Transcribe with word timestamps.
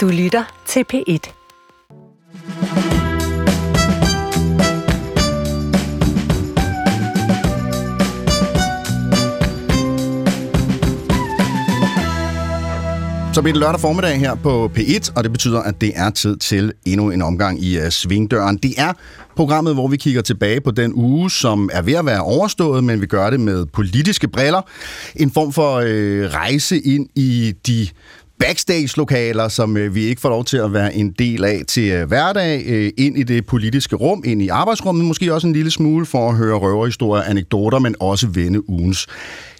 Du 0.00 0.08
lytter 0.08 0.62
til 0.66 0.84
P1. 0.92 1.40
Så 13.34 13.42
bliver 13.42 13.52
det 13.52 13.60
lørdag 13.60 13.80
formiddag 13.80 14.18
her 14.18 14.34
på 14.34 14.70
P1, 14.76 15.12
og 15.16 15.24
det 15.24 15.32
betyder, 15.32 15.60
at 15.60 15.80
det 15.80 15.92
er 15.94 16.10
tid 16.10 16.36
til 16.36 16.72
endnu 16.84 17.10
en 17.10 17.22
omgang 17.22 17.64
i 17.64 17.78
uh, 17.78 17.88
Svingdøren. 17.88 18.56
Det 18.56 18.74
er 18.78 18.92
programmet, 19.36 19.74
hvor 19.74 19.88
vi 19.88 19.96
kigger 19.96 20.22
tilbage 20.22 20.60
på 20.60 20.70
den 20.70 20.92
uge, 20.94 21.30
som 21.30 21.70
er 21.72 21.82
ved 21.82 21.94
at 21.94 22.06
være 22.06 22.20
overstået, 22.20 22.84
men 22.84 23.00
vi 23.00 23.06
gør 23.06 23.30
det 23.30 23.40
med 23.40 23.66
politiske 23.66 24.28
briller. 24.28 24.62
En 25.16 25.30
form 25.30 25.52
for 25.52 25.76
uh, 25.76 26.34
rejse 26.34 26.80
ind 26.80 27.08
i 27.14 27.54
de 27.66 27.88
backstage-lokaler, 28.40 29.48
som 29.48 29.76
øh, 29.76 29.94
vi 29.94 30.04
ikke 30.04 30.20
får 30.20 30.28
lov 30.28 30.44
til 30.44 30.56
at 30.56 30.72
være 30.72 30.94
en 30.94 31.12
del 31.12 31.44
af 31.44 31.62
til 31.68 31.90
øh, 31.90 32.08
hverdag, 32.08 32.62
øh, 32.66 32.92
ind 32.98 33.18
i 33.18 33.22
det 33.22 33.46
politiske 33.46 33.96
rum, 33.96 34.22
ind 34.26 34.42
i 34.42 34.48
arbejdsrummet, 34.48 35.04
måske 35.04 35.34
også 35.34 35.46
en 35.46 35.52
lille 35.52 35.70
smule 35.70 36.06
for 36.06 36.28
at 36.28 36.36
høre 36.36 36.56
røverhistorier, 36.56 37.22
anekdoter, 37.22 37.78
men 37.78 37.94
også 38.00 38.26
vende 38.28 38.70
ugens 38.70 39.06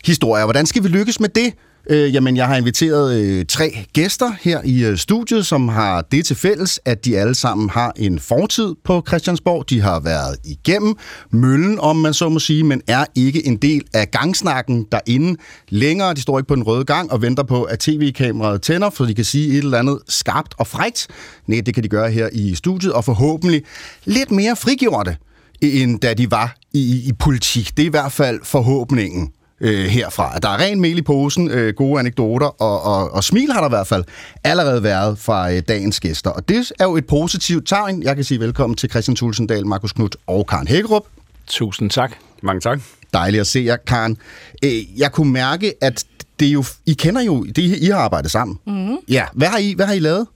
historier. 0.04 0.44
Hvordan 0.44 0.66
skal 0.66 0.82
vi 0.82 0.88
lykkes 0.88 1.20
med 1.20 1.28
det? 1.28 1.54
Øh, 1.90 2.14
jamen, 2.14 2.36
jeg 2.36 2.46
har 2.46 2.56
inviteret 2.56 3.20
øh, 3.20 3.44
tre 3.46 3.86
gæster 3.92 4.32
her 4.40 4.60
i 4.64 4.84
øh, 4.84 4.98
studiet, 4.98 5.46
som 5.46 5.68
har 5.68 6.02
det 6.02 6.26
til 6.26 6.36
fælles, 6.36 6.80
at 6.84 7.04
de 7.04 7.18
alle 7.18 7.34
sammen 7.34 7.70
har 7.70 7.92
en 7.96 8.18
fortid 8.18 8.74
på 8.84 9.02
Christiansborg. 9.08 9.70
De 9.70 9.80
har 9.80 10.00
været 10.00 10.36
igennem 10.44 10.94
møllen, 11.30 11.78
om 11.78 11.96
man 11.96 12.14
så 12.14 12.28
må 12.28 12.38
sige, 12.38 12.64
men 12.64 12.82
er 12.86 13.04
ikke 13.14 13.46
en 13.46 13.56
del 13.56 13.82
af 13.94 14.10
gangsnakken 14.10 14.86
derinde 14.92 15.40
længere. 15.68 16.14
De 16.14 16.20
står 16.20 16.38
ikke 16.38 16.48
på 16.48 16.54
den 16.54 16.62
røde 16.62 16.84
gang 16.84 17.12
og 17.12 17.22
venter 17.22 17.42
på, 17.42 17.62
at 17.62 17.78
tv-kameraet 17.78 18.62
tænder, 18.62 18.90
for 18.90 19.04
de 19.04 19.14
kan 19.14 19.24
sige 19.24 19.52
et 19.52 19.64
eller 19.64 19.78
andet 19.78 19.98
skarpt 20.08 20.54
og 20.58 20.66
frægt. 20.66 21.06
Nej, 21.46 21.60
det 21.60 21.74
kan 21.74 21.82
de 21.82 21.88
gøre 21.88 22.10
her 22.10 22.28
i 22.32 22.54
studiet, 22.54 22.92
og 22.92 23.04
forhåbentlig 23.04 23.62
lidt 24.04 24.30
mere 24.30 24.56
frigjorte, 24.56 25.16
end 25.60 26.00
da 26.00 26.14
de 26.14 26.30
var 26.30 26.56
i, 26.74 27.08
i 27.08 27.12
politik. 27.18 27.76
Det 27.76 27.82
er 27.82 27.86
i 27.86 27.90
hvert 27.90 28.12
fald 28.12 28.40
forhåbningen 28.42 29.30
øh, 29.60 29.84
herfra. 29.84 30.38
Der 30.38 30.48
er 30.48 30.58
ren 30.58 30.80
mel 30.80 30.98
i 30.98 31.02
posen, 31.02 31.50
øh, 31.50 31.74
gode 31.74 32.00
anekdoter, 32.00 32.62
og, 32.62 32.82
og, 32.82 33.10
og 33.10 33.24
smil 33.24 33.52
har 33.52 33.60
der 33.60 33.68
i 33.68 33.70
hvert 33.70 33.86
fald 33.86 34.04
allerede 34.44 34.82
været 34.82 35.18
fra 35.18 35.52
øh, 35.52 35.62
dagens 35.68 36.00
gæster. 36.00 36.30
Og 36.30 36.48
det 36.48 36.72
er 36.78 36.84
jo 36.84 36.96
et 36.96 37.06
positivt 37.06 37.68
tegn. 37.68 38.02
Jeg 38.02 38.14
kan 38.16 38.24
sige 38.24 38.40
velkommen 38.40 38.76
til 38.76 38.90
Christian 38.90 39.16
Tulsendal, 39.16 39.66
Markus 39.66 39.92
Knudt 39.92 40.16
og 40.26 40.46
Karen 40.46 40.68
Hækkerup. 40.68 41.04
Tusind 41.46 41.90
tak. 41.90 42.12
Mange 42.42 42.60
tak. 42.60 42.80
Dejligt 43.14 43.40
at 43.40 43.46
se 43.46 43.60
jer, 43.60 43.76
Karen. 43.76 44.16
Øh, 44.64 45.00
jeg 45.00 45.12
kunne 45.12 45.32
mærke, 45.32 45.74
at 45.80 46.04
det 46.40 46.48
er 46.48 46.52
jo, 46.52 46.64
I 46.86 46.92
kender 46.92 47.22
jo, 47.22 47.44
det 47.44 47.58
I 47.58 47.86
har 47.86 47.98
arbejdet 47.98 48.30
sammen. 48.30 48.58
Mm-hmm. 48.66 48.96
Ja, 49.08 49.24
hvad 49.32 49.48
har, 49.48 49.58
I, 49.58 49.72
hvad 49.76 49.86
har 49.86 49.94
I 49.94 49.98
lavet? 49.98 50.26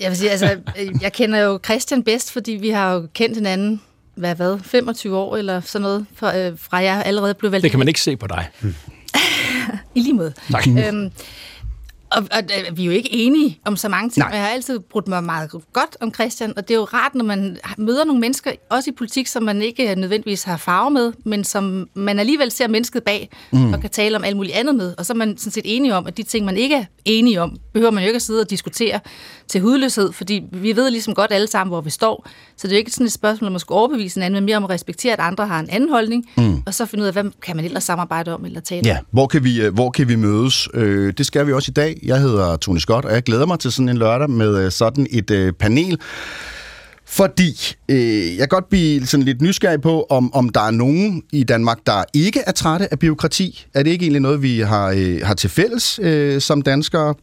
Jeg 0.00 0.10
vil 0.10 0.18
sige, 0.18 0.30
altså, 0.30 0.56
jeg 1.00 1.12
kender 1.12 1.38
jo 1.38 1.60
Christian 1.64 2.02
bedst, 2.02 2.32
fordi 2.32 2.52
vi 2.52 2.70
har 2.70 2.92
jo 2.94 3.06
kendt 3.14 3.36
hinanden 3.36 3.80
hvad, 4.14 4.34
hvad, 4.34 4.58
25 4.62 5.16
år 5.16 5.36
eller 5.36 5.60
sådan 5.60 5.82
noget, 5.82 6.06
fra, 6.14 6.38
øh, 6.38 6.52
fra 6.58 6.76
jeg 6.76 7.02
allerede 7.06 7.34
blev 7.34 7.52
valgt. 7.52 7.62
Det 7.62 7.70
kan 7.70 7.78
man 7.78 7.88
ikke 7.88 8.00
se 8.00 8.16
på 8.16 8.26
dig. 8.26 8.48
I 9.94 10.00
lige 10.00 10.14
måde. 10.14 10.32
Tak. 10.50 10.66
Øhm, 10.66 11.10
og, 12.16 12.22
og, 12.32 12.42
og 12.70 12.76
vi 12.76 12.82
er 12.82 12.86
jo 12.86 12.92
ikke 12.92 13.12
enige 13.12 13.58
om 13.64 13.76
så 13.76 13.88
mange 13.88 14.10
ting, 14.10 14.18
Nej. 14.24 14.28
og 14.30 14.36
jeg 14.36 14.44
har 14.44 14.50
altid 14.52 14.78
brugt 14.78 15.08
mig 15.08 15.24
meget 15.24 15.50
godt 15.72 15.96
om 16.00 16.14
Christian, 16.14 16.52
og 16.56 16.68
det 16.68 16.74
er 16.74 16.78
jo 16.78 16.84
rart, 16.84 17.14
når 17.14 17.24
man 17.24 17.58
møder 17.78 18.04
nogle 18.04 18.20
mennesker, 18.20 18.50
også 18.70 18.90
i 18.90 18.92
politik, 18.98 19.26
som 19.26 19.42
man 19.42 19.62
ikke 19.62 19.94
nødvendigvis 19.94 20.42
har 20.42 20.56
farve 20.56 20.90
med, 20.90 21.12
men 21.24 21.44
som 21.44 21.88
man 21.94 22.18
alligevel 22.18 22.50
ser 22.50 22.68
mennesket 22.68 23.02
bag, 23.02 23.28
mm. 23.52 23.72
og 23.72 23.80
kan 23.80 23.90
tale 23.90 24.16
om 24.16 24.24
alt 24.24 24.36
muligt 24.36 24.54
andet 24.54 24.74
med, 24.74 24.94
og 24.98 25.06
så 25.06 25.12
er 25.12 25.16
man 25.16 25.38
sådan 25.38 25.52
set 25.52 25.62
enige 25.66 25.94
om, 25.94 26.06
at 26.06 26.16
de 26.16 26.22
ting, 26.22 26.44
man 26.46 26.56
ikke 26.56 26.76
er 26.76 26.84
enige 27.04 27.40
om, 27.42 27.56
behøver 27.72 27.90
man 27.90 28.02
jo 28.02 28.06
ikke 28.06 28.16
at 28.16 28.22
sidde 28.22 28.40
og 28.40 28.50
diskutere 28.50 29.00
til 29.48 29.60
hudløshed, 29.60 30.12
fordi 30.12 30.42
vi 30.52 30.76
ved 30.76 30.90
ligesom 30.90 31.14
godt 31.14 31.32
alle 31.32 31.46
sammen, 31.46 31.70
hvor 31.70 31.80
vi 31.80 31.90
står, 31.90 32.26
så 32.56 32.66
det 32.68 32.72
er 32.72 32.76
jo 32.76 32.78
ikke 32.78 32.90
sådan 32.90 33.06
et 33.06 33.12
spørgsmål, 33.12 33.46
om 33.46 33.52
man 33.52 33.60
skal 33.60 33.74
overbevise 33.74 34.14
hinanden, 34.14 34.34
men 34.34 34.44
mere 34.44 34.56
om 34.56 34.64
at 34.64 34.70
respektere, 34.70 35.12
at 35.12 35.20
andre 35.20 35.46
har 35.46 35.60
en 35.60 35.70
anden 35.70 35.90
holdning, 35.90 36.26
mm. 36.36 36.62
og 36.66 36.74
så 36.74 36.86
finde 36.86 37.02
ud 37.02 37.06
af, 37.06 37.12
hvad 37.12 37.24
kan 37.42 37.56
man 37.56 37.64
ellers 37.64 37.84
samarbejde 37.84 38.34
om 38.34 38.44
eller 38.44 38.60
tale 38.60 38.82
Ja, 38.84 38.98
om. 38.98 39.04
hvor 39.10 39.26
kan 39.26 39.44
vi, 39.44 39.60
øh, 39.62 39.74
hvor 39.74 39.90
kan 39.90 40.08
vi 40.08 40.16
mødes? 40.16 40.68
Øh, 40.74 41.12
det 41.18 41.26
skal 41.26 41.46
vi 41.46 41.52
også 41.52 41.70
i 41.70 41.72
dag. 41.72 41.98
Jeg 42.02 42.20
hedder 42.20 42.56
Tony 42.56 42.78
Scott, 42.78 43.04
og 43.04 43.12
jeg 43.12 43.22
glæder 43.22 43.46
mig 43.46 43.58
til 43.58 43.72
sådan 43.72 43.88
en 43.88 43.96
lørdag 43.96 44.30
med 44.30 44.64
øh, 44.64 44.72
sådan 44.72 45.06
et 45.10 45.30
øh, 45.30 45.52
panel. 45.52 45.98
Fordi 47.06 47.74
øh, 47.88 48.26
jeg 48.26 48.38
kan 48.38 48.48
godt 48.48 48.68
blive 48.68 49.06
sådan 49.06 49.24
lidt 49.24 49.42
nysgerrig 49.42 49.80
på, 49.80 50.06
om, 50.10 50.34
om 50.34 50.48
der 50.48 50.60
er 50.60 50.70
nogen 50.70 51.22
i 51.32 51.44
Danmark, 51.44 51.78
der 51.86 52.04
ikke 52.14 52.40
er 52.46 52.52
trætte 52.52 52.92
af 52.92 52.98
byråkrati. 52.98 53.66
Er 53.74 53.82
det 53.82 53.90
ikke 53.90 54.02
egentlig 54.02 54.22
noget, 54.22 54.42
vi 54.42 54.60
har, 54.60 54.94
øh, 54.96 55.20
har 55.24 55.34
til 55.34 55.50
fælles 55.50 56.00
øh, 56.02 56.40
som 56.40 56.62
danskere? 56.62 57.14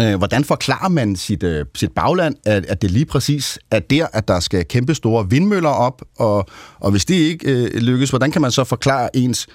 Øh, 0.00 0.16
hvordan 0.16 0.44
forklarer 0.44 0.88
man 0.88 1.16
sit, 1.16 1.42
øh, 1.42 1.66
sit 1.74 1.92
bagland, 1.92 2.34
at, 2.44 2.66
at 2.66 2.82
det 2.82 2.90
lige 2.90 3.04
præcis 3.04 3.58
er 3.70 3.78
der, 3.78 4.06
at 4.12 4.28
der 4.28 4.40
skal 4.40 4.64
kæmpe 4.64 4.94
store 4.94 5.30
vindmøller 5.30 5.68
op? 5.68 6.02
Og, 6.16 6.46
og 6.80 6.90
hvis 6.90 7.04
det 7.04 7.14
ikke 7.14 7.52
øh, 7.52 7.82
lykkes, 7.82 8.10
hvordan 8.10 8.30
kan 8.30 8.42
man 8.42 8.50
så 8.50 8.64
forklare 8.64 9.16
ens 9.16 9.46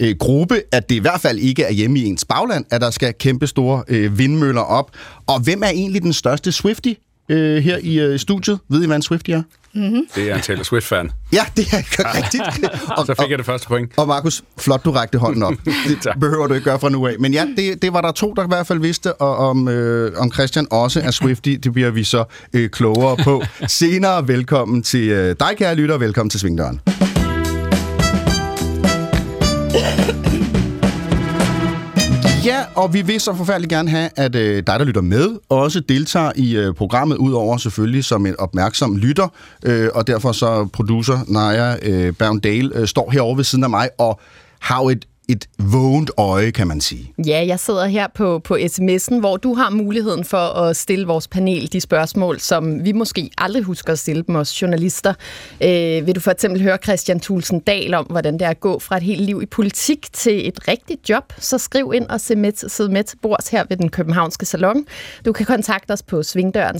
øh, 0.00 0.14
gruppe, 0.18 0.62
at 0.72 0.88
det 0.88 0.94
i 0.94 0.98
hvert 0.98 1.20
fald 1.20 1.38
ikke 1.38 1.62
er 1.62 1.72
hjemme 1.72 1.98
i 1.98 2.04
ens 2.04 2.24
bagland, 2.24 2.64
at 2.70 2.80
der 2.80 2.90
skal 2.90 3.14
kæmpe 3.20 3.46
store 3.46 3.82
øh, 3.88 4.18
vindmøller 4.18 4.60
op? 4.62 4.90
Og 5.26 5.40
hvem 5.40 5.62
er 5.62 5.68
egentlig 5.68 6.02
den 6.02 6.12
største 6.12 6.52
Swifty 6.52 6.92
øh, 7.28 7.62
her 7.62 7.78
i 7.82 7.98
øh, 8.00 8.18
studiet? 8.18 8.58
Ved 8.68 8.82
I, 8.82 8.86
hvad 8.86 8.96
en 8.96 9.02
Swifty 9.02 9.30
er? 9.30 9.42
Det 10.14 10.30
er 10.30 10.34
en 10.34 10.40
Taylor 10.40 10.62
Swift-fan. 10.62 11.10
Ja, 11.32 11.44
det 11.56 11.66
er 11.72 11.76
rigtigt. 12.22 12.42
og, 12.98 13.06
Så 13.06 13.14
fik 13.20 13.30
jeg 13.30 13.38
det 13.38 13.46
første 13.46 13.68
point. 13.68 13.90
og 13.96 14.08
Markus, 14.08 14.42
flot, 14.58 14.84
du 14.84 14.90
rakte 14.90 15.18
hånden 15.18 15.42
op. 15.42 15.54
Det 15.64 16.08
behøver 16.20 16.46
du 16.46 16.54
ikke 16.54 16.64
gøre 16.64 16.78
fra 16.80 16.88
nu 16.88 17.06
af. 17.06 17.14
Men 17.18 17.32
ja, 17.32 17.46
det, 17.56 17.82
det 17.82 17.92
var 17.92 18.00
der 18.00 18.12
to, 18.12 18.32
der 18.36 18.44
i 18.44 18.46
hvert 18.48 18.66
fald 18.66 18.78
vidste, 18.78 19.14
og 19.14 19.36
om, 19.36 19.68
øh, 19.68 20.12
om 20.16 20.32
Christian 20.32 20.66
også 20.70 21.00
er 21.00 21.10
Swifty. 21.10 21.48
Det 21.48 21.72
bliver 21.72 21.90
vi 21.90 22.04
så 22.04 22.24
øh, 22.52 22.70
klogere 22.70 23.16
på 23.16 23.42
senere. 23.68 24.28
Velkommen 24.28 24.82
til 24.82 25.08
øh, 25.08 25.36
dig, 25.40 25.50
kære 25.58 25.74
lytter, 25.74 25.94
og 25.94 26.00
velkommen 26.00 26.30
til 26.30 26.40
Svingdøren. 26.40 26.80
Ja, 32.44 32.64
og 32.74 32.94
vi 32.94 33.02
vil 33.02 33.20
så 33.20 33.34
forfærdeligt 33.34 33.70
gerne 33.70 33.90
have, 33.90 34.10
at 34.16 34.34
øh, 34.34 34.56
dig, 34.56 34.66
der 34.66 34.84
lytter 34.84 35.00
med, 35.00 35.38
også 35.48 35.80
deltager 35.80 36.32
i 36.36 36.56
øh, 36.56 36.74
programmet, 36.74 37.16
udover 37.16 37.56
selvfølgelig 37.56 38.04
som 38.04 38.26
en 38.26 38.34
opmærksom 38.38 38.96
lytter. 38.96 39.28
Øh, 39.64 39.88
og 39.94 40.06
derfor 40.06 40.32
så 40.32 40.68
producer 40.72 41.18
Naja 41.28 41.76
øh, 41.82 42.12
Berndale 42.12 42.70
øh, 42.74 42.86
står 42.86 43.10
herovre 43.10 43.36
ved 43.36 43.44
siden 43.44 43.64
af 43.64 43.70
mig 43.70 43.88
og 43.98 44.20
har 44.60 44.82
jo 44.82 44.88
et, 44.88 45.04
et 45.32 45.48
vågent 45.58 46.10
øje, 46.16 46.50
kan 46.50 46.66
man 46.66 46.80
sige. 46.80 47.12
Ja, 47.26 47.44
jeg 47.46 47.60
sidder 47.60 47.86
her 47.86 48.06
på, 48.14 48.38
på 48.38 48.56
sms'en, 48.56 49.20
hvor 49.20 49.36
du 49.36 49.54
har 49.54 49.70
muligheden 49.70 50.24
for 50.24 50.36
at 50.36 50.76
stille 50.76 51.06
vores 51.06 51.28
panel 51.28 51.72
de 51.72 51.80
spørgsmål, 51.80 52.40
som 52.40 52.84
vi 52.84 52.92
måske 52.92 53.30
aldrig 53.38 53.62
husker 53.62 53.92
at 53.92 53.98
stille 53.98 54.22
dem 54.26 54.36
os 54.36 54.62
journalister. 54.62 55.14
Øh, 55.60 56.06
vil 56.06 56.14
du 56.14 56.20
for 56.20 56.30
eksempel 56.30 56.62
høre 56.62 56.78
Christian 56.84 57.20
Thulsen 57.20 57.60
Dahl 57.60 57.94
om, 57.94 58.04
hvordan 58.04 58.34
det 58.34 58.42
er 58.42 58.50
at 58.50 58.60
gå 58.60 58.78
fra 58.78 58.96
et 58.96 59.02
helt 59.02 59.20
liv 59.20 59.42
i 59.42 59.46
politik 59.46 60.12
til 60.12 60.48
et 60.48 60.68
rigtigt 60.68 61.08
job, 61.08 61.32
så 61.38 61.58
skriv 61.58 61.92
ind 61.94 62.06
og 62.06 62.20
se 62.20 62.36
med, 62.36 62.52
sid 62.68 62.88
med 62.88 63.04
til 63.04 63.18
bords 63.22 63.48
her 63.48 63.64
ved 63.68 63.76
den 63.76 63.88
københavnske 63.88 64.46
salon. 64.46 64.86
Du 65.24 65.32
kan 65.32 65.46
kontakte 65.46 65.92
os 65.92 66.02
på 66.02 66.22
svingdøren 66.22 66.78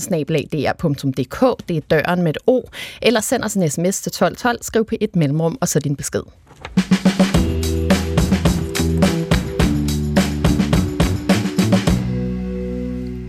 det 1.69 1.77
er 1.77 1.81
døren 1.89 2.21
med 2.21 2.29
et 2.29 2.37
O, 2.47 2.61
eller 3.01 3.19
send 3.19 3.43
os 3.43 3.53
en 3.53 3.69
sms 3.69 4.01
til 4.01 4.09
1212, 4.09 4.57
skriv 4.61 4.85
på 4.85 4.95
et 5.01 5.15
mellemrum 5.15 5.57
og 5.61 5.67
så 5.67 5.79
din 5.79 5.95
besked. 5.95 6.23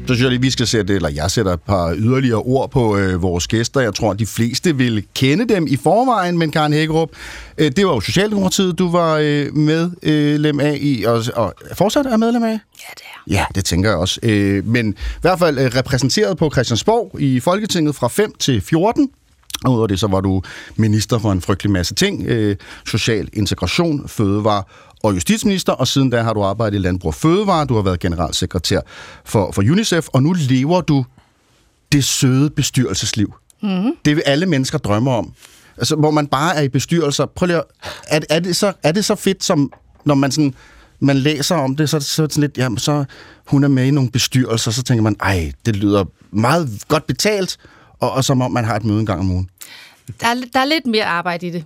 Så 0.07 0.15
synes 0.15 0.23
jeg 0.23 0.31
lige, 0.31 0.41
vi 0.41 0.51
skal 0.51 0.67
sætte, 0.67 0.95
eller 0.95 1.09
jeg 1.09 1.31
sætter 1.31 1.53
et 1.53 1.61
par 1.61 1.95
yderligere 1.97 2.39
ord 2.39 2.71
på 2.71 2.97
øh, 2.97 3.23
vores 3.23 3.49
gæster. 3.49 3.81
Jeg 3.81 3.95
tror, 3.95 4.13
de 4.13 4.27
fleste 4.27 4.77
vil 4.77 5.05
kende 5.15 5.55
dem 5.55 5.67
i 5.67 5.77
forvejen, 5.77 6.39
men 6.39 6.51
Karen 6.51 6.73
Hækkerup, 6.73 7.09
øh, 7.59 7.73
det 7.77 7.87
var 7.87 7.95
jo 7.95 8.01
Socialdemokratiet, 8.01 8.79
du 8.79 8.91
var 8.91 9.19
øh, 9.23 9.55
medlem 9.57 10.61
af 10.61 10.79
i, 10.81 11.05
og, 11.05 11.25
og 11.35 11.55
fortsat 11.73 12.07
er 12.07 12.17
medlem 12.17 12.43
af? 12.43 12.49
Ja, 12.49 12.91
det 12.95 13.03
er. 13.03 13.33
Ja, 13.35 13.45
det 13.55 13.65
tænker 13.65 13.91
jeg 13.91 13.99
også. 13.99 14.21
Øh, 14.23 14.67
men 14.67 14.91
i 14.91 15.21
hvert 15.21 15.39
fald 15.39 15.59
øh, 15.59 15.71
repræsenteret 15.77 16.37
på 16.37 16.51
Christiansborg 16.51 17.21
i 17.21 17.41
Folketinget 17.41 17.95
fra 17.95 18.09
5 18.09 18.33
til 18.39 18.61
14. 18.61 19.09
Og 19.65 19.73
udover 19.73 19.87
det, 19.87 20.01
så 20.01 20.07
var 20.07 20.21
du 20.21 20.43
minister 20.77 21.19
for 21.19 21.33
en 21.33 21.41
frygtelig 21.41 21.73
masse 21.73 21.95
ting. 21.95 22.27
Øh, 22.27 22.57
social 22.87 23.29
integration, 23.33 24.09
fødevare 24.09 24.63
og 25.05 25.15
justitsminister, 25.15 25.73
og 25.73 25.89
siden 25.89 26.11
da 26.11 26.23
har 26.23 26.33
du 26.33 26.43
arbejdet 26.43 26.79
i 26.79 26.81
Landbrug 26.81 27.09
og 27.09 27.15
Fødevare, 27.15 27.65
du 27.65 27.75
har 27.75 27.83
været 27.83 28.01
generalsekretær 28.01 28.81
for, 29.25 29.53
for 29.53 29.63
UNICEF, 29.63 30.09
og 30.13 30.23
nu 30.23 30.33
lever 30.33 30.81
du 30.81 31.05
det 31.93 32.05
søde 32.05 32.51
bestyrelsesliv. 32.51 33.35
Mm-hmm. 33.63 33.93
Det 34.05 34.17
vil 34.17 34.23
alle 34.27 34.47
mennesker 34.47 34.79
drømme 34.79 35.11
om. 35.11 35.33
Altså, 35.77 35.97
hvor 35.97 36.11
man 36.11 36.27
bare 36.27 36.57
er 36.57 36.63
i 36.63 36.69
bestyrelser. 36.69 37.27
Prøv 37.27 37.47
lige 37.47 37.59
at, 37.59 37.65
er, 38.09 38.21
er, 38.31 38.41
det 38.41 38.57
så, 38.57 38.73
er 38.83 38.93
det 38.93 39.05
så 39.05 39.15
fedt, 39.15 39.45
som 39.45 39.73
når 40.05 40.15
man 40.15 40.31
sådan 40.31 40.55
man 41.01 41.17
læser 41.17 41.57
om 41.57 41.77
det, 41.77 41.91
så, 41.91 42.01
så 42.01 42.23
er 42.23 42.27
det 42.27 42.35
sådan 42.35 42.41
lidt, 42.41 42.59
jamen, 42.59 42.79
så 42.79 43.05
hun 43.47 43.65
er 43.65 43.69
med 43.69 43.87
i 43.87 43.91
nogle 43.91 44.11
bestyrelser, 44.11 44.71
så 44.71 44.83
tænker 44.83 45.03
man, 45.03 45.17
ej, 45.21 45.53
det 45.67 45.77
lyder 45.77 46.05
meget 46.31 46.83
godt 46.89 47.07
betalt, 47.07 47.57
og, 48.01 48.13
og 48.13 48.25
som 48.25 48.43
om 48.43 48.53
man 48.53 48.65
har 48.65 48.77
et 48.77 48.85
møde 48.85 49.01
en 49.01 49.07
gang 49.07 49.21
om 49.21 49.31
ugen. 49.31 49.49
Der 50.21 50.27
er, 50.27 50.35
der 50.53 50.61
er 50.61 50.65
lidt 50.65 50.87
mere 50.87 51.05
arbejde 51.05 51.47
i 51.47 51.51
det. 51.51 51.65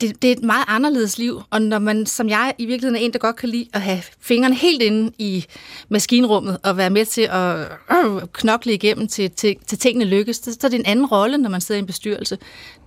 Det, 0.00 0.22
det 0.22 0.28
er 0.28 0.32
et 0.32 0.42
meget 0.42 0.64
anderledes 0.68 1.18
liv, 1.18 1.42
og 1.50 1.62
når 1.62 1.78
man, 1.78 2.06
som 2.06 2.28
jeg, 2.28 2.54
i 2.58 2.66
virkeligheden 2.66 2.96
er 2.96 3.06
en, 3.06 3.12
der 3.12 3.18
godt 3.18 3.36
kan 3.36 3.48
lide 3.48 3.68
at 3.72 3.80
have 3.80 4.02
fingrene 4.20 4.54
helt 4.54 4.82
inde 4.82 5.12
i 5.18 5.46
maskinrummet, 5.88 6.58
og 6.62 6.76
være 6.76 6.90
med 6.90 7.06
til 7.06 7.28
at 7.30 7.58
øh, 7.58 8.22
knokle 8.32 8.74
igennem 8.74 9.08
til, 9.08 9.30
til, 9.30 9.56
til 9.66 9.78
tingene 9.78 10.04
lykkes, 10.04 10.36
så, 10.36 10.52
så 10.60 10.66
er 10.66 10.68
det 10.68 10.78
en 10.78 10.86
anden 10.86 11.06
rolle, 11.06 11.38
når 11.38 11.50
man 11.50 11.60
sidder 11.60 11.78
i 11.78 11.82
en 11.82 11.86
bestyrelse. 11.86 12.38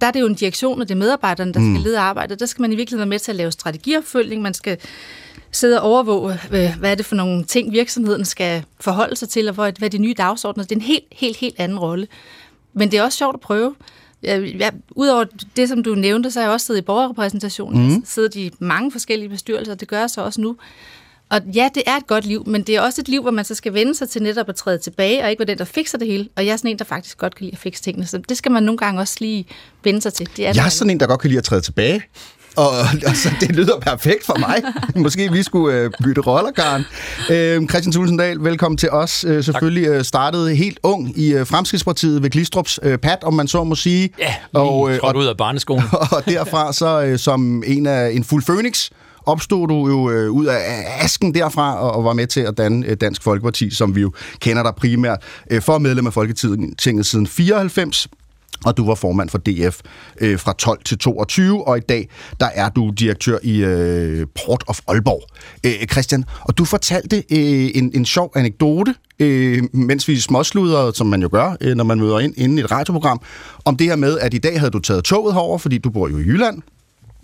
Der 0.01 0.07
er 0.07 0.11
det 0.11 0.19
jo 0.19 0.25
en 0.25 0.35
direktion, 0.35 0.81
og 0.81 0.87
det 0.87 0.95
er 0.95 0.99
medarbejderne, 0.99 1.53
der 1.53 1.59
skal 1.59 1.83
lede 1.83 1.99
arbejdet. 1.99 2.39
Der 2.39 2.45
skal 2.45 2.61
man 2.61 2.73
i 2.73 2.75
virkeligheden 2.75 3.09
være 3.09 3.15
med 3.15 3.19
til 3.19 3.31
at 3.31 3.35
lave 3.35 3.51
strategiopfølgning, 3.51 4.41
man 4.41 4.53
skal 4.53 4.77
sidde 5.51 5.81
og 5.81 5.89
overvåge, 5.89 6.33
øh, 6.51 6.75
hvad 6.79 6.91
er 6.91 6.95
det 6.95 7.05
for 7.05 7.15
nogle 7.15 7.43
ting, 7.43 7.71
virksomheden 7.71 8.25
skal 8.25 8.63
forholde 8.79 9.15
sig 9.15 9.29
til, 9.29 9.49
og 9.49 9.53
hvad 9.53 9.83
er 9.83 9.87
de 9.87 9.97
nye 9.97 10.13
dagsordner. 10.17 10.63
Det 10.63 10.71
er 10.71 10.75
en 10.75 10.81
helt, 10.81 11.05
helt, 11.11 11.37
helt 11.37 11.55
anden 11.57 11.79
rolle. 11.79 12.07
Men 12.73 12.91
det 12.91 12.99
er 12.99 13.03
også 13.03 13.17
sjovt 13.17 13.33
at 13.33 13.39
prøve. 13.39 13.75
Jeg, 14.23 14.71
Udover 14.91 15.25
det, 15.57 15.69
som 15.69 15.83
du 15.83 15.95
nævnte, 15.95 16.31
så 16.31 16.39
har 16.39 16.47
jeg 16.47 16.53
også 16.53 16.65
siddet 16.65 16.81
i 16.81 16.83
borgerrepræsentationen. 16.83 17.93
Mm. 17.93 18.03
siddet 18.05 18.35
i 18.35 18.51
mange 18.59 18.91
forskellige 18.91 19.29
bestyrelser, 19.29 19.75
det 19.75 19.87
gør 19.87 19.99
jeg 19.99 20.09
så 20.09 20.21
også 20.21 20.41
nu. 20.41 20.55
Og 21.29 21.41
ja, 21.55 21.69
det 21.75 21.83
er 21.85 21.95
et 21.95 22.07
godt 22.07 22.25
liv, 22.25 22.43
men 22.47 22.63
det 22.63 22.75
er 22.75 22.81
også 22.81 23.01
et 23.01 23.07
liv, 23.07 23.21
hvor 23.21 23.31
man 23.31 23.45
så 23.45 23.55
skal 23.55 23.73
vende 23.73 23.95
sig 23.95 24.09
til 24.09 24.23
netop 24.23 24.49
at 24.49 24.55
træde 24.55 24.77
tilbage, 24.77 25.23
og 25.23 25.29
ikke 25.29 25.39
være 25.39 25.47
den, 25.47 25.57
der 25.57 25.65
fikser 25.65 25.97
det 25.97 26.07
hele. 26.07 26.29
Og 26.35 26.45
jeg 26.45 26.51
er 26.51 26.57
sådan 26.57 26.71
en, 26.71 26.79
der 26.79 26.85
faktisk 26.85 27.17
godt 27.17 27.35
kan 27.35 27.43
lide 27.43 27.53
at 27.53 27.59
fikse 27.59 27.83
tingene, 27.83 28.05
så 28.05 28.17
det 28.17 28.37
skal 28.37 28.51
man 28.51 28.63
nogle 28.63 28.77
gange 28.77 29.01
også 29.01 29.17
lige 29.19 29.45
vende 29.83 30.01
sig 30.01 30.13
til. 30.13 30.29
Det 30.37 30.47
er 30.47 30.53
jeg 30.55 30.65
er 30.65 30.69
sådan 30.69 30.89
en, 30.89 30.99
der 30.99 31.07
godt 31.07 31.19
kan 31.19 31.29
lide 31.29 31.37
at 31.37 31.43
træde 31.43 31.61
tilbage. 31.61 32.03
Og 32.55 32.79
altså, 33.05 33.29
det 33.39 33.55
lyder 33.55 33.79
perfekt 33.79 34.25
for 34.25 34.39
mig. 34.39 34.61
Måske 35.03 35.31
vi 35.31 35.43
skulle 35.43 35.77
øh, 35.77 35.91
bytte 36.03 36.21
roller, 36.21 36.51
Karen. 36.51 36.83
Øh, 37.29 37.69
Christian 37.69 37.91
Tulsendal, 37.91 38.37
velkommen 38.39 38.77
til 38.77 38.89
os. 38.89 39.25
Øh, 39.27 39.43
selvfølgelig 39.43 39.87
øh, 39.87 40.03
startede 40.03 40.55
helt 40.55 40.79
ung 40.83 41.19
i 41.19 41.33
øh, 41.33 41.47
Fremskridspartiet 41.47 42.23
ved 42.23 42.29
Glistrups 42.29 42.79
øh, 42.83 42.97
pat, 42.97 43.23
om 43.23 43.33
man 43.33 43.47
så 43.47 43.63
må 43.63 43.75
sige. 43.75 44.09
Ja, 44.19 44.35
og, 44.53 44.91
øh, 44.91 44.99
og 45.03 45.15
ud 45.15 45.25
af 45.25 45.37
barneskolen. 45.37 45.83
Og 46.15 46.25
derfra 46.25 46.73
så 46.73 47.03
øh, 47.03 47.19
som 47.19 47.63
en 47.65 47.87
af 47.87 48.11
en 48.11 48.23
fuld 48.23 48.43
phoenix 48.43 48.89
opstod 49.25 49.67
du 49.67 49.87
jo 49.87 50.09
øh, 50.09 50.31
ud 50.31 50.45
af 50.45 50.59
asken 50.99 51.33
derfra 51.33 51.79
og, 51.79 51.91
og 51.91 52.03
var 52.03 52.13
med 52.13 52.27
til 52.27 52.41
at 52.41 52.57
danne 52.57 52.87
øh, 52.87 52.97
Dansk 53.01 53.23
Folkeparti, 53.23 53.69
som 53.69 53.95
vi 53.95 54.01
jo 54.01 54.11
kender 54.39 54.63
dig 54.63 54.75
primært 54.75 55.19
øh, 55.51 55.61
for 55.61 55.77
medlem 55.77 56.07
af 56.07 56.13
Folketinget 56.13 57.05
siden 57.05 57.27
94 57.27 58.07
og 58.65 58.77
du 58.77 58.85
var 58.85 58.95
formand 58.95 59.29
for 59.29 59.37
DF 59.37 59.79
øh, 60.21 60.39
fra 60.39 60.53
12 60.53 60.83
til 60.85 60.97
22, 60.97 61.67
og 61.67 61.77
i 61.77 61.81
dag 61.81 62.09
der 62.39 62.49
er 62.53 62.69
du 62.69 62.89
direktør 62.89 63.37
i 63.43 63.63
øh, 63.63 64.27
Port 64.45 64.63
of 64.67 64.79
Aalborg. 64.87 65.23
Øh, 65.65 65.87
Christian, 65.91 66.25
og 66.41 66.57
du 66.57 66.65
fortalte 66.65 67.17
øh, 67.17 67.71
en, 67.75 67.91
en 67.93 68.05
sjov 68.05 68.31
anekdote, 68.35 68.95
øh, 69.19 69.63
mens 69.73 70.07
vi 70.07 70.19
småsludrede, 70.19 70.95
som 70.95 71.07
man 71.07 71.21
jo 71.21 71.29
gør, 71.31 71.55
øh, 71.61 71.75
når 71.75 71.83
man 71.83 71.99
møder 71.99 72.19
ind 72.19 72.33
inden 72.37 72.57
i 72.57 72.61
et 72.61 72.71
radioprogram, 72.71 73.21
om 73.65 73.77
det 73.77 73.87
her 73.87 73.95
med, 73.95 74.19
at 74.19 74.33
i 74.33 74.37
dag 74.37 74.59
havde 74.59 74.71
du 74.71 74.79
taget 74.79 75.03
toget 75.03 75.33
herover, 75.33 75.57
fordi 75.57 75.77
du 75.77 75.89
bor 75.89 76.09
jo 76.09 76.17
i 76.17 76.21
Jylland, 76.21 76.61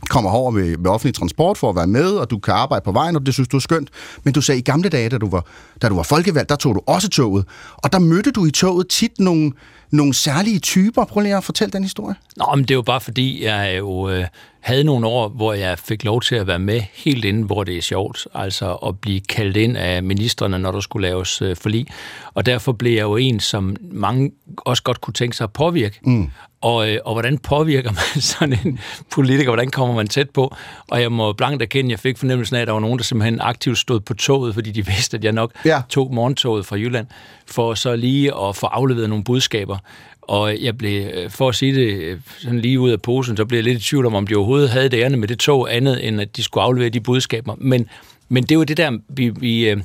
kommer 0.10 0.32
over 0.32 0.52
med, 0.52 0.78
med 0.78 0.92
offentlig 0.92 1.16
transport 1.16 1.58
for 1.58 1.70
at 1.70 1.76
være 1.76 1.88
med, 1.88 2.12
og 2.12 2.30
du 2.30 2.40
kan 2.40 2.54
arbejde 2.54 2.84
på 2.84 2.92
vejen, 2.92 3.16
og 3.16 3.26
det 3.26 3.34
synes 3.34 3.48
du 3.48 3.58
er 3.58 3.62
skønt. 3.62 3.90
Men 4.24 4.34
du 4.34 4.42
sagde, 4.42 4.60
i 4.60 4.64
gamle 4.64 4.90
dage, 4.90 5.10
da 5.10 5.18
du 5.18 5.30
var, 5.30 5.46
da 5.82 5.90
du 5.90 5.96
var 5.96 6.04
folkevalgt, 6.04 6.50
der 6.50 6.56
tog 6.56 6.76
du 6.76 6.82
også 6.88 7.10
toget. 7.10 7.46
Og 7.76 7.94
der 7.94 8.00
mødte 8.00 8.32
du 8.32 8.46
i 8.46 8.52
toget 8.52 8.88
tit 8.90 9.20
nogle, 9.20 9.52
nogle 9.92 10.14
særlige 10.14 10.60
typer. 10.60 11.06
Prøv 11.06 11.22
lige 11.22 11.36
at 11.36 11.44
fortælle 11.44 11.72
den 11.72 11.84
historie. 11.84 12.16
Nå, 12.38 12.46
men 12.56 12.64
det 12.64 12.72
er 12.72 12.76
jo 12.76 12.82
bare 12.82 13.02
fordi, 13.02 13.46
jeg 13.46 13.76
jo 13.78 14.10
øh, 14.10 14.26
havde 14.60 14.84
nogle 14.84 15.08
år, 15.08 15.30
hvor 15.30 15.54
jeg 15.54 15.80
fik 15.80 16.04
lov 16.04 16.22
til 16.22 16.36
at 16.36 16.48
være 16.48 16.60
med 16.60 16.82
helt 16.94 17.26
inden, 17.26 17.44
hvor 17.44 17.64
det 17.64 17.78
er 17.78 17.82
sjovt. 17.82 18.28
Altså 18.34 18.74
at 18.74 19.00
blive 19.00 19.20
kaldt 19.20 19.58
ind 19.58 19.78
af 19.78 20.04
ministerne, 20.04 20.60
når 20.60 20.72
der 20.72 20.80
skulle 20.80 21.08
laves 21.08 21.42
øh, 21.42 21.56
forlig. 21.56 21.88
Og 22.34 22.46
derfor 22.46 22.72
blev 22.72 22.94
jeg 22.94 23.02
jo 23.02 23.16
en, 23.16 23.40
som 23.40 23.76
mange 23.92 24.32
også 24.58 24.84
godt 24.84 25.02
kunne 25.02 25.14
tænke 25.14 25.38
sig 25.38 25.44
at 25.44 25.54
påvirke. 25.54 26.00
Mm. 26.04 26.30
Og, 26.62 26.90
øh, 26.90 27.00
og 27.06 27.14
hvordan 27.14 27.38
påvirker 27.38 27.92
man 27.92 28.22
sådan 28.32 28.60
en 28.66 28.80
politiker? 29.12 29.50
Hvordan 29.50 29.72
kommer 29.72 29.96
man 29.96 30.08
tæt 30.08 30.30
på? 30.30 30.56
Og 30.88 31.02
jeg 31.02 31.12
må 31.12 31.34
blankt 31.34 31.62
erkende, 31.62 31.88
at 31.88 31.92
jeg 31.92 32.00
fik 32.00 32.18
fornemmelsen 32.18 32.56
af, 32.56 32.62
at 32.62 32.68
der 32.68 32.74
var 32.74 32.80
nogen, 32.80 32.98
der 32.98 33.04
simpelthen 33.04 33.40
aktivt 33.42 33.78
stod 33.78 34.00
på 34.00 34.14
toget, 34.14 34.54
fordi 34.54 34.72
de 34.72 34.86
vidste, 34.92 35.18
at 35.18 35.24
jeg 35.24 35.32
nok 35.32 35.52
ja. 35.66 35.82
tog 35.90 36.14
morgentoget 36.14 36.66
fra 36.66 36.76
Jylland, 36.76 37.08
for 37.48 37.74
så 37.74 37.96
lige 37.96 38.34
at 38.48 38.56
få 38.56 38.66
afleveret 38.66 39.10
nogle 39.10 39.24
budskaber. 39.24 39.78
Og 40.22 40.64
jeg 40.64 40.78
blev, 40.78 41.08
øh, 41.14 41.30
for 41.30 41.50
at 41.50 41.56
sige 41.56 41.76
det 41.76 41.94
øh, 41.94 42.20
sådan 42.38 42.60
lige 42.60 42.80
ud 42.80 42.92
af 42.92 43.02
posen, 43.02 43.38
så 43.38 43.46
blev 43.46 43.58
jeg 43.58 43.64
lidt 43.64 43.78
i 43.78 43.84
tvivl 43.84 44.06
om, 44.06 44.16
om 44.16 44.28
de 44.28 44.36
overhovedet 44.36 44.70
havde 44.70 44.90
det 44.90 44.98
ærende 44.98 45.18
med 45.18 45.28
det 45.28 45.40
tog 45.40 45.76
andet, 45.76 46.08
end 46.08 46.22
at 46.22 46.38
de 46.38 46.44
skulle 46.44 46.64
aflevere 46.64 46.90
de 46.90 47.02
budskaber. 47.02 47.56
Men, 47.58 47.90
men 48.30 48.44
det 48.44 48.58
var 48.58 48.64
det 48.64 48.78
der, 48.78 48.98
vi, 49.10 49.30
vi, 49.30 49.76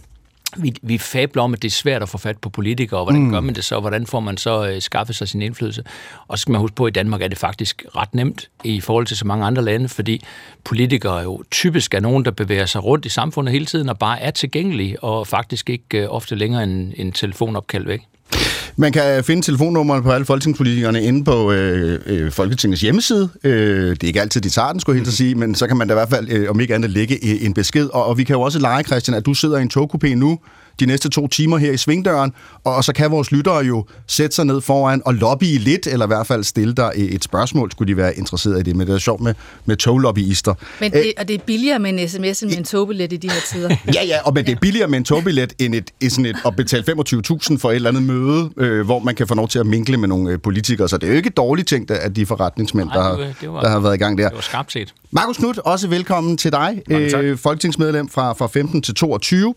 vi, 0.56 0.74
vi 0.82 0.98
fabler 0.98 1.42
om, 1.42 1.54
at 1.54 1.62
det 1.62 1.68
er 1.68 1.72
svært 1.72 2.02
at 2.02 2.08
få 2.08 2.18
fat 2.18 2.38
på 2.38 2.48
politikere, 2.48 3.00
og 3.00 3.04
hvordan 3.04 3.22
mm. 3.22 3.30
gør 3.30 3.40
man 3.40 3.54
det 3.54 3.64
så, 3.64 3.80
hvordan 3.80 4.06
får 4.06 4.20
man 4.20 4.36
så 4.36 4.68
øh, 4.68 4.82
skaffet 4.82 5.16
sig 5.16 5.28
sin 5.28 5.42
indflydelse. 5.42 5.84
Og 6.28 6.38
så 6.38 6.42
skal 6.42 6.52
man 6.52 6.60
huske 6.60 6.74
på, 6.74 6.86
at 6.86 6.90
i 6.90 6.92
Danmark 6.92 7.22
er 7.22 7.28
det 7.28 7.38
faktisk 7.38 7.84
ret 7.96 8.14
nemt 8.14 8.50
i 8.64 8.80
forhold 8.80 9.06
til 9.06 9.16
så 9.16 9.26
mange 9.26 9.46
andre 9.46 9.62
lande, 9.62 9.88
fordi 9.88 10.24
politikere 10.64 11.18
jo 11.18 11.42
typisk 11.50 11.94
er 11.94 12.00
nogen, 12.00 12.24
der 12.24 12.30
bevæger 12.30 12.66
sig 12.66 12.84
rundt 12.84 13.06
i 13.06 13.08
samfundet 13.08 13.52
hele 13.52 13.66
tiden, 13.66 13.88
og 13.88 13.98
bare 13.98 14.20
er 14.20 14.30
tilgængelige, 14.30 15.02
og 15.02 15.26
faktisk 15.26 15.70
ikke 15.70 16.02
øh, 16.02 16.08
ofte 16.08 16.34
længere 16.34 16.62
en, 16.62 16.94
en 16.96 17.12
telefonopkald 17.12 17.86
væk. 17.86 18.00
Man 18.76 18.92
kan 18.92 19.24
finde 19.24 19.42
telefonnummerne 19.42 20.02
på 20.02 20.10
alle 20.10 20.24
folketingspolitikerne 20.26 21.02
inde 21.02 21.24
på 21.24 21.52
øh, 21.52 22.00
øh, 22.06 22.32
Folketingets 22.32 22.80
hjemmeside. 22.82 23.28
Øh, 23.44 23.90
det 23.90 24.02
er 24.02 24.06
ikke 24.06 24.20
altid, 24.20 24.40
de 24.40 24.50
tager 24.50 24.72
den, 24.72 24.80
skulle 24.80 24.98
jeg 24.98 25.04
helt 25.04 25.16
sige, 25.16 25.34
men 25.34 25.54
så 25.54 25.66
kan 25.66 25.76
man 25.76 25.88
da 25.88 25.94
i 25.94 25.96
hvert 25.96 26.10
fald, 26.10 26.28
øh, 26.30 26.50
om 26.50 26.60
ikke 26.60 26.74
andet, 26.74 26.90
lægge 26.90 27.14
øh, 27.14 27.46
en 27.46 27.54
besked. 27.54 27.88
Og, 27.92 28.06
og 28.06 28.18
vi 28.18 28.24
kan 28.24 28.34
jo 28.34 28.40
også 28.40 28.58
lege, 28.58 28.84
Christian, 28.84 29.16
at 29.16 29.26
du 29.26 29.34
sidder 29.34 29.58
i 29.58 29.62
en 29.62 29.70
togkupé 29.78 30.14
nu, 30.14 30.38
de 30.80 30.86
næste 30.86 31.08
to 31.08 31.26
timer 31.26 31.58
her 31.58 31.72
i 31.72 31.76
svingdøren, 31.76 32.32
og 32.64 32.84
så 32.84 32.92
kan 32.92 33.10
vores 33.10 33.32
lyttere 33.32 33.64
jo 33.64 33.86
sætte 34.06 34.36
sig 34.36 34.44
ned 34.44 34.60
foran 34.60 35.02
og 35.04 35.14
lobbye 35.14 35.58
lidt, 35.58 35.86
eller 35.86 36.06
i 36.06 36.08
hvert 36.08 36.26
fald 36.26 36.44
stille 36.44 36.74
dig 36.74 36.92
et 36.96 37.24
spørgsmål, 37.24 37.70
skulle 37.70 37.92
de 37.92 37.96
være 37.96 38.16
interesseret 38.16 38.60
i 38.60 38.62
det. 38.62 38.76
Men 38.76 38.86
det 38.86 38.94
er 38.94 38.98
sjovt 38.98 39.20
med, 39.20 39.34
med 39.64 39.76
toglobbyister. 39.76 40.54
Men 40.80 40.92
det, 40.92 41.12
og 41.18 41.28
det 41.28 41.34
er 41.34 41.38
billigere 41.46 41.78
med 41.78 41.90
en 41.90 42.08
sms 42.08 42.42
end 42.42 42.50
med 42.50 42.58
en 42.58 42.64
togbillet 42.64 43.12
i 43.12 43.16
de 43.16 43.30
her 43.30 43.40
tider. 43.52 43.68
ja, 43.94 44.04
ja, 44.04 44.18
og 44.24 44.34
men 44.34 44.46
det 44.46 44.52
er 44.52 44.60
billigere 44.60 44.88
med 44.88 44.98
en 44.98 45.04
togbillet 45.04 45.52
end 45.58 45.74
et, 45.74 45.90
sådan 46.08 46.26
et, 46.26 46.36
at 46.46 46.56
betale 46.56 46.84
25.000 46.88 47.58
for 47.58 47.70
et 47.70 47.74
eller 47.74 47.88
andet 47.88 48.02
møde, 48.02 48.50
øh, 48.56 48.84
hvor 48.84 48.98
man 48.98 49.14
kan 49.14 49.28
få 49.28 49.34
lov 49.34 49.48
til 49.48 49.58
at 49.58 49.66
minkle 49.66 49.96
med 49.96 50.08
nogle 50.08 50.30
øh, 50.30 50.40
politikere. 50.40 50.88
Så 50.88 50.96
det 50.96 51.06
er 51.06 51.10
jo 51.10 51.16
ikke 51.16 51.30
dårligt 51.30 51.68
tænkt 51.68 51.90
af 51.90 52.14
de 52.14 52.26
forretningsmænd, 52.26 52.88
Nej, 52.88 53.08
der, 53.08 53.32
det 53.40 53.52
var, 53.52 53.60
der 53.60 53.68
har 53.68 53.80
været 53.80 53.94
i 53.94 53.98
gang 53.98 54.18
der. 54.18 54.28
Det 54.28 54.34
var 54.34 54.40
skarpt 54.40 54.72
set. 54.72 54.94
Markus 55.10 55.36
Knudt, 55.36 55.58
også 55.58 55.88
velkommen 55.88 56.36
til 56.36 56.52
dig. 56.52 56.82
Øh, 56.90 57.38
folketingsmedlem 57.38 58.08
fra, 58.08 58.32
fra 58.32 58.46
15 58.46 58.82
til 58.82 58.94
22 58.94 59.54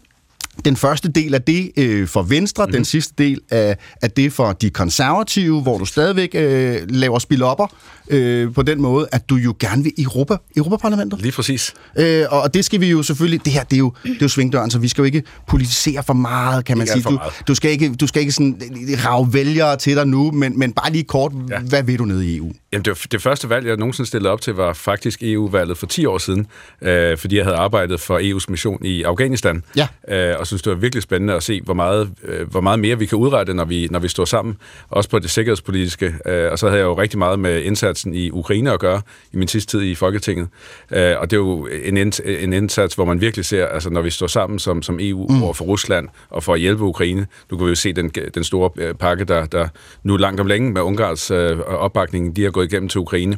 den 0.65 0.75
første 0.75 1.09
del 1.09 1.33
af 1.33 1.41
det 1.41 1.71
øh, 1.77 2.07
for 2.07 2.21
Venstre, 2.21 2.65
mm. 2.65 2.71
den 2.71 2.85
sidste 2.85 3.13
del 3.17 3.41
af, 3.49 3.77
af 4.01 4.11
det 4.11 4.33
for 4.33 4.51
de 4.51 4.69
konservative, 4.69 5.61
hvor 5.61 5.77
du 5.77 5.85
stadigvæk 5.85 6.29
øh, 6.33 6.81
laver 6.89 7.19
spilopper 7.19 7.67
øh, 8.09 8.53
på 8.53 8.61
den 8.61 8.81
måde, 8.81 9.07
at 9.11 9.29
du 9.29 9.35
jo 9.35 9.55
gerne 9.59 9.83
vil 9.83 9.93
i 9.97 10.03
Europa, 10.03 10.37
Europaparlamentet. 10.57 11.21
Lige 11.21 11.31
præcis. 11.31 11.73
Øh, 11.99 12.25
og 12.29 12.53
det 12.53 12.65
skal 12.65 12.81
vi 12.81 12.87
jo 12.87 13.03
selvfølgelig, 13.03 13.45
det 13.45 13.53
her, 13.53 13.63
det 13.63 13.73
er 13.73 13.77
jo, 13.77 13.93
det 14.03 14.11
er 14.11 14.17
jo 14.21 14.27
svingdøren, 14.27 14.71
så 14.71 14.79
vi 14.79 14.87
skal 14.87 15.01
jo 15.01 15.05
ikke 15.05 15.23
politisere 15.47 16.03
for 16.03 16.13
meget, 16.13 16.65
kan 16.65 16.77
man 16.77 16.87
sige. 16.87 17.03
Du, 17.03 17.19
du, 17.47 17.55
skal 17.55 17.71
ikke, 17.71 17.95
du 17.95 18.07
skal 18.07 18.19
ikke 18.19 18.31
sådan 18.31 18.61
rave 19.05 19.33
vælgere 19.33 19.77
til 19.77 19.95
dig 19.95 20.07
nu, 20.07 20.31
men, 20.31 20.59
men 20.59 20.73
bare 20.73 20.91
lige 20.91 21.03
kort, 21.03 21.31
ja. 21.49 21.59
hvad 21.59 21.83
vil 21.83 21.99
du 21.99 22.05
ned 22.05 22.21
i 22.21 22.37
EU? 22.37 22.51
Jamen, 22.73 22.85
det, 22.85 23.05
det 23.11 23.21
første 23.21 23.49
valg, 23.49 23.67
jeg 23.67 23.77
nogensinde 23.77 24.07
stillede 24.07 24.33
op 24.33 24.41
til, 24.41 24.53
var 24.53 24.73
faktisk 24.73 25.23
EU-valget 25.23 25.77
for 25.77 25.85
10 25.85 26.05
år 26.05 26.17
siden, 26.17 26.47
øh, 26.81 27.17
fordi 27.17 27.37
jeg 27.37 27.45
havde 27.45 27.57
arbejdet 27.57 27.99
for 27.99 28.19
EU's 28.19 28.45
mission 28.49 28.85
i 28.85 29.03
Afghanistan, 29.03 29.63
ja. 29.75 29.87
øh, 30.09 30.39
og 30.39 30.47
synes, 30.47 30.61
det 30.61 30.71
var 30.71 30.77
virkelig 30.77 31.03
spændende 31.03 31.33
at 31.33 31.43
se, 31.43 31.61
hvor 31.61 31.73
meget, 31.73 32.09
øh, 32.23 32.51
hvor 32.51 32.61
meget 32.61 32.79
mere 32.79 32.99
vi 32.99 33.05
kan 33.05 33.17
udrette, 33.17 33.53
når 33.53 33.65
vi, 33.65 33.87
når 33.91 33.99
vi 33.99 34.07
står 34.07 34.25
sammen, 34.25 34.57
også 34.89 35.09
på 35.09 35.19
det 35.19 35.29
sikkerhedspolitiske. 35.29 36.15
Øh, 36.25 36.51
og 36.51 36.59
så 36.59 36.67
havde 36.67 36.79
jeg 36.79 36.85
jo 36.85 36.97
rigtig 36.97 37.19
meget 37.19 37.39
med 37.39 37.65
indsatsen 37.97 38.13
i 38.13 38.31
Ukraine 38.31 38.71
at 38.71 38.79
gøre 38.79 39.01
i 39.33 39.37
min 39.37 39.47
sidste 39.47 39.71
tid 39.77 39.81
i 39.81 39.95
Folketinget. 39.95 40.47
Øh, 40.91 41.15
og 41.19 41.31
det 41.31 41.37
er 41.37 41.41
jo 41.41 41.67
en, 41.83 41.97
en 42.25 42.53
indsats, 42.53 42.95
hvor 42.95 43.05
man 43.05 43.21
virkelig 43.21 43.45
ser, 43.45 43.65
altså 43.65 43.89
når 43.89 44.01
vi 44.01 44.09
står 44.09 44.27
sammen 44.27 44.59
som, 44.59 44.81
som 44.81 44.99
EU 45.01 45.27
mm. 45.29 45.43
over 45.43 45.53
for 45.53 45.65
Rusland 45.65 46.09
og 46.29 46.43
for 46.43 46.53
at 46.53 46.59
hjælpe 46.59 46.83
Ukraine, 46.83 47.27
nu 47.51 47.57
kan 47.57 47.65
vi 47.65 47.69
jo 47.69 47.75
se 47.75 47.93
den, 47.93 48.09
den 48.09 48.43
store 48.43 48.69
øh, 48.77 48.93
pakke, 48.93 49.25
der, 49.25 49.45
der 49.45 49.67
nu 50.03 50.17
langt 50.17 50.39
om 50.39 50.47
længe 50.47 50.71
med 50.71 50.81
Ungars 50.81 51.31
øh, 51.31 51.59
opbakning, 51.59 52.35
de 52.35 52.43
har 52.43 52.51
gået 52.51 52.71
igennem 52.71 52.89
til 52.89 52.99
Ukraine, 52.99 53.37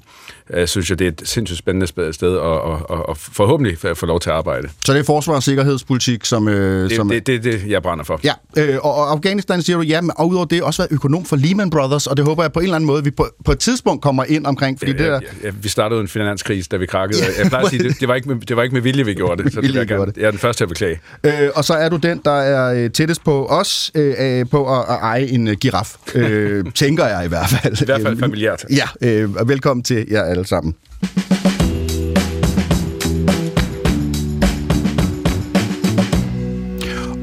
øh, 0.54 0.68
synes 0.68 0.90
jeg, 0.90 1.00
det 1.00 1.08
er 1.08 1.12
et 1.12 1.22
sindssygt 1.26 1.58
spændende 1.60 1.88
sted 2.14 2.36
at, 2.36 2.42
og, 2.42 2.90
og, 2.90 3.10
og 3.10 3.18
forhåbentlig 3.18 3.78
få 3.94 4.06
lov 4.06 4.20
til 4.20 4.30
at 4.30 4.36
arbejde. 4.36 4.70
Så 4.86 4.94
det 4.94 5.00
er 5.00 5.04
forsvar- 5.04 5.36
og 5.36 5.44
sikkerhedspolitik, 5.44 6.26
som... 6.26 6.48
Øh, 6.48 6.90
det, 6.90 6.96
som 6.96 7.10
det, 7.10 7.28
det, 7.28 7.44
det, 7.44 7.62
jeg 7.68 7.82
brænder 7.82 8.04
for. 8.04 8.20
Ja, 8.24 8.34
øh, 8.58 8.78
og, 8.82 8.96
og 8.96 9.12
Afghanistan 9.12 9.62
siger 9.62 9.78
du, 9.78 9.84
ja, 9.84 10.02
men 10.02 10.12
udover 10.26 10.46
det 10.46 10.64
også 10.64 10.82
været 10.82 10.92
økonom 10.92 11.26
for 11.26 11.36
Lehman 11.36 11.70
Brothers, 11.70 12.08
og 12.08 12.18
det 12.18 12.26
håber 12.26 12.44
jeg 12.44 12.54
på 12.54 12.60
en 12.60 12.64
eller 12.64 12.76
anden 12.76 12.88
måde, 12.88 13.04
vi 13.04 13.12
på, 13.12 13.28
på 13.46 13.52
et 13.52 13.60
tidspunkt 13.60 14.02
kommer 14.02 14.24
ind 14.24 14.46
omkring, 14.46 14.80
fordi 14.80 14.92
ja, 14.92 14.98
det 14.98 15.06
der... 15.06 15.14
Ja, 15.14 15.48
ja, 15.48 15.52
vi 15.62 15.70
startede 15.70 16.02
en 16.02 16.08
finanskrise, 16.08 16.70
da 16.70 16.78
vi 16.78 16.86
krakkede. 16.86 17.22
Jeg 17.40 17.48
plejer 17.48 17.66
at 17.66 17.72
sige, 17.72 17.84
det, 17.84 18.00
det, 18.00 18.08
var 18.08 18.16
ikke 18.16 18.30
med, 18.30 18.40
det 18.40 18.56
var 18.56 18.64
ikke 18.64 18.74
med 18.74 18.82
vilje, 18.82 19.06
vi 19.06 19.14
gjorde 19.14 19.44
det, 19.44 19.54
så 19.54 19.62
det, 19.70 19.76
jeg, 19.76 19.88
gerne, 19.88 20.06
det. 20.06 20.18
jeg 20.18 20.26
er 20.26 20.32
den 20.32 20.40
første 20.40 20.60
til 20.60 20.64
at 20.64 20.70
beklage. 20.70 21.00
Øh, 21.24 21.50
og 21.56 21.66
så 21.66 21.74
er 21.74 21.90
du 21.90 21.98
den, 21.98 22.22
der 22.26 22.32
er 22.32 22.84
øh, 22.84 22.90
tættest 22.90 23.24
på 23.24 23.46
os, 23.46 23.92
øh, 23.96 24.46
på 24.52 24.80
at, 24.80 24.86
at 24.90 24.98
eje 25.02 25.26
en 25.26 25.48
uh, 25.48 25.54
giraf. 25.54 25.96
Øh, 26.16 26.66
tænker 26.76 27.06
jeg 27.06 27.26
i 27.26 27.28
hvert 27.28 27.50
fald. 27.50 27.82
I 27.82 27.86
hvert 27.86 28.02
fald 28.02 28.20
familiært. 28.20 28.66
Ja, 28.80 29.10
øh, 29.10 29.50
velkommen 29.50 29.84
til 29.84 30.06
jer 30.12 30.24
alle 30.24 30.39
alle 30.40 30.48
sammen. 30.48 30.76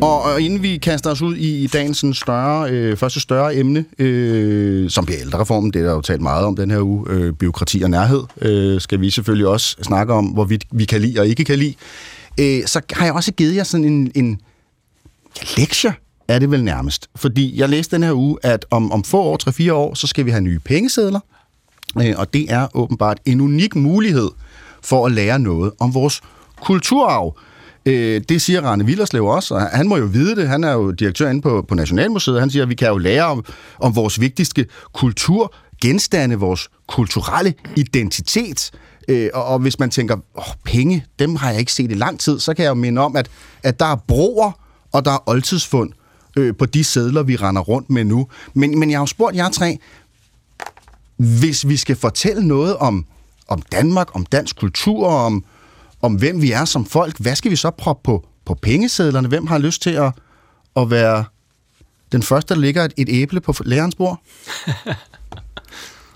Og 0.00 0.22
og 0.22 0.40
inden 0.40 0.62
vi 0.62 0.76
kaster 0.76 1.10
os 1.10 1.22
ud 1.22 1.36
i, 1.36 1.64
i 1.64 1.66
dagens 1.66 2.04
større, 2.12 2.70
øh, 2.70 2.96
første 2.96 3.20
større 3.20 3.56
emne, 3.56 3.84
øh, 3.98 4.90
som 4.90 5.06
bliver 5.06 5.20
ældrereformen, 5.20 5.70
det 5.70 5.80
er 5.80 5.86
der 5.86 5.92
jo 5.92 6.00
talt 6.00 6.20
meget 6.20 6.44
om 6.44 6.56
den 6.56 6.70
her 6.70 6.80
uge, 6.80 7.06
øh, 7.10 7.32
byråkrati 7.32 7.82
og 7.82 7.90
nærhed, 7.90 8.22
øh, 8.42 8.80
skal 8.80 9.00
vi 9.00 9.10
selvfølgelig 9.10 9.46
også 9.46 9.76
snakke 9.82 10.12
om, 10.12 10.24
hvorvidt 10.26 10.64
vi 10.70 10.84
kan 10.84 11.00
lide 11.00 11.20
og 11.20 11.26
ikke 11.26 11.44
kan 11.44 11.58
lide. 11.58 11.74
Øh, 12.40 12.66
så 12.66 12.80
har 12.92 13.04
jeg 13.04 13.14
også 13.14 13.32
givet 13.32 13.56
jer 13.56 13.64
sådan 13.64 13.84
en, 13.84 14.12
en 14.14 14.40
lektie, 15.56 15.94
er 16.28 16.38
det 16.38 16.50
vel 16.50 16.64
nærmest. 16.64 17.10
Fordi 17.16 17.60
jeg 17.60 17.68
læste 17.68 17.96
den 17.96 18.02
her 18.02 18.12
uge, 18.12 18.38
at 18.42 18.66
om, 18.70 18.92
om 18.92 19.04
få 19.04 19.22
år, 19.22 19.68
3-4 19.70 19.72
år, 19.72 19.94
så 19.94 20.06
skal 20.06 20.24
vi 20.26 20.30
have 20.30 20.40
nye 20.40 20.58
pengesedler, 20.58 21.20
Øh, 22.02 22.14
og 22.16 22.34
det 22.34 22.52
er 22.52 22.76
åbenbart 22.76 23.20
en 23.24 23.40
unik 23.40 23.76
mulighed 23.76 24.30
for 24.82 25.06
at 25.06 25.12
lære 25.12 25.38
noget 25.38 25.72
om 25.80 25.94
vores 25.94 26.20
kulturarv. 26.62 27.38
Øh, 27.86 28.20
det 28.28 28.42
siger 28.42 28.60
Rane 28.60 28.86
Villerslev 28.86 29.24
også, 29.24 29.54
og 29.54 29.60
han 29.60 29.88
må 29.88 29.96
jo 29.96 30.04
vide 30.04 30.36
det. 30.36 30.48
Han 30.48 30.64
er 30.64 30.72
jo 30.72 30.90
direktør 30.90 31.30
inde 31.30 31.42
på, 31.42 31.64
på 31.68 31.74
Nationalmuseet. 31.74 32.40
Han 32.40 32.50
siger, 32.50 32.62
at 32.62 32.68
vi 32.68 32.74
kan 32.74 32.88
jo 32.88 32.98
lære 32.98 33.24
om, 33.24 33.44
om 33.80 33.96
vores 33.96 34.20
vigtigste 34.20 34.66
kulturgenstande, 34.94 36.36
vores 36.36 36.68
kulturelle 36.88 37.54
identitet. 37.76 38.70
Øh, 39.08 39.30
og, 39.34 39.44
og 39.44 39.58
hvis 39.58 39.78
man 39.78 39.90
tænker, 39.90 40.16
åh, 40.38 40.44
penge, 40.64 41.04
dem 41.18 41.36
har 41.36 41.50
jeg 41.50 41.60
ikke 41.60 41.72
set 41.72 41.90
i 41.90 41.94
lang 41.94 42.20
tid, 42.20 42.38
så 42.38 42.54
kan 42.54 42.62
jeg 42.62 42.70
jo 42.70 42.74
minde 42.74 43.00
om, 43.00 43.16
at, 43.16 43.28
at 43.62 43.80
der 43.80 43.86
er 43.86 43.96
broer, 43.96 44.52
og 44.92 45.04
der 45.04 45.10
er 45.10 45.28
oldtidsfund 45.28 45.90
øh, 46.36 46.54
på 46.58 46.66
de 46.66 46.84
sædler, 46.84 47.22
vi 47.22 47.36
render 47.36 47.62
rundt 47.62 47.90
med 47.90 48.04
nu. 48.04 48.26
Men, 48.54 48.78
men 48.78 48.90
jeg 48.90 48.98
har 48.98 49.02
jo 49.02 49.06
spurgt 49.06 49.36
jer 49.36 49.48
tre, 49.48 49.78
hvis 51.16 51.68
vi 51.68 51.76
skal 51.76 51.96
fortælle 51.96 52.48
noget 52.48 52.76
om, 52.76 53.06
om 53.48 53.62
Danmark, 53.62 54.16
om 54.16 54.26
dansk 54.26 54.56
kultur, 54.56 55.08
om, 55.08 55.44
om 56.02 56.14
hvem 56.14 56.42
vi 56.42 56.52
er 56.52 56.64
som 56.64 56.86
folk, 56.86 57.18
hvad 57.18 57.36
skal 57.36 57.50
vi 57.50 57.56
så 57.56 57.70
proppe 57.70 58.02
på, 58.04 58.26
på 58.44 58.54
pengesedlerne? 58.54 59.28
Hvem 59.28 59.46
har 59.46 59.58
lyst 59.58 59.82
til 59.82 59.90
at, 59.90 60.12
at 60.76 60.90
være 60.90 61.24
den 62.12 62.22
første, 62.22 62.54
der 62.54 62.60
ligger 62.60 62.84
et, 62.84 62.92
et 62.96 63.08
æble 63.10 63.40
på 63.40 63.54
lærerens 63.64 63.94
bord? 63.94 64.20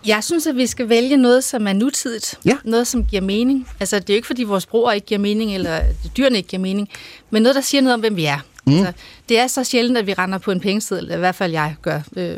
Jeg 0.06 0.24
synes, 0.24 0.46
at 0.46 0.56
vi 0.56 0.66
skal 0.66 0.88
vælge 0.88 1.16
noget, 1.16 1.44
som 1.44 1.66
er 1.66 1.72
nutidigt. 1.72 2.38
Ja. 2.44 2.56
Noget, 2.64 2.86
som 2.86 3.04
giver 3.04 3.22
mening. 3.22 3.68
Altså, 3.80 3.98
det 3.98 4.10
er 4.10 4.14
jo 4.14 4.16
ikke, 4.16 4.26
fordi 4.26 4.44
vores 4.44 4.66
broer 4.66 4.92
ikke 4.92 5.06
giver 5.06 5.18
mening, 5.18 5.54
eller 5.54 5.80
dyrene 6.16 6.36
ikke 6.36 6.48
giver 6.48 6.60
mening, 6.60 6.88
men 7.30 7.42
noget, 7.42 7.54
der 7.54 7.60
siger 7.60 7.80
noget 7.80 7.94
om, 7.94 8.00
hvem 8.00 8.16
vi 8.16 8.24
er. 8.24 8.38
Mm. 8.66 8.72
Altså, 8.72 8.92
det 9.28 9.38
er 9.38 9.46
så 9.46 9.64
sjældent, 9.64 9.98
at 9.98 10.06
vi 10.06 10.12
render 10.14 10.38
på 10.38 10.50
en 10.50 10.60
pengeseddel, 10.60 11.10
i 11.10 11.16
hvert 11.16 11.34
fald 11.34 11.52
jeg 11.52 11.74
gør. 11.82 12.00
Øh, 12.16 12.36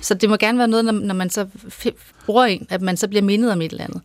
Så 0.00 0.14
det 0.14 0.28
må 0.30 0.36
gerne 0.36 0.58
være 0.58 0.68
noget, 0.68 0.84
når, 0.84 0.92
når 0.92 1.14
man 1.14 1.30
så 1.30 1.46
bruger 2.26 2.44
en, 2.44 2.66
at 2.70 2.82
man 2.82 2.96
så 2.96 3.08
bliver 3.08 3.22
mindet 3.22 3.52
om 3.52 3.62
et 3.62 3.70
eller 3.72 3.84
andet. 3.84 4.00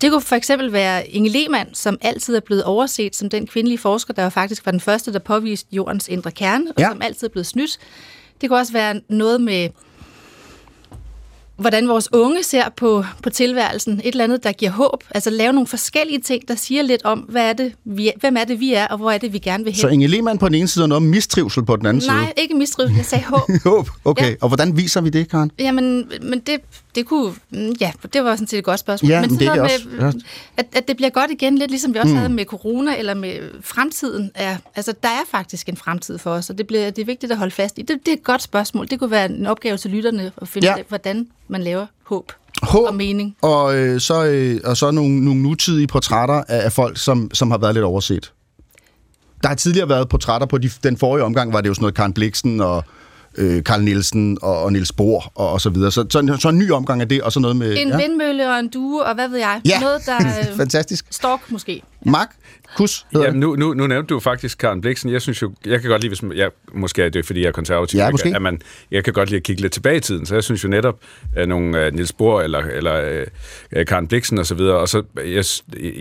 Det 0.00 0.10
kunne 0.10 0.22
for 0.22 0.36
eksempel 0.36 0.72
være 0.72 1.08
Inge 1.08 1.30
Lehmann, 1.30 1.74
som 1.74 1.98
altid 2.00 2.36
er 2.36 2.40
blevet 2.40 2.64
overset 2.64 3.16
som 3.16 3.28
den 3.30 3.46
kvindelige 3.46 3.78
forsker, 3.78 4.14
der 4.14 4.28
faktisk 4.28 4.66
var 4.66 4.72
den 4.72 4.80
første, 4.80 5.12
der 5.12 5.18
påviste 5.18 5.68
jordens 5.72 6.08
indre 6.08 6.30
kerne, 6.30 6.64
og 6.76 6.80
Ja. 6.82 6.88
som 6.88 7.02
altid 7.02 7.26
er 7.26 7.30
blevet 7.30 7.46
snydt. 7.46 7.78
Det 8.40 8.48
kunne 8.48 8.58
også 8.58 8.72
være 8.72 9.00
noget 9.08 9.40
med 9.40 9.68
hvordan 11.56 11.88
vores 11.88 12.08
unge 12.12 12.42
ser 12.42 12.64
på, 12.76 13.04
på 13.22 13.30
tilværelsen. 13.30 13.92
Et 14.04 14.06
eller 14.06 14.24
andet, 14.24 14.44
der 14.44 14.52
giver 14.52 14.70
håb. 14.70 15.04
Altså 15.10 15.30
lave 15.30 15.52
nogle 15.52 15.66
forskellige 15.66 16.20
ting, 16.20 16.48
der 16.48 16.54
siger 16.54 16.82
lidt 16.82 17.04
om, 17.04 17.18
hvad 17.18 17.42
er 17.48 17.52
det, 17.52 17.72
vi 17.84 18.08
er, 18.08 18.12
hvem 18.20 18.36
er 18.36 18.44
det, 18.44 18.60
vi 18.60 18.74
er, 18.74 18.86
og 18.86 18.96
hvor 18.98 19.10
er 19.10 19.18
det, 19.18 19.32
vi 19.32 19.38
gerne 19.38 19.64
vil 19.64 19.72
hen. 19.72 19.80
Så 19.80 19.88
Inge 19.88 20.06
Lehmann 20.06 20.38
på 20.38 20.48
den 20.48 20.54
ene 20.54 20.68
side, 20.68 20.84
og 20.84 20.88
noget 20.88 20.96
om 20.96 21.02
mistrivsel 21.02 21.64
på 21.64 21.76
den 21.76 21.86
anden 21.86 22.02
Nej, 22.06 22.32
ikke 22.36 22.54
mistrivsel. 22.54 22.96
Jeg 22.96 23.04
sagde 23.04 23.24
håb. 23.24 23.40
side. 23.46 23.60
Håb. 23.70 23.88
Okay, 24.04 24.30
Ja. 24.30 24.34
og 24.40 24.48
hvordan 24.48 24.76
viser 24.76 25.00
vi 25.00 25.08
det, 25.10 25.30
Karen? 25.30 25.50
Jamen, 25.58 26.06
men 26.22 26.38
det, 26.40 26.56
det 26.94 27.06
kunne... 27.06 27.32
mm, 27.50 27.72
Ja, 27.80 27.92
det 28.12 28.24
var 28.24 28.34
sådan 28.36 28.46
set 28.46 28.58
et 28.58 28.64
godt 28.64 28.80
spørgsmål. 28.80 29.10
Ja, 29.10 29.20
men 29.20 29.30
sådan 29.30 29.48
det 29.48 29.56
noget 29.56 29.80
det 29.80 29.92
med, 29.92 30.06
også. 30.06 30.18
at, 30.56 30.66
at 30.72 30.88
det 30.88 30.96
bliver 30.96 31.10
godt 31.10 31.30
igen, 31.30 31.58
lidt 31.58 31.70
ligesom 31.70 31.94
vi 31.94 31.98
også 31.98 32.10
mm. 32.12 32.16
havde 32.16 32.28
med 32.32 32.44
corona, 32.44 32.98
eller 32.98 33.14
med 33.14 33.34
fremtiden. 33.60 34.30
Er, 34.34 34.56
altså, 34.76 34.94
der 35.02 35.08
er 35.08 35.22
faktisk 35.30 35.68
en 35.68 35.76
fremtid 35.76 36.18
for 36.18 36.30
os, 36.30 36.50
og 36.50 36.58
det, 36.58 36.66
bliver, 36.66 36.90
det 36.90 37.02
er 37.02 37.06
vigtigt 37.06 37.32
at 37.32 37.38
holde 37.38 37.50
fast 37.54 37.78
i. 37.78 37.82
Det, 37.82 37.98
det 38.06 38.08
er 38.12 38.16
et 38.16 38.22
godt 38.24 38.42
spørgsmål. 38.42 38.88
Det 38.90 38.98
kunne 38.98 39.10
være 39.10 39.24
en 39.30 39.46
opgave 39.46 39.76
til 39.76 39.90
lytterne 39.90 40.32
at 40.42 40.48
finde 40.48 40.66
Ja. 40.66 40.70
ja. 40.70 40.76
ud 40.76 40.78
af, 40.78 40.84
hvordan 40.88 41.26
man 41.48 41.62
laver 41.62 41.86
håb, 42.04 42.32
Håb 42.62 42.86
og 42.86 42.94
mening. 42.94 43.36
og, 43.42 43.76
øh, 43.76 44.00
så, 44.00 44.24
øh, 44.24 44.60
og 44.64 44.76
så 44.76 44.90
nogle, 44.90 45.24
nogle 45.24 45.42
nutidige 45.42 45.86
portrætter 45.86 46.34
af, 46.48 46.64
af 46.64 46.72
folk, 46.72 46.98
som, 46.98 47.30
som 47.34 47.50
har 47.50 47.58
været 47.58 47.74
lidt 47.74 47.84
overset. 47.84 48.32
Der 49.42 49.48
har 49.48 49.54
tidligere 49.54 49.88
været 49.88 50.08
portrætter 50.08 50.46
på 50.46 50.58
de, 50.58 50.70
den 50.82 50.96
forrige 50.96 51.24
omgang, 51.24 51.52
var 51.52 51.60
det 51.60 51.68
jo 51.68 51.74
sådan 51.74 51.82
noget 51.82 51.94
Karen 51.94 52.12
Bliksen 52.12 52.60
og 52.60 52.84
øh, 53.38 53.64
Karl 53.64 53.82
Nielsen 53.82 54.38
og, 54.42 54.62
og 54.62 54.72
Niels 54.72 54.92
Bohr 54.92 55.32
og, 55.34 55.52
og 55.52 55.60
så 55.60 55.70
videre. 55.70 55.90
Så, 55.90 56.06
så, 56.10 56.18
en, 56.18 56.40
så 56.40 56.48
en 56.48 56.58
ny 56.58 56.70
omgang 56.70 57.00
af 57.00 57.08
det, 57.08 57.22
og 57.22 57.32
så 57.32 57.40
noget 57.40 57.56
med... 57.56 57.76
En 57.78 57.88
ja. 57.88 57.96
vindmølle 57.96 58.50
og 58.50 58.58
en 58.58 58.68
due, 58.68 59.04
og 59.04 59.14
hvad 59.14 59.28
ved 59.28 59.38
jeg. 59.38 59.60
Ja. 59.64 59.80
Noget, 59.80 60.06
der... 60.06 60.16
øh, 60.50 60.56
Fantastisk. 60.56 61.04
Stork 61.10 61.40
måske. 61.50 61.82
Mark, 62.06 62.28
kus, 62.76 63.06
hedder 63.12 63.26
Jamen, 63.26 63.40
nu, 63.40 63.56
nu, 63.56 63.74
nu 63.74 63.86
nævnte 63.86 64.14
du 64.14 64.20
faktisk 64.20 64.58
Karen 64.58 64.80
Bliksen. 64.80 65.12
Jeg 65.12 65.22
synes 65.22 65.42
jo, 65.42 65.52
jeg 65.66 65.80
kan 65.80 65.90
godt 65.90 66.02
lide, 66.02 66.10
hvis 66.10 66.22
man, 66.22 66.36
jeg, 66.36 66.50
måske 66.74 67.02
er 67.02 67.08
det, 67.08 67.26
fordi 67.26 67.40
jeg 67.40 67.48
er 67.48 67.52
konservativ, 67.52 67.98
Ja, 67.98 68.04
jeg, 68.04 68.12
måske. 68.12 68.32
At 68.34 68.42
man, 68.42 68.60
jeg 68.90 69.04
kan 69.04 69.12
godt 69.12 69.28
lide 69.28 69.36
at 69.36 69.42
kigge 69.42 69.62
lidt 69.62 69.72
tilbage 69.72 69.96
i 69.96 70.00
tiden, 70.00 70.26
så 70.26 70.34
jeg 70.34 70.44
synes 70.44 70.64
jo 70.64 70.68
netop, 70.68 70.98
at 71.36 71.48
nogle 71.48 71.86
uh, 71.86 71.94
Niels 71.94 72.12
Bohr 72.12 72.40
eller, 72.40 72.58
eller 72.58 73.22
uh, 73.76 73.84
Karen 73.84 74.08
Bliksen 74.08 74.38
og 74.38 74.46
så 74.46 74.54
videre, 74.54 74.76
og 74.76 74.88
så, 74.88 75.02
jeg, 75.16 75.44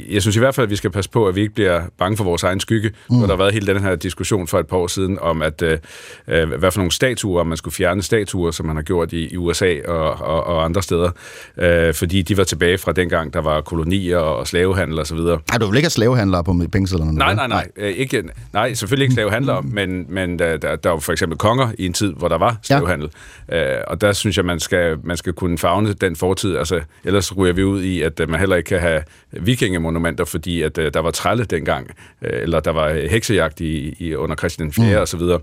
jeg 0.10 0.22
synes 0.22 0.36
i 0.36 0.40
hvert 0.40 0.56
fald, 0.56 0.68
at 0.68 0.72
vi 0.72 0.76
skal 0.76 0.90
passe 0.90 1.10
på, 1.10 1.28
at 1.28 1.36
vi 1.36 1.42
ikke 1.42 1.54
bliver 1.54 1.82
bange 1.98 2.18
for 2.18 2.24
vores 2.24 2.44
egen 2.44 2.60
skygge, 2.60 2.90
mm. 3.10 3.18
hvor 3.18 3.28
der 3.28 3.34
har 3.34 3.38
været 3.44 3.54
hele 3.54 3.74
den 3.74 3.84
her 3.84 3.96
diskussion 3.96 4.48
for 4.48 4.60
et 4.60 4.68
par 4.68 4.78
år 4.78 4.88
siden, 4.88 5.20
om 5.20 5.42
at, 5.42 5.62
uh, 5.62 5.70
uh, 5.70 6.50
hvad 6.50 6.72
for 6.72 6.80
nogle 6.80 6.92
statuer, 6.92 7.23
om 7.30 7.48
man 7.48 7.58
skulle 7.58 7.74
fjerne 7.74 8.02
statuer, 8.02 8.52
som 8.52 8.66
man 8.66 8.76
har 8.76 8.84
gjort 8.84 9.14
i, 9.14 9.34
i 9.34 9.38
USA 9.38 9.76
og, 9.88 10.12
og, 10.22 10.44
og 10.44 10.66
andre 10.66 10.82
steder, 10.84 11.12
uh, 11.58 11.94
fordi 11.94 12.22
de 12.22 12.38
var 12.38 12.44
tilbage 12.44 12.78
fra 12.78 12.92
dengang, 12.92 13.34
der 13.34 13.42
var 13.42 13.62
kolonier 13.62 14.18
og 14.18 14.48
slavehandel 14.48 15.00
og 15.00 15.08
så 15.08 15.16
videre. 15.16 15.40
Ej, 15.52 15.58
du 15.58 15.66
vil 15.66 15.78
ikke 15.78 15.86
have 15.86 15.90
slavehandlere 15.90 16.44
på 16.44 16.56
pengesedlerne? 16.72 17.14
Nej, 17.14 17.28
vel? 17.28 17.36
nej, 17.36 17.48
nej. 17.48 17.68
Øh, 17.78 17.94
Ikke, 17.94 18.24
nej, 18.54 18.74
selvfølgelig 18.74 19.04
ikke 19.04 19.14
slavehandler, 19.14 19.62
men, 19.62 20.06
men 20.10 20.40
der, 20.40 20.58
der, 20.58 20.76
der 20.76 20.90
var 20.90 21.00
for 21.00 21.12
eksempel 21.12 21.38
konger 21.38 21.72
i 21.78 21.86
en 21.86 21.94
tid, 21.94 22.14
hvor 22.14 22.28
der 22.28 22.38
var 22.38 22.58
slavehandel. 22.64 23.10
Ja. 23.50 23.78
Øh, 23.78 23.84
og 23.88 24.02
der 24.02 24.14
synes 24.14 24.38
jeg, 24.38 24.46
man 24.46 24.60
skal, 24.60 24.98
man 25.04 25.18
skal 25.18 25.34
kunne 25.34 25.58
fagne 25.58 25.94
den 25.94 26.16
fortid. 26.16 26.58
Altså, 26.58 26.82
ellers 27.04 27.38
ryger 27.38 27.54
vi 27.54 27.64
ud 27.64 27.84
i, 27.84 28.02
at 28.02 28.20
øh, 28.20 28.30
man 28.30 28.40
heller 28.40 28.56
ikke 28.56 28.68
kan 28.68 28.80
have 28.80 29.04
vikingemonumenter, 29.32 30.26
fordi 30.26 30.62
at, 30.62 30.78
øh, 30.78 30.94
der 30.94 31.00
var 31.00 31.12
trælle 31.12 31.46
dengang, 31.46 31.88
øh, 32.22 32.42
eller 32.42 32.60
der 32.60 32.72
var 32.72 33.08
heksejagt 33.10 33.62
i, 33.62 33.96
i, 34.00 34.16
under 34.16 34.36
Christian 34.36 34.72
4. 34.72 34.96
Mm. 34.96 35.02
og 35.02 35.08
så 35.08 35.18
videre. 35.18 35.40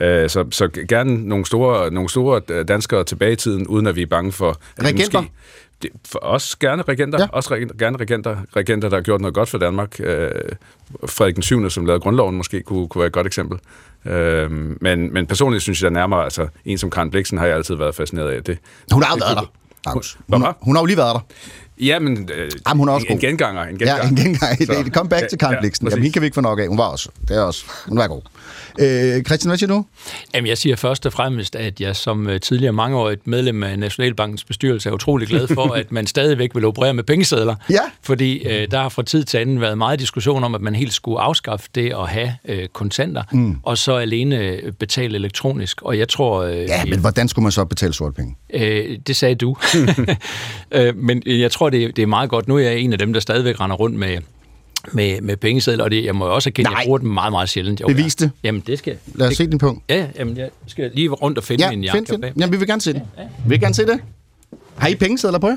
Øh, 0.00 0.30
så, 0.30 0.44
så 0.50 0.68
gerne 0.88 1.28
nogle 1.28 1.46
store, 1.46 1.90
nogle 1.90 2.08
store 2.10 2.40
øh, 2.50 2.68
danskere 2.68 3.04
tilbage 3.04 3.32
i 3.32 3.36
tiden, 3.36 3.66
uden 3.66 3.86
at 3.86 3.96
vi 3.96 4.02
er 4.02 4.06
bange 4.06 4.32
for... 4.32 4.50
At 4.50 4.84
Regenter? 4.84 5.20
Måske, 5.20 5.32
det, 5.82 5.90
for 6.06 6.18
os 6.22 6.56
gerne 6.56 6.82
regenter, 6.82 7.18
Ja. 7.20 7.26
også 7.32 7.54
reg- 7.54 7.76
gerne 7.78 7.96
regenter, 7.98 8.36
regenter, 8.56 8.88
der 8.88 8.96
har 8.96 9.02
gjort 9.02 9.20
noget 9.20 9.34
godt 9.34 9.48
for 9.48 9.58
Danmark. 9.58 10.00
Øh, 10.00 10.30
Frederik 11.06 11.34
den 11.34 11.42
7., 11.42 11.70
som 11.70 11.86
lavede 11.86 12.00
grundloven, 12.00 12.36
måske 12.36 12.60
kunne, 12.62 12.88
kunne 12.88 13.00
være 13.00 13.06
et 13.06 13.12
godt 13.12 13.26
eksempel. 13.26 13.58
Øh, 14.04 14.50
men, 14.80 15.12
men 15.14 15.26
personligt 15.26 15.62
synes 15.62 15.82
jeg 15.82 15.90
nærmere, 15.90 16.24
altså 16.24 16.46
en 16.64 16.78
som 16.78 16.90
Karen 16.90 17.10
Bliksen 17.10 17.38
har 17.38 17.46
jeg 17.46 17.56
altid 17.56 17.74
været 17.74 17.94
fascineret 17.94 18.30
af. 18.30 18.42
Det, 18.44 18.58
Hun 18.92 19.02
har 19.02 19.14
det 19.14 19.22
været 19.24 19.36
der. 19.36 19.92
Hun, 20.28 20.42
var? 20.42 20.56
hun 20.62 20.76
har 20.76 20.82
jo 20.82 20.86
lige 20.86 20.96
været 20.96 21.14
der. 21.14 21.20
Ja, 21.80 21.98
men, 21.98 22.28
øh, 22.34 22.50
Jamen, 22.68 22.78
hun 22.78 22.88
er 22.88 22.92
også 22.92 23.06
en, 23.06 23.12
en 23.12 23.18
god. 23.18 23.28
genganger. 23.28 23.62
En 23.62 23.78
genganger. 23.78 24.02
Ja, 24.04 24.08
en 24.08 24.16
gengang. 24.16 24.66
Så- 24.66 24.82
Det 24.84 24.92
kom 24.92 25.08
back 25.08 25.28
til 25.28 25.38
Karen 25.38 25.54
Ja, 25.54 25.60
Bliksen. 25.60 25.88
Jamen, 25.88 26.02
hende 26.02 26.12
kan 26.12 26.22
vi 26.22 26.26
ikke 26.26 26.34
få 26.34 26.40
nok 26.40 26.58
af. 26.60 26.68
Hun 26.68 26.78
var 26.78 26.84
også. 26.84 27.08
Det 27.28 27.36
er 27.36 27.40
også. 27.40 27.64
Hun 27.88 27.98
var 27.98 28.06
god. 28.08 28.20
Øh, 28.80 29.22
Christian, 29.24 29.48
hvad 29.50 29.58
siger 29.58 29.68
du? 29.68 29.84
Jamen, 30.34 30.48
jeg 30.48 30.58
siger 30.58 30.76
først 30.76 31.06
og 31.06 31.12
fremmest, 31.12 31.56
at 31.56 31.80
jeg 31.80 31.96
som 31.96 32.28
øh, 32.28 32.40
tidligere 32.40 32.72
mangeårigt 32.72 33.26
medlem 33.26 33.62
af 33.62 33.78
Nationalbankens 33.78 34.44
bestyrelse 34.44 34.88
er 34.88 34.92
utrolig 34.92 35.28
glad 35.28 35.48
for, 35.48 35.72
at 35.80 35.92
man 35.92 36.06
stadigvæk 36.06 36.54
vil 36.54 36.64
operere 36.64 36.94
med 36.94 37.04
pengesedler. 37.04 37.54
Ja. 37.70 37.80
Fordi 38.02 38.38
øh, 38.48 38.70
der 38.70 38.80
har 38.82 38.88
fra 38.88 39.02
tid 39.02 39.24
til 39.24 39.38
anden 39.38 39.60
været 39.60 39.78
meget 39.78 40.00
diskussion 40.00 40.44
om, 40.44 40.54
at 40.54 40.60
man 40.60 40.74
helt 40.74 40.92
skulle 40.92 41.20
afskaffe 41.20 41.68
det 41.74 41.92
at 41.92 42.08
have 42.08 42.34
øh, 42.48 42.68
kontanter, 42.68 43.22
mm. 43.32 43.56
og 43.62 43.78
så 43.78 43.96
alene 43.96 44.36
øh, 44.38 44.72
betale 44.72 45.14
elektronisk. 45.16 45.82
Og 45.82 45.98
jeg 45.98 46.08
tror... 46.08 46.42
Øh, 46.42 46.56
Ja, 46.56 46.84
men 46.84 46.98
hvordan 46.98 47.28
skulle 47.28 47.42
man 47.42 47.52
så 47.52 47.64
betale 47.64 47.92
sorte 47.92 48.14
penge? 48.14 48.36
Øh, 48.54 48.98
det 49.06 49.16
sagde 49.16 49.34
du. 49.34 49.56
øh, 50.72 50.96
men 50.96 51.22
jeg 51.26 51.50
tror, 51.50 51.61
det, 51.70 51.84
er- 51.84 51.92
det 51.92 52.02
er 52.02 52.06
meget 52.06 52.30
godt. 52.30 52.48
Nu 52.48 52.56
er 52.56 52.60
jeg 52.60 52.78
en 52.78 52.92
af 52.92 52.98
dem, 52.98 53.12
der 53.12 53.20
stadigvæk 53.20 53.60
render 53.60 53.76
rundt 53.76 53.96
med, 53.96 54.18
med, 54.92 55.20
med 55.20 55.36
pengesedler, 55.36 55.84
og 55.84 55.90
det, 55.90 56.04
jeg 56.04 56.14
må 56.14 56.24
også 56.26 56.48
erkende, 56.48 56.68
at 56.68 56.72
Nej. 56.72 56.78
jeg 56.80 56.86
bruger 56.86 56.98
dem 56.98 57.08
meget, 57.08 57.32
meget 57.32 57.48
sjældent. 57.48 57.80
Jo, 57.80 57.86
Bevis 57.86 58.14
det. 58.14 58.30
Jamen, 58.42 58.60
det 58.66 58.78
skal 58.78 58.96
Lad 59.14 59.26
os 59.26 59.30
det, 59.30 59.36
se 59.36 59.46
din 59.46 59.58
punkt. 59.58 59.84
Ja, 59.88 59.96
ja, 59.96 60.06
jamen, 60.18 60.36
jeg 60.36 60.50
skal 60.66 60.90
lige 60.94 61.08
rundt 61.08 61.38
og 61.38 61.44
finde 61.44 61.64
Ja, 61.64 61.70
min 61.70 61.84
jakke. 61.84 61.98
find, 62.08 62.22
find. 62.24 62.36
Jamen, 62.38 62.52
vi 62.52 62.58
vil 62.58 62.68
gerne 62.68 62.80
se 62.80 62.92
det. 62.92 63.02
Vi 63.18 63.48
vil 63.48 63.60
gerne 63.60 63.74
se 63.74 63.86
det. 63.86 64.00
Har 64.76 64.88
I 64.88 64.94
pengesedler 64.94 65.38
på 65.38 65.48
jer? 65.48 65.56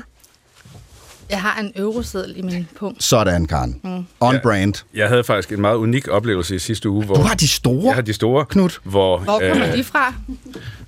Jeg 1.30 1.40
har 1.40 1.60
en 1.60 1.72
euroseddel 1.76 2.36
i 2.36 2.42
min 2.42 2.68
punkt. 2.78 3.02
Sådan, 3.04 3.46
Karen. 3.46 4.06
On 4.20 4.34
Ja. 4.34 4.40
brand. 4.42 4.74
Jeg 4.94 5.08
havde 5.08 5.24
faktisk 5.24 5.52
en 5.52 5.60
meget 5.60 5.76
unik 5.76 6.08
oplevelse 6.08 6.54
i 6.54 6.58
sidste 6.58 6.88
uge, 6.90 7.04
hvor... 7.04 7.14
Du 7.14 7.20
har 7.20 7.34
de 7.34 7.48
store. 7.48 7.84
Jeg 7.86 7.94
har 7.94 8.02
de 8.02 8.12
store, 8.12 8.44
Knut. 8.46 8.80
hvor 8.84 9.18
Hvor 9.18 9.38
kommer 9.52 9.66
øh, 9.68 9.76
de 9.76 9.84
fra? 9.84 10.14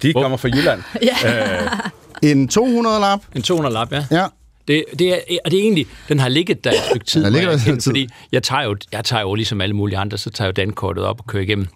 de 0.03 0.13
kommer 0.13 0.37
fra 0.37 0.49
Jylland. 0.49 0.83
En 2.23 2.49
200-lap. 2.53 3.21
En 3.35 3.43
200 3.43 3.73
lap, 3.75 3.93
ja. 3.93 4.05
Ja. 4.11 4.27
Det, 4.69 4.85
det 4.99 5.09
er, 5.09 5.39
og 5.45 5.51
det 5.51 5.59
er 5.59 5.63
egentlig, 5.63 5.87
den 6.09 6.19
har 6.19 6.29
ligget 6.29 6.65
der 6.65 6.71
et 6.71 6.77
stykke 6.91 7.07
tid, 7.07 7.25
Den 7.25 7.33
må 7.33 7.39
jeg 7.39 7.61
stykke 7.61 7.81
tid. 7.81 7.91
fordi 7.91 8.09
jeg 8.33 8.43
tager, 8.43 8.63
jo, 8.63 8.77
jeg 8.93 9.05
tager 9.05 9.23
jo 9.23 9.35
ligesom 9.35 9.61
alle 9.61 9.77
mulige 9.77 9.99
andre, 9.99 10.19
så 10.19 10.31
tager 10.31 10.49
jeg 10.49 10.59
jo 10.59 10.63
dankortet 10.63 11.05
op 11.05 11.21
og 11.21 11.27
kører 11.27 11.43
igennem. 11.43 11.67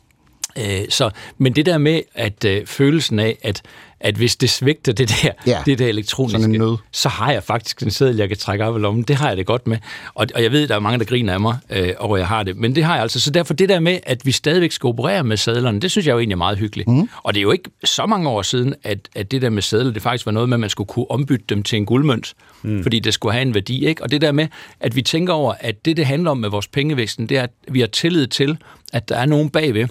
Øh, 0.59 0.85
så, 0.89 1.11
men 1.39 1.53
det 1.57 1.67
der 1.67 1.79
med, 1.79 2.01
at 2.15 2.45
øh, 2.45 2.67
følelsen 2.67 3.19
af, 3.19 3.39
at 3.43 3.63
at 4.05 4.15
hvis 4.15 4.37
det 4.37 4.51
svigter 4.51 4.93
det 4.93 5.09
der, 5.23 5.31
Ja. 5.47 5.63
det 5.67 5.79
der 5.79 5.87
elektroniske, 5.87 6.41
Sådan 6.41 6.55
en 6.55 6.61
nød. 6.61 6.77
så 6.93 7.09
har 7.09 7.33
jeg 7.33 7.43
faktisk 7.43 7.83
en 7.83 7.91
seddel, 7.91 8.17
jeg 8.17 8.29
kan 8.29 8.37
trække 8.37 8.65
op 8.65 8.77
i 8.77 8.81
lommen. 8.81 9.03
Det 9.03 9.17
har 9.17 9.29
jeg 9.29 9.37
det 9.37 9.47
godt 9.47 9.67
med. 9.67 9.77
Og, 10.15 10.27
og 10.35 10.43
jeg 10.43 10.53
ved, 10.53 10.69
der 10.69 10.75
er 10.75 10.81
mange, 10.81 10.99
der 10.99 11.05
griner 11.05 11.33
af 11.33 11.41
mig, 11.41 11.57
øh, 11.71 11.89
og 11.99 12.19
jeg 12.19 12.27
har 12.27 12.43
det. 12.43 12.57
Men 12.57 12.75
det 12.75 12.85
har 12.85 12.95
jeg 12.95 13.03
altså. 13.03 13.21
Så 13.21 13.31
derfor 13.31 13.55
det 13.55 13.69
der 13.69 13.81
med, 13.81 13.99
at 14.03 14.27
vi 14.27 14.33
stadigvæk 14.33 14.73
skal 14.73 14.87
operere 14.87 15.25
med 15.25 15.37
sædlerne, 15.37 15.81
det 15.81 15.91
synes 15.91 16.07
jeg 16.07 16.13
jo 16.13 16.19
egentlig 16.19 16.35
er 16.35 16.39
meget 16.39 16.59
hyggeligt. 16.59 16.89
Mm. 16.89 17.09
Og 17.23 17.35
det 17.35 17.41
er 17.41 17.43
jo 17.43 17.51
ikke 17.51 17.71
så 17.85 18.07
mange 18.07 18.29
år 18.29 18.43
siden, 18.43 18.75
at, 18.85 19.09
at 19.15 19.31
det 19.31 19.43
der 19.43 19.51
med 19.51 19.63
sædler, 19.63 19.93
det 19.93 20.03
faktisk 20.03 20.27
var 20.27 20.33
noget 20.33 20.49
med, 20.49 20.57
at 20.57 20.61
man 20.61 20.71
skulle 20.71 20.89
kunne 20.89 21.11
ombytte 21.11 21.45
dem 21.49 21.63
til 21.63 21.77
en 21.77 21.87
guldmønt. 21.87 22.35
Mm. 22.63 22.83
Fordi 22.83 22.99
det 22.99 23.15
skulle 23.15 23.33
have 23.33 23.43
en 23.43 23.55
værdi. 23.55 23.87
Ikke? 23.87 24.03
Og 24.03 24.11
det 24.11 24.21
der 24.21 24.33
med, 24.33 24.47
at 24.81 24.97
vi 24.97 25.03
tænker 25.03 25.33
over, 25.33 25.55
at 25.61 25.85
det, 25.85 25.97
det 25.97 26.07
handler 26.07 26.31
om 26.31 26.39
med 26.39 26.49
vores 26.49 26.69
pengevæksten, 26.69 27.29
det 27.29 27.39
er, 27.39 27.43
at 27.43 27.51
vi 27.69 27.81
har 27.81 27.87
tillid 27.87 28.27
til, 28.27 28.59
at 28.93 29.09
der 29.09 29.17
er 29.17 29.27
nogen 29.27 29.51
bagved, 29.51 29.89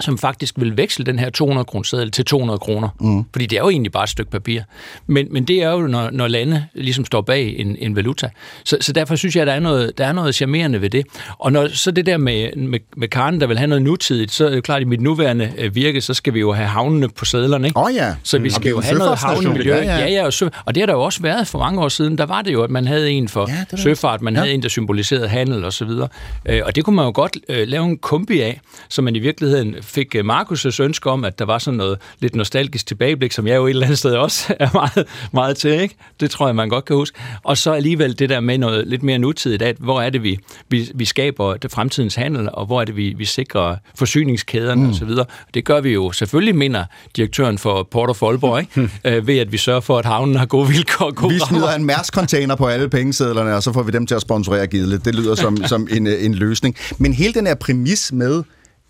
som 0.00 0.18
faktisk 0.18 0.54
vil 0.58 0.76
veksle 0.76 1.04
den 1.04 1.18
her 1.18 1.30
200 1.30 1.64
kroner 1.64 1.82
seddel 1.84 2.10
til 2.10 2.24
200 2.24 2.58
kroner. 2.58 2.88
Mm. 3.00 3.24
Fordi 3.32 3.46
det 3.46 3.56
er 3.58 3.62
jo 3.62 3.68
egentlig 3.70 3.92
bare 3.92 4.02
et 4.04 4.08
stykke 4.10 4.30
papir. 4.30 4.60
Men, 5.06 5.28
men 5.30 5.44
det 5.44 5.62
er 5.62 5.70
jo, 5.70 5.80
når, 5.80 6.10
når 6.10 6.28
lande 6.28 6.66
ligesom 6.74 7.04
står 7.04 7.20
bag 7.20 7.54
en, 7.58 7.76
en 7.78 7.96
valuta. 7.96 8.28
Så, 8.64 8.76
så 8.80 8.92
derfor 8.92 9.16
synes 9.16 9.36
jeg, 9.36 9.42
at 9.42 9.46
der 9.46 9.52
er, 9.52 9.60
noget, 9.60 9.98
der 9.98 10.06
er 10.06 10.12
noget 10.12 10.34
charmerende 10.34 10.80
ved 10.80 10.90
det. 10.90 11.06
Og 11.38 11.52
når 11.52 11.68
så 11.68 11.90
det 11.90 12.06
der 12.06 12.16
med, 12.16 12.56
med, 12.56 12.78
med 12.96 13.08
Karen, 13.08 13.40
der 13.40 13.46
vil 13.46 13.58
have 13.58 13.66
noget 13.68 13.82
nutidigt, 13.82 14.32
så 14.32 14.44
er 14.44 14.48
det 14.48 14.56
jo 14.56 14.60
klart, 14.60 14.76
at 14.76 14.82
i 14.82 14.84
mit 14.84 15.00
nuværende 15.00 15.52
øh, 15.58 15.74
virke, 15.74 16.00
så 16.00 16.14
skal 16.14 16.34
vi 16.34 16.40
jo 16.40 16.52
have 16.52 16.68
havnene 16.68 17.08
på 17.08 17.24
sædlerne. 17.24 17.66
Ikke? 17.68 17.80
Oh, 17.80 17.94
ja. 17.94 18.14
Så 18.22 18.38
vi 18.38 18.48
Og 18.48 18.52
skal 18.52 18.70
jo 18.70 18.80
have 18.80 18.98
noget 18.98 19.18
havnemiljø. 19.18 19.74
Ja, 19.74 19.82
ja. 19.82 19.98
Ja, 19.98 20.08
ja, 20.08 20.24
og, 20.24 20.32
sø, 20.32 20.48
og 20.64 20.74
det 20.74 20.80
har 20.80 20.86
der 20.86 20.92
jo 20.92 21.02
også 21.02 21.22
været 21.22 21.48
for 21.48 21.58
mange 21.58 21.80
år 21.80 21.88
siden. 21.88 22.18
Der 22.18 22.26
var 22.26 22.42
det 22.42 22.52
jo, 22.52 22.62
at 22.62 22.70
man 22.70 22.86
havde 22.86 23.10
en 23.10 23.28
for 23.28 23.50
Ja, 23.72 23.76
søfart, 23.76 24.22
man 24.22 24.34
ja. 24.34 24.40
havde 24.40 24.52
en, 24.54 24.62
der 24.62 24.68
symboliserede 24.68 25.28
handel 25.28 25.64
og 25.64 25.72
så 25.72 25.84
videre. 25.84 26.08
Øh, 26.46 26.60
Og 26.64 26.76
det 26.76 26.84
kunne 26.84 26.96
man 26.96 27.04
jo 27.04 27.12
godt 27.14 27.36
øh, 27.48 27.68
lave 27.68 27.84
en 27.84 27.98
kombi 27.98 28.40
af, 28.40 28.60
så 28.88 29.02
man 29.02 29.16
i 29.16 29.18
virkeligheden 29.18 29.74
fik 29.82 30.14
øh, 30.14 30.24
Markus' 30.24 30.82
ønske 30.82 31.10
om, 31.10 31.24
at 31.24 31.38
der 31.38 31.44
var 31.44 31.58
sådan 31.58 31.76
noget 31.78 31.98
lidt 32.20 32.34
nostalgisk 32.34 32.86
tilbageblik, 32.86 33.32
som 33.32 33.46
jeg 33.46 33.56
jo 33.56 33.66
et 33.66 33.70
eller 33.70 33.86
andet 33.86 33.98
sted 33.98 34.14
også 34.14 34.54
er 34.60 34.68
meget, 34.74 35.08
meget 35.32 35.56
til, 35.56 35.70
ikke? 35.70 35.94
Det 36.20 36.30
tror 36.30 36.46
jeg, 36.48 36.56
man 36.56 36.68
godt 36.68 36.84
kan 36.84 36.96
huske. 36.96 37.18
Og 37.42 37.58
så 37.58 37.72
alligevel 37.72 38.18
det 38.18 38.28
der 38.28 38.40
med 38.40 38.58
noget 38.58 38.86
lidt 38.86 39.02
mere 39.02 39.18
nutidigt, 39.18 39.62
at 39.62 39.76
hvor 39.78 40.02
er 40.02 40.10
det, 40.10 40.22
vi, 40.22 40.38
vi, 40.68 40.90
vi 40.94 41.04
skaber 41.04 41.56
det 41.56 41.70
fremtidens 41.72 42.14
handel, 42.14 42.48
og 42.52 42.66
hvor 42.66 42.80
er 42.80 42.84
det, 42.84 42.96
vi, 42.96 43.14
vi 43.18 43.24
sikrer 43.24 43.76
forsyningskæderne 43.94 44.82
mm. 44.82 44.88
og 44.88 44.94
så 44.94 45.04
videre. 45.04 45.24
Det 45.54 45.64
gør 45.64 45.80
vi 45.80 45.90
jo 45.92 46.12
selvfølgelig, 46.12 46.56
mener 46.56 46.84
direktøren 47.16 47.58
for 47.58 47.88
Port 47.90 48.10
of 48.10 48.22
Aalborg, 48.22 48.60
ikke? 48.60 48.90
Øh, 49.04 49.26
ved 49.26 49.38
at 49.38 49.52
vi 49.52 49.56
sørger 49.56 49.80
for, 49.80 49.98
at 49.98 50.04
havnen 50.04 50.36
har 50.36 50.46
gode 50.46 50.68
vilkår 50.68 51.14
gode 51.14 51.34
Vi 51.34 51.40
rammer. 51.40 51.60
smider 51.60 51.76
en 51.76 51.84
Mærsk-container 51.84 52.54
på 52.56 52.66
alle 52.66 52.88
pengesedlerne, 52.88 53.54
og 53.54 53.62
så 53.62 53.72
får 53.72 53.82
vi 53.82 53.90
dem 53.92 54.06
til 54.06 54.14
at 54.14 54.22
sponsorere 54.22 54.66
Gidle. 54.66 54.98
Det 54.98 55.14
lyder 55.14 55.34
som, 55.34 55.56
som 55.72 55.88
en, 55.90 56.06
øh, 56.06 56.24
en 56.24 56.34
løsning. 56.34 56.76
Men 56.98 57.12
hele 57.12 57.34
den 57.34 57.46
her 57.46 57.54
præmis 57.54 58.12
med, 58.12 58.42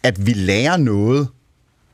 at 0.03 0.27
vi 0.27 0.33
lærer 0.33 0.77
noget 0.77 1.29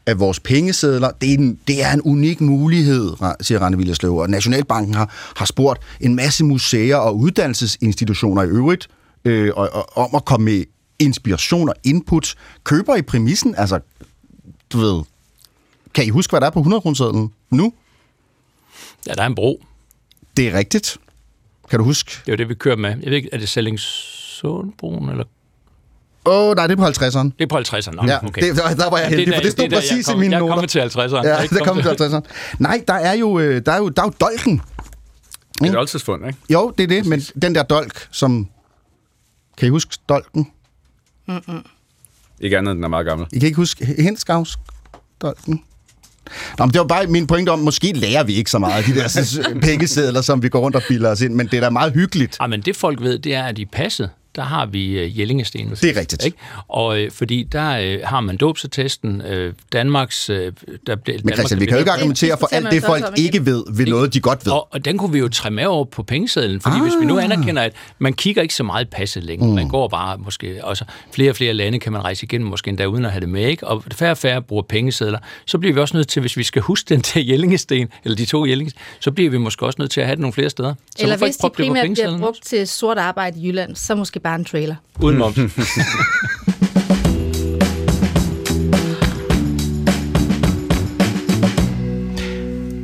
af 0.06 0.18
vores 0.18 0.40
pengesedler, 0.40 1.10
det 1.10 1.30
er 1.30 1.34
en, 1.34 1.58
det 1.68 1.84
er 1.84 1.92
en 1.92 2.02
unik 2.02 2.40
mulighed, 2.40 3.12
siger 3.40 3.58
Rane 3.58 3.76
Villerslev. 3.76 4.16
Og 4.16 4.30
Nationalbanken 4.30 4.94
har, 4.94 5.32
har 5.36 5.44
spurgt 5.44 5.82
en 6.00 6.14
masse 6.14 6.44
museer 6.44 6.96
og 6.96 7.16
uddannelsesinstitutioner 7.16 8.42
i 8.42 8.46
øvrigt 8.46 8.88
øh, 9.24 9.52
og, 9.56 9.70
og, 9.72 9.96
om 9.96 10.14
at 10.14 10.24
komme 10.24 10.44
med 10.44 10.64
inspiration 10.98 11.68
og 11.68 11.74
input. 11.84 12.34
Køber 12.64 12.96
i 12.96 13.02
præmissen, 13.02 13.54
altså, 13.54 13.80
du 14.72 14.78
ved, 14.78 15.02
kan 15.94 16.04
I 16.04 16.08
huske, 16.08 16.30
hvad 16.30 16.40
der 16.40 16.46
er 16.46 16.50
på 16.50 16.58
100 16.58 16.80
kronesedlen 16.80 17.32
nu? 17.50 17.72
Ja, 19.06 19.12
der 19.12 19.22
er 19.22 19.26
en 19.26 19.34
bro. 19.34 19.64
Det 20.36 20.48
er 20.48 20.58
rigtigt. 20.58 20.98
Kan 21.70 21.78
du 21.78 21.84
huske? 21.84 22.10
Det 22.10 22.28
er 22.28 22.32
jo 22.32 22.36
det, 22.36 22.48
vi 22.48 22.54
kører 22.54 22.76
med. 22.76 22.90
Jeg 22.90 23.10
ved 23.10 23.16
ikke, 23.16 23.28
er 23.32 23.38
det 23.38 23.48
Sællingsundbroen, 23.48 25.08
eller... 25.08 25.24
Åh, 26.28 26.48
oh, 26.50 26.56
nej, 26.56 26.66
det 26.66 26.72
er 26.72 26.76
på 26.76 26.86
50'eren. 26.86 27.30
Det 27.38 27.40
er 27.40 27.46
på 27.46 27.58
50'eren. 27.58 27.90
Nå, 27.96 28.02
Ja, 28.06 28.26
okay. 28.26 28.42
det, 28.42 28.56
der, 28.56 28.74
der 28.74 28.90
var 28.90 28.98
jeg 28.98 29.04
Ja, 29.10 29.16
heldig, 29.16 29.26
der- 29.26 29.34
for 29.34 29.42
det 29.42 29.52
stod 29.52 29.64
er 29.64 29.68
der, 29.68 29.76
jeg 29.76 29.82
præcis 29.90 30.08
i 30.08 30.10
kom- 30.10 30.18
mine 30.20 30.30
Jeg 30.32 30.36
er 30.36 30.40
noter. 30.40 30.54
kommet 30.54 30.70
til 30.70 30.78
50'eren. 30.80 31.14
Jeg 31.26 31.38
er 31.38 31.42
Ja, 31.42 31.46
der 31.58 31.64
kom 31.64 31.76
til 31.82 31.88
50'eren. 31.88 32.56
Nej, 32.58 32.84
der 32.88 32.94
er 32.94 33.12
jo, 33.12 33.38
øh, 33.38 33.62
der 33.66 33.72
er 33.72 33.76
jo, 33.78 33.88
der 33.88 34.02
er 34.02 34.06
jo 34.06 34.12
dolken. 34.20 34.60
Et 35.64 35.76
oldtidsfund, 35.78 36.26
ikke? 36.26 36.38
Jo, 36.50 36.72
det 36.78 36.84
er 36.84 36.88
det, 36.88 37.06
men 37.06 37.20
den 37.20 37.54
der 37.54 37.62
dolk, 37.62 38.06
som... 38.10 38.48
Kan 39.58 39.66
I 39.66 39.70
huske 39.70 39.96
dolken? 40.08 40.50
Ikke 42.40 42.58
andet, 42.58 42.76
den 42.76 42.84
er 42.84 42.88
meget 42.88 43.06
gammel. 43.06 43.26
I 43.32 43.38
kan 43.38 43.46
ikke 43.46 43.56
huske 43.56 43.84
Henskavs 43.98 44.58
dolken? 45.22 45.62
Nå, 46.58 46.64
men 46.64 46.72
det 46.72 46.78
var 46.80 46.86
bare 46.86 47.06
min 47.06 47.26
pointe 47.26 47.50
om, 47.50 47.58
måske 47.58 47.92
lærer 47.92 48.24
vi 48.24 48.34
ikke 48.34 48.50
så 48.50 48.58
meget 48.58 48.78
af 48.78 48.84
de 48.84 48.94
der 48.94 49.58
pengesedler, 49.66 50.20
som 50.20 50.42
vi 50.42 50.48
går 50.48 50.60
rundt 50.60 50.76
og 50.76 50.82
bilder 50.88 51.10
os 51.10 51.20
ind, 51.20 51.34
men 51.34 51.46
det 51.46 51.54
er 51.56 51.60
da 51.60 51.70
meget 51.70 51.92
hyggeligt. 51.92 52.36
Ja, 52.40 52.46
men 52.46 52.60
det 52.62 52.76
folk 52.76 53.00
ved, 53.00 53.18
det 53.18 53.34
er, 53.34 53.42
at 53.44 53.58
i 53.58 53.64
passet, 53.64 54.10
der 54.38 54.44
har 54.44 54.66
vi 54.66 55.04
uh, 55.04 55.18
Jellingestenen. 55.18 55.70
Det 55.70 55.96
er 55.96 56.00
rigtigt. 56.00 56.24
Ikke? 56.24 56.36
Og 56.68 57.00
øh, 57.00 57.10
fordi 57.10 57.42
der 57.42 57.78
øh, 57.78 57.98
har 58.04 58.20
man 58.20 58.36
dåbsattesten, 58.36 59.20
øh, 59.20 59.54
Danmarks... 59.72 60.30
Øh, 60.30 60.52
der, 60.86 60.96
Men 61.24 61.34
Christian, 61.34 61.60
vi 61.60 61.66
kan 61.66 61.74
jo 61.74 61.78
ikke 61.78 61.90
argumentere 61.90 62.36
for 62.38 62.48
alt 62.52 62.70
det, 62.70 62.82
så 62.82 62.86
folk 62.86 63.04
ikke 63.18 63.46
ved, 63.46 63.64
ved 63.76 63.86
noget, 63.86 64.14
de 64.14 64.20
godt 64.20 64.46
ved. 64.46 64.52
Og, 64.52 64.68
og 64.70 64.84
den 64.84 64.98
kunne 64.98 65.12
vi 65.12 65.18
jo 65.18 65.28
træde 65.28 65.54
med 65.54 65.64
over 65.64 65.84
på 65.84 66.02
pengesedlen, 66.02 66.60
fordi 66.60 66.76
ah. 66.76 66.82
hvis 66.82 66.92
vi 67.00 67.06
nu 67.06 67.18
anerkender, 67.18 67.62
at 67.62 67.72
man 67.98 68.12
kigger 68.12 68.42
ikke 68.42 68.54
så 68.54 68.62
meget 68.62 68.88
passet 68.88 69.24
længere, 69.24 69.48
mm. 69.48 69.54
man 69.54 69.68
går 69.68 69.88
bare 69.88 70.18
måske, 70.18 70.64
også 70.64 70.84
flere 71.14 71.30
og 71.30 71.36
flere 71.36 71.54
lande 71.54 71.78
kan 71.78 71.92
man 71.92 72.04
rejse 72.04 72.24
igennem, 72.24 72.50
måske 72.50 72.68
endda 72.68 72.84
uden 72.84 73.04
at 73.04 73.10
have 73.10 73.20
det 73.20 73.28
med, 73.28 73.46
ikke? 73.46 73.66
og 73.66 73.84
færre 73.92 74.10
og 74.10 74.18
færre 74.18 74.42
bruger 74.42 74.62
pengesedler, 74.62 75.18
så 75.46 75.58
bliver 75.58 75.74
vi 75.74 75.80
også 75.80 75.96
nødt 75.96 76.08
til, 76.08 76.20
hvis 76.20 76.36
vi 76.36 76.42
skal 76.42 76.62
huske 76.62 76.88
den 76.88 77.00
der 77.00 77.20
Jellingesten, 77.20 77.88
eller 78.04 78.16
de 78.16 78.24
to 78.24 78.46
Jellinges, 78.46 78.74
så 79.00 79.10
bliver 79.10 79.30
vi 79.30 79.38
måske 79.38 79.66
også 79.66 79.76
nødt 79.78 79.90
til 79.90 80.00
at 80.00 80.06
have 80.06 80.14
det 80.14 80.20
nogle 80.20 80.32
flere 80.32 80.50
steder. 80.50 80.74
Så 80.90 81.02
Eller 81.02 81.16
hvis 81.16 81.28
ikke 81.28 81.38
de 81.42 81.50
primært 81.50 81.90
bliver 81.92 82.18
brugt 82.18 82.42
til 82.44 82.68
sort 82.68 82.98
arbejde 82.98 83.40
i 83.40 83.48
Jylland, 83.48 83.76
så 83.76 83.94
måske 83.94 84.20
bare 84.20 84.27
en 84.34 84.44
trailer. 84.44 84.76
Uden 85.00 85.18
moms. 85.18 85.38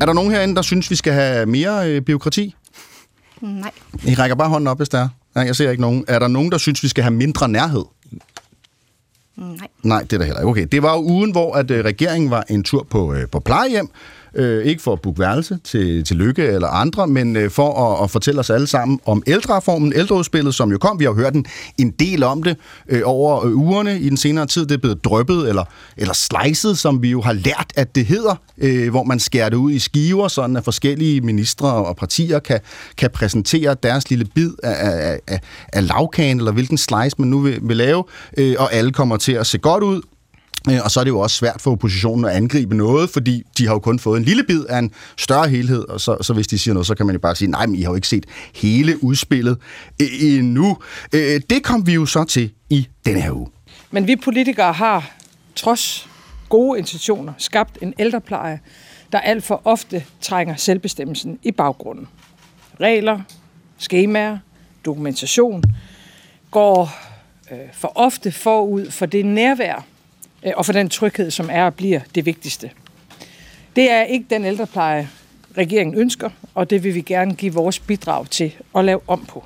Er 0.00 0.06
der 0.06 0.12
nogen 0.12 0.30
herinde, 0.30 0.56
der 0.56 0.62
synes, 0.62 0.90
vi 0.90 0.96
skal 0.96 1.12
have 1.12 1.46
mere 1.46 1.90
øh, 1.90 2.02
byråkrati? 2.02 2.54
Nej. 3.40 3.70
I 4.04 4.14
rækker 4.14 4.36
bare 4.36 4.48
hånden 4.48 4.66
op, 4.68 4.76
hvis 4.76 4.88
der 4.88 4.98
er. 4.98 5.08
Nej, 5.34 5.44
jeg 5.46 5.56
ser 5.56 5.70
ikke 5.70 5.80
nogen. 5.80 6.04
Er 6.08 6.18
der 6.18 6.28
nogen, 6.28 6.52
der 6.52 6.58
synes, 6.58 6.82
vi 6.82 6.88
skal 6.88 7.04
have 7.04 7.14
mindre 7.14 7.48
nærhed? 7.48 7.84
Mm, 9.36 9.42
Nej. 9.44 9.68
Nej, 9.82 10.02
det 10.02 10.12
er 10.12 10.18
der 10.18 10.24
heller 10.24 10.40
ikke. 10.40 10.48
Okay, 10.50 10.66
det 10.72 10.82
var 10.82 10.92
jo 10.94 11.02
ugen, 11.02 11.30
hvor 11.32 11.54
at, 11.54 11.70
øh, 11.70 11.84
regeringen 11.84 12.30
var 12.30 12.44
en 12.50 12.62
tur 12.62 12.86
på, 12.90 13.14
øh, 13.14 13.28
på 13.28 13.40
plejehjem. 13.40 13.88
Øh, 14.36 14.64
ikke 14.64 14.82
for 14.82 14.92
at 14.92 15.00
booke 15.00 15.20
værelse 15.20 15.58
til, 15.64 16.04
til 16.04 16.16
Lykke 16.16 16.46
eller 16.46 16.68
andre, 16.68 17.06
men 17.06 17.36
øh, 17.36 17.50
for 17.50 17.92
at, 17.92 18.04
at 18.04 18.10
fortælle 18.10 18.40
os 18.40 18.50
alle 18.50 18.66
sammen 18.66 19.00
om 19.06 19.22
ældrereformen, 19.26 19.92
ældreudspillet, 19.96 20.54
som 20.54 20.70
jo 20.70 20.78
kom. 20.78 20.98
Vi 20.98 21.04
har 21.04 21.12
jo 21.12 21.16
hørt 21.16 21.34
en, 21.34 21.46
en 21.78 21.90
del 21.90 22.22
om 22.22 22.42
det 22.42 22.56
øh, 22.88 23.02
over 23.04 23.44
øh, 23.44 23.56
ugerne 23.56 23.98
i 24.00 24.08
den 24.08 24.16
senere 24.16 24.46
tid. 24.46 24.66
Det 24.66 24.74
er 24.74 24.78
blevet 24.78 25.04
drøbet 25.04 25.48
eller, 25.48 25.64
eller 25.96 26.14
slicet, 26.14 26.78
som 26.78 27.02
vi 27.02 27.10
jo 27.10 27.20
har 27.20 27.32
lært, 27.32 27.72
at 27.76 27.94
det 27.94 28.06
hedder, 28.06 28.34
øh, 28.58 28.90
hvor 28.90 29.04
man 29.04 29.20
skærer 29.20 29.48
det 29.48 29.56
ud 29.56 29.72
i 29.72 29.78
skiver, 29.78 30.28
sådan 30.28 30.56
at 30.56 30.64
forskellige 30.64 31.20
ministre 31.20 31.68
og 31.68 31.96
partier 31.96 32.38
kan, 32.38 32.60
kan 32.96 33.10
præsentere 33.10 33.76
deres 33.82 34.10
lille 34.10 34.24
bid 34.24 34.52
af, 34.62 34.74
af, 34.90 35.20
af, 35.28 35.40
af 35.72 35.86
lavkagen, 35.86 36.38
eller 36.38 36.52
hvilken 36.52 36.78
slice 36.78 37.16
man 37.18 37.28
nu 37.28 37.38
vil, 37.40 37.58
vil 37.62 37.76
lave, 37.76 38.04
øh, 38.38 38.54
og 38.58 38.72
alle 38.72 38.92
kommer 38.92 39.16
til 39.16 39.32
at 39.32 39.46
se 39.46 39.58
godt 39.58 39.82
ud. 39.82 40.02
Øh, 40.70 40.80
og 40.84 40.90
så 40.90 41.00
er 41.00 41.04
det 41.04 41.10
jo 41.10 41.18
også 41.18 41.36
svært 41.36 41.60
for 41.60 41.70
oppositionen 41.70 42.24
at 42.24 42.30
angribe 42.30 42.76
noget, 42.76 43.10
fordi 43.10 43.42
de 43.58 43.66
har 43.66 43.74
jo 43.74 43.78
kun 43.78 43.98
fået 43.98 44.18
en 44.18 44.24
lille 44.24 44.44
bid 44.44 44.64
af 44.64 44.78
en 44.78 44.90
større 45.16 45.48
helhed, 45.48 45.88
og 45.88 46.00
så, 46.00 46.16
så 46.20 46.32
hvis 46.32 46.46
de 46.46 46.58
siger 46.58 46.74
noget, 46.74 46.86
så 46.86 46.94
kan 46.94 47.06
man 47.06 47.14
jo 47.14 47.20
bare 47.20 47.34
sige, 47.34 47.50
nej, 47.50 47.66
men 47.66 47.76
I 47.76 47.82
har 47.82 47.90
jo 47.90 47.94
ikke 47.94 48.08
set 48.08 48.26
hele 48.54 49.04
udspillet 49.04 49.58
endnu. 50.20 50.78
Øh, 51.12 51.40
det 51.50 51.62
kom 51.62 51.86
vi 51.86 51.92
jo 51.92 52.06
så 52.06 52.24
til 52.24 52.50
i 52.70 52.88
denne 53.06 53.20
her 53.20 53.32
uge. 53.32 53.48
Men 53.90 54.06
vi 54.06 54.16
politikere 54.16 54.72
har, 54.72 55.10
trods 55.54 56.08
gode 56.48 56.78
intentioner, 56.78 57.32
skabt 57.38 57.78
en 57.82 57.94
ældrepleje, 57.98 58.60
der 59.12 59.20
alt 59.20 59.44
for 59.44 59.60
ofte 59.64 60.04
trænger 60.20 60.56
selvbestemmelsen 60.56 61.38
i 61.42 61.52
baggrunden. 61.52 62.08
Regler, 62.80 63.20
skemaer, 63.78 64.38
dokumentation 64.84 65.62
går 66.50 66.90
øh, 67.52 67.58
for 67.72 67.92
ofte 67.94 68.32
forud 68.32 68.90
for 68.90 69.06
det 69.06 69.26
nærvær 69.26 69.86
og 70.56 70.66
for 70.66 70.72
den 70.72 70.88
tryghed, 70.88 71.30
som 71.30 71.48
er 71.52 71.64
og 71.64 71.74
bliver 71.74 72.00
det 72.14 72.26
vigtigste. 72.26 72.70
Det 73.76 73.90
er 73.90 74.02
ikke 74.02 74.26
den 74.30 74.44
ældrepleje, 74.44 75.08
regeringen 75.58 75.96
ønsker, 75.98 76.30
og 76.54 76.70
det 76.70 76.84
vil 76.84 76.94
vi 76.94 77.00
gerne 77.00 77.34
give 77.34 77.52
vores 77.54 77.78
bidrag 77.78 78.30
til 78.30 78.52
at 78.76 78.84
lave 78.84 79.00
om 79.06 79.24
på. 79.28 79.44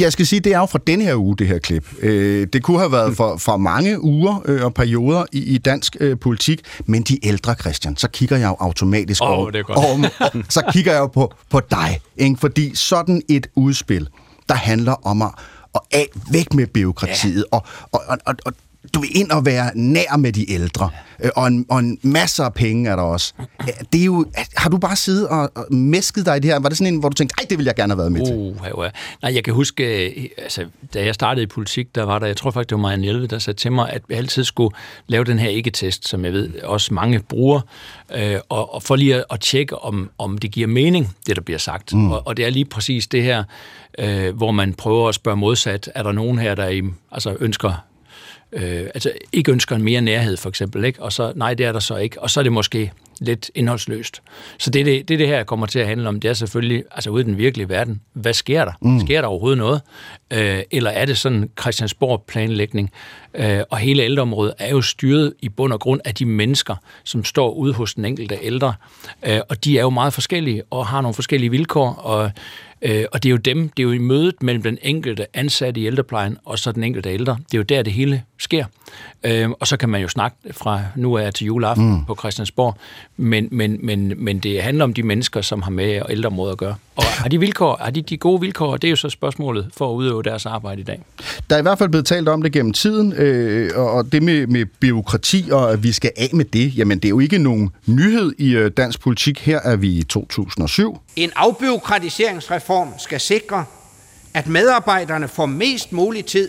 Jeg 0.00 0.12
skal 0.12 0.26
sige, 0.26 0.40
det 0.40 0.54
er 0.54 0.58
jo 0.58 0.66
fra 0.66 0.78
denne 0.86 1.04
her 1.04 1.14
uge, 1.16 1.36
det 1.36 1.46
her 1.46 1.58
klip. 1.58 1.86
Øh, 2.02 2.46
Det 2.52 2.62
kunne 2.62 2.78
have 2.78 2.92
været 2.92 3.16
for, 3.16 3.36
for 3.36 3.56
mange 3.56 4.00
uger 4.02 4.42
øh, 4.44 4.64
og 4.64 4.74
perioder 4.74 5.24
i, 5.32 5.38
i 5.54 5.58
dansk 5.58 5.96
øh, 6.00 6.18
politik, 6.18 6.60
men 6.86 7.02
de 7.02 7.26
ældre, 7.26 7.54
Christian, 7.54 7.96
så 7.96 8.08
kigger 8.08 8.36
jeg 8.36 8.48
jo 8.48 8.56
automatisk 8.60 9.22
Åh, 9.22 9.30
over, 9.30 9.50
det 9.50 9.58
er 9.58 9.62
godt. 9.62 9.78
over, 9.78 10.42
så 10.48 10.62
kigger 10.72 10.92
jeg 10.92 11.00
jo 11.00 11.06
på, 11.06 11.32
på 11.50 11.60
dig, 11.70 12.00
ikke? 12.16 12.36
fordi 12.36 12.74
sådan 12.74 13.22
et 13.28 13.46
udspil, 13.54 14.08
der 14.48 14.54
handler 14.54 15.06
om 15.06 15.22
at, 15.22 15.30
at 15.74 15.80
af, 15.92 16.06
væk 16.32 16.54
med 16.54 16.66
byråkratiet, 16.66 17.44
ja. 17.52 17.56
og, 17.56 17.64
og, 17.92 18.00
og, 18.08 18.18
og, 18.26 18.34
og 18.46 18.52
du 18.94 19.00
vil 19.00 19.10
ind 19.16 19.30
og 19.30 19.46
være 19.46 19.70
nær 19.74 20.16
med 20.16 20.32
de 20.32 20.52
ældre, 20.52 20.90
øh, 21.20 21.30
og, 21.36 21.46
en, 21.46 21.66
og 21.68 21.78
en 21.78 21.98
masser 22.02 22.44
af 22.44 22.54
penge 22.54 22.90
er 22.90 22.96
der 22.96 23.02
også. 23.02 23.32
Det 23.92 24.00
er 24.00 24.04
jo, 24.04 24.26
har 24.56 24.70
du 24.70 24.78
bare 24.78 24.96
siddet 24.96 25.28
og, 25.28 25.50
og 25.54 25.74
mæsket 25.74 26.26
dig 26.26 26.36
i 26.36 26.40
det 26.40 26.50
her? 26.50 26.58
Var 26.58 26.68
det 26.68 26.78
sådan 26.78 26.94
en, 26.94 27.00
hvor 27.00 27.08
du 27.08 27.14
tænkte, 27.14 27.34
ej, 27.38 27.46
det 27.50 27.58
vil 27.58 27.64
jeg 27.64 27.74
gerne 27.74 27.92
have 27.92 27.98
været 27.98 28.12
med 28.12 28.26
til? 28.26 28.34
Uh, 28.34 28.56
ja, 28.64 28.82
ja. 28.84 28.90
Nej, 29.22 29.34
jeg 29.34 29.44
kan 29.44 29.54
huske, 29.54 30.06
øh, 30.06 30.24
altså, 30.38 30.66
da 30.94 31.04
jeg 31.04 31.14
startede 31.14 31.42
i 31.42 31.46
politik, 31.46 31.94
der 31.94 32.02
var 32.02 32.18
der, 32.18 32.26
jeg 32.26 32.36
tror 32.36 32.50
faktisk, 32.50 32.70
det 32.70 32.76
var 32.76 32.82
Marianne 32.82 33.04
Hjelve, 33.04 33.26
der 33.26 33.38
sagde 33.38 33.58
til 33.58 33.72
mig, 33.72 33.90
at 33.90 34.02
vi 34.08 34.14
altid 34.14 34.44
skulle 34.44 34.76
lave 35.06 35.24
den 35.24 35.38
her 35.38 35.48
ikke-test, 35.48 36.08
som 36.08 36.24
jeg 36.24 36.32
ved 36.32 36.62
også 36.62 36.94
mange 36.94 37.20
bruger, 37.20 37.60
øh, 38.14 38.36
og, 38.48 38.74
og 38.74 38.82
for 38.82 38.96
lige 38.96 39.14
at, 39.16 39.24
at 39.30 39.40
tjekke, 39.40 39.78
om, 39.78 40.10
om 40.18 40.38
det 40.38 40.50
giver 40.50 40.66
mening, 40.66 41.16
det 41.26 41.36
der 41.36 41.42
bliver 41.42 41.58
sagt. 41.58 41.92
Mm. 41.92 42.12
Og, 42.12 42.26
og 42.26 42.36
det 42.36 42.44
er 42.44 42.50
lige 42.50 42.64
præcis 42.64 43.06
det 43.06 43.22
her, 43.22 43.44
øh, 43.98 44.36
hvor 44.36 44.50
man 44.50 44.74
prøver 44.74 45.08
at 45.08 45.14
spørge 45.14 45.36
modsat, 45.36 45.90
er 45.94 46.02
der 46.02 46.12
nogen 46.12 46.38
her, 46.38 46.54
der 46.54 46.68
I, 46.68 46.82
altså 47.12 47.36
ønsker 47.40 47.89
øh, 48.52 48.86
altså 48.94 49.12
ikke 49.32 49.52
ønsker 49.52 49.76
en 49.76 49.82
mere 49.82 50.00
nærhed, 50.00 50.36
for 50.36 50.48
eksempel, 50.48 50.84
ikke? 50.84 51.02
og 51.02 51.12
så, 51.12 51.32
nej, 51.36 51.54
det 51.54 51.66
er 51.66 51.72
der 51.72 51.80
så 51.80 51.96
ikke, 51.96 52.22
og 52.22 52.30
så 52.30 52.40
er 52.40 52.42
det 52.42 52.52
måske 52.52 52.92
lidt 53.20 53.50
indholdsløst. 53.54 54.22
Så 54.58 54.70
det, 54.70 54.86
det, 54.86 55.08
det, 55.08 55.18
det 55.18 55.26
her 55.26 55.44
kommer 55.44 55.66
til 55.66 55.78
at 55.78 55.86
handle 55.86 56.08
om, 56.08 56.20
det 56.20 56.28
er 56.28 56.34
selvfølgelig, 56.34 56.84
altså 56.90 57.10
ude 57.10 57.22
i 57.22 57.24
den 57.24 57.38
virkelige 57.38 57.68
verden, 57.68 58.00
hvad 58.12 58.32
sker 58.32 58.64
der? 58.64 58.72
Mm. 58.82 59.00
Sker 59.00 59.20
der 59.20 59.28
overhovedet 59.28 59.58
noget? 59.58 59.80
Øh, 60.30 60.62
eller 60.70 60.90
er 60.90 61.04
det 61.04 61.18
sådan 61.18 61.50
Christiansborg-planlægning? 61.60 62.90
Øh, 63.34 63.60
og 63.70 63.78
hele 63.78 64.02
ældreområdet 64.02 64.54
er 64.58 64.70
jo 64.70 64.80
styret 64.82 65.34
i 65.42 65.48
bund 65.48 65.72
og 65.72 65.80
grund 65.80 66.00
af 66.04 66.14
de 66.14 66.24
mennesker, 66.26 66.76
som 67.04 67.24
står 67.24 67.52
ude 67.52 67.72
hos 67.72 67.94
den 67.94 68.04
enkelte 68.04 68.38
ældre, 68.42 68.74
øh, 69.26 69.40
og 69.48 69.64
de 69.64 69.78
er 69.78 69.82
jo 69.82 69.90
meget 69.90 70.12
forskellige, 70.12 70.62
og 70.70 70.86
har 70.86 71.00
nogle 71.00 71.14
forskellige 71.14 71.50
vilkår, 71.50 71.92
og 71.92 72.30
Øh, 72.82 73.04
og 73.12 73.22
det 73.22 73.28
er 73.28 73.30
jo 73.30 73.36
dem, 73.36 73.68
det 73.68 73.82
er 73.82 73.84
jo 73.84 73.92
i 73.92 73.98
mødet 73.98 74.42
mellem 74.42 74.62
den 74.62 74.78
enkelte 74.82 75.26
ansatte 75.34 75.80
i 75.80 75.86
ældreplejen 75.86 76.36
og 76.44 76.58
så 76.58 76.72
den 76.72 76.84
enkelte 76.84 77.10
ældre. 77.10 77.38
Det 77.52 77.54
er 77.54 77.58
jo 77.58 77.62
der, 77.62 77.82
det 77.82 77.92
hele 77.92 78.22
sker. 78.38 78.64
Øh, 79.24 79.50
og 79.50 79.66
så 79.66 79.76
kan 79.76 79.88
man 79.88 80.02
jo 80.02 80.08
snakke 80.08 80.36
fra 80.50 80.82
nu 80.96 81.14
er 81.14 81.30
til 81.30 81.46
juleaften 81.46 81.90
mm. 81.90 82.04
på 82.04 82.16
Christiansborg, 82.18 82.76
men, 83.16 83.48
men, 83.50 83.78
men, 83.82 84.12
men 84.16 84.38
det 84.38 84.62
handler 84.62 84.84
om 84.84 84.94
de 84.94 85.02
mennesker, 85.02 85.40
som 85.40 85.62
har 85.62 85.70
med 85.70 86.02
ældreområdet 86.08 86.52
at 86.52 86.58
gøre. 86.58 86.74
Og 86.96 87.04
har 87.04 87.28
de, 87.28 87.40
vilkår, 87.40 87.76
har 87.80 87.90
de 87.90 88.02
de 88.02 88.16
gode 88.16 88.40
vilkår? 88.40 88.76
Det 88.76 88.88
er 88.88 88.90
jo 88.90 88.96
så 88.96 89.08
spørgsmålet 89.08 89.70
for 89.76 89.90
at 89.90 89.94
udøve 89.94 90.22
deres 90.22 90.46
arbejde 90.46 90.80
i 90.80 90.84
dag. 90.84 91.00
Der 91.50 91.56
er 91.56 91.60
i 91.60 91.62
hvert 91.62 91.78
fald 91.78 91.88
blevet 91.88 92.06
talt 92.06 92.28
om 92.28 92.42
det 92.42 92.52
gennem 92.52 92.72
tiden, 92.72 93.12
øh, 93.12 93.70
og 93.74 94.12
det 94.12 94.22
med, 94.22 94.46
med 94.46 94.64
byråkrati, 94.80 95.48
og 95.52 95.72
at 95.72 95.82
vi 95.82 95.92
skal 95.92 96.10
af 96.16 96.30
med 96.32 96.44
det, 96.44 96.78
jamen 96.78 96.98
det 96.98 97.04
er 97.04 97.08
jo 97.10 97.20
ikke 97.20 97.38
nogen 97.38 97.70
nyhed 97.86 98.32
i 98.38 98.56
øh, 98.56 98.70
dansk 98.76 99.00
politik. 99.00 99.40
Her 99.40 99.60
er 99.60 99.76
vi 99.76 99.88
i 99.88 100.02
2007. 100.02 101.00
En 101.16 101.30
afbyråkratiseringsreform 101.36 102.88
skal 102.98 103.20
sikre, 103.20 103.64
at 104.34 104.46
medarbejderne 104.46 105.28
får 105.28 105.46
mest 105.46 105.92
mulig 105.92 106.24
tid 106.24 106.48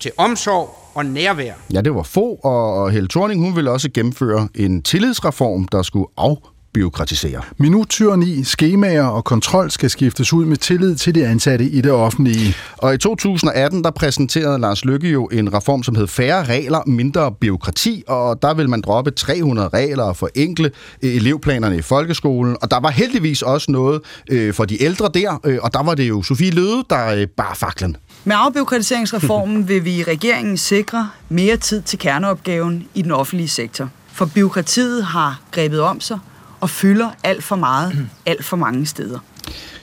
til 0.00 0.10
omsorg 0.16 0.76
og 0.94 1.06
nærvær. 1.06 1.54
Ja, 1.72 1.80
det 1.80 1.94
var 1.94 2.02
få, 2.02 2.34
og 2.34 2.90
Helle 2.90 3.08
Thorning, 3.08 3.44
hun 3.44 3.56
ville 3.56 3.70
også 3.70 3.90
gennemføre 3.94 4.48
en 4.54 4.82
tillidsreform, 4.82 5.68
der 5.68 5.82
skulle 5.82 6.06
af 6.16 6.36
byråkratisere. 6.72 7.42
Minuttyranni, 7.58 8.44
skemaer 8.44 9.02
og 9.02 9.24
kontrol 9.24 9.70
skal 9.70 9.90
skiftes 9.90 10.32
ud 10.32 10.44
med 10.44 10.56
tillid 10.56 10.96
til 10.96 11.14
de 11.14 11.26
ansatte 11.26 11.64
i 11.64 11.80
det 11.80 11.92
offentlige. 11.92 12.54
Og 12.76 12.94
i 12.94 12.98
2018, 12.98 13.84
der 13.84 13.90
præsenterede 13.90 14.58
Lars 14.58 14.84
Lykke 14.84 15.10
jo 15.10 15.26
en 15.26 15.54
reform, 15.54 15.82
som 15.82 15.94
hed 15.94 16.06
Færre 16.06 16.44
regler, 16.44 16.82
mindre 16.86 17.32
byråkrati, 17.32 18.02
og 18.08 18.42
der 18.42 18.54
vil 18.54 18.68
man 18.68 18.80
droppe 18.80 19.10
300 19.10 19.68
regler 19.68 20.04
og 20.04 20.16
forenkle 20.16 20.70
øh, 21.02 21.14
elevplanerne 21.14 21.76
i 21.76 21.82
folkeskolen. 21.82 22.56
Og 22.62 22.70
der 22.70 22.80
var 22.80 22.90
heldigvis 22.90 23.42
også 23.42 23.72
noget 23.72 24.00
øh, 24.30 24.54
for 24.54 24.64
de 24.64 24.82
ældre 24.82 25.10
der, 25.14 25.40
øh, 25.44 25.58
og 25.62 25.72
der 25.72 25.82
var 25.82 25.94
det 25.94 26.08
jo 26.08 26.22
Sofie 26.22 26.50
Løde, 26.50 26.84
der 26.90 27.14
øh, 27.14 27.26
bar 27.26 27.54
faklen. 27.54 27.96
Med 28.24 28.36
afbiokratiseringsreformen 28.38 29.64
vil 29.68 29.84
vi 29.84 29.94
i 29.94 30.02
regeringen 30.02 30.56
sikre 30.56 31.10
mere 31.28 31.56
tid 31.56 31.82
til 31.82 31.98
kerneopgaven 31.98 32.88
i 32.94 33.02
den 33.02 33.10
offentlige 33.10 33.48
sektor. 33.48 33.88
For 34.12 34.26
byråkratiet 34.34 35.04
har 35.04 35.40
grebet 35.50 35.80
om 35.80 36.00
sig 36.00 36.18
og 36.60 36.70
fylder 36.70 37.10
alt 37.24 37.44
for 37.44 37.56
meget, 37.56 38.08
alt 38.26 38.44
for 38.44 38.56
mange 38.56 38.86
steder. 38.86 39.18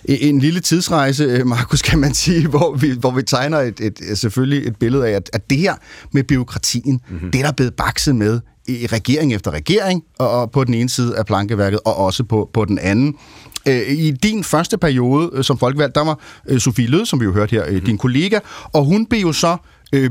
En 0.05 0.39
lille 0.39 0.59
tidsrejse, 0.59 1.23
øh, 1.23 1.47
Markus, 1.47 1.81
kan 1.81 1.99
man 1.99 2.13
sige, 2.13 2.47
hvor 2.53 2.75
vi, 2.75 2.91
hvor 2.91 3.11
vi 3.11 3.23
tegner 3.23 3.57
et, 3.57 3.79
et, 3.79 4.17
selvfølgelig 4.17 4.67
et 4.67 4.75
billede 4.75 5.07
af, 5.07 5.11
at, 5.11 5.29
at 5.33 5.49
det 5.49 5.57
her 5.57 5.75
med 6.11 6.23
byråkratien, 6.23 7.01
mm-hmm. 7.09 7.31
det 7.31 7.41
er 7.41 7.45
der 7.45 7.51
blevet 7.51 7.73
bakset 7.73 8.15
med 8.15 8.39
i 8.67 8.87
regering 8.87 9.33
efter 9.33 9.51
regering, 9.51 10.03
og, 10.19 10.29
og 10.29 10.51
på 10.51 10.63
den 10.63 10.73
ene 10.73 10.89
side 10.89 11.17
af 11.17 11.25
plankeværket, 11.25 11.79
og 11.85 11.95
også 11.95 12.23
på, 12.23 12.49
på 12.53 12.65
den 12.65 12.79
anden. 12.79 13.15
Øh, 13.67 13.91
I 13.91 14.11
din 14.11 14.43
første 14.43 14.77
periode 14.77 15.29
øh, 15.33 15.43
som 15.43 15.57
folkevalgt, 15.57 15.95
der 15.95 16.03
var 16.03 16.19
Sofie 16.57 16.87
Lød, 16.87 17.05
som 17.05 17.19
vi 17.19 17.25
jo 17.25 17.33
hørte 17.33 17.51
her, 17.51 17.65
mm-hmm. 17.65 17.85
din 17.85 17.97
kollega, 17.97 18.39
og 18.63 18.85
hun 18.85 19.05
blev 19.05 19.21
jo 19.21 19.33
så 19.33 19.57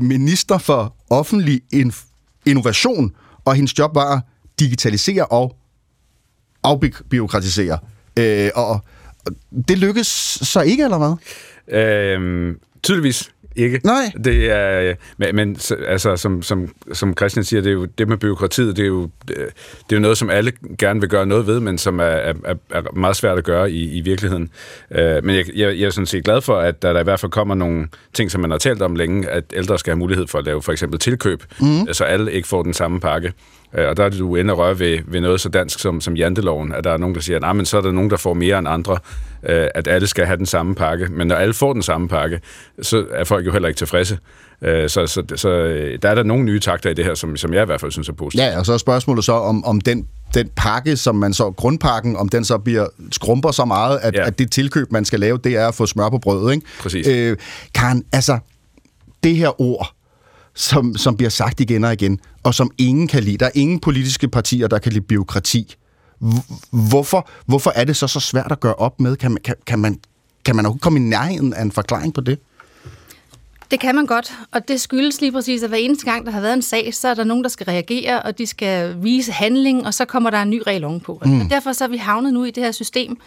minister 0.01 0.57
for 0.57 0.95
offentlig 1.09 1.61
innovation, 2.45 3.11
og 3.45 3.55
hendes 3.55 3.79
job 3.79 3.95
var 3.95 4.15
at 4.15 4.21
digitalisere 4.59 5.25
og 5.25 5.55
afbiokratisere. 6.67 7.77
Øh, 8.19 8.49
og, 8.55 8.69
og 9.25 9.31
det 9.67 9.77
lykkes 9.77 10.07
så 10.41 10.61
ikke, 10.61 10.83
eller 10.83 10.97
hvad? 10.97 11.15
Øhm, 11.79 12.59
tydeligvis 12.83 13.31
ikke. 13.57 13.81
Nej. 13.83 14.11
Det 14.23 14.51
er, 14.51 14.93
men, 15.17 15.35
men 15.35 15.57
altså, 15.87 16.15
som, 16.15 16.41
som, 16.41 16.69
som 16.93 17.13
Christian 17.17 17.43
siger, 17.43 17.61
det, 17.61 17.69
er 17.69 17.73
jo, 17.73 17.85
det 17.85 18.07
med 18.07 18.17
byråkratiet, 18.17 18.77
det 18.77 18.83
er, 18.83 18.87
jo, 18.87 19.09
det 19.27 19.37
er 19.91 19.95
jo 19.95 19.99
noget, 19.99 20.17
som 20.17 20.29
alle 20.29 20.51
gerne 20.79 20.99
vil 20.99 21.09
gøre 21.09 21.25
noget 21.25 21.47
ved, 21.47 21.59
men 21.59 21.77
som 21.77 21.99
er, 21.99 22.03
er, 22.03 22.33
er 22.69 22.95
meget 22.95 23.15
svært 23.15 23.37
at 23.37 23.43
gøre 23.43 23.71
i, 23.71 23.97
i 23.97 24.01
virkeligheden. 24.01 24.49
Øh, 24.91 25.23
men 25.23 25.35
jeg, 25.35 25.45
jeg, 25.55 25.79
jeg 25.79 25.85
er 25.85 25.89
sådan 25.89 26.05
set 26.05 26.23
glad 26.23 26.41
for, 26.41 26.57
at 26.57 26.81
der, 26.81 26.93
der 26.93 26.99
i 26.99 27.03
hvert 27.03 27.19
fald 27.19 27.31
kommer 27.31 27.55
nogle 27.55 27.87
ting, 28.13 28.31
som 28.31 28.41
man 28.41 28.51
har 28.51 28.57
talt 28.57 28.81
om 28.81 28.95
længe, 28.95 29.29
at 29.29 29.43
ældre 29.53 29.79
skal 29.79 29.91
have 29.91 29.99
mulighed 29.99 30.27
for 30.27 30.39
at 30.39 30.45
lave 30.45 30.61
for 30.61 30.71
eksempel 30.71 30.99
tilkøb, 30.99 31.43
mm. 31.61 31.93
så 31.93 32.03
alle 32.03 32.31
ikke 32.31 32.47
får 32.47 32.63
den 32.63 32.73
samme 32.73 32.99
pakke. 32.99 33.33
Øh, 33.73 33.89
og 33.89 33.97
der 33.97 34.03
er 34.03 34.09
du 34.09 34.35
inde 34.35 34.53
og 34.53 34.57
røre 34.57 34.79
ved, 34.79 34.99
ved 35.05 35.21
noget 35.21 35.41
så 35.41 35.49
dansk 35.49 35.79
som, 35.79 36.01
som 36.01 36.15
janteloven, 36.15 36.73
at 36.73 36.83
der 36.83 36.91
er 36.91 36.97
nogen, 36.97 37.15
der 37.15 37.21
siger, 37.21 37.49
at 37.49 37.55
men 37.55 37.65
så 37.65 37.77
er 37.77 37.81
der 37.81 37.91
nogen, 37.91 38.09
der 38.09 38.17
får 38.17 38.33
mere 38.33 38.59
end 38.59 38.67
andre, 38.67 38.97
øh, 39.43 39.67
at 39.75 39.87
alle 39.87 40.07
skal 40.07 40.25
have 40.25 40.37
den 40.37 40.45
samme 40.45 40.75
pakke. 40.75 41.07
Men 41.11 41.27
når 41.27 41.35
alle 41.35 41.53
får 41.53 41.73
den 41.73 41.83
samme 41.83 42.07
pakke, 42.07 42.41
så 42.81 43.05
er 43.11 43.23
folk 43.23 43.45
jo 43.45 43.51
heller 43.51 43.67
ikke 43.67 43.77
tilfredse. 43.77 44.17
Øh, 44.61 44.89
så, 44.89 45.07
så, 45.07 45.23
så 45.35 45.49
der 46.01 46.09
er 46.09 46.15
der 46.15 46.23
nogle 46.23 46.43
nye 46.43 46.59
takter 46.59 46.89
i 46.89 46.93
det 46.93 47.05
her, 47.05 47.15
som, 47.15 47.37
som 47.37 47.53
jeg 47.53 47.63
i 47.63 47.65
hvert 47.65 47.81
fald 47.81 47.91
synes 47.91 48.09
er 48.09 48.13
positivt. 48.13 48.43
Ja, 48.43 48.59
og 48.59 48.65
så 48.65 48.73
er 48.73 48.77
spørgsmålet 48.77 49.25
så, 49.25 49.33
om, 49.33 49.65
om 49.65 49.81
den, 49.81 50.07
den 50.33 50.49
pakke, 50.55 50.97
som 50.97 51.15
man 51.15 51.33
så, 51.33 51.51
grundpakken, 51.51 52.15
om 52.15 52.29
den 52.29 52.45
så 52.45 52.57
bliver 52.57 52.87
skrumper 53.11 53.51
så 53.51 53.65
meget, 53.65 53.99
at, 54.01 54.15
ja. 54.15 54.27
at 54.27 54.39
det 54.39 54.51
tilkøb, 54.51 54.91
man 54.91 55.05
skal 55.05 55.19
lave, 55.19 55.37
det 55.43 55.55
er 55.55 55.67
at 55.67 55.75
få 55.75 55.85
smør 55.85 56.09
på 56.09 56.17
brødet, 56.17 56.53
ikke? 56.53 56.67
Præcis. 56.79 57.07
Øh, 57.07 57.37
Karen, 57.75 58.03
altså, 58.13 58.39
det 59.23 59.35
her 59.35 59.61
ord, 59.61 59.96
som, 60.57 60.97
som 60.97 61.17
bliver 61.17 61.29
sagt 61.29 61.59
igen 61.59 61.83
og 61.83 61.93
igen, 61.93 62.19
og 62.43 62.53
som 62.55 62.71
ingen 62.77 63.07
kan 63.07 63.23
lide. 63.23 63.37
Der 63.37 63.45
er 63.45 63.51
ingen 63.53 63.79
politiske 63.79 64.27
partier, 64.27 64.67
der 64.67 64.79
kan 64.79 64.91
lide 64.91 65.03
byråkrati. 65.03 65.75
Hvorfor, 66.71 67.29
hvorfor 67.45 67.71
er 67.75 67.83
det 67.83 67.95
så 67.95 68.07
så 68.07 68.19
svært 68.19 68.51
at 68.51 68.59
gøre 68.59 68.75
op 68.75 68.99
med? 68.99 69.15
Kan 69.15 69.31
man, 69.31 69.41
kan, 69.43 69.55
kan 69.65 69.79
man, 69.79 69.99
kan 70.45 70.55
man 70.55 70.65
overhovedet 70.65 70.81
komme 70.81 70.99
i 70.99 71.01
nærheden 71.01 71.53
af 71.53 71.61
en 71.61 71.71
forklaring 71.71 72.13
på 72.13 72.21
det? 72.21 72.39
Det 73.71 73.79
kan 73.79 73.95
man 73.95 74.05
godt, 74.05 74.33
og 74.51 74.67
det 74.67 74.81
skyldes 74.81 75.21
lige 75.21 75.31
præcis, 75.31 75.63
at 75.63 75.69
hver 75.69 75.77
eneste 75.77 76.05
gang, 76.05 76.25
der 76.25 76.31
har 76.31 76.41
været 76.41 76.53
en 76.53 76.61
sag, 76.61 76.93
så 76.93 77.07
er 77.07 77.13
der 77.13 77.23
nogen, 77.23 77.43
der 77.43 77.49
skal 77.49 77.65
reagere, 77.65 78.21
og 78.21 78.37
de 78.37 78.45
skal 78.45 79.03
vise 79.03 79.31
handling, 79.31 79.85
og 79.85 79.93
så 79.93 80.05
kommer 80.05 80.29
der 80.29 80.41
en 80.41 80.49
ny 80.49 80.61
regel 80.67 80.83
ovenpå. 80.83 81.21
Mm. 81.25 81.41
Og 81.41 81.49
derfor 81.49 81.73
så 81.73 81.83
er 81.83 81.87
vi 81.87 81.97
havnet 81.97 82.33
nu 82.33 82.43
i 82.43 82.51
det 82.51 82.63
her 82.63 82.71
system, 82.71 83.17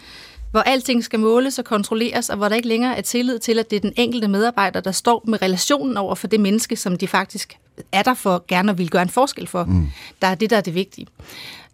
hvor 0.51 0.59
alting 0.59 1.03
skal 1.03 1.19
måles 1.19 1.59
og 1.59 1.65
kontrolleres, 1.65 2.29
og 2.29 2.37
hvor 2.37 2.49
der 2.49 2.55
ikke 2.55 2.67
længere 2.67 2.97
er 2.97 3.01
tillid 3.01 3.39
til, 3.39 3.59
at 3.59 3.69
det 3.69 3.75
er 3.75 3.79
den 3.79 3.93
enkelte 3.95 4.27
medarbejder, 4.27 4.79
der 4.79 4.91
står 4.91 5.23
med 5.27 5.41
relationen 5.41 5.97
over 5.97 6.15
for 6.15 6.27
det 6.27 6.39
menneske, 6.39 6.75
som 6.75 6.97
de 6.97 7.07
faktisk 7.07 7.57
er 7.91 8.01
der 8.01 8.13
for 8.13 8.45
gerne 8.47 8.71
og 8.71 8.77
vil 8.77 8.89
gøre 8.89 9.01
en 9.01 9.09
forskel 9.09 9.47
for. 9.47 9.63
Mm. 9.63 9.87
Der 10.21 10.27
er 10.27 10.35
det, 10.35 10.49
der 10.49 10.57
er 10.57 10.61
det 10.61 10.75
vigtige. 10.75 11.07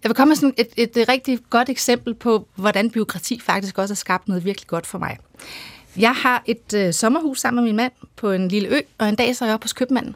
Jeg 0.03 0.09
vil 0.09 0.15
komme 0.15 0.29
med 0.29 0.35
sådan 0.35 0.53
et, 0.57 0.67
et, 0.77 0.97
et 0.97 1.09
rigtig 1.09 1.39
godt 1.49 1.69
eksempel 1.69 2.13
på, 2.13 2.47
hvordan 2.55 2.89
byråkrati 2.89 3.39
faktisk 3.39 3.77
også 3.77 3.93
har 3.93 3.95
skabt 3.95 4.27
noget 4.27 4.45
virkelig 4.45 4.67
godt 4.67 4.87
for 4.87 4.97
mig. 4.97 5.17
Jeg 5.97 6.13
har 6.13 6.43
et 6.45 6.73
øh, 6.73 6.93
sommerhus 6.93 7.39
sammen 7.39 7.63
med 7.63 7.69
min 7.69 7.75
mand 7.75 7.91
på 8.15 8.31
en 8.31 8.47
lille 8.47 8.69
ø, 8.69 8.79
og 8.97 9.09
en 9.09 9.15
dag 9.15 9.35
så 9.35 9.45
er 9.45 9.49
jeg 9.49 9.53
oppe 9.53 9.63
hos 9.63 9.73
købmanden. 9.73 10.15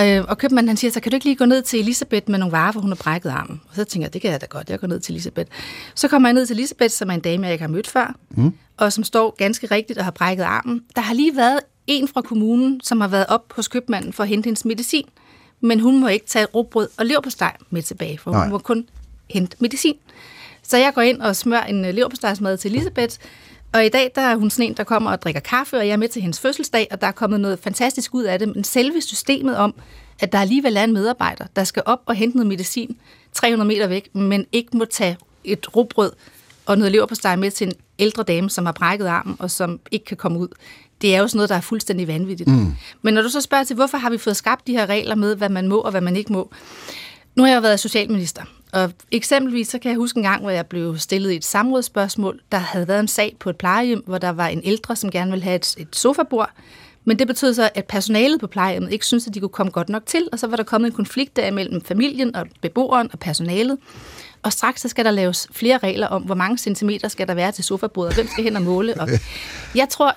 Øh, 0.00 0.24
og 0.28 0.38
købmanden 0.38 0.68
han 0.68 0.76
siger 0.76 0.90
så, 0.90 1.00
kan 1.00 1.10
du 1.10 1.16
ikke 1.16 1.26
lige 1.26 1.36
gå 1.36 1.44
ned 1.44 1.62
til 1.62 1.80
Elisabeth 1.80 2.30
med 2.30 2.38
nogle 2.38 2.52
varer, 2.52 2.72
for 2.72 2.80
hun 2.80 2.90
har 2.90 2.96
brækket 2.96 3.30
armen? 3.30 3.60
Og 3.68 3.76
så 3.76 3.84
tænker 3.84 4.06
jeg, 4.06 4.12
det 4.12 4.22
kan 4.22 4.30
jeg 4.30 4.40
da 4.40 4.46
godt, 4.46 4.70
jeg 4.70 4.80
går 4.80 4.86
ned 4.86 5.00
til 5.00 5.12
Elisabeth. 5.12 5.50
Så 5.94 6.08
kommer 6.08 6.28
jeg 6.28 6.34
ned 6.34 6.46
til 6.46 6.54
Elisabeth, 6.54 6.90
som 6.90 7.10
er 7.10 7.14
en 7.14 7.20
dame, 7.20 7.46
jeg 7.46 7.52
ikke 7.52 7.62
har 7.62 7.68
mødt 7.68 7.86
før, 7.86 8.14
mm. 8.30 8.52
og 8.76 8.92
som 8.92 9.04
står 9.04 9.34
ganske 9.38 9.66
rigtigt 9.66 9.98
og 9.98 10.04
har 10.04 10.10
brækket 10.10 10.44
armen. 10.44 10.82
Der 10.96 11.02
har 11.02 11.14
lige 11.14 11.36
været 11.36 11.60
en 11.86 12.08
fra 12.08 12.22
kommunen, 12.22 12.80
som 12.84 13.00
har 13.00 13.08
været 13.08 13.26
op 13.28 13.52
hos 13.52 13.68
købmanden 13.68 14.12
for 14.12 14.22
at 14.22 14.28
hente 14.28 14.46
hendes 14.46 14.64
medicin, 14.64 15.06
men 15.60 15.80
hun 15.80 16.00
må 16.00 16.08
ikke 16.08 16.26
tage 16.26 16.46
råbrød 16.46 16.88
og 16.98 17.06
leverpostej 17.06 17.56
med 17.70 17.82
tilbage, 17.82 18.18
for 18.18 18.30
Nej. 18.30 18.40
hun 18.40 18.50
må 18.50 18.58
kun 18.58 18.88
hente 19.30 19.56
medicin. 19.60 19.96
Så 20.62 20.76
jeg 20.76 20.94
går 20.94 21.02
ind 21.02 21.20
og 21.22 21.36
smører 21.36 21.64
en 21.64 21.84
øh, 21.84 21.94
leverpostejsmad 21.94 22.56
til 22.56 22.70
Elisabeth, 22.70 23.16
og 23.72 23.86
i 23.86 23.88
dag 23.88 24.12
der 24.14 24.22
er 24.22 24.36
hun 24.36 24.50
sådan 24.50 24.66
en, 24.66 24.76
der 24.76 24.84
kommer 24.84 25.10
og 25.10 25.22
drikker 25.22 25.40
kaffe, 25.40 25.76
og 25.76 25.86
jeg 25.86 25.92
er 25.92 25.96
med 25.96 26.08
til 26.08 26.22
hendes 26.22 26.40
fødselsdag, 26.40 26.88
og 26.90 27.00
der 27.00 27.06
er 27.06 27.12
kommet 27.12 27.40
noget 27.40 27.58
fantastisk 27.58 28.14
ud 28.14 28.24
af 28.24 28.38
det. 28.38 28.48
Men 28.48 28.64
selve 28.64 29.00
systemet 29.00 29.56
om, 29.56 29.74
at 30.20 30.32
der 30.32 30.38
alligevel 30.38 30.76
er 30.76 30.84
en 30.84 30.92
medarbejder, 30.92 31.44
der 31.56 31.64
skal 31.64 31.82
op 31.86 32.00
og 32.06 32.14
hente 32.14 32.36
noget 32.36 32.46
medicin 32.46 32.96
300 33.32 33.68
meter 33.68 33.86
væk, 33.86 34.14
men 34.14 34.46
ikke 34.52 34.76
må 34.76 34.84
tage 34.84 35.16
et 35.44 35.76
rugbrød 35.76 36.12
og 36.66 36.78
noget 36.78 36.92
leverpostej 36.92 37.36
med 37.36 37.50
til 37.50 37.66
en 37.66 37.72
ældre 37.98 38.22
dame, 38.22 38.50
som 38.50 38.66
har 38.66 38.72
brækket 38.72 39.06
armen 39.06 39.36
og 39.38 39.50
som 39.50 39.80
ikke 39.90 40.04
kan 40.04 40.16
komme 40.16 40.38
ud. 40.38 40.48
det 41.02 41.14
er 41.14 41.18
jo 41.18 41.28
sådan 41.28 41.38
noget, 41.38 41.48
der 41.48 41.56
er 41.56 41.60
fuldstændig 41.60 42.08
vanvittigt. 42.08 42.48
Mm. 42.48 42.74
Men 43.02 43.14
når 43.14 43.22
du 43.22 43.28
så 43.28 43.40
spørger 43.40 43.64
til, 43.64 43.76
hvorfor 43.76 43.98
har 43.98 44.10
vi 44.10 44.18
fået 44.18 44.36
skabt 44.36 44.66
de 44.66 44.72
her 44.72 44.86
regler 44.86 45.14
med, 45.14 45.36
hvad 45.36 45.48
man 45.48 45.68
må 45.68 45.76
og 45.76 45.90
hvad 45.90 46.00
man 46.00 46.16
ikke 46.16 46.32
må? 46.32 46.50
Nu 47.34 47.42
har 47.42 47.50
jeg 47.50 47.62
været 47.62 47.80
socialminister, 47.80 48.42
og 48.72 48.92
eksempelvis 49.10 49.68
så 49.68 49.78
kan 49.78 49.90
jeg 49.90 49.96
huske 49.96 50.16
en 50.16 50.22
gang, 50.22 50.42
hvor 50.42 50.50
jeg 50.50 50.66
blev 50.66 50.98
stillet 50.98 51.34
et 51.34 51.44
samrådsspørgsmål. 51.44 52.40
Der 52.52 52.58
havde 52.58 52.88
været 52.88 53.00
en 53.00 53.08
sag 53.08 53.36
på 53.40 53.50
et 53.50 53.56
plejehjem, 53.56 54.02
hvor 54.06 54.18
der 54.18 54.30
var 54.30 54.46
en 54.46 54.60
ældre, 54.64 54.96
som 54.96 55.10
gerne 55.10 55.30
ville 55.30 55.44
have 55.44 55.56
et, 55.56 55.74
et 55.78 55.96
sofabord. 55.96 56.50
Men 57.04 57.18
det 57.18 57.26
betød 57.26 57.54
så, 57.54 57.70
at 57.74 57.84
personalet 57.84 58.40
på 58.40 58.46
plejehjemmet 58.46 58.92
ikke 58.92 59.06
syntes, 59.06 59.26
at 59.26 59.34
de 59.34 59.40
kunne 59.40 59.48
komme 59.48 59.72
godt 59.72 59.88
nok 59.88 60.06
til, 60.06 60.28
og 60.32 60.38
så 60.38 60.46
var 60.46 60.56
der 60.56 60.62
kommet 60.62 60.88
en 60.88 60.96
konflikt 60.96 61.36
der 61.36 61.50
mellem 61.50 61.84
familien 61.84 62.36
og 62.36 62.46
beboeren 62.60 63.08
og 63.12 63.18
personalet. 63.18 63.78
Og 64.42 64.52
straks 64.52 64.80
så 64.80 64.88
skal 64.88 65.04
der 65.04 65.10
laves 65.10 65.48
flere 65.52 65.78
regler 65.78 66.06
om, 66.06 66.22
hvor 66.22 66.34
mange 66.34 66.58
centimeter 66.58 67.08
skal 67.08 67.28
der 67.28 67.34
være 67.34 67.52
til 67.52 67.64
sofabordet, 67.64 68.08
og 68.08 68.14
hvem 68.14 68.26
skal 68.26 68.44
hen 68.44 68.56
og 68.56 68.62
måle. 68.62 69.00
Og 69.00 69.08
jeg 69.74 69.88
tror, 69.88 70.16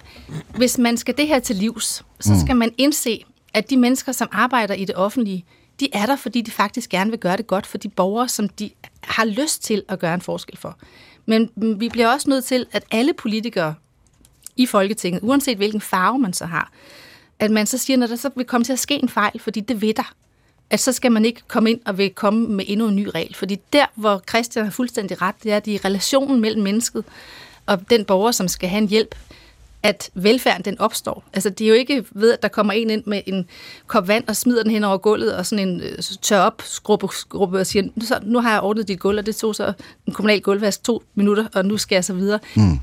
hvis 0.58 0.78
man 0.78 0.98
skal 0.98 1.18
det 1.18 1.28
her 1.28 1.40
til 1.40 1.56
livs, 1.56 2.04
så 2.20 2.40
skal 2.46 2.56
man 2.56 2.72
indse, 2.78 3.26
at 3.54 3.70
de 3.70 3.78
mennesker, 3.78 4.12
som 4.12 4.28
arbejder 4.32 4.74
i 4.74 4.86
det 4.86 4.96
offentlige, 4.96 5.46
de 5.80 5.90
er 5.94 6.06
der, 6.06 6.16
fordi 6.16 6.42
de 6.42 6.52
faktisk 6.52 6.90
gerne 6.90 7.10
vil 7.10 7.20
gøre 7.20 7.38
det 7.38 7.48
godt 7.48 7.66
for 7.66 7.78
de 7.78 7.90
borgere, 7.90 8.30
som 8.30 8.50
de 8.50 8.70
har 9.04 9.26
lyst 9.26 9.64
til 9.64 9.84
at 9.88 10.00
gøre 10.00 10.14
en 10.14 10.22
forskel 10.22 10.58
for. 10.58 10.78
Men 11.26 11.50
vi 11.56 11.90
bliver 11.90 12.08
også 12.08 12.30
nødt 12.30 12.46
til, 12.46 12.66
at 12.72 12.84
alle 12.92 13.14
politikere 13.14 13.76
i 14.56 14.66
Folketinget, 14.66 15.20
uanset 15.24 15.58
hvilken 15.58 15.82
farve 15.82 16.20
man 16.20 16.34
så 16.34 16.46
har, 16.46 16.72
at 17.40 17.52
man 17.52 17.66
så 17.66 17.78
siger, 17.78 17.98
når 17.98 18.08
der 18.08 18.16
så 18.16 18.30
vil 18.36 18.46
komme 18.46 18.66
til 18.66 18.74
at 18.74 18.80
ske 18.80 18.96
en 18.96 19.10
fejl, 19.10 19.40
fordi 19.40 19.60
det 19.60 19.82
ved 19.82 19.94
der, 19.94 20.14
at 20.70 20.80
så 20.80 20.92
skal 20.92 21.12
man 21.12 21.26
ikke 21.26 21.42
komme 21.48 21.72
ind 21.72 21.80
og 21.86 21.98
vil 21.98 22.10
komme 22.10 22.48
med 22.48 22.66
endnu 22.68 22.88
en 22.88 22.96
ny 22.96 23.08
regel. 23.16 23.36
Fordi 23.36 23.60
der, 23.74 23.86
hvor 23.96 24.22
Christian 24.30 24.66
har 24.66 24.72
fuldstændig 24.72 25.22
ret, 25.22 25.36
det 25.44 25.52
er, 25.52 25.58
at 25.58 25.68
i 25.68 25.78
relationen 25.78 26.42
mellem 26.42 26.64
mennesket 26.64 27.06
og 27.66 27.90
den 27.90 28.06
borger, 28.06 28.32
som 28.32 28.48
skal 28.48 28.70
have 28.70 28.82
en 28.82 28.90
hjælp, 28.90 29.16
at 29.84 30.10
velfærden 30.14 30.66
den 30.66 30.80
opstår. 30.80 31.24
Altså 31.34 31.50
det 31.50 31.66
er 31.66 31.70
jo 31.70 31.74
ikke 31.74 32.06
ved, 32.12 32.34
at 32.34 32.42
der 32.42 32.48
kommer 32.48 32.74
en 32.74 32.90
ind 32.90 33.04
med 33.06 33.22
en 33.26 33.46
kop 33.88 34.08
vand 34.08 34.24
og 34.28 34.36
smider 34.36 34.64
den 34.64 34.72
hen 34.72 34.84
over 34.84 34.98
gulvet 34.98 35.36
og 35.36 35.46
sådan 35.46 35.68
en 35.68 35.82
øh, 35.82 35.98
tør 36.22 36.40
op 36.40 36.62
skruppe, 36.66 37.08
skruppe 37.12 37.60
og 37.60 37.68
siger, 37.68 37.84
nu, 37.96 38.06
så, 38.06 38.20
nu 38.24 38.40
har 38.40 38.52
jeg 38.52 38.62
ordnet 38.62 38.88
dit 38.88 39.00
gulv, 39.00 39.18
og 39.18 39.26
det 39.26 39.36
tog 39.36 39.56
så 39.56 39.74
en 40.08 40.14
kommunal 40.14 40.42
gulvvask 40.42 40.84
to 40.84 41.04
minutter, 41.16 41.46
og 41.54 41.66
nu 41.66 41.78
skal 41.78 41.96
jeg 41.96 42.06
så 42.06 42.14
videre. 42.14 42.40
Mm. 42.56 42.80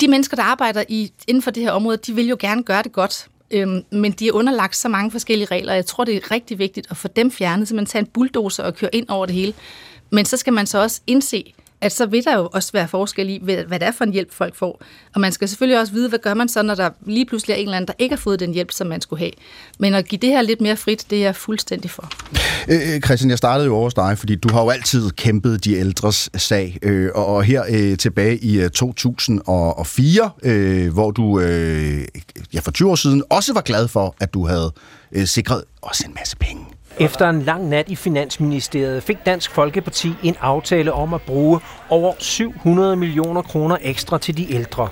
De 0.00 0.08
mennesker, 0.08 0.36
der 0.36 0.42
arbejder 0.42 0.84
i, 0.88 1.12
inden 1.28 1.42
for 1.42 1.50
det 1.50 1.62
her 1.62 1.70
område, 1.70 1.96
de 1.96 2.14
vil 2.14 2.28
jo 2.28 2.36
gerne 2.40 2.62
gøre 2.62 2.82
det 2.82 2.92
godt, 2.92 3.28
øhm, 3.50 3.82
men 3.90 4.12
de 4.12 4.28
er 4.28 4.32
underlagt 4.32 4.76
så 4.76 4.88
mange 4.88 5.10
forskellige 5.10 5.48
regler, 5.50 5.72
og 5.72 5.76
jeg 5.76 5.86
tror, 5.86 6.04
det 6.04 6.16
er 6.16 6.30
rigtig 6.30 6.58
vigtigt 6.58 6.86
at 6.90 6.96
få 6.96 7.08
dem 7.08 7.30
fjernet, 7.30 7.68
så 7.68 7.74
man 7.74 7.86
tager 7.86 8.02
en 8.02 8.10
bulldozer 8.14 8.62
og 8.62 8.74
kører 8.74 8.90
ind 8.92 9.08
over 9.08 9.26
det 9.26 9.34
hele. 9.34 9.54
Men 10.10 10.24
så 10.24 10.36
skal 10.36 10.52
man 10.52 10.66
så 10.66 10.82
også 10.82 11.00
indse, 11.06 11.54
at 11.80 11.92
så 11.92 12.06
vil 12.06 12.24
der 12.24 12.36
jo 12.36 12.48
også 12.52 12.72
være 12.72 12.88
forskel 12.88 13.30
i, 13.30 13.40
hvad 13.42 13.80
det 13.80 13.82
er 13.82 13.92
for 13.92 14.04
en 14.04 14.12
hjælp, 14.12 14.34
folk 14.34 14.54
får. 14.54 14.82
Og 15.14 15.20
man 15.20 15.32
skal 15.32 15.48
selvfølgelig 15.48 15.80
også 15.80 15.92
vide, 15.92 16.08
hvad 16.08 16.18
gør 16.18 16.34
man 16.34 16.48
så, 16.48 16.62
når 16.62 16.74
der 16.74 16.90
lige 17.06 17.26
pludselig 17.26 17.54
er 17.54 17.56
en 17.56 17.64
eller 17.64 17.76
anden, 17.76 17.88
der 17.88 17.94
ikke 17.98 18.14
har 18.14 18.20
fået 18.20 18.40
den 18.40 18.54
hjælp, 18.54 18.72
som 18.72 18.86
man 18.86 19.00
skulle 19.00 19.20
have. 19.20 19.32
Men 19.78 19.94
at 19.94 20.08
give 20.08 20.18
det 20.18 20.30
her 20.30 20.42
lidt 20.42 20.60
mere 20.60 20.76
frit, 20.76 21.06
det 21.10 21.18
er 21.18 21.22
jeg 21.22 21.36
fuldstændig 21.36 21.90
for. 21.90 22.10
Øh, 22.68 22.94
øh 22.94 23.00
Christian, 23.00 23.30
jeg 23.30 23.38
startede 23.38 23.66
jo 23.66 23.76
over 23.76 23.90
dig, 23.90 24.18
fordi 24.18 24.34
du 24.34 24.52
har 24.52 24.62
jo 24.62 24.70
altid 24.70 25.10
kæmpet 25.10 25.64
de 25.64 25.74
ældres 25.74 26.30
sag. 26.36 26.78
Øh, 26.82 27.10
og, 27.14 27.44
her 27.44 27.64
øh, 27.70 27.98
tilbage 27.98 28.38
i 28.38 28.60
øh, 28.60 28.70
2004, 28.70 30.30
øh, 30.42 30.92
hvor 30.92 31.10
du 31.10 31.40
øh, 31.40 32.04
ja, 32.54 32.60
for 32.60 32.70
20 32.70 32.90
år 32.90 32.94
siden 32.94 33.22
også 33.30 33.52
var 33.52 33.60
glad 33.60 33.88
for, 33.88 34.16
at 34.20 34.34
du 34.34 34.46
havde 34.46 34.72
øh, 35.12 35.26
sikret 35.26 35.64
også 35.82 36.04
en 36.06 36.14
masse 36.14 36.36
penge 36.36 36.64
efter 37.00 37.30
en 37.30 37.42
lang 37.42 37.68
nat 37.68 37.88
i 37.88 37.96
Finansministeriet 37.96 39.02
fik 39.02 39.16
Dansk 39.26 39.50
Folkeparti 39.50 40.12
en 40.22 40.36
aftale 40.40 40.92
om 40.92 41.14
at 41.14 41.22
bruge 41.22 41.60
over 41.88 42.12
700 42.18 42.96
millioner 42.96 43.42
kroner 43.42 43.76
ekstra 43.82 44.18
til 44.18 44.36
de 44.36 44.54
ældre. 44.54 44.88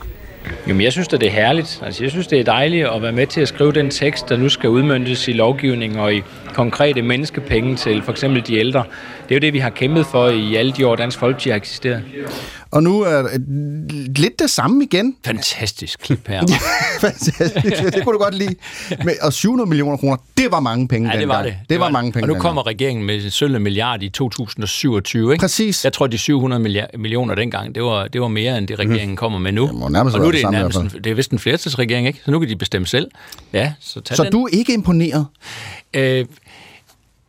Jamen, 0.66 0.83
jeg 0.83 0.92
synes, 0.92 1.09
at 1.12 1.21
det 1.21 1.27
er 1.27 1.33
herligt. 1.33 1.83
Altså, 1.85 2.05
jeg 2.05 2.11
synes, 2.11 2.27
det 2.27 2.40
er 2.40 2.45
dejligt 2.45 2.87
at 2.87 3.03
være 3.03 3.12
med 3.12 3.27
til 3.27 3.40
at 3.40 3.49
skrive 3.49 3.73
den 3.73 3.90
tekst, 3.90 4.29
der 4.29 4.37
nu 4.37 4.49
skal 4.49 4.71
udmyndtes 4.71 5.29
i 5.29 5.33
lovgivning 5.33 6.01
og 6.01 6.14
i 6.14 6.23
konkrete 6.55 7.03
menneskepenge 7.03 7.77
til 7.77 8.03
for 8.03 8.12
eksempel 8.12 8.47
de 8.47 8.57
ældre. 8.59 8.85
Det 9.29 9.35
er 9.35 9.37
jo 9.37 9.41
det, 9.41 9.53
vi 9.53 9.59
har 9.59 9.71
kæmpet 9.71 10.07
for 10.07 10.29
i 10.29 10.57
alle 10.57 10.73
de 10.73 10.87
år, 10.87 10.97
Dansk 10.97 11.19
Folkeparti 11.19 11.49
har 11.49 11.57
eksisteret. 11.57 12.03
Og 12.71 12.83
nu 12.83 13.01
er 13.01 13.23
det 13.23 14.19
lidt 14.19 14.39
det 14.39 14.51
samme 14.51 14.85
igen. 14.85 15.17
Fantastisk 15.25 16.01
klip 16.01 16.29
her. 16.29 16.43
Fantastisk, 17.01 17.95
det 17.95 18.05
kunne 18.05 18.12
du 18.12 18.19
godt 18.19 18.35
lide. 18.35 18.55
Men, 19.05 19.15
og 19.23 19.33
700 19.33 19.69
millioner 19.69 19.97
kroner, 19.97 20.17
det 20.39 20.47
var 20.51 20.61
mange 20.61 20.89
penge 20.89 21.11
Ja, 21.12 21.21
det 21.21 21.29
var 21.29 21.43
det. 21.43 21.53
Det, 21.61 21.71
det 21.71 21.81
var, 21.81 21.85
var 21.85 21.93
mange 21.93 22.12
penge 22.12 22.25
Og 22.25 22.35
nu 22.35 22.41
kommer 22.41 22.67
regeringen 22.67 23.07
med 23.07 23.25
en 23.25 23.31
sølv 23.31 23.61
milliard 23.61 24.03
i 24.03 24.09
2027, 24.09 25.33
ikke? 25.33 25.43
Præcis. 25.43 25.85
Jeg 25.85 25.93
tror, 25.93 26.07
de 26.07 26.19
700 26.19 26.89
millioner 26.99 27.35
dengang, 27.35 27.75
det 27.75 27.83
var, 27.83 28.09
det 28.09 28.21
var 28.21 28.29
mere, 28.29 28.59
end 28.59 28.69
det 28.69 28.79
regeringen 28.79 29.11
mm. 29.11 29.17
kommer 29.17 29.39
med 29.39 29.53
nu. 29.53 29.67
Det 29.67 29.93
nærmest 29.93 30.17
og 30.17 30.23
nu 30.23 30.29
er 30.29 30.33
det, 30.33 30.43
det, 30.43 30.51
nærmest 30.51 30.79
en, 30.79 30.91
det 31.05 31.07
er 31.07 31.15
vist 31.15 31.31
en 31.31 31.39
flertalsregering, 31.39 32.07
ikke? 32.07 32.21
Så 32.25 32.31
nu 32.31 32.39
kan 32.39 32.49
de 32.49 32.57
bestemme 32.57 32.87
selv. 32.87 33.11
Ja, 33.53 33.73
så 33.81 34.01
tag 34.01 34.17
Så 34.17 34.25
den. 34.25 34.33
du 34.33 34.45
er 34.45 34.49
ikke 34.53 34.75
imponeret? 34.75 35.27
Øh, 35.95 36.27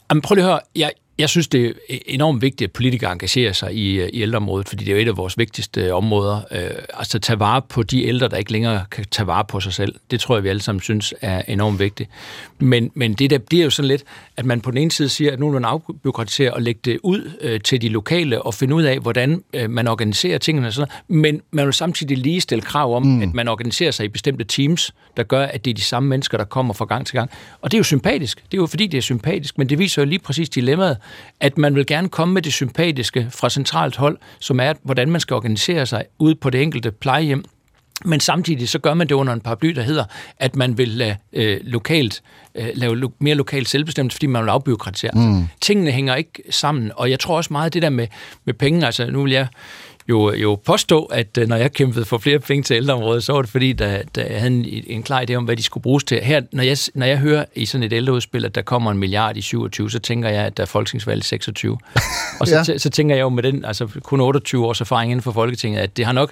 jamen, 0.10 0.22
prøv 0.22 0.36
lige 0.36 0.46
at 0.46 0.50
høre. 0.50 0.60
Jeg, 0.76 0.92
jeg 1.20 1.30
synes, 1.30 1.48
det 1.48 1.74
er 1.90 1.98
enormt 2.06 2.42
vigtigt, 2.42 2.68
at 2.68 2.74
politikere 2.74 3.12
engagerer 3.12 3.54
sig 3.54 3.74
i, 3.74 4.08
i 4.10 4.22
ældreområdet, 4.22 4.70
fordi 4.70 4.84
det 4.86 4.92
er 4.92 4.96
jo 4.96 5.02
et 5.02 5.08
af 5.08 5.18
vores 5.18 5.38
vigtigste 5.38 5.94
områder. 5.94 6.42
Øh, 6.52 6.70
altså 6.94 7.20
tage 7.20 7.40
vare 7.40 7.62
på 7.70 7.84
de 7.84 8.06
ældre, 8.06 8.28
der 8.28 8.38
ikke 8.38 8.52
længere 8.52 8.86
kan 8.92 9.06
tage 9.12 9.28
vare 9.28 9.46
på 9.46 9.60
sig 9.60 9.74
selv. 9.74 9.96
Det 10.12 10.20
tror 10.20 10.36
jeg, 10.36 10.44
vi 10.44 10.50
alle 10.50 10.62
sammen 10.62 10.82
synes 10.82 11.14
er 11.22 11.42
enormt 11.48 11.80
vigtigt. 11.80 12.10
Men, 12.60 12.92
men 12.94 13.14
det 13.14 13.30
der 13.30 13.38
bliver 13.38 13.64
jo 13.64 13.70
sådan 13.70 13.88
lidt, 13.88 14.04
at 14.38 14.46
man 14.46 14.62
på 14.62 14.72
den 14.72 14.78
ene 14.78 14.92
side 14.92 15.10
siger, 15.10 15.32
at 15.32 15.40
nu 15.40 15.46
vil 15.46 15.54
man 15.54 15.66
afbyråkratisere 15.66 16.54
og 16.54 16.62
lægge 16.62 16.80
det 16.86 17.00
ud 17.04 17.32
øh, 17.42 17.62
til 17.62 17.82
de 17.82 17.90
lokale 17.90 18.42
og 18.42 18.54
finde 18.54 18.76
ud 18.76 18.84
af, 18.84 19.00
hvordan 19.00 19.44
øh, 19.54 19.70
man 19.70 19.88
organiserer 19.88 20.38
tingene. 20.38 20.68
Og 20.68 20.74
sådan 20.74 20.94
Men 21.08 21.42
man 21.52 21.66
vil 21.66 21.74
samtidig 21.74 22.18
lige 22.18 22.42
stille 22.42 22.62
krav 22.62 22.96
om, 22.96 23.04
mm. 23.04 23.22
at 23.22 23.34
man 23.34 23.48
organiserer 23.48 23.92
sig 23.92 24.06
i 24.06 24.08
bestemte 24.08 24.44
teams, 24.44 24.94
der 25.18 25.24
gør, 25.24 25.46
at 25.46 25.66
det 25.66 25.72
er 25.72 25.76
de 25.76 25.82
samme 25.82 26.10
mennesker, 26.10 26.38
der 26.38 26.46
kommer 26.46 26.74
fra 26.74 26.86
gang 26.86 27.06
til 27.06 27.16
gang. 27.16 27.30
Og 27.62 27.72
det 27.72 27.78
er 27.78 27.80
jo 27.80 27.84
sympatisk. 27.84 28.38
Det 28.38 28.58
er 28.58 28.62
jo 28.62 28.66
fordi, 28.66 28.88
det 28.88 28.98
er 28.98 29.02
sympatisk, 29.02 29.58
men 29.58 29.70
det 29.70 29.80
viser 29.80 30.02
jo 30.02 30.06
lige 30.06 30.20
præcis 30.20 30.50
dilemmaet, 30.50 30.98
at 31.40 31.58
man 31.58 31.76
vil 31.76 31.86
gerne 31.86 32.10
komme 32.10 32.34
med 32.34 32.42
det 32.42 32.54
sympatiske 32.54 33.28
fra 33.32 33.50
centralt 33.50 33.96
hold, 33.96 34.18
som 34.40 34.60
er, 34.60 34.74
hvordan 34.84 35.10
man 35.10 35.22
skal 35.22 35.34
organisere 35.34 35.86
sig 35.86 36.06
ude 36.20 36.36
på 36.36 36.50
det 36.50 36.62
enkelte 36.62 36.92
plejehjem, 36.92 37.44
men 38.06 38.20
samtidig 38.20 38.70
så 38.70 38.80
gør 38.80 38.94
man 38.94 39.08
det 39.08 39.16
under 39.16 39.34
en 39.34 39.42
paraply, 39.42 39.70
der 39.70 39.82
hedder, 39.82 40.04
at 40.38 40.56
man 40.56 40.78
vil 40.78 40.88
lade, 40.88 41.16
øh, 41.34 41.60
lokalt, 41.64 42.22
øh, 42.56 42.68
lave 42.74 42.98
lo- 42.98 43.12
mere 43.20 43.36
lokalt 43.36 43.70
selvbestemmelse, 43.70 44.16
fordi 44.16 44.28
man 44.28 44.44
vil 44.44 44.50
afbyråkratisere. 44.50 45.12
Mm. 45.16 45.48
Tingene 45.62 45.92
hænger 45.92 46.16
ikke 46.16 46.44
sammen, 46.50 46.92
og 46.96 47.10
jeg 47.10 47.20
tror 47.20 47.38
også 47.38 47.54
meget 47.54 47.74
det 47.74 47.82
der 47.82 47.90
med, 47.90 48.08
med 48.46 48.54
penge, 48.54 48.86
altså 48.86 49.12
nu 49.12 49.24
vil 49.24 49.32
jeg 49.32 49.48
jo, 50.10 50.34
jo 50.34 50.56
påstå, 50.66 51.04
at 51.04 51.38
øh, 51.38 51.48
når 51.48 51.56
jeg 51.56 51.74
kæmpede 51.74 52.06
for 52.06 52.18
flere 52.18 52.40
penge 52.40 52.64
til 52.64 52.76
ældreområdet, 52.76 53.24
så 53.24 53.34
var 53.34 53.42
det 53.42 53.52
fordi, 53.52 53.74
da 53.74 54.04
jeg 54.16 54.40
havde 54.40 54.48
en, 54.48 54.66
en 54.88 55.04
klar 55.04 55.26
idé 55.30 55.34
om, 55.34 55.44
hvad 55.44 55.56
de 55.56 55.64
skulle 55.64 55.82
bruges 55.82 56.04
til. 56.04 56.20
Her, 56.24 56.42
når 56.52 56.64
jeg, 56.64 56.78
når 56.94 57.06
jeg 57.06 57.18
hører 57.18 57.46
i 57.56 57.66
sådan 57.66 57.84
et 57.84 57.94
ældreudspil, 57.94 58.46
at 58.46 58.56
der 58.56 58.62
kommer 58.62 58.92
en 58.92 58.98
milliard 58.98 59.38
i 59.38 59.42
27, 59.42 59.92
så 59.92 60.00
tænker 60.00 60.30
jeg, 60.30 60.46
at 60.46 60.58
der 60.58 60.64
er 60.64 60.68
folketingsvalg 60.68 61.20
i 61.20 61.24
26. 61.24 61.78
Og 62.40 62.48
så, 62.48 62.56
ja. 62.56 62.64
så, 62.64 62.74
så 62.78 62.90
tænker 62.90 63.16
jeg 63.16 63.22
jo 63.22 63.30
med 63.30 63.44
den, 63.44 63.66
altså 63.66 63.88
kun 64.04 64.22
28 64.22 64.66
års 64.66 64.82
erfaring 64.82 65.12
inden 65.12 65.24
for 65.24 65.32
Folketinget, 65.32 65.80
at 65.80 65.98
det 65.98 66.06
har 66.06 66.14
nok, 66.14 66.32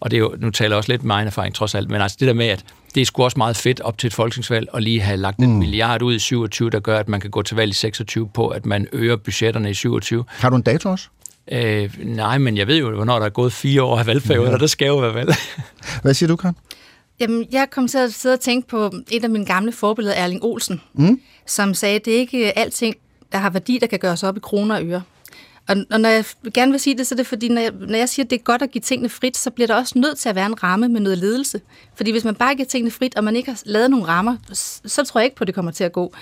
og 0.00 0.10
det 0.10 0.16
er 0.16 0.20
jo, 0.20 0.34
nu 0.38 0.50
taler 0.50 0.70
jeg 0.70 0.76
også 0.76 0.92
lidt 0.92 1.04
med 1.04 1.14
egen 1.14 1.26
erfaring 1.26 1.54
trods 1.54 1.74
alt, 1.74 1.90
men 1.90 2.00
altså 2.00 2.16
det 2.20 2.28
der 2.28 2.34
med, 2.34 2.46
at 2.46 2.64
det 2.94 3.00
er 3.00 3.04
sgu 3.04 3.24
også 3.24 3.38
meget 3.38 3.56
fedt 3.56 3.80
op 3.80 3.98
til 3.98 4.06
et 4.06 4.14
folketingsvalg 4.14 4.68
at 4.74 4.82
lige 4.82 5.00
have 5.00 5.16
lagt 5.16 5.38
mm. 5.38 5.44
en 5.44 5.58
milliard 5.58 6.02
ud 6.02 6.14
i 6.14 6.18
27, 6.18 6.70
der 6.70 6.80
gør, 6.80 6.98
at 6.98 7.08
man 7.08 7.20
kan 7.20 7.30
gå 7.30 7.42
til 7.42 7.56
valg 7.56 7.70
i 7.70 7.74
26 7.74 8.28
på, 8.34 8.48
at 8.48 8.66
man 8.66 8.88
øger 8.92 9.16
budgetterne 9.16 9.70
i 9.70 9.74
27. 9.74 10.24
Har 10.28 10.50
du 10.50 10.56
en 10.56 10.62
dato 10.62 10.88
også? 10.90 11.08
Øh, 11.52 11.94
nej, 12.04 12.38
men 12.38 12.56
jeg 12.56 12.66
ved 12.66 12.78
jo, 12.78 12.90
hvornår 12.90 13.18
der 13.18 13.26
er 13.26 13.30
gået 13.30 13.52
fire 13.52 13.82
år 13.82 13.98
af 13.98 14.06
valgperioden, 14.06 14.48
ja. 14.48 14.54
og 14.54 14.60
der 14.60 14.66
skal 14.66 14.86
jo 14.86 14.96
være 14.96 15.14
valg. 15.14 15.34
Hvad 16.02 16.14
siger 16.14 16.28
du, 16.28 16.36
Karen? 16.36 16.56
Jamen, 17.20 17.46
jeg 17.52 17.70
kom 17.70 17.88
til 17.88 17.98
at 17.98 18.12
sidde 18.12 18.32
og 18.32 18.40
tænke 18.40 18.68
på 18.68 18.92
et 19.10 19.24
af 19.24 19.30
mine 19.30 19.46
gamle 19.46 19.72
forbilleder, 19.72 20.14
Erling 20.14 20.44
Olsen, 20.44 20.80
mm. 20.94 21.20
som 21.46 21.74
sagde, 21.74 21.96
at 21.96 22.04
det 22.04 22.14
er 22.14 22.18
ikke 22.18 22.58
alting, 22.58 22.94
der 23.32 23.38
har 23.38 23.50
værdi, 23.50 23.78
der 23.78 23.86
kan 23.86 23.98
gøres 23.98 24.22
op 24.22 24.36
i 24.36 24.40
kroner 24.40 24.76
og 24.76 24.84
øre. 24.84 25.02
Og, 25.68 25.76
og 25.90 26.00
når 26.00 26.08
jeg 26.08 26.24
gerne 26.54 26.70
vil 26.72 26.80
sige 26.80 26.98
det, 26.98 27.06
så 27.06 27.14
er 27.14 27.16
det 27.16 27.26
fordi, 27.26 27.48
når 27.48 27.60
jeg, 27.60 27.72
når 27.80 27.96
jeg 27.98 28.08
siger, 28.08 28.24
at 28.24 28.30
det 28.30 28.38
er 28.38 28.42
godt 28.42 28.62
at 28.62 28.70
give 28.70 28.82
tingene 28.82 29.08
frit, 29.08 29.36
så 29.36 29.50
bliver 29.50 29.66
der 29.66 29.74
også 29.74 29.98
nødt 29.98 30.18
til 30.18 30.28
at 30.28 30.34
være 30.34 30.46
en 30.46 30.62
ramme 30.62 30.88
med 30.88 31.00
noget 31.00 31.18
ledelse. 31.18 31.60
Fordi 31.94 32.10
hvis 32.10 32.24
man 32.24 32.34
bare 32.34 32.54
giver 32.54 32.66
tingene 32.66 32.90
frit, 32.90 33.16
og 33.16 33.24
man 33.24 33.36
ikke 33.36 33.50
har 33.50 33.60
lavet 33.64 33.90
nogle 33.90 34.06
rammer, 34.06 34.36
så 34.84 35.04
tror 35.06 35.20
jeg 35.20 35.24
ikke 35.24 35.36
på, 35.36 35.44
at 35.44 35.46
det 35.46 35.54
kommer 35.54 35.72
til 35.72 35.84
at 35.84 35.92
gå. 35.92 36.14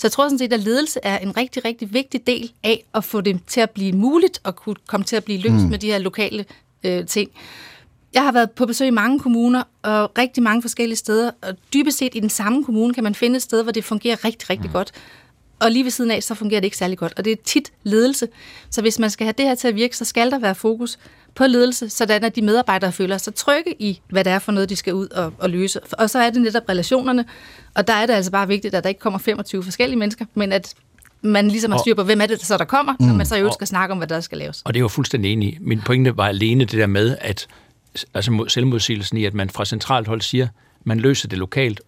Så 0.00 0.06
jeg 0.06 0.12
tror 0.12 0.24
sådan 0.24 0.38
set, 0.38 0.52
at 0.52 0.60
ledelse 0.60 1.00
er 1.02 1.18
en 1.18 1.36
rigtig, 1.36 1.64
rigtig 1.64 1.94
vigtig 1.94 2.26
del 2.26 2.52
af 2.62 2.84
at 2.94 3.04
få 3.04 3.20
det 3.20 3.40
til 3.46 3.60
at 3.60 3.70
blive 3.70 3.92
muligt 3.92 4.40
at 4.44 4.56
kunne 4.56 4.76
komme 4.86 5.04
til 5.04 5.16
at 5.16 5.24
blive 5.24 5.38
løst 5.38 5.64
mm. 5.64 5.70
med 5.70 5.78
de 5.78 5.86
her 5.86 5.98
lokale 5.98 6.44
øh, 6.84 7.06
ting. 7.06 7.30
Jeg 8.14 8.22
har 8.22 8.32
været 8.32 8.50
på 8.50 8.66
besøg 8.66 8.86
i 8.86 8.90
mange 8.90 9.20
kommuner 9.20 9.62
og 9.82 10.18
rigtig 10.18 10.42
mange 10.42 10.62
forskellige 10.62 10.96
steder, 10.96 11.30
og 11.42 11.54
dybest 11.74 11.98
set 11.98 12.14
i 12.14 12.20
den 12.20 12.30
samme 12.30 12.64
kommune 12.64 12.94
kan 12.94 13.04
man 13.04 13.14
finde 13.14 13.36
et 13.36 13.42
sted, 13.42 13.62
hvor 13.62 13.72
det 13.72 13.84
fungerer 13.84 14.24
rigtig, 14.24 14.50
rigtig 14.50 14.66
mm. 14.66 14.72
godt 14.72 14.92
og 15.60 15.70
lige 15.70 15.84
ved 15.84 15.90
siden 15.90 16.10
af, 16.10 16.22
så 16.22 16.34
fungerer 16.34 16.60
det 16.60 16.64
ikke 16.64 16.76
særlig 16.76 16.98
godt. 16.98 17.12
Og 17.16 17.24
det 17.24 17.32
er 17.32 17.36
tit 17.44 17.72
ledelse. 17.82 18.28
Så 18.70 18.80
hvis 18.80 18.98
man 18.98 19.10
skal 19.10 19.24
have 19.24 19.34
det 19.38 19.46
her 19.46 19.54
til 19.54 19.68
at 19.68 19.74
virke, 19.74 19.96
så 19.96 20.04
skal 20.04 20.30
der 20.30 20.38
være 20.38 20.54
fokus 20.54 20.98
på 21.34 21.46
ledelse, 21.46 21.90
sådan 21.90 22.24
at 22.24 22.36
de 22.36 22.42
medarbejdere 22.42 22.92
føler 22.92 23.18
sig 23.18 23.34
trygge 23.34 23.82
i, 23.82 24.00
hvad 24.08 24.24
det 24.24 24.32
er 24.32 24.38
for 24.38 24.52
noget, 24.52 24.68
de 24.68 24.76
skal 24.76 24.94
ud 24.94 25.08
og, 25.08 25.32
og 25.38 25.50
løse. 25.50 25.80
Og 25.92 26.10
så 26.10 26.18
er 26.18 26.30
det 26.30 26.42
netop 26.42 26.62
relationerne, 26.68 27.24
og 27.74 27.86
der 27.86 27.92
er 27.92 28.06
det 28.06 28.14
altså 28.14 28.30
bare 28.30 28.48
vigtigt, 28.48 28.74
at 28.74 28.82
der 28.82 28.88
ikke 28.88 29.00
kommer 29.00 29.18
25 29.18 29.62
forskellige 29.62 29.98
mennesker, 29.98 30.24
men 30.34 30.52
at 30.52 30.74
man 31.22 31.48
ligesom 31.48 31.72
har 31.72 31.78
styr 31.78 31.94
på, 31.94 32.02
hvem 32.02 32.20
er 32.20 32.26
det 32.26 32.40
så, 32.40 32.56
der 32.56 32.64
kommer, 32.64 32.94
mm. 33.00 33.06
når 33.06 33.14
man 33.14 33.26
så 33.26 33.36
i 33.36 33.38
øvrigt 33.38 33.54
skal 33.54 33.66
snakke 33.66 33.92
om, 33.92 33.98
hvad 33.98 34.08
der 34.08 34.20
skal 34.20 34.38
laves. 34.38 34.62
Og 34.64 34.74
det 34.74 34.78
er 34.78 34.82
jo 34.82 34.88
fuldstændig 34.88 35.32
enig 35.32 35.58
Min 35.60 35.80
pointe 35.80 36.16
var 36.16 36.26
alene 36.26 36.64
det 36.64 36.78
der 36.78 36.86
med, 36.86 37.16
at 37.20 37.46
altså 38.14 38.44
selvmodsigelsen 38.48 39.18
i, 39.18 39.24
at 39.24 39.34
man 39.34 39.50
fra 39.50 39.64
centralt 39.64 40.08
hold 40.08 40.20
siger, 40.20 40.48
man 40.84 41.00
løser 41.00 41.28
det 41.28 41.38
lokalt. 41.38 41.80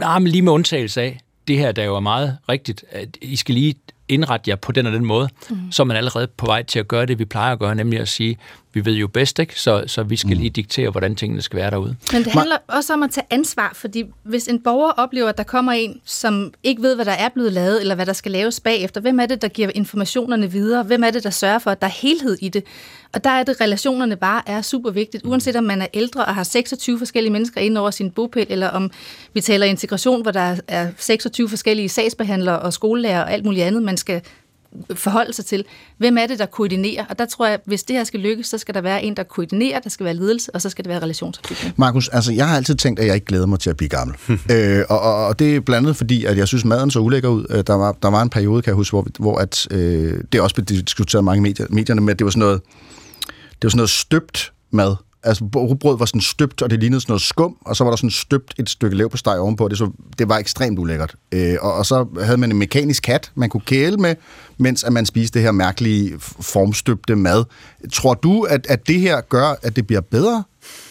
Ja, 0.00 0.18
men 0.18 0.28
lige 0.28 0.42
med 0.42 0.52
undtagelse 0.52 1.02
af, 1.02 1.20
det 1.48 1.58
her 1.58 1.72
der 1.72 1.84
jo 1.84 1.96
er 1.96 2.00
meget 2.00 2.36
rigtigt, 2.48 2.84
at 2.90 3.08
I 3.22 3.36
skal 3.36 3.54
lige 3.54 3.74
indrette 4.08 4.50
jer 4.50 4.56
på 4.56 4.72
den 4.72 4.86
og 4.86 4.92
den 4.92 5.04
måde, 5.04 5.28
mm. 5.50 5.72
så 5.72 5.82
er 5.82 5.84
man 5.84 5.96
allerede 5.96 6.26
på 6.26 6.46
vej 6.46 6.62
til 6.62 6.78
at 6.78 6.88
gøre 6.88 7.06
det, 7.06 7.18
vi 7.18 7.24
plejer 7.24 7.52
at 7.52 7.58
gøre, 7.58 7.74
nemlig 7.74 8.00
at 8.00 8.08
sige, 8.08 8.38
vi 8.78 8.84
ved 8.84 8.94
jo 8.94 9.08
bedst, 9.08 9.38
ikke? 9.38 9.60
Så, 9.60 9.84
så 9.86 10.02
vi 10.02 10.16
skal 10.16 10.34
mm. 10.34 10.38
lige 10.38 10.50
diktere, 10.50 10.90
hvordan 10.90 11.16
tingene 11.16 11.42
skal 11.42 11.56
være 11.56 11.70
derude. 11.70 11.96
Men 12.12 12.24
det 12.24 12.32
handler 12.32 12.56
også 12.66 12.92
om 12.92 13.02
at 13.02 13.10
tage 13.10 13.26
ansvar, 13.30 13.72
fordi 13.74 14.04
hvis 14.22 14.48
en 14.48 14.62
borger 14.62 14.90
oplever, 14.90 15.28
at 15.28 15.38
der 15.38 15.44
kommer 15.44 15.72
en, 15.72 16.00
som 16.04 16.52
ikke 16.62 16.82
ved, 16.82 16.94
hvad 16.94 17.04
der 17.04 17.12
er 17.12 17.28
blevet 17.28 17.52
lavet, 17.52 17.80
eller 17.80 17.94
hvad 17.94 18.06
der 18.06 18.12
skal 18.12 18.32
laves 18.32 18.60
bagefter, 18.60 19.00
hvem 19.00 19.20
er 19.20 19.26
det, 19.26 19.42
der 19.42 19.48
giver 19.48 19.70
informationerne 19.74 20.52
videre? 20.52 20.82
Hvem 20.82 21.04
er 21.04 21.10
det, 21.10 21.24
der 21.24 21.30
sørger 21.30 21.58
for, 21.58 21.70
at 21.70 21.80
der 21.80 21.86
er 21.86 21.92
helhed 21.92 22.38
i 22.40 22.48
det? 22.48 22.64
Og 23.14 23.24
der 23.24 23.30
er 23.30 23.42
det, 23.42 23.60
relationerne 23.60 24.16
bare 24.16 24.42
er 24.46 24.62
super 24.62 24.90
vigtigt, 24.90 25.24
uanset 25.26 25.56
om 25.56 25.64
man 25.64 25.82
er 25.82 25.86
ældre 25.94 26.24
og 26.24 26.34
har 26.34 26.42
26 26.42 26.98
forskellige 26.98 27.32
mennesker 27.32 27.60
ind 27.60 27.78
over 27.78 27.90
sin 27.90 28.10
bopæl, 28.10 28.46
eller 28.48 28.68
om 28.68 28.90
vi 29.34 29.40
taler 29.40 29.66
integration, 29.66 30.22
hvor 30.22 30.30
der 30.30 30.56
er 30.68 30.90
26 30.96 31.48
forskellige 31.48 31.88
sagsbehandlere 31.88 32.58
og 32.58 32.72
skolelærer 32.72 33.22
og 33.22 33.32
alt 33.32 33.44
muligt 33.44 33.64
andet, 33.64 33.82
man 33.82 33.96
skal 33.96 34.22
forholde 34.94 35.32
sig 35.32 35.44
til, 35.44 35.64
hvem 35.98 36.18
er 36.18 36.26
det, 36.26 36.38
der 36.38 36.46
koordinerer? 36.46 37.04
Og 37.10 37.18
der 37.18 37.26
tror 37.26 37.46
jeg, 37.46 37.54
at 37.54 37.60
hvis 37.64 37.82
det 37.82 37.96
her 37.96 38.04
skal 38.04 38.20
lykkes, 38.20 38.46
så 38.46 38.58
skal 38.58 38.74
der 38.74 38.80
være 38.80 39.02
en, 39.02 39.16
der 39.16 39.22
koordinerer, 39.22 39.80
der 39.80 39.90
skal 39.90 40.04
være 40.04 40.14
ledelse, 40.14 40.54
og 40.54 40.62
så 40.62 40.70
skal 40.70 40.84
det 40.84 40.90
være 40.90 40.98
relationsopbygning. 40.98 41.74
Markus, 41.76 42.08
altså 42.08 42.32
jeg 42.32 42.48
har 42.48 42.56
altid 42.56 42.74
tænkt, 42.74 43.00
at 43.00 43.06
jeg 43.06 43.14
ikke 43.14 43.26
glæder 43.26 43.46
mig 43.46 43.60
til 43.60 43.70
at 43.70 43.76
blive 43.76 43.88
gammel. 43.88 44.16
øh, 44.52 44.84
og, 44.88 45.00
og, 45.00 45.26
og 45.26 45.38
det 45.38 45.56
er 45.56 45.60
blandt 45.60 45.86
andet 45.86 45.96
fordi, 45.96 46.24
at 46.24 46.38
jeg 46.38 46.48
synes, 46.48 46.64
maden 46.64 46.90
så 46.90 46.98
ulækker 46.98 47.28
ud. 47.28 47.46
Øh, 47.50 47.64
der 47.66 47.74
var, 47.74 47.92
der 48.02 48.08
var 48.08 48.22
en 48.22 48.30
periode, 48.30 48.62
kan 48.62 48.70
jeg 48.70 48.76
huske, 48.76 48.94
hvor, 48.94 49.06
hvor 49.18 49.38
at, 49.38 49.66
øh, 49.70 50.20
det 50.32 50.40
også 50.40 50.54
blev 50.54 50.64
diskuteret 50.64 51.24
mange 51.24 51.42
medier, 51.42 51.66
medierne 51.70 52.00
med, 52.00 52.12
at 52.12 52.18
det 52.18 52.24
var 52.24 52.30
sådan 52.30 52.40
noget, 52.40 52.60
det 53.26 53.62
var 53.62 53.68
sådan 53.68 53.78
noget 53.78 53.90
støbt 53.90 54.52
mad. 54.70 54.96
Altså, 55.22 55.44
rugbrød 55.44 55.98
var 55.98 56.04
sådan 56.04 56.20
støbt, 56.20 56.62
og 56.62 56.70
det 56.70 56.80
lignede 56.80 57.00
sådan 57.00 57.10
noget 57.12 57.22
skum, 57.22 57.56
og 57.60 57.76
så 57.76 57.84
var 57.84 57.90
der 57.90 57.96
sådan 57.96 58.10
støbt 58.10 58.54
et 58.58 58.70
stykke 58.70 58.96
lev 58.96 59.10
på 59.10 59.16
steg 59.16 59.38
ovenpå. 59.38 59.68
Det, 59.68 59.78
så, 59.78 59.90
det 60.18 60.28
var 60.28 60.38
ekstremt 60.38 60.78
ulækkert. 60.78 61.14
Øh, 61.32 61.56
og, 61.60 61.74
og 61.74 61.86
så 61.86 62.06
havde 62.22 62.36
man 62.36 62.50
en 62.52 62.58
mekanisk 62.58 63.02
kat, 63.02 63.32
man 63.34 63.48
kunne 63.48 63.60
kæle 63.60 63.96
med, 63.96 64.14
mens 64.58 64.84
at 64.84 64.92
man 64.92 65.06
spiser 65.06 65.32
det 65.32 65.42
her 65.42 65.52
mærkelige 65.52 66.14
formstøbte 66.40 67.16
mad. 67.16 67.44
Tror 67.92 68.14
du, 68.14 68.42
at, 68.42 68.66
at 68.66 68.88
det 68.88 69.00
her 69.00 69.20
gør, 69.20 69.58
at 69.62 69.76
det 69.76 69.86
bliver 69.86 70.00
bedre 70.00 70.44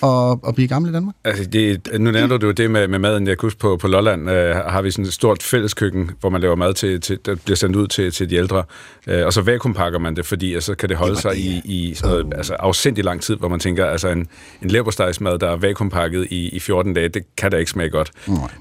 at, 0.04 0.38
at 0.48 0.56
blive 0.56 0.68
gammel 0.68 0.92
i 0.92 0.94
Danmark? 0.94 1.16
Altså, 1.24 1.46
det, 1.46 1.88
nu 2.00 2.12
nævner 2.12 2.38
du 2.38 2.52
det 2.52 2.72
med, 2.72 2.88
med 2.88 3.00
maden. 3.00 3.28
Jeg 3.28 3.36
huske, 3.40 3.60
på, 3.60 3.78
på 3.78 3.88
Lolland 3.88 4.30
øh, 4.30 4.56
har 4.56 4.82
vi 4.82 4.92
sådan 4.92 5.06
et 5.06 5.14
stort 5.14 5.44
fælleskøkken, 5.44 6.12
hvor 6.20 6.30
man 6.30 6.42
laver 6.42 6.56
mad, 6.56 6.74
til, 6.74 7.02
til, 7.02 7.20
der 7.26 7.36
bliver 7.36 7.56
sendt 7.56 7.76
ud 7.76 7.88
til, 7.88 8.12
til 8.12 8.30
de 8.30 8.36
ældre. 8.36 8.64
Øh, 9.08 9.26
og 9.26 9.34
så 9.34 9.42
vakuumpakker 9.42 10.00
man 10.00 10.16
det, 10.16 10.26
fordi 10.26 10.54
altså, 10.54 10.68
så 10.68 10.76
kan 10.76 10.90
det 10.90 10.98
holde 10.98 11.14
det 11.14 11.22
sig 11.22 11.32
det. 11.32 11.40
i, 11.40 11.62
i 11.66 11.94
sådan 11.94 12.10
noget, 12.10 12.34
altså, 12.38 12.54
afsindig 12.54 13.04
lang 13.04 13.22
tid, 13.22 13.36
hvor 13.36 13.48
man 13.48 13.60
tænker, 13.60 13.86
altså 13.86 14.10
en, 14.10 14.28
en 14.62 14.70
leverpostejsmad, 14.70 15.40
der 15.40 15.50
er 15.50 15.56
vakuumpakket 15.56 16.28
i, 16.30 16.50
i 16.50 16.60
14 16.60 16.94
dage, 16.94 17.08
det 17.08 17.24
kan 17.38 17.52
da 17.52 17.58
ikke 17.58 17.72
smage 17.72 17.90
godt. 17.90 18.12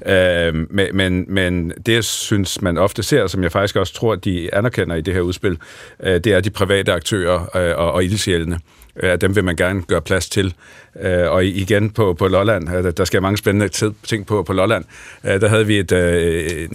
Øh, 0.06 0.54
men, 0.70 0.86
men, 0.92 1.24
men 1.28 1.72
det, 1.86 1.92
jeg 1.92 2.04
synes, 2.04 2.62
man 2.62 2.78
ofte 2.78 3.02
ser, 3.02 3.26
som 3.26 3.42
jeg 3.42 3.52
faktisk 3.52 3.76
også 3.76 3.94
tror, 3.94 4.14
de 4.14 4.54
anerkender 4.54 4.96
i 4.96 5.00
det 5.00 5.14
her 5.14 5.20
udspil, 5.20 5.58
øh, 6.02 6.14
det 6.14 6.26
er 6.26 6.40
de 6.40 6.50
private 6.50 6.92
aktører 6.92 7.56
øh, 7.56 7.78
og, 7.78 7.92
og 7.92 8.04
ildsjælene. 8.04 8.58
Øh, 9.02 9.20
dem 9.20 9.36
vil 9.36 9.44
man 9.44 9.56
gerne 9.56 9.82
gøre 9.82 10.00
plads 10.00 10.28
til. 10.28 10.54
Øh, 11.00 11.30
og 11.30 11.44
igen 11.44 11.90
på, 11.90 12.14
på 12.14 12.28
Lolland, 12.28 12.76
øh, 12.76 12.92
der 12.96 13.04
skal 13.04 13.22
mange 13.22 13.36
spændende 13.36 13.92
ting 14.06 14.26
på 14.26 14.42
på 14.42 14.52
Lolland, 14.52 14.84
der 15.22 15.48
havde 15.48 15.66
vi 15.66 15.78
et, 15.78 15.92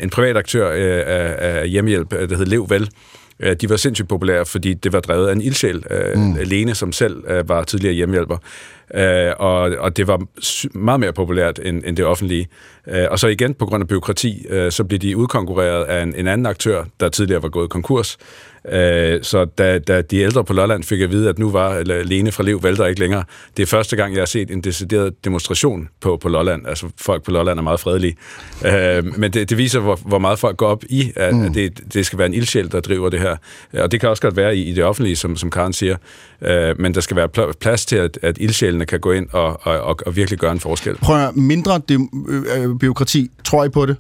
en 0.04 0.10
privat 0.10 0.38
aktør 0.38 0.72
af 1.40 1.70
hjemmehjælp, 1.70 2.12
der 2.12 2.38
hed 2.38 2.46
Lev 2.46 2.70
Vel, 2.70 2.90
de 3.62 3.70
var 3.70 3.76
sindssygt 3.76 4.10
populære, 4.10 4.46
fordi 4.46 4.74
det 4.74 4.94
var 4.94 5.00
drevet 5.00 5.28
af 5.28 5.32
en 5.32 5.42
ildsjæl, 5.42 5.84
mm. 6.16 6.36
Lene, 6.44 6.76
som 6.76 6.92
selv 6.92 7.24
var 7.48 7.64
tidligere 7.64 7.94
hjemmehjælper. 7.94 8.38
Og, 9.40 9.60
og 9.80 9.98
det 9.98 10.08
var 10.08 10.22
meget 10.78 11.00
mere 11.00 11.14
populært 11.14 11.60
end, 11.64 11.84
end 11.86 11.98
det 11.98 12.06
offentlige. 12.06 12.48
og 13.10 13.20
så 13.20 13.28
igen, 13.28 13.54
på 13.54 13.66
grund 13.66 13.82
af 13.82 13.88
byråkrati, 13.88 14.46
så 14.70 14.84
blev 14.84 15.00
de 15.00 15.18
udkonkurreret 15.18 15.84
af 15.84 16.04
en, 16.04 16.16
en 16.16 16.28
anden 16.28 16.46
aktør, 16.46 16.84
der 17.00 17.10
tidligere 17.10 17.44
var 17.44 17.50
gået 17.50 17.70
konkurs. 17.70 18.18
Øh, 18.70 19.20
så 19.24 19.46
da, 19.46 19.80
da 19.80 20.02
de 20.02 20.18
ældre 20.18 20.44
på 20.44 20.54
Lolland 20.54 20.84
fik 20.84 21.02
at 21.02 21.12
vide, 21.12 21.30
at 21.30 21.40
nu 21.40 21.52
var 21.52 22.04
Lene 22.04 22.32
fra 22.32 22.44
Lev 22.44 22.64
Vælter 22.64 22.86
ikke 22.86 23.00
længere, 23.00 23.24
det 23.58 23.64
er 23.64 23.68
første 23.68 23.96
gang, 23.96 24.14
jeg 24.14 24.22
har 24.22 24.26
set 24.26 24.52
en 24.52 24.62
decideret 24.62 25.26
demonstration 25.26 25.90
på, 26.02 26.18
på 26.18 26.30
Lolland. 26.30 26.68
Altså 26.68 26.90
folk 26.98 27.24
på 27.24 27.32
Lolland 27.32 27.60
er 27.60 27.64
meget 27.64 27.80
fredelige. 27.80 28.16
Øh, 28.66 29.20
men 29.20 29.34
det, 29.34 29.50
det 29.50 29.58
viser, 29.58 29.80
hvor, 29.80 29.96
hvor 29.96 30.20
meget 30.20 30.40
folk 30.40 30.58
går 30.58 30.68
op 30.68 30.84
i, 30.90 31.12
at, 31.16 31.36
mm. 31.36 31.46
at 31.46 31.54
det, 31.54 31.94
det 31.94 32.06
skal 32.06 32.20
være 32.20 32.26
en 32.26 32.34
ildsjæl, 32.34 32.72
der 32.72 32.80
driver 32.80 33.10
det 33.10 33.20
her. 33.20 33.36
Og 33.74 33.92
det 33.92 34.00
kan 34.00 34.10
også 34.10 34.22
godt 34.22 34.36
være 34.36 34.58
i, 34.58 34.64
i 34.64 34.74
det 34.74 34.84
offentlige, 34.84 35.16
som, 35.16 35.38
som 35.38 35.50
Karen 35.50 35.74
siger. 35.74 35.96
Øh, 36.42 36.80
men 36.80 36.94
der 36.94 37.02
skal 37.02 37.18
være 37.18 37.54
plads 37.54 37.86
til, 37.86 37.96
at, 37.96 38.20
at 38.22 38.38
ildsjælene 38.82 38.86
kan 38.86 39.00
gå 39.00 39.12
ind 39.12 39.30
og, 39.32 39.60
og, 39.68 39.82
og, 39.82 40.00
og 40.06 40.16
virkelig 40.16 40.40
gøre 40.40 40.52
en 40.52 40.60
forskel. 40.60 40.96
Prøv 40.96 41.28
at 41.28 41.36
mindre 41.36 41.82
det, 41.90 42.10
øh, 42.28 42.44
øh 42.64 42.80
byråkrati. 42.80 43.32
Tror 43.44 43.64
I 43.64 43.70
på 43.70 43.86
det? 43.86 43.98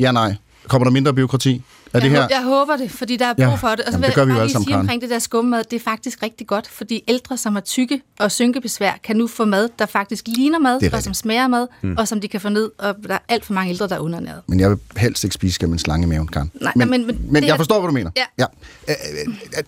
Ja, 0.00 0.12
nej. 0.12 0.34
Kommer 0.68 0.84
der 0.84 0.92
mindre 0.92 1.14
byråkrati? 1.14 1.62
Er 1.96 2.00
det 2.00 2.10
her? 2.10 2.26
Jeg 2.30 2.42
håber 2.44 2.76
det, 2.76 2.90
fordi 2.90 3.16
der 3.16 3.26
er 3.26 3.34
brug 3.34 3.44
ja. 3.44 3.54
for 3.54 3.68
det. 3.68 3.80
Og 3.80 3.84
så 3.84 3.90
Jamen, 3.90 4.00
vil 4.00 4.06
det 4.06 4.14
gør 4.14 4.24
vi 4.24 4.30
jeg 4.30 4.36
jo 4.36 4.40
alle 4.42 4.52
sammen, 4.52 4.74
omkring 4.74 5.02
det 5.02 5.10
der 5.10 5.18
skummad, 5.18 5.64
det 5.70 5.76
er 5.76 5.80
faktisk 5.84 6.22
rigtig 6.22 6.46
godt, 6.46 6.66
fordi 6.68 7.02
ældre, 7.08 7.36
som 7.36 7.54
har 7.54 7.60
tykke 7.60 8.00
og 8.20 8.32
synkebesvær, 8.32 8.92
kan 9.04 9.16
nu 9.16 9.26
få 9.26 9.44
mad, 9.44 9.68
der 9.78 9.86
faktisk 9.86 10.24
ligner 10.28 10.58
mad, 10.58 10.76
og 10.76 10.82
rigtigt. 10.82 11.04
som 11.04 11.14
smager 11.14 11.48
mad, 11.48 11.66
mm. 11.82 11.94
og 11.98 12.08
som 12.08 12.20
de 12.20 12.28
kan 12.28 12.40
få 12.40 12.48
ned, 12.48 12.70
og 12.78 12.94
der 13.08 13.14
er 13.14 13.18
alt 13.28 13.44
for 13.44 13.52
mange 13.52 13.70
ældre, 13.70 13.88
der 13.88 13.94
er 13.94 13.98
undernæret. 13.98 14.40
Men 14.46 14.60
jeg 14.60 14.70
vil 14.70 14.78
helst 14.96 15.24
ikke 15.24 15.34
spise 15.34 15.60
gennem 15.60 15.72
en 15.72 15.78
slange 15.78 16.06
i 16.06 16.08
maven, 16.08 16.28
Karen. 16.28 16.50
Nej, 16.60 16.72
men, 16.76 16.90
men- 16.90 17.06
men 17.06 17.26
men 17.30 17.44
jeg 17.44 17.50
er- 17.52 17.56
forstår, 17.56 17.80
hvad 17.80 17.88
du 17.88 17.94
mener. 17.94 18.10
Ja. 18.16 18.24
ja. 18.38 18.44
Øh, 18.88 18.94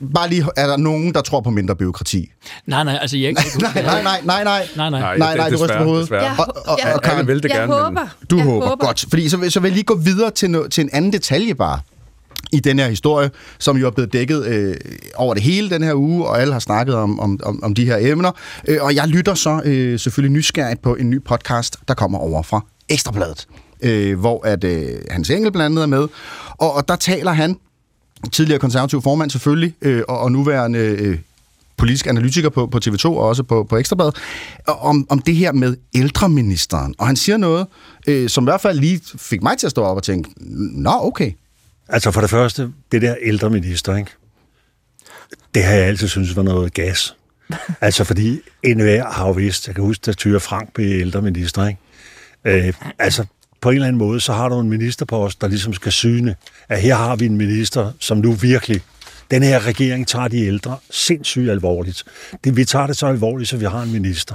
øh, 0.02 0.08
Bare 0.14 0.28
lige, 0.28 0.44
er 0.56 0.66
der 0.66 0.76
nogen, 0.76 1.14
der 1.14 1.20
tror 1.20 1.40
på 1.40 1.50
mindre 1.50 1.76
byråkrati? 1.76 2.30
Nej, 2.66 2.84
nej, 2.84 2.98
altså 3.00 3.16
jeg... 3.16 3.32
nej, 3.60 3.82
nej, 3.82 4.02
nej, 4.02 4.20
nej, 4.24 4.44
nej. 4.44 4.66
Nej, 4.76 4.90
nej. 4.90 5.16
Nej, 5.18 5.36
nej, 5.36 5.50
du 5.50 5.56
ryster 5.56 5.78
på 5.78 5.84
hovedet. 5.84 6.10
Jeg, 6.10 6.34
Og- 6.38 6.46
og- 6.66 6.78
jeg, 6.84 6.94
og 6.94 7.02
Karen, 7.02 7.26
vil 7.26 7.36
det 7.42 7.44
jeg 7.44 7.50
gerne, 7.58 7.72
men- 7.72 7.82
håber, 7.82 8.06
Du 8.30 8.36
jeg 8.36 8.44
håber. 8.44 8.76
Godt. 8.76 9.04
Fordi 9.08 9.28
så, 9.28 9.36
vil- 9.36 9.52
så 9.52 9.60
vil 9.60 9.68
jeg 9.68 9.74
lige 9.74 9.84
gå 9.84 9.94
videre 9.96 10.30
til, 10.30 10.50
no, 10.50 10.66
til 10.68 10.82
en 10.84 10.90
anden 10.92 11.12
detalje 11.12 11.54
bare 11.54 11.80
i 12.52 12.60
den 12.60 12.78
her 12.78 12.88
historie, 12.88 13.30
som 13.58 13.76
jo 13.76 13.86
er 13.86 13.90
blevet 13.90 14.12
dækket 14.12 14.46
øh, 14.46 14.74
over 15.16 15.34
det 15.34 15.42
hele 15.42 15.70
den 15.70 15.82
her 15.82 15.94
uge, 15.94 16.26
og 16.26 16.40
alle 16.40 16.52
har 16.52 16.60
snakket 16.60 16.94
om, 16.94 17.20
om, 17.20 17.40
om, 17.42 17.64
om 17.64 17.74
de 17.74 17.84
her 17.84 17.96
emner. 18.00 18.30
Øh, 18.68 18.78
og 18.80 18.94
jeg 18.94 19.08
lytter 19.08 19.34
så 19.34 19.60
øh, 19.64 19.98
selvfølgelig 19.98 20.32
nysgerrigt 20.32 20.82
på 20.82 20.94
en 20.94 21.10
ny 21.10 21.22
podcast, 21.24 21.76
der 21.88 21.94
kommer 21.94 22.18
over 22.18 22.42
fra 22.42 22.60
Ekstrabladet, 22.88 23.46
øh, 23.82 24.18
hvor 24.18 24.46
at 24.46 24.64
øh, 24.64 24.88
Hans 25.10 25.30
Engel 25.30 25.52
blandt 25.52 25.64
andet 25.64 25.82
er 25.82 25.86
med. 25.86 26.08
Og, 26.48 26.74
og 26.74 26.88
der 26.88 26.96
taler 26.96 27.32
han, 27.32 27.56
tidligere 28.32 28.60
konservativ 28.60 29.02
formand 29.02 29.30
selvfølgelig, 29.30 29.74
øh, 29.82 30.02
og, 30.08 30.18
og 30.18 30.32
nuværende 30.32 30.78
øh, 30.78 31.18
politisk 31.76 32.06
analytiker 32.06 32.48
på, 32.48 32.66
på 32.66 32.78
TV2 32.84 33.06
og 33.06 33.18
også 33.18 33.42
på, 33.42 33.64
på 33.64 33.76
Ekstrabladet, 33.76 34.16
om, 34.66 35.06
om 35.08 35.18
det 35.18 35.36
her 35.36 35.52
med 35.52 35.76
ældreministeren. 35.94 36.94
Og 36.98 37.06
han 37.06 37.16
siger 37.16 37.36
noget, 37.36 37.66
øh, 38.06 38.28
som 38.28 38.44
i 38.44 38.46
hvert 38.46 38.60
fald 38.60 38.78
lige 38.78 39.00
fik 39.16 39.42
mig 39.42 39.58
til 39.58 39.66
at 39.66 39.70
stå 39.70 39.82
op 39.82 39.96
og 39.96 40.02
tænke, 40.02 40.30
nå 40.74 40.92
okay, 41.00 41.32
Altså 41.88 42.10
for 42.10 42.20
det 42.20 42.30
første, 42.30 42.72
det 42.92 43.02
der 43.02 43.14
ældre 43.20 43.50
minister, 43.50 43.96
ikke? 43.96 44.10
det 45.54 45.64
har 45.64 45.74
jeg 45.74 45.86
altid 45.86 46.08
synes 46.08 46.36
var 46.36 46.42
noget 46.42 46.74
gas. 46.74 47.16
altså 47.80 48.04
fordi 48.04 48.40
enhver 48.62 49.04
har 49.10 49.26
jo 49.26 49.32
vidst, 49.32 49.66
jeg 49.66 49.74
kan 49.74 49.84
huske, 49.84 50.10
at 50.10 50.16
Tyre 50.16 50.40
Frank 50.40 50.72
blev 50.74 51.00
ældre 51.00 51.22
minister. 51.22 51.66
Ikke? 51.66 51.80
Øh, 52.44 52.74
altså 52.98 53.24
på 53.60 53.68
en 53.68 53.74
eller 53.74 53.86
anden 53.86 53.98
måde, 53.98 54.20
så 54.20 54.32
har 54.32 54.48
du 54.48 54.60
en 54.60 54.68
ministerpost, 54.68 55.40
der 55.40 55.48
ligesom 55.48 55.72
skal 55.72 55.92
syne, 55.92 56.36
at 56.68 56.80
her 56.80 56.94
har 56.94 57.16
vi 57.16 57.26
en 57.26 57.36
minister, 57.36 57.92
som 58.00 58.18
nu 58.18 58.32
virkelig, 58.32 58.82
den 59.30 59.42
her 59.42 59.66
regering 59.66 60.08
tager 60.08 60.28
de 60.28 60.46
ældre 60.46 60.78
sindssygt 60.90 61.50
alvorligt. 61.50 62.04
Det, 62.44 62.56
vi 62.56 62.64
tager 62.64 62.86
det 62.86 62.96
så 62.96 63.06
alvorligt, 63.06 63.50
så 63.50 63.56
vi 63.56 63.64
har 63.64 63.82
en 63.82 63.92
minister. 63.92 64.34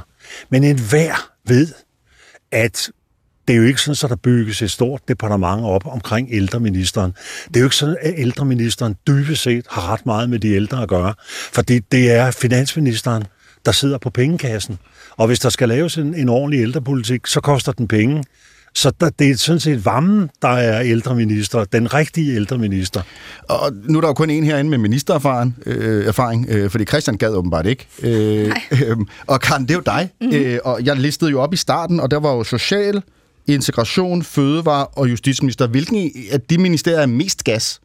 Men 0.49 0.63
enhver 0.63 1.31
ved, 1.47 1.67
at 2.51 2.89
det 3.47 3.53
er 3.53 3.57
jo 3.57 3.63
ikke 3.63 3.81
sådan, 3.81 3.97
at 4.03 4.09
der 4.09 4.15
bygges 4.15 4.61
et 4.61 4.71
stort 4.71 5.01
departement 5.07 5.65
op 5.65 5.85
omkring 5.85 6.27
ældreministeren. 6.31 7.13
Det 7.47 7.55
er 7.55 7.59
jo 7.59 7.65
ikke 7.65 7.75
sådan, 7.75 7.97
at 8.01 8.13
ældreministeren 8.17 8.95
dybest 9.07 9.41
set 9.41 9.65
har 9.69 9.93
ret 9.93 10.05
meget 10.05 10.29
med 10.29 10.39
de 10.39 10.53
ældre 10.53 10.83
at 10.83 10.89
gøre. 10.89 11.13
Fordi 11.27 11.79
det 11.79 12.11
er 12.11 12.31
finansministeren, 12.31 13.23
der 13.65 13.71
sidder 13.71 13.97
på 13.97 14.09
pengekassen. 14.09 14.79
Og 15.17 15.27
hvis 15.27 15.39
der 15.39 15.49
skal 15.49 15.69
laves 15.69 15.97
en, 15.97 16.15
en 16.15 16.29
ordentlig 16.29 16.61
ældrepolitik, 16.61 17.27
så 17.27 17.41
koster 17.41 17.71
den 17.71 17.87
penge. 17.87 18.23
Så 18.75 18.91
der, 19.01 19.09
det 19.09 19.31
er 19.31 19.35
sådan 19.35 19.59
set 19.59 19.85
Vammen, 19.85 20.29
der 20.41 20.47
er 20.47 20.81
ældreminister, 20.81 21.63
den 21.63 21.93
rigtige 21.93 22.35
ældreminister. 22.35 23.01
Og 23.49 23.71
nu 23.83 23.97
er 23.97 24.01
der 24.01 24.07
jo 24.07 24.13
kun 24.13 24.29
en 24.29 24.43
herinde 24.43 24.69
med 24.69 24.77
ministererfaring, 24.77 25.57
øh, 25.65 26.05
erfaring, 26.07 26.45
øh, 26.49 26.69
fordi 26.69 26.85
Christian 26.85 27.17
gad 27.17 27.29
åbenbart 27.29 27.65
ikke. 27.65 27.87
Øh, 28.01 28.55
øh, 28.87 28.97
og 29.27 29.41
Karen, 29.41 29.61
det 29.61 29.71
er 29.71 29.75
jo 29.75 29.81
dig. 29.85 30.09
Mm-hmm. 30.21 30.37
Øh, 30.37 30.59
og 30.63 30.85
jeg 30.85 30.95
listede 30.95 31.31
jo 31.31 31.41
op 31.41 31.53
i 31.53 31.57
starten, 31.57 31.99
og 31.99 32.11
der 32.11 32.19
var 32.19 32.33
jo 32.33 32.43
social, 32.43 33.03
integration, 33.47 34.23
fødevare 34.23 34.85
og 34.87 35.09
justitsminister. 35.09 35.67
Hvilken 35.67 36.11
af 36.31 36.41
de 36.41 36.57
ministerier 36.57 36.99
er 37.01 37.05
mest 37.05 37.43
gas? 37.43 37.79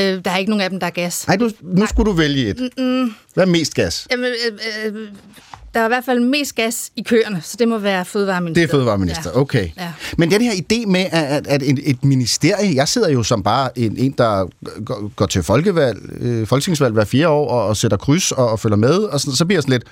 Øh, 0.00 0.24
der 0.24 0.30
er 0.30 0.36
ikke 0.36 0.50
nogen 0.50 0.60
af 0.60 0.70
dem, 0.70 0.80
der 0.80 0.86
er 0.86 0.90
gas. 0.90 1.26
Nej, 1.28 1.36
du, 1.36 1.50
nu 1.62 1.86
skulle 1.86 2.10
du 2.10 2.16
vælge 2.16 2.48
et. 2.48 2.56
Hvad 3.34 3.44
er 3.44 3.46
mest 3.46 3.74
gas? 3.74 4.06
Jamen, 4.10 4.24
øh, 4.24 4.58
øh, 4.94 5.08
der 5.74 5.80
er 5.82 5.84
i 5.84 5.88
hvert 5.88 6.04
fald 6.04 6.20
mest 6.20 6.54
gas 6.54 6.90
i 6.96 7.02
køerne, 7.02 7.40
så 7.44 7.56
det 7.58 7.68
må 7.68 7.78
være 7.78 7.98
Det 7.98 8.06
fødevareministeriet. 8.06 8.68
er 8.68 8.72
fødevareminister, 8.72 9.30
Ja. 9.34 9.40
okay. 9.40 9.68
Ja. 9.78 9.92
Men 10.18 10.30
den 10.30 10.40
her 10.42 10.52
idé 10.52 10.86
med, 10.86 11.06
at, 11.12 11.46
at, 11.46 11.62
et, 11.62 12.04
ministerie, 12.04 12.74
jeg 12.74 12.88
sidder 12.88 13.08
jo 13.10 13.22
som 13.22 13.42
bare 13.42 13.78
en, 13.78 13.96
en 13.96 14.12
der 14.18 14.46
går, 14.84 15.08
går 15.16 15.26
til 15.26 15.42
folkevalg, 15.42 15.98
øh, 16.20 16.46
folketingsvalg 16.46 16.92
hver 16.92 17.04
fire 17.04 17.28
år 17.28 17.48
og, 17.50 17.66
og 17.66 17.76
sætter 17.76 17.96
kryds 17.96 18.32
og, 18.32 18.50
og 18.50 18.60
følger 18.60 18.76
med, 18.76 18.94
og 18.98 19.20
sådan, 19.20 19.34
så 19.36 19.44
bliver 19.44 19.56
jeg 19.56 19.62
sådan 19.62 19.72
lidt, 19.72 19.84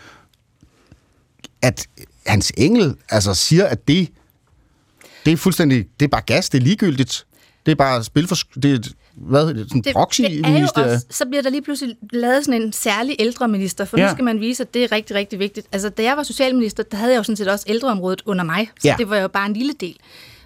at 1.63 1.87
Hans 2.27 2.53
Engel 2.57 2.95
altså 3.09 3.35
siger, 3.35 3.67
at 3.67 3.89
det, 3.89 4.09
det 5.25 5.33
er 5.33 5.37
fuldstændig, 5.37 5.87
det 6.01 6.05
er 6.05 6.09
bare 6.09 6.23
gas, 6.27 6.51
det 6.51 6.59
er 6.59 6.63
ligegyldigt. 6.63 7.27
Det 7.67 7.73
er 7.73 7.77
bare 7.77 8.05
spil 8.05 8.27
for, 8.29 8.37
det 8.63 8.73
er, 8.73 8.79
hvad, 9.15 9.47
sådan 9.49 9.83
det, 9.83 9.93
proxy 9.93 10.21
det 10.21 10.47
er 10.47 10.61
jo 10.61 10.67
også, 10.93 11.07
så 11.11 11.27
bliver 11.27 11.43
der 11.43 11.51
lige 11.51 11.63
pludselig 11.63 11.97
lavet 12.13 12.45
sådan 12.45 12.63
en 12.63 12.73
særlig 12.73 13.17
ældreminister, 13.19 13.85
for. 13.85 13.99
Ja. 13.99 14.07
nu 14.07 14.13
skal 14.13 14.25
man 14.25 14.41
vise, 14.41 14.63
at 14.63 14.75
det 14.75 14.85
er 14.85 14.93
rigtig, 14.93 15.17
rigtig 15.17 15.39
vigtigt. 15.39 15.67
Altså, 15.73 15.89
da 15.89 16.03
jeg 16.03 16.17
var 16.17 16.23
socialminister, 16.23 16.83
der 16.83 16.97
havde 16.97 17.13
jeg 17.13 17.19
jo 17.19 17.23
sådan 17.23 17.37
set 17.37 17.49
også 17.49 17.65
ældreområdet 17.69 18.23
under 18.27 18.45
mig, 18.45 18.71
så 18.81 18.89
Ja. 18.89 18.95
det 18.99 19.11
var 19.11 19.17
jo 19.17 19.29
bare 19.29 19.47
en 19.47 19.55
lille 19.55 19.73
del. 19.81 19.97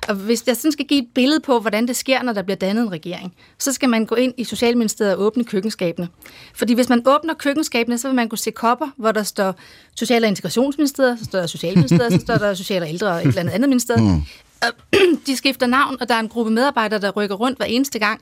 Og 0.08 0.14
hvis 0.14 0.44
jeg 0.46 0.56
sådan 0.56 0.72
skal 0.72 0.84
give 0.86 1.02
et 1.02 1.08
billede 1.14 1.40
på, 1.40 1.60
hvordan 1.60 1.88
det 1.88 1.96
sker, 1.96 2.22
når 2.22 2.32
der 2.32 2.42
bliver 2.42 2.56
dannet 2.56 2.82
en 2.82 2.92
regering, 2.92 3.34
så 3.58 3.72
skal 3.72 3.88
man 3.88 4.06
gå 4.06 4.14
ind 4.14 4.34
i 4.36 4.44
Socialministeriet 4.44 5.14
og 5.14 5.20
åbne 5.22 5.44
køkkenskabene. 5.44 6.08
Fordi 6.54 6.74
hvis 6.74 6.88
man 6.88 7.02
åbner 7.06 7.34
køkkenskabene, 7.34 7.98
så 7.98 8.08
vil 8.08 8.14
man 8.14 8.28
kunne 8.28 8.38
se 8.38 8.50
kopper, 8.50 8.86
hvor 8.96 9.12
der 9.12 9.22
står 9.22 9.54
Social- 9.96 10.22
og 10.24 10.28
Integrationsministeriet, 10.28 11.18
så 11.18 11.24
står 11.24 11.38
der 11.38 11.46
Socialministeriet, 11.46 12.12
så 12.12 12.18
står 12.20 12.34
der 12.34 12.54
Social- 12.54 12.82
og 12.82 12.88
Ældre 12.88 13.08
og 13.08 13.20
et 13.20 13.26
eller 13.26 13.40
andet 13.40 13.52
andet 13.52 13.68
ministerium. 13.68 14.06
Mm. 14.06 14.22
Og 14.62 14.98
de 15.26 15.36
skifter 15.36 15.66
navn, 15.66 15.96
og 16.00 16.08
der 16.08 16.14
er 16.14 16.20
en 16.20 16.28
gruppe 16.28 16.50
medarbejdere, 16.52 17.00
der 17.00 17.10
rykker 17.10 17.36
rundt 17.36 17.58
hver 17.58 17.66
eneste 17.66 17.98
gang. 17.98 18.20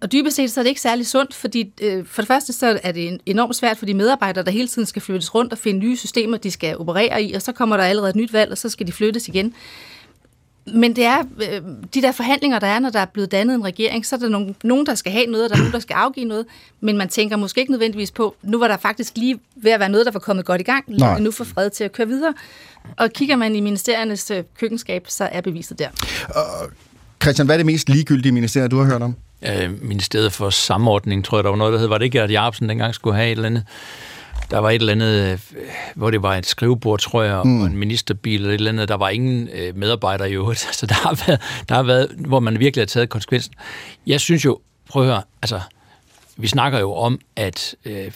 Og 0.00 0.12
dybest 0.12 0.36
set 0.36 0.50
så 0.52 0.60
er 0.60 0.62
det 0.62 0.68
ikke 0.68 0.80
særlig 0.80 1.06
sundt, 1.06 1.34
fordi 1.34 1.72
øh, 1.82 2.06
for 2.06 2.22
det 2.22 2.26
første 2.26 2.52
så 2.52 2.78
er 2.82 2.92
det 2.92 3.08
en- 3.08 3.20
enormt 3.26 3.56
svært 3.56 3.78
for 3.78 3.86
de 3.86 3.94
medarbejdere, 3.94 4.44
der 4.44 4.50
hele 4.50 4.68
tiden 4.68 4.86
skal 4.86 5.02
flyttes 5.02 5.34
rundt 5.34 5.52
og 5.52 5.58
finde 5.58 5.78
nye 5.80 5.96
systemer, 5.96 6.36
de 6.36 6.50
skal 6.50 6.78
operere 6.78 7.22
i, 7.22 7.32
og 7.32 7.42
så 7.42 7.52
kommer 7.52 7.76
der 7.76 7.84
allerede 7.84 8.10
et 8.10 8.16
nyt 8.16 8.32
valg, 8.32 8.50
og 8.52 8.58
så 8.58 8.68
skal 8.68 8.86
de 8.86 8.92
flyttes 8.92 9.28
igen. 9.28 9.54
Men 10.66 10.96
det 10.96 11.04
er 11.04 11.18
øh, 11.18 11.60
de 11.94 12.02
der 12.02 12.12
forhandlinger, 12.12 12.58
der 12.58 12.66
er, 12.66 12.78
når 12.78 12.90
der 12.90 12.98
er 13.00 13.04
blevet 13.04 13.32
dannet 13.32 13.54
en 13.54 13.64
regering, 13.64 14.06
så 14.06 14.16
er 14.16 14.20
der 14.20 14.28
nogen, 14.28 14.56
nogen, 14.64 14.86
der 14.86 14.94
skal 14.94 15.12
have 15.12 15.26
noget, 15.26 15.44
og 15.44 15.50
der 15.50 15.56
er 15.56 15.58
nogen, 15.58 15.72
der 15.72 15.78
skal 15.78 15.94
afgive 15.94 16.26
noget, 16.26 16.46
men 16.80 16.96
man 16.96 17.08
tænker 17.08 17.36
måske 17.36 17.60
ikke 17.60 17.72
nødvendigvis 17.72 18.10
på, 18.10 18.36
nu 18.42 18.58
var 18.58 18.68
der 18.68 18.76
faktisk 18.76 19.16
lige 19.16 19.38
ved 19.56 19.72
at 19.72 19.80
være 19.80 19.88
noget, 19.88 20.06
der 20.06 20.12
var 20.12 20.20
kommet 20.20 20.44
godt 20.44 20.60
i 20.60 20.64
gang, 20.64 20.84
Nej. 20.88 21.14
lad 21.14 21.20
nu 21.20 21.30
få 21.30 21.44
fred 21.44 21.70
til 21.70 21.84
at 21.84 21.92
køre 21.92 22.06
videre. 22.06 22.34
Og 22.96 23.10
kigger 23.10 23.36
man 23.36 23.56
i 23.56 23.60
ministeriernes 23.60 24.30
øh, 24.30 24.44
køkkenskab, 24.58 25.04
så 25.08 25.24
er 25.32 25.40
beviset 25.40 25.78
der. 25.78 25.88
Christian, 27.22 27.46
hvad 27.46 27.54
er 27.54 27.58
det 27.58 27.66
mest 27.66 27.88
ligegyldige 27.88 28.32
ministerium, 28.32 28.70
du 28.70 28.78
har 28.78 28.84
hørt 28.84 29.02
om? 29.02 29.16
øh, 29.46 29.82
Ministeriet 29.82 30.32
for 30.32 30.50
Samordning, 30.50 31.24
tror 31.24 31.38
jeg, 31.38 31.44
der 31.44 31.50
var 31.50 31.56
noget, 31.56 31.72
der 31.72 31.78
hed. 31.78 31.86
Var 31.88 31.98
det 31.98 32.04
ikke, 32.04 32.22
at 32.22 32.30
Jacobsen 32.30 32.68
dengang 32.68 32.94
skulle 32.94 33.16
have 33.16 33.26
et 33.26 33.32
eller 33.32 33.46
andet? 33.46 33.64
Der 34.50 34.58
var 34.58 34.70
et 34.70 34.74
eller 34.74 34.92
andet, 34.92 35.32
øh, 35.32 35.38
hvor 35.94 36.10
det 36.10 36.22
var 36.22 36.36
et 36.36 36.46
skrivebord, 36.46 37.00
tror 37.00 37.22
jeg, 37.22 37.42
mm. 37.44 37.60
og 37.60 37.66
en 37.66 37.76
ministerbil 37.76 38.40
eller 38.40 38.50
et 38.50 38.54
eller 38.54 38.70
andet. 38.70 38.88
Der 38.88 38.94
var 38.94 39.08
ingen 39.08 39.48
øh, 39.52 39.76
medarbejdere 39.76 40.30
i 40.30 40.32
øvrigt. 40.32 40.60
Så 40.78 40.86
der 40.86 40.94
har, 40.94 41.24
været, 41.26 41.40
der 41.68 41.74
har 41.74 41.82
været, 41.82 42.08
hvor 42.18 42.40
man 42.40 42.58
virkelig 42.58 42.82
har 42.82 42.86
taget 42.86 43.08
konsekvensen. 43.08 43.54
Jeg 44.06 44.20
synes 44.20 44.44
jo, 44.44 44.60
prøv 44.88 45.02
at 45.02 45.08
høre, 45.08 45.22
altså, 45.42 45.60
vi 46.36 46.46
snakker 46.46 46.78
jo 46.78 46.94
om, 46.94 47.20
at 47.36 47.74
øh, 47.84 48.10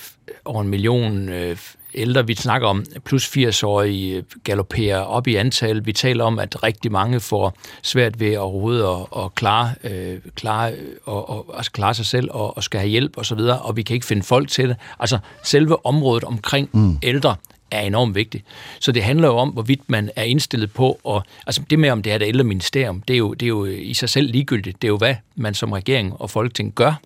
over 0.44 0.62
en 0.62 0.68
million 0.68 1.28
øh, 1.28 1.56
ældre, 1.94 2.26
vi 2.26 2.34
snakker 2.34 2.68
om 2.68 2.84
plus 3.04 3.36
80-årige 3.36 4.16
øh, 4.16 4.22
galopperer 4.44 5.00
op 5.00 5.26
i 5.26 5.34
antal. 5.34 5.86
Vi 5.86 5.92
taler 5.92 6.24
om, 6.24 6.38
at 6.38 6.62
rigtig 6.62 6.92
mange 6.92 7.20
får 7.20 7.58
svært 7.82 8.20
ved 8.20 8.36
overhovedet 8.36 8.84
at, 8.84 9.24
at 9.24 9.34
klare, 9.34 9.74
øh, 9.84 10.18
klare, 10.34 10.72
øh, 10.72 10.78
og, 11.04 11.30
og, 11.30 11.56
altså 11.56 11.72
klare 11.72 11.94
sig 11.94 12.06
selv 12.06 12.28
og, 12.30 12.56
og 12.56 12.62
skal 12.62 12.80
have 12.80 12.90
hjælp 12.90 13.12
osv., 13.16 13.18
og, 13.18 13.26
så 13.26 13.34
videre, 13.34 13.58
og 13.58 13.76
vi 13.76 13.82
kan 13.82 13.94
ikke 13.94 14.06
finde 14.06 14.22
folk 14.22 14.48
til 14.48 14.68
det. 14.68 14.76
Altså 15.00 15.18
selve 15.44 15.86
området 15.86 16.24
omkring 16.24 16.70
mm. 16.72 16.98
ældre 17.02 17.36
er 17.70 17.80
enormt 17.80 18.14
vigtigt. 18.14 18.44
Så 18.80 18.92
det 18.92 19.04
handler 19.04 19.28
jo 19.28 19.36
om, 19.36 19.48
hvorvidt 19.48 19.90
man 19.90 20.10
er 20.16 20.22
indstillet 20.22 20.72
på, 20.72 21.00
og 21.04 21.22
altså 21.46 21.62
det 21.70 21.78
med, 21.78 21.90
om 21.90 22.02
det 22.02 22.12
er 22.12 22.16
et 22.16 22.22
ældre 22.22 22.44
ministerium, 22.44 23.02
det 23.02 23.14
er, 23.14 23.18
jo, 23.18 23.34
det 23.34 23.46
er 23.46 23.48
jo 23.48 23.64
i 23.64 23.94
sig 23.94 24.08
selv 24.08 24.30
ligegyldigt. 24.30 24.82
Det 24.82 24.88
er 24.88 24.92
jo, 24.92 24.96
hvad 24.96 25.14
man 25.36 25.54
som 25.54 25.72
regering 25.72 26.20
og 26.20 26.30
folketing 26.30 26.72
gør 26.74 27.00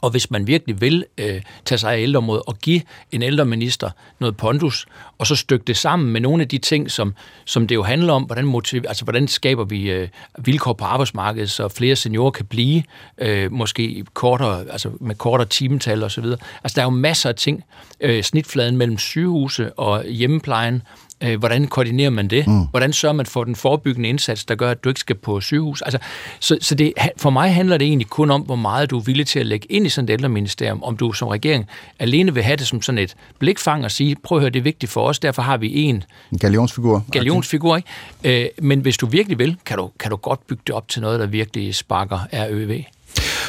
og 0.00 0.10
hvis 0.10 0.30
man 0.30 0.46
virkelig 0.46 0.80
vil 0.80 1.04
øh, 1.18 1.42
tage 1.64 1.78
sig 1.78 1.92
af 1.92 2.00
ældreområdet 2.00 2.42
og 2.46 2.58
give 2.58 2.82
en 3.12 3.22
ældreminister 3.22 3.90
noget 4.18 4.36
pondus, 4.36 4.86
og 5.18 5.26
så 5.26 5.36
stykke 5.36 5.64
det 5.64 5.76
sammen 5.76 6.12
med 6.12 6.20
nogle 6.20 6.42
af 6.42 6.48
de 6.48 6.58
ting, 6.58 6.90
som, 6.90 7.14
som 7.44 7.66
det 7.66 7.74
jo 7.74 7.82
handler 7.82 8.12
om, 8.12 8.22
hvordan, 8.22 8.44
motiv, 8.44 8.82
altså, 8.88 9.04
hvordan 9.04 9.28
skaber 9.28 9.64
vi 9.64 9.90
øh, 9.90 10.08
vilkår 10.38 10.72
på 10.72 10.84
arbejdsmarkedet, 10.84 11.50
så 11.50 11.68
flere 11.68 11.96
seniorer 11.96 12.30
kan 12.30 12.46
blive, 12.46 12.82
øh, 13.18 13.52
måske 13.52 14.04
kortere, 14.14 14.64
altså 14.70 14.90
med 15.00 15.14
kortere 15.14 15.48
timetal 15.48 16.02
osv. 16.02 16.24
Altså 16.24 16.74
der 16.74 16.80
er 16.80 16.86
jo 16.86 16.90
masser 16.90 17.28
af 17.28 17.34
ting. 17.34 17.64
Øh, 18.00 18.22
snitfladen 18.22 18.76
mellem 18.76 18.98
sygehuse 18.98 19.72
og 19.72 20.04
hjemmeplejen, 20.04 20.82
Øh, 21.22 21.38
hvordan 21.38 21.66
koordinerer 21.66 22.10
man 22.10 22.28
det? 22.28 22.46
Mm. 22.46 22.60
Hvordan 22.70 22.92
sørger 22.92 23.12
man 23.12 23.26
for 23.26 23.44
den 23.44 23.56
forebyggende 23.56 24.08
indsats, 24.08 24.44
der 24.44 24.54
gør, 24.54 24.70
at 24.70 24.84
du 24.84 24.88
ikke 24.88 25.00
skal 25.00 25.16
på 25.16 25.40
sygehus? 25.40 25.82
Altså, 25.82 25.98
så 26.40 26.58
så 26.60 26.74
det, 26.74 26.92
for 27.16 27.30
mig 27.30 27.54
handler 27.54 27.76
det 27.76 27.86
egentlig 27.86 28.06
kun 28.08 28.30
om, 28.30 28.40
hvor 28.40 28.56
meget 28.56 28.90
du 28.90 28.98
er 28.98 29.02
villig 29.02 29.26
til 29.26 29.38
at 29.40 29.46
lægge 29.46 29.66
ind 29.72 29.86
i 29.86 29.88
sådan 29.88 30.08
et 30.08 30.12
ældreministerium, 30.12 30.82
om 30.82 30.96
du 30.96 31.12
som 31.12 31.28
regering 31.28 31.66
alene 31.98 32.34
vil 32.34 32.42
have 32.42 32.56
det 32.56 32.66
som 32.66 32.82
sådan 32.82 32.98
et 32.98 33.14
blikfang 33.38 33.84
og 33.84 33.90
sige, 33.90 34.16
prøv 34.22 34.38
at 34.38 34.42
høre, 34.42 34.50
det 34.50 34.58
er 34.58 34.62
vigtigt 34.62 34.92
for 34.92 35.02
os, 35.08 35.18
derfor 35.18 35.42
har 35.42 35.56
vi 35.56 35.74
en 35.82 36.04
En 36.32 36.38
galionsfigur. 36.38 37.04
galionsfigur, 37.12 37.76
ikke? 37.76 38.42
Øh, 38.42 38.48
men 38.62 38.80
hvis 38.80 38.96
du 38.96 39.06
virkelig 39.06 39.38
vil, 39.38 39.56
kan 39.66 39.76
du, 39.78 39.90
kan 40.00 40.10
du 40.10 40.16
godt 40.16 40.46
bygge 40.46 40.62
det 40.66 40.74
op 40.74 40.88
til 40.88 41.02
noget, 41.02 41.20
der 41.20 41.26
virkelig 41.26 41.74
sparker 41.74 42.18
RØV. 42.32 42.82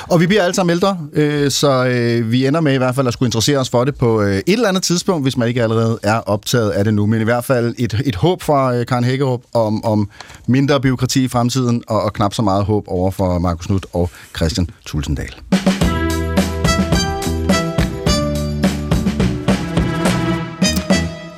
Og 0.09 0.19
vi 0.19 0.27
bliver 0.27 0.43
alle 0.43 0.55
sammen 0.55 0.71
ældre, 0.71 0.97
øh, 1.13 1.51
så 1.51 1.85
øh, 1.85 2.31
vi 2.31 2.47
ender 2.47 2.61
med 2.61 2.73
i 2.73 2.77
hvert 2.77 2.95
fald 2.95 3.07
at 3.07 3.13
skulle 3.13 3.27
interessere 3.27 3.57
os 3.57 3.69
for 3.69 3.83
det 3.83 3.95
på 3.95 4.21
øh, 4.21 4.35
et 4.35 4.43
eller 4.47 4.69
andet 4.69 4.83
tidspunkt, 4.83 5.25
hvis 5.25 5.37
man 5.37 5.47
ikke 5.47 5.63
allerede 5.63 5.99
er 6.03 6.17
optaget 6.17 6.69
af 6.71 6.83
det 6.83 6.93
nu. 6.93 7.05
Men 7.05 7.21
i 7.21 7.23
hvert 7.23 7.45
fald 7.45 7.75
et, 7.77 8.01
et 8.05 8.15
håb 8.15 8.41
fra 8.41 8.75
øh, 8.75 8.85
Karen 8.85 9.03
Hækkerup 9.03 9.41
om, 9.53 9.85
om 9.85 10.09
mindre 10.47 10.81
byråkrati 10.81 11.23
i 11.23 11.27
fremtiden, 11.27 11.83
og, 11.87 12.01
og 12.01 12.13
knap 12.13 12.33
så 12.33 12.41
meget 12.41 12.65
håb 12.65 12.83
over 12.87 13.11
for 13.11 13.39
Markus 13.39 13.69
Nutt 13.69 13.85
og 13.93 14.09
Christian 14.35 14.69
Tulsendal. 14.85 15.35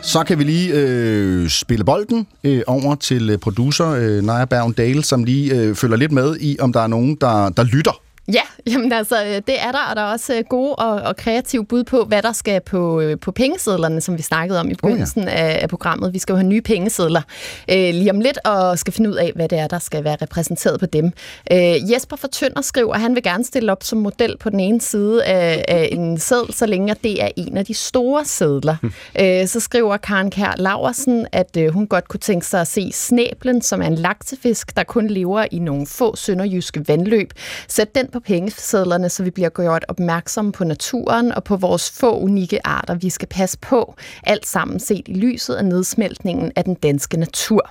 Så 0.01 0.23
kan 0.23 0.39
vi 0.39 0.43
lige 0.43 0.73
øh, 0.73 1.49
spille 1.49 1.85
bolden 1.85 2.27
øh, 2.43 2.61
over 2.67 2.95
til 2.95 3.29
øh, 3.29 3.37
producer 3.37 3.89
øh, 3.89 4.21
Naja 4.23 4.45
Bergen 4.45 4.73
Dale, 4.73 5.03
som 5.03 5.23
lige 5.23 5.55
øh, 5.55 5.75
følger 5.75 5.97
lidt 5.97 6.11
med 6.11 6.37
i, 6.39 6.57
om 6.59 6.73
der 6.73 6.79
er 6.79 6.87
nogen, 6.87 7.17
der, 7.21 7.49
der 7.49 7.63
lytter 7.63 8.02
Ja, 8.27 8.41
jamen 8.67 8.93
altså, 8.93 9.41
det 9.47 9.61
er 9.61 9.71
der, 9.71 9.89
og 9.89 9.95
der 9.95 10.01
er 10.01 10.11
også 10.11 10.33
øh, 10.37 10.43
gode 10.49 10.75
og, 10.75 11.01
og 11.01 11.15
kreative 11.15 11.65
bud 11.65 11.83
på, 11.83 12.03
hvad 12.03 12.21
der 12.21 12.31
skal 12.31 12.61
på, 12.61 13.01
øh, 13.01 13.19
på 13.19 13.31
pengesedlerne, 13.31 14.01
som 14.01 14.17
vi 14.17 14.21
snakkede 14.21 14.59
om 14.59 14.69
i 14.69 14.73
begyndelsen 14.73 15.21
oh, 15.21 15.27
ja. 15.27 15.31
af, 15.31 15.59
af 15.61 15.69
programmet. 15.69 16.13
Vi 16.13 16.19
skal 16.19 16.33
jo 16.33 16.37
have 16.37 16.47
nye 16.47 16.61
pengesedler 16.61 17.21
øh, 17.69 17.77
lige 17.77 18.11
om 18.11 18.19
lidt, 18.19 18.39
og 18.45 18.79
skal 18.79 18.93
finde 18.93 19.09
ud 19.09 19.15
af, 19.15 19.31
hvad 19.35 19.49
det 19.49 19.59
er, 19.59 19.67
der 19.67 19.79
skal 19.79 20.03
være 20.03 20.17
repræsenteret 20.21 20.79
på 20.79 20.85
dem. 20.85 21.11
Øh, 21.51 21.91
Jesper 21.91 22.15
fra 22.15 22.27
Tønder 22.31 22.61
skriver, 22.61 22.93
at 22.93 23.01
han 23.01 23.15
vil 23.15 23.23
gerne 23.23 23.43
stille 23.43 23.71
op 23.71 23.83
som 23.83 23.97
model 23.99 24.37
på 24.37 24.49
den 24.49 24.59
ene 24.59 24.81
side 24.81 25.23
af, 25.25 25.65
af 25.67 25.89
en 25.91 26.19
seddel, 26.19 26.53
så 26.53 26.65
længe 26.65 26.95
det 27.03 27.23
er 27.23 27.29
en 27.35 27.57
af 27.57 27.65
de 27.65 27.73
store 27.73 28.25
sedler. 28.25 28.75
Hmm. 28.81 28.91
Øh, 29.19 29.47
så 29.47 29.59
skriver 29.59 29.97
Karen 29.97 30.31
Kær 30.31 30.53
Laversen, 30.57 31.27
at 31.31 31.57
øh, 31.57 31.73
hun 31.73 31.87
godt 31.87 32.07
kunne 32.07 32.19
tænke 32.19 32.45
sig 32.45 32.61
at 32.61 32.67
se 32.67 32.91
snæblen, 32.91 33.61
som 33.61 33.81
er 33.81 33.87
en 33.87 33.95
laksefisk, 33.95 34.75
der 34.75 34.83
kun 34.83 35.07
lever 35.07 35.45
i 35.51 35.59
nogle 35.59 35.87
få 35.87 36.15
sønderjyske 36.15 36.87
vandløb. 36.87 37.33
Sæt 37.67 37.95
den 37.95 38.07
på 38.13 38.19
pengesedlerne, 38.19 39.09
så 39.09 39.23
vi 39.23 39.29
bliver 39.29 39.49
gjort 39.49 39.85
opmærksomme 39.87 40.51
på 40.51 40.63
naturen 40.63 41.31
og 41.31 41.43
på 41.43 41.55
vores 41.55 41.91
få 41.91 42.19
unikke 42.19 42.67
arter, 42.67 42.95
vi 42.95 43.09
skal 43.09 43.27
passe 43.27 43.57
på. 43.57 43.95
Alt 44.23 44.47
sammen 44.47 44.79
set 44.79 45.07
i 45.07 45.13
lyset 45.13 45.55
af 45.55 45.65
nedsmeltningen 45.65 46.51
af 46.55 46.63
den 46.63 46.73
danske 46.73 47.17
natur. 47.17 47.69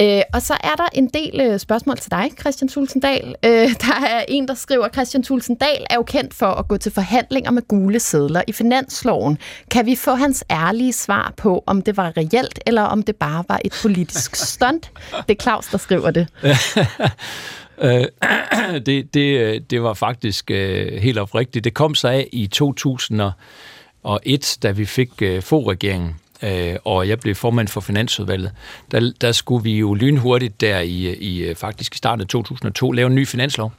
Øh, 0.00 0.22
og 0.32 0.42
så 0.42 0.54
er 0.54 0.74
der 0.76 0.88
en 0.92 1.06
del 1.06 1.40
øh, 1.40 1.58
spørgsmål 1.58 1.98
til 1.98 2.10
dig, 2.10 2.30
Christian 2.40 2.68
Tulsendal. 2.68 3.34
Øh, 3.44 3.50
der 3.86 4.06
er 4.06 4.24
en, 4.28 4.48
der 4.48 4.54
skriver, 4.54 4.84
at 4.84 4.94
Christian 4.94 5.22
Tulsendal 5.22 5.86
er 5.90 5.94
jo 5.94 6.02
kendt 6.02 6.34
for 6.34 6.46
at 6.46 6.68
gå 6.68 6.76
til 6.76 6.92
forhandlinger 6.92 7.50
med 7.50 7.62
gule 7.68 8.00
sedler 8.00 8.42
i 8.46 8.52
finansloven. 8.52 9.38
Kan 9.70 9.86
vi 9.86 9.96
få 9.96 10.14
hans 10.14 10.44
ærlige 10.50 10.92
svar 10.92 11.32
på, 11.36 11.64
om 11.66 11.82
det 11.82 11.96
var 11.96 12.12
reelt, 12.16 12.60
eller 12.66 12.82
om 12.82 13.02
det 13.02 13.16
bare 13.16 13.44
var 13.48 13.60
et 13.64 13.72
politisk 13.82 14.36
stunt? 14.36 14.90
Det 15.28 15.38
er 15.38 15.42
Claus, 15.42 15.66
der 15.66 15.78
skriver 15.78 16.10
det. 16.10 16.28
Øh, 17.78 18.04
det, 18.86 19.14
det, 19.14 19.40
øh, 19.40 19.60
det 19.70 19.82
var 19.82 19.94
faktisk 19.94 20.50
øh, 20.50 20.92
helt 20.92 21.18
oprigtigt. 21.18 21.64
Det 21.64 21.74
kom 21.74 21.94
så 21.94 22.08
af 22.08 22.28
i 22.32 22.46
2001, 22.46 24.58
da 24.62 24.70
vi 24.70 24.84
fik 24.84 25.10
øh, 25.22 25.42
få-regeringen, 25.42 26.14
øh, 26.42 26.76
og 26.84 27.08
jeg 27.08 27.20
blev 27.20 27.34
formand 27.34 27.68
for 27.68 27.80
Finansudvalget. 27.80 28.52
Der, 28.90 29.12
der 29.20 29.32
skulle 29.32 29.64
vi 29.64 29.78
jo 29.78 29.94
lynhurtigt 29.94 30.60
der 30.60 30.80
i, 30.80 31.14
i 31.14 31.42
øh, 31.42 31.56
faktisk 31.56 31.94
i 31.94 31.98
starten 31.98 32.20
af 32.20 32.28
2002 32.28 32.92
lave 32.92 33.06
en 33.06 33.14
ny 33.14 33.26
finanslov, 33.26 33.72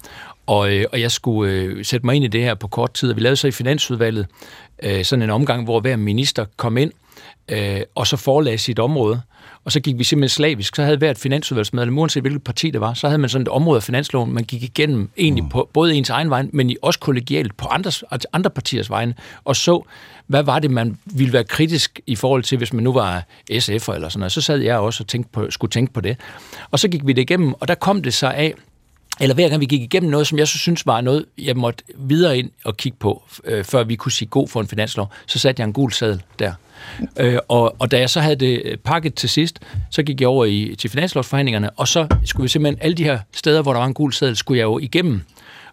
og, 0.47 0.73
øh, 0.73 0.85
og 0.91 1.01
jeg 1.01 1.11
skulle 1.11 1.51
øh, 1.51 1.85
sætte 1.85 2.05
mig 2.05 2.15
ind 2.15 2.25
i 2.25 2.27
det 2.27 2.41
her 2.41 2.53
på 2.53 2.67
kort 2.67 2.93
tid, 2.93 3.09
og 3.09 3.15
vi 3.15 3.21
lavede 3.21 3.35
så 3.35 3.47
i 3.47 3.51
Finansudvalget 3.51 4.27
øh, 4.83 5.05
sådan 5.05 5.23
en 5.23 5.29
omgang, 5.29 5.63
hvor 5.63 5.79
hver 5.79 5.95
minister 5.95 6.45
kom 6.57 6.77
ind 6.77 6.91
øh, 7.49 7.81
og 7.95 8.07
så 8.07 8.17
forelagde 8.17 8.57
sit 8.57 8.79
område, 8.79 9.21
og 9.65 9.71
så 9.71 9.79
gik 9.79 9.97
vi 9.97 10.03
simpelthen 10.03 10.35
slavisk. 10.35 10.75
Så 10.75 10.83
havde 10.83 10.97
hvert 10.97 11.17
finansudvalgsmedlem, 11.17 11.97
uanset 11.97 12.23
hvilket 12.23 12.43
parti 12.43 12.71
det 12.71 12.81
var, 12.81 12.93
så 12.93 13.07
havde 13.07 13.17
man 13.17 13.29
sådan 13.29 13.41
et 13.41 13.47
område 13.47 13.77
af 13.77 13.83
finansloven, 13.83 14.33
man 14.33 14.43
gik 14.43 14.63
igennem 14.63 15.09
egentlig 15.17 15.49
på 15.49 15.69
både 15.73 15.95
ens 15.95 16.09
egen 16.09 16.29
vej, 16.29 16.45
men 16.53 16.75
også 16.81 16.99
kollegialt 16.99 17.57
på 17.57 17.67
andres, 17.67 18.03
altså 18.11 18.27
andre 18.33 18.49
partiers 18.49 18.89
vegne, 18.89 19.13
og 19.43 19.55
så, 19.55 19.83
hvad 20.27 20.43
var 20.43 20.59
det, 20.59 20.71
man 20.71 20.97
ville 21.05 21.33
være 21.33 21.43
kritisk 21.43 21.99
i 22.07 22.15
forhold 22.15 22.43
til, 22.43 22.57
hvis 22.57 22.73
man 22.73 22.83
nu 22.83 22.93
var 22.93 23.25
SF'er 23.51 23.93
eller 23.93 24.09
sådan 24.09 24.19
noget. 24.19 24.31
Så 24.31 24.41
sad 24.41 24.57
jeg 24.57 24.77
også 24.77 25.03
og 25.03 25.07
tænkte 25.07 25.31
på, 25.31 25.51
skulle 25.51 25.71
tænke 25.71 25.93
på 25.93 26.01
det. 26.01 26.17
Og 26.71 26.79
så 26.79 26.87
gik 26.87 27.07
vi 27.07 27.13
det 27.13 27.21
igennem, 27.21 27.53
og 27.53 27.67
der 27.67 27.75
kom 27.75 28.01
det 28.01 28.13
så 28.13 28.27
af, 28.27 28.53
eller 29.19 29.35
hver 29.35 29.49
gang 29.49 29.61
vi 29.61 29.65
gik 29.65 29.81
igennem 29.81 30.11
noget, 30.11 30.27
som 30.27 30.37
jeg 30.37 30.47
så 30.47 30.57
synes 30.57 30.85
var 30.85 31.01
noget, 31.01 31.25
jeg 31.37 31.57
måtte 31.57 31.83
videre 31.97 32.37
ind 32.37 32.51
og 32.65 32.77
kigge 32.77 32.97
på, 32.97 33.23
øh, 33.43 33.63
før 33.63 33.83
vi 33.83 33.95
kunne 33.95 34.11
sige 34.11 34.27
god 34.27 34.47
for 34.47 34.61
en 34.61 34.67
finanslov, 34.67 35.11
så 35.25 35.39
satte 35.39 35.59
jeg 35.59 35.67
en 35.67 35.73
gul 35.73 35.91
sædel 35.91 36.21
der. 36.39 36.53
Øh, 37.19 37.37
og, 37.47 37.75
og 37.79 37.91
da 37.91 37.99
jeg 37.99 38.09
så 38.09 38.19
havde 38.19 38.35
det 38.35 38.61
øh, 38.65 38.77
pakket 38.77 39.13
til 39.13 39.29
sidst, 39.29 39.59
så 39.91 40.03
gik 40.03 40.21
jeg 40.21 40.29
over 40.29 40.45
i, 40.45 40.75
til 40.77 40.89
finanslovsforhandlingerne, 40.89 41.69
og 41.69 41.87
så 41.87 42.07
skulle 42.25 42.43
vi 42.43 42.47
simpelthen 42.47 42.79
alle 42.81 42.97
de 42.97 43.03
her 43.03 43.19
steder, 43.33 43.61
hvor 43.61 43.73
der 43.73 43.79
var 43.79 43.87
en 43.87 43.93
gul 43.93 44.13
sædel, 44.13 44.35
skulle 44.35 44.57
jeg 44.57 44.65
jo 44.65 44.79
igennem 44.79 45.21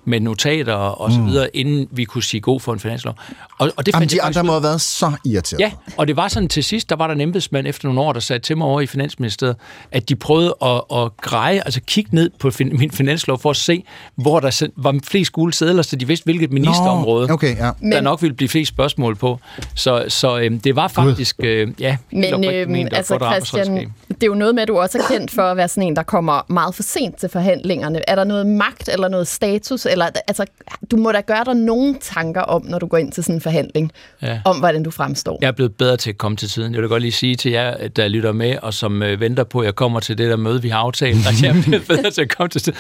med 0.05 0.21
notater 0.21 0.75
og 0.75 1.13
så 1.13 1.19
Mm. 1.19 1.27
videre, 1.27 1.57
inden 1.57 1.89
vi 1.91 2.05
kunne 2.05 2.23
sige 2.23 2.41
god 2.41 2.61
for 2.61 2.73
en 2.73 2.81
finanslov. 2.81 3.15
Og, 3.59 3.73
og 3.77 3.87
det 3.87 3.93
Jamen, 3.93 4.01
fandt 4.01 4.13
de 4.13 4.23
andre 4.23 4.45
må 4.45 4.53
have 4.53 4.63
været 4.63 4.81
så 4.81 5.13
irriteret. 5.25 5.61
Ja, 5.61 5.73
og 5.97 6.09
det 6.09 6.17
var 6.17 6.29
sådan 6.29 6.49
til 6.49 6.65
sidst, 6.65 6.91
der 6.91 6.97
var 6.97 7.07
der 7.07 7.15
en 7.15 7.21
embedsmand 7.21 7.67
efter 7.67 7.89
nogle 7.89 8.01
år, 8.01 8.13
der 8.13 8.21
sagde 8.21 8.43
til 8.43 8.57
mig 8.57 8.67
over 8.67 8.81
i 8.81 8.87
Finansministeriet, 8.87 9.57
at 9.93 10.09
de 10.09 10.17
prøvede 10.17 10.55
at, 10.63 10.81
at 10.97 11.17
greje, 11.17 11.63
altså 11.65 11.81
kigge 11.87 12.15
ned 12.15 12.31
på 12.39 12.51
fin, 12.51 12.77
min 12.79 12.91
finanslov 12.91 13.39
for 13.39 13.51
at 13.51 13.57
se, 13.57 13.85
hvor 14.17 14.41
der 14.41 14.67
var 14.77 14.99
flest 15.05 15.33
gule 15.33 15.53
sædler, 15.55 15.83
så 15.83 15.97
de 15.97 16.07
vidste, 16.07 16.25
hvilket 16.25 16.53
ministerområde, 16.53 17.31
okay, 17.31 17.57
ja. 17.57 17.65
der 17.65 17.73
Men- 17.81 18.05
nok 18.05 18.23
ville 18.23 18.35
blive 18.37 18.49
flest 18.49 18.69
spørgsmål 18.69 19.17
på. 19.17 19.39
Så, 19.75 20.05
så 20.09 20.39
øhm, 20.39 20.61
det 20.61 20.77
var 20.77 20.89
faktisk, 20.89 21.37
øh, 21.39 21.69
ja, 21.81 21.97
helt 22.13 22.41
Men 22.41 22.45
øhm, 22.55 22.71
ment 22.71 22.93
og 22.93 22.97
altså 22.97 23.19
Christian, 23.33 23.93
det 24.09 24.23
er 24.23 24.27
jo 24.27 24.35
noget 24.35 24.55
med, 24.55 24.63
at 24.63 24.69
du 24.69 24.79
også 24.79 24.99
er 24.99 25.03
kendt 25.19 25.31
for 25.31 25.43
at 25.43 25.57
være 25.57 25.69
sådan 25.69 25.83
en, 25.83 25.97
der 25.97 26.03
kommer 26.03 26.41
meget 26.49 26.75
for 26.75 26.83
sent 26.83 27.17
til 27.17 27.29
forhandlingerne. 27.29 28.11
Er 28.11 28.15
der 28.15 28.25
noget 28.25 28.47
magt 28.47 28.89
eller 28.93 29.09
noget 29.09 29.29
status? 29.29 29.87
Eller, 29.93 30.07
altså, 30.29 30.45
du 30.91 30.97
må 30.97 31.13
da 31.13 31.21
gøre 31.21 31.45
dig 31.45 31.55
nogle 31.55 31.97
tanker 32.01 32.41
om, 32.41 32.67
når 32.67 32.79
du 32.79 32.87
går 32.87 32.97
ind 32.97 33.13
til 33.13 33.23
sådan 33.25 33.35
en 33.35 33.41
forhandling, 33.41 33.93
Ja. 34.23 34.41
om 34.45 34.59
hvordan 34.59 34.83
du 34.83 34.91
fremstår. 34.91 35.39
Jeg 35.41 35.49
er 35.49 35.53
blevet 35.53 35.75
bedre 35.77 35.97
til 35.97 36.11
at 36.11 36.19
komme 36.19 36.37
til 36.37 36.49
tiden. 36.49 36.75
Jeg 36.75 36.81
vil 36.83 36.89
godt 36.89 37.03
lige 37.03 37.13
sige 37.13 37.37
til 37.37 37.51
jer, 37.53 37.89
der 37.89 38.09
lytter 38.09 38.33
med, 38.33 38.57
og 38.63 38.75
som 38.75 39.03
øh, 39.03 39.21
venter 39.21 39.45
på, 39.45 39.61
at 39.61 39.65
jeg 39.67 39.75
kommer 39.75 40.01
til 40.01 40.19
det 40.19 40.31
der 40.31 40.37
møde, 40.37 40.63
vi 40.63 40.69
har 40.69 40.79
aftalt, 40.79 41.17
at 41.29 41.43
jeg 41.43 41.57
er 41.59 41.63
blevet 41.63 41.87
bedre 41.97 42.11
til 42.11 42.23
at 42.23 42.37
komme 42.37 42.49
til 42.49 42.63
tiden. 42.63 42.79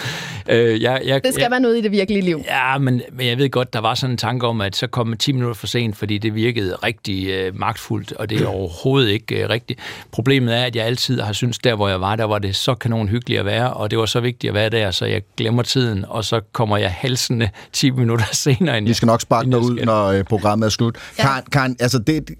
Øh, 0.48 0.82
jeg, 0.82 1.00
jeg, 1.04 1.24
Det 1.24 1.32
skal 1.34 1.42
jeg, 1.42 1.50
være 1.50 1.60
noget 1.60 1.78
i 1.78 1.80
det 1.80 1.90
virkelige 1.92 2.22
liv. 2.22 2.42
Ja, 2.48 2.78
men, 2.78 3.02
men 3.12 3.26
jeg 3.26 3.38
ved 3.38 3.50
godt, 3.50 3.72
der 3.72 3.78
var 3.80 3.94
sådan 3.94 4.10
en 4.14 4.16
tanke 4.16 4.46
om, 4.46 4.60
at 4.60 4.76
så 4.76 4.86
kom 4.86 5.06
man 5.06 5.18
10 5.18 5.32
minutter 5.32 5.54
for 5.54 5.66
sent, 5.66 5.96
fordi 5.96 6.18
det 6.18 6.34
virkede 6.34 6.74
rigtig 6.74 7.28
øh, 7.28 7.58
magtfuldt, 7.58 8.12
og 8.12 8.30
det 8.30 8.40
er 8.40 8.46
overhovedet 8.56 9.10
ikke 9.10 9.42
øh, 9.42 9.48
rigtigt. 9.48 9.80
Problemet 10.12 10.54
er, 10.56 10.64
at 10.64 10.76
jeg 10.76 10.84
altid 10.84 11.20
har 11.20 11.32
syntes, 11.32 11.58
der 11.58 11.74
hvor 11.74 11.88
jeg 11.88 12.00
var, 12.00 12.16
der 12.16 12.24
var 12.24 12.38
det 12.38 12.56
så 12.56 12.74
kanon 12.74 13.08
hyggeligt 13.08 13.40
at 13.40 13.46
være, 13.46 13.72
og 13.72 13.90
det 13.90 13.98
var 13.98 14.06
så 14.06 14.20
vigtigt 14.20 14.48
at 14.50 14.54
være 14.54 14.68
der, 14.70 14.90
så 14.90 15.06
jeg 15.06 15.22
glemmer 15.36 15.62
tiden, 15.62 16.04
og 16.08 16.24
så 16.24 16.40
kommer 16.52 16.76
jeg 16.76 16.90
halsende 17.02 17.50
10 17.72 17.90
minutter 17.90 18.24
senere. 18.44 18.78
End 18.78 18.86
Vi 18.86 18.94
skal 18.94 19.06
nok 19.06 19.20
sparke 19.20 19.50
dig 19.50 19.58
ud, 19.58 19.84
når 19.84 20.06
øh, 20.06 20.24
programmet 20.24 20.66
er 20.66 20.70
slut. 20.70 20.98
Ja. 21.18 21.22
Karen, 21.22 21.44
Karen, 21.52 21.76
altså 21.80 21.98
det... 21.98 22.30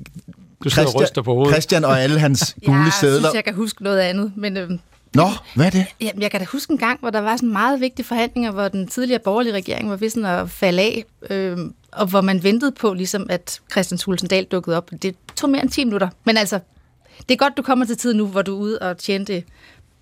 Du 0.65 0.71
og 0.81 1.01
ryster 1.03 1.23
på 1.23 1.35
hovedet. 1.35 1.53
Christian 1.55 1.85
og 1.85 2.01
alle 2.01 2.19
hans 2.19 2.57
gule 2.67 2.79
jeg 2.79 2.93
sædler. 3.01 3.19
synes, 3.19 3.35
jeg 3.35 3.45
kan 3.45 3.55
huske 3.55 3.83
noget 3.83 3.99
andet, 4.01 4.33
men... 4.37 4.57
Øhm, 4.57 4.79
Nå, 5.15 5.29
hvad 5.55 5.67
er 5.67 5.71
det? 5.71 5.87
Jamen, 6.01 6.23
jeg 6.23 6.31
kan 6.31 6.41
da 6.41 6.47
huske 6.53 6.71
en 6.73 6.79
gang, 6.79 7.01
hvor 7.01 7.11
der 7.11 7.21
var 7.21 7.37
sådan 7.37 7.53
meget 7.53 7.81
vigtige 7.81 8.07
forhandlinger, 8.07 8.51
hvor 8.51 8.69
den 8.69 8.87
tidligere 8.87 9.21
borgerlige 9.25 9.55
regering 9.55 9.91
var 9.91 9.97
ved 9.97 10.11
sådan 10.11 10.25
at 10.27 10.51
falde 10.51 10.83
af, 10.83 11.05
øh, 11.31 11.59
og 11.93 12.07
hvor 12.07 12.21
man 12.21 12.43
ventede 12.43 12.73
på, 12.73 12.95
ligesom 12.95 13.27
at 13.31 13.61
Christian 13.73 13.99
Thulesen 13.99 14.29
Dahl 14.29 14.45
dukkede 14.45 14.77
op. 14.77 14.91
Det 15.03 15.17
tog 15.37 15.51
mere 15.51 15.63
end 15.63 15.71
10 15.71 15.85
minutter. 15.85 16.09
Men 16.25 16.37
altså, 16.37 16.59
det 17.29 17.35
er 17.35 17.39
godt, 17.39 17.57
du 17.57 17.63
kommer 17.63 17.85
til 17.87 17.97
tid 17.97 18.15
nu, 18.15 18.27
hvor 18.27 18.43
du 18.43 18.55
er 18.57 18.61
ude 18.61 18.79
og 18.79 18.99
tjene 18.99 19.25
det 19.25 19.45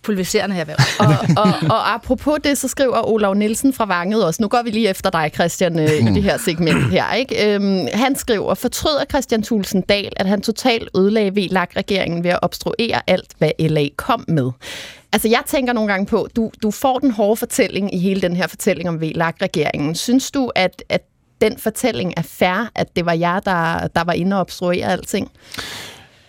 pulveriserende 0.02 0.56
erhverv. 0.56 0.78
og, 1.00 1.44
og, 1.44 1.70
og 1.76 1.94
apropos 1.94 2.38
det, 2.44 2.58
så 2.58 2.68
skriver 2.68 3.08
Olav 3.08 3.34
Nielsen 3.34 3.72
fra 3.72 3.84
Vanget 3.84 4.24
også. 4.24 4.42
Nu 4.42 4.48
går 4.48 4.62
vi 4.62 4.70
lige 4.70 4.88
efter 4.88 5.10
dig, 5.10 5.30
Christian, 5.34 5.78
øh, 5.78 5.90
i 5.90 6.14
det 6.14 6.22
her 6.22 6.38
segment 6.38 6.90
her. 6.90 7.12
Ikke? 7.12 7.54
Øhm, 7.54 7.86
han 7.92 8.16
skriver, 8.16 8.54
fortryder 8.54 9.04
Christian 9.04 9.42
Thulsen 9.42 9.80
Dahl, 9.80 10.12
at 10.16 10.26
han 10.26 10.40
totalt 10.40 10.88
ødelagde 10.96 11.30
VLAG-regeringen 11.34 12.24
ved 12.24 12.30
at 12.30 12.38
obstruere 12.42 13.00
alt, 13.06 13.30
hvad 13.38 13.50
LA 13.58 13.88
kom 13.96 14.24
med. 14.28 14.50
Altså, 15.12 15.28
jeg 15.28 15.42
tænker 15.46 15.72
nogle 15.72 15.92
gange 15.92 16.06
på, 16.06 16.28
du, 16.36 16.50
du 16.62 16.70
får 16.70 16.98
den 16.98 17.10
hårde 17.10 17.36
fortælling 17.36 17.94
i 17.94 17.98
hele 17.98 18.20
den 18.20 18.36
her 18.36 18.46
fortælling 18.46 18.88
om 18.88 19.00
VLAG-regeringen. 19.00 19.94
Synes 19.94 20.30
du, 20.30 20.50
at, 20.54 20.82
at 20.88 21.02
den 21.40 21.58
fortælling 21.58 22.14
er 22.16 22.22
fair, 22.22 22.70
at 22.74 22.96
det 22.96 23.06
var 23.06 23.12
jer, 23.12 23.40
der, 23.40 23.86
der 23.86 24.04
var 24.04 24.12
inde 24.12 24.36
og 24.36 24.40
obstruere 24.40 24.86
alting? 24.86 25.30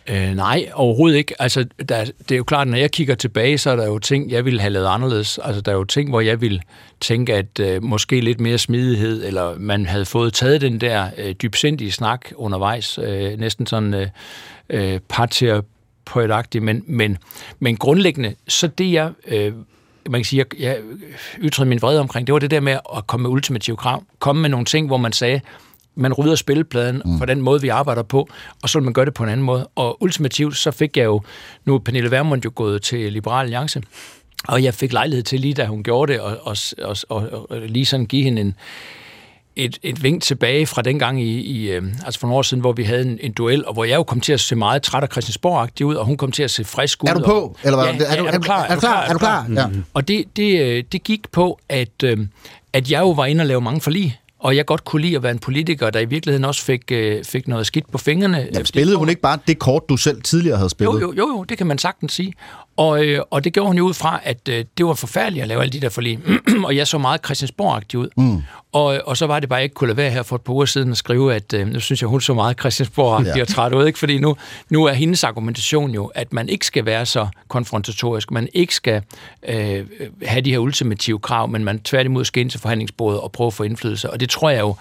Øh, 0.08 0.36
nej, 0.36 0.70
overhovedet 0.74 1.18
ikke. 1.18 1.42
Altså, 1.42 1.66
der, 1.90 2.06
det 2.06 2.32
er 2.32 2.38
jo 2.38 2.44
klart, 2.44 2.68
når 2.68 2.78
jeg 2.78 2.92
kigger 2.92 3.16
tilbage, 3.16 3.58
så 3.58 3.70
er 3.70 3.76
der 3.76 3.86
jo 3.86 4.00
ting, 4.00 4.32
jeg 4.32 4.46
ville 4.46 4.60
have 4.60 4.74
lavet 4.74 4.88
anderledes. 4.88 5.40
Altså, 5.44 5.62
der 5.62 5.72
er 5.72 5.76
jo 5.76 5.84
ting, 5.84 6.10
hvor 6.10 6.22
jeg 6.22 6.42
ville 6.42 6.62
tænke, 7.00 7.36
at 7.36 7.60
øh, 7.60 7.84
måske 7.84 8.22
lidt 8.22 8.40
mere 8.40 8.58
smidighed, 8.58 9.26
eller 9.26 9.60
man 9.60 9.86
havde 9.86 10.06
fået 10.06 10.34
taget 10.34 10.62
den 10.62 10.82
der 10.82 11.10
øh, 11.18 11.34
dybsindige 11.34 11.92
snak 11.92 12.26
undervejs, 12.36 12.98
øh, 12.98 13.40
næsten 13.40 13.68
sådan 13.68 13.94
øh, 13.94 14.08
øh, 14.70 15.00
parterapøjtagtigt. 15.10 16.64
men, 16.64 16.84
men, 16.88 17.18
men 17.60 17.78
grundlæggende, 17.78 18.36
så 18.48 18.68
det 18.68 18.92
jeg... 18.92 19.12
Øh, 19.28 19.54
man 20.10 20.20
kan 20.20 20.26
sige, 20.26 20.46
jeg, 20.52 20.62
jeg 20.62 20.78
ytrede 21.40 21.70
min 21.70 21.82
vrede 21.82 22.00
omkring, 22.00 22.28
det 22.28 22.34
var 22.34 22.40
det 22.40 22.52
der 22.52 22.60
med 22.60 22.78
at 22.98 23.08
komme 23.08 23.22
med 23.22 23.30
ultimative 23.30 23.78
krav. 23.78 24.04
Komme 24.20 24.42
med 24.42 24.50
nogle 24.50 24.66
ting, 24.66 24.88
hvor 24.88 24.98
man 24.98 25.14
sagde, 25.14 25.42
man 25.96 26.14
rydder 26.14 26.36
spillepladen 26.36 27.02
mm. 27.06 27.18
for 27.18 27.26
den 27.26 27.42
måde, 27.42 27.62
vi 27.62 27.68
arbejder 27.68 28.04
på, 28.04 28.30
og 28.64 28.70
så 28.70 28.80
vil 28.80 28.84
man 28.84 28.94
gøre 28.94 29.06
det 29.06 29.14
på 29.14 29.24
en 29.24 29.30
anden 29.30 29.46
måde. 29.46 29.68
Og 29.76 30.04
ultimativt, 30.04 30.58
så 30.58 30.72
fik 30.72 30.98
jeg 30.98 31.06
jo, 31.06 31.22
nu 31.66 31.76
er 31.76 31.80
Pernille 31.80 32.12
Vermund 32.12 32.42
jo 32.46 32.52
gået 32.56 32.82
til 32.82 33.14
Liberal 33.14 33.44
Alliance, 33.44 33.82
og 34.48 34.64
jeg 34.64 34.74
fik 34.74 34.94
lejlighed 34.94 35.24
til 35.24 35.40
lige 35.40 35.54
da 35.54 35.66
hun 35.66 35.84
gjorde 35.84 36.14
det, 36.14 36.22
og, 36.22 36.38
og, 36.42 36.58
og, 36.82 36.98
og, 37.10 37.52
og 37.52 37.58
lige 37.62 37.86
sådan 37.86 38.06
give 38.06 38.24
hende 38.24 38.42
en, 38.42 38.56
et, 39.56 39.78
et 39.84 40.04
vink 40.04 40.24
tilbage 40.24 40.66
fra 40.68 40.82
dengang 40.82 41.22
i, 41.22 41.40
i 41.42 41.72
øh, 41.72 41.84
altså 42.06 42.20
for 42.20 42.28
nogle 42.28 42.38
år 42.38 42.42
siden, 42.42 42.62
hvor 42.62 42.72
vi 42.72 42.84
havde 42.84 43.02
en, 43.02 43.18
en 43.22 43.32
duel, 43.32 43.66
og 43.66 43.74
hvor 43.74 43.84
jeg 43.84 43.96
jo 43.96 44.04
kom 44.04 44.22
til 44.22 44.34
at 44.34 44.40
se 44.40 44.56
meget 44.56 44.82
træt 44.82 45.04
og 45.04 45.10
Christiansborg-agtig 45.12 45.86
ud, 45.86 45.96
og 45.96 46.06
hun 46.06 46.18
kom 46.18 46.32
til 46.32 46.44
at 46.44 46.52
se 46.52 46.64
frisk 46.64 47.04
ud. 47.04 47.10
Er 47.10 47.14
du 47.14 47.24
på? 47.26 47.32
Og, 47.32 47.58
Eller 47.64 47.78
hvad? 47.84 47.94
Ja, 47.94 48.14
Er 48.16 48.18
du- 48.18 48.26
er 48.26 48.32
du 48.32 48.40
klar? 48.40 48.64
er 48.66 48.74
du 48.74 48.80
klar? 48.80 49.04
Er 49.06 49.14
du 49.14 49.20
klar? 49.20 49.46
Ja. 49.56 49.66
Og 49.94 50.08
det, 50.08 50.24
det, 50.36 50.62
øh, 50.62 50.84
det 50.92 51.04
gik 51.04 51.32
på, 51.32 51.60
at, 51.70 52.04
øh, 52.04 52.18
at 52.74 52.92
jeg 52.92 53.00
jo 53.00 53.10
var 53.12 53.26
inde 53.26 53.42
og 53.42 53.46
lave 53.48 53.62
mange 53.62 53.82
forlig, 53.82 54.20
og 54.42 54.56
jeg 54.56 54.66
godt 54.66 54.86
kunne 54.86 55.02
lide 55.02 55.16
at 55.16 55.24
være 55.24 55.32
en 55.32 55.40
politiker, 55.40 55.90
der 55.90 56.00
i 56.00 56.06
virkeligheden 56.06 56.46
også 56.46 56.64
fik, 56.64 56.92
øh, 56.92 57.24
fik 57.24 57.48
noget 57.48 57.68
skidt 57.68 57.92
på 57.92 57.98
fingrene. 57.98 58.48
Ja, 58.56 58.64
spillede 58.64 58.98
hun 58.98 59.10
ikke 59.10 59.22
bare 59.22 59.40
det 59.48 59.60
kort, 59.60 59.90
du 59.90 59.98
selv 59.98 60.22
tidligere 60.22 60.58
havde 60.58 60.70
spillet? 60.70 60.94
Jo, 60.94 61.00
jo, 61.00 61.14
jo, 61.18 61.28
jo, 61.28 61.44
det 61.44 61.58
kan 61.58 61.68
man 61.68 61.78
sagtens 61.78 62.14
sige. 62.14 62.34
Og, 62.82 63.06
øh, 63.06 63.22
og 63.32 63.44
det 63.44 63.54
gjorde 63.54 63.68
hun 63.68 63.78
jo 63.78 63.84
ud 63.86 63.94
fra, 63.94 64.20
at 64.24 64.50
øh, 64.50 64.66
det 64.78 64.86
var 64.86 64.94
forfærdeligt 64.94 65.42
at 65.42 65.48
lave 65.48 65.62
alle 65.62 65.72
de 65.72 65.82
der 65.82 65.90
forlig. 65.90 66.20
og 66.66 66.76
jeg 66.76 66.88
så 66.88 66.98
meget 66.98 67.22
Christiansborg-agtig 67.26 67.98
ud. 68.00 68.10
Mm. 68.18 68.42
Og, 68.74 69.02
og 69.06 69.18
så 69.18 69.28
var 69.28 69.40
det 69.40 69.50
bare, 69.50 69.58
jeg 69.58 69.64
ikke 69.64 69.74
kunne 69.74 69.88
lade 69.88 69.98
være 69.98 70.10
her 70.12 70.24
for 70.24 70.36
et 70.36 70.42
par 70.42 70.54
uger 70.54 70.66
siden 70.66 70.92
at 70.92 70.98
skrive, 70.98 71.36
at 71.36 71.54
øh, 71.54 71.68
nu 71.68 71.80
synes 71.80 72.02
jeg, 72.02 72.08
hun 72.10 72.22
så 72.22 72.34
meget 72.34 72.58
Christiansborg-agtig 72.62 73.36
Ja. 73.36 73.42
og 73.42 73.48
træt 73.48 73.74
ud. 73.74 73.86
Ikke? 73.88 74.00
Fordi 74.00 74.18
nu, 74.18 74.36
nu 74.70 74.86
er 74.86 74.94
hendes 74.94 75.24
argumentation 75.24 75.92
jo, 75.92 76.06
at 76.06 76.34
man 76.34 76.50
ikke 76.50 76.66
skal 76.66 76.86
være 76.86 77.06
så 77.06 77.28
konfrontatorisk. 77.48 78.32
Man 78.32 78.48
ikke 78.54 78.76
skal 78.76 79.02
øh, 79.48 79.86
have 80.26 80.42
de 80.42 80.52
her 80.52 80.58
ultimative 80.60 81.20
krav, 81.20 81.48
men 81.50 81.64
man 81.64 81.80
tværtimod 81.80 82.26
skal 82.26 82.42
ind 82.42 82.50
til 82.50 82.60
forhandlingsbordet 82.60 83.20
og 83.20 83.32
prøve 83.32 83.48
at 83.48 83.54
få 83.54 83.64
indflydelse. 83.64 84.10
Og 84.10 84.20
det 84.20 84.30
tror 84.30 84.50
jeg 84.50 84.60
jo 84.60 84.76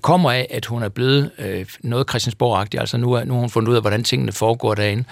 kommer 0.00 0.30
af, 0.32 0.46
at 0.50 0.66
hun 0.66 0.82
er 0.82 0.88
blevet 0.88 1.30
øh, 1.38 1.66
noget 1.80 2.06
Christiansborg-agtig. 2.10 2.80
Altså 2.80 2.96
nu, 2.96 3.12
er, 3.12 3.24
nu 3.24 3.32
har 3.34 3.40
hun 3.40 3.50
fundet 3.50 3.70
ud 3.70 3.76
af, 3.76 3.82
hvordan 3.82 4.04
tingene 4.04 4.32
foregår 4.32 4.74
derinde. 4.74 5.04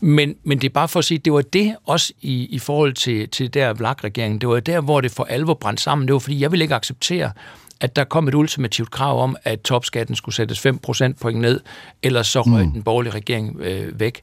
Men, 0.00 0.34
men 0.44 0.58
det 0.58 0.68
er 0.68 0.72
bare 0.72 0.88
for 0.88 0.98
at 0.98 1.04
sige, 1.04 1.18
det 1.18 1.32
var 1.32 1.40
det 1.42 1.71
også 1.86 2.12
i, 2.20 2.46
i 2.46 2.58
forhold 2.58 2.92
til, 2.92 3.28
til 3.28 3.54
der 3.54 3.72
VLAG-regeringen. 3.72 4.40
Det 4.40 4.48
var 4.48 4.60
der, 4.60 4.80
hvor 4.80 5.00
det 5.00 5.10
for 5.10 5.24
alvor 5.24 5.54
brændte 5.54 5.82
sammen. 5.82 6.08
Det 6.08 6.12
var 6.12 6.18
fordi, 6.18 6.40
jeg 6.40 6.52
ville 6.52 6.64
ikke 6.64 6.74
acceptere, 6.74 7.32
at 7.80 7.96
der 7.96 8.04
kom 8.04 8.28
et 8.28 8.34
ultimativt 8.34 8.90
krav 8.90 9.22
om, 9.22 9.36
at 9.44 9.60
topskatten 9.60 10.16
skulle 10.16 10.34
sættes 10.34 10.66
5% 10.66 11.12
point 11.20 11.40
ned, 11.40 11.60
ellers 12.02 12.26
så 12.26 12.40
røg 12.40 12.64
den 12.64 12.82
borgerlige 12.82 13.12
regering 13.12 13.60
øh, 13.60 14.00
væk. 14.00 14.20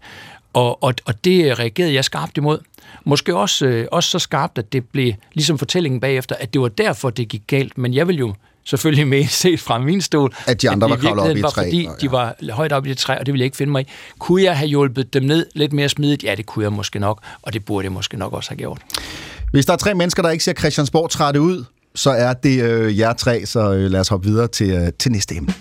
Og, 0.54 0.84
og, 0.84 0.94
og 1.06 1.26
det 1.26 1.60
reagerede 1.60 1.94
jeg 1.94 2.06
skarpt 2.06 2.38
imod. 2.38 2.60
Måske 3.06 3.36
også, 3.36 3.66
øh, 3.66 3.88
også 3.92 4.10
så 4.10 4.20
skarpt, 4.20 4.58
at 4.58 4.74
det 4.74 4.86
blev 4.86 5.14
ligesom 5.34 5.58
fortællingen 5.58 6.00
bagefter, 6.02 6.36
at 6.40 6.54
det 6.54 6.62
var 6.62 6.68
derfor, 6.68 7.10
det 7.10 7.28
gik 7.28 7.42
galt. 7.48 7.78
Men 7.78 7.94
jeg 7.94 8.08
vil 8.08 8.18
jo 8.18 8.34
selvfølgelig 8.66 9.08
med 9.14 9.28
set 9.28 9.60
fra 9.60 9.80
min 9.80 10.02
stol, 10.02 10.34
At 10.48 10.62
de 10.62 10.70
andre 10.70 10.88
det 10.88 10.92
var 10.92 10.98
kravlet 11.10 11.24
op 11.30 11.36
i 11.36 11.40
et 11.40 11.44
var, 11.44 11.50
træ, 11.50 11.64
fordi 11.64 11.86
og- 11.90 12.02
de 12.02 12.12
var 12.12 12.36
højt 12.52 12.72
op 12.72 12.86
i 12.86 12.92
et 12.92 12.98
træ, 12.98 13.14
og 13.20 13.26
det 13.26 13.34
ville 13.34 13.42
jeg 13.42 13.46
ikke 13.46 13.58
finde 13.58 13.72
mig 13.72 13.82
i. 13.82 13.86
Kunne 14.20 14.44
jeg 14.44 14.58
have 14.58 14.68
hjulpet 14.70 15.14
dem 15.14 15.24
ned 15.24 15.46
lidt 15.56 15.74
mere 15.74 15.90
smidigt? 15.90 16.24
Ja, 16.24 16.36
det 16.36 16.46
kunne 16.46 16.64
jeg 16.64 16.74
måske 16.74 17.00
nok, 17.00 17.22
og 17.42 17.54
det 17.54 17.66
burde 17.66 17.86
jeg 17.86 17.92
måske 17.92 18.18
nok 18.18 18.34
også 18.34 18.50
have 18.50 18.58
gjort. 18.58 18.82
Hvis 19.52 19.66
der 19.66 19.74
er 19.74 19.78
tre 19.78 19.94
mennesker, 19.94 20.24
der 20.24 20.30
ikke 20.30 20.44
ser 20.44 20.54
Christiansborg 20.54 21.10
trætte 21.10 21.42
ud, 21.42 21.64
så 21.96 22.10
er 22.12 22.34
det 22.34 22.64
øh, 22.64 23.00
jer 23.00 23.14
tre, 23.14 23.46
så 23.46 23.74
øh, 23.74 23.92
lad 23.92 24.00
os 24.00 24.08
hoppe 24.08 24.28
videre 24.30 24.48
til, 24.48 24.70
øh, 24.70 24.88
til 25.00 25.12
næste 25.12 25.36
emne. 25.36 25.54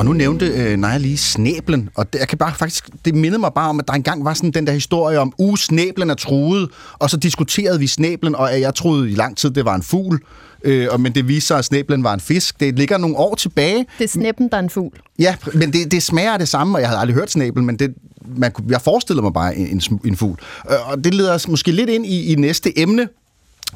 Og 0.00 0.06
nu 0.06 0.12
nævnte 0.12 0.46
øh, 0.46 0.76
Naja 0.76 0.98
lige 0.98 1.18
snæblen, 1.18 1.88
og 1.94 2.12
det, 2.12 2.18
jeg 2.18 2.28
kan 2.28 2.38
bare 2.38 2.54
faktisk, 2.54 2.88
det 3.04 3.14
mindede 3.14 3.38
mig 3.40 3.52
bare 3.54 3.68
om, 3.68 3.78
at 3.78 3.88
der 3.88 3.94
engang 3.94 4.24
var 4.24 4.34
sådan 4.34 4.50
den 4.50 4.66
der 4.66 4.72
historie 4.72 5.18
om, 5.18 5.32
uh, 5.38 5.56
snæblen 5.56 6.10
er 6.10 6.14
truet, 6.14 6.68
og 6.92 7.10
så 7.10 7.16
diskuterede 7.16 7.78
vi 7.78 7.86
snæblen, 7.86 8.34
og 8.34 8.60
jeg 8.60 8.74
troede 8.74 9.10
i 9.10 9.14
lang 9.14 9.36
tid, 9.36 9.50
det 9.50 9.64
var 9.64 9.74
en 9.74 9.82
fugl, 9.82 10.20
øh, 10.64 10.88
og, 10.90 11.00
men 11.00 11.14
det 11.14 11.28
viste 11.28 11.46
sig, 11.46 11.58
at 11.58 11.64
snæblen 11.64 12.04
var 12.04 12.14
en 12.14 12.20
fisk. 12.20 12.60
Det 12.60 12.78
ligger 12.78 12.98
nogle 12.98 13.16
år 13.16 13.34
tilbage. 13.34 13.86
Det 13.98 14.04
er 14.04 14.08
snæppen, 14.08 14.48
der 14.48 14.56
er 14.56 14.62
en 14.62 14.70
fugl. 14.70 14.92
Ja, 15.18 15.36
men 15.54 15.72
det, 15.72 15.92
det 15.92 16.02
smager 16.02 16.36
det 16.36 16.48
samme, 16.48 16.76
og 16.76 16.80
jeg 16.80 16.88
havde 16.88 17.00
aldrig 17.00 17.14
hørt 17.14 17.30
snæbel, 17.30 17.62
men 17.62 17.76
det, 17.76 17.94
man, 18.36 18.52
jeg 18.68 18.80
forestiller 18.80 19.22
mig 19.22 19.32
bare 19.32 19.56
en, 19.56 19.66
en, 19.90 20.00
en 20.04 20.16
fugl. 20.16 20.38
Øh, 20.70 20.90
Og 20.90 21.04
det 21.04 21.14
leder 21.14 21.34
os 21.34 21.48
måske 21.48 21.72
lidt 21.72 21.90
ind 21.90 22.06
i, 22.06 22.32
i 22.32 22.34
næste 22.34 22.78
emne, 22.78 23.08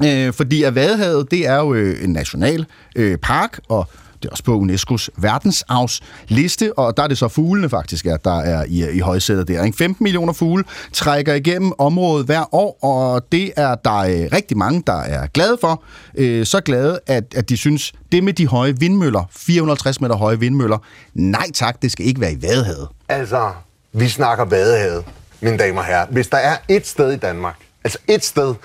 øh, 0.03 0.33
fordi 0.33 0.63
at 0.63 0.75
Vadehavet, 0.75 1.31
det 1.31 1.47
er 1.47 1.55
jo 1.55 1.73
øh, 1.73 2.03
en 2.03 2.09
national 2.09 2.65
øh, 2.95 3.17
park, 3.17 3.59
og 3.69 3.87
det 4.25 4.29
er 4.29 4.33
også 4.33 4.43
på 4.43 4.59
UNESCO's 4.59 5.07
verdensarvsliste, 5.17 6.79
og 6.79 6.97
der 6.97 7.03
er 7.03 7.07
det 7.07 7.17
så 7.17 7.27
fuglene 7.27 7.69
faktisk, 7.69 8.05
at 8.05 8.25
der 8.25 8.39
er 8.39 8.65
i, 8.67 8.89
i 8.89 8.99
højsædet 8.99 9.47
der. 9.47 9.63
Ikke? 9.63 9.77
15 9.77 10.03
millioner 10.03 10.33
fugle 10.33 10.63
trækker 10.93 11.33
igennem 11.33 11.71
området 11.77 12.25
hver 12.25 12.55
år, 12.55 12.77
og 12.83 13.31
det 13.31 13.51
er 13.57 13.75
der 13.75 13.97
øh, 13.97 14.29
rigtig 14.33 14.57
mange, 14.57 14.83
der 14.87 15.01
er 15.01 15.27
glade 15.27 15.57
for. 15.61 15.83
Øh, 16.17 16.45
så 16.45 16.61
glade, 16.61 16.99
at, 17.07 17.23
at 17.35 17.49
de 17.49 17.57
synes, 17.57 17.93
det 18.11 18.23
med 18.23 18.33
de 18.33 18.47
høje 18.47 18.79
vindmøller, 18.79 19.23
450 19.31 20.01
meter 20.01 20.15
høje 20.15 20.39
vindmøller, 20.39 20.77
nej 21.13 21.51
tak, 21.53 21.81
det 21.81 21.91
skal 21.91 22.05
ikke 22.05 22.21
være 22.21 22.33
i 22.33 22.41
Vadehavet. 22.41 22.87
Altså, 23.09 23.51
vi 23.93 24.09
snakker 24.09 24.45
Vadehavet, 24.45 25.05
mine 25.41 25.57
damer 25.57 25.79
og 25.79 25.85
herrer. 25.85 26.05
Hvis 26.09 26.27
der 26.27 26.37
er 26.37 26.57
et 26.67 26.87
sted 26.87 27.11
i 27.11 27.17
Danmark, 27.17 27.55
altså 27.83 27.97
et 28.07 28.25
sted, 28.25 28.55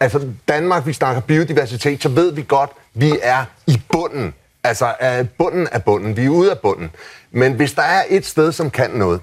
altså 0.00 0.28
Danmark, 0.48 0.86
vi 0.86 0.92
snakker 0.92 1.20
biodiversitet, 1.20 2.02
så 2.02 2.08
ved 2.08 2.32
vi 2.32 2.44
godt, 2.48 2.70
vi 2.94 3.12
er 3.22 3.44
i 3.66 3.80
bunden. 3.92 4.34
Altså, 4.66 4.94
er 5.00 5.22
bunden 5.38 5.68
af 5.72 5.84
bunden. 5.84 6.16
Vi 6.16 6.24
er 6.24 6.28
ude 6.28 6.50
af 6.50 6.58
bunden. 6.58 6.90
Men 7.30 7.52
hvis 7.52 7.72
der 7.72 7.82
er 7.82 8.02
et 8.08 8.26
sted, 8.26 8.52
som 8.52 8.70
kan 8.70 8.90
noget, 8.90 9.20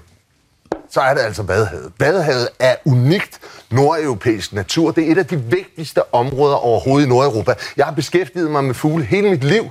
så 0.90 1.00
er 1.00 1.14
det 1.14 1.20
altså 1.20 1.42
Vadehavet. 1.42 1.92
Vadehavet 1.98 2.48
er 2.58 2.76
unikt 2.84 3.40
nordeuropæisk 3.70 4.52
natur. 4.52 4.90
Det 4.90 5.08
er 5.08 5.12
et 5.12 5.18
af 5.18 5.26
de 5.26 5.36
vigtigste 5.36 6.14
områder 6.14 6.56
overhovedet 6.56 7.06
i 7.06 7.08
Nordeuropa. 7.08 7.54
Jeg 7.76 7.84
har 7.84 7.92
beskæftiget 7.92 8.50
mig 8.50 8.64
med 8.64 8.74
fugle 8.74 9.04
hele 9.04 9.30
mit 9.30 9.44
liv. 9.44 9.70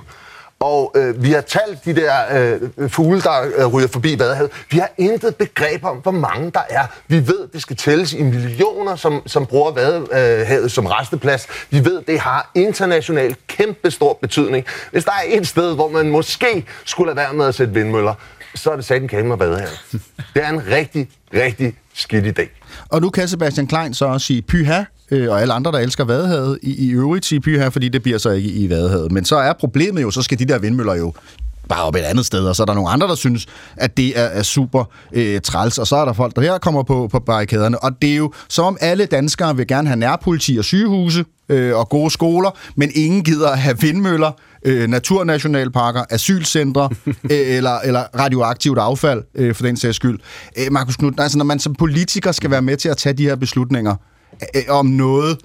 Og 0.64 0.92
øh, 0.96 1.22
vi 1.22 1.30
har 1.30 1.40
talt 1.40 1.84
de 1.84 1.94
der 1.94 2.12
øh, 2.32 2.90
fugle, 2.90 3.20
der 3.20 3.40
øh, 3.56 3.66
ryger 3.66 3.88
forbi 3.88 4.18
Vadehavet. 4.18 4.50
Vi 4.70 4.78
har 4.78 4.90
intet 4.98 5.36
begreb 5.36 5.84
om, 5.84 5.96
hvor 5.96 6.10
mange 6.10 6.50
der 6.50 6.62
er. 6.68 6.86
Vi 7.08 7.26
ved, 7.26 7.48
det 7.52 7.62
skal 7.62 7.76
tælles 7.76 8.12
i 8.12 8.22
millioner, 8.22 8.96
som, 8.96 9.22
som 9.26 9.46
bruger 9.46 9.72
Vadehavet 9.72 10.72
som 10.72 10.86
resteplads. 10.86 11.46
Vi 11.70 11.84
ved, 11.84 12.02
det 12.06 12.20
har 12.20 12.50
internationalt 12.54 13.46
kæmpe 13.46 13.90
stor 13.90 14.18
betydning. 14.20 14.66
Hvis 14.92 15.04
der 15.04 15.10
er 15.10 15.38
et 15.38 15.46
sted, 15.46 15.74
hvor 15.74 15.88
man 15.88 16.10
måske 16.10 16.66
skulle 16.84 17.08
lade 17.08 17.16
være 17.16 17.34
med 17.34 17.46
at 17.46 17.54
sætte 17.54 17.74
vindmøller, 17.74 18.14
så 18.54 18.70
er 18.70 18.76
det 18.76 18.84
sat 18.84 19.02
en 19.02 19.08
kamera 19.08 19.36
Vadehavet. 19.36 19.80
Det 20.34 20.44
er 20.44 20.48
en 20.48 20.66
rigtig, 20.66 21.08
rigtig 21.34 21.74
skidt 21.94 22.38
idé. 22.38 22.48
Og 22.88 23.00
nu 23.00 23.10
kan 23.10 23.28
Sebastian 23.28 23.66
Klein 23.66 23.94
så 23.94 24.06
også 24.06 24.26
sige 24.26 24.42
pyha, 24.42 24.82
øh, 25.14 25.30
og 25.30 25.40
alle 25.40 25.54
andre, 25.54 25.72
der 25.72 25.78
elsker 25.78 26.04
Vadehavet, 26.04 26.58
i, 26.62 26.88
i 26.88 26.90
øvrigt 26.90 27.24
sige 27.24 27.40
pyha, 27.40 27.68
fordi 27.68 27.88
det 27.88 28.02
bliver 28.02 28.18
så 28.18 28.30
ikke 28.30 28.48
i 28.48 28.70
Vadehavet. 28.70 29.12
Men 29.12 29.24
så 29.24 29.36
er 29.36 29.52
problemet 29.52 30.02
jo, 30.02 30.10
så 30.10 30.22
skal 30.22 30.38
de 30.38 30.44
der 30.44 30.58
vindmøller 30.58 30.94
jo 30.94 31.12
bare 31.68 31.82
op 31.82 31.94
et 31.94 32.00
andet 32.00 32.26
sted, 32.26 32.46
og 32.46 32.56
så 32.56 32.62
er 32.62 32.66
der 32.66 32.74
nogle 32.74 32.90
andre, 32.90 33.08
der 33.08 33.14
synes, 33.14 33.46
at 33.76 33.96
det 33.96 34.18
er, 34.18 34.24
er 34.24 34.42
super 34.42 34.84
øh, 35.12 35.40
træls, 35.40 35.78
og 35.78 35.86
så 35.86 35.96
er 35.96 36.04
der 36.04 36.12
folk, 36.12 36.36
der 36.36 36.42
her 36.42 36.58
kommer 36.58 36.82
på, 36.82 37.08
på 37.12 37.18
barrikaderne, 37.18 37.78
og 37.78 38.02
det 38.02 38.12
er 38.12 38.16
jo 38.16 38.32
som 38.48 38.64
om 38.64 38.76
alle 38.80 39.06
danskere 39.06 39.56
vil 39.56 39.66
gerne 39.66 39.88
have 39.88 39.98
nærpoliti 39.98 40.56
og 40.56 40.64
sygehuse 40.64 41.24
øh, 41.48 41.76
og 41.76 41.88
gode 41.88 42.10
skoler, 42.10 42.50
men 42.76 42.90
ingen 42.94 43.24
gider 43.24 43.54
have 43.54 43.80
vindmøller, 43.80 44.32
øh, 44.64 44.88
naturnationalparker, 44.88 46.04
asylcentre 46.10 46.88
øh, 47.06 47.14
eller, 47.30 47.78
eller 47.78 48.02
radioaktivt 48.18 48.78
affald, 48.78 49.22
øh, 49.34 49.54
for 49.54 49.62
den 49.62 49.76
sags 49.76 49.96
skyld. 49.96 50.18
Øh, 50.58 50.72
Markus 50.72 50.96
Knudt, 50.96 51.20
altså 51.20 51.38
når 51.38 51.44
man 51.44 51.58
som 51.58 51.74
politiker 51.74 52.32
skal 52.32 52.50
være 52.50 52.62
med 52.62 52.76
til 52.76 52.88
at 52.88 52.96
tage 52.96 53.12
de 53.12 53.22
her 53.22 53.36
beslutninger 53.36 53.96
øh, 54.54 54.62
om 54.68 54.86
noget, 54.86 55.38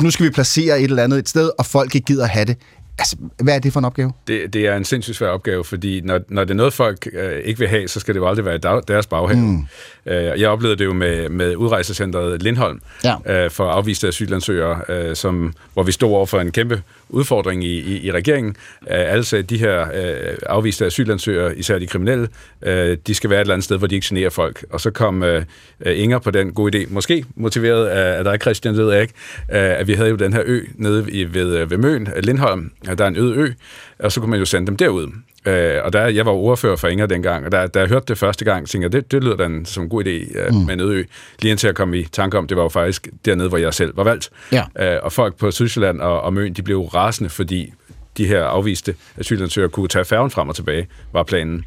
nu 0.00 0.10
skal 0.10 0.26
vi 0.26 0.30
placere 0.30 0.80
et 0.80 0.84
eller 0.84 1.02
andet 1.02 1.18
et 1.18 1.28
sted, 1.28 1.50
og 1.58 1.66
folk 1.66 1.94
ikke 1.94 2.04
gider 2.04 2.26
have 2.26 2.44
det, 2.44 2.56
Altså, 2.98 3.16
hvad 3.42 3.54
er 3.54 3.58
det 3.58 3.72
for 3.72 3.80
en 3.80 3.84
opgave? 3.84 4.12
Det, 4.28 4.52
det 4.52 4.66
er 4.66 4.76
en 4.76 4.84
sindssygt 4.84 5.16
svær 5.16 5.28
opgave, 5.28 5.64
fordi 5.64 6.00
når, 6.00 6.20
når 6.28 6.44
det 6.44 6.50
er 6.50 6.54
noget, 6.54 6.72
folk 6.72 7.08
øh, 7.12 7.40
ikke 7.44 7.58
vil 7.58 7.68
have, 7.68 7.88
så 7.88 8.00
skal 8.00 8.14
det 8.14 8.20
jo 8.20 8.28
aldrig 8.28 8.44
være 8.44 8.54
i 8.54 8.80
deres 8.88 9.06
baghave. 9.06 9.40
Mm. 9.40 9.66
Øh, 10.06 10.40
jeg 10.40 10.48
oplevede 10.48 10.78
det 10.78 10.84
jo 10.84 10.92
med, 10.92 11.28
med 11.28 11.56
udrejsecentret 11.56 12.42
Lindholm 12.42 12.80
ja. 13.04 13.44
øh, 13.44 13.50
for 13.50 13.70
afviste 13.70 14.08
asylansøgere, 14.08 14.80
øh, 14.88 15.16
som, 15.16 15.54
hvor 15.74 15.82
vi 15.82 15.92
stod 15.92 16.10
over 16.10 16.26
for 16.26 16.40
en 16.40 16.52
kæmpe 16.52 16.82
udfordring 17.08 17.64
i, 17.64 17.80
i, 17.80 18.06
i 18.06 18.12
regeringen. 18.12 18.56
Øh, 18.82 19.12
alle 19.12 19.24
sagde, 19.24 19.42
at 19.42 19.50
de 19.50 19.58
her 19.58 19.80
øh, 19.80 20.36
afviste 20.46 20.86
asylansøgere, 20.86 21.58
især 21.58 21.78
de 21.78 21.86
kriminelle, 21.86 22.28
øh, 22.62 22.96
de 23.06 23.14
skal 23.14 23.30
være 23.30 23.40
et 23.40 23.44
eller 23.44 23.54
andet 23.54 23.64
sted, 23.64 23.78
hvor 23.78 23.86
de 23.86 23.94
ikke 23.94 24.06
generer 24.08 24.30
folk. 24.30 24.64
Og 24.70 24.80
så 24.80 24.90
kom 24.90 25.22
øh, 25.22 25.44
øh 25.80 25.98
Inger 25.98 26.18
på 26.18 26.30
den 26.30 26.52
gode 26.52 26.78
idé, 26.78 26.86
måske 26.92 27.24
motiveret 27.34 27.86
af, 27.86 28.18
af 28.18 28.24
dig, 28.24 28.38
Christian, 28.40 28.76
ved 28.76 28.92
jeg 28.92 29.02
ikke, 29.02 29.14
øh, 29.52 29.80
at 29.80 29.86
vi 29.86 29.92
havde 29.92 30.10
jo 30.10 30.16
den 30.16 30.32
her 30.32 30.42
ø 30.46 30.60
nede 30.74 31.06
ved, 31.34 31.56
øh, 31.56 31.70
ved 31.70 31.78
Møn, 31.78 32.08
Lindholm, 32.22 32.70
der 32.98 33.04
er 33.04 33.08
en 33.08 33.16
øde 33.16 33.36
ø, 33.36 33.48
og 33.98 34.12
så 34.12 34.20
kunne 34.20 34.30
man 34.30 34.38
jo 34.38 34.44
sende 34.44 34.66
dem 34.66 34.76
derud. 34.76 35.12
Øh, 35.48 35.84
og 35.84 35.92
der, 35.92 36.06
jeg 36.06 36.26
var 36.26 36.32
ordfører 36.32 36.76
for 36.76 36.88
Inger 36.88 37.06
dengang, 37.06 37.46
og 37.46 37.52
da, 37.52 37.66
da 37.66 37.78
jeg 37.78 37.88
hørte 37.88 38.04
det 38.08 38.18
første 38.18 38.44
gang, 38.44 38.68
tænkte 38.68 38.84
jeg, 38.84 38.92
det, 38.92 39.12
det 39.12 39.24
lyder 39.24 39.36
da 39.36 39.44
en, 39.44 39.66
som 39.66 39.82
en 39.82 39.88
god 39.88 40.04
idé 40.04 40.40
uh, 40.48 40.54
mm. 40.54 40.66
med 40.66 40.74
en 40.74 40.80
øde 40.80 40.94
ø. 40.94 41.04
Lige 41.42 41.50
indtil 41.50 41.68
jeg 41.68 41.74
kom 41.74 41.94
i 41.94 42.04
tanke 42.04 42.38
om, 42.38 42.46
det 42.46 42.56
var 42.56 42.62
jo 42.62 42.68
faktisk 42.68 43.08
dernede, 43.24 43.48
hvor 43.48 43.58
jeg 43.58 43.74
selv 43.74 43.96
var 43.96 44.04
valgt. 44.04 44.30
Ja. 44.52 44.96
Uh, 44.96 45.04
og 45.04 45.12
folk 45.12 45.36
på 45.36 45.50
Sydsjælland 45.50 46.00
og, 46.00 46.20
og 46.20 46.32
Møn, 46.32 46.52
de 46.52 46.62
blev 46.62 46.80
rasende, 46.80 47.30
fordi 47.30 47.72
de 48.16 48.26
her 48.26 48.44
afviste 48.44 48.94
asylansøgere 49.16 49.70
kunne 49.70 49.88
tage 49.88 50.04
færgen 50.04 50.30
frem 50.30 50.48
og 50.48 50.56
tilbage, 50.56 50.86
var 51.12 51.22
planen. 51.22 51.64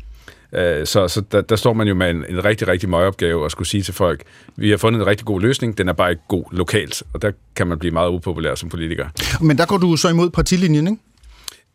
Så, 0.53 1.07
så 1.07 1.21
der, 1.31 1.41
der 1.41 1.55
står 1.55 1.73
man 1.73 1.87
jo 1.87 1.93
med 1.93 2.09
en, 2.09 2.25
en 2.29 2.45
rigtig, 2.45 2.67
rigtig 2.67 2.89
møgopgave 2.89 3.43
og 3.43 3.51
skulle 3.51 3.67
sige 3.67 3.83
til 3.83 3.93
folk, 3.93 4.23
vi 4.55 4.69
har 4.69 4.77
fundet 4.77 4.99
en 4.99 5.07
rigtig 5.07 5.25
god 5.25 5.41
løsning, 5.41 5.77
den 5.77 5.89
er 5.89 5.93
bare 5.93 6.09
ikke 6.09 6.21
god 6.27 6.43
lokalt, 6.51 7.03
og 7.13 7.21
der 7.21 7.31
kan 7.55 7.67
man 7.67 7.79
blive 7.79 7.91
meget 7.91 8.09
upopulær 8.09 8.55
som 8.55 8.69
politiker. 8.69 9.05
Men 9.41 9.57
der 9.57 9.65
går 9.65 9.77
du 9.77 9.95
så 9.95 10.09
imod 10.09 10.29
partilinjen, 10.29 10.87
ikke? 10.87 11.01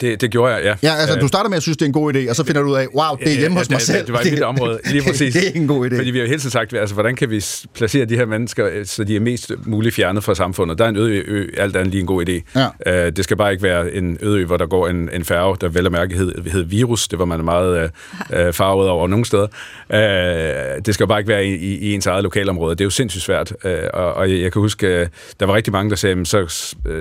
Det, 0.01 0.21
det 0.21 0.31
gjorde 0.31 0.55
jeg, 0.55 0.65
ja. 0.65 0.75
Ja, 0.83 0.95
altså 0.95 1.19
du 1.19 1.29
starter 1.29 1.51
med 1.51 1.57
at 1.57 1.63
synes, 1.63 1.77
det 1.77 1.85
er 1.85 1.87
en 1.87 1.93
god 1.93 2.15
idé, 2.15 2.31
og 2.31 2.37
så 2.37 2.45
finder 2.45 2.63
du 2.63 2.69
ud 2.69 2.77
af, 2.77 2.87
wow, 2.95 3.17
det 3.19 3.29
er 3.29 3.39
hjemme 3.39 3.55
ja, 3.55 3.61
hos 3.61 3.71
mig 3.71 3.79
det, 3.79 3.87
selv. 3.87 4.07
Det, 4.07 4.13
var 4.13 4.21
et 4.21 4.33
mit 4.33 4.43
område, 4.53 4.81
lige 4.85 5.03
præcis. 5.03 5.35
det, 5.35 5.43
det 5.43 5.57
er 5.57 5.61
en 5.61 5.67
god 5.67 5.91
idé. 5.91 5.97
Fordi 5.97 6.11
vi 6.11 6.19
har 6.19 6.25
jo 6.25 6.29
hele 6.29 6.41
tiden 6.41 6.51
sagt, 6.51 6.75
altså, 6.75 6.95
hvordan 6.95 7.17
kan 7.17 7.31
vi 7.31 7.45
placere 7.75 8.05
de 8.05 8.17
her 8.17 8.27
mennesker, 8.27 8.85
så 8.85 9.05
de 9.05 9.17
er 9.17 9.21
mest 9.21 9.53
muligt 9.65 9.95
fjernet 9.95 10.25
fra 10.25 10.35
samfundet. 10.35 10.79
Der 10.79 10.85
er 10.85 10.89
en 10.89 10.97
øde 10.97 11.17
ø, 11.17 11.49
alt 11.57 11.77
andet 11.77 11.91
lige 11.91 12.01
en 12.01 12.07
god 12.07 12.29
idé. 12.29 12.61
Ja. 12.87 13.07
Uh, 13.07 13.13
det 13.13 13.25
skal 13.25 13.37
bare 13.37 13.53
ikke 13.53 13.63
være 13.63 13.95
en 13.95 14.19
øde 14.21 14.41
ø, 14.41 14.45
hvor 14.45 14.57
der 14.57 14.67
går 14.67 14.89
en, 14.89 15.11
en 15.13 15.25
færge, 15.25 15.57
der 15.61 15.69
vel 15.69 15.87
og 15.87 15.93
mærke 15.93 16.15
hed, 16.15 16.51
hed 16.51 16.63
virus. 16.63 17.09
Det 17.09 17.19
var 17.19 17.25
man 17.25 17.45
meget 17.45 17.91
uh, 18.31 18.53
farvet 18.53 18.89
over 18.89 19.09
nogle 19.09 19.25
steder. 19.25 19.47
Uh, 19.91 20.83
det 20.87 20.95
skal 20.95 21.07
bare 21.07 21.19
ikke 21.19 21.29
være 21.29 21.47
i, 21.47 21.55
i, 21.55 21.79
i 21.79 21.95
ens 21.95 22.07
eget 22.07 22.23
lokalområde. 22.23 22.75
Det 22.75 22.81
er 22.81 22.87
jo 22.87 22.91
sindssygt 22.91 23.25
svært. 23.25 23.53
Uh, 23.65 23.71
og, 23.93 24.15
og 24.15 24.31
jeg, 24.31 24.41
jeg 24.41 24.53
kan 24.53 24.63
huske, 24.63 25.01
uh, 25.01 25.07
der 25.41 25.47
var 25.47 25.55
rigtig 25.55 25.73
mange, 25.73 25.91
der 25.91 25.97
sagde, 25.97 26.27
så, 26.27 26.47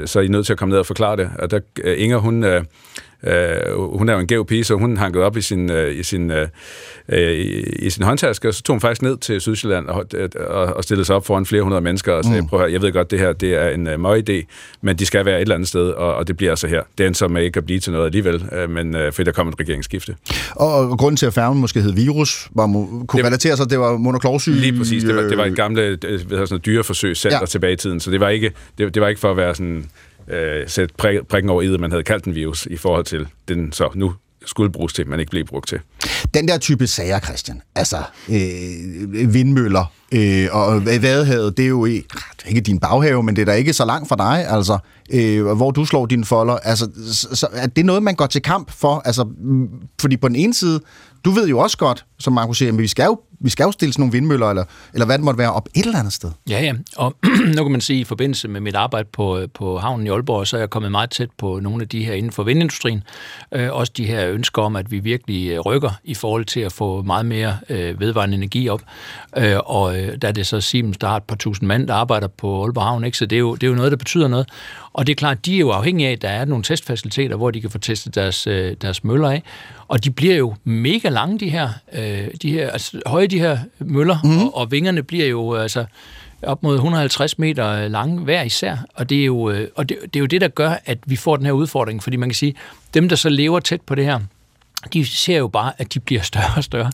så 0.06 0.20
er 0.20 0.24
I 0.24 0.28
nødt 0.28 0.46
til 0.46 0.54
at 0.54 0.60
komme 0.60 0.72
ned 0.72 0.80
og 0.80 0.86
forklare 0.86 1.18
det. 1.18 1.30
Og 1.40 1.52
der, 1.52 1.60
uh, 1.86 1.92
Inger, 1.98 2.18
hun... 2.18 2.44
Uh, 2.44 2.62
Uh, 3.26 3.98
hun 3.98 4.10
er 4.10 4.14
jo 4.14 4.20
en 4.20 4.28
gæv 4.28 4.46
pige, 4.46 4.64
så 4.64 4.76
hun 4.76 4.98
hankede 4.98 5.24
op 5.24 5.38
i 5.38 5.42
sin, 5.42 5.72
uh, 5.72 5.96
i 5.96 6.04
sin, 6.04 6.32
uh, 6.32 6.38
i, 7.18 7.60
i 7.60 7.90
sin 7.90 8.04
håndtaske, 8.04 8.48
og 8.48 8.54
så 8.54 8.64
tog 8.64 8.74
hun 8.74 8.82
faktisk 8.82 9.02
ned 9.02 9.18
til 9.18 9.42
Sydsjælland 9.42 9.88
og, 9.88 10.06
og, 10.48 10.66
og 10.66 10.84
stillede 10.84 11.06
sig 11.06 11.16
op 11.16 11.26
foran 11.26 11.46
flere 11.46 11.62
hundrede 11.62 11.82
mennesker 11.82 12.14
og 12.14 12.24
sagde, 12.24 12.42
mm. 12.42 12.48
prøv 12.48 12.66
at 12.66 12.74
jeg 12.74 12.82
ved 12.82 12.92
godt, 12.92 13.12
det 13.12 13.20
her 13.20 13.34
det 13.34 13.54
er 13.54 13.70
en 13.70 13.88
uh, 13.88 14.00
møg 14.00 14.30
idé, 14.30 14.46
men 14.82 14.96
de 14.96 15.06
skal 15.06 15.26
være 15.26 15.36
et 15.36 15.42
eller 15.42 15.56
andet 15.56 15.68
sted, 15.68 15.90
og, 15.90 16.16
og 16.16 16.28
det 16.28 16.38
bliver 16.38 16.52
altså 16.52 16.68
her. 16.68 16.82
Er 17.00 17.14
så 17.14 17.28
med 17.28 17.44
ikke 17.44 17.58
at 17.58 17.66
blive 17.66 17.80
til 17.80 17.92
noget 17.92 18.06
alligevel, 18.06 18.46
uh, 18.64 18.70
men 18.70 18.96
uh, 18.96 19.02
fordi 19.12 19.24
der 19.24 19.32
kom 19.32 19.48
et 19.48 19.60
regeringsskifte. 19.60 20.16
Og, 20.56 20.74
og 20.74 20.98
grunden 20.98 21.18
til, 21.18 21.26
at 21.26 21.34
færgen 21.34 21.58
måske 21.58 21.82
hed 21.82 21.94
virus, 21.94 22.50
var, 22.56 22.68
kunne 22.68 23.06
det, 23.14 23.26
relatere 23.26 23.58
sig, 23.58 23.70
det 23.70 23.80
var 23.80 23.98
monoklovsyge? 23.98 24.56
Lige 24.56 24.78
præcis, 24.78 25.04
det 25.04 25.16
var, 25.16 25.22
det 25.22 25.38
var 25.38 25.46
et 25.46 25.56
gamle 25.56 25.98
ved 26.02 26.48
sådan, 26.48 26.60
dyreforsøg 26.66 27.18
selv 27.18 27.34
ja. 27.34 27.46
tilbage 27.46 27.74
i 27.74 27.76
tiden, 27.76 28.00
så 28.00 28.12
det 28.12 28.20
var 28.20 28.30
ikke, 28.30 28.52
det, 28.78 28.94
det 28.94 29.02
var 29.02 29.08
ikke 29.08 29.22
for 29.22 29.32
at 29.32 29.38
være 29.38 29.56
sådan 29.56 29.86
øh, 30.28 30.70
sætte 30.70 30.96
prik, 30.98 31.20
prikken 31.30 31.50
over 31.50 31.62
i 31.62 31.78
man 31.78 31.92
havde 31.92 32.04
kaldt 32.04 32.26
den 32.26 32.36
virus, 32.36 32.66
i 32.72 32.78
forhold 32.78 33.06
til 33.06 33.28
den 33.48 33.72
så 33.72 33.90
nu 33.96 34.14
skulle 34.46 34.72
bruges 34.72 34.94
til, 34.94 35.08
man 35.08 35.20
ikke 35.20 35.30
blev 35.30 35.46
brugt 35.46 35.68
til. 35.68 35.80
Den 36.34 36.48
der 36.48 36.58
type 36.58 36.88
sager, 36.88 37.20
Christian, 37.20 37.62
altså 37.76 37.98
øh, 38.30 39.34
vindmøller 39.34 39.92
øh, 40.12 40.48
og 40.52 40.86
vadehavet, 40.86 41.58
det 41.58 41.66
er 41.66 41.70
jo 41.70 41.86
ah, 41.86 41.92
ikke, 41.92 42.08
det 42.38 42.50
ikke 42.50 42.62
din 42.62 42.80
baghave, 42.80 43.24
men 43.24 43.36
det 43.36 43.42
er 43.42 43.46
da 43.46 43.52
ikke 43.52 43.74
så 43.74 43.86
langt 43.86 44.10
fra 44.10 44.16
dig, 44.16 44.48
altså, 44.48 44.78
øh, 45.12 45.46
hvor 45.46 45.72
du 45.72 45.86
slår 45.86 46.06
dine 46.06 46.26
folder. 46.26 46.56
Altså, 46.56 46.90
så 47.34 47.48
er 47.54 47.68
det 47.68 47.86
noget, 47.86 48.04
man 48.04 48.16
går 48.16 48.26
til 48.26 48.42
kamp 48.42 48.72
for? 48.72 49.02
Altså, 49.06 49.28
fordi 50.02 50.18
på 50.18 50.28
den 50.28 50.36
ene 50.36 50.54
side, 50.54 50.82
du 51.26 51.32
ved 51.32 51.48
jo 51.48 51.60
også 51.60 51.78
godt, 51.78 52.06
som 52.20 52.34
Markus 52.34 52.58
siger, 52.58 52.72
men 52.72 52.82
vi 52.82 52.88
skal 52.88 53.06
jo, 53.06 53.20
vi 53.40 53.50
skal 53.50 53.64
jo 53.64 53.72
stille 53.72 53.94
sådan 53.94 54.02
nogle 54.02 54.12
vindmøller, 54.12 54.50
eller, 54.50 54.64
eller 54.94 55.06
hvad 55.06 55.18
det 55.18 55.26
måtte 55.26 55.38
være, 55.38 55.54
op 55.54 55.70
et 55.74 55.86
eller 55.86 56.00
andet 56.00 56.14
sted. 56.14 56.32
Ja, 56.50 56.62
ja. 56.62 56.74
Og 56.98 57.16
nu 57.56 57.64
kan 57.64 57.72
man 57.72 57.82
sige, 57.82 57.98
at 57.98 58.02
i 58.02 58.04
forbindelse 58.04 58.48
med 58.48 58.62
mit 58.62 58.76
arbejde 58.76 59.10
på, 59.14 59.38
øh, 59.38 59.48
på 59.54 59.78
havnen 59.78 60.08
i 60.08 60.10
Aalborg, 60.10 60.48
så 60.48 60.58
er 60.58 60.62
jeg 60.62 60.70
kommet 60.70 60.92
meget 60.92 61.10
tæt 61.10 61.30
på 61.38 61.60
nogle 61.60 61.82
af 61.82 61.90
de 61.90 62.06
her 62.06 62.14
inden 62.14 62.32
for 62.32 62.44
vindindustrien. 62.44 63.04
Øh, 63.52 63.74
også 63.74 63.94
de 63.98 64.06
her 64.06 64.30
ønsker 64.30 64.62
om, 64.62 64.76
at 64.76 64.92
vi 64.92 65.00
virkelig 65.00 65.50
øh, 65.50 65.60
rykker 65.60 65.92
i 66.04 66.14
forhold 66.14 66.46
til 66.46 66.60
at 66.60 66.72
få 66.72 67.02
meget 67.02 67.26
mere 67.26 67.58
øh, 67.70 68.00
vedvarende 68.00 68.38
energi 68.38 68.70
op. 68.70 68.82
Øh, 69.38 69.58
og 69.66 70.00
øh, 70.00 70.18
der 70.22 70.28
er 70.28 70.32
det 70.32 70.48
så 70.48 70.62
Siemens, 70.62 70.98
der 70.98 71.08
har 71.08 71.18
et 71.18 71.24
par 71.24 71.36
tusind 71.36 71.68
mand, 71.68 71.88
der 71.88 71.94
arbejder 71.94 72.28
på 72.28 72.64
Aalborg 72.64 72.84
Havn, 72.84 73.04
ikke? 73.04 73.18
så 73.18 73.26
det 73.26 73.36
er, 73.36 73.40
jo, 73.40 73.56
det 73.56 73.64
er 73.64 73.68
jo 73.68 73.76
noget, 73.76 73.92
der 73.92 73.98
betyder 73.98 74.28
noget. 74.28 74.50
Og 74.94 75.08
det 75.08 75.14
er 75.14 75.16
klart, 75.16 75.46
de 75.46 75.56
er 75.56 75.60
jo 75.60 75.70
afhængige 75.70 76.10
af, 76.10 76.12
at 76.12 76.22
der 76.22 76.30
er 76.30 76.46
nogle 76.46 76.64
testfaciliteter, 76.64 77.36
hvor 77.36 77.52
de 77.52 77.62
kan 77.62 77.70
få 77.70 77.78
testet 77.78 78.16
deres, 78.16 78.48
øh, 78.48 78.76
deres 78.82 79.04
møller 79.04 79.30
af. 79.30 79.44
Og 79.88 80.04
de 80.04 80.12
bliver 80.12 80.36
jo 80.36 80.56
mega 80.64 81.10
lange, 81.10 81.40
de 81.40 81.50
her, 81.50 81.70
øh, 81.94 82.05
de 82.42 82.52
her 82.52 82.70
altså, 82.70 83.02
høje 83.06 83.28
de 83.28 83.40
her 83.40 83.58
møller, 83.80 84.18
mm. 84.24 84.38
og, 84.38 84.58
og 84.58 84.72
vingerne 84.72 85.04
bliver 85.04 85.28
jo 85.28 85.54
altså 85.54 85.86
op 86.42 86.64
mod 86.64 86.76
150 86.76 87.40
meter 87.40 87.88
lange 87.88 88.20
hver 88.20 88.44
især. 88.44 88.78
Og 88.94 89.10
det 89.10 89.22
er 89.22 89.26
jo, 89.26 89.50
øh, 89.50 89.68
og 89.76 89.90
det, 89.90 89.98
det, 90.04 90.16
er 90.16 90.20
jo 90.20 90.26
det, 90.26 90.42
der 90.42 90.48
gør, 90.48 90.74
at 90.86 90.98
vi 91.06 91.16
får 91.16 91.36
den 91.36 91.46
her 91.46 91.54
udfordring. 91.54 92.04
Fordi 92.04 92.18
man 92.18 92.30
kan 92.30 92.36
sige, 92.36 92.56
dem, 92.94 93.10
der 93.10 93.16
så 93.16 93.30
lever 93.30 93.60
tæt 93.60 93.82
på 93.82 93.96
det 93.96 94.06
her, 94.06 94.20
de 94.94 95.06
ser 95.06 95.38
jo 95.38 95.48
bare, 95.48 95.72
at 95.78 95.94
de 95.94 96.00
bliver 96.00 96.22
større 96.22 96.54
og 96.58 96.64
større. 96.64 96.92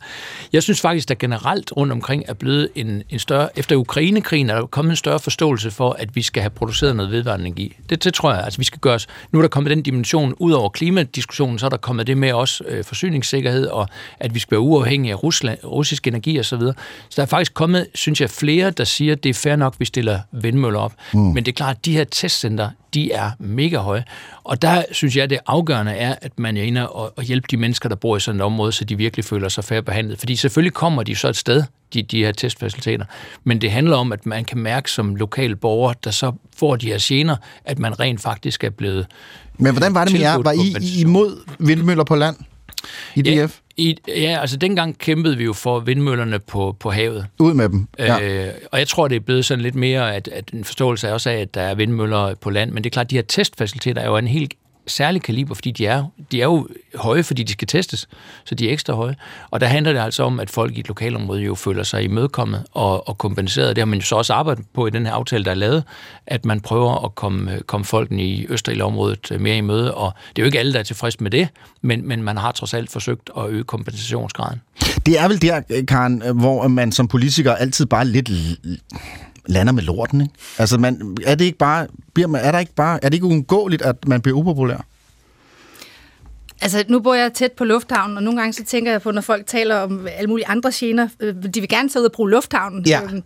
Jeg 0.54 0.64
synes 0.64 0.82
faktisk, 0.82 1.10
der 1.10 1.16
generelt 1.16 1.72
rundt 1.78 1.92
omkring 1.92 2.24
er 2.28 2.34
blevet 2.34 2.70
en, 2.76 3.04
en 3.10 3.20
større... 3.20 3.60
Efter 3.60 3.76
Ukrainekrigen 3.76 4.50
er 4.50 4.56
der 4.56 4.66
kommet 4.66 4.90
en 4.90 4.96
større 4.96 5.20
forståelse 5.20 5.72
for, 5.72 5.96
at 6.00 6.16
vi 6.16 6.22
skal 6.22 6.42
have 6.42 6.50
produceret 6.50 6.96
noget 6.96 7.12
vedvarende 7.12 7.46
energi. 7.46 7.76
Det, 7.90 8.04
det 8.04 8.14
tror 8.14 8.34
jeg. 8.34 8.44
Altså, 8.44 8.58
vi 8.58 8.64
skal 8.64 8.80
gøre 8.80 8.96
os, 8.96 9.08
nu 9.32 9.40
er 9.40 9.44
der 9.44 9.50
kommet 9.50 9.70
den 9.70 9.82
dimension 9.82 10.34
ud 10.40 10.52
over 10.52 10.70
klimadiskussionen, 10.70 11.60
så 11.60 11.66
er 11.66 11.70
der 11.70 11.78
kommet 11.78 12.08
det 12.08 12.18
med 12.18 12.34
også 12.34 12.64
øh, 12.68 12.84
forsyningssikkerhed, 12.84 13.68
og 13.68 13.88
at 14.20 14.34
vi 14.34 14.40
skal 14.40 14.52
være 14.52 14.62
uafhængige 14.62 15.12
af 15.12 15.24
Rusland, 15.24 15.58
russisk 15.64 16.08
energi 16.08 16.40
osv. 16.40 16.44
Så, 16.44 16.58
videre. 16.58 16.74
så 17.10 17.16
der 17.16 17.22
er 17.22 17.26
faktisk 17.26 17.54
kommet, 17.54 17.88
synes 17.96 18.22
jeg, 18.22 18.30
flere, 18.30 18.72
der 18.72 18.84
siger, 18.84 19.14
at 19.14 19.24
det 19.24 19.30
er 19.30 19.34
fair 19.34 19.56
nok, 19.56 19.74
at 19.74 19.80
vi 19.80 19.86
stiller 19.86 20.20
vindmøller 20.32 20.80
op. 20.80 20.94
Mm. 21.14 21.20
Men 21.20 21.46
det 21.46 21.48
er 21.48 21.56
klart, 21.56 21.76
at 21.76 21.86
de 21.86 21.94
her 21.94 22.04
testcenter, 22.04 22.70
de 22.94 23.12
er 23.12 23.32
mega 23.40 23.78
høje. 23.78 24.04
Og 24.44 24.62
der 24.62 24.84
synes 24.92 25.16
jeg, 25.16 25.30
det 25.30 25.40
afgørende 25.48 25.92
er, 25.92 26.16
at 26.22 26.40
man 26.40 26.58
er 26.58 26.64
inde 26.64 26.90
og, 26.90 27.14
og 27.18 27.24
hjælpe 27.24 27.48
de 27.52 27.58
mennesker, 27.58 27.90
der 27.90 27.96
bor 27.96 28.18
i 28.18 28.20
sådan 28.20 28.42
et 28.42 28.46
område, 28.46 28.72
så 28.72 28.86
de 28.86 28.98
virkelig 28.98 29.26
føler 29.26 29.50
sig 29.50 29.64
færre 29.64 30.16
Fordi 30.18 30.36
selvfølgelig 30.36 30.74
kommer 30.74 31.04
de 31.04 31.16
så 31.16 31.28
et 31.28 31.38
sted, 31.38 31.64
de, 31.94 32.02
de 32.02 32.26
her 32.26 32.32
testfaciliteter. 32.32 33.06
Men 33.44 33.62
det 33.62 33.72
handler 33.72 33.98
om, 33.98 34.12
at 34.12 34.26
man 34.26 34.46
kan 34.46 34.58
mærke 34.58 34.92
som 34.92 35.16
lokal 35.16 35.56
borger, 35.56 35.94
der 35.94 36.12
så 36.12 36.32
får 36.58 36.76
de 36.76 36.88
her 36.88 36.98
gener, 37.02 37.36
at 37.66 37.80
man 37.80 38.00
rent 38.00 38.22
faktisk 38.22 38.64
er 38.64 38.70
blevet 38.70 39.08
Men 39.58 39.72
hvordan 39.72 39.94
var 39.94 40.06
det 40.06 40.14
med 40.14 40.22
jer? 40.22 40.38
Var 40.38 40.52
I 40.52 41.02
imod 41.02 41.38
vindmøller 41.60 42.04
på 42.04 42.16
land? 42.16 42.36
I 43.16 43.22
DF? 43.22 43.28
Ja, 43.28 43.48
i, 43.78 43.98
ja, 44.08 44.38
altså 44.42 44.58
dengang 44.58 44.98
kæmpede 44.98 45.38
vi 45.38 45.44
jo 45.44 45.54
for 45.54 45.80
vindmøllerne 45.80 46.40
på, 46.40 46.76
på 46.80 46.92
havet. 46.92 47.28
Ud 47.40 47.54
med 47.54 47.70
dem, 47.70 47.88
ja. 48.00 48.48
øh, 48.48 48.54
Og 48.72 48.80
jeg 48.80 48.88
tror, 48.88 49.08
det 49.08 49.16
er 49.16 49.20
blevet 49.20 49.46
sådan 49.46 49.62
lidt 49.62 49.76
mere, 49.76 50.16
at, 50.16 50.28
at 50.28 50.50
en 50.54 50.64
forståelse 50.64 51.08
er 51.08 51.14
også 51.14 51.30
af, 51.30 51.36
at 51.36 51.54
der 51.54 51.62
er 51.62 51.76
vindmøller 51.76 52.36
på 52.36 52.50
land. 52.50 52.72
Men 52.72 52.84
det 52.84 52.90
er 52.90 52.92
klart, 52.94 53.12
de 53.12 53.16
her 53.16 53.24
testfaciliteter 53.24 54.02
er 54.02 54.08
jo 54.08 54.18
en 54.18 54.28
helt 54.28 54.54
særlig 54.88 55.22
kaliber, 55.22 55.54
fordi 55.56 55.72
de 55.72 55.86
er, 55.86 56.06
de 56.32 56.42
er 56.42 56.46
jo 56.46 56.68
høje, 56.96 57.24
fordi 57.24 57.44
de 57.44 57.52
skal 57.52 57.68
testes, 57.68 58.10
så 58.44 58.56
de 58.56 58.70
er 58.70 58.74
ekstra 58.74 58.94
høje. 58.94 59.16
Og 59.52 59.60
der 59.60 59.68
handler 59.68 59.94
det 59.94 60.00
altså 60.00 60.24
om, 60.24 60.40
at 60.40 60.50
folk 60.50 60.78
i 60.78 60.80
et 60.80 60.88
lokalområde 60.88 61.42
jo 61.42 61.56
føler 61.56 61.84
sig 61.84 62.04
imødekommet 62.04 62.64
og, 62.72 63.08
og 63.08 63.18
kompenseret. 63.18 63.76
Det 63.76 63.82
har 63.82 63.86
man 63.86 64.00
jo 64.00 64.06
så 64.06 64.16
også 64.16 64.34
arbejdet 64.34 64.66
på 64.74 64.88
i 64.88 64.90
den 64.90 65.06
her 65.06 65.14
aftale, 65.14 65.46
der 65.46 65.52
er 65.52 65.56
lavet, 65.56 65.84
at 66.28 66.46
man 66.46 66.62
prøver 66.62 67.06
at 67.06 67.16
komme, 67.16 67.60
komme 67.66 67.86
folken 67.86 68.20
i 68.20 68.46
Østerilområdet 68.50 69.32
øh, 69.32 69.42
mere 69.42 69.58
i 69.58 69.62
møde, 69.62 69.94
og 69.94 70.14
det 70.30 70.42
er 70.42 70.44
jo 70.44 70.46
ikke 70.46 70.60
alle, 70.60 70.74
der 70.74 70.80
er 70.80 70.84
tilfreds 70.84 71.20
med 71.20 71.32
det, 71.32 71.48
men, 71.82 72.08
men 72.08 72.24
man 72.24 72.38
har 72.38 72.52
trods 72.52 72.74
alt 72.74 72.92
forsøgt 72.92 73.30
at 73.38 73.50
øge 73.50 73.64
kompensationsgraden. 73.64 74.62
Det 75.06 75.20
er 75.20 75.28
vel 75.28 75.42
der, 75.42 75.62
øh, 75.70 75.86
Karen, 75.86 76.24
øh, 76.26 76.40
hvor 76.40 76.68
man 76.68 76.92
som 76.92 77.08
politiker 77.08 77.56
altid 77.56 77.86
bare 77.86 78.06
lidt 78.06 78.30
lander 79.46 79.74
med 79.74 79.84
lorten, 79.84 80.22
ikke? 80.22 80.34
Altså, 80.58 80.78
man, 80.78 81.18
er 81.26 81.36
det 81.36 81.46
ikke 81.46 81.58
bare, 81.58 81.88
bliver 82.14 82.28
man, 82.28 82.42
er 82.42 82.52
der 82.52 82.60
ikke 82.60 82.76
bare, 82.76 83.04
er 83.04 83.10
det 83.10 83.14
ikke 83.14 83.26
uundgåeligt, 83.26 83.82
at 83.82 84.08
man 84.08 84.22
bliver 84.22 84.38
upopulær? 84.38 84.86
Altså, 86.62 86.84
nu 86.88 87.00
bor 87.00 87.14
jeg 87.14 87.34
tæt 87.34 87.52
på 87.52 87.64
lufthavnen, 87.64 88.18
og 88.18 88.24
nogle 88.24 88.40
gange 88.40 88.54
så 88.54 88.64
tænker 88.64 88.92
jeg 88.92 89.02
på, 89.02 89.12
når 89.12 89.22
folk 89.22 89.48
taler 89.48 89.76
om 89.76 90.08
alle 90.08 90.28
mulige 90.28 90.48
andre 90.48 90.72
gener, 90.74 91.08
øh, 91.20 91.36
de 91.54 91.60
vil 91.60 91.70
gerne 91.70 91.90
tage 91.90 92.02
ud 92.02 92.06
og 92.06 92.12
bruge 92.12 92.30
lufthavnen. 92.30 92.86
Ja. 92.86 93.02
Øhm, 93.04 93.24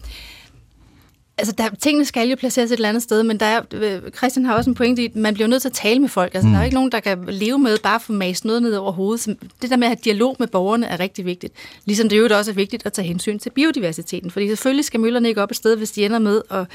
altså, 1.38 1.54
der, 1.58 1.70
tingene 1.82 2.06
skal 2.06 2.30
jo 2.30 2.36
placeres 2.36 2.72
et 2.72 2.76
eller 2.76 2.90
andet 2.90 3.04
sted, 3.04 3.24
men 3.24 3.40
der 3.40 3.46
er, 3.46 3.62
øh, 3.74 4.02
Christian 4.18 4.46
har 4.46 4.56
også 4.56 4.70
en 4.70 4.76
pointe 4.76 5.02
i, 5.02 5.06
at 5.06 5.16
man 5.16 5.34
bliver 5.34 5.48
nødt 5.48 5.62
til 5.62 5.70
at 5.70 5.74
tale 5.74 6.00
med 6.00 6.10
folk. 6.10 6.36
Altså, 6.36 6.48
mm. 6.48 6.52
der 6.52 6.60
er 6.60 6.64
jo 6.64 6.66
ikke 6.66 6.76
nogen, 6.76 6.92
der 6.92 7.00
kan 7.00 7.26
leve 7.28 7.60
med 7.60 7.78
bare 7.84 8.00
få 8.00 8.14
mast 8.14 8.46
noget 8.46 8.62
ned 8.62 8.76
over 8.76 8.92
hovedet. 8.92 9.22
Så 9.22 9.36
det 9.62 9.70
der 9.70 9.78
med 9.78 9.88
at 9.88 9.90
have 9.90 10.00
dialog 10.04 10.36
med 10.40 10.48
borgerne 10.48 10.86
er 10.86 11.00
rigtig 11.00 11.26
vigtigt. 11.26 11.54
Ligesom 11.86 12.10
det 12.10 12.18
jo 12.18 12.38
også 12.38 12.52
er 12.52 12.56
vigtigt 12.56 12.86
at 12.86 12.94
tage 12.94 13.08
hensyn 13.08 13.40
til 13.40 13.50
biodiversiteten, 13.50 14.32
fordi 14.32 14.48
selvfølgelig 14.48 14.86
skal 14.86 15.00
møllerne 15.00 15.30
ikke 15.30 15.42
op 15.42 15.52
et 15.52 15.58
sted, 15.58 15.76
hvis 15.76 15.92
de 15.92 16.06
ender 16.06 16.20
med 16.20 16.42
at, 16.52 16.66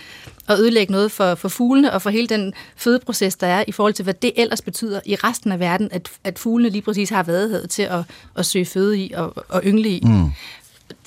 at 0.48 0.58
ødelægge 0.58 0.92
noget 0.92 1.12
for, 1.12 1.34
for 1.34 1.48
fuglene 1.48 1.92
og 1.92 2.02
for 2.02 2.10
hele 2.10 2.26
den 2.26 2.52
fødeproces, 2.76 3.36
der 3.36 3.46
er 3.46 3.64
i 3.68 3.72
forhold 3.72 3.94
til, 3.94 4.02
hvad 4.02 4.14
det 4.14 4.32
ellers 4.36 4.62
betyder 4.62 5.00
i 5.06 5.14
resten 5.14 5.52
af 5.52 5.60
verden, 5.60 5.88
at, 5.92 6.08
at 6.24 6.38
fuglene 6.38 6.70
lige 6.70 6.82
præcis 6.82 7.10
har 7.10 7.22
været 7.22 7.70
til 7.70 7.82
at, 7.82 8.00
at 8.36 8.46
søge 8.46 8.64
føde 8.64 8.98
i 8.98 9.12
og, 9.12 9.44
og 9.48 9.62
yngle 9.64 9.88
i. 9.88 10.00
Mm. 10.04 10.30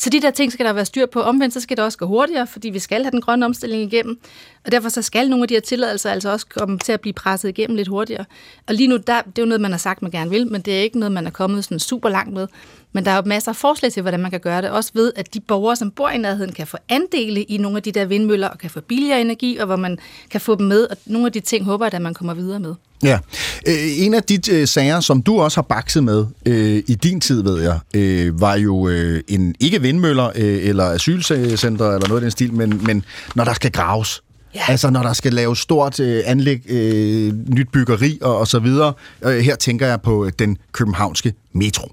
Så 0.03 0.09
de 0.09 0.21
der 0.21 0.31
ting 0.31 0.51
skal 0.51 0.65
der 0.65 0.73
være 0.73 0.85
styr 0.85 1.05
på. 1.05 1.21
Omvendt 1.21 1.53
så 1.53 1.59
skal 1.59 1.77
det 1.77 1.85
også 1.85 1.97
gå 1.97 2.05
hurtigere, 2.05 2.47
fordi 2.47 2.69
vi 2.69 2.79
skal 2.79 3.03
have 3.03 3.11
den 3.11 3.21
grønne 3.21 3.45
omstilling 3.45 3.93
igennem. 3.93 4.19
Og 4.65 4.71
derfor 4.71 4.89
så 4.89 5.01
skal 5.01 5.29
nogle 5.29 5.43
af 5.43 5.47
de 5.47 5.53
her 5.53 5.61
tilladelser 5.61 6.09
altså 6.09 6.31
også 6.31 6.45
komme 6.57 6.79
til 6.79 6.91
at 6.91 7.01
blive 7.01 7.13
presset 7.13 7.49
igennem 7.49 7.75
lidt 7.75 7.87
hurtigere. 7.87 8.25
Og 8.67 8.73
lige 8.73 8.87
nu, 8.87 8.97
der, 8.97 9.21
det 9.21 9.37
er 9.37 9.41
jo 9.41 9.45
noget, 9.45 9.61
man 9.61 9.71
har 9.71 9.77
sagt, 9.77 10.01
man 10.01 10.11
gerne 10.11 10.29
vil, 10.29 10.51
men 10.51 10.61
det 10.61 10.77
er 10.77 10.81
ikke 10.81 10.99
noget, 10.99 11.11
man 11.11 11.27
er 11.27 11.31
kommet 11.31 11.63
sådan 11.63 11.79
super 11.79 12.09
langt 12.09 12.33
med. 12.33 12.47
Men 12.93 13.05
der 13.05 13.11
er 13.11 13.15
jo 13.15 13.21
masser 13.25 13.51
af 13.51 13.55
forslag 13.55 13.91
til, 13.91 14.01
hvordan 14.01 14.19
man 14.19 14.31
kan 14.31 14.39
gøre 14.39 14.61
det. 14.61 14.69
Også 14.69 14.91
ved, 14.93 15.11
at 15.15 15.33
de 15.33 15.39
borgere, 15.39 15.75
som 15.75 15.91
bor 15.91 16.09
i 16.09 16.17
nærheden, 16.17 16.51
kan 16.51 16.67
få 16.67 16.77
andele 16.89 17.43
i 17.43 17.57
nogle 17.57 17.77
af 17.77 17.83
de 17.83 17.91
der 17.91 18.05
vindmøller, 18.05 18.47
og 18.47 18.57
kan 18.57 18.69
få 18.69 18.81
billigere 18.81 19.21
energi, 19.21 19.57
og 19.57 19.65
hvor 19.65 19.75
man 19.75 19.97
kan 20.31 20.41
få 20.41 20.55
dem 20.55 20.65
med. 20.65 20.83
Og 20.83 20.97
nogle 21.05 21.25
af 21.25 21.31
de 21.31 21.39
ting 21.39 21.65
håber 21.65 21.85
jeg, 21.85 21.93
at 21.93 22.01
man 22.01 22.13
kommer 22.13 22.33
videre 22.33 22.59
med. 22.59 22.75
Ja. 23.03 23.19
Øh, 23.67 24.05
en 24.05 24.13
af 24.13 24.23
de 24.23 24.39
øh, 24.51 24.67
sager, 24.67 24.99
som 24.99 25.21
du 25.21 25.41
også 25.41 25.57
har 25.57 25.61
bakset 25.61 26.03
med 26.03 26.25
øh, 26.45 26.83
i 26.87 26.95
din 26.95 27.21
tid, 27.21 27.43
ved 27.43 27.61
jeg, 27.61 27.79
øh, 27.95 28.41
var 28.41 28.55
jo 28.55 28.87
øh, 28.87 29.21
en 29.27 29.55
ikke 29.59 29.81
vindmøller 29.93 30.31
øh, 30.35 30.67
eller 30.69 30.91
asylcenter 30.91 31.85
eller 31.85 32.07
noget 32.07 32.15
af 32.15 32.21
den 32.21 32.31
stil, 32.31 32.53
men, 32.53 32.81
men 32.85 33.05
når 33.35 33.43
der 33.43 33.53
skal 33.53 33.71
graves. 33.71 34.23
Ja. 34.55 34.61
Altså 34.67 34.89
når 34.89 35.03
der 35.03 35.13
skal 35.13 35.33
laves 35.33 35.59
stort 35.59 35.99
øh, 35.99 36.23
anlæg, 36.25 36.61
øh, 36.69 37.33
nyt 37.47 37.69
byggeri 37.73 38.19
og, 38.21 38.37
og 38.37 38.47
så 38.47 38.59
videre. 38.59 38.93
Øh, 39.25 39.39
her 39.39 39.55
tænker 39.55 39.87
jeg 39.87 40.01
på 40.01 40.29
den 40.39 40.57
københavnske 40.71 41.33
metro. 41.53 41.91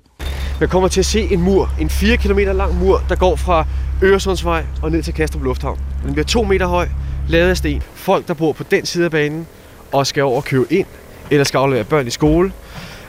Man 0.60 0.68
kommer 0.68 0.88
til 0.88 1.00
at 1.00 1.06
se 1.06 1.20
en 1.20 1.40
mur, 1.40 1.74
en 1.80 1.90
4 1.90 2.16
km 2.16 2.38
lang 2.38 2.78
mur, 2.78 3.02
der 3.08 3.16
går 3.16 3.36
fra 3.36 3.66
Øresundsvej 4.02 4.64
og 4.82 4.90
ned 4.90 5.02
til 5.02 5.14
Kastrup 5.14 5.42
Lufthavn. 5.42 5.78
Den 6.04 6.12
bliver 6.12 6.26
2 6.26 6.42
meter 6.42 6.66
høj, 6.66 6.88
lavet 7.28 7.50
af 7.50 7.56
sten. 7.56 7.82
Folk, 7.94 8.28
der 8.28 8.34
bor 8.34 8.52
på 8.52 8.64
den 8.70 8.86
side 8.86 9.04
af 9.04 9.10
banen, 9.10 9.46
og 9.92 10.06
skal 10.06 10.22
over 10.22 10.36
og 10.36 10.44
købe 10.44 10.66
ind, 10.70 10.86
eller 11.30 11.44
skal 11.44 11.58
aflevere 11.58 11.84
børn 11.84 12.06
i 12.06 12.10
skole, 12.10 12.52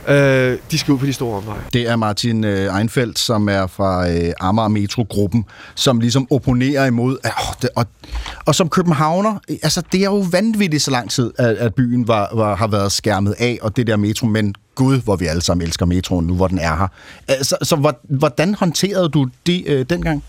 øh, 0.08 0.58
de 0.70 0.78
skal 0.78 0.92
ud 0.92 0.98
på 0.98 1.06
de 1.06 1.12
store 1.12 1.36
omveje. 1.36 1.60
Det 1.72 1.88
er 1.88 1.96
Martin 1.96 2.44
øh, 2.44 2.78
Einfeldt, 2.78 3.18
som 3.18 3.48
er 3.48 3.66
fra 3.66 4.10
øh, 4.10 4.32
Amager 4.40 4.68
Metro-gruppen, 4.68 5.44
som 5.74 6.00
ligesom 6.00 6.26
opponerer 6.30 6.86
imod, 6.86 7.18
øh, 7.24 7.30
det, 7.62 7.70
og, 7.76 7.86
og 8.46 8.54
som 8.54 8.68
københavner, 8.68 9.34
øh, 9.48 9.56
altså 9.62 9.82
det 9.92 10.00
er 10.00 10.04
jo 10.04 10.24
vanvittigt 10.30 10.82
så 10.82 10.90
lang 10.90 11.10
tid, 11.10 11.30
at, 11.38 11.56
at 11.56 11.74
byen 11.74 12.08
var, 12.08 12.30
var, 12.34 12.56
har 12.56 12.66
været 12.66 12.92
skærmet 12.92 13.34
af, 13.38 13.58
og 13.62 13.76
det 13.76 13.86
der 13.86 13.96
metro, 13.96 14.26
men 14.26 14.54
gud, 14.74 15.00
hvor 15.00 15.16
vi 15.16 15.26
alle 15.26 15.42
sammen 15.42 15.66
elsker 15.66 15.86
metroen 15.86 16.26
nu, 16.26 16.34
hvor 16.34 16.48
den 16.48 16.58
er 16.58 16.76
her. 16.76 16.88
Altså, 17.28 17.56
så 17.62 17.92
hvordan 18.02 18.54
håndterede 18.54 19.08
du 19.08 19.28
det 19.46 19.64
øh, 19.66 19.86
dengang? 19.90 20.24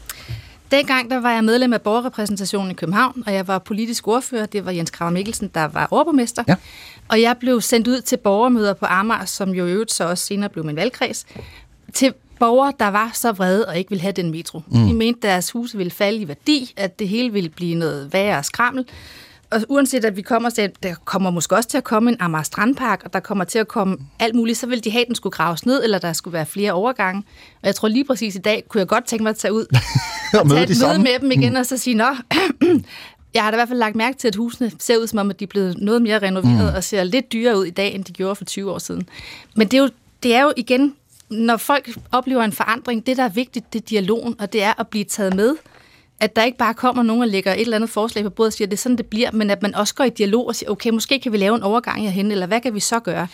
Dengang 0.74 1.09
der 1.09 1.19
var 1.19 1.32
jeg 1.32 1.43
medlem 1.43 1.74
af 1.74 1.82
borgerrepræsentationen 1.82 2.71
i 2.71 2.74
København, 2.74 3.24
og 3.26 3.34
jeg 3.34 3.47
var 3.47 3.59
politisk 3.59 4.07
ordfører. 4.07 4.45
Det 4.45 4.65
var 4.65 4.71
Jens 4.71 4.91
Kramer 4.91 5.11
Mikkelsen, 5.11 5.51
der 5.53 5.63
var 5.63 5.88
overborgmester. 5.91 6.43
Ja. 6.47 6.55
Og 7.07 7.21
jeg 7.21 7.38
blev 7.39 7.61
sendt 7.61 7.88
ud 7.88 8.01
til 8.01 8.17
borgermøder 8.17 8.74
på 8.74 8.86
Amager, 8.86 9.26
som 9.26 9.49
jo 9.49 9.65
i 9.67 9.71
øvrigt 9.71 9.91
så 9.91 10.03
også 10.09 10.26
senere 10.26 10.49
blev 10.49 10.65
min 10.65 10.76
valgkreds, 10.76 11.26
til 11.93 12.13
borgere, 12.39 12.74
der 12.80 12.88
var 12.88 13.11
så 13.13 13.32
vrede 13.32 13.65
og 13.65 13.78
ikke 13.78 13.89
ville 13.89 14.01
have 14.01 14.11
den 14.11 14.32
metro. 14.32 14.61
Mm. 14.67 14.88
De 14.88 14.93
mente, 14.93 15.17
at 15.17 15.32
deres 15.32 15.51
huse 15.51 15.78
ville 15.78 15.91
falde 15.91 16.19
i 16.19 16.28
værdi, 16.28 16.74
at 16.78 16.99
det 16.99 17.07
hele 17.07 17.34
ville 17.34 17.49
blive 17.49 17.76
noget 17.76 18.13
værre 18.13 18.43
skrammel 18.43 18.86
og 19.54 19.62
uanset 19.70 20.06
at 20.06 20.16
vi 20.16 20.22
kommer 20.22 20.49
til, 20.49 20.72
der 20.84 20.95
kommer 21.06 21.30
måske 21.32 21.56
også 21.56 21.70
til 21.70 21.78
at 21.78 21.84
komme 21.84 22.12
en 22.12 22.18
Amager 22.20 22.43
Strandpark, 22.43 23.01
og 23.06 23.14
der 23.14 23.20
kommer 23.20 23.43
til 23.43 23.60
at 23.60 23.68
komme 23.68 23.97
alt 24.20 24.36
muligt, 24.36 24.58
så 24.58 24.68
vil 24.68 24.84
de 24.84 24.91
have, 24.91 25.01
at 25.01 25.08
den 25.08 25.16
skulle 25.16 25.34
graves 25.34 25.66
ned, 25.66 25.84
eller 25.84 25.99
der 25.99 26.14
skulle 26.14 26.34
være 26.34 26.45
flere 26.45 26.72
overgange. 26.72 27.24
Og 27.62 27.68
jeg 27.68 27.76
tror 27.76 27.88
lige 27.88 28.06
præcis 28.06 28.36
i 28.36 28.39
dag, 28.39 28.64
kunne 28.70 28.80
jeg 28.80 28.88
godt 28.88 29.06
tænke 29.06 29.24
mig 29.24 29.30
at 29.30 29.36
tage 29.36 29.54
ud 29.54 29.66
og, 30.34 30.39
og 30.39 30.49
tage 30.49 30.64
et 30.64 30.78
møde 30.88 30.99
med 30.99 31.20
dem 31.20 31.32
igen, 31.32 31.54
mm. 31.54 31.60
og 31.60 31.66
så 31.66 31.78
sige, 31.78 31.95
nå, 31.95 32.16
jeg 33.34 33.43
har 33.43 33.51
da 33.51 33.56
i 33.56 33.58
hvert 33.58 33.68
fald 33.68 33.80
lagt 33.80 33.95
mærke 33.95 34.18
til, 34.18 34.28
at 34.28 34.36
husene 34.36 34.72
ser 34.80 34.97
ud 34.97 35.08
som 35.08 35.20
om, 35.20 35.30
at 35.30 35.39
de 35.39 35.43
er 35.43 35.47
blevet 35.47 35.78
noget 35.78 36.01
mere 36.01 36.20
renoveret, 36.20 36.72
mm. 36.72 36.76
og 36.76 36.84
ser 36.84 37.04
lidt 37.04 37.32
dyrere 37.32 37.60
ud 37.60 37.66
i 37.66 37.70
dag, 37.70 37.95
end 37.95 38.04
de 38.04 38.12
gjorde 38.12 38.36
for 38.36 38.45
20 38.45 38.72
år 38.72 38.78
siden. 38.78 39.08
Men 39.56 39.68
det 39.68 39.78
er 39.78 39.82
jo, 39.82 39.89
det 40.24 40.36
er 40.36 40.43
jo 40.43 40.54
igen, 40.58 40.95
når 41.30 41.58
folk 41.58 41.89
oplever 42.12 42.43
en 42.43 42.51
forandring, 42.51 43.06
det 43.06 43.18
der 43.18 43.24
er 43.24 43.30
vigtigt, 43.30 43.74
det 43.74 43.82
er 43.82 43.86
dialogen, 43.86 44.36
og 44.39 44.54
det 44.54 44.64
er 44.64 44.80
at 44.80 44.88
blive 44.88 45.04
taget 45.04 45.36
med 45.36 45.56
at 46.24 46.36
der 46.36 46.43
ikke 46.43 46.57
bare 46.57 46.74
kommer 46.74 47.03
nogen 47.03 47.21
og 47.21 47.28
lægger 47.28 47.53
et 47.53 47.61
eller 47.61 47.76
andet 47.76 47.89
forslag 47.89 48.24
på 48.24 48.30
bordet 48.30 48.49
og 48.49 48.53
siger, 48.53 48.65
at 48.65 48.71
det 48.71 48.78
er 48.78 48.82
sådan, 48.82 48.97
det 48.97 49.05
bliver, 49.05 49.32
men 49.32 49.49
at 49.49 49.61
man 49.61 49.76
også 49.76 49.95
går 49.95 50.03
i 50.03 50.09
dialog 50.09 50.47
og 50.47 50.55
siger, 50.55 50.69
okay, 50.69 50.89
måske 50.89 51.19
kan 51.19 51.32
vi 51.32 51.38
lave 51.38 51.55
en 51.55 51.63
overgang 51.63 52.01
herhen, 52.01 52.32
eller 52.32 52.45
hvad 52.47 52.61
kan 52.61 52.74
vi 52.76 52.80
så 52.80 52.99
gøre? 52.99 53.28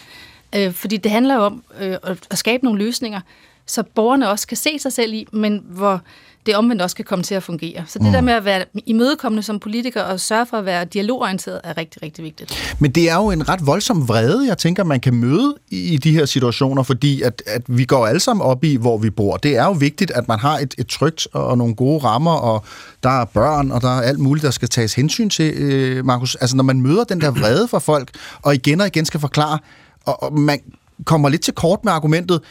Øh, 0.56 0.74
fordi 0.74 0.98
det 0.98 1.12
handler 1.12 1.36
jo 1.36 1.42
om 1.42 1.64
øh, 1.82 1.98
at 2.30 2.38
skabe 2.38 2.66
nogle 2.66 2.86
løsninger, 2.86 3.22
så 3.66 3.84
borgerne 3.84 4.30
også 4.30 4.48
kan 4.48 4.58
se 4.58 4.80
sig 4.80 4.94
selv 4.94 5.14
i, 5.14 5.28
men 5.32 5.64
hvor 5.66 6.02
det 6.50 6.58
omvendt 6.58 6.82
også 6.82 6.96
kan 6.96 7.06
komme 7.06 7.24
til 7.24 7.36
at 7.36 7.44
fungere. 7.44 7.84
Så 7.88 8.00
det 8.00 8.08
mm. 8.08 8.12
der 8.12 8.22
med 8.22 8.34
at 8.34 8.46
være 8.46 8.66
imødekommende 8.86 9.44
som 9.44 9.60
politiker 9.60 10.02
og 10.02 10.20
sørge 10.20 10.46
for 10.46 10.58
at 10.58 10.66
være 10.66 10.86
dialogorienteret 10.86 11.62
er 11.64 11.78
rigtig, 11.78 12.04
rigtig 12.04 12.24
vigtigt. 12.24 12.76
Men 12.80 12.92
det 12.92 13.10
er 13.10 13.16
jo 13.16 13.32
en 13.32 13.50
ret 13.50 13.66
voldsom 13.66 14.08
vrede, 14.08 14.48
jeg 14.48 14.58
tænker, 14.58 14.84
man 14.84 15.00
kan 15.00 15.14
møde 15.14 15.56
i 15.70 15.98
de 15.98 16.12
her 16.12 16.26
situationer, 16.26 16.84
fordi 16.84 17.22
at, 17.22 17.44
at 17.48 17.62
vi 17.68 17.86
går 17.86 18.08
alle 18.08 18.20
sammen 18.20 18.46
op 18.46 18.64
i, 18.64 18.76
hvor 18.76 18.98
vi 18.98 19.10
bor. 19.10 19.38
Det 19.38 19.58
er 19.58 19.64
jo 19.64 19.72
vigtigt, 19.72 20.12
at 20.12 20.28
man 20.28 20.40
har 20.40 20.58
et, 20.58 20.76
et 20.78 20.88
trygt 20.88 21.28
og 21.34 21.58
nogle 21.58 21.76
gode 21.76 22.00
rammer, 22.04 22.34
og 22.34 22.66
der 23.04 23.22
er 23.22 23.26
børn, 23.26 23.72
og 23.72 23.82
der 23.82 23.98
er 23.98 24.02
alt 24.02 24.20
muligt, 24.20 24.44
der 24.44 24.52
skal 24.52 24.70
tages 24.70 24.94
hensyn 24.94 25.30
til, 25.30 25.54
øh, 25.54 26.06
Markus. 26.06 26.36
Altså 26.36 26.56
når 26.56 26.64
man 26.64 26.82
møder 26.82 27.04
den 27.04 27.22
der 27.22 27.32
vrede 27.32 27.68
fra 27.68 27.80
folk, 27.80 28.10
og 28.42 28.56
igen 28.56 28.82
og 28.82 28.88
igen 28.88 29.06
skal 29.06 29.20
forklare, 29.20 29.60
og, 30.06 30.24
og 30.24 30.40
man 30.40 30.60
kommer 31.06 31.30
lidt 31.30 31.42
til 31.42 31.54
kort 31.54 31.80
med 31.84 31.92
argumentet, 31.94 32.42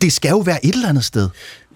det 0.00 0.12
skal 0.12 0.30
jo 0.30 0.38
være 0.38 0.66
et 0.66 0.74
eller 0.74 0.88
andet 0.88 1.04
sted. 1.04 1.28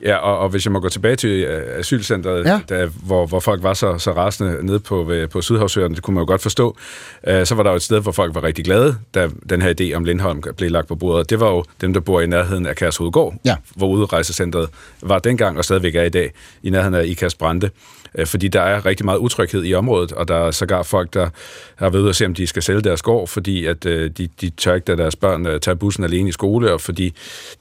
Ja, 0.03 0.16
og, 0.16 0.38
og 0.38 0.49
hvis 0.49 0.64
jeg 0.64 0.72
må 0.72 0.80
gå 0.80 0.88
tilbage 0.88 1.16
til 1.16 1.30
øh, 1.30 1.78
asylcentret, 1.78 2.44
ja. 2.44 2.61
der, 2.68 2.86
hvor, 2.86 3.26
hvor 3.26 3.40
folk 3.40 3.62
var 3.62 3.74
så, 3.74 3.99
så 3.99 4.12
rasende 4.12 4.66
nede 4.66 4.80
på, 4.80 5.03
ved, 5.03 5.28
på 5.28 5.40
Sydhavsøerne, 5.40 5.94
det 5.94 6.03
kunne 6.03 6.14
man 6.14 6.22
jo 6.22 6.26
godt 6.26 6.42
forstå, 6.42 6.76
øh, 7.26 7.47
så 7.47 7.55
var 7.55 7.62
der 7.62 7.70
jo 7.70 7.76
et 7.76 7.82
sted, 7.82 8.01
hvor 8.01 8.12
folk 8.12 8.34
var 8.34 8.44
rigtig 8.44 8.64
glade, 8.64 8.97
da 9.14 9.28
den 9.51 9.62
her 9.62 9.74
idé 9.80 9.97
om 9.97 10.05
Lindholm 10.05 10.42
blev 10.57 10.70
lagt 10.70 10.88
på 10.88 10.94
bordet. 10.94 11.30
Det 11.30 11.40
var 11.40 11.51
jo 11.51 11.64
dem, 11.80 11.92
der 11.92 12.01
bor 12.01 12.20
i 12.20 12.26
nærheden 12.26 12.66
af 12.66 12.76
Kærs 12.76 12.97
Hovedgård, 12.97 13.34
ja. 13.44 13.57
hvor 13.76 13.88
udrejsecentret 13.88 14.68
var 15.03 15.18
dengang 15.18 15.59
og 15.59 15.64
stadigvæk 15.64 15.94
er 15.94 16.03
i 16.03 16.09
dag, 16.09 16.32
i 16.62 16.70
nærheden 16.70 16.94
af 16.94 17.05
Ikas 17.05 17.34
Brande. 17.34 17.70
Øh, 18.18 18.26
fordi 18.26 18.49
der 18.49 18.61
er 18.61 18.86
rigtig 18.86 19.05
meget 19.05 19.18
utryghed 19.18 19.64
i 19.64 19.74
området, 19.74 20.12
og 20.12 20.28
der 20.28 20.34
er 20.36 20.51
sågar 20.51 20.82
folk, 20.82 21.14
der 21.14 21.28
har 21.76 21.90
været 21.90 22.03
ude 22.03 22.09
at 22.09 22.16
se, 22.16 22.26
om 22.26 22.34
de 22.34 22.47
skal 22.47 22.62
sælge 22.62 22.80
deres 22.80 23.03
gård, 23.03 23.28
fordi 23.28 23.66
at, 23.66 23.86
øh, 23.86 24.11
de, 24.11 24.28
de 24.40 24.51
tør 24.51 24.74
ikke, 24.74 24.92
at 24.92 24.99
deres 24.99 25.16
børn 25.16 25.47
øh, 25.47 25.61
tager 25.61 25.76
bussen 25.76 26.05
alene 26.05 26.28
i 26.28 26.32
skole, 26.32 26.72
og 26.72 26.80
fordi 26.80 27.14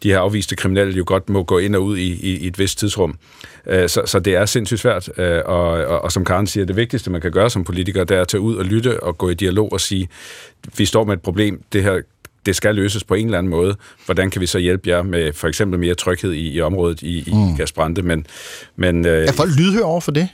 de 0.04 0.10
her 0.10 0.20
afviste 0.20 0.56
kriminelle 0.56 0.94
jo 0.94 1.04
godt 1.08 1.30
må 1.30 1.44
gå 1.44 1.58
ind 1.58 1.76
og 1.76 1.84
ud 1.84 1.98
i, 1.98 2.25
i, 2.26 2.38
i 2.38 2.48
et 2.48 2.60
vist 2.60 2.80
tidsrum. 2.80 3.18
Så, 3.66 4.02
så 4.06 4.20
det 4.20 4.36
er 4.36 4.46
sindssygt 4.46 4.82
svært, 4.82 5.10
og, 5.10 5.68
og, 5.68 6.02
og 6.02 6.12
som 6.12 6.26
Karen 6.26 6.48
siger, 6.48 6.66
det 6.66 6.76
vigtigste, 6.76 7.12
man 7.12 7.22
kan 7.22 7.32
gøre 7.32 7.50
som 7.50 7.64
politiker, 7.64 8.04
det 8.04 8.18
er 8.18 8.22
at 8.22 8.28
tage 8.28 8.42
ud 8.42 8.56
og 8.56 8.66
lytte 8.66 9.04
og 9.04 9.18
gå 9.18 9.30
i 9.30 9.34
dialog 9.34 9.74
og 9.74 9.82
sige, 9.82 10.10
vi 10.78 10.86
står 10.86 11.04
med 11.04 11.14
et 11.14 11.22
problem, 11.22 11.64
det 11.74 11.84
her 11.84 12.02
det 12.46 12.56
skal 12.56 12.76
løses 12.76 13.04
på 13.04 13.14
en 13.14 13.26
eller 13.26 13.38
anden 13.38 13.50
måde. 13.50 13.76
Hvordan 14.06 14.30
kan 14.30 14.42
vi 14.42 14.46
så 14.46 14.60
hjælpe 14.60 14.90
jer 14.90 15.04
med 15.04 15.34
for 15.34 15.48
eksempel 15.48 15.80
mere 15.80 15.96
tryghed 15.96 16.32
i, 16.32 16.50
i 16.50 16.62
området 16.62 17.02
i, 17.02 17.18
i 17.30 17.34
mm. 17.34 17.58
Gasbrande? 17.58 18.02
Men, 18.02 18.28
men, 18.76 19.06
øh, 19.06 19.28
er 19.28 19.32
folk 19.32 19.52
lydhør 19.58 19.84
over 19.84 20.02
for 20.02 20.12
det? 20.12 20.30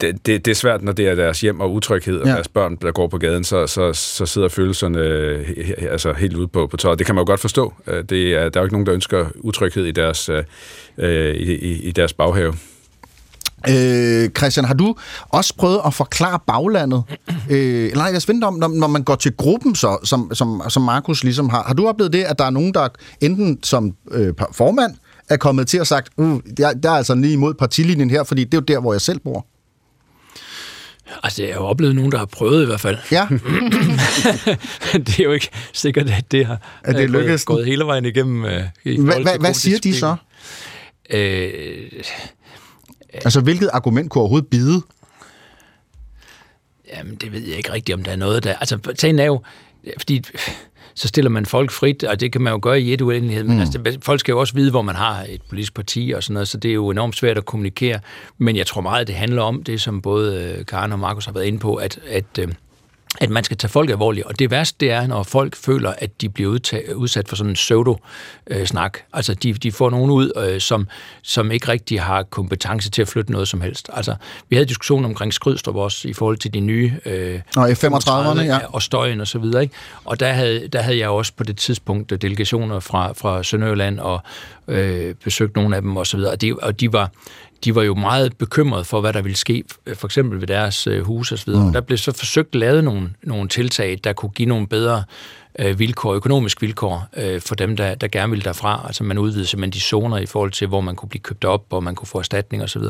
Det, 0.00 0.26
det, 0.26 0.44
det 0.44 0.50
er 0.50 0.54
svært, 0.54 0.82
når 0.82 0.92
det 0.92 1.08
er 1.08 1.14
deres 1.14 1.40
hjem 1.40 1.60
og 1.60 1.72
utryghed, 1.72 2.20
og 2.20 2.26
ja. 2.26 2.32
deres 2.32 2.48
børn, 2.48 2.76
der 2.76 2.92
går 2.92 3.06
på 3.06 3.18
gaden, 3.18 3.44
så, 3.44 3.66
så, 3.66 3.92
så 3.92 4.26
sidder 4.26 4.48
følelserne 4.48 5.00
altså 5.78 6.12
helt 6.12 6.36
ude 6.36 6.48
på, 6.48 6.66
på 6.66 6.76
tøjet. 6.76 6.98
Det 6.98 7.06
kan 7.06 7.14
man 7.14 7.22
jo 7.22 7.26
godt 7.26 7.40
forstå. 7.40 7.74
Øh, 7.86 8.04
det 8.04 8.34
er, 8.34 8.48
der 8.48 8.60
er 8.60 8.62
jo 8.62 8.64
ikke 8.64 8.74
nogen, 8.74 8.86
der 8.86 8.94
ønsker 8.94 9.26
utryghed 9.36 9.84
i 9.84 9.90
deres, 9.90 10.28
øh, 10.28 10.44
øh, 10.98 11.34
i, 11.34 11.54
i, 11.54 11.82
i 11.82 11.92
deres 11.92 12.12
baghave. 12.12 12.54
Øh, 13.68 14.30
Christian, 14.38 14.64
har 14.64 14.74
du 14.74 14.94
også 15.28 15.54
prøvet 15.56 15.80
at 15.86 15.94
forklare 15.94 16.38
baglandet? 16.46 17.02
Øh, 17.50 17.92
nej, 17.92 18.04
jeg 18.04 18.22
vente 18.26 18.44
om, 18.44 18.54
når, 18.54 18.68
når 18.68 18.86
man 18.86 19.02
går 19.02 19.14
til 19.14 19.36
gruppen, 19.36 19.74
så, 19.74 19.98
som, 20.04 20.34
som, 20.34 20.62
som 20.68 20.82
Markus 20.82 21.24
ligesom 21.24 21.48
har. 21.48 21.62
Har 21.62 21.74
du 21.74 21.88
oplevet 21.88 22.12
det, 22.12 22.24
at 22.24 22.38
der 22.38 22.44
er 22.44 22.50
nogen, 22.50 22.74
der 22.74 22.88
enten 23.20 23.58
som 23.62 23.94
øh, 24.10 24.34
formand 24.52 24.94
er 25.28 25.36
kommet 25.36 25.68
til 25.68 25.78
at 25.78 25.86
sagt, 25.86 26.08
uh, 26.16 26.40
jeg, 26.58 26.74
jeg 26.82 26.92
er 26.92 26.96
altså 26.96 27.14
lige 27.14 27.32
imod 27.32 27.54
partilinjen 27.54 28.10
her, 28.10 28.24
fordi 28.24 28.44
det 28.44 28.54
er 28.54 28.58
jo 28.58 28.64
der, 28.74 28.80
hvor 28.80 28.92
jeg 28.92 29.00
selv 29.00 29.18
bor? 29.18 29.46
Altså, 31.22 31.44
jeg 31.44 31.54
har 31.54 31.60
oplevet 31.60 31.94
nogen, 31.94 32.12
der 32.12 32.18
har 32.18 32.26
prøvet 32.26 32.62
i 32.62 32.66
hvert 32.66 32.80
fald. 32.80 32.98
Ja. 33.12 33.26
det 35.06 35.20
er 35.20 35.24
jo 35.24 35.32
ikke 35.32 35.50
sikkert, 35.72 36.10
at 36.10 36.32
det 36.32 36.46
har 36.46 36.60
er 36.84 36.92
det 36.92 37.12
gået, 37.12 37.44
gået 37.44 37.66
hele 37.66 37.84
vejen 37.84 38.04
igennem. 38.04 38.40
Hvad 38.40 39.22
hvad, 39.22 39.38
hvad 39.38 39.54
siger 39.54 39.78
de 39.78 39.94
så? 39.94 40.16
Øh, 41.10 41.92
altså, 43.12 43.40
hvilket 43.40 43.70
argument 43.72 44.10
kunne 44.10 44.20
overhovedet 44.20 44.50
bide? 44.50 44.82
Jamen, 46.96 47.14
det 47.14 47.32
ved 47.32 47.40
jeg 47.40 47.56
ikke 47.56 47.72
rigtigt, 47.72 47.94
om 47.94 48.02
der 48.02 48.12
er 48.12 48.16
noget 48.16 48.44
der... 48.44 48.54
Altså, 48.54 48.78
sagen 48.98 49.18
er 49.18 49.24
jo, 49.24 49.42
fordi 49.98 50.24
så 50.98 51.08
stiller 51.08 51.30
man 51.30 51.46
folk 51.46 51.70
frit, 51.70 52.04
og 52.04 52.20
det 52.20 52.32
kan 52.32 52.40
man 52.40 52.52
jo 52.52 52.58
gøre 52.62 52.80
i 52.80 52.92
et 52.92 53.00
uendelighed, 53.00 53.44
men 53.44 53.54
mm. 53.54 53.60
altså, 53.60 53.98
folk 54.02 54.20
skal 54.20 54.32
jo 54.32 54.40
også 54.40 54.54
vide, 54.54 54.70
hvor 54.70 54.82
man 54.82 54.94
har 54.94 55.26
et 55.28 55.42
politisk 55.48 55.74
parti 55.74 56.12
og 56.16 56.22
sådan 56.22 56.34
noget, 56.34 56.48
så 56.48 56.58
det 56.58 56.68
er 56.68 56.74
jo 56.74 56.90
enormt 56.90 57.16
svært 57.16 57.38
at 57.38 57.44
kommunikere. 57.44 58.00
Men 58.38 58.56
jeg 58.56 58.66
tror 58.66 58.80
meget, 58.80 59.06
det 59.06 59.14
handler 59.14 59.42
om 59.42 59.62
det, 59.62 59.80
som 59.80 60.02
både 60.02 60.54
øh, 60.58 60.66
Karen 60.66 60.92
og 60.92 60.98
Markus 60.98 61.26
har 61.26 61.32
været 61.32 61.44
inde 61.44 61.58
på, 61.58 61.74
at, 61.74 61.98
at 62.08 62.38
øh, 62.38 62.48
at 63.20 63.30
man 63.30 63.44
skal 63.44 63.56
tage 63.56 63.70
folk 63.70 63.90
alvorligt. 63.90 64.26
Og 64.26 64.38
det 64.38 64.50
værste, 64.50 64.76
det 64.80 64.90
er, 64.90 65.06
når 65.06 65.22
folk 65.22 65.56
føler, 65.56 65.92
at 65.98 66.20
de 66.20 66.28
bliver 66.28 66.50
udtaget, 66.50 66.92
udsat 66.92 67.28
for 67.28 67.36
sådan 67.36 67.50
en 67.50 67.54
pseudo-snak. 67.54 68.98
Altså, 69.12 69.34
de, 69.34 69.52
de 69.54 69.72
får 69.72 69.90
nogen 69.90 70.10
ud, 70.10 70.32
øh, 70.36 70.60
som, 70.60 70.88
som 71.22 71.50
ikke 71.50 71.68
rigtig 71.68 72.02
har 72.02 72.22
kompetence 72.22 72.90
til 72.90 73.02
at 73.02 73.08
flytte 73.08 73.32
noget 73.32 73.48
som 73.48 73.60
helst. 73.60 73.90
Altså, 73.92 74.14
vi 74.48 74.56
havde 74.56 74.68
diskussion 74.68 75.04
omkring 75.04 75.34
Skrydstrup 75.34 75.76
også, 75.76 76.08
i 76.08 76.12
forhold 76.12 76.36
til 76.36 76.54
de 76.54 76.60
nye... 76.60 76.92
Øh, 77.04 77.40
Nå, 77.56 77.66
F-35'erne, 77.66 78.40
ja. 78.40 78.58
Og 78.68 78.82
støjen 78.82 79.20
og 79.20 79.26
så 79.26 79.38
videre, 79.38 79.62
ikke? 79.62 79.74
Og 80.04 80.20
der 80.20 80.32
havde, 80.32 80.68
der 80.68 80.82
havde 80.82 80.98
jeg 80.98 81.08
også 81.08 81.32
på 81.36 81.44
det 81.44 81.56
tidspunkt 81.56 82.22
delegationer 82.22 82.80
fra, 82.80 83.12
fra 83.12 83.42
Sønderjylland 83.42 84.00
og 84.00 84.22
øh, 84.68 85.14
besøgt 85.24 85.56
nogle 85.56 85.76
af 85.76 85.82
dem 85.82 85.96
og 85.96 86.06
så 86.06 86.16
videre. 86.16 86.32
Og 86.32 86.40
de, 86.40 86.54
og 86.54 86.80
de 86.80 86.92
var 86.92 87.10
de 87.64 87.74
var 87.74 87.82
jo 87.82 87.94
meget 87.94 88.36
bekymrede 88.36 88.84
for, 88.84 89.00
hvad 89.00 89.12
der 89.12 89.22
ville 89.22 89.36
ske, 89.36 89.64
for 89.94 90.06
eksempel 90.06 90.40
ved 90.40 90.46
deres 90.46 90.86
øh, 90.86 91.04
hus 91.04 91.32
osv. 91.32 91.52
Mm. 91.54 91.72
Der 91.72 91.80
blev 91.80 91.98
så 91.98 92.12
forsøgt 92.12 92.54
lavet 92.54 92.84
nogle, 92.84 93.10
nogle 93.22 93.48
tiltag, 93.48 93.98
der 94.04 94.12
kunne 94.12 94.30
give 94.30 94.48
nogle 94.48 94.66
bedre 94.66 95.04
øh, 95.58 95.78
vilkår, 95.78 96.14
økonomisk 96.14 96.62
vilkår 96.62 97.08
øh, 97.16 97.40
for 97.40 97.54
dem, 97.54 97.76
der, 97.76 97.94
der 97.94 98.08
gerne 98.08 98.30
ville 98.30 98.44
derfra. 98.44 98.84
Altså 98.86 99.04
man 99.04 99.18
udvidede 99.18 99.46
simpelthen 99.46 99.72
de 99.72 99.80
zoner 99.80 100.18
i 100.18 100.26
forhold 100.26 100.50
til, 100.50 100.66
hvor 100.66 100.80
man 100.80 100.96
kunne 100.96 101.08
blive 101.08 101.20
købt 101.20 101.44
op, 101.44 101.64
og 101.70 101.82
man 101.82 101.94
kunne 101.94 102.08
få 102.08 102.18
erstatning 102.18 102.62
osv. 102.62 102.82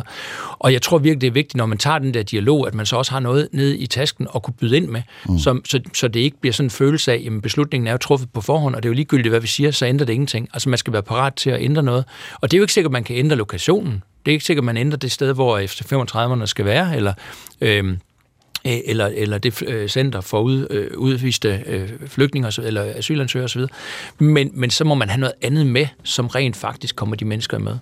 Og 0.59 0.73
jeg 0.73 0.83
tror 0.83 0.99
virkelig, 0.99 1.21
det 1.21 1.27
er 1.27 1.33
vigtigt, 1.33 1.57
når 1.57 1.67
man 1.67 1.79
tager 1.79 1.99
den 1.99 2.15
der 2.15 2.23
dialog, 2.23 2.67
at 2.67 2.75
man 2.75 2.87
så 2.87 2.97
også 2.97 3.13
har 3.13 3.21
noget 3.21 3.49
nede 3.53 3.79
i 3.79 3.87
tasken 3.87 4.27
og 4.31 4.43
kunne 4.43 4.55
byde 4.55 4.77
ind 4.77 4.87
med, 4.87 5.03
mm. 5.29 5.39
så, 5.39 5.61
så, 5.65 5.81
så 5.95 6.09
det 6.09 6.21
ikke 6.21 6.41
bliver 6.41 6.53
sådan 6.53 6.67
en 6.67 6.71
følelse 6.71 7.13
af, 7.13 7.27
at 7.27 7.43
beslutningen 7.43 7.87
er 7.87 7.93
jo 7.93 7.99
truffet 7.99 8.29
på 8.33 8.41
forhånd, 8.41 8.75
og 8.75 8.83
det 8.83 8.89
er 8.89 8.91
jo 8.91 8.95
ligegyldigt, 8.95 9.33
hvad 9.33 9.41
vi 9.41 9.47
siger, 9.47 9.71
så 9.71 9.87
ændrer 9.87 10.07
det 10.07 10.13
ingenting. 10.13 10.49
Altså 10.53 10.69
man 10.69 10.79
skal 10.79 10.93
være 10.93 11.03
parat 11.03 11.35
til 11.35 11.51
at 11.51 11.63
ændre 11.63 11.83
noget. 11.83 12.05
Og 12.35 12.51
det 12.51 12.57
er 12.57 12.59
jo 12.59 12.65
ikke 12.65 12.73
sikkert, 12.73 12.91
at 12.91 12.93
man 12.93 13.05
kan 13.05 13.17
ændre 13.17 13.37
lokationen. 13.37 14.03
Det 14.27 14.33
er 14.33 14.35
ikke 14.35 14.45
sikkert, 14.45 14.63
at 14.63 14.67
man 14.67 14.77
ændrer 14.77 14.99
det 14.99 15.13
sted, 15.13 15.35
hvor 15.35 15.59
F-35'erne 15.59 16.47
skal 16.47 16.65
være, 16.65 16.97
eller... 16.97 17.13
Øh, 17.61 17.97
Øh, 18.69 18.79
eller, 18.85 19.07
eller 19.07 19.39
det 19.39 19.63
øh, 19.63 19.89
center 19.89 20.21
for 20.21 20.41
ud, 20.41 20.67
øh, 20.71 20.87
udviste 20.97 21.63
øh, 21.67 21.89
flygtninge 22.07 22.53
eller 22.63 22.85
asylansøgere 22.97 23.45
osv. 23.45 23.63
Men, 24.19 24.51
men 24.55 24.71
så 24.71 24.85
må 24.85 24.95
man 24.95 25.09
have 25.09 25.21
noget 25.21 25.35
andet 25.43 25.67
med, 25.67 25.87
som 26.03 26.27
rent 26.27 26.57
faktisk 26.57 26.97
kommer 26.97 27.17
de 27.17 27.25
mennesker 27.25 27.59
med. 27.59 27.73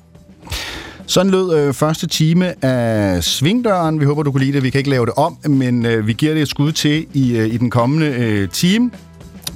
Sådan 1.06 1.32
lød 1.32 1.58
øh, 1.58 1.74
første 1.74 2.06
time 2.06 2.64
af 2.64 3.24
Svingdøren. 3.24 4.00
Vi 4.00 4.04
håber, 4.04 4.22
du 4.22 4.32
kunne 4.32 4.44
lide 4.44 4.52
det. 4.52 4.62
Vi 4.62 4.70
kan 4.70 4.78
ikke 4.78 4.90
lave 4.90 5.06
det 5.06 5.14
om, 5.16 5.38
men 5.48 5.86
øh, 5.86 6.06
vi 6.06 6.12
giver 6.12 6.34
det 6.34 6.42
et 6.42 6.48
skud 6.48 6.72
til 6.72 7.06
i, 7.14 7.36
øh, 7.36 7.46
i 7.46 7.56
den 7.56 7.70
kommende 7.70 8.06
øh, 8.06 8.48
time 8.48 8.90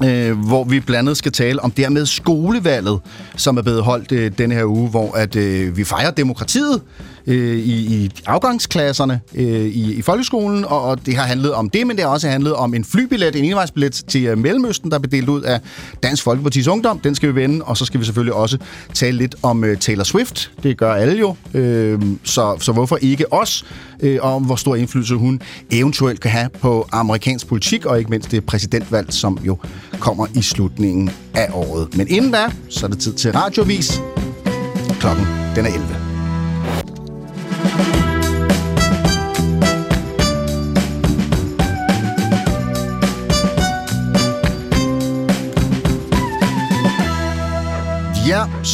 øh, 0.05 0.39
hvor 0.39 0.65
vi 0.65 0.81
blandt 0.81 0.99
andet 0.99 1.17
skal 1.17 1.33
tale 1.33 1.63
om 1.63 1.71
dermed 1.71 2.07
skolevalget, 2.07 3.01
som 3.37 3.57
er 3.57 3.63
blevet 3.63 3.83
holdt 3.83 4.13
øh, 4.13 4.33
denne 4.39 4.55
her 4.55 4.65
uge, 4.65 4.89
hvor 4.89 5.17
at 5.17 5.37
øh, 5.37 5.77
vi 5.77 5.85
fejrer 5.85 6.11
demokratiet 6.11 6.83
øh, 7.27 7.57
i, 7.57 8.05
i 8.05 8.11
afgangsklasserne 8.27 9.21
øh, 9.35 9.45
i, 9.67 9.95
i 9.95 10.03
folkeskolen, 10.03 10.65
og, 10.65 10.83
og 10.83 11.07
det 11.07 11.17
har 11.17 11.25
handlet 11.25 11.53
om 11.55 11.71
det, 11.71 11.87
men 11.87 11.97
det 11.97 12.05
har 12.05 12.11
også 12.13 12.29
handlet 12.29 12.55
om 12.55 12.75
en 12.75 12.85
flybillet, 12.85 13.37
en 13.37 13.45
envejsbillet 13.45 13.93
til 13.93 14.25
øh, 14.25 14.39
Mellemøsten, 14.39 14.91
der 14.91 14.99
blev 14.99 15.11
delt 15.11 15.29
ud 15.29 15.43
af 15.43 15.61
Dansk 16.03 16.23
Folkepartis 16.23 16.67
Ungdom. 16.67 16.99
Den 16.99 17.15
skal 17.15 17.29
vi 17.29 17.35
vende, 17.35 17.65
og 17.65 17.77
så 17.77 17.85
skal 17.85 18.01
vi 18.01 18.05
selvfølgelig 18.05 18.35
også 18.35 18.59
tale 18.95 19.19
lidt 19.19 19.35
om 19.43 19.65
øh, 19.65 19.79
Taylor 19.79 20.05
Swift. 20.05 20.51
Det 20.63 20.79
gør 20.79 20.95
alle 20.95 21.19
jo, 21.19 21.37
øh, 21.55 22.03
så, 22.25 22.57
så 22.61 22.73
hvorfor 22.73 22.99
ikke 23.01 23.33
os, 23.33 23.65
øh, 24.01 24.19
om 24.23 24.43
hvor 24.43 24.57
stor 24.57 24.77
indflydelse 24.77 25.15
hun 25.15 25.41
eventuelt 25.71 26.21
kan 26.21 26.31
have 26.31 26.49
på 26.61 26.89
amerikansk 26.93 27.47
politik, 27.47 27.87
og 27.87 27.99
ikke 27.99 28.11
mindst 28.11 28.31
det 28.31 28.45
præsidentvalg, 28.45 29.13
som 29.13 29.39
jo 29.45 29.59
kommer 29.99 30.27
i 30.35 30.43
slutningen 30.43 31.11
af 31.35 31.49
året. 31.53 31.97
Men 31.97 32.09
inden 32.09 32.31
da, 32.31 32.53
så 32.69 32.87
er 32.87 32.91
det 32.91 32.99
tid 32.99 33.13
til 33.13 33.33
radiovis. 33.33 34.01
Klokken 35.01 35.27
den 35.57 35.67
er 35.67 35.71
11. 35.71 36.10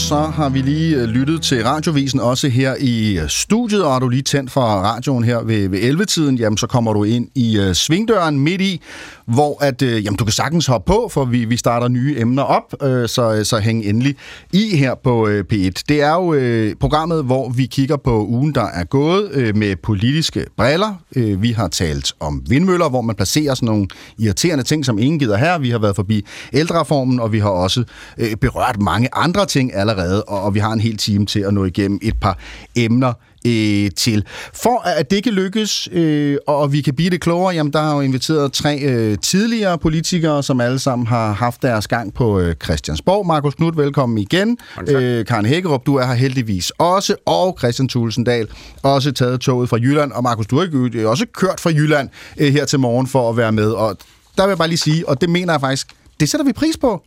så 0.07 0.17
har 0.17 0.49
vi 0.49 0.59
lige 0.59 0.97
øh, 0.97 1.03
lyttet 1.03 1.43
til 1.43 1.65
radiovisen 1.65 2.21
også 2.21 2.49
her 2.49 2.75
i 2.81 3.19
øh, 3.19 3.29
studiet, 3.29 3.85
og 3.85 3.93
har 3.93 3.99
du 3.99 4.09
lige 4.09 4.23
tændt 4.23 4.51
for 4.51 4.61
radioen 4.61 5.25
her 5.25 5.43
ved, 5.43 5.69
ved 5.69 5.79
11-tiden, 5.79 6.39
jamen 6.39 6.59
så 6.59 6.67
kommer 6.67 6.93
du 6.93 7.05
ind 7.05 7.29
i 7.35 7.59
uh, 7.59 7.73
svingdøren 7.73 8.39
midt 8.39 8.61
i, 8.61 8.81
hvor 9.27 9.65
at, 9.65 9.83
øh, 9.83 10.05
jamen, 10.05 10.17
du 10.17 10.25
kan 10.25 10.33
sagtens 10.33 10.67
hoppe 10.67 10.89
på, 10.93 11.09
for 11.13 11.25
vi, 11.25 11.45
vi 11.45 11.57
starter 11.57 11.89
nye 11.89 12.15
emner 12.19 12.43
op, 12.43 12.83
øh, 12.83 13.09
så, 13.09 13.35
øh, 13.35 13.45
så 13.45 13.59
hæng 13.59 13.85
endelig 13.85 14.17
i 14.53 14.77
her 14.77 14.95
på 15.05 15.29
øh, 15.29 15.45
P1. 15.53 15.83
Det 15.89 16.03
er 16.03 16.13
jo 16.13 16.35
øh, 16.35 16.75
programmet, 16.81 17.25
hvor 17.25 17.49
vi 17.49 17.67
kigger 17.67 17.97
på 17.97 18.27
ugen, 18.27 18.55
der 18.55 18.65
er 18.65 18.85
gået 18.85 19.31
øh, 19.33 19.57
med 19.57 19.77
politiske 19.77 20.47
briller. 20.57 20.95
Øh, 21.17 21.43
vi 21.43 21.53
har 21.53 21.69
talt 21.69 22.13
om 22.21 22.43
vindmøller, 22.49 22.89
hvor 22.89 23.01
man 23.01 23.17
placerer 23.17 23.55
sådan 23.55 23.67
nogle 23.67 23.87
irriterende 24.19 24.65
ting, 24.65 24.85
som 24.85 24.99
ingen 24.99 25.19
gider 25.19 25.37
her. 25.37 25.59
Vi 25.59 25.71
har 25.71 25.79
været 25.79 25.97
forbi 25.97 26.25
ældreformen, 26.53 27.21
og 27.21 27.33
vi 27.33 27.39
har 27.39 27.49
også 27.49 27.85
øh, 28.19 28.37
berørt 28.41 28.81
mange 28.81 29.09
andre 29.13 29.47
ting 29.47 29.75
allerede, 29.75 30.23
og 30.23 30.55
vi 30.55 30.59
har 30.59 30.73
en 30.73 30.81
hel 30.81 30.97
time 30.97 31.27
til 31.27 31.41
at 31.41 31.55
nå 31.55 31.65
igennem 31.65 31.99
et 32.03 32.15
par 32.21 32.39
emner 32.77 33.13
øh, 33.47 33.91
til. 33.97 34.25
For 34.55 34.89
at 34.89 35.11
det 35.11 35.17
ikke 35.17 35.31
lykkes, 35.31 35.89
øh, 35.93 36.37
og 36.47 36.73
vi 36.73 36.81
kan 36.81 36.95
blive 36.95 37.11
det 37.11 37.21
klogere, 37.21 37.55
jamen 37.55 37.73
der 37.73 37.81
har 37.81 37.95
jo 37.95 38.01
inviteret 38.01 38.53
tre 38.53 38.79
øh, 38.79 39.19
tidligere 39.19 39.79
politikere, 39.79 40.43
som 40.43 40.61
alle 40.61 40.79
sammen 40.79 41.07
har 41.07 41.33
haft 41.33 41.63
deres 41.63 41.89
gang 41.89 42.15
på 42.15 42.41
øh, 42.41 42.55
Christiansborg. 42.65 43.27
Markus 43.27 43.55
Knudt, 43.55 43.77
velkommen 43.77 44.19
igen. 44.19 44.59
Øh, 44.89 45.27
Karen 45.27 45.47
Hækkerup, 45.47 45.87
du 45.87 45.97
er 45.97 46.07
her 46.07 46.15
heldigvis 46.15 46.71
også, 46.71 47.15
og 47.27 47.57
Christian 47.59 47.89
Tulsendal, 47.89 48.49
også 48.83 49.13
taget 49.13 49.41
toget 49.41 49.69
fra 49.69 49.77
Jylland. 49.77 50.13
Og 50.13 50.23
Markus, 50.23 50.47
du 50.47 50.57
har 50.59 51.07
også 51.07 51.27
kørt 51.35 51.61
fra 51.61 51.71
Jylland 51.71 52.09
øh, 52.39 52.53
her 52.53 52.65
til 52.65 52.81
morgen 52.81 53.07
for 53.07 53.31
at 53.31 53.37
være 53.37 53.53
med, 53.53 53.71
og 53.71 53.97
der 54.37 54.43
vil 54.43 54.51
jeg 54.51 54.59
bare 54.59 54.69
lige 54.69 54.79
sige, 54.79 55.09
og 55.09 55.21
det 55.21 55.31
mener 55.31 55.53
jeg 55.53 55.61
faktisk, 55.61 55.89
det 56.21 56.29
sætter 56.29 56.45
vi 56.45 56.53
pris 56.53 56.77
på 56.77 57.03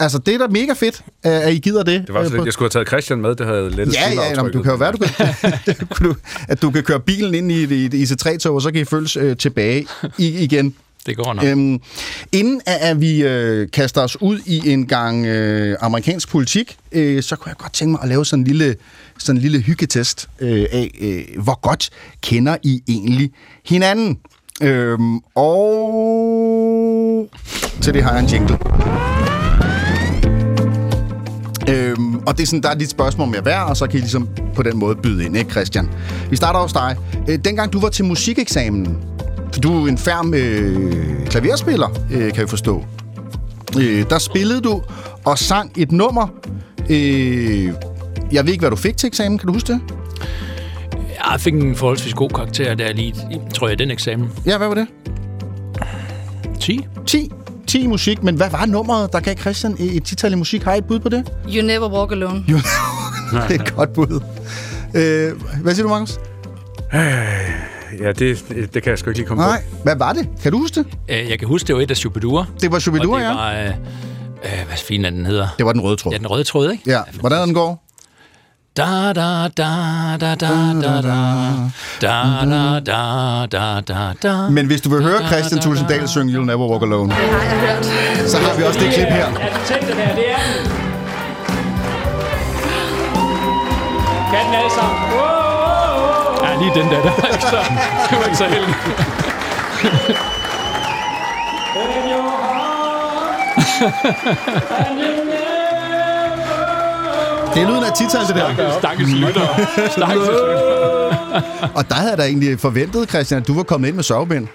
Altså, 0.00 0.18
det 0.18 0.34
er 0.34 0.38
da 0.38 0.46
mega 0.46 0.72
fedt, 0.72 1.02
at 1.22 1.52
I 1.52 1.58
gider 1.58 1.82
det. 1.82 2.06
Det 2.06 2.14
var 2.14 2.28
så 2.28 2.36
Øh, 2.36 2.44
jeg 2.44 2.52
skulle 2.52 2.66
have 2.66 2.70
taget 2.70 2.88
Christian 2.88 3.20
med, 3.20 3.34
det 3.34 3.46
havde 3.46 3.70
lettet 3.70 3.94
Ja, 3.94 4.22
ja, 4.22 4.34
nå, 4.34 4.42
men 4.42 4.52
du 4.52 4.62
kan 4.62 4.70
jo 4.70 4.76
være, 4.76 4.92
du 4.92 4.98
kan, 4.98 6.16
at 6.48 6.62
du 6.62 6.70
kan 6.70 6.82
køre 6.82 7.00
bilen 7.00 7.34
ind 7.34 7.52
i 7.52 7.62
et, 7.62 7.70
i 7.72 8.02
et 8.02 8.10
IC3-tog, 8.10 8.54
og 8.54 8.62
så 8.62 8.70
kan 8.70 8.80
I 8.80 8.84
følges 8.84 9.16
øh, 9.16 9.36
tilbage 9.36 9.86
i, 10.18 10.28
igen. 10.44 10.74
Det 11.06 11.16
går 11.16 11.34
nok. 11.34 11.44
Øhm, 11.44 11.80
inden 12.32 12.60
at, 12.66 12.76
at 12.80 13.00
vi 13.00 13.22
øh, 13.22 13.68
kaster 13.70 14.00
os 14.00 14.22
ud 14.22 14.40
i 14.46 14.70
en 14.72 14.86
gang 14.86 15.26
øh, 15.26 15.76
amerikansk 15.80 16.28
politik, 16.28 16.76
øh, 16.92 17.22
så 17.22 17.36
kunne 17.36 17.48
jeg 17.48 17.56
godt 17.56 17.72
tænke 17.72 17.90
mig 17.90 18.00
at 18.02 18.08
lave 18.08 18.26
sådan 18.26 18.40
en 18.40 18.46
lille, 18.46 18.76
sådan 19.18 19.36
en 19.36 19.42
lille 19.42 19.60
hyggetest 19.60 20.28
øh, 20.40 20.66
af, 20.72 20.90
øh, 21.00 21.42
hvor 21.42 21.60
godt 21.60 21.90
kender 22.22 22.56
I 22.62 22.82
egentlig 22.88 23.30
hinanden. 23.66 24.18
Øhm, 24.62 25.18
og 25.34 27.30
til 27.82 27.94
det 27.94 28.02
har 28.02 28.12
jeg 28.12 28.20
en 28.20 28.26
jingle. 28.26 28.58
Øhm, 31.70 32.16
og 32.16 32.36
det 32.36 32.42
er 32.42 32.46
sådan, 32.46 32.62
der 32.62 32.68
er 32.68 32.74
lidt 32.74 32.90
spørgsmål 32.90 33.28
med 33.28 33.38
hver, 33.38 33.60
og 33.60 33.76
så 33.76 33.86
kan 33.86 33.98
I 33.98 34.00
ligesom 34.00 34.28
på 34.54 34.62
den 34.62 34.78
måde 34.78 34.96
byde 34.96 35.24
ind, 35.24 35.36
ikke 35.36 35.50
Christian? 35.50 35.90
Vi 36.30 36.36
starter 36.36 36.60
hos 36.60 36.72
dig. 36.72 36.96
Øh, 37.28 37.38
dengang 37.44 37.72
du 37.72 37.80
var 37.80 37.88
til 37.88 38.04
musikeksamen, 38.04 38.98
for 39.52 39.60
du 39.60 39.84
er 39.84 39.88
en 39.88 39.98
færm 39.98 40.34
øh, 40.34 41.26
klaverspiller, 41.26 41.88
øh, 42.12 42.32
kan 42.32 42.40
jeg 42.40 42.48
forstå. 42.48 42.84
Øh, 43.78 44.04
der 44.10 44.18
spillede 44.18 44.60
du 44.60 44.82
og 45.24 45.38
sang 45.38 45.72
et 45.76 45.92
nummer. 45.92 46.28
Øh, 46.90 47.72
jeg 48.32 48.44
ved 48.44 48.52
ikke, 48.52 48.62
hvad 48.62 48.70
du 48.70 48.76
fik 48.76 48.96
til 48.96 49.06
eksamen. 49.06 49.38
Kan 49.38 49.46
du 49.46 49.52
huske 49.52 49.72
det? 49.72 49.80
Jeg 51.30 51.40
fik 51.40 51.54
en 51.54 51.76
forholdsvis 51.76 52.14
god 52.14 52.28
karakter 52.28 52.74
der 52.74 52.92
lige, 52.92 53.14
tror 53.54 53.68
jeg, 53.68 53.78
den 53.78 53.90
eksamen. 53.90 54.30
Ja, 54.46 54.58
hvad 54.58 54.68
var 54.68 54.74
det? 54.74 54.86
10. 56.60 56.86
10. 57.06 57.32
10 57.70 57.80
i 57.82 57.86
musik, 57.86 58.22
men 58.22 58.34
hvad 58.34 58.50
var 58.50 58.66
nummeret, 58.66 59.12
der 59.12 59.20
gav 59.20 59.36
Christian 59.36 59.76
et 59.78 60.04
tital 60.04 60.32
i 60.32 60.36
musik? 60.36 60.62
Har 60.62 60.74
I 60.74 60.78
et 60.78 60.84
bud 60.84 60.98
på 60.98 61.08
det? 61.08 61.32
You 61.56 61.62
never 61.66 61.88
walk 61.88 62.12
alone. 62.12 62.44
Jo. 62.48 62.56
det 63.48 63.56
er 63.56 63.62
et 63.62 63.74
godt 63.74 63.92
bud. 63.92 64.20
Øh, 64.94 65.62
hvad 65.62 65.74
siger 65.74 65.82
du, 65.82 65.88
Markus? 65.88 66.18
Ja, 68.00 68.12
det, 68.12 68.44
det 68.74 68.82
kan 68.82 68.90
jeg 68.90 68.98
sgu 68.98 69.10
ikke 69.10 69.18
lige 69.20 69.28
komme 69.28 69.42
Nej, 69.42 69.62
hvad 69.82 69.96
var 69.96 70.12
det? 70.12 70.28
Kan 70.42 70.52
du 70.52 70.58
huske 70.58 70.74
det? 70.74 70.86
Øh, 71.08 71.30
Jeg 71.30 71.38
kan 71.38 71.48
huske, 71.48 71.66
det 71.66 71.74
var 71.74 71.80
et 71.80 71.90
af 71.90 71.96
Shubidua. 71.96 72.44
Det 72.60 72.72
var 72.72 72.78
Shubidua, 72.78 73.18
ja. 73.20 73.34
var, 73.34 73.52
øh, 73.52 73.66
øh, 73.66 74.66
hvad 74.66 74.76
fint 74.76 75.06
er 75.06 75.10
den 75.10 75.26
hedder? 75.26 75.48
Det 75.58 75.66
var 75.66 75.72
den 75.72 75.80
røde 75.80 75.96
tråd. 75.96 76.12
Ja, 76.12 76.18
den 76.18 76.26
røde 76.26 76.44
tråd, 76.44 76.70
ikke? 76.70 76.82
Ja, 76.86 77.00
hvordan 77.20 77.46
den 77.46 77.54
går? 77.54 77.84
Da 78.76 79.12
da 79.12 79.48
da 79.56 80.16
da 80.20 80.34
da 80.36 80.54
da 80.82 81.00
da 81.02 81.20
da 82.00 82.44
da 82.44 82.80
da 82.80 83.46
da 83.50 83.80
da 83.88 84.12
da 84.22 84.48
Men 84.50 84.66
hvis 84.66 84.80
du 84.80 84.88
vil 84.90 85.02
høre 85.02 85.26
Christian 85.28 85.60
Thulesen 85.60 85.86
Dahl 85.88 86.08
synge 86.08 86.32
You'll 86.38 86.44
Never 86.46 86.66
Walk 86.70 86.82
Alone, 86.82 87.08
Det 87.10 87.16
har 87.16 87.42
jeg 87.42 87.76
hørt. 87.76 88.30
så 88.30 88.38
har 88.38 88.56
vi 88.56 88.62
også 88.62 88.80
det 88.80 88.92
klip 88.94 89.06
her. 89.08 89.26
Tænk 89.66 89.86
det 89.86 89.94
her, 89.94 90.14
det 90.14 90.30
er 90.30 90.36
den. 90.36 90.72
Kan 94.32 94.46
den 94.46 94.54
alle 94.54 94.70
sammen? 94.78 94.98
Ja, 96.44 96.50
lige 96.60 96.72
den 96.80 96.90
der, 96.92 97.02
der 97.02 97.10
var 97.20 97.28
ikke 97.28 97.44
så, 97.44 97.56
det 98.10 98.18
var 98.18 98.24
ikke 98.24 98.36
så 98.36 98.44
heldig. 98.44 98.74
And 104.80 105.00
you 105.00 105.39
Det 107.54 107.62
er 107.62 107.68
lyden 107.70 107.84
af 107.84 107.92
tital, 107.92 108.20
det 108.26 108.34
der. 108.36 108.78
Stakkels 108.78 109.12
lytter. 109.12 109.46
Stakkels 109.90 110.28
lytter. 110.28 111.70
Og 111.74 111.88
der 111.88 111.94
havde 111.94 112.10
jeg 112.10 112.18
da 112.18 112.22
egentlig 112.24 112.60
forventet, 112.60 113.08
Christian, 113.08 113.40
at 113.40 113.46
du 113.48 113.54
var 113.54 113.62
kommet 113.62 113.88
ind 113.88 113.96
med 113.96 114.04
sørgebind. 114.04 114.48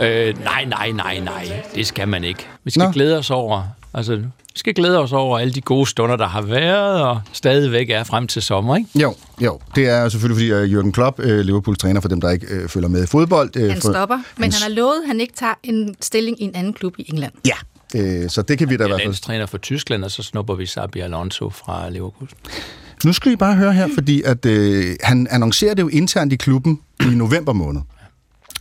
Øh, 0.00 0.44
nej, 0.44 0.64
nej, 0.64 0.90
nej, 0.90 1.20
nej. 1.20 1.62
Det 1.74 1.86
skal 1.86 2.08
man 2.08 2.24
ikke. 2.24 2.46
Vi 2.64 2.70
skal 2.70 2.82
Nå. 2.84 2.90
Glæde 2.90 3.18
os 3.18 3.30
over... 3.30 3.62
Altså, 3.94 4.16
vi 4.16 4.58
skal 4.58 4.74
glæde 4.74 4.98
os 4.98 5.12
over 5.12 5.38
alle 5.38 5.52
de 5.52 5.60
gode 5.60 5.86
stunder, 5.86 6.16
der 6.16 6.26
har 6.26 6.42
været, 6.42 7.02
og 7.02 7.20
stadigvæk 7.32 7.90
er 7.90 8.04
frem 8.04 8.26
til 8.26 8.42
sommer, 8.42 8.76
ikke? 8.76 8.88
Jo, 8.94 9.14
jo. 9.40 9.58
Det 9.74 9.88
er 9.88 10.08
selvfølgelig, 10.08 10.54
fordi 10.54 10.74
uh, 10.74 10.78
Jürgen 10.78 10.90
Klopp, 10.90 11.18
uh, 11.18 11.24
Liverpools 11.24 11.78
træner, 11.78 12.00
for 12.00 12.08
dem, 12.08 12.20
der 12.20 12.30
ikke 12.30 12.46
uh, 12.62 12.68
følger 12.68 12.88
med 12.88 13.04
i 13.04 13.06
fodbold. 13.06 13.56
Uh, 13.56 13.68
Han 13.68 13.80
stopper, 13.80 14.18
men 14.36 14.52
han 14.52 14.62
har 14.62 14.68
lovet, 14.68 14.94
at 15.02 15.06
han 15.08 15.20
ikke 15.20 15.34
tager 15.34 15.54
en 15.62 15.94
stilling 16.00 16.42
i 16.42 16.44
en 16.44 16.54
anden 16.54 16.72
klub 16.72 16.94
i 16.98 17.06
England. 17.08 17.32
Ja, 17.46 17.54
uh, 17.94 18.28
så 18.28 18.42
det 18.42 18.58
kan 18.58 18.70
vi 18.70 18.76
da 18.76 18.82
i 18.82 18.84
er 18.84 18.88
hvert 18.88 18.98
fald. 19.00 19.06
landstræner 19.06 19.46
for 19.46 19.58
Tyskland, 19.58 20.04
og 20.04 20.10
så 20.10 20.22
snupper 20.22 20.54
vi 20.54 20.66
Sabi 20.66 21.00
Alonso 21.00 21.50
fra 21.50 21.90
Liverpool. 21.90 22.28
Nu 23.04 23.12
skal 23.12 23.32
I 23.32 23.36
bare 23.36 23.54
høre 23.54 23.72
her, 23.72 23.88
fordi 23.94 24.22
at, 24.22 24.46
uh, 24.46 24.94
han 25.02 25.26
annoncerer 25.30 25.74
det 25.74 25.82
jo 25.82 25.88
internt 25.88 26.32
i 26.32 26.36
klubben 26.36 26.80
i 27.00 27.14
november 27.14 27.52
måned. 27.52 27.82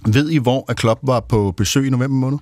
Ved 0.07 0.29
I, 0.29 0.38
hvor 0.38 0.65
at 0.69 0.77
Klopp 0.77 0.99
var 1.03 1.19
på 1.19 1.53
besøg 1.57 1.88
i 1.88 1.89
november 1.89 2.17
måned? 2.17 2.39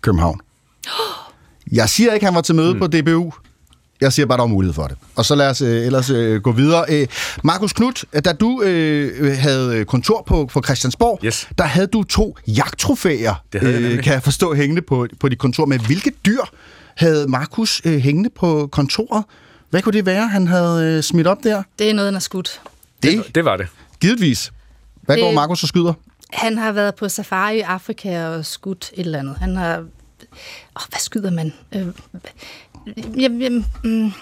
København. 0.00 0.40
Jeg 1.72 1.88
siger 1.88 2.12
ikke, 2.12 2.24
at 2.24 2.30
han 2.30 2.34
var 2.34 2.40
til 2.40 2.54
møde 2.54 2.74
mm. 2.74 2.80
på 2.80 2.86
DBU. 2.86 3.32
Jeg 4.00 4.12
siger 4.12 4.26
bare, 4.26 4.38
der 4.38 4.42
var 4.42 4.48
mulighed 4.48 4.74
for 4.74 4.86
det. 4.86 4.96
Og 5.16 5.24
så 5.24 5.34
lad 5.34 5.50
os 5.50 5.60
øh, 5.62 5.86
ellers 5.86 6.10
øh, 6.10 6.40
gå 6.42 6.52
videre. 6.52 6.84
Øh, 6.88 7.06
Markus 7.44 7.72
Knudt, 7.72 8.04
da 8.24 8.32
du 8.32 8.62
øh, 8.62 9.36
havde 9.38 9.84
kontor 9.84 10.22
på, 10.26 10.46
på 10.52 10.62
Christiansborg, 10.62 11.20
Yes. 11.24 11.48
der 11.58 11.64
havde 11.64 11.86
du 11.86 12.02
to 12.02 12.36
jagttrofæer, 12.46 13.34
Det 13.52 13.62
øh, 13.62 14.02
kan 14.02 14.12
jeg 14.12 14.22
forstå, 14.22 14.54
hængende 14.54 14.82
på, 14.82 15.06
på 15.20 15.28
dit 15.28 15.38
kontor. 15.38 15.64
Men 15.66 15.80
hvilke 15.86 16.12
dyr 16.26 16.40
havde 16.96 17.28
Markus 17.28 17.80
øh, 17.84 17.98
hængende 17.98 18.30
på 18.30 18.68
kontoret? 18.72 19.24
Hvad 19.70 19.82
kunne 19.82 19.92
det 19.92 20.06
være, 20.06 20.28
han 20.28 20.46
havde 20.46 20.84
øh, 20.96 21.02
smidt 21.02 21.26
op 21.26 21.38
der? 21.42 21.62
Det 21.78 21.90
er 21.90 21.94
noget, 21.94 22.06
han 22.06 22.14
har 22.14 22.20
skudt. 22.20 22.60
Det, 23.02 23.34
Det 23.34 23.44
var 23.44 23.56
det. 23.56 23.66
givetvis. 24.00 24.52
Hvad 25.02 25.16
Det- 25.16 25.22
går 25.24 25.32
Markus 25.32 25.62
og 25.62 25.68
skyder? 25.68 25.92
Han 26.32 26.58
har 26.58 26.72
været 26.72 26.94
på 26.94 27.08
safari 27.08 27.56
i 27.56 27.60
Afrika 27.60 28.26
og 28.26 28.46
skudt 28.46 28.90
et 28.94 29.04
eller 29.06 29.18
andet. 29.18 29.36
Han 29.40 29.56
har... 29.56 29.76
Åh, 29.78 30.82
hvad 30.88 30.98
skyder 31.00 31.30
man? 31.30 31.52
Øh, 31.74 31.86
jamen, 32.96 33.40
jamen, 33.40 33.66
mm, 33.84 34.12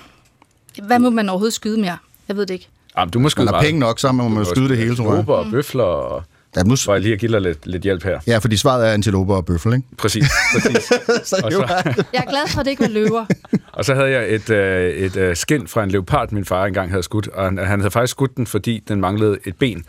hvad 0.87 0.99
må 0.99 1.11
man 1.11 1.29
overhovedet 1.29 1.55
skyde 1.55 1.81
mere? 1.81 1.99
Jeg 2.29 2.37
ved 2.37 2.47
det 2.47 2.55
ikke. 2.55 2.69
Jamen, 2.99 3.11
du 3.13 3.19
må 3.19 3.29
skyde 3.29 3.45
Man 3.45 3.55
har 3.55 3.63
penge 3.63 3.81
nok, 3.81 3.99
så 3.99 4.13
må 4.13 4.29
man 4.29 4.39
jo 4.39 4.51
skyde 4.51 4.69
det 4.69 4.79
hele, 4.79 4.97
tror 4.97 5.15
jeg. 5.15 5.29
Og 5.29 5.47
bøfler 5.51 5.85
og... 5.85 6.23
Ja, 6.57 6.63
nu, 6.63 6.77
For 6.77 6.93
jeg 6.93 7.03
lige 7.03 7.13
at 7.15 7.21
give 7.21 7.33
dig 7.33 7.41
lidt, 7.41 7.67
lidt 7.67 7.83
hjælp 7.83 8.03
her. 8.05 8.21
ja, 8.27 8.39
fordi 8.39 8.57
svaret 8.57 8.89
er 8.89 8.93
antiloper 8.93 9.35
og 9.35 9.45
bøffel, 9.47 9.73
ikke? 9.75 9.87
Præcis, 9.99 10.25
præcis. 10.53 10.85
Så 11.29 11.41
Og 11.45 11.53
så- 11.53 11.83
Jeg 12.13 12.23
er 12.27 12.31
glad 12.31 12.49
for, 12.49 12.61
at 12.61 12.65
det 12.67 12.71
ikke 12.71 12.83
var 12.83 12.89
løver. 12.89 13.25
Og 13.73 13.85
så 13.85 13.95
havde 13.95 14.11
jeg 14.11 14.35
et, 14.35 14.51
øh, 14.51 14.91
et 14.91 15.17
øh, 15.17 15.37
skind 15.37 15.69
fra 15.69 15.83
en 15.85 15.91
leopard, 15.91 16.33
min 16.33 16.45
far 16.45 16.65
engang 16.67 16.91
havde 16.91 17.03
skudt, 17.03 17.29
og 17.29 17.45
han, 17.45 17.59
han 17.59 17.81
havde 17.81 17.91
faktisk 17.91 18.11
skudt 18.11 18.37
den, 18.37 18.47
fordi 18.47 18.83
den 18.89 19.01
manglede 19.01 19.39
et 19.47 19.57
ben. 19.57 19.85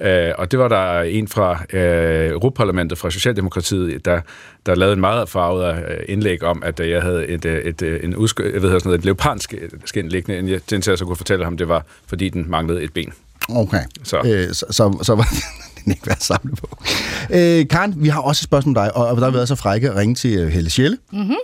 Øh, 0.00 0.30
og 0.38 0.50
det 0.50 0.58
var 0.58 0.68
der 0.68 1.00
en 1.00 1.28
fra 1.28 1.62
øh, 1.72 2.30
Europaparlamentet, 2.30 2.98
fra 2.98 3.10
Socialdemokratiet, 3.10 4.04
der, 4.04 4.20
der 4.66 4.74
lavede 4.74 4.94
en 4.94 5.00
meget 5.00 5.28
farvet 5.28 5.76
øh, 5.76 5.96
indlæg 6.08 6.42
om, 6.42 6.62
at 6.66 6.80
øh, 6.80 6.90
jeg 6.90 7.02
havde 7.02 7.26
et, 7.28 7.44
øh, 7.44 7.58
et, 7.58 7.82
øh, 7.82 8.00
en 8.04 8.14
udsk- 8.16 8.52
jeg 8.54 8.62
ved, 8.62 8.70
sådan 8.70 8.80
noget, 8.84 8.98
et 8.98 9.04
leopardskind 9.04 10.10
liggende, 10.10 10.38
indtil 10.72 10.90
jeg 10.90 10.98
så 10.98 11.04
kunne 11.04 11.16
fortælle 11.16 11.44
ham, 11.44 11.56
det 11.56 11.68
var, 11.68 11.84
fordi 12.06 12.28
den 12.28 12.50
manglede 12.50 12.82
et 12.82 12.92
ben. 12.92 13.12
Okay, 13.48 13.78
Så. 14.04 14.18
Øh, 14.18 14.54
så, 14.54 14.66
så, 14.70 14.98
så 15.02 15.14
var 15.14 15.28
den 15.84 15.92
ikke 15.92 16.06
værd 16.06 16.16
at 16.16 16.22
samle 16.24 16.56
på. 16.56 16.68
Øh, 17.30 17.68
Karen, 17.68 17.94
vi 17.96 18.08
har 18.08 18.20
også 18.20 18.40
et 18.40 18.44
spørgsmål 18.44 18.74
dig, 18.74 18.96
og, 18.96 19.16
der 19.16 19.24
har 19.24 19.30
været 19.30 19.48
så 19.48 19.54
frække 19.54 19.90
at 19.90 19.96
ringe 19.96 20.14
til 20.14 20.38
øh, 20.38 20.48
Helle 20.48 20.70
Schelle, 20.70 20.98
Mm-hmm. 21.12 21.34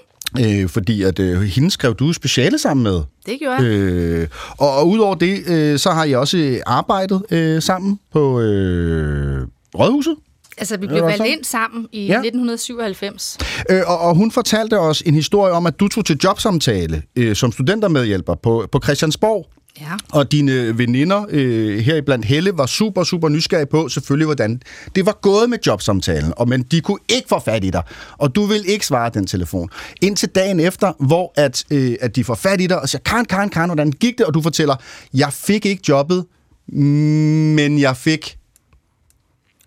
øh, 0.45 0.68
fordi 0.68 1.03
at 1.03 1.18
øh, 1.18 1.41
hende 1.43 1.70
skrev 1.70 1.95
du 1.95 2.12
speciale 2.12 2.59
sammen 2.59 2.84
med. 2.84 3.01
Det 3.26 3.39
gjorde 3.41 3.55
jeg. 3.57 3.64
Øh, 3.64 4.28
og, 4.59 4.76
og 4.76 4.89
udover 4.89 5.14
det, 5.14 5.49
øh, 5.49 5.78
så 5.78 5.91
har 5.91 6.05
I 6.05 6.12
også 6.14 6.61
arbejdet 6.66 7.22
øh, 7.30 7.62
sammen 7.62 7.99
på 8.12 8.41
øh, 8.41 9.47
Rådhuset. 9.78 10.14
Altså, 10.61 10.76
vi 10.76 10.86
blev 10.86 11.03
valgt 11.05 11.24
ind 11.26 11.45
sammen 11.45 11.86
i 11.93 12.07
Ja. 12.07 12.12
1997. 12.12 13.39
Øh, 13.70 13.82
og, 13.86 13.99
og 13.99 14.14
hun 14.14 14.30
fortalte 14.32 14.80
os 14.80 15.03
en 15.07 15.14
historie 15.14 15.53
om, 15.53 15.66
at 15.66 15.80
du 15.80 15.89
tog 15.89 16.05
til 16.05 16.18
jobsamtale 16.24 17.03
øh, 17.16 17.36
som 17.36 17.53
studentermedhjælper 17.53 18.34
på, 18.34 18.66
på 18.72 18.80
Christiansborg. 18.84 19.47
Ja. 19.80 19.96
Og 20.12 20.32
dine 20.32 20.78
veninder, 20.78 21.26
øh, 21.28 21.78
heriblandt 21.78 22.24
Helle, 22.24 22.52
var 22.54 22.66
super, 22.66 23.04
super 23.04 23.28
nysgerrige 23.28 23.66
på 23.66 23.88
selvfølgelig, 23.88 24.24
hvordan 24.24 24.62
det 24.94 25.06
var 25.06 25.18
gået 25.22 25.50
med 25.50 25.58
jobsamtalen. 25.66 26.32
Og, 26.36 26.48
men 26.48 26.62
de 26.62 26.80
kunne 26.80 26.98
ikke 27.08 27.28
få 27.28 27.38
fat 27.38 27.64
i 27.64 27.70
dig, 27.70 27.82
og 28.18 28.34
du 28.34 28.44
vil 28.44 28.64
ikke 28.66 28.86
svare 28.86 29.10
den 29.14 29.26
telefon. 29.26 29.70
Indtil 30.02 30.28
dagen 30.28 30.60
efter, 30.60 30.92
hvor 31.06 31.32
at, 31.36 31.64
øh, 31.70 31.96
at 32.00 32.16
de 32.16 32.24
får 32.24 32.34
fat 32.34 32.60
i 32.60 32.66
dig 32.66 32.80
og 32.80 32.88
siger, 32.88 33.02
Karen, 33.02 33.24
Karen, 33.24 33.50
Karen, 33.50 33.68
hvordan 33.68 33.92
gik 33.92 34.18
det? 34.18 34.26
Og 34.26 34.34
du 34.34 34.42
fortæller, 34.42 34.76
jeg 35.14 35.32
fik 35.32 35.66
ikke 35.66 35.82
jobbet, 35.88 36.24
men 36.66 37.78
jeg 37.78 37.96
fik... 37.96 38.38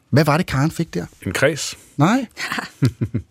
Hvad 0.09 0.26
var 0.26 0.38
det, 0.38 0.45
Karen 0.45 0.72
fik 0.72 0.93
der? 0.93 1.05
En 1.26 1.32
kreds. 1.32 1.78
Nej. 1.97 2.26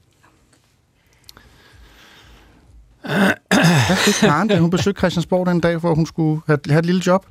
Hvad 3.02 3.96
fik 3.96 4.14
Karen, 4.14 4.48
da 4.48 4.58
hun 4.58 4.70
besøgte 4.70 4.98
Christiansborg 4.98 5.46
den 5.46 5.60
dag, 5.60 5.76
hvor 5.76 5.94
hun 5.94 6.06
skulle 6.06 6.40
have, 6.46 6.58
have 6.68 6.78
et 6.78 6.86
lille 6.86 7.02
job? 7.06 7.26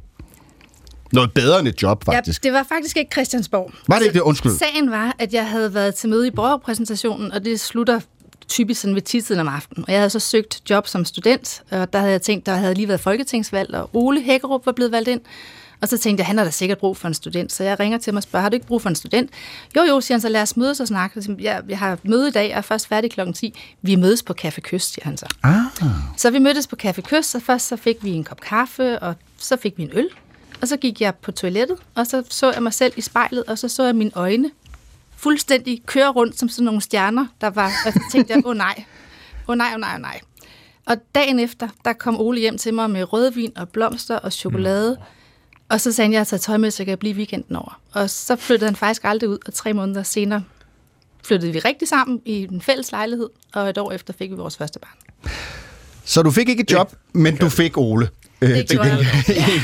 Noget 1.13 1.34
bedre 1.34 1.59
end 1.59 1.67
et 1.67 1.82
job, 1.84 2.03
faktisk. 2.03 2.45
Ja, 2.45 2.49
det 2.49 2.57
var 2.57 2.65
faktisk 2.70 2.97
ikke 2.97 3.11
Christiansborg. 3.11 3.72
Var 3.88 3.95
det 3.95 4.05
ikke 4.05 4.13
det? 4.13 4.22
Undskyld. 4.22 4.51
Sagen 4.51 4.91
var, 4.91 5.15
at 5.20 5.34
jeg 5.34 5.47
havde 5.47 5.74
været 5.74 5.95
til 5.95 6.09
møde 6.09 6.28
i 6.28 6.32
borgerrepræsentationen, 6.32 7.32
og 7.32 7.45
det 7.45 7.59
slutter 7.59 7.99
typisk 8.47 8.82
sådan 8.82 8.95
ved 8.95 9.01
10 9.01 9.39
om 9.39 9.47
aftenen. 9.47 9.86
Og 9.88 9.91
jeg 9.91 9.99
havde 9.99 10.09
så 10.09 10.20
søgt 10.20 10.70
job 10.70 10.88
som 10.88 11.05
student, 11.05 11.63
og 11.72 11.93
der 11.93 11.99
havde 11.99 12.11
jeg 12.11 12.22
tænkt, 12.22 12.45
der 12.45 12.53
havde 12.53 12.74
lige 12.74 12.88
været 12.88 12.99
folketingsvalg, 12.99 13.74
og 13.74 13.89
Ole 13.93 14.22
Hækkerup 14.22 14.65
var 14.65 14.72
blevet 14.72 14.91
valgt 14.91 15.09
ind. 15.09 15.22
Og 15.82 15.88
så 15.88 15.97
tænkte 15.97 16.21
jeg, 16.21 16.27
han 16.27 16.38
har 16.38 16.45
da 16.45 16.51
sikkert 16.51 16.77
brug 16.77 16.97
for 16.97 17.07
en 17.07 17.13
student. 17.13 17.51
Så 17.51 17.63
jeg 17.63 17.80
ringer 17.80 17.97
til 17.97 18.11
ham 18.11 18.17
og 18.17 18.23
spørger, 18.23 18.41
har 18.41 18.49
du 18.49 18.53
ikke 18.53 18.65
brug 18.65 18.82
for 18.82 18.89
en 18.89 18.95
student? 18.95 19.32
Jo, 19.75 19.82
jo, 19.82 20.01
siger 20.01 20.15
han, 20.15 20.21
så 20.21 20.30
lad 20.30 20.41
os 20.41 20.57
mødes 20.57 20.80
og 20.80 20.88
snakke. 20.88 21.21
Så 21.21 21.36
Jeg, 21.39 21.63
jeg 21.69 21.80
har 21.80 21.97
møde 22.03 22.27
i 22.27 22.32
dag, 22.32 22.51
og 22.51 22.57
er 22.57 22.61
først 22.61 22.88
færdig 22.88 23.11
klokken 23.11 23.34
10. 23.34 23.59
Vi 23.82 23.95
mødes 23.95 24.23
på 24.23 24.34
Café 24.41 24.59
Kyst, 24.59 24.93
siger 24.93 25.05
han 25.05 25.17
så. 25.17 25.25
Ah. 25.43 25.55
Så 26.17 26.32
vi 26.32 26.39
mødtes 26.39 26.67
på 26.67 26.75
Café 26.84 27.01
Kyst, 27.01 27.36
og 27.36 27.41
først 27.41 27.67
så 27.67 27.75
fik 27.75 28.03
vi 28.03 28.09
en 28.09 28.23
kop 28.23 28.41
kaffe, 28.41 28.99
og 28.99 29.15
så 29.38 29.57
fik 29.57 29.77
vi 29.77 29.84
en 29.84 29.89
øl. 29.93 30.09
Og 30.61 30.67
så 30.67 30.77
gik 30.77 31.01
jeg 31.01 31.15
på 31.15 31.32
toilettet, 31.32 31.77
og 31.95 32.07
så 32.07 32.23
så 32.30 32.51
jeg 32.51 32.63
mig 32.63 32.73
selv 32.73 32.93
i 32.97 33.01
spejlet, 33.01 33.43
og 33.43 33.57
så 33.57 33.67
så 33.67 33.84
jeg 33.84 33.95
mine 33.95 34.11
øjne 34.15 34.49
fuldstændig 35.17 35.82
køre 35.86 36.09
rundt 36.09 36.39
som 36.39 36.49
sådan 36.49 36.65
nogle 36.65 36.82
stjerner, 36.82 37.25
der 37.41 37.49
var, 37.49 37.71
og 37.86 37.93
så 37.93 37.99
tænkte 38.11 38.34
jeg, 38.34 38.45
åh 38.45 38.49
oh, 38.49 38.57
nej, 38.57 38.75
åh 38.77 38.84
oh, 39.47 39.57
nej, 39.57 39.67
åh 39.67 39.73
oh, 39.73 39.80
nej, 39.80 39.95
oh, 39.95 40.01
nej. 40.01 40.19
Og 40.86 40.97
dagen 41.15 41.39
efter, 41.39 41.67
der 41.86 41.93
kom 41.93 42.19
Ole 42.19 42.39
hjem 42.39 42.57
til 42.57 42.73
mig 42.73 42.89
med 42.89 43.13
rødvin 43.13 43.51
og 43.57 43.69
blomster 43.69 44.15
og 44.15 44.34
chokolade, 44.34 44.97
mm. 44.99 45.03
Og 45.70 45.82
så 45.82 45.91
sagde 45.91 46.05
han, 46.05 46.11
at 46.11 46.13
jeg 46.13 46.20
har 46.20 46.26
taget 46.26 46.41
tøj 46.41 46.57
med, 46.57 46.72
så 46.72 46.84
jeg 46.84 46.88
kan 46.88 46.97
blive 46.97 47.15
weekenden 47.15 47.55
over. 47.55 47.80
Og 47.93 48.09
så 48.09 48.36
flyttede 48.36 48.67
han 48.70 48.76
faktisk 48.76 49.01
aldrig 49.03 49.30
ud, 49.30 49.38
og 49.45 49.53
tre 49.53 49.74
måneder 49.74 50.03
senere 50.03 50.43
flyttede 51.26 51.51
vi 51.53 51.59
rigtig 51.59 51.88
sammen 51.88 52.22
i 52.26 52.47
en 52.51 52.61
fælles 52.61 52.91
lejlighed, 52.91 53.30
og 53.53 53.70
et 53.70 53.78
år 53.78 53.91
efter 53.91 54.13
fik 54.20 54.30
vi 54.32 54.36
vores 54.36 54.57
første 54.57 54.80
barn. 54.80 55.32
Så 56.05 56.22
du 56.22 56.32
fik 56.32 56.49
ikke 56.49 56.61
et 56.63 56.72
job, 56.72 56.93
men 57.13 57.38
du 57.38 57.49
fik 57.49 57.78
Ole. 57.78 58.09
Øh, 58.41 58.49
Det 58.49 58.67
til 58.67 58.78
gjorde 58.78 59.05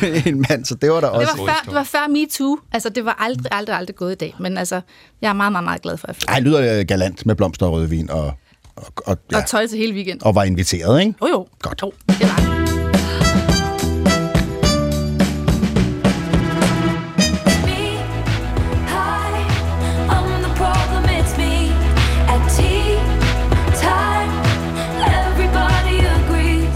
gengæld. 0.02 0.28
en 0.34 0.46
mand, 0.50 0.66
så 0.66 0.76
det 0.76 0.90
var 0.92 1.02
der 1.02 1.10
Det 1.10 1.18
også. 1.20 1.38
var, 1.38 1.46
før, 1.46 1.62
det 1.66 1.74
var 1.74 1.84
før 1.84 2.08
MeToo. 2.08 2.58
Altså, 2.72 2.90
det 2.90 3.06
var 3.06 3.16
aldrig, 3.20 3.46
aldrig, 3.52 3.76
aldrig 3.78 3.96
gået 3.96 4.12
i 4.12 4.16
dag. 4.16 4.36
Men 4.40 4.58
altså, 4.58 4.82
jeg 5.22 5.30
er 5.30 5.34
meget, 5.34 5.52
meget, 5.52 5.64
meget 5.64 5.82
glad 5.82 5.98
for, 5.98 6.08
at 6.08 6.24
jeg 6.28 6.34
Ej, 6.34 6.40
lyder 6.40 6.80
øh, 6.80 6.86
galant 6.88 7.26
med 7.26 7.36
blomster 7.36 7.66
og 7.66 7.72
rødvin 7.74 8.10
og, 8.10 8.34
og, 8.76 8.94
og, 9.06 9.18
ja, 9.32 9.38
Og 9.38 9.46
tøj 9.46 9.68
til 9.68 9.78
hele 9.78 9.94
weekenden. 9.94 10.24
og 10.28 10.36
var 10.36 10.44
inviteret, 10.44 11.00
ikke? 11.00 11.14
Jo, 11.22 11.28
jo. 11.28 11.48
Godt. 11.62 11.82
Jo, 11.82 11.94
det 12.08 12.22
var 12.22 12.55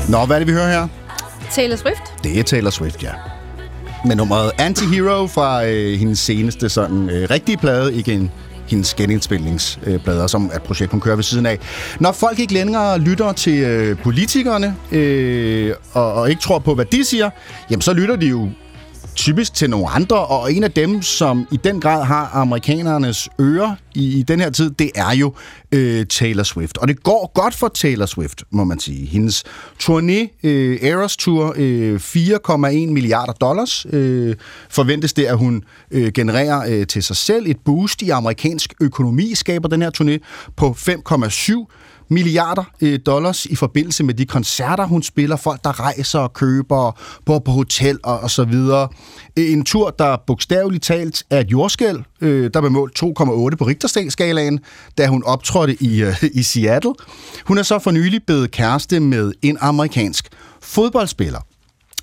Nå, 0.09 0.25
hvad 0.25 0.35
er 0.35 0.39
det, 0.39 0.47
vi 0.47 0.51
hører 0.51 0.71
her? 0.71 0.87
Taylor 1.51 1.75
Swift. 1.75 2.23
Det 2.23 2.39
er 2.39 2.43
Taylor 2.43 2.69
Swift, 2.69 3.03
ja. 3.03 3.11
Med 4.05 4.15
nummeret 4.15 4.51
Anti-Hero 4.51 5.27
fra 5.27 5.65
øh, 5.65 5.99
hendes 5.99 6.19
seneste 6.19 6.69
sådan 6.69 7.09
øh, 7.09 7.29
rigtige 7.29 7.57
plade, 7.57 7.95
ikke 7.95 8.13
en 8.13 8.31
hendes 8.67 8.93
genindspilningsplader, 8.93 10.27
som 10.27 10.49
er 10.53 10.55
et 10.55 10.63
projekt, 10.63 10.91
hun 10.91 11.01
kører 11.01 11.15
ved 11.15 11.23
siden 11.23 11.45
af. 11.45 11.59
Når 11.99 12.11
folk 12.11 12.39
ikke 12.39 12.53
længere 12.53 12.99
lytter 12.99 13.31
til 13.31 13.59
øh, 13.59 13.97
politikerne 13.97 14.75
øh, 14.91 15.73
og, 15.93 16.13
og 16.13 16.29
ikke 16.29 16.41
tror 16.41 16.59
på, 16.59 16.75
hvad 16.75 16.85
de 16.85 17.05
siger, 17.05 17.29
jamen 17.69 17.81
så 17.81 17.93
lytter 17.93 18.15
de 18.15 18.25
jo 18.27 18.49
typisk 19.19 19.53
til 19.53 19.69
nogle 19.69 19.89
andre, 19.89 20.25
og 20.25 20.53
en 20.53 20.63
af 20.63 20.71
dem, 20.71 21.01
som 21.01 21.47
i 21.51 21.57
den 21.57 21.81
grad 21.81 22.03
har 22.03 22.29
amerikanernes 22.33 23.29
ører 23.39 23.75
i, 23.95 24.19
i 24.19 24.21
den 24.21 24.39
her 24.39 24.49
tid, 24.49 24.69
det 24.69 24.91
er 24.95 25.15
jo 25.15 25.33
øh, 25.71 26.05
Taylor 26.05 26.43
Swift. 26.43 26.77
Og 26.77 26.87
det 26.87 27.03
går 27.03 27.31
godt 27.33 27.53
for 27.53 27.67
Taylor 27.67 28.05
Swift, 28.05 28.43
må 28.51 28.63
man 28.63 28.79
sige. 28.79 29.05
Hendes 29.05 29.43
turné, 29.83 30.39
øh, 30.43 30.83
Eras 30.83 31.17
Tour, 31.17 31.53
øh, 31.57 31.99
4,1 31.99 32.91
milliarder 32.91 33.33
dollars, 33.33 33.85
øh, 33.89 34.35
forventes 34.69 35.13
det, 35.13 35.25
at 35.25 35.37
hun 35.37 35.63
øh, 35.91 36.11
genererer 36.11 36.79
øh, 36.79 36.87
til 36.87 37.03
sig 37.03 37.15
selv. 37.15 37.45
Et 37.47 37.57
boost 37.65 38.01
i 38.01 38.09
amerikansk 38.09 38.73
økonomi 38.81 39.35
skaber 39.35 39.67
den 39.67 39.81
her 39.81 39.91
turné 40.01 40.17
på 40.55 40.75
5,7 40.79 41.65
milliarder 42.09 42.63
øh, 42.81 42.99
dollars 43.05 43.45
i 43.45 43.55
forbindelse 43.55 44.03
med 44.03 44.13
de 44.13 44.25
koncerter, 44.25 44.85
hun 44.85 45.03
spiller. 45.03 45.35
Folk, 45.35 45.63
der 45.63 45.79
rejser 45.79 46.19
og 46.19 46.33
køber, 46.33 46.99
bor 47.25 47.39
på 47.39 47.51
hotel 47.51 47.99
og, 48.03 48.19
og 48.19 48.31
så 48.31 48.43
videre. 48.43 48.87
Øh, 49.37 49.51
en 49.51 49.65
tur, 49.65 49.89
der 49.89 50.17
bogstaveligt 50.27 50.83
talt 50.83 51.23
er 51.29 51.39
et 51.39 51.51
jordskæld, 51.51 51.99
øh, 52.21 52.49
der 52.53 52.61
blev 52.61 52.71
målt 52.71 53.03
2,8 53.03 53.09
på 53.55 53.65
Richterskalaen, 53.67 54.59
da 54.97 55.07
hun 55.07 55.23
optrådte 55.23 55.83
i, 55.83 56.03
øh, 56.03 56.23
i 56.33 56.43
Seattle. 56.43 56.93
Hun 57.45 57.57
er 57.57 57.63
så 57.63 57.79
for 57.79 57.91
nylig 57.91 58.21
blevet 58.25 58.51
kæreste 58.51 58.99
med 58.99 59.33
en 59.41 59.57
amerikansk 59.61 60.29
fodboldspiller. 60.61 61.39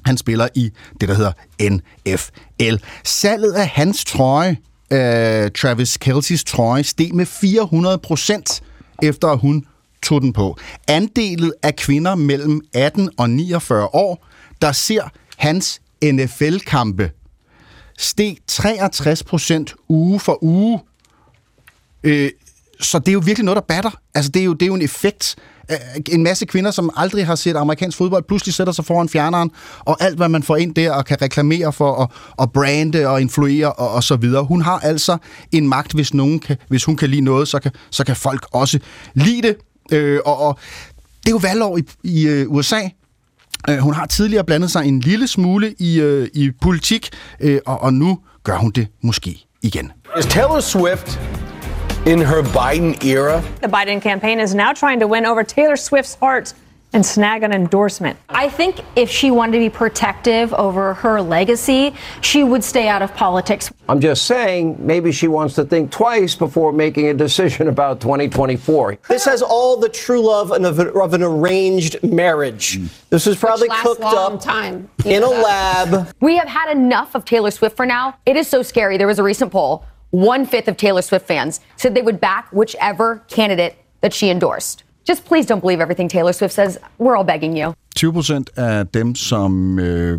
Han 0.07 0.16
spiller 0.16 0.48
i 0.54 0.70
det, 1.00 1.09
der 1.09 1.14
hedder 1.14 1.32
NFL. 1.61 2.84
Salget 3.04 3.52
af 3.52 3.68
hans 3.68 4.04
trøje, 4.04 4.57
øh, 4.92 5.50
Travis 5.50 5.98
Kelce's 6.04 6.44
trøje, 6.46 6.84
steg 6.84 7.14
med 7.14 7.26
400 7.26 7.98
procent, 7.98 8.62
efter 9.02 9.36
hun 9.36 9.64
tog 10.07 10.22
den 10.22 10.32
på. 10.32 10.57
Andelet 10.88 11.52
af 11.62 11.76
kvinder 11.76 12.14
mellem 12.14 12.61
18 12.74 13.11
og 13.18 13.30
49 13.30 13.84
år, 13.94 14.26
der 14.62 14.72
ser 14.72 15.02
hans 15.36 15.80
NFL-kampe, 16.04 17.11
steg 17.98 18.36
63 18.46 19.22
procent 19.22 19.74
uge 19.88 20.20
for 20.20 20.44
uge. 20.44 20.80
Øh, 22.02 22.30
så 22.80 22.98
det 22.98 23.09
er 23.09 23.12
jo 23.12 23.22
virkelig 23.24 23.44
noget, 23.44 23.57
der 23.57 23.74
batter. 23.74 23.90
Altså, 24.14 24.30
det 24.30 24.40
er 24.40 24.44
jo, 24.44 24.52
det 24.52 24.62
er 24.62 24.66
jo 24.66 24.74
en 24.74 24.82
effekt. 24.82 25.36
Øh, 25.70 25.76
en 26.12 26.22
masse 26.22 26.46
kvinder, 26.46 26.70
som 26.70 26.90
aldrig 26.96 27.26
har 27.26 27.34
set 27.34 27.57
amerikansk 27.57 27.98
fodbold, 27.98 28.24
pludselig 28.28 28.54
sætter 28.54 28.72
sig 28.72 28.84
foran 28.84 29.09
fjerneren, 29.09 29.50
og 29.78 29.96
alt, 30.00 30.16
hvad 30.16 30.28
man 30.28 30.42
får 30.42 30.57
ind 30.57 30.74
der, 30.74 30.92
og 30.92 31.04
kan 31.04 31.22
reklamere 31.22 31.72
for, 31.72 31.90
og, 31.90 32.11
og 32.36 32.52
brande 32.52 33.09
og 33.09 33.20
influere, 33.20 33.72
og, 33.72 33.90
og 33.90 34.02
så 34.02 34.16
videre. 34.16 34.44
Hun 34.44 34.62
har 34.62 34.78
altså 34.78 35.18
en 35.52 35.68
magt, 35.68 35.92
hvis, 35.92 36.14
nogen 36.14 36.38
kan, 36.38 36.57
hvis 36.68 36.84
hun 36.84 36.96
kan 36.96 37.11
lide 37.11 37.20
noget, 37.20 37.48
så 37.48 37.59
kan, 37.59 37.72
så 37.90 38.04
kan 38.04 38.16
folk 38.16 38.46
også 38.52 38.78
lide 39.14 39.42
det. 39.42 39.57
Øh, 39.93 40.20
og, 40.24 40.39
og 40.39 40.59
det 41.20 41.28
er 41.28 41.30
jo 41.30 41.41
valgår 41.43 41.78
i, 41.78 41.82
i 42.03 42.28
øh, 42.28 42.51
USA. 42.51 42.80
Øh, 43.68 43.78
hun 43.78 43.95
har 43.95 44.07
tidligere 44.07 44.45
blandet 44.45 44.70
sig 44.70 44.87
en 44.87 45.01
lille 45.01 45.26
smule 45.28 45.74
i, 45.78 46.01
øh, 46.01 46.28
i 46.34 46.51
politik, 46.62 47.09
øh, 47.41 47.61
og, 47.66 47.82
og 47.82 47.95
nu 47.95 48.18
gør 48.45 48.57
hun 48.57 48.70
det 48.70 48.89
måske 49.01 49.45
igen. 49.62 49.93
Is 50.18 50.26
Taylor 50.26 50.61
Swift 50.61 51.20
in 52.07 52.18
her 52.18 52.43
Biden 52.43 52.95
era? 53.16 53.41
The 53.62 53.72
Biden 53.76 54.01
campaign 54.01 54.41
is 54.41 54.55
now 54.55 54.72
trying 54.80 55.01
to 55.01 55.07
win 55.12 55.26
over 55.26 55.43
Taylor 55.43 55.76
Swift's 55.76 56.16
heart 56.20 56.55
and 56.93 57.05
snag 57.05 57.43
an 57.43 57.53
endorsement. 57.53 58.18
I 58.28 58.49
think 58.49 58.80
if 58.95 59.11
she 59.11 59.30
wanted 59.30 59.53
to 59.53 59.59
be 59.59 59.68
protective 59.68 60.55
over 60.55 60.95
her 60.95 61.20
legacy, 61.20 61.95
she 62.22 62.43
would 62.43 62.64
stay 62.64 62.89
out 62.89 63.03
of 63.03 63.14
politics. 63.14 63.70
I'm 63.89 64.01
just 64.01 64.24
saying, 64.24 64.76
maybe 64.78 65.12
she 65.12 65.28
wants 65.28 65.55
to 65.57 65.64
think 65.64 65.91
twice 65.91 66.34
before 66.34 66.72
making 66.72 67.09
a 67.09 67.14
decision 67.14 67.68
about 67.68 68.01
2024. 68.01 68.99
This 69.09 69.24
has 69.24 69.43
all 69.43 69.76
the 69.76 69.89
true 69.89 70.22
love 70.22 70.53
of, 70.53 70.80
of 70.80 71.14
an 71.14 71.22
arranged 71.22 72.03
marriage. 72.03 72.78
Mm. 72.78 73.09
This 73.11 73.26
was 73.26 73.37
probably 73.37 73.68
cooked 73.68 74.03
up 74.03 74.41
time. 74.41 74.89
in 75.05 75.22
a 75.22 75.28
lab. 75.28 76.14
We 76.20 76.37
have 76.37 76.49
had 76.49 76.70
enough 76.72 77.14
of 77.14 77.24
Taylor 77.24 77.51
Swift 77.51 77.76
for 77.76 77.87
now. 77.87 78.16
It 78.24 78.37
is 78.37 78.49
so 78.49 78.62
scary. 78.62 78.97
There 78.97 79.07
was 79.07 79.18
a 79.18 79.22
recent 79.22 79.53
poll. 79.53 79.84
One 80.11 80.47
fifth 80.47 80.68
of 80.68 80.76
Taylor 80.76 81.03
Swift 81.03 81.26
fans 81.26 81.61
said 81.76 81.95
they 81.95 82.03
would 82.03 82.20
back 82.20 82.49
whichever 82.53 83.22
candidate 83.28 83.76
that 84.01 84.14
she 84.14 84.30
endorsed. 84.30 84.84
Just 85.09 85.24
please 85.24 85.54
don't 85.54 85.61
believe 85.61 85.80
everything 85.80 86.11
Taylor 86.11 86.32
Swift 86.32 86.54
says. 86.54 86.78
We're 87.00 87.16
all 87.16 87.26
begging 87.26 87.62
you. 87.62 87.72
20 87.96 88.12
procent 88.12 88.50
af 88.57 88.86
dem, 88.86 89.14
som 89.14 89.78
øh, 89.78 90.18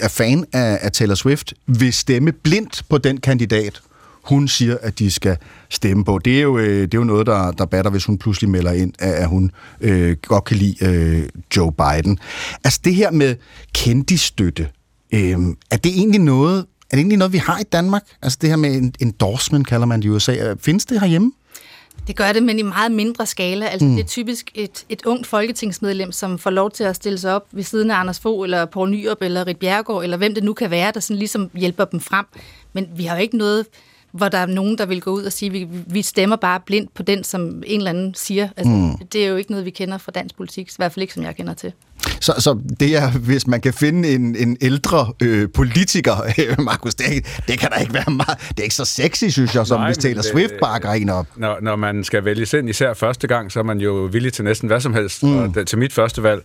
er 0.00 0.08
fan 0.08 0.44
af, 0.52 0.78
af 0.82 0.92
Taylor 0.92 1.14
Swift, 1.14 1.54
vil 1.66 1.92
stemme 1.92 2.32
blindt 2.32 2.82
på 2.88 2.98
den 2.98 3.20
kandidat, 3.20 3.80
hun 4.24 4.48
siger, 4.48 4.76
at 4.82 4.98
de 4.98 5.10
skal 5.10 5.36
stemme 5.68 6.04
på. 6.04 6.18
Det 6.18 6.38
er 6.38 6.42
jo, 6.42 6.58
øh, 6.58 6.82
det 6.82 6.94
er 6.94 6.98
jo 6.98 7.04
noget, 7.04 7.26
der, 7.26 7.50
der 7.52 7.64
batter, 7.64 7.90
hvis 7.90 8.04
hun 8.04 8.18
pludselig 8.18 8.50
melder 8.50 8.72
ind, 8.72 8.92
at, 8.98 9.28
hun 9.28 9.50
øh, 9.80 10.16
godt 10.22 10.44
kan 10.44 10.56
lide 10.56 10.86
øh, 10.86 11.28
Joe 11.56 11.72
Biden. 11.72 12.18
Altså 12.64 12.80
det 12.84 12.94
her 12.94 13.10
med 13.10 13.36
kendisstøtte, 13.74 14.68
øh, 15.14 15.38
er 15.70 15.76
det 15.76 15.92
egentlig 15.92 16.20
noget, 16.20 16.58
er 16.58 16.96
det 16.96 16.98
egentlig 16.98 17.18
noget, 17.18 17.32
vi 17.32 17.38
har 17.38 17.58
i 17.58 17.64
Danmark? 17.72 18.02
Altså 18.22 18.38
det 18.40 18.48
her 18.48 18.56
med 18.56 18.70
en 18.74 18.94
endorsement, 19.00 19.66
kalder 19.66 19.86
man 19.86 20.00
det 20.00 20.06
i 20.06 20.10
USA. 20.10 20.54
Findes 20.60 20.84
det 20.84 21.00
herhjemme? 21.00 21.32
Det 22.10 22.16
gør 22.16 22.32
det, 22.32 22.42
men 22.42 22.58
i 22.58 22.62
meget 22.62 22.92
mindre 22.92 23.26
skala. 23.26 23.66
Altså, 23.66 23.86
Mm. 23.86 23.94
Det 23.96 24.02
er 24.02 24.06
typisk 24.06 24.50
et, 24.54 24.84
et 24.88 25.02
ungt 25.06 25.26
folketingsmedlem, 25.26 26.12
som 26.12 26.38
får 26.38 26.50
lov 26.50 26.70
til 26.70 26.84
at 26.84 26.96
stille 26.96 27.18
sig 27.18 27.34
op 27.34 27.46
ved 27.52 27.62
siden 27.62 27.90
af 27.90 27.96
Anders 27.96 28.20
Fogh, 28.20 28.44
eller 28.44 28.64
Poul 28.64 28.90
Nyrup, 28.90 29.22
eller 29.22 29.46
Rit 29.46 29.56
Bjergård, 29.56 30.02
eller 30.04 30.16
hvem 30.16 30.34
det 30.34 30.44
nu 30.44 30.52
kan 30.52 30.70
være, 30.70 30.92
der 30.94 31.00
sådan 31.00 31.16
ligesom 31.18 31.50
hjælper 31.54 31.84
dem 31.84 32.00
frem. 32.00 32.26
Men 32.72 32.86
vi 32.96 33.04
har 33.04 33.16
jo 33.16 33.22
ikke 33.22 33.36
noget, 33.36 33.66
hvor 34.12 34.28
der 34.28 34.38
er 34.38 34.46
nogen, 34.46 34.78
der 34.78 34.86
vil 34.86 35.00
gå 35.00 35.10
ud 35.10 35.22
og 35.22 35.32
sige, 35.32 35.50
vi, 35.50 35.68
vi 35.86 36.02
stemmer 36.02 36.36
bare 36.36 36.60
blindt 36.60 36.94
på 36.94 37.02
den, 37.02 37.24
som 37.24 37.62
en 37.66 37.80
eller 37.80 37.90
anden 37.90 38.14
siger. 38.14 38.48
Altså, 38.56 38.72
mm. 38.72 38.98
Det 38.98 39.24
er 39.24 39.28
jo 39.28 39.36
ikke 39.36 39.50
noget, 39.50 39.64
vi 39.64 39.70
kender 39.70 39.98
fra 39.98 40.12
dansk 40.12 40.36
politik, 40.36 40.68
i 40.68 40.72
hvert 40.76 40.92
fald 40.92 41.02
ikke, 41.02 41.14
som 41.14 41.22
jeg 41.22 41.36
kender 41.36 41.54
til. 41.54 41.72
Så, 42.20 42.34
så 42.38 42.58
det 42.80 42.96
er, 42.96 43.10
hvis 43.10 43.46
man 43.46 43.60
kan 43.60 43.72
finde 43.72 44.14
en, 44.14 44.36
en 44.36 44.56
ældre 44.60 45.12
øh, 45.22 45.48
politiker, 45.54 46.14
øh, 46.38 46.64
Markus, 46.64 46.94
det, 46.94 47.06
det 47.48 47.58
kan 47.58 47.70
da 47.70 47.80
ikke 47.80 47.94
være 47.94 48.10
meget, 48.10 48.38
det 48.48 48.58
er 48.58 48.62
ikke 48.62 48.74
så 48.74 48.84
sexy, 48.84 49.24
synes 49.28 49.54
jeg, 49.54 49.66
som 49.66 49.80
Nej, 49.80 49.88
hvis 49.88 49.98
Taylor 49.98 50.22
Swift 50.22 50.52
bakker 50.60 50.90
en 50.90 51.08
op. 51.08 51.26
Når, 51.36 51.58
når 51.62 51.76
man 51.76 52.04
skal 52.04 52.24
vælge 52.24 52.58
ind, 52.58 52.68
især 52.68 52.94
første 52.94 53.26
gang, 53.26 53.52
så 53.52 53.58
er 53.58 53.62
man 53.62 53.78
jo 53.78 53.92
villig 54.12 54.32
til 54.32 54.44
næsten 54.44 54.66
hvad 54.66 54.80
som 54.80 54.94
helst. 54.94 55.22
Mm. 55.22 55.38
Og 55.38 55.54
da, 55.54 55.64
til 55.64 55.78
mit 55.78 55.92
første 55.92 56.22
valg 56.22 56.42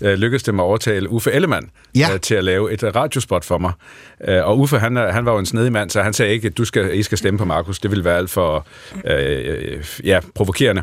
øh, 0.00 0.14
lykkedes 0.18 0.42
det 0.42 0.54
mig 0.54 0.62
at 0.62 0.66
overtale 0.66 1.10
Uffe 1.10 1.32
Ellemann 1.32 1.70
ja. 1.96 2.08
øh, 2.14 2.20
til 2.20 2.34
at 2.34 2.44
lave 2.44 2.72
et 2.72 2.82
øh, 2.82 2.94
radiospot 2.94 3.44
for 3.44 3.58
mig. 3.58 3.72
Øh, 4.28 4.46
og 4.46 4.58
Uffe, 4.58 4.78
han, 4.78 4.96
han 4.96 5.24
var 5.24 5.32
jo 5.32 5.38
en 5.38 5.46
snedig 5.46 5.72
mand, 5.72 5.90
så 5.90 6.02
han 6.02 6.12
sagde 6.12 6.32
ikke, 6.32 6.46
at 6.46 6.58
du 6.58 6.64
skal, 6.64 6.98
I 6.98 7.02
skal 7.02 7.18
stemme 7.18 7.38
på 7.38 7.44
Markus. 7.44 7.78
Det 7.78 7.90
ville 7.90 8.04
være 8.04 8.16
alt 8.16 8.30
for 8.30 8.66
øh, 9.04 9.44
øh, 9.46 9.84
ja, 10.04 10.20
provokerende. 10.34 10.82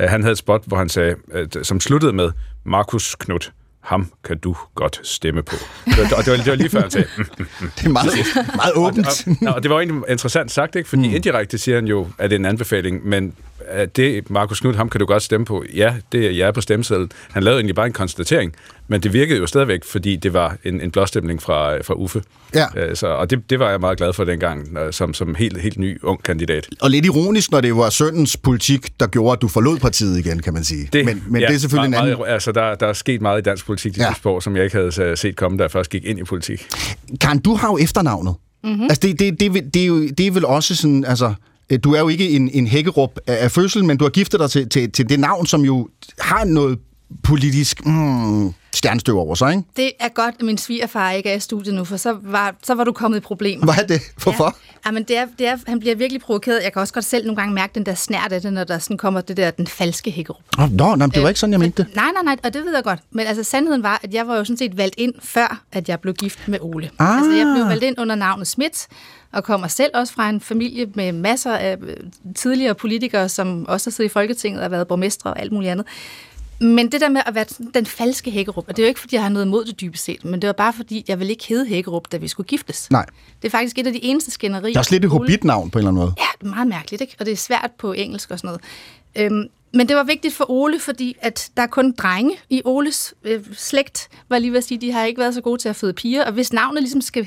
Øh, 0.00 0.08
han 0.08 0.22
havde 0.22 0.32
et 0.32 0.38
spot, 0.38 0.62
hvor 0.66 0.76
han 0.76 0.88
sagde, 0.88 1.14
som 1.62 1.80
sluttede 1.80 2.12
med, 2.12 2.30
Markus 2.64 3.14
Knut 3.14 3.52
ham 3.86 4.12
kan 4.24 4.38
du 4.38 4.56
godt 4.74 5.00
stemme 5.02 5.42
på. 5.42 5.56
Det 5.84 5.98
var, 5.98 6.04
det 6.04 6.26
var, 6.26 6.36
det 6.36 6.46
var 6.46 6.54
lige 6.54 6.70
før, 6.70 6.80
han 6.80 6.90
sagde... 6.90 7.06
det 7.76 7.84
er 7.84 7.88
meget, 7.88 8.10
meget 8.56 8.72
åbent. 8.74 9.06
Og, 9.06 9.48
og, 9.48 9.54
og 9.54 9.62
det 9.62 9.70
var 9.70 9.78
egentlig 9.78 10.02
interessant 10.08 10.50
sagt, 10.50 10.76
ikke? 10.76 10.88
fordi 10.88 11.08
mm. 11.08 11.14
indirekte 11.14 11.58
siger 11.58 11.74
han 11.74 11.86
jo, 11.86 12.08
at 12.18 12.30
det 12.30 12.36
er 12.36 12.40
en 12.40 12.46
anbefaling, 12.46 13.06
men 13.06 13.34
at 13.68 13.96
det 13.96 14.30
Markus 14.30 14.60
Knudt, 14.60 14.76
ham 14.76 14.88
kan 14.88 14.98
du 15.00 15.06
godt 15.06 15.22
stemme 15.22 15.46
på. 15.46 15.64
Ja, 15.74 15.94
det 16.12 16.26
er 16.26 16.30
jeg 16.30 16.54
på 16.54 16.60
stemmesedlen. 16.60 17.10
Han 17.30 17.42
lavede 17.42 17.58
egentlig 17.58 17.74
bare 17.74 17.86
en 17.86 17.92
konstatering, 17.92 18.52
men 18.88 19.00
det 19.00 19.12
virkede 19.12 19.38
jo 19.38 19.46
stadigvæk, 19.46 19.84
fordi 19.84 20.16
det 20.16 20.32
var 20.32 20.56
en, 20.64 20.80
en 20.80 20.90
blåstemning 20.90 21.42
fra, 21.42 21.78
fra 21.82 21.94
Uffe. 21.94 22.22
Ja. 22.54 22.66
Øh, 22.76 22.96
Så, 22.96 23.06
og 23.06 23.30
det, 23.30 23.50
det 23.50 23.58
var 23.58 23.70
jeg 23.70 23.80
meget 23.80 23.98
glad 23.98 24.12
for 24.12 24.24
dengang, 24.24 24.78
øh, 24.78 24.92
som, 24.92 25.14
som 25.14 25.34
helt, 25.34 25.60
helt 25.60 25.78
ny 25.78 25.98
ung 26.02 26.22
kandidat. 26.22 26.68
Og 26.80 26.90
lidt 26.90 27.04
ironisk, 27.06 27.50
når 27.50 27.60
det 27.60 27.76
var 27.76 27.90
søndens 27.90 28.36
politik, 28.36 29.00
der 29.00 29.06
gjorde, 29.06 29.32
at 29.32 29.42
du 29.42 29.48
forlod 29.48 29.78
partiet 29.78 30.18
igen, 30.18 30.42
kan 30.42 30.54
man 30.54 30.64
sige. 30.64 30.88
Det, 30.92 31.04
men 31.04 31.24
men 31.28 31.40
ja, 31.40 31.46
det 31.48 31.54
er 31.54 31.58
selvfølgelig 31.58 31.90
meget, 31.90 32.02
en 32.02 32.08
anden... 32.08 32.18
Meget, 32.20 32.32
altså, 32.32 32.52
der, 32.52 32.74
der 32.74 32.86
er 32.86 32.92
sket 32.92 33.20
meget 33.22 33.38
i 33.38 33.42
dansk 33.42 33.66
politik 33.66 33.94
de 33.94 34.00
Ja. 34.02 34.12
sidste 34.12 34.28
år, 34.28 34.40
som 34.40 34.56
jeg 34.56 34.64
ikke 34.64 34.76
havde 34.76 34.92
øh, 35.02 35.16
set 35.16 35.36
komme, 35.36 35.58
da 35.58 35.62
jeg 35.62 35.70
først 35.70 35.90
gik 35.90 36.04
ind 36.04 36.18
i 36.18 36.22
politik. 36.24 36.66
Karen, 37.20 37.38
du 37.38 37.54
har 37.54 37.68
jo 37.68 37.78
efternavnet. 37.78 38.34
Mhm. 38.64 38.82
Altså, 38.82 38.98
det, 39.02 39.18
det, 39.20 39.40
det, 39.40 39.54
det, 39.54 39.74
det, 39.74 39.82
er 39.82 39.86
jo, 39.86 40.08
det 40.08 40.26
er 40.26 40.30
vel 40.30 40.44
også 40.44 40.76
sådan, 40.76 41.04
altså... 41.04 41.34
øh, 41.70 41.78
Du 41.84 41.94
er 41.94 42.00
jo 42.00 42.08
ikke 42.08 42.30
en, 42.30 42.50
en 42.52 42.66
hækkerup 42.66 43.18
af, 43.26 43.44
af 43.44 43.50
fødsel, 43.50 43.84
men 43.84 43.96
du 43.96 44.04
har 44.04 44.10
giftet 44.10 44.40
dig 44.40 44.50
til, 44.50 44.68
til, 44.68 44.92
til 44.92 45.08
det 45.08 45.20
navn, 45.20 45.46
som 45.46 45.64
jo 45.64 45.88
har 46.18 46.44
noget 46.44 46.78
politisk 47.22 47.86
mm, 47.86 48.54
stjernestøv 48.74 49.18
over 49.18 49.34
sig, 49.34 49.50
ikke? 49.50 49.62
Det 49.76 49.90
er 50.00 50.08
godt, 50.08 50.34
at 50.38 50.42
min 50.42 50.58
svigerfar 50.58 51.10
ikke 51.10 51.30
er 51.30 51.34
i 51.34 51.40
studiet 51.40 51.74
nu, 51.74 51.84
for 51.84 51.96
så 51.96 52.16
var, 52.22 52.54
så 52.62 52.74
var 52.74 52.84
du 52.84 52.92
kommet 52.92 53.18
i 53.18 53.20
problemer. 53.20 53.64
Hvad 53.64 53.74
er 53.82 53.86
det? 53.86 54.00
Hvorfor? 54.22 54.56
Ja, 54.86 54.90
men 54.90 55.02
det 55.02 55.16
er, 55.18 55.26
det 55.38 55.46
er, 55.46 55.56
han 55.66 55.80
bliver 55.80 55.94
virkelig 55.94 56.20
provokeret. 56.22 56.60
Jeg 56.62 56.72
kan 56.72 56.80
også 56.82 56.94
godt 56.94 57.04
selv 57.04 57.26
nogle 57.26 57.36
gange 57.36 57.54
mærke 57.54 57.74
den 57.74 57.86
der 57.86 57.94
snært 57.94 58.32
af 58.32 58.40
det, 58.40 58.52
når 58.52 58.64
der 58.64 58.78
sådan 58.78 58.98
kommer 58.98 59.20
det 59.20 59.36
der, 59.36 59.50
den 59.50 59.66
falske 59.66 60.10
hækkerup. 60.10 60.42
Nå, 60.58 60.66
nå, 60.66 60.94
nej, 60.96 61.06
det 61.06 61.22
var 61.22 61.28
ikke 61.28 61.40
sådan, 61.40 61.52
jeg 61.52 61.60
mente 61.60 61.82
det. 61.82 61.94
Nej, 61.96 62.10
nej, 62.12 62.22
nej, 62.22 62.36
og 62.44 62.54
det 62.54 62.64
ved 62.64 62.74
jeg 62.74 62.84
godt. 62.84 63.00
Men 63.10 63.26
altså, 63.26 63.42
sandheden 63.42 63.82
var, 63.82 64.00
at 64.02 64.14
jeg 64.14 64.28
var 64.28 64.36
jo 64.36 64.44
sådan 64.44 64.56
set 64.56 64.76
valgt 64.76 64.94
ind, 64.98 65.14
før 65.22 65.62
at 65.72 65.88
jeg 65.88 66.00
blev 66.00 66.14
gift 66.14 66.48
med 66.48 66.58
Ole. 66.62 66.90
Ah. 66.98 67.16
Altså, 67.16 67.32
jeg 67.32 67.54
blev 67.56 67.68
valgt 67.68 67.84
ind 67.84 68.00
under 68.00 68.14
navnet 68.14 68.46
Schmidt, 68.46 68.86
og 69.32 69.44
kommer 69.44 69.68
selv 69.68 69.90
også 69.94 70.12
fra 70.12 70.28
en 70.28 70.40
familie 70.40 70.86
med 70.94 71.12
masser 71.12 71.52
af 71.52 71.76
øh, 71.82 71.96
tidligere 72.34 72.74
politikere, 72.74 73.28
som 73.28 73.66
også 73.68 73.90
har 73.90 73.92
siddet 73.92 74.10
i 74.10 74.12
Folketinget 74.12 74.62
og 74.62 74.70
været 74.70 74.88
borgmestre 74.88 75.30
og 75.30 75.40
alt 75.40 75.52
muligt 75.52 75.70
andet. 75.70 75.86
Men 76.60 76.92
det 76.92 77.00
der 77.00 77.08
med 77.08 77.20
at 77.26 77.34
være 77.34 77.44
den 77.74 77.86
falske 77.86 78.30
Hækkerup, 78.30 78.64
og 78.68 78.76
det 78.76 78.82
er 78.82 78.86
jo 78.86 78.88
ikke, 78.88 79.00
fordi 79.00 79.14
jeg 79.14 79.22
har 79.22 79.28
noget 79.28 79.46
imod 79.46 79.64
det 79.64 79.80
dybest 79.80 80.04
set, 80.04 80.24
men 80.24 80.42
det 80.42 80.46
var 80.46 80.52
bare 80.52 80.72
fordi, 80.72 81.04
jeg 81.08 81.18
ville 81.18 81.30
ikke 81.30 81.46
hedde 81.48 81.66
Hækkerup, 81.66 82.12
da 82.12 82.16
vi 82.16 82.28
skulle 82.28 82.46
giftes. 82.46 82.90
Nej. 82.90 83.06
Det 83.42 83.48
er 83.48 83.50
faktisk 83.50 83.78
et 83.78 83.86
af 83.86 83.92
de 83.92 84.04
eneste 84.04 84.30
skænderier. 84.30 84.80
Det 84.80 84.86
er 84.86 84.92
lidt 84.92 85.04
et 85.04 85.10
hobbit-navn 85.10 85.70
på 85.70 85.78
en 85.78 85.80
eller 85.80 85.88
anden 85.88 86.00
måde. 86.00 86.14
Ja, 86.18 86.26
det 86.40 86.46
er 86.46 86.50
meget 86.50 86.68
mærkeligt, 86.68 87.00
ikke? 87.00 87.16
Og 87.18 87.26
det 87.26 87.32
er 87.32 87.36
svært 87.36 87.70
på 87.78 87.92
engelsk 87.92 88.30
og 88.30 88.38
sådan 88.38 88.48
noget. 88.48 89.32
Øhm, 89.32 89.48
men 89.76 89.88
det 89.88 89.96
var 89.96 90.04
vigtigt 90.04 90.34
for 90.34 90.50
Ole, 90.50 90.80
fordi 90.80 91.16
at 91.20 91.50
der 91.56 91.62
er 91.62 91.66
kun 91.66 91.92
drenge 91.92 92.36
i 92.50 92.62
Oles 92.64 93.14
øh, 93.24 93.44
slægt, 93.56 94.08
var 94.28 94.38
lige 94.38 94.50
ved 94.50 94.58
at 94.58 94.64
sige, 94.64 94.78
de 94.80 94.92
har 94.92 95.04
ikke 95.04 95.20
været 95.20 95.34
så 95.34 95.40
gode 95.40 95.58
til 95.62 95.68
at 95.68 95.76
føde 95.76 95.92
piger, 95.92 96.24
og 96.24 96.32
hvis 96.32 96.52
navnet 96.52 96.82
ligesom 96.82 97.00
skal 97.00 97.26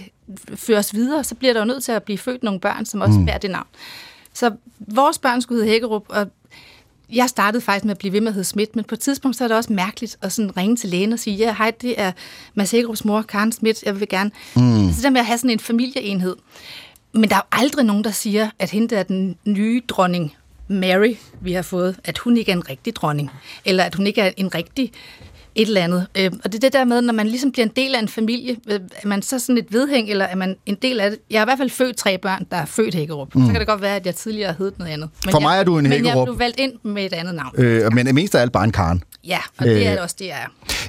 føres 0.55 0.93
videre, 0.93 1.23
så 1.23 1.35
bliver 1.35 1.53
der 1.53 1.59
jo 1.59 1.65
nødt 1.65 1.83
til 1.83 1.91
at 1.91 2.03
blive 2.03 2.17
født 2.17 2.43
nogle 2.43 2.59
børn, 2.59 2.85
som 2.85 3.01
også 3.01 3.19
Mm. 3.19 3.25
bærer 3.25 3.37
det 3.37 3.51
navn. 3.51 3.67
Så 4.33 4.51
vores 4.77 5.17
børn 5.17 5.41
skulle 5.41 5.61
hedde 5.61 5.71
Hækkerup, 5.71 6.03
og 6.07 6.27
jeg 7.13 7.29
startede 7.29 7.61
faktisk 7.61 7.85
med 7.85 7.91
at 7.91 7.97
blive 7.97 8.13
ved 8.13 8.21
med 8.21 8.27
at 8.27 8.33
hedde 8.33 8.45
Schmidt, 8.47 8.75
men 8.75 8.85
på 8.85 8.95
et 8.95 8.99
tidspunkt 8.99 9.37
så 9.37 9.43
er 9.43 9.47
det 9.47 9.57
også 9.57 9.73
mærkeligt 9.73 10.17
at 10.21 10.31
sådan 10.31 10.57
ringe 10.57 10.75
til 10.75 10.89
lægen 10.89 11.13
og 11.13 11.19
sige, 11.19 11.35
ja, 11.35 11.55
hej, 11.57 11.71
det 11.81 12.01
er 12.01 12.11
Mads 12.53 12.71
Hækkerups 12.71 13.05
mor, 13.05 13.21
Karen 13.21 13.51
Schmidt, 13.51 13.83
jeg 13.83 13.99
vil 13.99 14.07
gerne. 14.09 14.31
Mm. 14.55 14.73
Altså 14.87 14.95
det 14.95 15.03
der 15.03 15.09
med 15.09 15.19
at 15.19 15.25
have 15.25 15.37
sådan 15.37 15.49
en 15.49 15.59
familieenhed. 15.59 16.35
Men 17.13 17.29
der 17.29 17.35
er 17.35 17.39
jo 17.53 17.59
aldrig 17.63 17.85
nogen, 17.85 18.03
der 18.03 18.11
siger, 18.11 18.49
at 18.59 18.69
hende 18.69 18.95
er 18.95 19.03
den 19.03 19.37
nye 19.45 19.81
dronning, 19.87 20.35
Mary, 20.69 21.15
vi 21.41 21.53
har 21.53 21.61
fået, 21.61 21.95
at 22.03 22.17
hun 22.17 22.37
ikke 22.37 22.51
er 22.51 22.55
en 22.55 22.69
rigtig 22.69 22.95
dronning, 22.95 23.29
eller 23.65 23.83
at 23.83 23.95
hun 23.95 24.07
ikke 24.07 24.21
er 24.21 24.31
en 24.37 24.55
rigtig 24.55 24.91
et 25.55 25.67
eller 25.67 25.81
andet. 25.81 26.07
Øh, 26.17 26.31
og 26.43 26.51
det 26.51 26.55
er 26.55 26.59
det 26.59 26.73
der 26.73 26.85
med, 26.85 27.01
når 27.01 27.13
man 27.13 27.27
ligesom 27.27 27.51
bliver 27.51 27.65
en 27.65 27.71
del 27.75 27.95
af 27.95 27.99
en 27.99 28.07
familie, 28.07 28.55
øh, 28.71 28.79
er 29.03 29.07
man 29.07 29.21
så 29.21 29.39
sådan 29.39 29.57
et 29.57 29.65
vedhæng, 29.69 30.09
eller 30.09 30.25
er 30.25 30.35
man 30.35 30.55
en 30.65 30.75
del 30.81 30.99
af 30.99 31.09
det? 31.09 31.19
Jeg 31.29 31.39
har 31.39 31.45
i 31.45 31.47
hvert 31.47 31.57
fald 31.57 31.69
født 31.69 31.97
tre 31.97 32.17
børn, 32.17 32.45
der 32.51 32.57
er 32.57 32.65
født 32.65 32.95
Hækkerup. 32.95 33.35
Mm. 33.35 33.41
Så 33.45 33.51
kan 33.51 33.59
det 33.59 33.67
godt 33.67 33.81
være, 33.81 33.95
at 33.95 34.05
jeg 34.05 34.15
tidligere 34.15 34.55
heddet 34.57 34.79
noget 34.79 34.91
andet. 34.91 35.09
For 35.31 35.39
mig 35.39 35.51
jeg, 35.53 35.59
er 35.59 35.63
du 35.63 35.77
en 35.77 35.83
Men 35.83 35.91
jeg 35.91 35.99
Hækkerup. 35.99 36.25
blev 36.25 36.39
valgt 36.39 36.59
ind 36.59 36.73
med 36.83 37.05
et 37.05 37.13
andet 37.13 37.35
navn. 37.35 37.51
Øh, 37.57 37.93
men 37.93 38.15
mest 38.15 38.35
af 38.35 38.41
alt 38.41 38.51
bare 38.51 38.63
en 38.63 38.71
Karen. 38.71 39.03
Ja, 39.27 39.39
og 39.57 39.65
det 39.65 39.87
er 39.87 39.93
Øh, 39.93 40.03
også 40.03 40.15
det, 40.19 40.31
er. 40.31 40.35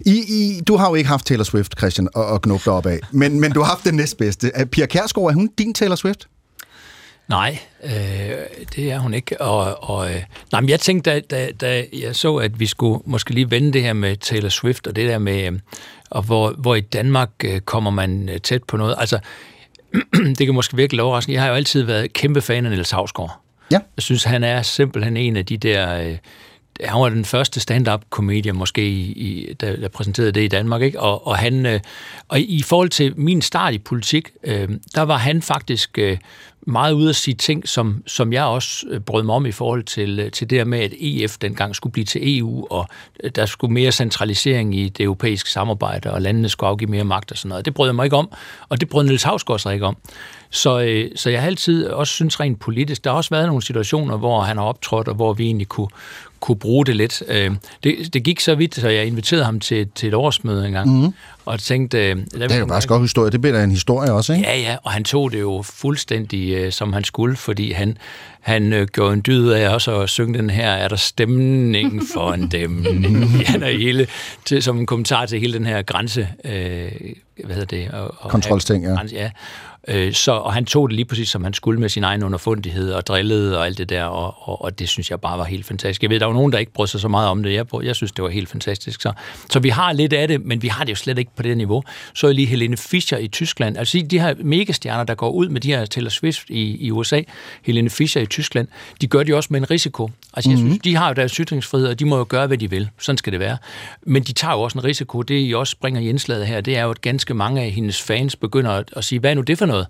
I, 0.06 0.24
I, 0.28 0.60
du 0.60 0.76
har 0.76 0.88
jo 0.88 0.94
ikke 0.94 1.08
haft 1.08 1.26
Taylor 1.26 1.44
Swift, 1.44 1.74
Christian, 1.78 2.08
og, 2.14 2.26
og 2.26 2.44
dig 2.44 2.68
op 2.72 2.86
af. 2.86 2.98
Men, 3.12 3.40
men 3.40 3.52
du 3.52 3.60
har 3.60 3.66
haft 3.66 3.84
den 3.84 3.94
næstbedste. 3.94 4.50
Pia 4.72 4.86
Kærsgaard, 4.86 5.28
er 5.30 5.34
hun 5.34 5.50
din 5.58 5.74
Taylor 5.74 5.96
Swift? 5.96 6.26
Nej, 7.30 7.58
øh, 7.84 7.90
det 8.76 8.92
er 8.92 8.98
hun 8.98 9.14
ikke. 9.14 9.40
Og, 9.40 9.90
og, 9.90 10.10
øh, 10.10 10.22
nej, 10.52 10.60
men 10.60 10.70
jeg 10.70 10.80
tænkte, 10.80 11.10
da, 11.10 11.20
da, 11.20 11.48
da 11.60 11.84
jeg 11.92 12.16
så, 12.16 12.36
at 12.36 12.60
vi 12.60 12.66
skulle 12.66 13.02
måske 13.04 13.34
lige 13.34 13.50
vende 13.50 13.72
det 13.72 13.82
her 13.82 13.92
med 13.92 14.16
Taylor 14.16 14.48
Swift, 14.48 14.86
og 14.86 14.96
det 14.96 15.08
der 15.08 15.18
med, 15.18 15.46
øh, 15.46 15.58
og 16.10 16.22
hvor, 16.22 16.50
hvor 16.50 16.74
i 16.74 16.80
Danmark 16.80 17.30
øh, 17.44 17.60
kommer 17.60 17.90
man 17.90 18.28
øh, 18.28 18.40
tæt 18.40 18.64
på 18.64 18.76
noget. 18.76 18.94
Altså, 18.98 19.18
det 20.38 20.46
kan 20.46 20.54
måske 20.54 20.76
virkelig 20.76 21.02
overraskende. 21.02 21.34
Jeg 21.34 21.42
har 21.42 21.48
jo 21.48 21.54
altid 21.54 21.82
været 21.82 22.12
kæmpe 22.12 22.40
fan 22.40 22.64
af 22.64 22.70
Niels 22.70 22.90
Havsgaard. 22.90 23.40
Ja. 23.70 23.78
Jeg 23.96 24.02
synes, 24.02 24.24
han 24.24 24.44
er 24.44 24.62
simpelthen 24.62 25.16
en 25.16 25.36
af 25.36 25.46
de 25.46 25.56
der... 25.56 25.98
Øh, 26.02 26.16
han 26.84 27.00
var 27.00 27.08
den 27.08 27.24
første 27.24 27.60
stand-up 27.60 28.02
komedie 28.10 28.52
måske, 28.52 28.88
i, 28.88 29.12
i, 29.12 29.52
der, 29.52 29.76
der 29.76 29.88
præsenterede 29.88 30.32
det 30.32 30.42
i 30.42 30.48
Danmark, 30.48 30.82
ikke? 30.82 31.00
Og, 31.00 31.26
og, 31.26 31.36
han, 31.36 31.66
øh, 31.66 31.80
og 32.28 32.40
i 32.40 32.62
forhold 32.62 32.88
til 32.88 33.12
min 33.16 33.42
start 33.42 33.74
i 33.74 33.78
politik, 33.78 34.28
øh, 34.44 34.68
der 34.94 35.02
var 35.02 35.16
han 35.16 35.42
faktisk 35.42 35.98
øh, 35.98 36.18
meget 36.66 36.92
ude 36.92 37.08
at 37.08 37.16
sige 37.16 37.34
ting, 37.34 37.68
som, 37.68 38.02
som 38.06 38.32
jeg 38.32 38.44
også 38.44 38.86
øh, 38.90 39.00
brød 39.00 39.22
mig 39.22 39.34
om 39.34 39.46
i 39.46 39.52
forhold 39.52 39.82
til, 39.82 40.20
øh, 40.20 40.30
til 40.30 40.50
det 40.50 40.58
her 40.58 40.64
med, 40.64 40.78
at 40.78 40.92
EF 41.00 41.38
dengang 41.38 41.76
skulle 41.76 41.92
blive 41.92 42.04
til 42.04 42.38
EU, 42.38 42.66
og 42.70 42.88
øh, 43.24 43.30
der 43.30 43.46
skulle 43.46 43.74
mere 43.74 43.92
centralisering 43.92 44.74
i 44.74 44.88
det 44.88 45.04
europæiske 45.04 45.50
samarbejde, 45.50 46.12
og 46.12 46.22
landene 46.22 46.48
skulle 46.48 46.70
afgive 46.70 46.90
mere 46.90 47.04
magt 47.04 47.30
og 47.30 47.38
sådan 47.38 47.48
noget. 47.48 47.64
Det 47.64 47.74
brød 47.74 47.88
jeg 47.88 47.94
mig 47.94 48.04
ikke 48.04 48.16
om, 48.16 48.32
og 48.68 48.80
det 48.80 48.88
brød 48.88 49.04
Niels 49.04 49.22
Havsgaard 49.22 49.58
sig 49.58 49.74
ikke 49.74 49.86
om. 49.86 49.96
Så, 50.50 50.80
øh, 50.80 51.10
så 51.16 51.30
jeg 51.30 51.40
har 51.40 51.46
altid 51.46 51.86
også 51.86 52.12
synes 52.12 52.40
rent 52.40 52.60
politisk, 52.60 53.04
der 53.04 53.10
har 53.10 53.16
også 53.16 53.30
været 53.30 53.46
nogle 53.46 53.62
situationer, 53.62 54.16
hvor 54.16 54.40
han 54.40 54.56
har 54.56 54.64
optrådt, 54.64 55.08
og 55.08 55.14
hvor 55.14 55.32
vi 55.32 55.44
egentlig 55.44 55.68
kunne, 55.68 55.88
kunne 56.40 56.56
bruge 56.56 56.86
det 56.86 56.96
lidt. 56.96 57.22
Øh, 57.28 57.50
det, 57.84 58.14
det 58.14 58.22
gik 58.24 58.40
så 58.40 58.54
vidt, 58.54 58.74
så 58.74 58.88
jeg 58.88 59.06
inviterede 59.06 59.44
ham 59.44 59.60
til, 59.60 59.88
til 59.94 60.08
et 60.08 60.14
årsmøde 60.14 60.66
engang, 60.66 61.00
mm 61.00 61.14
og 61.52 61.60
tænkte... 61.60 62.10
Øh, 62.10 62.16
Det 62.16 62.52
er 62.52 62.58
jo 62.58 62.66
faktisk 62.66 62.88
godt 62.88 63.02
historie. 63.02 63.30
Det 63.30 63.40
bliver 63.40 63.56
da 63.56 63.64
en 63.64 63.70
historie 63.70 64.12
også, 64.12 64.32
ikke? 64.32 64.48
Ja, 64.48 64.58
ja, 64.58 64.76
og 64.84 64.90
han 64.90 65.04
tog 65.04 65.32
det 65.32 65.40
jo 65.40 65.62
fuldstændig, 65.62 66.54
øh, 66.54 66.72
som 66.72 66.92
han 66.92 67.04
skulle, 67.04 67.36
fordi 67.36 67.72
han, 67.72 67.98
han 68.40 68.72
øh, 68.72 68.86
gjorde 68.86 69.12
en 69.12 69.22
dyd 69.26 69.48
af 69.48 69.74
også 69.74 70.00
at 70.00 70.08
synge 70.08 70.38
den 70.38 70.50
her, 70.50 70.70
er 70.70 70.88
der 70.88 70.96
stemning 70.96 72.02
for 72.12 72.32
en 72.32 72.48
dæmning? 72.48 73.16
Er 73.62 73.78
hele, 73.78 74.06
til, 74.44 74.62
som 74.62 74.78
en 74.78 74.86
kommentar 74.86 75.26
til 75.26 75.40
hele 75.40 75.52
den 75.52 75.66
her 75.66 75.82
grænse, 75.82 76.28
øh, 76.44 76.90
hvad 77.44 77.54
hedder 77.56 77.76
det? 77.76 77.90
Og, 77.90 78.14
og 78.18 78.30
Kontrolsting, 78.30 78.84
ja. 78.84 78.90
Grænse, 78.90 79.14
ja. 79.16 79.30
Øh, 79.88 80.12
så, 80.12 80.32
og 80.32 80.54
han 80.54 80.64
tog 80.64 80.88
det 80.88 80.96
lige 80.96 81.04
præcis, 81.04 81.28
som 81.28 81.44
han 81.44 81.54
skulle 81.54 81.80
med 81.80 81.88
sin 81.88 82.04
egen 82.04 82.22
underfundighed 82.22 82.92
og 82.92 83.06
drillede 83.06 83.58
og 83.58 83.66
alt 83.66 83.78
det 83.78 83.88
der, 83.88 84.04
og, 84.04 84.34
og, 84.48 84.64
og 84.64 84.78
det 84.78 84.88
synes 84.88 85.10
jeg 85.10 85.20
bare 85.20 85.38
var 85.38 85.44
helt 85.44 85.66
fantastisk. 85.66 86.02
Jeg 86.02 86.10
ved, 86.10 86.20
der 86.20 86.26
var 86.26 86.32
nogen, 86.32 86.52
der 86.52 86.58
ikke 86.58 86.72
brød 86.72 86.86
sig 86.86 87.00
så 87.00 87.08
meget 87.08 87.28
om 87.28 87.42
det. 87.42 87.52
Jeg, 87.52 87.66
jeg 87.82 87.96
synes, 87.96 88.12
det 88.12 88.24
var 88.24 88.30
helt 88.30 88.48
fantastisk. 88.48 89.02
Så, 89.02 89.12
så 89.50 89.60
vi 89.60 89.68
har 89.68 89.92
lidt 89.92 90.12
af 90.12 90.28
det, 90.28 90.44
men 90.44 90.62
vi 90.62 90.68
har 90.68 90.84
det 90.84 90.90
jo 90.90 90.96
slet 90.96 91.18
ikke 91.18 91.30
på 91.42 91.48
det 91.48 91.56
niveau. 91.56 91.82
Så 92.14 92.26
er 92.28 92.32
lige 92.32 92.46
Helene 92.46 92.76
Fischer 92.76 93.18
i 93.18 93.28
Tyskland. 93.28 93.76
Altså 93.78 94.06
de 94.10 94.20
her 94.20 94.34
megastjerner, 94.38 95.04
der 95.04 95.14
går 95.14 95.30
ud 95.30 95.48
med 95.48 95.60
de 95.60 95.68
her 95.68 95.84
Taylor 95.86 96.10
Swift 96.10 96.42
i, 96.48 96.76
i 96.86 96.90
USA, 96.90 97.22
Helene 97.62 97.90
Fischer 97.90 98.22
i 98.22 98.26
Tyskland, 98.26 98.68
de 99.00 99.06
gør 99.06 99.18
det 99.22 99.28
jo 99.30 99.36
også 99.36 99.48
med 99.52 99.60
en 99.60 99.70
risiko. 99.70 100.10
Altså 100.34 100.50
jeg 100.50 100.58
Mhm. 100.58 100.68
synes, 100.68 100.82
de 100.82 100.96
har 100.96 101.08
jo 101.08 101.14
deres 101.14 101.32
ytringsfrihed, 101.36 101.88
og 101.88 101.98
de 101.98 102.04
må 102.04 102.16
jo 102.18 102.26
gøre, 102.28 102.46
hvad 102.46 102.58
de 102.58 102.70
vil. 102.70 102.88
Sådan 102.98 103.16
skal 103.18 103.32
det 103.32 103.40
være. 103.40 103.56
Men 104.06 104.22
de 104.22 104.32
tager 104.32 104.54
jo 104.54 104.60
også 104.60 104.78
en 104.78 104.84
risiko. 104.84 105.22
Det, 105.22 105.48
I 105.48 105.54
også 105.54 105.70
springer 105.70 106.00
i 106.00 106.08
indslaget 106.08 106.46
her, 106.46 106.60
det 106.60 106.76
er 106.76 106.82
jo, 106.82 106.90
at 106.90 107.00
ganske 107.00 107.34
mange 107.34 107.60
af 107.62 107.70
hendes 107.70 108.02
fans 108.02 108.36
begynder 108.36 108.70
at, 108.70 108.90
at 108.96 109.04
sige, 109.04 109.18
hvad 109.18 109.30
er 109.30 109.34
nu 109.34 109.40
det 109.40 109.58
for 109.58 109.66
noget? 109.66 109.86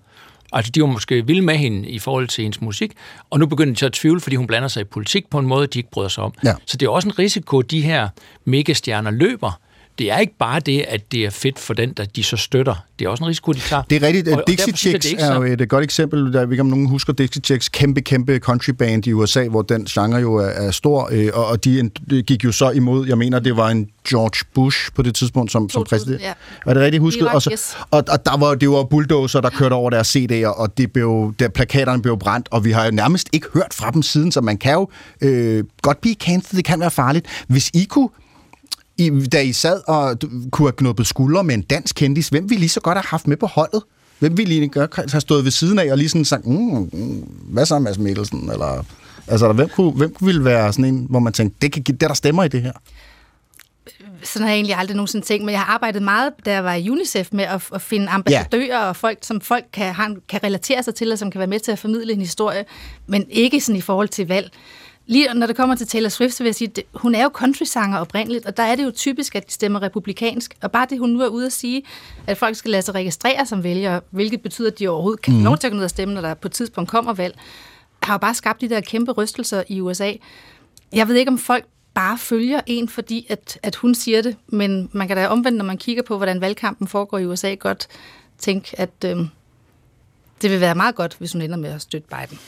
Altså, 0.53 0.71
de 0.71 0.81
var 0.81 0.87
måske 0.87 1.27
vilde 1.27 1.41
med 1.41 1.55
hende 1.55 1.89
i 1.89 1.99
forhold 1.99 2.27
til 2.27 2.41
hendes 2.41 2.61
musik, 2.61 2.91
og 3.29 3.39
nu 3.39 3.45
begynder 3.45 3.73
de 3.73 3.79
så 3.79 3.85
at 3.85 3.91
tvivle, 3.93 4.19
fordi 4.21 4.35
hun 4.35 4.47
blander 4.47 4.67
sig 4.67 4.81
i 4.81 4.83
politik 4.83 5.29
på 5.29 5.39
en 5.39 5.45
måde, 5.45 5.67
de 5.67 5.79
ikke 5.79 5.91
bryder 5.91 6.09
sig 6.09 6.23
om. 6.23 6.33
Ja. 6.45 6.53
Så 6.65 6.77
det 6.77 6.85
er 6.85 6.89
også 6.89 7.07
en 7.07 7.19
risiko, 7.19 7.61
de 7.61 7.81
her 7.81 8.09
megastjerner 8.45 9.11
løber. 9.11 9.59
Det 10.01 10.11
er 10.11 10.17
ikke 10.17 10.37
bare 10.39 10.59
det, 10.59 10.85
at 10.87 11.11
det 11.11 11.25
er 11.25 11.29
fedt 11.29 11.59
for 11.59 11.73
den, 11.73 11.93
der 11.97 12.05
de 12.05 12.23
så 12.23 12.37
støtter. 12.37 12.75
Det 12.99 13.05
er 13.05 13.09
også 13.09 13.23
en 13.23 13.27
risiko, 13.27 13.51
de 13.51 13.59
tager. 13.59 13.83
Det 13.89 14.03
er 14.03 14.07
rigtigt. 14.07 14.27
Og- 14.27 14.43
Dixie 14.47 14.73
Chicks 14.73 15.13
er 15.13 15.17
så- 15.27 15.33
jo 15.33 15.43
et 15.43 15.69
godt 15.69 15.83
eksempel. 15.83 16.33
Der, 16.33 16.39
jeg 16.39 16.47
ved 16.49 16.53
ikke, 16.53 16.61
om 16.61 16.67
nogen 16.67 16.87
husker 16.87 17.13
Dixie 17.13 17.41
Chicks 17.41 17.69
kæmpe, 17.69 18.01
kæmpe 18.01 18.37
country 18.37 18.69
band 18.71 19.07
i 19.07 19.13
USA, 19.13 19.47
hvor 19.47 19.61
den 19.61 19.85
genre 19.85 20.17
jo 20.17 20.35
er, 20.35 20.45
er 20.45 20.71
stor. 20.71 21.09
Øh, 21.11 21.29
og 21.33 21.45
og 21.45 21.63
de, 21.65 21.89
gik 22.27 22.43
jo 22.43 22.51
så 22.51 22.69
imod, 22.69 23.07
jeg 23.07 23.17
mener, 23.17 23.39
det 23.39 23.57
var 23.57 23.69
en 23.69 23.87
George 24.09 24.45
Bush 24.53 24.79
på 24.95 25.01
det 25.01 25.15
tidspunkt 25.15 25.51
som, 25.51 25.69
som 25.69 25.81
2000, 25.83 25.89
præsident. 25.99 26.21
ja. 26.21 26.33
Er 26.65 26.73
det 26.73 26.83
rigtigt 26.83 27.01
husket? 27.01 27.21
Irak, 27.21 27.35
Og, 27.35 27.41
så, 27.41 27.49
yes. 27.51 27.77
og, 27.91 28.03
og 28.09 28.25
der 28.25 28.37
var, 28.37 28.55
det 28.55 28.69
var 28.69 28.83
bulldozer, 28.83 29.41
der 29.41 29.49
kørte 29.49 29.73
over 29.73 29.89
deres 29.89 30.15
CD'er, 30.15 30.45
og 30.47 30.77
det 30.77 30.91
blev, 30.93 31.33
der, 31.39 31.49
plakaterne 31.49 32.01
blev 32.01 32.17
brændt, 32.19 32.47
og 32.51 32.65
vi 32.65 32.71
har 32.71 32.85
jo 32.85 32.91
nærmest 32.91 33.29
ikke 33.33 33.47
hørt 33.53 33.73
fra 33.73 33.91
dem 33.91 34.01
siden, 34.01 34.31
så 34.31 34.41
man 34.41 34.57
kan 34.57 34.73
jo 34.73 34.89
øh, 35.21 35.63
godt 35.81 36.01
blive 36.01 36.15
cancelled, 36.15 36.57
det 36.57 36.65
kan 36.65 36.79
være 36.79 36.91
farligt. 36.91 37.25
Hvis 37.47 37.69
I 37.73 37.83
kunne 37.89 38.09
i, 38.97 39.09
da 39.09 39.41
I 39.41 39.51
sad 39.51 39.81
og 39.87 40.21
du, 40.21 40.29
kunne 40.51 40.67
have 40.67 40.75
knuppet 40.77 41.07
skuldre 41.07 41.43
med 41.43 41.55
en 41.55 41.61
dansk 41.61 41.95
kendis, 41.95 42.29
hvem 42.29 42.49
ville 42.49 42.65
I 42.65 42.67
så 42.67 42.79
godt 42.79 42.97
have 42.97 43.05
haft 43.07 43.27
med 43.27 43.37
på 43.37 43.45
holdet? 43.45 43.83
Hvem 44.19 44.37
ville 44.37 44.55
I 44.55 44.67
godt 44.67 45.11
have 45.11 45.21
stået 45.21 45.43
ved 45.43 45.51
siden 45.51 45.79
af 45.79 45.91
og 45.91 45.97
lige 45.97 46.09
sådan 46.09 46.25
sagt, 46.25 46.45
mm, 46.45 46.89
mm, 46.93 47.23
hvad 47.43 47.65
så 47.65 47.79
Mads 47.79 47.97
Mikkelsen? 47.97 48.49
Eller, 48.51 48.85
altså, 49.27 49.53
hvem, 49.53 49.69
kunne, 49.75 49.91
hvem 49.91 50.15
ville 50.21 50.45
være 50.45 50.73
sådan 50.73 50.85
en, 50.85 51.07
hvor 51.09 51.19
man 51.19 51.33
tænkte, 51.33 51.57
det, 51.61 51.71
kan, 51.71 51.83
det 51.83 52.03
er 52.03 52.07
der 52.07 52.15
stemmer 52.15 52.43
i 52.43 52.47
det 52.47 52.61
her? 52.61 52.71
sådan 54.23 54.43
har 54.43 54.49
jeg 54.49 54.57
egentlig 54.57 54.75
aldrig 54.75 54.95
nogensinde 54.95 55.25
tænkt, 55.25 55.45
men 55.45 55.51
jeg 55.53 55.61
har 55.61 55.73
arbejdet 55.73 56.01
meget, 56.01 56.33
da 56.45 56.51
jeg 56.51 56.63
var 56.63 56.73
i 56.73 56.89
UNICEF, 56.89 57.29
med 57.31 57.43
at, 57.43 57.61
at 57.73 57.81
finde 57.81 58.09
ambassadører 58.09 58.81
ja. 58.81 58.87
og 58.87 58.95
folk, 58.95 59.17
som 59.21 59.41
folk 59.41 59.65
kan, 59.73 59.93
har, 59.93 60.15
kan 60.29 60.43
relatere 60.43 60.83
sig 60.83 60.95
til, 60.95 61.11
og 61.11 61.19
som 61.19 61.31
kan 61.31 61.39
være 61.39 61.47
med 61.47 61.59
til 61.59 61.71
at 61.71 61.79
formidle 61.79 62.13
en 62.13 62.19
historie, 62.19 62.65
men 63.07 63.25
ikke 63.29 63.61
sådan 63.61 63.77
i 63.77 63.81
forhold 63.81 64.07
til 64.07 64.27
valg. 64.27 64.51
Lige 65.11 65.33
når 65.33 65.47
det 65.47 65.55
kommer 65.55 65.75
til 65.75 65.87
Taylor 65.87 66.09
Swift, 66.09 66.33
så 66.33 66.43
vil 66.43 66.47
jeg 66.47 66.55
sige, 66.55 66.71
at 66.77 66.83
hun 66.93 67.15
er 67.15 67.23
jo 67.23 67.29
countrysanger 67.33 67.97
oprindeligt, 67.97 68.45
og 68.45 68.57
der 68.57 68.63
er 68.63 68.75
det 68.75 68.83
jo 68.83 68.91
typisk, 68.91 69.35
at 69.35 69.47
de 69.47 69.51
stemmer 69.53 69.81
republikansk. 69.81 70.53
Og 70.61 70.71
bare 70.71 70.87
det, 70.89 70.99
hun 70.99 71.09
nu 71.09 71.21
er 71.21 71.27
ude 71.27 71.45
at 71.45 71.53
sige, 71.53 71.83
at 72.27 72.37
folk 72.37 72.55
skal 72.55 72.71
lade 72.71 72.81
sig 72.81 72.95
registrere 72.95 73.45
som 73.45 73.63
vælgere, 73.63 74.01
hvilket 74.09 74.41
betyder, 74.41 74.71
at 74.71 74.79
de 74.79 74.87
overhovedet 74.87 75.21
kan 75.21 75.33
Mhm. 75.33 75.43
lov 75.43 75.57
til 75.57 75.67
at 75.67 75.71
gå 75.71 75.75
ned 75.75 75.83
og 75.83 75.89
stemme, 75.89 76.13
når 76.13 76.21
der 76.21 76.33
på 76.33 76.47
et 76.47 76.51
tidspunkt 76.51 76.89
kommer 76.89 77.13
valg, 77.13 77.35
har 78.03 78.13
jo 78.13 78.17
bare 78.17 78.33
skabt 78.35 78.61
de 78.61 78.69
der 78.69 78.81
kæmpe 78.81 79.11
rystelser 79.11 79.63
i 79.67 79.81
USA. 79.81 80.13
Jeg 80.93 81.07
ved 81.07 81.15
ikke, 81.15 81.31
om 81.31 81.37
folk 81.37 81.65
bare 81.93 82.17
følger 82.17 82.61
en, 82.67 82.89
fordi 82.89 83.25
at, 83.29 83.59
at 83.63 83.75
hun 83.75 83.95
siger 83.95 84.21
det, 84.21 84.35
men 84.47 84.89
man 84.91 85.07
kan 85.07 85.17
da 85.17 85.27
omvendt, 85.27 85.57
når 85.57 85.65
man 85.65 85.77
kigger 85.77 86.03
på, 86.03 86.17
hvordan 86.17 86.41
valgkampen 86.41 86.87
foregår 86.87 87.17
i 87.17 87.25
USA, 87.25 87.53
godt 87.53 87.87
tænke, 88.37 88.79
at 88.79 88.89
øhm, 89.05 89.27
det 90.41 90.51
vil 90.51 90.61
være 90.61 90.75
meget 90.75 90.95
godt, 90.95 91.15
hvis 91.19 91.31
hun 91.33 91.41
ender 91.41 91.57
med 91.57 91.69
at 91.69 91.81
støtte 91.81 92.07
Biden. 92.07 92.39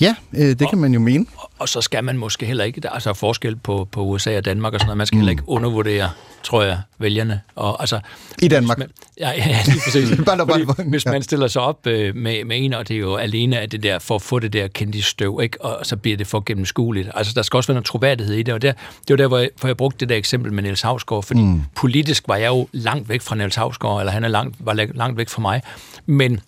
Ja, 0.00 0.14
øh, 0.34 0.40
det 0.58 0.68
kan 0.70 0.78
man 0.78 0.92
jo 0.94 1.00
mene. 1.00 1.26
Og 1.58 1.68
så 1.68 1.80
skal 1.80 2.04
man 2.04 2.16
måske 2.18 2.46
heller 2.46 2.64
ikke, 2.64 2.80
der 2.80 2.88
er 2.88 2.92
altså 2.92 3.14
forskel 3.14 3.56
på, 3.56 3.88
på 3.92 4.02
USA 4.02 4.36
og 4.36 4.44
Danmark 4.44 4.74
og 4.74 4.80
sådan 4.80 4.86
noget, 4.88 4.96
man 4.96 5.06
skal 5.06 5.16
mm. 5.16 5.20
heller 5.20 5.30
ikke 5.30 5.42
undervurdere, 5.46 6.10
tror 6.42 6.62
jeg, 6.62 6.78
vælgerne. 6.98 7.40
Og, 7.54 7.80
altså, 7.80 8.00
I 8.42 8.48
Danmark. 8.48 8.78
Man, 8.78 8.88
ja, 9.20 9.30
ja, 9.36 9.58
lige 9.66 9.80
præcis. 9.84 10.08
Bare- 10.26 10.46
bare- 10.46 10.64
Fordi, 10.66 10.88
hvis 10.88 11.06
man 11.06 11.22
stiller 11.22 11.48
sig 11.48 11.62
op 11.62 11.86
øh, 11.86 12.16
med, 12.16 12.44
med 12.44 12.64
en, 12.64 12.74
og 12.74 12.88
det 12.88 12.94
er 12.94 12.98
jo 13.00 13.16
alene 13.16 13.58
af 13.58 13.70
det 13.70 13.82
der, 13.82 13.98
for 13.98 14.14
at 14.14 14.22
få 14.22 14.38
det 14.38 14.52
der 14.52 14.68
kendte 14.68 15.02
støv, 15.02 15.40
ikke? 15.42 15.64
og 15.64 15.86
så 15.86 15.96
bliver 15.96 16.16
det 16.16 16.26
for 16.26 16.42
gennemskueligt. 16.46 17.10
Altså, 17.14 17.32
der 17.36 17.42
skal 17.42 17.56
også 17.56 17.66
være 17.68 17.74
noget 17.74 17.86
troværdighed 17.86 18.34
i 18.34 18.42
det, 18.42 18.54
og 18.54 18.62
der, 18.62 18.72
det 18.72 19.10
var 19.10 19.16
der, 19.16 19.26
hvor 19.26 19.38
jeg, 19.38 19.48
hvor 19.60 19.68
jeg 19.68 19.76
brugte 19.76 19.98
det 20.00 20.08
der 20.08 20.16
eksempel 20.16 20.52
med 20.52 20.62
Niels 20.62 20.82
Havsgaard, 20.82 21.22
fordi 21.22 21.40
mm. 21.40 21.62
politisk 21.74 22.24
var 22.28 22.36
jeg 22.36 22.48
jo 22.48 22.68
langt 22.72 23.08
væk 23.08 23.20
fra 23.22 23.34
Niels 23.36 23.54
Havsgaard, 23.56 24.00
eller 24.00 24.12
han 24.12 24.24
er 24.24 24.28
langt, 24.28 24.56
var 24.58 24.74
la- 24.74 24.96
langt 24.96 25.16
væk 25.18 25.28
fra 25.28 25.42
mig, 25.42 25.62
men 26.06 26.40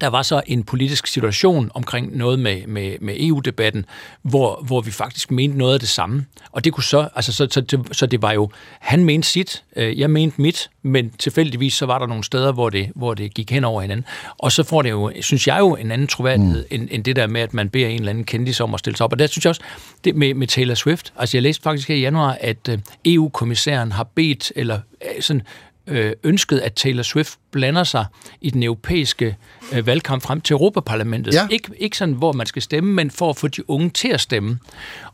der 0.00 0.06
var 0.06 0.22
så 0.22 0.42
en 0.46 0.62
politisk 0.62 1.06
situation 1.06 1.70
omkring 1.74 2.16
noget 2.16 2.38
med, 2.38 2.66
med, 2.66 2.96
med 3.00 3.14
EU-debatten, 3.18 3.84
hvor, 4.22 4.62
hvor 4.66 4.80
vi 4.80 4.90
faktisk 4.90 5.30
mente 5.30 5.58
noget 5.58 5.74
af 5.74 5.80
det 5.80 5.88
samme. 5.88 6.26
Og 6.52 6.64
det 6.64 6.72
kunne 6.72 6.84
så, 6.84 7.08
altså 7.14 7.32
så, 7.32 7.46
så, 7.50 7.60
det, 7.60 7.88
så 7.92 8.06
det 8.06 8.22
var 8.22 8.32
jo, 8.32 8.50
han 8.80 9.04
mente 9.04 9.28
sit, 9.28 9.64
øh, 9.76 10.00
jeg 10.00 10.10
mente 10.10 10.40
mit, 10.40 10.70
men 10.82 11.10
tilfældigvis 11.10 11.74
så 11.74 11.86
var 11.86 11.98
der 11.98 12.06
nogle 12.06 12.24
steder, 12.24 12.52
hvor 12.52 12.70
det, 12.70 12.90
hvor 12.94 13.14
det 13.14 13.34
gik 13.34 13.50
hen 13.50 13.64
over 13.64 13.80
hinanden. 13.80 14.06
Og 14.38 14.52
så 14.52 14.62
får 14.62 14.82
det 14.82 14.90
jo, 14.90 15.12
synes 15.20 15.46
jeg 15.46 15.58
jo, 15.58 15.76
en 15.76 15.90
anden 15.90 16.06
troværdighed, 16.06 16.64
mm. 16.70 16.76
end, 16.80 16.88
end 16.90 17.04
det 17.04 17.16
der 17.16 17.26
med, 17.26 17.40
at 17.40 17.54
man 17.54 17.68
beder 17.68 17.88
en 17.88 17.94
eller 17.94 18.10
anden 18.10 18.24
kendis 18.24 18.60
om 18.60 18.74
at 18.74 18.80
stille 18.80 18.96
sig 18.96 19.04
op. 19.04 19.12
Og 19.12 19.18
der 19.18 19.26
synes 19.26 19.44
jeg 19.44 19.50
også, 19.50 19.62
det 20.04 20.16
med, 20.16 20.34
med 20.34 20.46
Taylor 20.46 20.74
Swift, 20.74 21.12
altså 21.16 21.36
jeg 21.36 21.42
læste 21.42 21.62
faktisk 21.62 21.88
her 21.88 21.96
i 21.96 22.00
januar, 22.00 22.38
at 22.40 22.68
øh, 22.68 22.78
EU-kommissæren 23.04 23.92
har 23.92 24.04
bedt, 24.04 24.52
eller 24.56 24.80
øh, 25.16 25.22
sådan 25.22 25.42
øh, 25.86 26.12
ønsket, 26.24 26.58
at 26.58 26.72
Taylor 26.72 27.02
Swift 27.02 27.38
blander 27.50 27.84
sig 27.84 28.06
i 28.40 28.50
den 28.50 28.62
europæiske 28.62 29.36
øh, 29.72 29.86
valgkamp 29.86 30.22
frem 30.22 30.40
til 30.40 30.54
Europaparlamentet. 30.54 31.34
Ja. 31.34 31.46
Ikke, 31.50 31.70
ikke 31.78 31.96
sådan, 31.96 32.14
hvor 32.14 32.32
man 32.32 32.46
skal 32.46 32.62
stemme, 32.62 32.92
men 32.92 33.10
for 33.10 33.30
at 33.30 33.36
få 33.36 33.48
de 33.48 33.70
unge 33.70 33.90
til 33.90 34.08
at 34.08 34.20
stemme. 34.20 34.58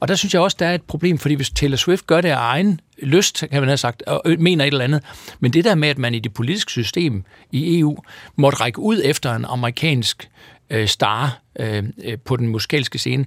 Og 0.01 0.09
der 0.09 0.15
synes 0.15 0.35
jeg 0.35 0.43
også, 0.43 0.57
der 0.61 0.67
er 0.67 0.75
et 0.75 0.83
problem, 0.83 1.19
fordi 1.19 1.35
hvis 1.35 1.51
Taylor 1.51 1.77
Swift 1.77 2.07
gør 2.07 2.21
det 2.21 2.29
af 2.29 2.39
egen 2.39 2.81
lyst, 3.03 3.45
kan 3.51 3.61
man 3.61 3.69
have 3.69 3.77
sagt, 3.77 4.03
og 4.03 4.23
øh, 4.25 4.41
mener 4.41 4.65
et 4.65 4.69
eller 4.69 4.85
andet, 4.85 5.03
men 5.41 5.53
det 5.53 5.65
der 5.65 5.75
med, 5.75 5.89
at 5.89 5.99
man 5.99 6.15
i 6.15 6.19
det 6.19 6.35
politiske 6.35 6.71
system 6.71 7.25
i 7.53 7.79
EU 7.79 7.97
måtte 8.37 8.59
række 8.61 8.79
ud 8.79 9.01
efter 9.05 9.35
en 9.35 9.45
amerikansk 9.45 10.29
øh, 10.71 10.89
star 10.89 11.41
øh, 11.61 11.85
øh, 12.05 12.19
på 12.25 12.37
den 12.37 12.49
musikalske 12.49 12.99
scene, 12.99 13.25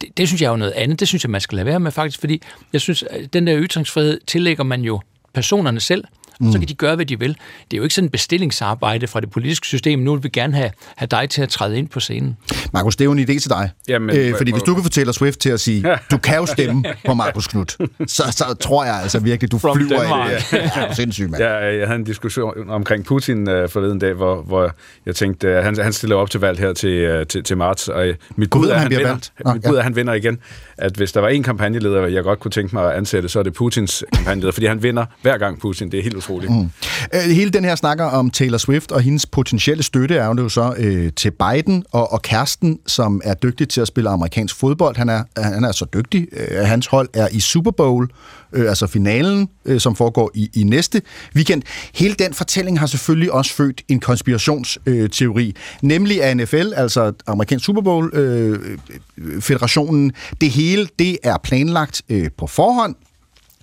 det, 0.00 0.16
det 0.16 0.28
synes 0.28 0.42
jeg 0.42 0.46
er 0.46 0.50
jo 0.50 0.56
noget 0.56 0.72
andet. 0.72 1.00
Det 1.00 1.08
synes 1.08 1.24
jeg, 1.24 1.30
man 1.30 1.40
skal 1.40 1.56
lade 1.56 1.66
være 1.66 1.80
med 1.80 1.90
faktisk, 1.90 2.20
fordi 2.20 2.42
jeg 2.72 2.80
synes, 2.80 3.02
at 3.02 3.32
den 3.32 3.46
der 3.46 3.58
ytringsfrihed 3.58 4.20
tillægger 4.26 4.64
man 4.64 4.82
jo 4.82 5.00
personerne 5.34 5.80
selv, 5.80 6.04
mm. 6.40 6.52
så 6.52 6.58
kan 6.58 6.68
de 6.68 6.74
gøre, 6.74 6.94
hvad 6.96 7.06
de 7.06 7.18
vil. 7.18 7.36
Det 7.70 7.72
er 7.72 7.76
jo 7.76 7.82
ikke 7.82 7.94
sådan 7.94 8.06
et 8.06 8.12
bestillingsarbejde 8.12 9.06
fra 9.06 9.20
det 9.20 9.30
politiske 9.30 9.66
system. 9.66 9.98
Nu 9.98 10.14
vil 10.14 10.24
vi 10.24 10.28
gerne 10.28 10.54
have, 10.54 10.70
have 10.96 11.06
dig 11.10 11.30
til 11.30 11.42
at 11.42 11.48
træde 11.48 11.78
ind 11.78 11.88
på 11.88 12.00
scenen. 12.00 12.36
Markus, 12.72 12.96
det 12.96 13.04
er 13.04 13.06
jo 13.06 13.12
en 13.12 13.18
idé 13.18 13.38
til 13.38 13.50
dig. 13.50 13.70
Jamen, 13.88 14.16
øh, 14.16 14.36
fordi 14.36 14.50
må- 14.50 14.56
hvis 14.56 14.62
du 14.62 14.74
kan 14.74 14.82
fortælle 14.82 15.12
Swift 15.12 15.38
til 15.38 15.50
at 15.50 15.60
sige, 15.60 15.84
du 16.10 16.18
kan 16.18 16.36
jo 16.36 16.46
stemme 16.46 16.84
på 17.06 17.14
Markus 17.14 17.46
Knudt, 17.46 17.76
så, 18.06 18.22
så 18.30 18.56
tror 18.60 18.84
jeg 18.84 18.94
altså 19.02 19.18
virkelig, 19.18 19.52
du 19.52 19.58
From 19.58 19.76
flyver 19.76 20.00
Denmark. 20.00 20.30
i 20.30 20.34
det. 20.34 20.52
Ja, 20.52 20.58
du 20.58 20.90
er 20.90 20.94
sindssyg, 20.94 21.30
mand. 21.30 21.42
Ja, 21.42 21.78
jeg 21.78 21.86
havde 21.86 21.98
en 21.98 22.04
diskussion 22.04 22.70
omkring 22.70 23.04
Putin 23.04 23.48
øh, 23.48 23.68
forleden 23.68 23.98
dag, 23.98 24.12
hvor, 24.12 24.42
hvor 24.42 24.74
jeg 25.06 25.16
tænkte, 25.16 25.48
øh, 25.48 25.64
han, 25.64 25.76
han 25.82 25.92
stiller 25.92 26.16
op 26.16 26.30
til 26.30 26.40
valg 26.40 26.58
her 26.58 26.72
til, 26.72 26.88
øh, 26.88 27.26
til, 27.26 27.44
til 27.44 27.56
marts, 27.56 27.88
og 27.88 28.06
øh, 28.06 28.14
mit 28.36 28.50
Gud, 28.50 28.62
bud 28.62 28.68
er, 28.68 28.78
han 28.78 28.86
bliver 28.88 28.98
vinder, 28.98 29.12
valgt. 29.12 29.32
Nå, 29.44 29.52
mit 29.54 29.64
ja. 29.64 29.68
bud 29.68 29.76
er, 29.76 29.82
han 29.82 29.96
vinder 29.96 30.12
igen. 30.12 30.38
At 30.78 30.92
hvis 30.92 31.12
der 31.12 31.20
var 31.20 31.28
en 31.28 31.42
kampagneleder, 31.42 32.06
jeg 32.06 32.22
godt 32.22 32.40
kunne 32.40 32.50
tænke 32.50 32.74
mig 32.74 32.90
at 32.92 32.96
ansætte, 32.98 33.28
så 33.28 33.38
er 33.38 33.42
det 33.42 33.52
Putins 33.54 34.04
kampagneleder, 34.14 34.52
fordi 34.52 34.66
han 34.66 34.82
vinder 34.82 35.04
hver 35.22 35.38
gang 35.38 35.60
Putin. 35.60 35.92
Det 35.92 35.98
er 35.98 36.02
helt 36.02 36.16
utroligt. 36.22 36.52
Mm. 36.52 36.70
Øh, 37.14 37.20
hele 37.20 37.50
den 37.50 37.64
her 37.64 37.74
snakker 37.74 38.04
om 38.04 38.30
Taylor 38.30 38.58
Swift 38.58 38.92
og 38.92 39.00
hendes 39.00 39.26
potentielle 39.26 39.82
støtte 39.82 40.16
er 40.16 40.26
jo 40.26 40.48
så 40.48 40.74
øh, 40.78 41.12
til 41.16 41.30
Biden 41.30 41.84
og, 41.92 42.12
og 42.12 42.22
kæresten, 42.22 42.78
som 42.86 43.20
er 43.24 43.34
dygtig 43.34 43.68
til 43.68 43.80
at 43.80 43.88
spille 43.88 44.10
amerikansk 44.10 44.56
fodbold. 44.56 44.96
Han 44.96 45.08
er, 45.08 45.22
han 45.36 45.64
er 45.64 45.72
så 45.72 45.86
dygtig. 45.94 46.28
Øh, 46.32 46.66
hans 46.66 46.86
hold 46.86 47.08
er 47.14 47.28
i 47.32 47.40
Super 47.40 47.70
Bowl, 47.70 48.08
øh, 48.52 48.68
altså 48.68 48.86
finalen, 48.86 49.48
øh, 49.64 49.80
som 49.80 49.96
foregår 49.96 50.30
i, 50.34 50.50
i 50.54 50.64
næste 50.64 51.02
weekend. 51.36 51.62
Hele 51.94 52.14
den 52.14 52.34
fortælling 52.34 52.78
har 52.78 52.86
selvfølgelig 52.86 53.32
også 53.32 53.52
født 53.52 53.82
en 53.88 54.00
konspirationsteori, 54.00 55.46
øh, 55.46 55.54
nemlig 55.82 56.22
af 56.22 56.36
NFL, 56.36 56.72
altså 56.76 57.12
amerikansk 57.26 57.64
Super 57.64 57.82
Bowl 57.82 58.10
øh, 58.14 58.78
øh, 59.18 59.42
federationen. 59.42 60.12
Det 60.40 60.50
hele, 60.50 60.88
det 60.98 61.18
er 61.22 61.36
planlagt 61.44 62.02
øh, 62.08 62.30
på 62.38 62.46
forhånd 62.46 62.94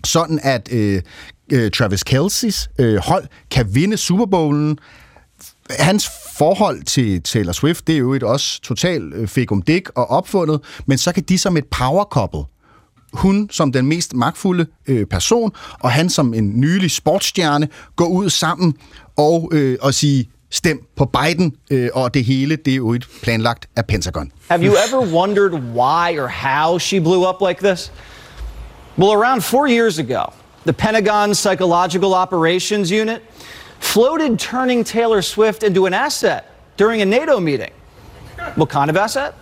sådan 0.03 0.40
at 0.44 0.69
øh, 0.72 1.02
øh, 1.51 1.71
Travis 1.71 2.03
Kelce's 2.09 2.67
øh, 2.80 2.95
hold 2.95 3.26
kan 3.51 3.76
vinde 3.76 3.97
Super 3.97 4.26
Bowlen. 4.26 4.77
Hans 5.69 6.09
forhold 6.38 6.84
til 6.84 7.23
Taylor 7.23 7.51
Swift, 7.51 7.88
det 7.88 7.95
er 7.95 7.99
jo 7.99 8.13
et 8.13 8.23
også 8.23 8.61
totalt 8.61 9.13
øh, 9.13 9.27
fikum 9.27 9.61
dick 9.61 9.91
og 9.95 10.09
opfundet, 10.09 10.61
men 10.85 10.97
så 10.97 11.11
kan 11.11 11.23
de 11.23 11.38
som 11.38 11.57
et 11.57 11.65
power 11.65 12.03
couple, 12.03 12.43
hun 13.13 13.49
som 13.51 13.71
den 13.71 13.85
mest 13.85 14.13
magtfulde 14.13 14.65
øh, 14.88 15.05
person, 15.05 15.51
og 15.80 15.91
han 15.91 16.09
som 16.09 16.34
en 16.34 16.59
nylig 16.59 16.91
sportsstjerne, 16.91 17.67
gå 17.95 18.05
ud 18.05 18.30
sammen 18.30 18.73
og, 19.17 19.49
øh, 19.53 19.77
og 19.81 19.93
sige, 19.93 20.30
stem 20.51 20.80
på 20.97 21.05
Biden, 21.05 21.55
øh, 21.71 21.89
og 21.93 22.13
det 22.13 22.26
hele, 22.26 22.55
det 22.55 22.71
er 22.71 22.76
jo 22.76 22.93
et 22.93 23.07
planlagt 23.23 23.69
af 23.76 23.85
Pentagon. 23.85 24.31
Have 24.47 24.65
you 24.65 24.73
ever 24.88 25.13
wondered 25.13 25.53
why 25.53 26.19
or 26.19 26.27
how 26.27 26.80
she 26.80 26.99
blew 26.99 27.30
up 27.30 27.35
like 27.47 27.67
this? 27.67 27.91
Well, 28.97 29.11
around 29.11 29.41
four 29.41 29.67
years 29.67 29.99
ago, 29.99 30.23
the 30.65 30.73
Pentagon's 30.73 31.40
Psychological 31.40 32.14
Operations 32.14 32.91
Unit 32.91 33.23
floated 33.80 34.40
turning 34.40 34.84
Taylor 34.84 35.22
Swift 35.22 35.64
into 35.64 35.86
an 35.86 35.94
asset 35.94 36.52
during 36.77 37.02
a 37.02 37.06
NATO 37.06 37.40
meeting. 37.40 37.72
What 38.56 38.69
kind 38.69 38.90
of 38.90 38.98
asset? 38.98 39.36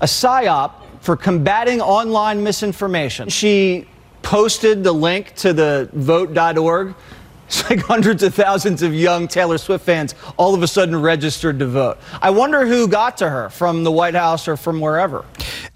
A 0.00 0.06
PSYOP 0.06 0.72
for 1.00 1.16
combating 1.16 1.80
online 1.80 2.42
misinformation. 2.42 3.28
She 3.28 3.88
posted 4.22 4.84
the 4.84 4.92
link 4.92 5.34
to 5.36 5.52
the 5.52 5.88
vote.org. 5.92 6.94
It's 7.48 7.70
like 7.70 7.82
hundreds 7.94 8.22
of 8.22 8.34
thousands 8.34 8.82
of 8.82 8.92
young 8.92 9.28
Taylor 9.28 9.58
Swift 9.58 9.84
fans 9.84 10.14
all 10.36 10.54
of 10.54 10.62
a 10.62 10.66
sudden 10.66 10.96
registered 11.02 11.58
to 11.58 11.66
vote. 11.66 11.96
I 12.22 12.30
wonder 12.30 12.66
who 12.66 12.86
got 12.88 13.16
to 13.16 13.28
her 13.30 13.48
from 13.48 13.84
the 13.84 13.90
White 13.90 14.18
House 14.18 14.48
or 14.48 14.56
from 14.56 14.82
wherever. 14.82 15.24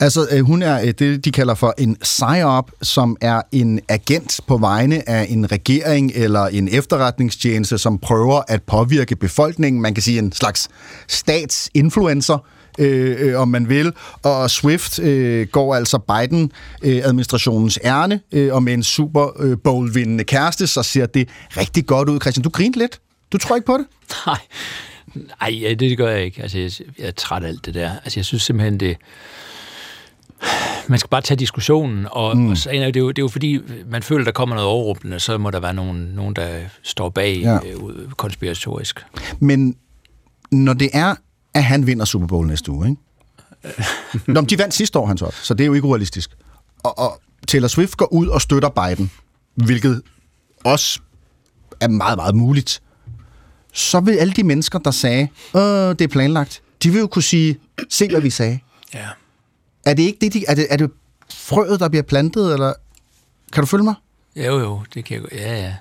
Altså, 0.00 0.26
øh, 0.30 0.44
hun 0.44 0.62
er 0.62 0.80
øh, 0.80 0.94
det, 0.98 1.24
de 1.24 1.32
kalder 1.32 1.54
for 1.54 1.74
en 1.78 1.96
psyop, 1.96 2.70
som 2.82 3.16
er 3.20 3.42
en 3.52 3.80
agent 3.88 4.40
på 4.46 4.56
vegne 4.56 5.08
af 5.08 5.26
en 5.28 5.52
regering 5.52 6.12
eller 6.14 6.46
en 6.46 6.68
efterretningstjeneste, 6.68 7.78
som 7.78 7.98
prøver 7.98 8.42
at 8.48 8.62
påvirke 8.62 9.16
befolkningen. 9.16 9.82
Man 9.82 9.94
kan 9.94 10.02
sige 10.02 10.18
en 10.18 10.32
slags 10.32 10.68
statsinfluencer, 11.08 12.38
øh, 12.78 13.16
øh, 13.18 13.40
om 13.40 13.48
man 13.48 13.68
vil. 13.68 13.92
Og 14.22 14.50
Swift 14.50 14.98
øh, 14.98 15.46
går 15.46 15.74
altså 15.74 15.98
Biden-administrationens 15.98 17.78
ærne, 17.84 18.20
øh, 18.32 18.54
og 18.54 18.62
med 18.62 18.74
en 18.74 18.82
Super 18.82 19.40
øh, 19.40 19.56
Bowl-vindende 19.64 20.24
kæreste, 20.24 20.66
så 20.66 20.82
ser 20.82 21.06
det 21.06 21.28
rigtig 21.56 21.86
godt 21.86 22.08
ud. 22.08 22.20
Christian, 22.20 22.42
du 22.42 22.50
grinte 22.50 22.78
lidt. 22.78 23.00
Du 23.32 23.38
tror 23.38 23.56
ikke 23.56 23.66
på 23.66 23.78
det? 23.78 23.86
Nej, 24.26 24.38
Nej 25.40 25.74
det 25.74 25.98
gør 25.98 26.10
jeg 26.10 26.24
ikke. 26.24 26.42
Altså, 26.42 26.58
jeg, 26.58 26.70
jeg 26.98 27.06
er 27.06 27.10
træt 27.10 27.42
af 27.42 27.48
alt 27.48 27.66
det 27.66 27.74
der. 27.74 27.90
Altså, 28.04 28.20
jeg 28.20 28.24
synes 28.24 28.42
simpelthen, 28.42 28.80
det... 28.80 28.96
Man 30.86 30.98
skal 30.98 31.08
bare 31.08 31.20
tage 31.20 31.38
diskussionen, 31.38 32.06
og, 32.10 32.36
mm. 32.36 32.50
og 32.50 32.56
så, 32.56 32.70
det, 32.70 32.96
er 32.96 33.00
jo, 33.00 33.08
det 33.08 33.18
er 33.18 33.22
jo 33.22 33.28
fordi, 33.28 33.60
man 33.90 34.02
føler, 34.02 34.24
der 34.24 34.32
kommer 34.32 34.54
noget 34.56 34.70
overrumplende, 34.70 35.20
så 35.20 35.38
må 35.38 35.50
der 35.50 35.60
være 35.60 35.74
nogen, 35.74 35.96
nogen 35.96 36.36
der 36.36 36.48
står 36.82 37.08
bag 37.08 37.36
ja. 37.42 37.56
øh, 37.56 38.10
konspiratorisk. 38.16 39.04
Men 39.40 39.76
når 40.50 40.72
det 40.72 40.90
er, 40.92 41.14
at 41.54 41.64
han 41.64 41.86
vinder 41.86 42.04
Super 42.04 42.26
Bowl 42.26 42.46
næste 42.46 42.70
uge, 42.70 42.88
ikke? 42.88 43.00
Nå, 44.32 44.40
men 44.40 44.48
de 44.48 44.58
vandt 44.58 44.74
sidste 44.74 44.98
år, 44.98 45.06
hans 45.06 45.22
op, 45.22 45.34
så 45.34 45.54
det 45.54 45.64
er 45.64 45.66
jo 45.66 45.72
ikke 45.74 45.86
urealistisk. 45.86 46.30
Og, 46.82 46.98
og 46.98 47.20
Taylor 47.48 47.68
Swift 47.68 47.96
går 47.96 48.12
ud 48.12 48.26
og 48.26 48.40
støtter 48.40 48.68
Biden, 48.68 49.10
hvilket 49.54 50.02
også 50.64 51.00
er 51.80 51.88
meget, 51.88 52.18
meget 52.18 52.34
muligt. 52.34 52.82
Så 53.72 54.00
vil 54.00 54.16
alle 54.16 54.32
de 54.32 54.42
mennesker, 54.44 54.78
der 54.78 54.90
sagde, 54.90 55.28
øh, 55.56 55.60
det 55.62 56.00
er 56.00 56.08
planlagt, 56.08 56.62
de 56.82 56.90
vil 56.90 57.00
jo 57.00 57.06
kunne 57.06 57.22
sige, 57.22 57.58
se 57.90 58.08
hvad 58.08 58.20
vi 58.20 58.30
sagde. 58.30 58.58
Ja. 58.94 59.06
Er 59.86 59.94
det 59.94 60.02
ikke 60.02 60.18
det, 60.20 60.32
de, 60.32 60.44
er 60.48 60.54
det, 60.54 60.66
er 60.70 60.76
det 60.76 60.90
frøet, 61.30 61.80
der 61.80 61.88
bliver 61.88 62.02
plantet, 62.02 62.52
eller 62.52 62.72
kan 63.52 63.62
du 63.62 63.66
følge 63.66 63.84
mig? 63.84 63.94
Jo, 64.36 64.58
jo, 64.58 64.82
det 64.94 65.04
kan 65.04 65.22
jeg 65.22 65.32
Ja, 65.32 65.62
ja. 65.62 65.74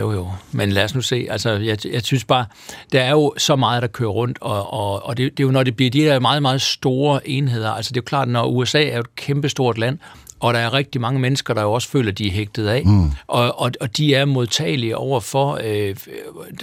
Jo, 0.00 0.12
jo. 0.12 0.30
Men 0.52 0.72
lad 0.72 0.84
os 0.84 0.94
nu 0.94 1.00
se. 1.00 1.26
Altså, 1.30 1.50
jeg, 1.50 1.78
jeg 1.86 2.02
synes 2.02 2.24
bare, 2.24 2.44
der 2.92 3.00
er 3.00 3.10
jo 3.10 3.34
så 3.38 3.56
meget, 3.56 3.82
der 3.82 3.88
kører 3.88 4.10
rundt, 4.10 4.38
og, 4.40 4.72
og, 4.72 5.06
og 5.06 5.16
det, 5.16 5.30
det 5.38 5.42
er 5.42 5.46
jo, 5.46 5.50
når 5.50 5.62
det 5.62 5.76
bliver 5.76 5.90
de 5.90 6.00
der 6.00 6.20
meget, 6.20 6.42
meget 6.42 6.62
store 6.62 7.28
enheder. 7.28 7.70
Altså, 7.70 7.90
det 7.90 7.96
er 7.96 8.02
jo 8.02 8.06
klart, 8.06 8.28
når 8.28 8.46
USA 8.46 8.84
er 8.84 8.94
jo 8.94 9.00
et 9.00 9.16
kæmpestort 9.16 9.78
land, 9.78 9.98
og 10.40 10.54
der 10.54 10.60
er 10.60 10.72
rigtig 10.72 11.00
mange 11.00 11.20
mennesker, 11.20 11.54
der 11.54 11.62
jo 11.62 11.72
også 11.72 11.88
føler, 11.88 12.12
de 12.12 12.26
er 12.26 12.30
hægtet 12.30 12.66
af. 12.66 12.82
Mm. 12.84 13.10
Og, 13.26 13.60
og, 13.60 13.70
og 13.80 13.96
de 13.96 14.14
er 14.14 14.24
modtagelige 14.24 14.96
over 14.96 15.20
for 15.20 15.60
øh, 15.64 15.96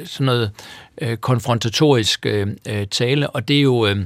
sådan 0.06 0.26
noget 0.26 0.51
øh, 1.01 1.18
konfrontatorisk 1.18 2.26
øh, 2.26 2.47
øh, 2.68 2.88
tale, 2.88 3.30
og 3.30 3.47
det 3.47 3.57
er 3.57 3.61
jo... 3.61 3.85
Øh, 3.85 4.06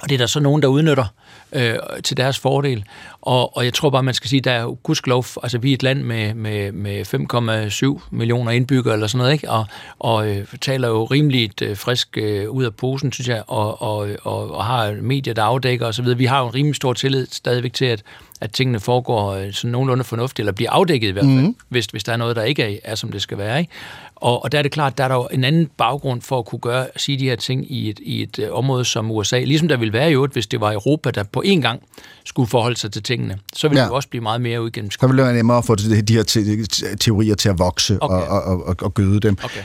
og 0.00 0.08
det 0.08 0.14
er 0.14 0.18
der 0.18 0.26
så 0.26 0.40
nogen, 0.40 0.62
der 0.62 0.68
udnytter 0.68 1.04
øh, 1.52 1.74
til 2.04 2.16
deres 2.16 2.38
fordel. 2.38 2.84
Og, 3.28 3.56
og 3.56 3.64
jeg 3.64 3.74
tror 3.74 3.90
bare, 3.90 4.02
man 4.02 4.14
skal 4.14 4.30
sige, 4.30 4.40
der 4.40 4.50
er 4.50 4.66
gudskelov, 4.66 5.24
altså 5.42 5.58
vi 5.58 5.70
er 5.70 5.74
et 5.74 5.82
land 5.82 6.02
med, 6.02 6.34
med, 6.34 6.72
med 6.72 7.94
5,7 8.00 8.08
millioner 8.10 8.50
indbyggere 8.50 8.94
eller 8.94 9.06
sådan 9.06 9.18
noget, 9.18 9.32
ikke? 9.32 9.50
Og, 9.50 9.66
og 9.98 10.28
øh, 10.28 10.46
taler 10.60 10.88
jo 10.88 11.04
rimeligt 11.04 11.62
øh, 11.62 11.76
frisk 11.76 12.18
øh, 12.18 12.50
ud 12.50 12.64
af 12.64 12.74
posen, 12.74 13.12
synes 13.12 13.28
jeg, 13.28 13.42
og, 13.46 13.82
og, 13.82 14.08
og, 14.22 14.50
og 14.50 14.64
har 14.64 14.96
medier, 15.02 15.34
der 15.34 15.42
afdækker 15.42 15.86
osv. 15.86 16.18
Vi 16.18 16.24
har 16.24 16.40
jo 16.40 16.46
en 16.46 16.54
rimelig 16.54 16.76
stor 16.76 16.92
tillid 16.92 17.26
stadigvæk 17.30 17.72
til, 17.72 17.84
at, 17.84 18.02
at 18.40 18.52
tingene 18.52 18.80
foregår 18.80 19.32
øh, 19.32 19.52
sådan 19.52 19.70
nogenlunde 19.70 20.04
fornuftigt, 20.04 20.38
eller 20.38 20.52
bliver 20.52 20.70
afdækket 20.70 21.08
i 21.08 21.10
hvert 21.10 21.24
fald, 21.24 21.46
mm. 21.46 21.56
hvis, 21.68 21.86
hvis 21.86 22.04
der 22.04 22.12
er 22.12 22.16
noget, 22.16 22.36
der 22.36 22.42
ikke 22.42 22.62
er, 22.62 22.78
er 22.84 22.94
som 22.94 23.12
det 23.12 23.22
skal 23.22 23.38
være. 23.38 23.60
Ikke? 23.60 23.72
Og, 24.20 24.44
og 24.44 24.52
der 24.52 24.58
er 24.58 24.62
det 24.62 24.72
klart, 24.72 24.98
der 24.98 25.04
er 25.04 25.08
der 25.08 25.14
jo 25.14 25.28
en 25.32 25.44
anden 25.44 25.68
baggrund 25.76 26.22
for 26.22 26.38
at 26.38 26.44
kunne 26.46 26.58
gøre, 26.58 26.86
sige 26.96 27.18
de 27.18 27.24
her 27.24 27.36
ting 27.36 27.72
i 27.72 27.90
et, 27.90 28.00
i 28.02 28.22
et 28.22 28.38
øh, 28.38 28.48
område 28.52 28.84
som 28.84 29.10
USA. 29.10 29.38
Ligesom 29.38 29.68
der 29.68 29.76
ville 29.76 29.92
være 29.92 30.10
i 30.10 30.12
øvrigt, 30.12 30.32
hvis 30.32 30.46
det 30.46 30.60
var 30.60 30.72
Europa, 30.72 31.10
der 31.10 31.22
på 31.22 31.42
én 31.46 31.60
gang 31.60 31.82
skulle 32.24 32.48
forholde 32.50 32.76
sig 32.76 32.92
til 32.92 33.02
tingene. 33.02 33.38
Så 33.52 33.68
ville 33.68 33.80
Ja. 33.80 33.84
det 33.84 33.90
jo 33.90 33.94
også 33.96 34.08
blive 34.08 34.22
meget 34.22 34.40
mere 34.40 34.62
uigennem. 34.62 34.90
Så 34.90 35.06
vil 35.06 35.16
det 35.16 35.24
være 35.24 35.34
nemmere 35.34 35.58
at 35.58 35.64
få 35.64 35.74
de 35.74 36.02
de 36.02 36.14
her 36.14 36.22
te- 36.22 36.66
te- 36.66 36.96
teorier 36.96 37.34
til 37.34 37.48
at 37.48 37.58
vokse 37.58 37.98
okay. 38.00 38.14
og, 38.28 38.42
og, 38.42 38.66
og, 38.66 38.76
og 38.82 38.94
gøde 38.94 39.20
dem. 39.20 39.36
Okay. 39.44 39.60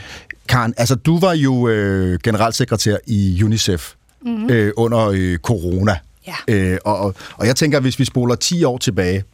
Karen, 0.48 0.74
altså 0.76 0.94
du 0.94 1.18
var 1.18 1.32
jo 1.32 1.68
øh, 1.68 2.18
generalsekretær 2.24 2.96
i 3.06 3.40
UNICEF 3.44 3.92
Mhm. 4.26 4.50
øh, 4.50 4.72
under 4.76 5.08
øh, 5.14 5.38
corona. 5.38 5.98
Ja. 6.26 6.34
Øh, 6.48 6.78
og, 6.84 6.98
og, 6.98 7.14
og 7.36 7.46
jeg 7.46 7.56
tænker, 7.56 7.78
at 7.78 7.84
hvis 7.84 7.98
vi 7.98 8.04
spoler 8.04 8.34
10 8.34 8.64
år 8.64 8.78
tilbage, 8.78 9.24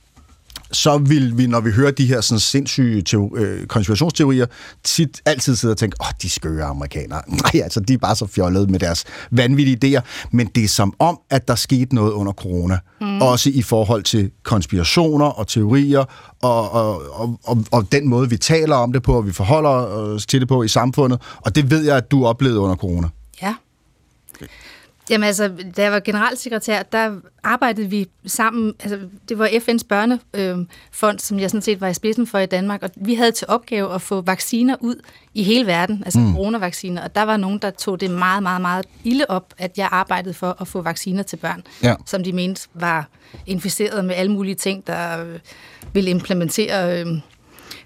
så 0.72 0.98
vil 0.98 1.38
vi, 1.38 1.46
når 1.46 1.60
vi 1.60 1.70
hører 1.70 1.90
de 1.90 2.06
her 2.06 2.20
sådan 2.20 2.40
sindssyge 2.40 3.02
teo- 3.08 3.36
øh, 3.36 3.66
konspirationsteorier, 3.66 4.46
tit 4.84 5.22
altid 5.26 5.56
sidde 5.56 5.72
og 5.72 5.78
tænke, 5.78 5.96
åh, 6.00 6.06
oh, 6.06 6.12
de 6.22 6.30
skøre 6.30 6.64
amerikanere. 6.64 7.22
Nej, 7.42 7.62
altså, 7.62 7.80
de 7.80 7.94
er 7.94 7.98
bare 7.98 8.16
så 8.16 8.26
fjollede 8.26 8.66
med 8.66 8.78
deres 8.78 9.04
vanvittige 9.30 9.98
idéer. 9.98 10.02
Men 10.30 10.46
det 10.46 10.64
er 10.64 10.68
som 10.68 10.94
om, 10.98 11.20
at 11.30 11.48
der 11.48 11.54
skete 11.54 11.94
noget 11.94 12.12
under 12.12 12.32
corona. 12.32 12.78
Mm. 13.00 13.22
Også 13.22 13.50
i 13.54 13.62
forhold 13.62 14.02
til 14.02 14.30
konspirationer 14.42 15.26
og 15.26 15.48
teorier, 15.48 16.04
og, 16.42 16.72
og, 16.72 17.20
og, 17.20 17.40
og, 17.44 17.64
og 17.72 17.92
den 17.92 18.08
måde, 18.08 18.30
vi 18.30 18.36
taler 18.36 18.76
om 18.76 18.92
det 18.92 19.02
på, 19.02 19.16
og 19.16 19.26
vi 19.26 19.32
forholder 19.32 19.70
os 19.70 20.26
til 20.26 20.40
det 20.40 20.48
på 20.48 20.62
i 20.62 20.68
samfundet. 20.68 21.22
Og 21.36 21.54
det 21.54 21.70
ved 21.70 21.84
jeg, 21.84 21.96
at 21.96 22.10
du 22.10 22.26
oplevede 22.26 22.60
under 22.60 22.76
corona. 22.76 23.08
Ja. 23.42 23.54
Jamen 25.10 25.26
altså, 25.26 25.50
da 25.76 25.82
jeg 25.82 25.92
var 25.92 26.00
generalsekretær, 26.00 26.82
der 26.82 27.14
arbejdede 27.42 27.90
vi 27.90 28.08
sammen, 28.26 28.74
altså 28.80 28.98
det 29.28 29.38
var 29.38 29.46
FN's 29.48 29.84
børnefond, 29.88 31.18
som 31.18 31.38
jeg 31.40 31.50
sådan 31.50 31.62
set 31.62 31.80
var 31.80 31.88
i 31.88 31.94
spidsen 31.94 32.26
for 32.26 32.38
i 32.38 32.46
Danmark, 32.46 32.82
og 32.82 32.90
vi 32.96 33.14
havde 33.14 33.32
til 33.32 33.46
opgave 33.50 33.94
at 33.94 34.02
få 34.02 34.20
vacciner 34.20 34.76
ud 34.80 34.94
i 35.34 35.42
hele 35.42 35.66
verden, 35.66 36.02
altså 36.04 36.18
Mm. 36.20 36.32
coronavacciner, 36.34 37.02
og 37.02 37.14
der 37.14 37.22
var 37.22 37.36
nogen, 37.36 37.58
der 37.58 37.70
tog 37.70 38.00
det 38.00 38.10
meget, 38.10 38.42
meget, 38.42 38.60
meget 38.60 38.86
ilde 39.04 39.24
op, 39.28 39.54
at 39.58 39.78
jeg 39.78 39.88
arbejdede 39.92 40.34
for 40.34 40.56
at 40.60 40.68
få 40.68 40.82
vacciner 40.82 41.22
til 41.22 41.36
børn, 41.36 41.62
Ja. 41.82 41.94
som 42.06 42.24
de 42.24 42.32
mente 42.32 42.68
var 42.74 43.08
inficeret 43.46 44.04
med 44.04 44.14
alle 44.14 44.32
mulige 44.32 44.54
ting, 44.54 44.86
der 44.86 45.24
øh, 45.24 45.38
ville 45.92 46.10
implementere... 46.10 47.00
Øh, 47.00 47.06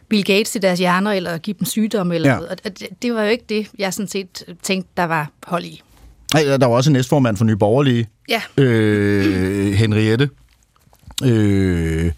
Bill 0.08 0.24
Gates 0.24 0.56
i 0.56 0.58
deres 0.58 0.78
hjerner, 0.78 1.12
eller 1.12 1.38
give 1.38 1.56
dem 1.58 1.64
sygdomme, 1.64 2.14
eller 2.14 2.28
ja. 2.30 2.34
noget. 2.36 2.50
Og 2.50 2.78
det, 2.78 2.88
det 3.02 3.14
var 3.14 3.22
jo 3.22 3.28
ikke 3.30 3.44
det, 3.48 3.68
jeg 3.78 3.94
sådan 3.94 4.08
set 4.08 4.56
tænkte, 4.62 4.90
der 4.96 5.04
var 5.04 5.30
hold 5.46 5.64
i. 5.64 5.82
Nej, 6.32 6.42
der 6.44 6.66
var 6.66 6.74
også 6.76 6.90
en 6.90 6.92
næstformand 6.92 7.36
for 7.36 7.44
Nye 7.44 7.56
Borgerlige, 7.56 8.08
Ja. 8.28 8.42
øh, 8.56 9.72
Henriette 9.72 10.30
øh, 11.24 12.12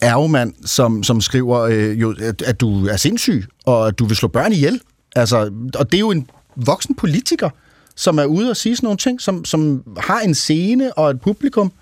Ergemann, 0.00 0.54
som, 0.64 1.02
som 1.02 1.20
skriver, 1.20 1.60
øh, 1.60 2.00
jo, 2.00 2.14
at, 2.20 2.42
at 2.42 2.60
du 2.60 2.86
er 2.86 2.96
sindssyg, 2.96 3.44
og 3.66 3.88
at 3.88 3.98
du 3.98 4.04
vil 4.04 4.16
slå 4.16 4.28
børn 4.28 4.52
ihjel. 4.52 4.80
Altså, 5.16 5.50
og 5.74 5.92
det 5.92 5.98
er 5.98 6.00
jo 6.00 6.10
en 6.10 6.30
voksen 6.56 6.94
politiker, 6.94 7.50
som 7.96 8.18
er 8.18 8.24
ude 8.24 8.50
og 8.50 8.56
sige 8.56 8.76
sådan 8.76 8.86
nogle 8.86 8.98
ting, 8.98 9.20
som, 9.20 9.44
som 9.44 9.82
har 9.98 10.20
en 10.20 10.34
scene 10.34 10.92
og 10.98 11.10
et 11.10 11.20
publikum. 11.20 11.72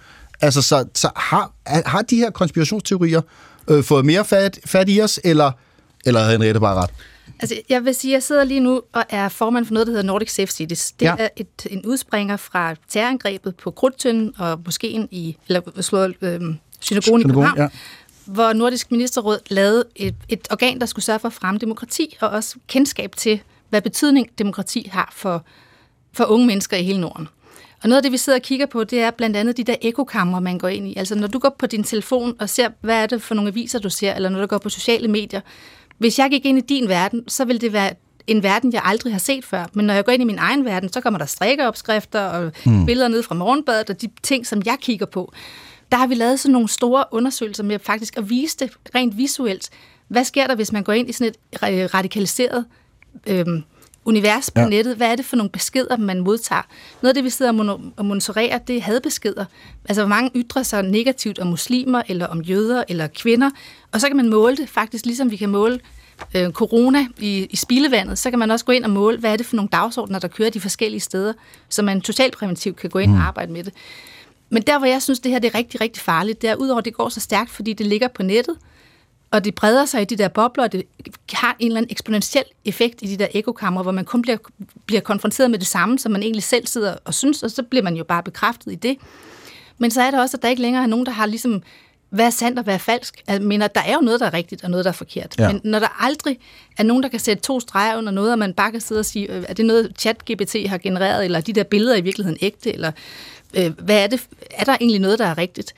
Altså, 0.40 0.62
så, 0.62 0.84
så 0.94 1.10
har, 1.16 1.52
har 1.66 2.02
de 2.02 2.16
her 2.16 2.30
konspirationsteorier 2.30 3.20
øh, 3.68 3.84
fået 3.84 4.04
mere 4.04 4.24
fat, 4.24 4.58
fat 4.66 4.88
i 4.88 5.00
os, 5.00 5.20
eller, 5.24 5.52
eller 6.06 6.20
havde 6.20 6.32
Henriette 6.32 6.60
bare 6.60 6.74
ret? 6.74 6.90
Altså, 7.52 7.62
jeg 7.68 7.84
vil 7.84 7.94
sige, 7.94 8.12
at 8.12 8.14
jeg 8.14 8.22
sidder 8.22 8.44
lige 8.44 8.60
nu 8.60 8.82
og 8.92 9.04
er 9.08 9.28
formand 9.28 9.66
for 9.66 9.74
noget, 9.74 9.86
der 9.86 9.90
hedder 9.92 10.06
Nordic 10.06 10.30
Safe 10.34 10.46
Cities. 10.52 10.92
Det 10.92 11.06
Ja. 11.06 11.14
er 11.18 11.28
et, 11.36 11.66
en 11.70 11.86
udspringer 11.86 12.36
fra 12.36 12.74
terrorangrebet 12.88 13.56
på 13.56 13.70
Krudtønden 13.70 14.34
og 14.38 14.60
moskeen 14.64 15.08
i, 15.10 15.36
eller 15.48 15.60
slået, 15.80 16.14
øh, 16.20 16.20
synagogen 16.20 16.58
i 16.80 16.82
Synagogen, 16.82 17.22
København, 17.22 17.56
ja. 17.56 17.62
ja. 17.62 17.68
hvor 18.24 18.52
Nordisk 18.52 18.90
Ministerråd 18.90 19.38
lavede 19.50 19.84
et, 19.96 20.14
et 20.28 20.48
organ, 20.50 20.80
der 20.80 20.86
skulle 20.86 21.04
sørge 21.04 21.18
for 21.18 21.28
at 21.28 21.34
fremme 21.34 21.58
demokrati, 21.58 22.16
og 22.20 22.28
også 22.28 22.56
kendskab 22.68 23.16
til, 23.16 23.40
hvad 23.70 23.82
betydning 23.82 24.28
demokrati 24.38 24.88
har 24.92 25.12
for, 25.16 25.44
for 26.12 26.24
unge 26.24 26.46
mennesker 26.46 26.76
i 26.76 26.82
hele 26.82 27.00
Norden. 27.00 27.28
Og 27.82 27.88
noget 27.88 27.96
af 27.96 28.02
det, 28.02 28.12
vi 28.12 28.16
sidder 28.16 28.38
og 28.38 28.42
kigger 28.42 28.66
på, 28.66 28.84
det 28.84 29.00
er 29.00 29.10
blandt 29.10 29.36
andet 29.36 29.56
de 29.56 29.64
der 29.64 29.76
ekokammer, 29.82 30.40
man 30.40 30.58
går 30.58 30.68
ind 30.68 30.88
i. 30.88 30.94
Altså 30.96 31.14
når 31.14 31.26
du 31.26 31.38
går 31.38 31.56
på 31.58 31.66
din 31.66 31.84
telefon 31.84 32.36
og 32.38 32.48
ser, 32.48 32.68
hvad 32.80 33.02
er 33.02 33.06
det 33.06 33.22
for 33.22 33.34
nogle 33.34 33.48
aviser, 33.48 33.78
du 33.78 33.90
ser, 33.90 34.14
eller 34.14 34.28
når 34.28 34.40
du 34.40 34.46
går 34.46 34.58
på 34.58 34.68
sociale 34.68 35.08
medier. 35.08 35.40
Hvis 35.98 36.18
jeg 36.18 36.30
gik 36.30 36.44
ind 36.46 36.58
i 36.58 36.60
din 36.60 36.88
verden, 36.88 37.28
så 37.28 37.44
vil 37.44 37.60
det 37.60 37.72
være 37.72 37.90
en 38.26 38.42
verden, 38.42 38.72
jeg 38.72 38.82
aldrig 38.84 39.12
har 39.12 39.18
set 39.20 39.44
før. 39.44 39.64
Men 39.72 39.86
når 39.86 39.94
jeg 39.94 40.04
går 40.04 40.12
ind 40.12 40.22
i 40.22 40.26
min 40.26 40.38
egen 40.38 40.64
verden, 40.64 40.92
så 40.92 41.00
kommer 41.00 41.18
der 41.18 41.26
strikkeopskrifter 41.26 42.20
og 42.20 42.52
Mm. 42.66 42.86
billeder 42.86 43.08
ned 43.08 43.22
fra 43.22 43.34
morgenbadet 43.34 43.90
og 43.90 44.00
de 44.02 44.08
ting, 44.22 44.46
som 44.46 44.62
jeg 44.64 44.76
kigger 44.80 45.06
på. 45.06 45.32
Der 45.92 45.98
har 45.98 46.06
vi 46.06 46.14
lavet 46.14 46.40
sådan 46.40 46.52
nogle 46.52 46.68
store 46.68 47.04
undersøgelser 47.10 47.62
med 47.64 47.78
faktisk 47.78 48.16
at 48.18 48.30
vise 48.30 48.56
det 48.58 48.70
rent 48.94 49.18
visuelt. 49.18 49.70
Hvad 50.08 50.24
sker 50.24 50.46
der, 50.46 50.54
hvis 50.54 50.72
man 50.72 50.82
går 50.82 50.92
ind 50.92 51.08
i 51.08 51.12
sådan 51.12 51.32
et 51.52 51.58
ra- 51.62 51.94
radikaliseret 51.96 52.64
øhm, 53.26 53.62
univers 54.04 54.50
på 54.50 54.60
Ja. 54.60 54.68
nettet? 54.68 54.96
Hvad 54.96 55.06
er 55.12 55.16
det 55.16 55.24
for 55.24 55.36
nogle 55.36 55.50
beskeder, 55.50 55.96
man 55.96 56.20
modtager? 56.20 56.62
Noget 57.02 57.10
af 57.10 57.14
det, 57.14 57.24
vi 57.24 57.30
sidder 57.30 57.80
og 57.96 58.04
monitorerer, 58.06 58.58
det 58.58 58.76
er 58.76 58.80
hadbeskeder. 58.80 59.44
Altså, 59.88 60.02
hvor 60.02 60.08
mange 60.08 60.30
ytrer 60.34 60.62
sig 60.62 60.82
negativt 60.82 61.38
om 61.38 61.46
muslimer, 61.46 62.02
eller 62.08 62.26
om 62.26 62.42
jøder, 62.42 62.84
eller 62.88 63.06
kvinder. 63.06 63.50
Og 63.92 64.00
så 64.00 64.06
kan 64.06 64.16
man 64.16 64.28
måle 64.28 64.56
det 64.56 64.68
faktisk, 64.68 65.06
ligesom 65.06 65.30
vi 65.30 65.36
kan 65.36 65.48
måle 65.48 65.80
øh, 66.36 66.50
corona 66.50 67.06
i, 67.18 67.46
i 67.50 67.56
spildevandet, 67.56 68.18
så 68.18 68.30
kan 68.30 68.38
man 68.38 68.50
også 68.50 68.64
gå 68.64 68.72
ind 68.72 68.84
og 68.84 68.90
måle, 68.90 69.18
hvad 69.18 69.32
er 69.32 69.36
det 69.36 69.46
for 69.46 69.56
nogle 69.56 69.68
dagsordner, 69.72 70.18
der 70.18 70.28
kører 70.28 70.50
de 70.50 70.60
forskellige 70.60 71.00
steder, 71.00 71.32
så 71.68 71.82
man 71.82 72.00
totalt 72.00 72.36
præventivt 72.36 72.76
kan 72.76 72.90
gå 72.90 72.98
ind 72.98 73.10
Mm. 73.10 73.16
og 73.16 73.22
arbejde 73.22 73.52
med 73.52 73.64
det. 73.64 73.72
Men 74.50 74.62
der, 74.62 74.78
hvor 74.78 74.86
jeg 74.86 75.02
synes, 75.02 75.20
det 75.20 75.32
her 75.32 75.38
det 75.38 75.54
er 75.54 75.58
rigtig, 75.58 75.80
rigtig 75.80 76.02
farligt, 76.02 76.42
det 76.42 76.50
er, 76.50 76.54
udover 76.54 76.78
at 76.78 76.84
det 76.84 76.94
går 76.94 77.08
så 77.08 77.20
stærkt, 77.20 77.50
fordi 77.50 77.72
det 77.72 77.86
ligger 77.86 78.08
på 78.08 78.22
nettet, 78.22 78.56
og 79.34 79.44
det 79.44 79.54
breder 79.54 79.84
sig 79.84 80.02
i 80.02 80.04
de 80.04 80.16
der 80.16 80.28
bobler, 80.28 80.64
og 80.64 80.72
det 80.72 80.84
har 81.32 81.56
en 81.58 81.66
eller 81.66 81.76
anden 81.76 81.90
eksponentiel 81.90 82.44
effekt 82.64 83.02
i 83.02 83.06
de 83.06 83.16
der 83.16 83.26
ekokammer, 83.34 83.82
hvor 83.82 83.92
man 83.92 84.04
kun 84.04 84.22
bliver, 84.22 84.36
bliver 84.86 85.00
konfronteret 85.00 85.50
med 85.50 85.58
det 85.58 85.66
samme, 85.66 85.98
som 85.98 86.12
man 86.12 86.22
egentlig 86.22 86.42
selv 86.42 86.66
sidder 86.66 86.96
og 87.04 87.14
synes, 87.14 87.42
og 87.42 87.50
så 87.50 87.62
bliver 87.62 87.82
man 87.82 87.96
jo 87.96 88.04
bare 88.04 88.22
bekræftet 88.22 88.72
i 88.72 88.74
det. 88.74 88.96
Men 89.78 89.90
så 89.90 90.02
er 90.02 90.10
der 90.10 90.20
også, 90.20 90.36
at 90.36 90.42
der 90.42 90.48
ikke 90.48 90.62
længere 90.62 90.82
er 90.82 90.86
nogen, 90.86 91.06
der 91.06 91.12
har 91.12 91.26
ligesom, 91.26 91.62
hvad 92.10 92.26
er 92.26 92.30
sandt 92.30 92.58
og 92.58 92.64
hvad 92.64 92.74
er 92.74 92.78
falsk. 92.78 93.22
Jeg 93.28 93.42
mener, 93.42 93.66
der 93.66 93.80
er 93.80 93.94
jo 93.94 94.00
noget, 94.00 94.20
der 94.20 94.26
er 94.26 94.34
rigtigt, 94.34 94.64
og 94.64 94.70
noget, 94.70 94.84
der 94.84 94.90
er 94.90 94.94
forkert. 94.94 95.34
Ja. 95.38 95.52
Men 95.52 95.60
når 95.64 95.78
der 95.78 96.04
aldrig 96.04 96.38
er 96.78 96.82
nogen, 96.82 97.02
der 97.02 97.08
kan 97.08 97.20
sætte 97.20 97.42
to 97.42 97.60
streger 97.60 97.98
under 97.98 98.12
noget, 98.12 98.32
og 98.32 98.38
man 98.38 98.54
bare 98.54 98.70
kan 98.70 98.80
sidde 98.80 98.98
og 98.98 99.04
sige, 99.04 99.32
øh, 99.32 99.44
er 99.48 99.54
det 99.54 99.66
noget, 99.66 99.92
chat-GPT 100.06 100.68
har 100.68 100.78
genereret, 100.78 101.24
eller 101.24 101.38
er 101.38 101.42
de 101.42 101.52
der 101.52 101.64
billeder 101.64 101.96
i 101.96 102.00
virkeligheden 102.00 102.38
ægte, 102.42 102.72
eller 102.72 102.92
øh, 103.54 103.70
hvad 103.78 104.02
er 104.02 104.06
det, 104.06 104.26
er 104.50 104.64
der 104.64 104.76
egentlig 104.80 105.00
noget, 105.00 105.18
der 105.18 105.26
er 105.26 105.38
rigtigt? 105.38 105.74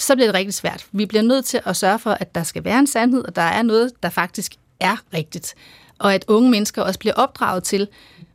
Så 0.00 0.14
bliver 0.14 0.26
det 0.26 0.34
rigtig 0.34 0.54
svært. 0.54 0.86
Vi 0.92 1.06
bliver 1.06 1.22
nødt 1.22 1.44
til 1.44 1.60
at 1.64 1.76
sørge 1.76 1.98
for, 1.98 2.10
at 2.10 2.34
der 2.34 2.42
skal 2.42 2.64
være 2.64 2.78
en 2.78 2.86
sandhed, 2.86 3.24
og 3.24 3.36
der 3.36 3.42
er 3.42 3.62
noget, 3.62 3.90
der 4.02 4.10
faktisk 4.10 4.52
er 4.80 4.96
rigtigt. 5.14 5.54
Og 5.98 6.14
at 6.14 6.24
unge 6.28 6.50
mennesker 6.50 6.82
også 6.82 6.98
bliver 6.98 7.14
opdraget 7.14 7.64
til 7.64 7.88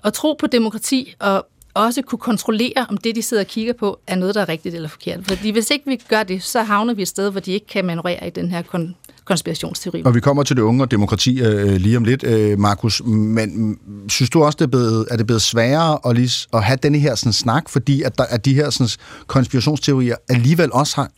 at 0.03 0.13
tro 0.13 0.33
på 0.39 0.47
demokrati, 0.47 1.15
og 1.19 1.47
også 1.73 2.01
kunne 2.01 2.19
kontrollere, 2.19 2.85
om 2.89 2.97
det, 2.97 3.15
de 3.15 3.21
sidder 3.21 3.43
og 3.43 3.47
kigger 3.47 3.73
på, 3.73 3.99
er 4.07 4.15
noget, 4.15 4.35
der 4.35 4.41
er 4.41 4.49
rigtigt 4.49 4.75
eller 4.75 4.89
forkert. 4.89 5.19
Fordi 5.27 5.49
hvis 5.49 5.69
ikke 5.69 5.85
vi 5.85 6.01
gør 6.09 6.23
det, 6.23 6.43
så 6.43 6.63
havner 6.63 6.93
vi 6.93 7.01
et 7.01 7.07
sted, 7.07 7.31
hvor 7.31 7.39
de 7.39 7.51
ikke 7.51 7.67
kan 7.67 7.85
manøvrere 7.85 8.27
i 8.27 8.29
den 8.29 8.49
her 8.49 8.63
kon- 8.63 8.93
konspirationsteori. 9.25 10.01
Og 10.05 10.15
vi 10.15 10.19
kommer 10.19 10.43
til 10.43 10.55
det 10.55 10.61
unge 10.61 10.83
og 10.83 10.91
demokrati 10.91 11.41
øh, 11.41 11.73
øh 11.73 11.75
lige 11.75 11.97
om 11.97 12.03
lidt, 12.03 12.23
øh, 12.23 12.59
Markus. 12.59 13.03
Men 13.03 13.67
mm, 13.67 14.09
synes 14.09 14.29
du 14.29 14.43
også, 14.43 14.55
det 14.59 14.65
er 14.65 14.69
blevet, 14.69 15.07
er 15.11 15.17
det 15.17 15.25
blevet 15.27 15.41
sværere 15.41 15.99
at, 16.05 16.15
lige, 16.15 16.47
at 16.53 16.63
have 16.63 16.77
denne 16.83 16.99
her 16.99 17.15
sådan, 17.15 17.33
snak, 17.33 17.69
fordi 17.69 18.01
at, 18.01 18.17
der, 18.17 18.23
at 18.23 18.45
de 18.45 18.53
her 18.53 18.69
sådan, 18.69 18.89
konspirationsteorier 19.27 20.15
alligevel 20.29 20.71
også 20.73 20.95
har 20.95 21.09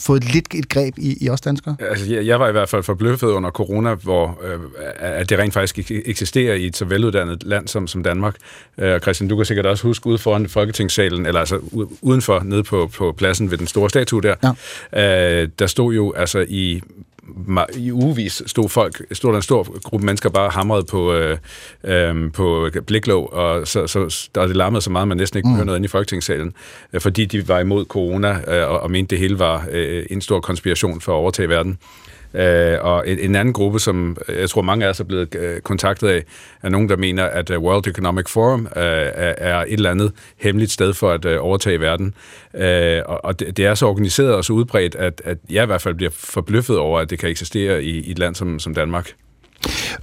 fået 0.00 0.32
lidt 0.32 0.54
et 0.54 0.68
greb 0.68 0.94
i, 0.98 1.24
i 1.24 1.30
os 1.30 1.40
danskere? 1.40 1.76
Altså, 1.80 2.14
jeg, 2.14 2.26
jeg 2.26 2.40
var 2.40 2.48
i 2.48 2.52
hvert 2.52 2.68
fald 2.68 2.82
forbløffet 2.82 3.26
under 3.26 3.50
corona, 3.50 3.94
hvor 3.94 4.40
øh, 4.42 4.60
at 4.98 5.30
det 5.30 5.38
rent 5.38 5.54
faktisk 5.54 5.90
eksisterer 5.90 6.54
i 6.54 6.66
et 6.66 6.76
så 6.76 6.84
veluddannet 6.84 7.42
land 7.42 7.68
som, 7.68 7.86
som 7.86 8.02
Danmark. 8.02 8.36
Øh, 8.78 9.00
Christian, 9.00 9.28
du 9.28 9.36
kan 9.36 9.44
sikkert 9.44 9.66
også 9.66 9.82
huske 9.82 10.06
ude 10.06 10.18
foran 10.18 10.48
Folketingssalen, 10.48 11.26
eller 11.26 11.40
altså 11.40 11.60
udenfor, 12.02 12.40
nede 12.44 12.62
på, 12.62 12.90
på 12.96 13.12
pladsen 13.12 13.50
ved 13.50 13.58
den 13.58 13.66
store 13.66 13.90
statue 13.90 14.22
der, 14.22 14.54
ja. 14.92 15.42
øh, 15.42 15.48
der 15.58 15.66
stod 15.66 15.94
jo 15.94 16.12
altså 16.12 16.46
i 16.48 16.82
i 17.76 17.92
ugevis 17.92 18.42
stod 18.46 18.68
folk, 18.68 19.02
stod 19.12 19.30
der 19.30 19.36
en 19.36 19.42
stor 19.42 19.80
gruppe 19.82 20.06
mennesker 20.06 20.30
bare 20.30 20.50
hamret 20.50 20.86
på, 20.86 21.12
øh, 21.12 21.38
øh, 21.84 22.32
på 22.32 22.70
bliklåg, 22.86 23.32
og 23.32 23.68
så, 23.68 23.86
så 23.86 24.28
der 24.34 24.46
det 24.46 24.56
larmede 24.56 24.82
så 24.82 24.90
meget, 24.90 25.02
at 25.02 25.08
man 25.08 25.16
næsten 25.16 25.38
ikke 25.38 25.44
kunne 25.46 25.52
Mm. 25.52 25.56
høre 25.56 25.66
noget 25.66 25.78
inde 25.78 25.86
i 25.86 25.88
Folketingssalen, 25.88 26.54
øh, 26.92 27.00
fordi 27.00 27.24
de 27.24 27.48
var 27.48 27.60
imod 27.60 27.84
corona, 27.84 28.40
øh, 28.56 28.70
og, 28.70 28.80
og 28.80 28.90
mente, 28.90 29.10
det 29.10 29.18
hele 29.18 29.38
var 29.38 29.66
øh, 29.70 30.06
en 30.10 30.20
stor 30.20 30.40
konspiration 30.40 31.00
for 31.00 31.12
at 31.12 31.16
overtage 31.16 31.48
verden. 31.48 31.78
Øh, 32.36 32.78
og 32.80 33.08
en, 33.08 33.18
en 33.18 33.34
anden 33.34 33.54
gruppe, 33.54 33.78
som 33.78 34.16
øh, 34.28 34.38
jeg 34.38 34.50
tror 34.50 34.62
mange 34.62 34.84
af 34.84 34.90
os 34.90 35.00
er 35.00 35.04
blevet 35.04 35.34
øh, 35.34 35.60
kontaktet 35.60 36.08
af, 36.08 36.24
er 36.62 36.68
nogen, 36.68 36.88
der 36.88 36.96
mener, 36.96 37.24
at 37.24 37.50
øh, 37.50 37.58
World 37.58 37.86
Economic 37.86 38.28
Forum 38.28 38.66
øh, 38.76 38.82
er, 38.82 39.34
er 39.38 39.60
et 39.60 39.72
eller 39.72 39.90
andet 39.90 40.12
hemmeligt 40.36 40.70
sted 40.70 40.94
for 40.94 41.10
at 41.10 41.24
øh, 41.24 41.38
overtage 41.40 41.80
verden. 41.80 42.14
Øh, 42.54 43.02
og 43.06 43.24
og 43.24 43.40
det, 43.40 43.56
det 43.56 43.66
er 43.66 43.74
så 43.74 43.86
organiseret 43.86 44.34
og 44.34 44.44
så 44.44 44.52
udbredt, 44.52 44.94
at, 44.94 45.22
at 45.24 45.38
jeg 45.50 45.62
i 45.62 45.66
hvert 45.66 45.82
fald 45.82 45.94
bliver 45.94 46.10
forbløffet 46.14 46.78
over, 46.78 47.00
at 47.00 47.10
det 47.10 47.18
kan 47.18 47.28
eksistere 47.28 47.84
i, 47.84 48.00
i 48.00 48.10
et 48.10 48.18
land 48.18 48.34
som, 48.34 48.58
som 48.58 48.74
Danmark. 48.74 49.12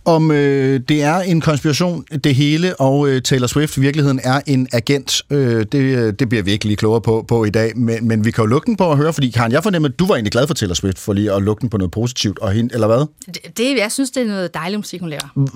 Om 0.05 0.31
øh, 0.31 0.81
det 0.89 1.03
er 1.03 1.15
en 1.15 1.41
konspiration, 1.41 2.05
det 2.23 2.35
hele, 2.35 2.75
og 2.75 3.07
øh, 3.07 3.21
Taylor 3.21 3.47
Swift 3.47 3.77
i 3.77 3.79
virkeligheden 3.79 4.19
er 4.23 4.41
en 4.47 4.67
agent, 4.71 5.21
øh, 5.29 5.65
det, 5.71 5.77
øh, 5.79 6.13
det 6.19 6.29
bliver 6.29 6.43
vi 6.43 6.51
ikke 6.51 6.65
lige 6.65 6.77
klogere 6.77 7.01
på, 7.01 7.25
på 7.27 7.45
i 7.45 7.49
dag, 7.49 7.77
men, 7.77 8.07
men 8.07 8.25
vi 8.25 8.31
kan 8.31 8.41
jo 8.41 8.45
lukke 8.45 8.65
den 8.65 8.75
på 8.75 8.91
at 8.91 8.97
høre, 8.97 9.13
fordi 9.13 9.29
Karen, 9.29 9.51
jeg 9.51 9.63
fornemmer, 9.63 9.89
at 9.89 9.99
du 9.99 10.05
var 10.05 10.15
egentlig 10.15 10.31
glad 10.31 10.47
for 10.47 10.53
Taylor 10.53 10.73
Swift, 10.73 10.99
for 10.99 11.13
lige 11.13 11.33
at 11.33 11.41
lukke 11.41 11.61
den 11.61 11.69
på 11.69 11.77
noget 11.77 11.91
positivt, 11.91 12.39
og 12.39 12.51
hende, 12.51 12.73
eller 12.73 12.87
hvad? 12.87 13.05
Det, 13.25 13.57
det, 13.57 13.77
jeg 13.77 13.91
synes, 13.91 14.11
det 14.11 14.23
er 14.23 14.27
noget 14.27 14.53
dejlig 14.53 14.79
musik, 14.79 14.99
hun 14.99 15.09
laver. 15.09 15.51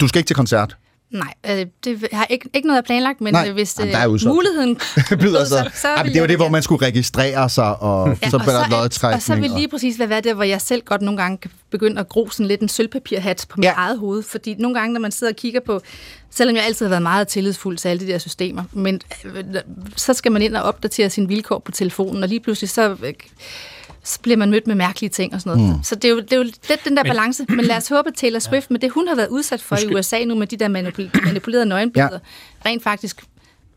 Du 0.00 0.08
skal 0.08 0.18
ikke 0.18 0.28
til 0.28 0.36
koncert. 0.36 0.76
Nej, 1.10 1.34
øh, 1.50 1.66
det 1.84 2.08
har 2.12 2.26
ikke, 2.30 2.48
ikke 2.54 2.68
noget 2.68 2.76
jeg 2.76 2.84
planlagt, 2.84 3.20
men 3.20 3.32
Nej, 3.34 3.44
Nej. 3.44 3.52
hvis 3.52 3.78
jamen, 3.78 3.88
øh, 3.88 3.94
der 3.94 4.02
er 4.02 4.06
udsolgt. 4.06 4.34
muligheden 4.34 4.76
Byder 5.20 5.44
så, 5.44 5.48
sig. 5.48 5.70
så 5.74 5.88
Ej, 5.88 5.96
men 5.96 6.04
vil 6.04 6.14
det 6.14 6.20
var 6.20 6.26
det, 6.26 6.36
hvor 6.36 6.48
man 6.48 6.62
skulle 6.62 6.86
registrere 6.86 7.48
sig, 7.50 7.82
og 7.82 8.08
Ja, 8.22 8.30
så 8.30 8.38
blev 8.38 8.48
der 8.48 8.88
så 8.90 9.06
er, 9.06 9.14
og 9.14 9.22
så 9.22 9.34
vil 9.36 9.50
lige 9.50 9.68
præcis 9.68 9.98
være 9.98 10.20
der, 10.20 10.34
hvor 10.34 10.44
jeg 10.44 10.60
selv 10.60 10.82
godt 10.84 11.02
nogle 11.02 11.22
gange 11.22 11.38
kan 11.38 11.50
begynde 11.70 12.00
at 12.00 12.08
gro 12.08 12.28
sådan 12.30 12.46
lidt 12.46 12.60
en 12.60 12.68
sølvpapirhat 12.68 13.46
på 13.48 13.60
mit 13.60 13.64
ja. 13.64 13.72
eget 13.72 13.98
hoved. 13.98 14.22
Fordi 14.22 14.54
nogle 14.54 14.78
gange, 14.78 14.92
når 14.92 15.00
man 15.00 15.12
sidder 15.12 15.32
og 15.32 15.36
kigger 15.36 15.60
på, 15.60 15.80
selvom 16.30 16.56
jeg 16.56 16.64
altid 16.64 16.86
har 16.86 16.90
været 16.90 17.02
meget 17.02 17.28
tillidsfuld 17.28 17.78
til 17.78 17.88
alle 17.88 18.06
de 18.06 18.12
der 18.12 18.18
systemer, 18.18 18.64
men 18.72 19.00
øh, 19.24 19.44
så 19.96 20.14
skal 20.14 20.32
man 20.32 20.42
ind 20.42 20.56
og 20.56 20.62
opdatere 20.62 21.10
sine 21.10 21.28
vilkår 21.28 21.58
på 21.58 21.72
telefonen, 21.72 22.22
og 22.22 22.28
lige 22.28 22.40
pludselig 22.40 22.70
så, 22.70 22.96
øh, 23.02 23.12
så 24.04 24.18
bliver 24.22 24.36
man 24.36 24.50
mødt 24.50 24.66
med 24.66 24.74
mærkelige 24.74 25.10
ting 25.10 25.34
og 25.34 25.40
sådan 25.40 25.58
noget. 25.58 25.76
Mm. 25.76 25.82
Så 25.82 25.94
det 25.94 26.04
er, 26.04 26.08
jo, 26.08 26.20
det 26.20 26.32
er 26.32 26.36
jo 26.36 26.42
lidt 26.42 26.84
den 26.84 26.96
der 26.96 27.02
balance. 27.02 27.44
Men 27.48 27.64
lad 27.64 27.76
os 27.76 27.88
håbe, 27.94 28.08
at 28.08 28.14
Taylor 28.14 28.38
Swift, 28.38 28.70
med 28.70 28.80
det 28.80 28.90
hun 28.90 29.08
har 29.08 29.14
været 29.14 29.28
udsat 29.28 29.60
for 29.62 29.76
Måske- 29.76 29.90
i 29.90 29.94
USA 29.94 30.24
nu, 30.24 30.34
med 30.34 30.46
de 30.46 30.56
der 30.56 30.68
manipul- 30.68 31.24
manipulerede 31.24 31.66
nøgenbilleder, 31.66 32.18
ja. 32.64 32.68
rent 32.70 32.82
faktisk 32.82 33.22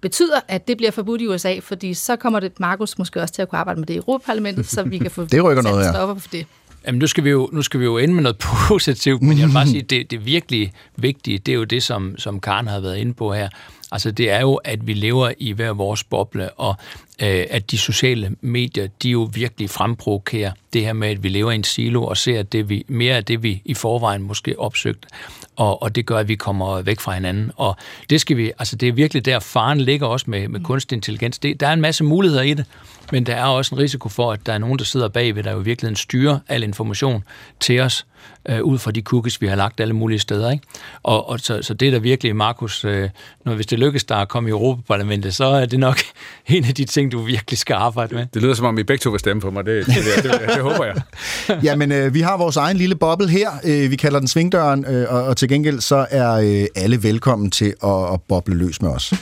betyder, 0.01 0.39
at 0.47 0.67
det 0.67 0.77
bliver 0.77 0.91
forbudt 0.91 1.21
i 1.21 1.27
USA, 1.27 1.59
fordi 1.59 1.93
så 1.93 2.15
kommer 2.15 2.39
det 2.39 2.59
Markus 2.59 2.97
måske 2.97 3.21
også 3.21 3.33
til 3.33 3.41
at 3.41 3.49
kunne 3.49 3.59
arbejde 3.59 3.79
med 3.79 3.87
det 3.87 3.93
i 3.93 3.97
Europaparlamentet, 3.97 4.67
så 4.69 4.83
vi 4.83 4.97
kan 4.97 5.11
få 5.11 5.25
Det 5.31 5.43
rykker 5.43 5.63
noget, 5.63 5.85
ja. 5.85 5.91
stopper 5.91 6.15
for 6.21 6.29
det. 6.29 6.45
Jamen, 6.87 6.99
nu 6.99 7.07
skal 7.07 7.23
vi 7.23 7.29
jo, 7.29 7.49
nu 7.51 7.61
skal 7.61 7.79
vi 7.79 7.85
jo 7.85 7.97
ende 7.97 8.13
med 8.13 8.23
noget 8.23 8.37
positivt, 8.67 9.21
men 9.21 9.37
jeg 9.39 9.47
vil 9.47 9.53
bare 9.53 9.67
sige, 9.67 9.81
det, 9.81 10.11
det 10.11 10.25
virkelig 10.25 10.73
vigtige, 10.97 11.37
det 11.37 11.51
er 11.51 11.55
jo 11.55 11.63
det, 11.63 11.83
som, 11.83 12.17
som 12.17 12.39
Karen 12.39 12.67
har 12.67 12.79
været 12.79 12.97
inde 12.97 13.13
på 13.13 13.33
her. 13.33 13.49
Altså, 13.91 14.11
det 14.11 14.29
er 14.31 14.41
jo, 14.41 14.55
at 14.55 14.87
vi 14.87 14.93
lever 14.93 15.31
i 15.37 15.51
hver 15.51 15.73
vores 15.73 16.03
boble, 16.03 16.49
og 16.53 16.75
øh, 17.21 17.45
at 17.49 17.71
de 17.71 17.77
sociale 17.77 18.35
medier, 18.41 18.87
de 19.03 19.09
jo 19.09 19.29
virkelig 19.33 19.69
fremprovokerer 19.69 20.51
det 20.73 20.81
her 20.81 20.93
med, 20.93 21.07
at 21.07 21.23
vi 21.23 21.29
lever 21.29 21.51
i 21.51 21.55
en 21.55 21.63
silo 21.63 22.03
og 22.03 22.17
ser 22.17 22.43
det, 22.43 22.69
vi, 22.69 22.85
mere 22.87 23.15
af 23.15 23.25
det, 23.25 23.43
vi 23.43 23.61
i 23.65 23.73
forvejen 23.73 24.21
måske 24.23 24.59
opsøgt, 24.59 25.05
og, 25.55 25.81
og 25.83 25.95
det 25.95 26.05
gør, 26.05 26.17
at 26.17 26.27
vi 26.27 26.35
kommer 26.35 26.81
væk 26.81 26.99
fra 26.99 27.13
hinanden. 27.13 27.51
Og 27.55 27.75
det 28.09 28.21
skal 28.21 28.37
vi, 28.37 28.51
altså 28.59 28.75
det 28.75 28.89
er 28.89 28.93
virkelig 28.93 29.25
der, 29.25 29.39
faren 29.39 29.81
ligger 29.81 30.07
også 30.07 30.25
med, 30.29 30.47
med 30.47 30.59
kunstig 30.59 30.95
intelligens. 30.95 31.39
Det, 31.39 31.59
der 31.59 31.67
er 31.67 31.73
en 31.73 31.81
masse 31.81 32.03
muligheder 32.03 32.41
i 32.41 32.53
det, 32.53 32.65
men 33.11 33.25
der 33.25 33.35
er 33.35 33.45
også 33.45 33.75
en 33.75 33.81
risiko 33.81 34.09
for, 34.09 34.31
at 34.31 34.45
der 34.45 34.53
er 34.53 34.57
nogen, 34.57 34.79
der 34.79 34.85
sidder 34.85 35.07
bagved, 35.07 35.43
der 35.43 35.51
jo 35.51 35.61
i 35.61 35.63
virkeligheden 35.63 35.95
styrer 35.95 36.39
al 36.47 36.63
information 36.63 37.23
til 37.59 37.79
os, 37.79 38.05
øh, 38.49 38.61
ud 38.61 38.77
fra 38.77 38.91
de 38.91 39.01
cookies, 39.01 39.41
vi 39.41 39.47
har 39.47 39.55
lagt 39.55 39.79
alle 39.79 39.93
mulige 39.93 40.19
steder. 40.19 40.51
Ikke? 40.51 40.65
Og, 41.03 41.29
og 41.29 41.39
så, 41.39 41.61
så 41.61 41.73
det 41.73 41.87
er 41.87 41.91
der 41.91 41.99
virkelig, 41.99 42.35
Markus, 42.35 42.85
øh, 42.85 43.09
når 43.45 43.55
hvis 43.55 43.65
det 43.65 43.79
lykkes 43.79 44.03
dig 44.03 44.21
at 44.21 44.27
komme 44.27 44.49
i 44.49 44.51
Europaparlamentet, 44.51 45.35
så 45.35 45.45
er 45.45 45.65
det 45.65 45.79
nok 45.79 45.97
en 46.47 46.65
af 46.65 46.75
de 46.75 46.85
ting, 46.85 47.11
du 47.11 47.21
virkelig 47.21 47.57
skal 47.57 47.73
arbejde 47.73 48.15
med. 48.15 48.25
Det 48.33 48.41
lyder 48.41 48.53
som 48.53 48.65
om, 48.65 48.77
I 48.77 48.83
begge 48.83 49.01
to 49.01 49.09
vil 49.09 49.19
stemme 49.19 49.41
på 49.41 49.51
mig. 49.51 49.65
Det, 49.65 49.85
det, 49.85 49.95
det, 49.95 50.23
det, 50.23 50.49
det 50.55 50.60
håber 50.61 50.85
jeg. 50.85 50.95
Jamen, 51.67 51.91
øh, 51.91 52.13
vi 52.13 52.21
har 52.21 52.37
vores 52.37 52.57
egen 52.57 52.77
lille 52.77 52.95
boble 52.95 53.29
her. 53.29 53.49
Øh, 53.63 53.91
vi 53.91 53.95
kalder 53.95 54.19
den 54.19 54.27
Svingdøren, 54.27 54.85
øh, 54.85 55.05
og, 55.09 55.23
og 55.23 55.37
til 55.37 55.49
gengæld 55.49 55.81
så 55.81 56.05
er 56.09 56.31
øh, 56.31 56.65
alle 56.75 57.03
velkommen 57.03 57.51
til 57.51 57.73
at, 57.83 58.13
at 58.13 58.19
boble 58.29 58.55
løs 58.55 58.81
med 58.81 58.89
os. 58.89 59.13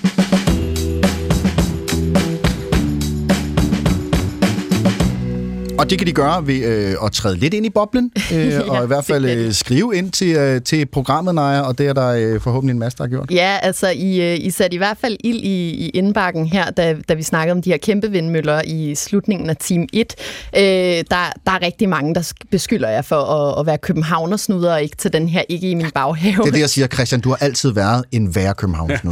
Og 5.79 5.89
det 5.89 5.97
kan 5.97 6.07
de 6.07 6.11
gøre 6.11 6.47
ved 6.47 6.55
øh, 6.65 6.95
at 7.05 7.11
træde 7.11 7.35
lidt 7.37 7.53
ind 7.53 7.65
i 7.65 7.69
boblen, 7.69 8.11
øh, 8.33 8.47
Ja, 8.47 8.61
og 8.61 8.83
i 8.83 8.87
hvert 8.87 9.05
fald 9.05 9.25
øh, 9.25 9.53
skrive 9.53 9.95
ind 9.95 10.11
til, 10.11 10.27
øh, 10.35 10.61
til 10.61 10.85
programmet, 10.85 11.35
Naja, 11.35 11.61
og 11.61 11.77
det 11.77 11.87
er 11.87 11.93
der 11.93 12.07
øh, 12.07 12.41
forhåbentlig 12.41 12.73
en 12.73 12.79
masse, 12.79 12.97
der 12.97 13.03
har 13.03 13.09
gjort. 13.09 13.31
Ja, 13.31 13.57
altså 13.61 13.89
I, 13.95 14.21
øh, 14.33 14.45
I 14.45 14.51
satte 14.51 14.75
i 14.75 14.77
hvert 14.77 14.97
fald 15.01 15.17
ild 15.23 15.37
i, 15.37 15.69
i 15.69 15.89
indbakken 15.89 16.45
her, 16.47 16.69
da, 16.71 16.95
da 17.09 17.13
vi 17.13 17.23
snakkede 17.23 17.51
om 17.51 17.61
de 17.61 17.69
her 17.69 17.77
kæmpe 17.77 18.11
vindmøller 18.11 18.61
i 18.65 18.95
slutningen 18.95 19.49
af 19.49 19.57
time 19.57 19.87
1. 19.93 20.13
Øh, 20.57 20.61
der, 20.61 21.03
der 21.45 21.51
er 21.51 21.61
rigtig 21.65 21.89
mange, 21.89 22.15
der 22.15 22.21
sk- 22.21 22.47
beskylder 22.51 22.89
jer 22.89 23.01
for 23.01 23.15
at, 23.21 23.59
at 23.59 23.65
være 23.65 23.77
københavnersnuder 23.77 24.73
og 24.73 24.83
ikke 24.83 24.95
til 24.97 25.13
den 25.13 25.27
her 25.29 25.41
ikke 25.49 25.69
i 25.71 25.73
min 25.75 25.91
baghave. 25.95 26.35
Det 26.43 26.47
er 26.47 26.51
det, 26.51 26.59
jeg 26.59 26.69
siger, 26.69 26.87
Christian, 26.87 27.21
du 27.21 27.29
har 27.29 27.37
altid 27.41 27.71
været 27.71 28.03
en 28.11 28.35
værre 28.35 28.53
Københavns 28.53 29.03
nu. 29.03 29.11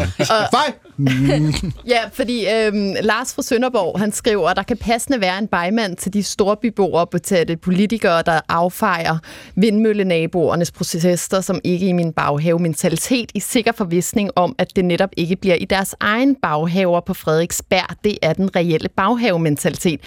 Mm. 0.98 1.54
Ja, 1.88 2.00
fordi 2.14 2.46
øhm, 2.50 2.96
Lars 3.02 3.34
fra 3.34 3.42
Sønderborg, 3.42 4.00
han 4.00 4.12
skriver, 4.12 4.50
at 4.50 4.58
der 4.58 4.64
kan 4.64 4.78
passende 4.78 5.22
være 5.22 5.38
en 5.38 5.48
bejmand 5.48 5.98
til 5.98 6.14
de 6.14 6.24
storbyboere 6.24 7.20
tætte 7.20 7.58
politikere, 7.58 8.22
der 8.22 8.40
affejer 8.50 9.18
vindmøllenaboernes 9.56 10.72
protester, 10.72 11.42
som 11.42 11.60
ikke 11.64 11.88
i 11.88 11.92
min 11.92 12.14
baghave 12.14 12.60
mentalitet, 12.60 13.32
i 13.34 13.40
sikker 13.40 13.72
forvisning 13.72 14.30
om, 14.36 14.56
at 14.58 14.76
det 14.76 14.86
netop 14.86 15.10
ikke 15.18 15.36
bliver 15.36 15.56
i 15.56 15.66
deres 15.66 15.96
egen 16.00 16.36
baghaver 16.36 17.00
på 17.00 17.14
Frederiksberg. 17.14 17.96
Det 18.04 18.18
er 18.22 18.34
den 18.34 18.56
reelle 18.56 18.90
baghave-mentalitet. 18.90 20.00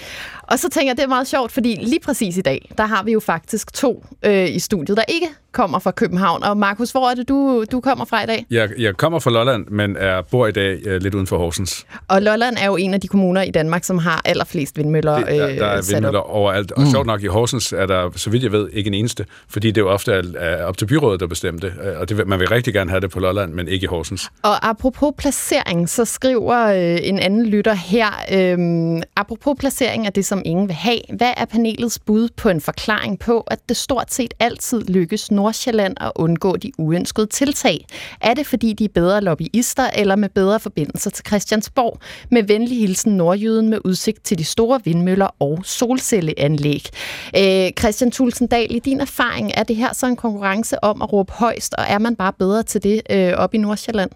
Og 0.51 0.59
så 0.59 0.68
tænker 0.68 0.90
jeg, 0.90 0.97
det 0.97 1.02
er 1.02 1.09
meget 1.09 1.27
sjovt, 1.27 1.52
fordi 1.52 1.77
lige 1.81 2.01
præcis 2.01 2.36
i 2.36 2.40
dag, 2.40 2.72
der 2.78 2.86
har 2.86 3.02
vi 3.02 3.12
jo 3.12 3.20
faktisk 3.20 3.72
to 3.72 4.05
øh, 4.24 4.55
i 4.55 4.59
studiet, 4.59 4.97
der 4.97 5.05
ikke 5.09 5.27
kommer 5.52 5.78
fra 5.78 5.90
København. 5.90 6.43
Og 6.44 6.56
Markus, 6.56 6.90
hvor 6.90 7.10
er 7.10 7.14
det, 7.14 7.28
du, 7.28 7.64
du 7.72 7.81
kommer 7.81 8.05
fra 8.05 8.22
i 8.22 8.27
dag? 8.27 8.47
Jeg, 8.51 8.68
jeg 8.78 8.97
kommer 8.97 9.18
fra 9.18 9.31
Lolland, 9.31 9.66
men 9.66 9.97
er, 9.97 10.22
bor 10.22 10.47
i 10.47 10.52
dag 10.52 10.78
uh, 10.86 10.93
lidt 10.93 11.14
uden 11.14 11.27
for 11.27 11.39
Horsens. 11.39 11.86
Og 12.09 12.22
Lolland 12.22 12.56
er 12.60 12.66
jo 12.66 12.77
en 12.77 12.94
af 12.94 13.01
de 13.01 13.09
kommuner 13.09 13.43
i 13.43 13.51
Danmark, 13.51 13.85
som 13.85 13.98
har 13.98 14.22
allerflest 14.24 14.77
vindmøller 14.77 15.16
Det, 15.16 15.27
der, 15.27 15.36
der 15.36 15.72
øh, 15.72 15.78
er 15.78 15.81
sat 15.81 15.94
vindmøller 15.94 16.20
op. 16.20 16.35
overalt. 16.35 16.72
Og 16.72 16.81
mm. 16.82 16.90
sjovt 16.90 17.06
nok, 17.06 17.22
i 17.22 17.27
Horsens 17.27 17.72
er 17.72 17.86
der, 17.86 18.10
så 18.16 18.31
vidt 18.31 18.43
jeg 18.43 18.52
ved, 18.52 18.68
ikke 18.72 18.89
en 18.89 18.94
eneste. 18.94 19.27
Fordi 19.48 19.68
det 19.68 19.77
er 19.78 19.85
jo 19.85 19.90
ofte 19.90 20.12
er, 20.12 20.22
er 20.39 20.64
op 20.64 20.78
til 20.78 20.86
byrådet, 20.86 21.20
der 21.20 21.27
bestemte 21.27 21.66
det. 21.66 21.97
Og 21.97 22.09
det, 22.09 22.27
man 22.27 22.40
vil 22.40 22.48
rigtig 22.48 22.74
gerne 22.74 22.90
have 22.90 23.01
det 23.01 23.10
på 23.10 23.20
Lolland, 23.20 23.52
men 23.52 23.68
ikke 23.68 23.85
i 23.85 23.86
Horsens. 23.86 24.31
Og 24.43 24.68
apropos 24.68 25.12
placering, 25.18 25.89
så 25.89 26.05
skriver 26.05 26.66
øh, 26.66 26.98
en 27.02 27.18
anden 27.18 27.47
lytter 27.47 27.74
her, 27.74 28.06
øh, 28.32 29.02
apropos 29.16 29.56
placering 29.59 30.06
af 30.06 30.12
det, 30.12 30.24
som 30.24 30.40
ingen 30.45 30.69
vil 30.69 30.75
have, 30.75 31.01
hvad 31.12 31.33
er 31.37 31.45
panelets 31.45 31.99
bud 31.99 32.29
på 32.37 32.49
en 32.49 32.61
forklaring 32.61 33.19
på, 33.19 33.41
at 33.41 33.59
det 33.69 33.77
stort 33.77 34.12
set 34.12 34.35
altid 34.41 34.83
lykkes 34.83 35.31
Nordsjælland 35.31 35.97
at 36.01 36.12
undgå 36.15 36.57
de 36.57 36.73
uønskede 36.79 37.27
tiltag? 37.27 37.87
Er 38.21 38.35
det, 38.35 38.47
fordi 38.47 38.73
de 38.73 38.85
er 38.85 38.89
bedre 38.95 39.21
lobbyister 39.21 39.91
eller 39.95 40.17
med 40.17 40.29
bedre 40.29 40.61
forbindelser 40.61 41.11
til 41.11 41.27
Christiansborg? 41.27 41.99
Med 42.31 42.43
venlig 42.43 42.79
hilsen 42.79 43.17
Nordjyden 43.17 43.69
med 43.69 43.79
udsigt 43.85 44.25
til 44.25 44.39
de 44.39 44.45
store 44.45 44.81
vindmøller 44.85 45.29
og 45.39 45.59
solcelleanlæg. 45.65 46.89
Øh, 47.37 47.71
Christian 47.79 48.11
Tulsendal, 48.11 48.75
i 48.75 48.79
din 48.79 49.01
erfaring, 49.01 49.53
er 49.55 49.62
det 49.62 49.77
her 49.77 49.93
så 49.93 50.07
en 50.07 50.17
konkurrence 50.17 50.85
om 50.85 51.03
at 51.03 51.12
råbe 51.12 51.33
højst, 51.33 51.75
og 51.75 51.85
er 51.89 51.99
man 51.99 52.17
bare 52.17 52.33
bedre 52.33 52.62
til 52.62 52.83
det 52.83 53.03
øh, 53.11 53.33
op 53.33 53.55
i 53.55 53.59
Nordsjælland? 53.59 54.11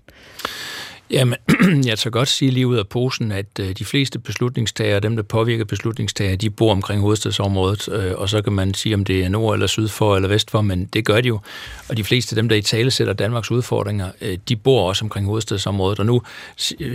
Jamen, 1.15 1.39
jeg 1.89 1.99
tør 1.99 2.11
godt 2.11 2.29
sige 2.29 2.51
lige 2.51 2.67
ud 2.67 2.77
af 2.77 2.89
posen, 2.89 3.33
at 3.33 3.59
øh, 3.61 3.73
de 3.79 3.85
fleste 3.85 4.19
beslutningstagere, 4.19 5.01
dem 5.01 5.17
der 5.17 5.23
påvirker 5.23 5.65
beslutningstagere, 5.65 6.37
de 6.37 6.51
bor 6.51 6.73
omkring 6.73 7.01
hovedstadsområdet, 7.01 7.89
øh, 7.93 8.13
og 8.17 8.29
så 8.29 8.43
kan 8.43 8.53
man 8.53 8.75
sige, 8.75 8.95
om 8.95 9.05
det 9.05 9.25
er 9.25 9.29
nord 9.29 9.55
eller 9.55 9.67
syd 9.67 9.89
for 9.89 10.17
eller 10.17 10.29
vest 10.29 10.51
for, 10.51 10.61
men 10.61 10.85
det 10.85 11.05
gør 11.05 11.21
de 11.21 11.29
jo. 11.29 11.41
Og 11.89 11.97
de 11.97 12.05
fleste 12.05 12.33
af 12.33 12.37
dem, 12.37 12.49
der 12.49 12.57
i 12.57 12.63
tale 12.63 12.91
sætter 12.91 13.13
Danmarks 13.13 13.51
udfordringer, 13.51 14.09
øh, 14.21 14.39
de 14.49 14.57
bor 14.57 14.89
også 14.89 15.05
omkring 15.05 15.27
hovedstadsområdet. 15.27 15.99
Og 15.99 16.07
nu 16.07 16.23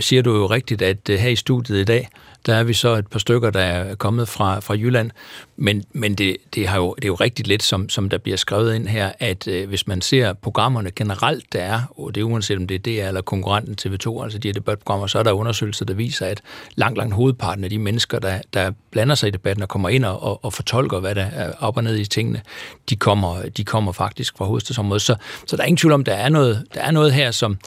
siger 0.00 0.22
du 0.22 0.36
jo 0.36 0.46
rigtigt, 0.46 0.82
at 0.82 0.98
her 1.08 1.28
i 1.28 1.36
studiet 1.36 1.80
i 1.80 1.84
dag, 1.84 2.08
der 2.46 2.54
er 2.54 2.62
vi 2.62 2.72
så 2.72 2.88
et 2.88 3.06
par 3.06 3.18
stykker, 3.18 3.50
der 3.50 3.60
er 3.60 3.94
kommet 3.94 4.28
fra, 4.28 4.60
fra 4.60 4.74
Jylland, 4.74 5.10
men, 5.56 5.84
men 5.92 6.14
det, 6.14 6.36
det, 6.54 6.68
har 6.68 6.76
jo, 6.76 6.94
det 6.94 7.04
er 7.04 7.08
jo 7.08 7.14
rigtigt 7.14 7.48
lidt, 7.48 7.62
som, 7.62 7.88
som 7.88 8.08
der 8.08 8.18
bliver 8.18 8.36
skrevet 8.36 8.74
ind 8.74 8.88
her, 8.88 9.12
at 9.18 9.48
øh, 9.48 9.68
hvis 9.68 9.86
man 9.86 10.00
ser 10.00 10.32
programmerne 10.32 10.90
generelt, 10.90 11.52
der 11.52 11.60
er, 11.60 11.80
og 11.98 12.14
det 12.14 12.20
er 12.20 12.24
uanset 12.24 12.56
om 12.56 12.66
det 12.66 12.74
er 12.74 13.02
DR 13.02 13.08
eller 13.08 13.22
konkurrenten 13.22 13.76
TV2, 13.80 14.22
altså 14.22 14.38
de 14.38 14.48
her 14.48 14.52
debatprogrammer, 14.52 15.06
så 15.06 15.18
er 15.18 15.22
der 15.22 15.32
undersøgelser, 15.32 15.84
der 15.84 15.94
viser, 15.94 16.26
at 16.26 16.40
langt, 16.74 16.98
langt 16.98 17.14
hovedparten 17.14 17.64
af 17.64 17.70
de 17.70 17.78
mennesker, 17.78 18.18
der, 18.18 18.38
der 18.54 18.72
blander 18.90 19.14
sig 19.14 19.26
i 19.26 19.30
debatten 19.30 19.62
og 19.62 19.68
kommer 19.68 19.88
ind 19.88 20.04
og, 20.04 20.22
og, 20.22 20.44
og 20.44 20.52
fortolker, 20.52 21.00
hvad 21.00 21.14
der 21.14 21.24
er 21.24 21.52
op 21.58 21.76
og 21.76 21.84
ned 21.84 21.96
i 21.96 22.04
tingene, 22.04 22.40
de 22.90 22.96
kommer, 22.96 23.42
de 23.56 23.64
kommer 23.64 23.92
faktisk 23.92 24.38
fra 24.38 24.44
hovedstadsområdet. 24.44 25.02
Så, 25.02 25.16
så 25.46 25.56
der 25.56 25.62
er 25.62 25.66
ingen 25.66 25.76
tvivl 25.76 25.92
om, 25.92 26.04
der 26.04 26.14
er 26.14 26.28
noget, 26.28 26.64
der 26.74 26.80
er 26.80 26.90
noget 26.90 27.12
her, 27.12 27.30
som, 27.30 27.58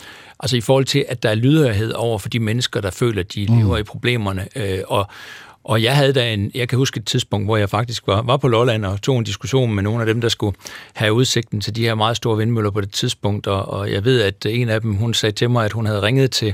Altså 0.44 0.57
i 0.57 0.61
forhold 0.61 0.86
til, 0.86 1.06
at 1.10 1.24
der 1.24 1.30
er 1.30 1.36
lydhørighed 1.36 1.91
over 1.91 2.20
for 2.20 2.30
de 2.30 2.40
mennesker, 2.40 2.82
der 2.82 2.91
føler, 2.91 3.20
at 3.22 3.34
de 3.34 3.45
lever 3.45 3.78
i 3.78 3.84
problemerne, 3.84 4.48
øh, 4.56 4.80
og, 4.88 5.07
Og 5.64 5.84
jeg 5.84 5.95
havde 5.95 6.14
da 6.14 6.34
en, 6.34 6.52
jeg 6.53 6.69
kan 6.69 6.77
huske 6.77 6.98
et 6.98 7.06
tidspunkt, 7.06 7.48
hvor 7.48 7.57
jeg 7.57 7.69
faktisk 7.69 8.07
var, 8.07 8.22
var 8.22 8.38
på 8.38 8.48
Lolland 8.48 8.85
og 8.85 9.02
tog 9.02 9.18
en 9.18 9.23
diskussion 9.23 9.73
med 9.73 9.84
nogle 9.84 9.99
af 9.99 10.06
dem, 10.06 10.22
der 10.22 10.30
skulle 10.30 10.57
have 10.94 11.14
udsigten 11.14 11.61
til 11.61 11.76
de 11.76 11.81
her 11.81 11.95
meget 11.95 12.18
store 12.18 12.38
vindmøller 12.38 12.72
på 12.72 12.81
det 12.81 12.91
tidspunkt, 12.91 13.48
og, 13.48 13.69
og 13.69 13.91
jeg 13.91 14.06
ved, 14.06 14.22
at 14.22 14.45
en 14.45 14.69
af 14.69 14.81
dem, 14.81 14.95
hun 14.95 15.14
sagde 15.14 15.35
til 15.35 15.49
mig, 15.49 15.65
at 15.65 15.72
hun 15.72 15.85
havde 15.85 16.02
ringet 16.02 16.31
til, 16.31 16.53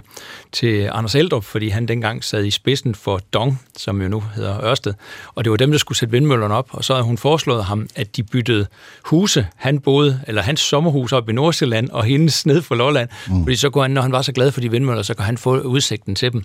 til 0.51 0.89
Anders 0.91 1.15
Eldrup, 1.15 1.43
fordi 1.43 1.69
han 1.69 1.85
dengang 1.85 2.23
sad 2.23 2.45
i 2.45 2.51
spidsen 2.51 2.95
for 2.95 3.17
Dong, 3.33 3.61
som 3.77 4.01
jo 4.01 4.07
nu 4.07 4.23
hedder 4.35 4.63
Ørsted, 4.63 4.93
og 5.35 5.43
det 5.43 5.51
var 5.51 5.57
dem, 5.57 5.71
der 5.71 5.77
skulle 5.77 5.97
sætte 5.97 6.11
vindmøllerne 6.11 6.53
op, 6.53 6.67
og 6.71 6.83
så 6.83 6.93
havde 6.93 7.05
hun 7.05 7.17
foreslået 7.17 7.65
ham, 7.65 7.87
at 7.95 8.15
de 8.15 8.23
byttede 8.23 8.67
huse. 9.03 9.47
Han 9.55 9.79
boede, 9.79 10.21
eller 10.27 10.41
hans 10.41 10.59
sommerhus 10.59 11.11
op 11.11 11.29
i 11.29 11.33
Nordsjælland, 11.33 11.89
og 11.89 12.03
hendes 12.03 12.45
ned 12.45 12.61
for 12.61 12.75
Lolland, 12.75 13.09
mm. 13.29 13.43
fordi 13.43 13.55
så 13.55 13.69
kunne 13.69 13.83
han, 13.83 13.91
når 13.91 14.01
han 14.01 14.11
var 14.11 14.21
så 14.21 14.31
glad 14.31 14.51
for 14.51 14.61
de 14.61 14.71
vindmøller, 14.71 15.03
så 15.03 15.13
kunne 15.13 15.25
han 15.25 15.37
få 15.37 15.59
udsigten 15.59 16.15
til 16.15 16.33
dem. 16.33 16.43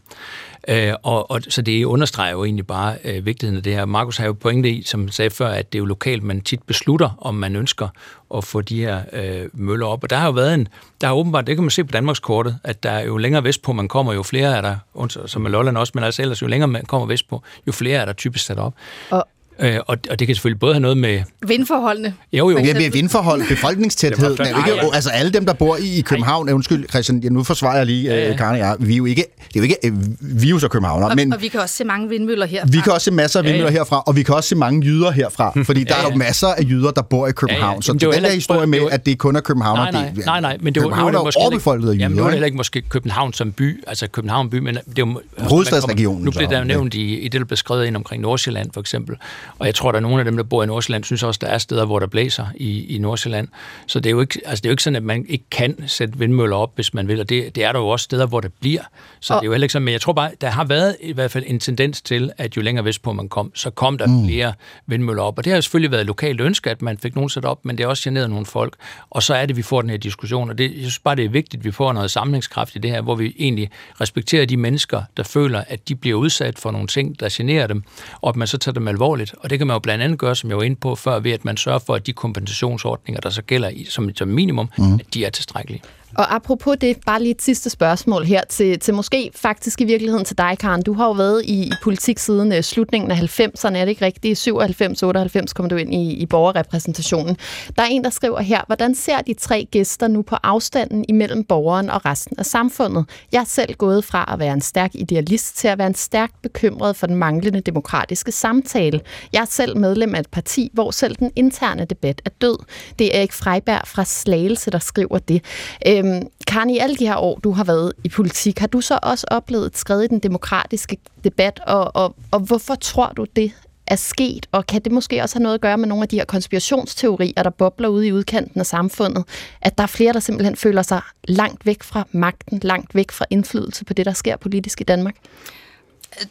Øh, 0.69 0.93
og, 1.03 1.31
og, 1.31 1.41
så 1.49 1.62
det 1.62 1.85
understreger 1.85 2.32
jo 2.32 2.45
egentlig 2.45 2.66
bare 2.66 2.97
øh, 3.05 3.27
vigtigheden 3.27 3.57
af 3.57 3.62
det 3.62 3.74
her. 3.74 3.85
Markus 3.85 4.16
har 4.16 4.27
jo 4.27 4.32
pointe 4.32 4.70
i, 4.70 4.82
som 4.82 5.09
sagde 5.09 5.31
før, 5.31 5.49
at 5.49 5.73
det 5.73 5.78
er 5.78 5.81
jo 5.81 5.85
lokalt, 5.85 6.23
man 6.23 6.41
tit 6.41 6.62
beslutter, 6.62 7.11
om 7.19 7.35
man 7.35 7.57
ønsker 7.57 7.89
at 8.36 8.45
få 8.45 8.61
de 8.61 8.81
her 8.81 9.03
øh, 9.12 9.49
møller 9.53 9.86
op. 9.86 10.03
Og 10.03 10.11
der 10.11 10.16
har 10.16 10.27
jo 10.27 10.32
været 10.32 10.55
en, 10.55 10.69
der 11.01 11.07
har 11.07 11.15
åbenbart, 11.15 11.47
det 11.47 11.57
kan 11.57 11.65
man 11.65 11.70
se 11.70 11.85
på 11.85 11.93
Danmarkskortet, 11.93 12.59
at 12.65 12.82
der 12.82 12.91
er 12.91 13.05
jo 13.05 13.16
længere 13.16 13.45
vestpå 13.45 13.73
man 13.73 13.89
kommer, 13.89 14.12
jo 14.12 14.23
flere 14.23 14.57
er 14.57 14.61
der, 14.61 14.77
und- 14.95 15.27
som 15.27 15.47
er 15.47 15.51
Lolland 15.51 15.78
også, 15.78 15.93
men 15.95 16.05
altså 16.05 16.23
ellers 16.23 16.43
jo 16.43 16.47
længere 16.47 16.69
man 16.69 16.85
kommer 16.85 17.07
vestpå, 17.07 17.43
jo 17.66 17.73
flere 17.73 18.01
er 18.01 18.05
der 18.05 18.12
typisk 18.12 18.45
sat 18.45 18.59
op. 18.59 18.74
Og 19.11 19.28
Øh, 19.59 19.76
og, 19.86 19.97
og 20.10 20.18
det 20.18 20.26
kan 20.26 20.35
selvfølgelig 20.36 20.60
både 20.60 20.74
have 20.74 20.81
noget 20.81 20.97
med... 20.98 21.20
Vindforholdene. 21.47 22.14
Jo, 22.32 22.51
jo. 22.51 22.59
Ja, 22.59 22.74
med 22.74 22.90
vindforhold, 22.90 23.48
befolkningstæthed. 23.48 24.36
Var 24.36 24.44
er 24.44 24.51
jo 24.51 24.56
ikke, 24.56 24.70
ja. 24.86 24.94
altså 24.94 25.10
alle 25.10 25.32
dem, 25.32 25.47
der 25.47 25.52
bor 25.52 25.76
i, 25.76 25.98
i 25.98 26.01
København, 26.01 26.48
øh, 26.48 26.55
undskyld 26.55 26.89
Christian, 26.89 27.18
ja, 27.18 27.28
nu 27.28 27.43
forsvarer 27.43 27.76
jeg 27.76 27.86
lige 27.86 28.05
Ja, 28.14 28.24
ja. 28.24 28.31
øh, 28.31 28.39
Karen 28.39 28.52
og 28.52 28.59
jeg, 28.59 28.76
vi 28.78 28.93
er 28.93 28.97
jo 28.97 29.05
ikke, 29.05 29.24
det 29.48 29.56
er 29.56 29.60
jo 29.60 29.62
ikke, 29.62 29.76
øh, 29.85 29.93
vi 30.20 30.47
er 30.47 30.51
jo 30.51 30.59
så 30.59 30.68
københavner, 30.68 31.06
Og, 31.09 31.16
men 31.16 31.32
og 31.32 31.43
vi 31.43 31.48
kan 31.48 31.60
også 31.60 31.74
se 31.76 31.85
mange 31.85 32.09
vindmøller 32.09 32.47
her. 32.47 32.66
vi 32.66 32.78
kan 32.78 32.93
også 32.93 33.05
se 33.05 33.10
masser 33.10 33.40
af 33.40 33.43
Ja, 33.44 33.48
ja. 33.48 33.52
vindmøller 33.52 33.78
herfra, 33.78 34.02
og 34.06 34.16
vi 34.16 34.22
kan 34.22 34.35
også 34.35 34.48
se 34.48 34.56
mange 34.56 34.86
jyder 34.86 35.10
herfra, 35.10 35.52
fordi 35.66 35.85
der 35.85 35.94
Ja, 35.94 36.01
er 36.01 36.05
jo 36.05 36.10
ja. 36.10 36.16
masser 36.16 36.48
af 36.48 36.62
jyder, 36.62 36.90
der 36.90 37.02
bor 37.02 37.26
i 37.26 37.32
København. 37.32 37.70
Jamen, 37.72 37.82
Så 37.82 37.93
det 37.93 38.01
var 38.06 38.06
den 38.06 38.14
heller 38.14 38.28
der 38.28 38.32
ikke- 38.32 38.36
historie 38.40 38.66
med, 38.66 38.81
var- 38.81 38.89
at 38.89 39.06
det 39.06 39.18
kun 39.18 39.36
er 39.36 39.40
københavner, 39.40 39.82
Nej, 39.82 39.90
nej, 40.02 40.10
det, 40.16 40.26
nej, 40.26 40.40
nej, 40.40 40.56
men 40.60 40.74
det 40.74 40.82
var, 40.82 40.89
København 40.89 41.12
nu 41.12 41.18
er 41.18 41.22
jo 41.24 41.31
overbefolket 41.40 41.89
af 41.90 41.94
jamen, 41.98 42.16
jyder, 42.18 42.22
er 42.24 42.26
det 42.26 42.31
ikke? 42.31 42.35
heller 42.35 42.47
ikke 42.47 42.56
måske 42.56 42.82
København 42.89 43.32
som 43.32 43.52
by, 43.52 43.85
altså 43.86 44.06
København 44.06 44.51
by, 44.51 44.59
men 44.59 44.74
det 44.74 44.81
er 44.86 44.93
jo... 44.98 45.20
Hovedstadsregionen 45.39 46.24
Nu 46.24 46.31
bliver 46.31 46.48
der 46.48 46.56
jo 46.56 46.62
ja. 46.62 46.66
nævnt 46.68 46.94
i, 46.94 47.18
i 47.18 47.28
det, 47.28 47.40
der 47.40 47.44
blev 47.47 47.56
skrevet 47.56 47.86
ind 47.86 47.97
omkring 47.97 48.22
Nordsjælland, 48.22 48.70
for 48.74 48.81
eksempel. 48.81 49.16
Og 49.59 49.66
jeg 49.66 49.75
tror, 49.75 49.93
der 49.93 49.97
er 49.97 50.03
nogle 50.03 50.19
af 50.19 50.25
dem, 50.25 50.37
der 50.37 50.45
bor 50.45 50.62
i 50.62 50.66
Nordsjælland, 50.66 51.05
synes 51.05 51.23
også, 51.23 51.39
der 51.43 51.47
er 51.47 51.59
steder, 51.59 51.85
hvor 51.85 51.99
der 51.99 52.07
blæser 52.07 52.47
i, 52.57 52.97
i 52.97 52.99
Nordsjælland. 52.99 53.49
Så 53.87 54.01
det 54.01 54.07
er, 54.07 54.11
jo 54.11 54.21
ikke, 54.21 54.41
altså 54.45 54.62
det 54.62 54.66
er 54.66 54.71
jo 54.71 54.73
ikke 54.73 54.83
sådan, 54.83 54.97
at 54.97 55.03
man 55.03 55.27
ikke 55.29 55.45
kan 55.51 55.89
sætte 55.89 56.19
vindmøller 56.19 56.57
op, 56.57 56.73
hvis 56.75 56.95
man 56.95 57.09
vil, 57.09 57.21
og 57.21 57.29
det, 57.29 57.55
det 57.55 57.65
er 57.65 57.73
der 57.73 57.79
jo 57.79 57.89
også 57.89 58.05
steder, 58.05 58.27
hvor 58.27 58.41
der 58.41 58.49
bliver. 58.61 58.83
Så 59.21 59.35
Og- 59.35 59.41
det 59.41 59.45
er 59.45 59.47
jo 59.47 59.53
heller 59.53 59.65
ikke 59.65 59.73
sådan, 59.73 59.85
men 59.85 59.93
jeg 59.93 60.01
tror 60.01 60.12
bare, 60.12 60.31
der 60.41 60.49
har 60.49 60.65
været 60.65 60.97
i 61.01 61.12
hvert 61.12 61.31
fald 61.31 61.45
en 61.47 61.61
tendens 61.61 62.03
til, 62.03 62.31
at 62.39 62.57
jo 62.57 62.62
længere 62.62 62.85
vestpå 62.85 63.12
man 63.12 63.29
kom, 63.29 63.53
så 63.55 63.71
kom 63.71 63.99
der 63.99 64.07
mm. 64.07 64.25
flere 64.27 64.53
vindmøller 64.87 65.23
op. 65.23 65.39
Og 65.39 65.45
det 65.45 65.51
har 65.53 65.57
jo 65.57 65.62
selvfølgelig 65.62 65.91
været 65.91 66.01
et 66.01 66.07
lokalt 66.07 66.41
ønske, 66.41 66.71
at 66.71 66.83
man 66.83 66.99
fik 66.99 67.15
nogen 67.15 67.31
sat 67.31 67.45
op, 67.45 67.65
men 67.65 67.79
det 67.79 67.85
har 67.85 67.91
også 67.91 68.03
generet 68.11 68.31
nogle 68.31 68.47
folk. 68.47 68.75
Og 69.11 69.23
så 69.23 69.35
er 69.35 69.47
det, 69.47 69.57
vi 69.57 69.62
får 69.62 69.81
den 69.81 69.91
her 69.91 69.97
diskussion, 69.97 70.51
og 70.51 70.59
det, 70.59 70.65
jeg 70.71 70.79
synes 70.81 70.99
bare, 70.99 71.16
det 71.16 71.25
er 71.25 71.29
vigtigt, 71.29 71.61
at 71.61 71.65
vi 71.65 71.71
får 71.71 71.93
noget 71.93 72.11
samlingskraft 72.11 72.77
i 72.77 72.79
det 72.79 72.91
her, 72.91 73.01
hvor 73.01 73.15
vi 73.15 73.35
egentlig 73.39 73.71
respekterer 74.01 74.47
de 74.47 74.57
mennesker, 74.57 75.03
der 75.16 75.23
føler, 75.23 75.65
at 75.69 75.89
de 75.89 75.95
bliver 75.95 76.16
udsat 76.19 76.59
for 76.59 76.71
nogle 76.71 76.87
ting, 76.87 77.21
der 77.21 77.29
generer 77.33 77.66
dem, 77.66 77.83
og 78.21 78.29
at 78.29 78.37
man 78.37 78.49
så 78.49 78.59
tager 78.59 78.73
dem 78.73 78.89
alvorligt. 78.89 79.34
Og 79.39 79.51
det 79.51 79.59
kan 79.59 79.66
man 79.66 79.74
jo 79.74 79.78
blandt 79.78 80.05
andet 80.05 80.19
gøre, 80.19 80.36
som 80.36 80.51
jeg 80.51 80.56
var 80.56 80.62
inde 80.62 80.77
på 80.77 80.94
før, 80.94 81.20
ved 81.20 81.32
at 81.32 81.44
man 81.44 81.56
sørger 81.56 81.78
for, 81.78 81.94
at 81.94 82.06
de 82.06 82.12
kompensationsordninger, 82.12 83.20
der 83.20 83.31
så 83.31 83.43
gælder 83.43 83.69
i, 83.69 83.85
som, 83.85 84.16
som 84.16 84.28
minimum, 84.28 84.70
mm. 84.78 84.94
at 84.94 85.15
de 85.15 85.24
er 85.24 85.31
tilstrækkelige. 85.31 85.82
Og 86.16 86.35
apropos 86.35 86.77
det, 86.81 86.97
bare 87.07 87.23
lige 87.23 87.31
et 87.31 87.43
sidste 87.43 87.70
spørgsmål 87.70 88.24
her 88.24 88.41
til, 88.49 88.78
til 88.78 88.95
måske 88.95 89.31
faktisk 89.35 89.81
i 89.81 89.85
virkeligheden 89.85 90.24
til 90.24 90.39
dig, 90.39 90.57
Karen. 90.61 90.82
Du 90.82 90.93
har 90.93 91.07
jo 91.07 91.12
været 91.12 91.43
i, 91.45 91.62
i 91.62 91.73
politik 91.82 92.19
siden 92.19 92.53
uh, 92.53 92.61
slutningen 92.61 93.11
af 93.11 93.16
90'erne, 93.16 93.77
er 93.77 93.85
det 93.85 93.89
ikke 93.89 94.05
rigtigt? 94.05 94.47
I 94.47 94.51
97-98 94.51 95.53
kom 95.55 95.69
du 95.69 95.77
ind 95.77 95.95
i, 95.95 96.12
i 96.12 96.27
borgerrepræsentationen. 96.27 97.36
Der 97.77 97.82
er 97.82 97.86
en, 97.86 98.05
der 98.05 98.11
skriver 98.11 98.41
her, 98.41 98.61
hvordan 98.66 98.95
ser 98.95 99.20
de 99.20 99.35
tre 99.35 99.69
gæster 99.70 100.09
nu 100.09 100.23
på 100.23 100.36
afstanden 100.43 101.05
imellem 101.09 101.45
borgeren 101.45 101.91
og 101.91 102.05
resten 102.07 102.39
af 102.39 102.47
samfundet? 102.47 103.05
Jeg 103.32 103.41
er 103.41 103.45
selv 103.45 103.74
gået 103.74 104.05
fra 104.05 104.31
at 104.32 104.39
være 104.39 104.53
en 104.53 104.61
stærk 104.61 104.91
idealist 104.95 105.57
til 105.57 105.69
at 105.69 105.78
være 105.78 105.86
en 105.86 105.95
stærkt 105.95 106.43
bekymret 106.43 106.97
for 106.97 107.07
den 107.07 107.16
manglende 107.16 107.61
demokratiske 107.61 108.32
samtale. 108.32 109.01
Jeg 109.32 109.41
er 109.41 109.45
selv 109.51 109.77
medlem 109.77 110.15
af 110.15 110.20
et 110.20 110.31
parti, 110.31 110.70
hvor 110.73 110.91
selv 110.91 111.16
den 111.16 111.31
interne 111.36 111.85
debat 111.85 112.23
er 112.24 112.31
død. 112.41 112.59
Det 112.99 113.15
er 113.15 113.19
Erik 113.19 113.32
Freiberg 113.32 113.82
fra 113.86 114.05
Slagelse, 114.05 114.70
der 114.70 114.78
skriver 114.78 115.19
det. 115.19 115.45
Øhm, 115.86 116.03
Øhm, 116.05 116.28
Karen, 116.47 116.70
i 116.70 116.78
alle 116.78 116.97
de 116.97 117.06
her 117.06 117.16
år, 117.16 117.39
du 117.44 117.51
har 117.51 117.64
været 117.64 117.93
i 118.05 118.09
politik, 118.09 118.59
har 118.59 118.66
du 118.66 118.81
så 118.81 118.98
også 119.02 119.26
oplevet 119.31 119.66
et 119.66 119.78
skridt 119.78 120.12
i 120.12 120.14
den 120.14 120.18
demokratiske 120.18 120.97
debat, 121.24 121.60
og, 121.66 121.97
og, 121.97 122.16
og 122.31 122.40
hvorfor 122.40 122.74
tror 122.74 123.12
du 123.16 123.26
det 123.36 123.52
er 123.86 123.97
sket, 123.97 124.47
og 124.52 124.66
kan 124.66 124.82
det 124.82 124.93
måske 124.93 125.22
også 125.22 125.36
have 125.36 125.43
noget 125.43 125.55
at 125.55 125.60
gøre 125.60 125.78
med 125.78 125.89
nogle 125.89 126.02
af 126.02 126.09
de 126.09 126.16
her 126.16 126.24
konspirationsteorier, 126.24 127.43
der 127.43 127.51
bobler 127.51 127.89
ude 127.89 128.06
i 128.06 128.12
udkanten 128.12 128.60
af 128.60 128.66
samfundet, 128.66 129.24
at 129.62 129.78
der 129.78 129.82
er 129.82 129.89
flere, 129.89 130.12
der 130.12 130.20
simpelthen 130.20 130.56
føler 130.56 130.82
sig 130.82 131.01
langt 131.28 131.66
væk 131.66 131.82
fra 131.82 132.06
magten, 132.12 132.60
langt 132.62 132.94
væk 132.94 133.10
fra 133.10 133.24
indflydelse 133.31 133.85
på 133.85 133.94
det, 133.94 134.06
der 134.06 134.12
sker 134.12 134.36
politisk 134.36 134.81
i 134.81 134.85
Danmark? 134.85 135.14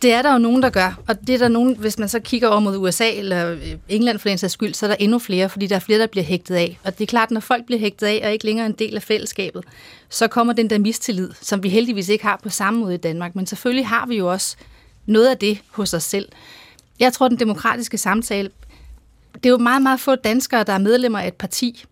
Det 0.02 0.14
er 0.14 0.22
der 0.22 0.32
jo 0.34 0.38
nogen, 0.38 0.64
der 0.64 0.70
gør, 0.70 1.00
og 1.08 1.28
det 1.28 1.36
er 1.36 1.38
der 1.38 1.48
nogen, 1.48 1.78
hvis 1.78 2.00
man 2.00 2.10
så 2.10 2.20
kigger 2.20 2.48
over 2.48 2.60
mod 2.60 2.78
USA 2.78 3.12
eller 3.12 3.52
øh, 3.52 3.76
England 3.90 4.20
for 4.20 4.30
den 4.30 4.38
sags 4.38 4.54
skyld, 4.54 4.74
så 4.74 4.86
er 4.86 4.88
der 4.88 4.96
endnu 5.00 5.20
flere, 5.20 5.50
fordi 5.50 5.68
der 5.68 5.76
er 5.76 5.80
flere, 5.80 6.00
der 6.00 6.08
bliver 6.08 6.24
hægtet 6.24 6.56
af. 6.56 6.80
Og 6.84 6.98
det 6.98 7.04
er 7.04 7.08
klart, 7.08 7.32
når 7.32 7.40
folk 7.40 7.66
bliver 7.66 7.80
hægtet 7.80 8.08
af 8.08 8.22
og 8.26 8.32
ikke 8.34 8.46
længere 8.46 8.66
en 8.66 8.76
del 8.80 8.96
af 8.96 9.04
fællesskabet, 9.04 9.64
så 10.10 10.28
kommer 10.28 10.54
den 10.54 10.70
der 10.70 10.80
mistillid, 10.80 11.30
som 11.42 11.64
vi 11.64 11.70
heldigvis 11.70 12.10
ikke 12.10 12.26
har 12.26 12.40
på 12.44 12.50
samme 12.50 12.80
måde 12.80 12.94
i 12.94 12.98
Danmark. 12.98 13.36
Men 13.36 13.46
selvfølgelig 13.46 13.88
har 13.88 14.06
vi 14.06 14.18
jo 14.18 14.32
også 14.32 14.56
noget 15.06 15.28
af 15.28 15.38
det 15.38 15.60
hos 15.72 15.94
os 15.94 16.04
selv. 16.04 16.30
Jeg 17.00 17.14
tror, 17.14 17.28
den 17.28 17.40
demokratiske 17.40 17.98
samtale, 17.98 18.50
det 19.34 19.46
er 19.46 19.50
jo 19.50 19.58
meget, 19.58 19.82
meget 19.82 20.00
få 20.00 20.16
danskere, 20.16 20.64
der 20.64 20.74
er 20.74 20.78
medlemmer 20.78 21.20
af 21.20 21.28
et 21.28 21.34
parti. 21.34 21.86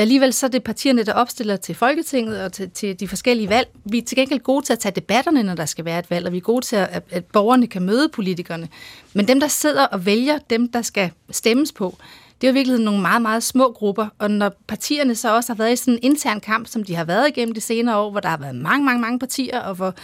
Alligevel 0.00 0.32
så 0.32 0.46
er 0.46 0.50
det 0.50 0.62
partierne, 0.62 1.02
der 1.02 1.12
opstiller 1.12 1.56
til 1.56 1.74
Folketinget 1.74 2.44
og 2.44 2.52
til, 2.52 2.70
til 2.70 3.00
de 3.00 3.08
forskellige 3.08 3.48
valg. 3.48 3.68
Vi 3.84 3.98
er 3.98 4.02
til 4.02 4.16
gengæld 4.16 4.40
gode 4.40 4.64
til 4.64 4.72
at 4.72 4.78
tage 4.78 4.92
debatterne, 4.92 5.42
når 5.42 5.54
der 5.54 5.66
skal 5.66 5.84
være 5.84 5.98
et 5.98 6.10
valg, 6.10 6.26
og 6.26 6.32
vi 6.32 6.36
er 6.36 6.40
gode 6.40 6.66
til, 6.66 6.76
at, 6.76 7.02
at 7.10 7.24
borgerne 7.24 7.66
kan 7.66 7.82
møde 7.82 8.08
politikerne. 8.08 8.68
Men 9.12 9.28
dem, 9.28 9.40
der 9.40 9.48
sidder 9.48 9.86
og 9.86 10.06
vælger, 10.06 10.38
dem, 10.50 10.68
der 10.68 10.82
skal 10.82 11.10
stemmes 11.30 11.72
på, 11.72 11.96
det 12.40 12.46
er 12.46 12.50
jo 12.50 12.52
i 12.52 12.54
virkeligheden 12.54 12.84
nogle 12.84 13.00
meget, 13.00 13.22
meget 13.22 13.42
små 13.42 13.72
grupper. 13.72 14.06
Og 14.18 14.30
når 14.30 14.52
partierne 14.66 15.14
så 15.14 15.36
også 15.36 15.52
har 15.52 15.56
været 15.56 15.72
i 15.72 15.76
sådan 15.76 15.94
en 15.94 16.00
intern 16.02 16.40
kamp, 16.40 16.68
som 16.68 16.84
de 16.84 16.94
har 16.94 17.04
været 17.04 17.28
igennem 17.28 17.54
de 17.54 17.60
senere 17.60 17.96
år, 17.96 18.10
hvor 18.10 18.20
der 18.20 18.28
har 18.28 18.38
været 18.38 18.54
mange, 18.54 18.84
mange, 18.84 19.00
mange 19.00 19.18
partier, 19.18 19.60
og 19.60 19.74
hvor 19.74 19.94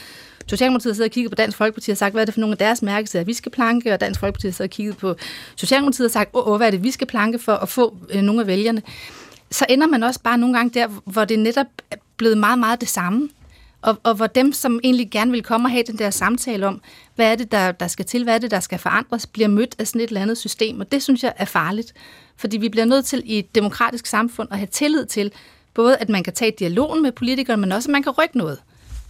Socialdemokratiet 0.46 0.96
sidder 0.96 1.08
og 1.08 1.12
kigget 1.12 1.30
på 1.30 1.34
Dansk 1.34 1.56
Folkeparti 1.56 1.90
og 1.90 1.96
sagt, 1.96 2.14
hvad 2.14 2.22
er 2.22 2.24
det 2.24 2.34
for 2.34 2.40
nogle 2.40 2.52
af 2.54 2.58
deres 2.58 2.82
mærkesager, 2.82 3.24
vi 3.24 3.34
skal 3.34 3.52
planke, 3.52 3.92
og 3.92 4.00
Dansk 4.00 4.20
Folkeparti 4.20 4.50
sidder 4.50 4.64
og 4.64 4.70
kigget 4.70 4.96
på 4.96 5.14
Socialdemokratiet 5.56 6.06
og 6.06 6.12
sagt, 6.12 6.30
åh, 6.34 6.48
åh, 6.48 6.56
hvad 6.56 6.66
er 6.66 6.70
det, 6.70 6.82
vi 6.82 6.90
skal 6.90 7.06
planke 7.06 7.38
for 7.38 7.52
at 7.52 7.68
få 7.68 7.96
øh, 8.10 8.22
nogle 8.22 8.40
af 8.40 8.46
vælgerne. 8.46 8.82
Så 9.50 9.66
ender 9.68 9.86
man 9.86 10.02
også 10.02 10.20
bare 10.20 10.38
nogle 10.38 10.56
gange 10.56 10.80
der, 10.80 10.88
hvor 11.04 11.24
det 11.24 11.38
netop 11.38 11.66
er 11.90 11.96
blevet 12.16 12.38
meget, 12.38 12.58
meget 12.58 12.80
det 12.80 12.88
samme. 12.88 13.28
Og, 13.82 13.96
og 14.02 14.14
hvor 14.14 14.26
dem, 14.26 14.52
som 14.52 14.80
egentlig 14.84 15.10
gerne 15.10 15.30
vil 15.30 15.42
komme 15.42 15.66
og 15.66 15.70
have 15.70 15.84
den 15.86 15.98
der 15.98 16.10
samtale 16.10 16.66
om, 16.66 16.80
hvad 17.14 17.32
er 17.32 17.34
det, 17.34 17.52
der, 17.52 17.72
der 17.72 17.88
skal 17.88 18.04
til, 18.04 18.24
hvad 18.24 18.34
er 18.34 18.38
det, 18.38 18.50
der 18.50 18.60
skal 18.60 18.78
forandres, 18.78 19.26
bliver 19.26 19.48
mødt 19.48 19.74
af 19.78 19.86
sådan 19.86 20.00
et 20.00 20.08
eller 20.08 20.22
andet 20.22 20.38
system. 20.38 20.80
Og 20.80 20.92
det 20.92 21.02
synes 21.02 21.22
jeg 21.22 21.32
er 21.36 21.44
farligt. 21.44 21.92
Fordi 22.36 22.56
vi 22.56 22.68
bliver 22.68 22.84
nødt 22.84 23.04
til 23.06 23.22
i 23.24 23.38
et 23.38 23.54
demokratisk 23.54 24.06
samfund 24.06 24.48
at 24.50 24.58
have 24.58 24.66
tillid 24.66 25.06
til, 25.06 25.32
både 25.74 25.96
at 25.96 26.08
man 26.08 26.22
kan 26.22 26.32
tage 26.32 26.52
dialogen 26.58 27.02
med 27.02 27.12
politikere, 27.12 27.56
men 27.56 27.72
også 27.72 27.88
at 27.88 27.92
man 27.92 28.02
kan 28.02 28.12
rykke 28.12 28.38
noget. 28.38 28.58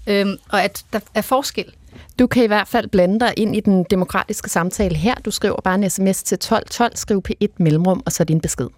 Øhm, 0.07 0.37
og 0.49 0.63
at 0.63 0.85
der 0.93 1.01
er 1.15 1.23
forskel. 1.23 1.73
Du 2.19 2.27
kan 2.27 2.45
i 2.45 2.47
hvert 2.47 2.69
fald 2.69 2.89
blande 2.89 3.21
dig 3.21 3.35
ind 3.37 3.57
i 3.57 3.61
den 3.61 3.85
demokratiske 3.91 4.51
samtale 4.51 4.97
her. 4.97 5.15
Du 5.15 5.31
skriver 5.31 5.61
bare 5.61 5.75
en 5.75 5.91
sms 5.91 6.23
til 6.23 6.35
1212, 6.35 6.97
skriv 6.97 7.23
på 7.23 7.33
et 7.41 7.61
mellemrum, 7.61 8.03
og 8.07 8.13
så 8.13 8.25
din 8.25 8.41
besked. 8.41 8.69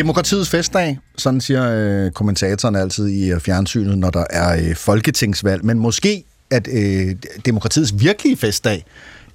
Demokratiets 0.00 0.50
festdag, 0.50 0.98
sådan 1.16 1.40
siger 1.40 1.70
øh, 1.70 2.10
kommentatoren 2.10 2.76
altid 2.76 3.08
i 3.08 3.32
øh, 3.32 3.40
fjernsynet, 3.40 3.98
når 3.98 4.10
der 4.10 4.24
er 4.30 4.68
øh, 4.68 4.76
folketingsvalg. 4.76 5.64
Men 5.64 5.78
måske, 5.78 6.24
at 6.50 6.68
øh, 6.72 7.16
demokratiets 7.46 7.94
virkelige 8.00 8.36
festdag 8.36 8.84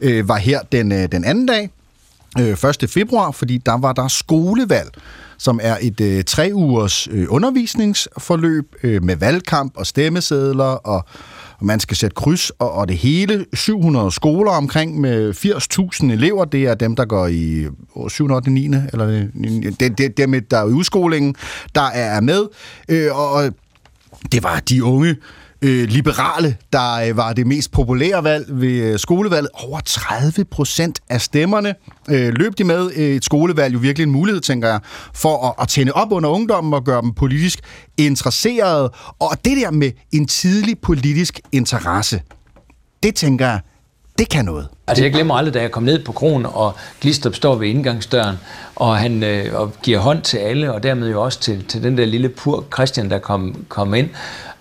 øh, 0.02 0.28
var 0.28 0.38
her 0.38 0.60
den, 0.72 0.92
øh, 0.92 1.12
den 1.12 1.24
anden 1.24 1.46
dag, 1.46 1.70
øh, 2.40 2.50
1. 2.84 2.90
februar, 2.90 3.32
fordi 3.32 3.58
der 3.58 3.78
var 3.78 3.94
der 3.94 4.08
skolevalg, 4.08 4.90
som 5.38 5.60
er 5.64 5.78
et 5.82 6.02
øh, 6.02 6.24
tre 6.24 6.52
ugers 6.54 7.08
øh, 7.12 7.28
undervisningsforløb 7.30 8.76
øh, 8.84 9.04
med 9.04 9.16
valgkamp 9.16 9.74
og 9.78 9.88
stemmesedler 9.88 10.64
og 10.64 11.06
og 11.60 11.66
man 11.66 11.80
skal 11.80 11.98
sætte 11.98 12.14
kryds, 12.16 12.50
og, 12.50 12.72
og 12.72 12.88
det 12.88 12.98
hele 12.98 13.46
700 13.54 14.12
skoler 14.12 14.52
omkring 14.52 15.02
med 15.02 15.34
80.000 16.04 16.12
elever, 16.12 16.46
det 16.46 16.64
er 16.64 16.76
dem, 16.76 16.96
der 16.96 17.06
går 17.06 17.28
i 17.28 17.68
7. 18.08 18.32
8. 18.32 18.52
9. 18.52 18.66
eller 18.66 19.08
øh, 19.08 19.24
det, 19.64 19.80
det, 19.80 19.98
det, 19.98 20.18
dem, 20.18 20.46
der 20.52 20.58
er 20.58 20.68
i 20.68 20.72
udskolingen, 20.72 21.36
der 21.76 21.90
er 21.94 22.22
med, 22.22 22.46
øh, 22.90 23.20
og 23.20 23.54
det 24.32 24.44
var 24.44 24.60
de 24.60 24.84
unge 24.84 25.16
øh, 25.66 25.88
liberale, 25.88 26.58
der 26.74 26.94
øh, 26.94 27.18
var 27.18 27.34
det 27.34 27.48
mest 27.48 27.72
populære 27.72 28.24
valg 28.24 28.46
ved 28.50 28.70
øh, 28.70 29.00
skolevalget. 29.00 29.50
Over 29.54 29.80
30 29.80 30.46
procent 30.46 31.00
af 31.10 31.22
stemmerne 31.22 31.76
øh, 32.10 32.34
løb 32.34 32.58
de 32.58 32.64
med. 32.64 32.92
Øh, 32.96 33.16
et 33.16 33.26
skolevalg 33.26 33.74
jo 33.74 33.80
virkelig 33.80 34.04
en 34.04 34.12
mulighed, 34.12 34.42
tænker 34.42 34.68
jeg, 34.68 34.80
for 35.14 35.48
at, 35.48 35.54
at 35.62 35.68
tænde 35.68 35.92
op 35.92 36.12
under 36.12 36.30
ungdommen 36.30 36.74
og 36.74 36.84
gøre 36.84 37.02
dem 37.02 37.14
politisk 37.14 37.60
interesserede. 37.98 38.92
Og 39.20 39.46
det 39.46 39.58
der 39.58 39.72
med 39.72 39.92
en 40.12 40.28
tidlig 40.28 40.80
politisk 40.80 41.40
interesse, 41.52 42.22
det 43.04 43.16
tænker 43.16 43.48
jeg, 43.48 43.60
det 44.20 44.30
kan 44.30 44.46
noget. 44.46 44.68
Altså 44.88 45.04
jeg 45.04 45.14
glemmer 45.14 45.36
aldrig, 45.36 45.54
da 45.54 45.62
jeg 45.62 45.72
kom 45.72 45.84
ned 45.84 46.04
på 46.04 46.12
kronen, 46.12 46.46
og 46.46 46.74
Glistrup 47.02 47.36
står 47.36 47.56
ved 47.56 47.68
indgangsdøren, 47.68 48.36
og 48.76 48.98
han 48.98 49.24
øh, 49.24 49.54
og 49.54 49.74
giver 49.84 50.00
hånd 50.00 50.22
til 50.22 50.38
alle, 50.38 50.74
og 50.74 50.84
dermed 50.84 51.10
jo 51.12 51.24
også 51.24 51.40
til, 51.40 51.66
til 51.66 51.84
den 51.84 51.98
der 51.98 52.06
lille 52.06 52.30
pur 52.30 52.66
Christian, 52.74 53.10
der 53.10 53.20
kom, 53.20 53.66
kom 53.70 53.94
ind. 53.94 54.10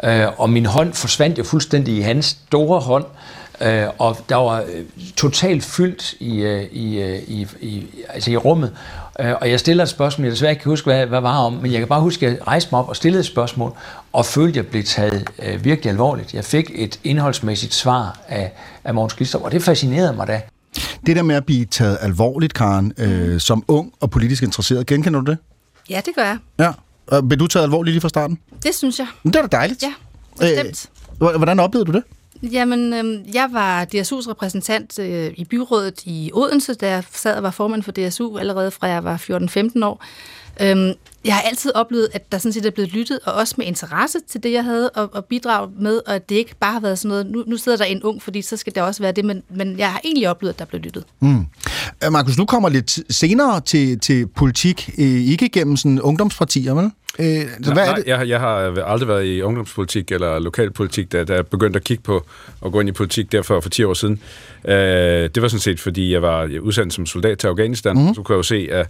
Øh, 0.04 0.26
og 0.40 0.50
min 0.50 0.66
hånd 0.66 0.92
forsvandt 0.92 1.38
jo 1.38 1.44
fuldstændig 1.44 1.96
i 1.96 2.00
hans 2.00 2.26
store 2.26 2.80
hånd, 2.80 3.04
øh, 3.60 3.86
og 3.98 4.16
der 4.28 4.36
var 4.36 4.60
øh, 4.60 4.84
totalt 5.16 5.64
fyldt 5.64 6.14
i, 6.20 6.42
øh, 6.42 6.62
i, 6.72 6.98
øh, 6.98 7.18
i, 7.26 7.46
i, 7.60 7.86
altså 8.08 8.30
i 8.30 8.36
rummet. 8.36 8.72
Øh, 9.20 9.32
og 9.40 9.50
jeg 9.50 9.60
stiller 9.60 9.82
et 9.82 9.90
spørgsmål, 9.90 10.24
jeg 10.24 10.32
desværre 10.32 10.52
ikke 10.52 10.62
kan 10.62 10.70
huske, 10.70 10.84
hvad, 10.84 11.06
hvad 11.06 11.20
var 11.20 11.38
om, 11.38 11.52
men 11.52 11.72
jeg 11.72 11.78
kan 11.78 11.88
bare 11.88 12.00
huske, 12.00 12.26
at 12.26 12.32
jeg 12.32 12.46
rejste 12.46 12.68
mig 12.72 12.80
op 12.80 12.88
og 12.88 12.96
stillede 12.96 13.20
et 13.20 13.26
spørgsmål, 13.26 13.76
og 14.14 14.26
følte, 14.26 14.50
at 14.50 14.56
jeg 14.56 14.66
blev 14.66 14.84
taget 14.84 15.30
øh, 15.42 15.64
virkelig 15.64 15.90
alvorligt. 15.90 16.34
Jeg 16.34 16.44
fik 16.44 16.70
et 16.74 17.00
indholdsmæssigt 17.04 17.74
svar 17.74 18.18
af, 18.28 18.52
af 18.84 18.94
Mogens 18.94 19.14
Glistrup, 19.14 19.42
og 19.42 19.52
det 19.52 19.62
fascinerede 19.62 20.16
mig 20.16 20.26
da. 20.26 20.40
Det 21.06 21.16
der 21.16 21.22
med 21.22 21.36
at 21.36 21.46
blive 21.46 21.64
taget 21.64 21.98
alvorligt, 22.00 22.54
Karen, 22.54 22.92
øh, 22.98 23.40
som 23.40 23.64
ung 23.68 23.92
og 24.00 24.10
politisk 24.10 24.42
interesseret, 24.42 24.86
genkender 24.86 25.20
du 25.20 25.30
det? 25.30 25.38
Ja, 25.90 26.00
det 26.06 26.14
gør 26.14 26.22
jeg. 26.22 26.38
Ja. 26.58 26.72
Og 27.06 27.28
blev 27.28 27.38
du 27.38 27.46
taget 27.46 27.64
alvorligt 27.64 27.92
lige 27.92 28.00
fra 28.00 28.08
starten? 28.08 28.38
Det 28.62 28.74
synes 28.74 28.98
jeg. 28.98 29.06
Men 29.22 29.32
det 29.32 29.40
var 29.40 29.46
da 29.46 29.56
dejligt. 29.56 29.82
Ja, 29.82 29.92
bestemt. 30.40 30.90
Øh, 31.22 31.36
hvordan 31.36 31.60
oplevede 31.60 31.92
du 31.92 31.92
det? 31.92 32.02
Jamen, 32.52 32.92
øh, 32.92 33.34
jeg 33.34 33.48
var 33.52 33.84
DSU's 33.84 34.30
repræsentant 34.30 34.98
øh, 34.98 35.32
i 35.36 35.44
byrådet 35.44 36.02
i 36.04 36.30
Odense, 36.34 36.74
da 36.74 36.88
jeg 36.88 37.04
sad 37.12 37.36
og 37.36 37.42
var 37.42 37.50
formand 37.50 37.82
for 37.82 37.92
DSU 37.92 38.38
allerede 38.38 38.70
fra 38.70 38.86
jeg 38.86 39.04
var 39.04 39.16
14-15 39.76 39.84
år. 39.84 40.04
Øhm, 40.60 40.92
jeg 41.24 41.34
har 41.34 41.42
altid 41.42 41.72
oplevet, 41.74 42.08
at 42.12 42.32
der 42.32 42.38
sådan 42.38 42.52
set 42.52 42.66
er 42.66 42.70
blevet 42.70 42.92
lyttet, 42.92 43.18
og 43.24 43.32
også 43.32 43.54
med 43.58 43.66
interesse 43.66 44.18
til 44.28 44.42
det, 44.42 44.52
jeg 44.52 44.64
havde 44.64 44.90
at, 44.96 45.08
at 45.16 45.24
bidrage 45.24 45.70
med, 45.78 46.00
og 46.06 46.14
at 46.14 46.28
det 46.28 46.34
ikke 46.34 46.54
bare 46.60 46.72
har 46.72 46.80
været 46.80 46.98
sådan 46.98 47.08
noget, 47.08 47.26
nu, 47.26 47.44
nu 47.46 47.56
sidder 47.56 47.78
der 47.78 47.84
en 47.84 48.02
ung, 48.02 48.22
fordi 48.22 48.42
så 48.42 48.56
skal 48.56 48.74
det 48.74 48.82
også 48.82 49.02
være 49.02 49.12
det, 49.12 49.24
men, 49.24 49.42
men 49.50 49.78
jeg 49.78 49.92
har 49.92 50.00
egentlig 50.04 50.30
oplevet, 50.30 50.52
at 50.52 50.58
der 50.58 50.64
blev 50.64 50.80
lyttet. 50.80 51.04
Mm. 51.20 51.46
Øh, 52.04 52.12
Markus, 52.12 52.36
du 52.36 52.44
kommer 52.44 52.68
lidt 52.68 53.14
senere 53.14 53.60
til, 53.60 54.00
til 54.00 54.26
politik, 54.26 54.90
øh, 54.98 55.04
ikke 55.06 55.48
gennem 55.48 55.76
sådan 55.76 56.00
ungdomspartier, 56.00 56.74
vel? 56.74 56.90
Øh, 57.18 57.26
så 57.62 57.72
hvad 57.72 57.84
nej, 57.84 57.84
er 57.84 57.94
det? 57.94 58.06
Jeg, 58.06 58.28
jeg 58.28 58.40
har 58.40 58.82
aldrig 58.84 59.08
været 59.08 59.26
i 59.26 59.42
ungdomspolitik 59.42 60.12
eller 60.12 60.38
lokalpolitik, 60.38 61.12
da, 61.12 61.24
da 61.24 61.34
jeg 61.34 61.46
begyndte 61.46 61.76
at 61.76 61.84
kigge 61.84 62.02
på 62.02 62.26
at 62.64 62.72
gå 62.72 62.80
ind 62.80 62.88
i 62.88 62.92
politik 62.92 63.32
derfor 63.32 63.60
for 63.60 63.70
10 63.70 63.84
år 63.84 63.94
siden. 63.94 64.20
Øh, 64.64 64.74
det 65.34 65.42
var 65.42 65.48
sådan 65.48 65.60
set, 65.60 65.80
fordi 65.80 66.12
jeg 66.12 66.22
var 66.22 66.50
udsendt 66.60 66.94
som 66.94 67.06
soldat 67.06 67.38
til 67.38 67.46
Afghanistan. 67.46 67.96
Mm-hmm. 67.96 68.14
Så 68.14 68.22
kunne 68.22 68.34
jeg 68.34 68.38
jo 68.38 68.42
se, 68.42 68.68
at 68.70 68.88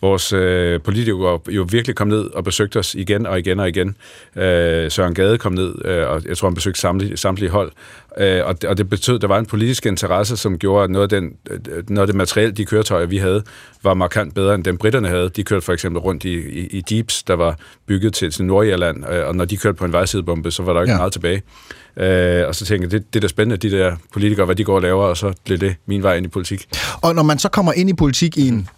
vores 0.00 0.32
øh, 0.32 0.80
politikere 0.80 1.38
jo 1.48 1.66
virkelig 1.72 1.96
kom 1.96 2.08
ned 2.08 2.24
og 2.34 2.44
besøgte 2.44 2.78
os 2.78 2.94
igen 2.94 3.26
og 3.26 3.38
igen 3.38 3.60
og 3.60 3.68
igen. 3.68 3.96
Øh, 4.36 4.90
Søren 4.90 5.14
Gade 5.14 5.38
kom 5.38 5.52
ned, 5.52 5.74
øh, 5.84 6.08
og 6.08 6.22
jeg 6.28 6.38
tror, 6.38 6.48
han 6.48 6.54
besøgte 6.54 6.80
samtlige, 6.80 7.16
samtlige 7.16 7.50
hold. 7.50 7.72
Øh, 8.18 8.46
og, 8.46 8.56
og 8.68 8.78
det 8.78 8.88
betød, 8.88 9.14
at 9.14 9.20
der 9.20 9.28
var 9.28 9.38
en 9.38 9.46
politisk 9.46 9.86
interesse, 9.86 10.36
som 10.36 10.58
gjorde, 10.58 10.84
at 10.84 10.90
noget 10.90 11.12
af, 11.12 11.20
den, 11.20 11.32
øh, 11.50 11.58
noget 11.88 12.00
af 12.00 12.06
det 12.06 12.16
materiel, 12.16 12.56
de 12.56 12.64
køretøjer, 12.64 13.06
vi 13.06 13.16
havde, 13.16 13.42
var 13.82 13.94
markant 13.94 14.34
bedre, 14.34 14.54
end 14.54 14.64
dem 14.64 14.76
britterne 14.78 15.08
havde. 15.08 15.28
De 15.28 15.44
kørte 15.44 15.64
for 15.64 15.72
eksempel 15.72 16.00
rundt 16.00 16.24
i, 16.24 16.34
i, 16.34 16.66
i 16.78 16.82
jeeps, 16.90 17.22
der 17.22 17.34
var 17.34 17.56
bygget 17.86 18.14
til, 18.14 18.30
til 18.30 18.44
Nordjylland, 18.44 19.04
øh, 19.12 19.26
og 19.26 19.36
når 19.36 19.44
de 19.44 19.56
kørte 19.56 19.76
på 19.76 19.84
en 19.84 19.92
vejsidebombe, 19.92 20.50
så 20.50 20.62
var 20.62 20.72
der 20.72 20.80
ikke 20.80 20.90
Ja. 20.90 20.94
ja. 20.94 20.98
meget 21.00 21.12
tilbage. 21.12 21.42
Øh, 21.96 22.48
og 22.48 22.54
så 22.54 22.64
tænkte 22.64 22.84
jeg, 22.84 22.90
det, 22.90 23.14
det 23.14 23.18
er 23.18 23.20
da 23.20 23.28
spændende, 23.28 23.68
de 23.68 23.76
der 23.76 23.96
politikere, 24.12 24.46
hvad 24.46 24.56
de 24.56 24.64
går 24.64 24.74
og 24.74 24.82
laver, 24.82 25.04
og 25.04 25.16
så 25.16 25.32
blev 25.44 25.58
det 25.58 25.76
min 25.86 26.02
vej 26.02 26.16
ind 26.16 26.26
i 26.26 26.28
politik. 26.28 26.68
Og 27.02 27.14
når 27.14 27.22
man 27.22 27.38
så 27.38 27.48
kommer 27.48 27.72
ind 27.72 27.90
i 27.90 27.94
politik 27.94 28.36
i 28.38 28.48
en 28.48 28.68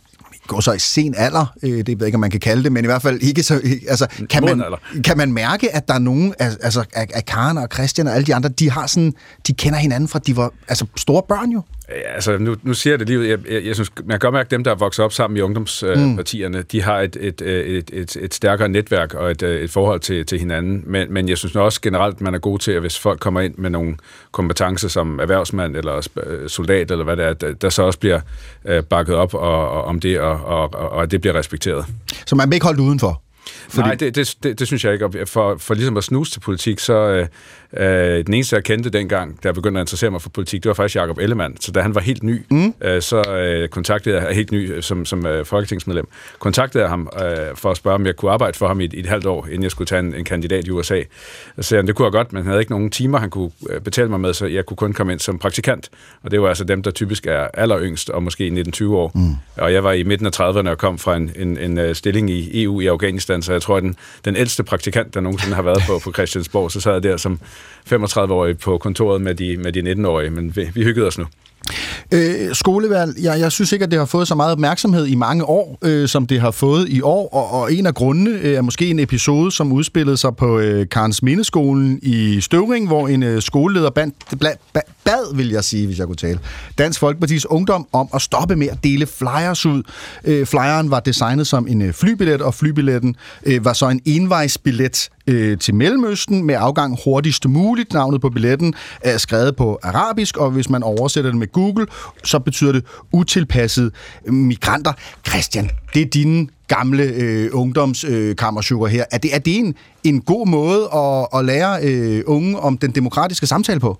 går 0.46 0.60
så 0.60 0.72
i 0.72 0.78
sen 0.78 1.14
alder, 1.16 1.46
øh, 1.62 1.70
det 1.70 1.88
ved 1.88 1.96
jeg 1.98 2.06
ikke, 2.06 2.16
om 2.16 2.20
man 2.20 2.30
kan 2.30 2.40
kalde 2.40 2.64
det, 2.64 2.72
men 2.72 2.84
i 2.84 2.86
hvert 2.86 3.02
fald 3.02 3.20
ikke 3.20 3.42
så... 3.42 3.60
Altså, 3.88 4.06
kan, 4.30 4.44
man, 4.44 4.62
kan 5.04 5.16
man 5.16 5.32
mærke, 5.32 5.74
at 5.74 5.88
der 5.88 5.94
er 5.94 5.98
nogen, 5.98 6.34
altså 6.38 6.84
af 6.94 7.24
Karen 7.26 7.58
og 7.58 7.68
Christian 7.72 8.06
og 8.06 8.14
alle 8.14 8.26
de 8.26 8.34
andre, 8.34 8.48
de 8.48 8.70
har 8.70 8.86
sådan, 8.86 9.12
de 9.46 9.52
kender 9.52 9.78
hinanden 9.78 10.08
fra, 10.08 10.18
de 10.18 10.36
var 10.36 10.52
altså 10.68 10.86
store 10.96 11.22
børn 11.28 11.50
jo? 11.50 11.62
Ja, 11.96 12.14
Altså, 12.14 12.38
nu, 12.38 12.56
nu 12.62 12.74
siger 12.74 12.92
jeg 12.92 12.98
det 12.98 13.08
lige 13.08 13.18
ud. 13.18 13.24
Jeg, 13.24 13.38
jeg, 13.50 13.64
jeg 13.64 13.74
synes, 13.74 13.92
man 13.96 14.10
kan 14.10 14.18
godt 14.18 14.32
mærke, 14.32 14.46
at 14.46 14.50
dem, 14.50 14.64
der 14.64 14.70
er 14.70 14.74
vokset 14.74 15.04
op 15.04 15.12
sammen 15.12 15.36
i 15.36 15.40
ungdomspartierne, 15.40 16.58
mm. 16.58 16.64
de 16.72 16.82
har 16.82 17.00
et, 17.00 17.16
et, 17.20 17.42
et, 17.42 17.90
et, 17.92 18.16
et 18.20 18.34
stærkere 18.34 18.68
netværk 18.68 19.14
og 19.14 19.30
et, 19.30 19.42
øh, 19.42 19.60
et 19.60 19.70
forhold 19.70 20.00
til, 20.00 20.26
til 20.26 20.38
hinanden. 20.38 20.82
Men, 20.86 21.12
men 21.12 21.28
jeg 21.28 21.38
synes 21.38 21.56
også 21.56 21.80
generelt, 21.80 22.20
man 22.20 22.34
er 22.34 22.38
god 22.38 22.58
til, 22.58 22.72
at 22.72 22.80
hvis 22.80 22.98
folk 22.98 23.20
kommer 23.20 23.40
ind 23.40 23.54
med 23.58 23.70
nogle 23.70 23.96
kompetencer 24.32 24.88
som 24.88 25.20
erhvervsmand 25.20 25.76
eller 25.76 26.08
øh, 26.26 26.48
soldat, 26.48 26.90
eller 26.90 27.04
hvad 27.04 27.16
det 27.16 27.24
er, 27.24 27.32
der, 27.32 27.52
der 27.52 27.68
så 27.68 27.82
også 27.82 27.98
bliver 27.98 28.20
øh, 28.64 28.82
bakket 28.82 29.14
op 29.14 29.34
og, 29.34 29.70
og, 29.70 29.84
om 29.84 30.00
det, 30.00 30.20
og, 30.20 30.44
og, 30.44 30.74
og, 30.74 31.10
det 31.10 31.20
bliver 31.20 31.34
respekteret. 31.34 31.84
Så 32.26 32.36
man 32.36 32.48
bliver 32.48 32.56
ikke 32.56 32.66
holdt 32.66 32.80
udenfor? 32.80 33.22
Fordi... 33.68 33.88
Nej, 33.88 33.94
det, 33.94 34.14
det, 34.14 34.34
det, 34.42 34.58
det 34.58 34.66
synes 34.66 34.84
jeg 34.84 34.92
ikke. 34.92 35.26
For, 35.26 35.56
for 35.58 35.74
ligesom 35.74 35.96
at 35.96 36.04
snuse 36.04 36.32
til 36.32 36.40
politik, 36.40 36.78
så 36.78 37.26
øh, 37.76 38.26
den 38.26 38.34
eneste, 38.34 38.56
jeg 38.56 38.64
kendte 38.64 38.90
dengang, 38.90 39.42
da 39.42 39.48
jeg 39.48 39.54
begyndte 39.54 39.80
at 39.80 39.82
interessere 39.82 40.10
mig 40.10 40.22
for 40.22 40.28
politik, 40.28 40.62
det 40.62 40.68
var 40.68 40.74
faktisk 40.74 40.96
Jacob 40.96 41.18
Ellemann. 41.18 41.56
Så 41.60 41.72
da 41.72 41.80
han 41.80 41.94
var 41.94 42.00
helt 42.00 42.22
ny, 42.22 42.44
mm. 42.50 42.74
øh, 42.80 43.02
så 43.02 43.22
øh, 43.30 43.68
kontaktede 43.68 44.20
jeg, 44.20 44.34
helt 44.34 44.52
ny 44.52 44.72
øh, 44.72 44.82
som, 44.82 45.04
som 45.04 45.26
øh, 45.26 45.44
folketingsmedlem, 45.44 46.08
kontaktede 46.38 46.82
jeg 46.82 46.90
ham 46.90 47.08
øh, 47.22 47.56
for 47.56 47.70
at 47.70 47.76
spørge, 47.76 47.94
om 47.94 48.06
jeg 48.06 48.16
kunne 48.16 48.30
arbejde 48.30 48.58
for 48.58 48.68
ham 48.68 48.80
i 48.80 48.84
et, 48.84 48.92
i 48.92 49.00
et 49.00 49.06
halvt 49.06 49.26
år, 49.26 49.46
inden 49.46 49.62
jeg 49.62 49.70
skulle 49.70 49.86
tage 49.86 50.00
en, 50.00 50.14
en 50.14 50.24
kandidat 50.24 50.66
i 50.66 50.70
USA. 50.70 51.02
Så 51.56 51.62
sagde 51.62 51.78
han, 51.78 51.86
det 51.86 51.94
kunne 51.94 52.04
jeg 52.04 52.12
godt, 52.12 52.32
men 52.32 52.42
han 52.42 52.46
havde 52.46 52.60
ikke 52.60 52.72
nogen 52.72 52.90
timer, 52.90 53.18
han 53.18 53.30
kunne 53.30 53.50
øh, 53.70 53.80
betale 53.80 54.08
mig 54.08 54.20
med, 54.20 54.34
så 54.34 54.46
jeg 54.46 54.66
kunne 54.66 54.76
kun 54.76 54.92
komme 54.92 55.12
ind 55.12 55.20
som 55.20 55.38
praktikant. 55.38 55.90
Og 56.22 56.30
det 56.30 56.42
var 56.42 56.48
altså 56.48 56.64
dem, 56.64 56.82
der 56.82 56.90
typisk 56.90 57.26
er 57.26 57.48
alleryngst, 57.54 58.10
og 58.10 58.22
måske 58.22 58.64
19-20 58.76 58.84
år. 58.84 59.12
Mm. 59.14 59.34
Og 59.56 59.72
jeg 59.72 59.84
var 59.84 59.92
i 59.92 60.02
midten 60.02 60.26
af 60.26 60.40
30'erne 60.40 60.68
og 60.68 60.78
kom 60.78 60.98
fra 60.98 61.16
en, 61.16 61.30
en, 61.36 61.58
en 61.58 61.78
øh, 61.78 61.94
stilling 61.94 62.30
i 62.30 62.62
EU 62.62 62.80
i 62.80 62.86
Afghanistan, 62.86 63.42
så 63.42 63.52
jeg 63.52 63.62
tror, 63.62 63.80
den, 63.80 63.96
den 64.24 64.36
ældste 64.36 64.62
praktikant, 64.64 65.14
der 65.14 65.20
nogensinde 65.20 65.54
har 65.54 65.62
været 65.62 65.82
på, 65.86 65.98
på 66.04 66.12
Christiansborg, 66.12 66.70
så 66.70 66.80
sad 66.80 66.92
jeg 66.92 67.02
der 67.02 67.16
som 67.16 67.40
35-årige 67.92 68.54
på 68.54 68.78
kontoret 68.78 69.20
med 69.20 69.34
de, 69.34 69.56
med 69.56 69.72
de 69.72 69.92
19-årige, 69.92 70.30
men 70.30 70.56
vi, 70.56 70.70
vi 70.74 70.84
hyggede 70.84 71.06
os 71.06 71.18
nu. 71.18 71.26
Øh, 72.12 72.54
skolevalg, 72.54 73.14
jeg, 73.22 73.40
jeg 73.40 73.52
synes 73.52 73.72
ikke, 73.72 73.84
at 73.84 73.90
det 73.90 73.98
har 73.98 74.06
fået 74.06 74.28
så 74.28 74.34
meget 74.34 74.52
opmærksomhed 74.52 75.06
i 75.06 75.14
mange 75.14 75.44
år, 75.44 75.78
øh, 75.82 76.08
som 76.08 76.26
det 76.26 76.40
har 76.40 76.50
fået 76.50 76.88
i 76.88 77.00
år, 77.00 77.28
og, 77.34 77.60
og 77.60 77.72
en 77.72 77.86
af 77.86 77.94
grundene 77.94 78.30
øh, 78.30 78.54
er 78.54 78.62
måske 78.62 78.86
en 78.90 78.98
episode, 78.98 79.52
som 79.52 79.72
udspillede 79.72 80.16
sig 80.16 80.36
på 80.36 80.58
øh, 80.58 80.88
Karens 80.88 81.22
Mindeskolen 81.22 81.98
i 82.02 82.40
Støvring, 82.40 82.86
hvor 82.86 83.08
en 83.08 83.22
øh, 83.22 83.42
skoleleder 83.42 83.90
band, 83.90 84.12
bla, 84.38 84.50
ba, 84.72 84.80
bad, 85.04 85.36
vil 85.36 85.50
jeg 85.50 85.64
sige, 85.64 85.86
hvis 85.86 85.98
jeg 85.98 86.06
kunne 86.06 86.16
tale, 86.16 86.38
Dansk 86.78 87.00
Folkepartis 87.00 87.46
Ungdom 87.46 87.86
om 87.92 88.08
at 88.14 88.22
stoppe 88.22 88.56
med 88.56 88.68
at 88.68 88.84
dele 88.84 89.06
flyers 89.06 89.66
ud. 89.66 89.82
Øh, 90.24 90.46
flyeren 90.46 90.90
var 90.90 91.00
designet 91.00 91.46
som 91.46 91.66
en 91.68 91.82
øh, 91.82 91.92
flybillet, 91.92 92.42
og 92.42 92.54
flybilletten 92.54 93.16
øh, 93.46 93.64
var 93.64 93.72
så 93.72 93.88
en 93.88 94.00
envejsbillet 94.04 95.08
øh, 95.26 95.58
til 95.58 95.74
Mellemøsten 95.74 96.44
med 96.44 96.54
afgang 96.58 96.98
hurtigst 97.04 97.48
muligt. 97.48 97.92
Navnet 97.92 98.20
på 98.20 98.30
billetten 98.30 98.74
er 99.00 99.18
skrevet 99.18 99.56
på 99.56 99.78
arabisk, 99.82 100.36
og 100.36 100.50
hvis 100.50 100.70
man 100.70 100.82
oversætter 100.82 101.30
det 101.30 101.38
med 101.38 101.51
Google, 101.52 101.86
så 102.24 102.38
betyder 102.38 102.72
det 102.72 102.84
utilpassede 103.12 103.90
migranter. 104.26 104.92
Christian, 105.28 105.70
det 105.94 106.02
er 106.02 106.06
dine 106.06 106.48
gamle 106.68 107.02
øh, 107.02 107.50
ungdomskammersugar 107.52 108.88
her. 108.88 109.04
Er 109.10 109.18
det, 109.18 109.34
er 109.34 109.38
det 109.38 109.56
en, 109.58 109.74
en 110.04 110.20
god 110.20 110.46
måde 110.46 110.88
at, 110.94 111.38
at 111.38 111.44
lære 111.44 111.82
øh, 111.82 112.22
unge 112.26 112.60
om 112.60 112.78
den 112.78 112.90
demokratiske 112.90 113.46
samtale 113.46 113.80
på? 113.80 113.98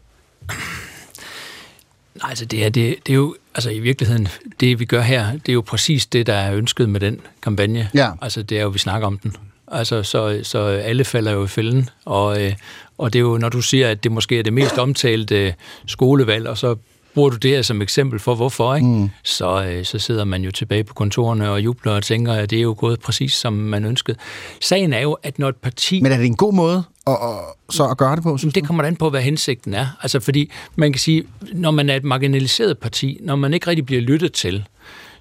Nej, 2.14 2.30
altså 2.30 2.44
det 2.44 2.64
er, 2.64 2.68
det, 2.68 2.96
det 3.06 3.12
er 3.12 3.16
jo, 3.16 3.36
altså 3.54 3.70
i 3.70 3.78
virkeligheden, 3.78 4.28
det 4.60 4.80
vi 4.80 4.84
gør 4.84 5.00
her, 5.00 5.32
det 5.32 5.48
er 5.48 5.52
jo 5.52 5.60
præcis 5.60 6.06
det, 6.06 6.26
der 6.26 6.34
er 6.34 6.54
ønsket 6.54 6.88
med 6.88 7.00
den 7.00 7.20
kampagne. 7.42 7.90
Ja. 7.94 8.10
Altså 8.22 8.42
det 8.42 8.58
er 8.58 8.62
jo, 8.62 8.68
vi 8.68 8.78
snakker 8.78 9.06
om 9.06 9.18
den. 9.18 9.36
Altså, 9.68 10.02
så, 10.02 10.40
så 10.42 10.58
alle 10.58 11.04
falder 11.04 11.32
jo 11.32 11.44
i 11.44 11.48
fælden, 11.48 11.88
og, 12.04 12.42
øh, 12.42 12.52
og 12.98 13.12
det 13.12 13.18
er 13.18 13.20
jo, 13.20 13.38
når 13.38 13.48
du 13.48 13.60
siger, 13.60 13.90
at 13.90 14.04
det 14.04 14.12
måske 14.12 14.38
er 14.38 14.42
det 14.42 14.52
mest 14.52 14.78
omtalte 14.78 15.46
øh, 15.46 15.52
skolevalg, 15.86 16.48
og 16.48 16.58
så 16.58 16.76
bruger 17.14 17.30
du 17.30 17.36
det 17.36 17.50
her 17.50 17.62
som 17.62 17.82
eksempel 17.82 18.18
for, 18.18 18.34
hvorfor, 18.34 18.74
ikke? 18.74 18.86
Mm. 18.86 19.10
Så, 19.24 19.64
øh, 19.64 19.84
så 19.84 19.98
sidder 19.98 20.24
man 20.24 20.42
jo 20.42 20.50
tilbage 20.50 20.84
på 20.84 20.94
kontorerne 20.94 21.50
og 21.50 21.64
jubler 21.64 21.92
og 21.92 22.02
tænker, 22.02 22.32
at 22.32 22.50
det 22.50 22.58
er 22.58 22.62
jo 22.62 22.74
gået 22.78 23.00
præcis, 23.00 23.32
som 23.32 23.52
man 23.52 23.84
ønskede. 23.84 24.16
Sagen 24.60 24.92
er 24.92 25.00
jo, 25.00 25.12
at 25.22 25.38
når 25.38 25.48
et 25.48 25.56
parti... 25.56 26.00
Men 26.02 26.12
er 26.12 26.16
det 26.16 26.26
en 26.26 26.36
god 26.36 26.52
måde 26.54 26.84
at, 27.06 27.12
at, 27.12 27.74
så 27.74 27.86
at 27.88 27.96
gøre 27.98 28.16
det 28.16 28.22
på? 28.22 28.38
Synes 28.38 28.54
det 28.54 28.66
kommer 28.66 28.84
an 28.84 28.96
på, 28.96 29.10
hvad 29.10 29.20
hensigten 29.22 29.74
er. 29.74 29.86
Altså, 30.02 30.20
fordi 30.20 30.50
man 30.76 30.92
kan 30.92 31.00
sige, 31.00 31.24
når 31.52 31.70
man 31.70 31.90
er 31.90 31.96
et 31.96 32.04
marginaliseret 32.04 32.78
parti, 32.78 33.18
når 33.22 33.36
man 33.36 33.54
ikke 33.54 33.66
rigtig 33.66 33.86
bliver 33.86 34.02
lyttet 34.02 34.32
til, 34.32 34.64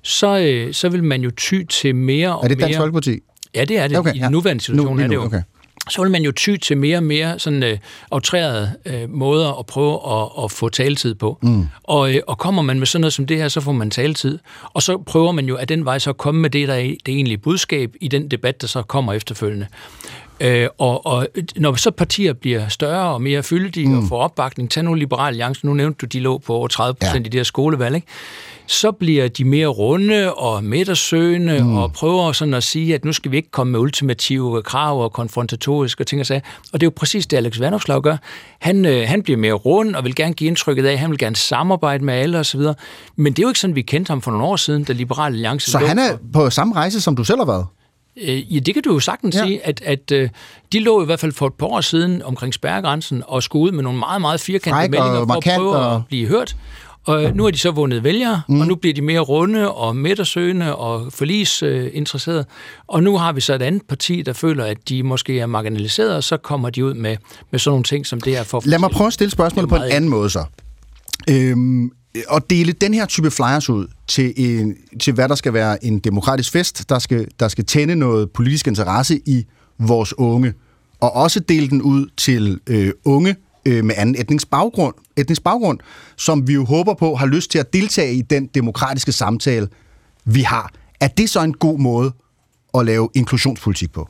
så, 0.02 0.38
øh, 0.40 0.74
så 0.74 0.90
vil 0.90 1.04
man 1.04 1.22
jo 1.22 1.32
ty 1.38 1.64
til 1.70 1.96
mere 1.96 2.36
og 2.36 2.44
Er 2.44 2.48
det 2.48 2.58
mere... 2.58 2.66
Dansk 2.66 2.80
Folkeparti? 2.80 3.20
Ja, 3.56 3.66
det 3.66 3.78
er 3.78 3.88
det. 3.88 3.98
Okay, 3.98 4.16
I 4.16 4.20
den 4.20 4.32
nuværende 4.32 4.64
situation 4.64 4.88
Nu- 4.88 4.98
lige 4.98 5.04
er 5.04 5.08
det 5.10 5.18
nu, 5.18 5.22
jo. 5.22 5.28
okay. 5.28 5.42
Så 5.90 6.02
vil 6.02 6.12
man 6.12 6.24
jo 6.24 6.32
ty 6.32 6.56
til 6.56 6.78
mere 6.78 6.98
og 6.98 7.04
mere 7.04 7.40
sådan 7.40 7.64
øh, 7.64 7.78
outrerede 8.12 8.72
øh, 8.86 9.10
måder 9.10 9.60
at 9.60 9.66
prøve 9.66 9.94
at, 9.94 10.44
at 10.44 10.52
få 10.52 10.70
taletid 10.70 11.16
på. 11.16 11.38
Mm. 11.42 11.68
Og, 11.84 12.16
øh, 12.16 12.22
og 12.28 12.38
kommer 12.38 12.62
man 12.62 12.80
med 12.80 12.88
sådan 12.88 13.02
noget 13.02 13.14
som 13.14 13.26
det 13.26 13.38
her, 13.38 13.48
så 13.48 13.62
får 13.62 13.72
man 13.72 13.90
taletid. 13.90 14.40
Og 14.64 14.82
så 14.82 14.98
prøver 14.98 15.32
man 15.32 15.46
jo 15.46 15.56
at 15.56 15.70
den 15.70 15.86
vej 15.86 16.00
så 16.00 16.10
at 16.10 16.18
komme 16.18 16.42
med 16.42 16.50
det, 16.50 16.68
der 16.68 16.74
er 16.74 16.82
det 16.82 17.08
egentlige 17.08 17.38
budskab 17.38 17.94
i 18.02 18.08
den 18.08 18.32
debat, 18.32 18.62
der 18.62 18.68
så 18.68 18.82
kommer 18.82 19.14
efterfølgende. 19.14 19.68
Øh, 20.42 20.68
og, 20.78 21.06
og 21.06 21.28
når 21.56 21.76
så 21.76 21.92
partier 21.92 22.34
bliver 22.34 22.68
større 22.68 23.14
og 23.14 23.22
mere 23.22 23.44
fyldige 23.44 23.88
mm. 23.88 23.98
og 23.98 24.04
får 24.10 24.18
opbakning, 24.22 24.72
tag 24.72 24.84
nu 24.84 24.94
Liberal 24.94 25.28
Alliance, 25.28 25.66
nu 25.66 25.74
nævnte 25.74 25.98
du, 25.98 26.06
de 26.06 26.20
lå 26.20 26.38
på 26.38 26.54
over 26.56 26.68
30 26.68 26.94
procent 26.94 27.16
ja. 27.16 27.28
i 27.28 27.30
det 27.30 27.34
her 27.34 27.44
skolevalg, 27.44 27.96
ikke? 27.96 28.08
Så 28.68 28.92
bliver 28.92 29.28
de 29.28 29.44
mere 29.46 29.68
runde 29.68 30.34
og 30.34 30.64
midtersøgende 30.64 31.60
mm. 31.64 31.78
og 31.78 31.94
prøver 31.94 32.32
sådan 32.32 32.54
at 32.54 32.64
sige, 32.64 32.94
at 32.96 33.06
nu 33.06 33.14
skal 33.14 33.32
vi 33.32 33.38
ikke 33.38 33.52
komme 33.52 33.72
med 33.72 33.80
ultimative 33.80 34.62
krav 34.62 35.04
og 35.04 35.14
konfrontatoriske 35.14 36.04
ting 36.04 36.20
og 36.22 36.26
sager. 36.26 36.42
Og 36.74 36.82
det 36.82 36.84
er 36.84 36.88
jo 36.88 36.94
præcis 36.96 37.28
det, 37.28 37.38
Alex 37.38 37.60
Vanopslagh 37.60 38.02
gør. 38.02 38.18
Han, 38.60 38.86
øh, 38.86 39.08
han 39.08 39.24
bliver 39.24 39.38
mere 39.38 39.54
rund 39.54 39.96
og 39.96 40.04
vil 40.04 40.16
gerne 40.16 40.34
give 40.34 40.48
indtrykket 40.48 40.86
af, 40.86 40.92
at 40.92 41.00
han 41.00 41.10
vil 41.10 41.18
gerne 41.18 41.36
samarbejde 41.36 42.04
med 42.06 42.14
alle 42.14 42.40
osv. 42.40 42.60
Men 43.16 43.34
det 43.34 43.40
er 43.40 43.44
jo 43.44 43.50
ikke 43.50 43.60
sådan, 43.60 43.76
vi 43.76 43.82
kendte 43.82 44.10
ham 44.10 44.22
for 44.22 44.32
nogle 44.32 44.46
år 44.48 44.56
siden, 44.56 44.84
da 44.84 44.94
Liberal 44.94 45.34
Alliance 45.34 45.72
Så 45.72 45.78
han 45.78 46.00
er 46.00 46.18
på 46.34 46.50
samme 46.50 46.76
rejse, 46.76 47.02
som 47.02 47.16
du 47.16 47.24
selv 47.24 47.38
har 47.40 47.46
været? 47.46 47.66
Øh, 48.22 48.56
ja, 48.56 48.60
det 48.60 48.74
kan 48.74 48.84
du 48.84 48.94
jo 48.94 49.00
sagtens 49.00 49.36
ja. 49.36 49.44
sige, 49.46 49.66
at, 49.66 49.82
at 49.86 50.12
øh, 50.12 50.30
de 50.74 50.80
lå 50.80 51.02
i 51.04 51.06
hvert 51.06 51.20
fald 51.20 51.32
for 51.32 51.48
et 51.48 51.54
par 51.54 51.66
år 51.68 51.82
siden 51.82 52.22
omkring 52.24 52.54
spærregrænsen 52.54 53.24
og 53.28 53.44
skulle 53.44 53.64
ud 53.64 53.72
med 53.72 53.84
nogle 53.84 54.00
meget, 54.00 54.22
meget 54.22 54.40
firkantede 54.42 54.82
Fræk 54.82 54.90
meldinger 54.90 55.26
for 55.28 55.34
at 55.34 55.44
prøve 55.58 55.76
og- 55.76 55.96
at 55.96 56.02
blive 56.08 56.28
hørt. 56.28 56.56
Og 57.06 57.24
øh, 57.24 57.36
nu 57.36 57.44
har 57.44 57.52
de 57.52 57.58
så 57.58 57.72
vundet 57.72 58.04
vælgere, 58.04 58.42
mm. 58.50 58.62
og 58.62 58.68
nu 58.68 58.76
bliver 58.76 58.94
de 58.94 59.02
mere 59.02 59.20
runde 59.20 59.72
og 59.72 59.96
midtersøgende 59.96 60.76
og 60.76 61.14
forlisinteresserede. 61.14 62.40
Øh, 62.40 62.46
og 62.88 63.04
nu 63.04 63.18
har 63.18 63.34
vi 63.34 63.42
så 63.42 63.54
et 63.54 63.62
andet 63.62 63.82
parti, 63.90 64.22
der 64.22 64.34
føler, 64.34 64.66
at 64.66 64.90
de 64.90 65.04
måske 65.04 65.40
er 65.40 65.46
marginaliseret, 65.46 66.16
og 66.16 66.24
så 66.24 66.38
kommer 66.38 66.70
de 66.70 66.86
ud 66.86 66.94
med, 66.94 67.18
med 67.52 67.60
sådan 67.60 67.72
nogle 67.72 67.84
ting, 67.84 68.06
som 68.06 68.22
det 68.22 68.38
er 68.38 68.44
for... 68.44 68.62
Lad 68.66 68.80
mig 68.80 68.90
prøve 68.90 69.08
at 69.08 69.14
stille 69.14 69.32
spørgsmålet 69.32 69.70
på 69.70 69.76
en 69.76 69.82
anden 69.82 70.10
måde 70.10 70.30
så. 70.30 70.44
Øhm, 71.30 71.92
at 72.32 72.50
dele 72.50 72.72
den 72.72 72.94
her 72.94 73.06
type 73.06 73.32
flyers 73.32 73.70
ud 73.70 73.88
til, 74.08 74.34
en, 74.38 74.76
til 75.00 75.14
hvad 75.14 75.30
der 75.30 75.36
skal 75.36 75.54
være 75.54 75.86
en 75.86 76.00
demokratisk 76.00 76.52
fest, 76.52 76.90
der 76.90 77.00
skal, 77.00 77.28
der 77.40 77.48
skal 77.48 77.66
tænde 77.66 77.96
noget 77.96 78.32
politisk 78.32 78.68
interesse 78.68 79.20
i 79.26 79.46
vores 79.80 80.18
unge, 80.18 80.54
og 81.00 81.16
også 81.16 81.40
dele 81.40 81.70
den 81.70 81.82
ud 81.82 82.08
til 82.18 82.60
øh, 82.68 82.92
unge 83.06 83.36
øh, 83.66 83.86
med 83.86 83.96
anden 83.98 84.16
etnisk 84.16 84.50
baggrund, 84.50 84.96
etnisk 85.18 85.44
baggrund, 85.44 85.80
som 86.16 86.48
vi 86.48 86.54
jo 86.54 86.66
håber 86.66 86.94
på 86.94 87.16
har 87.16 87.26
lyst 87.26 87.52
til 87.52 87.60
at 87.60 87.74
deltage 87.74 88.14
i 88.14 88.22
den 88.22 88.46
demokratiske 88.46 89.12
samtale, 89.12 89.68
vi 90.26 90.42
har. 90.42 90.72
Er 91.00 91.08
det 91.08 91.30
så 91.30 91.44
en 91.44 91.54
god 91.54 91.80
måde 91.80 92.12
at 92.74 92.86
lave 92.86 93.10
inklusionspolitik 93.16 93.92
på? 93.92 94.10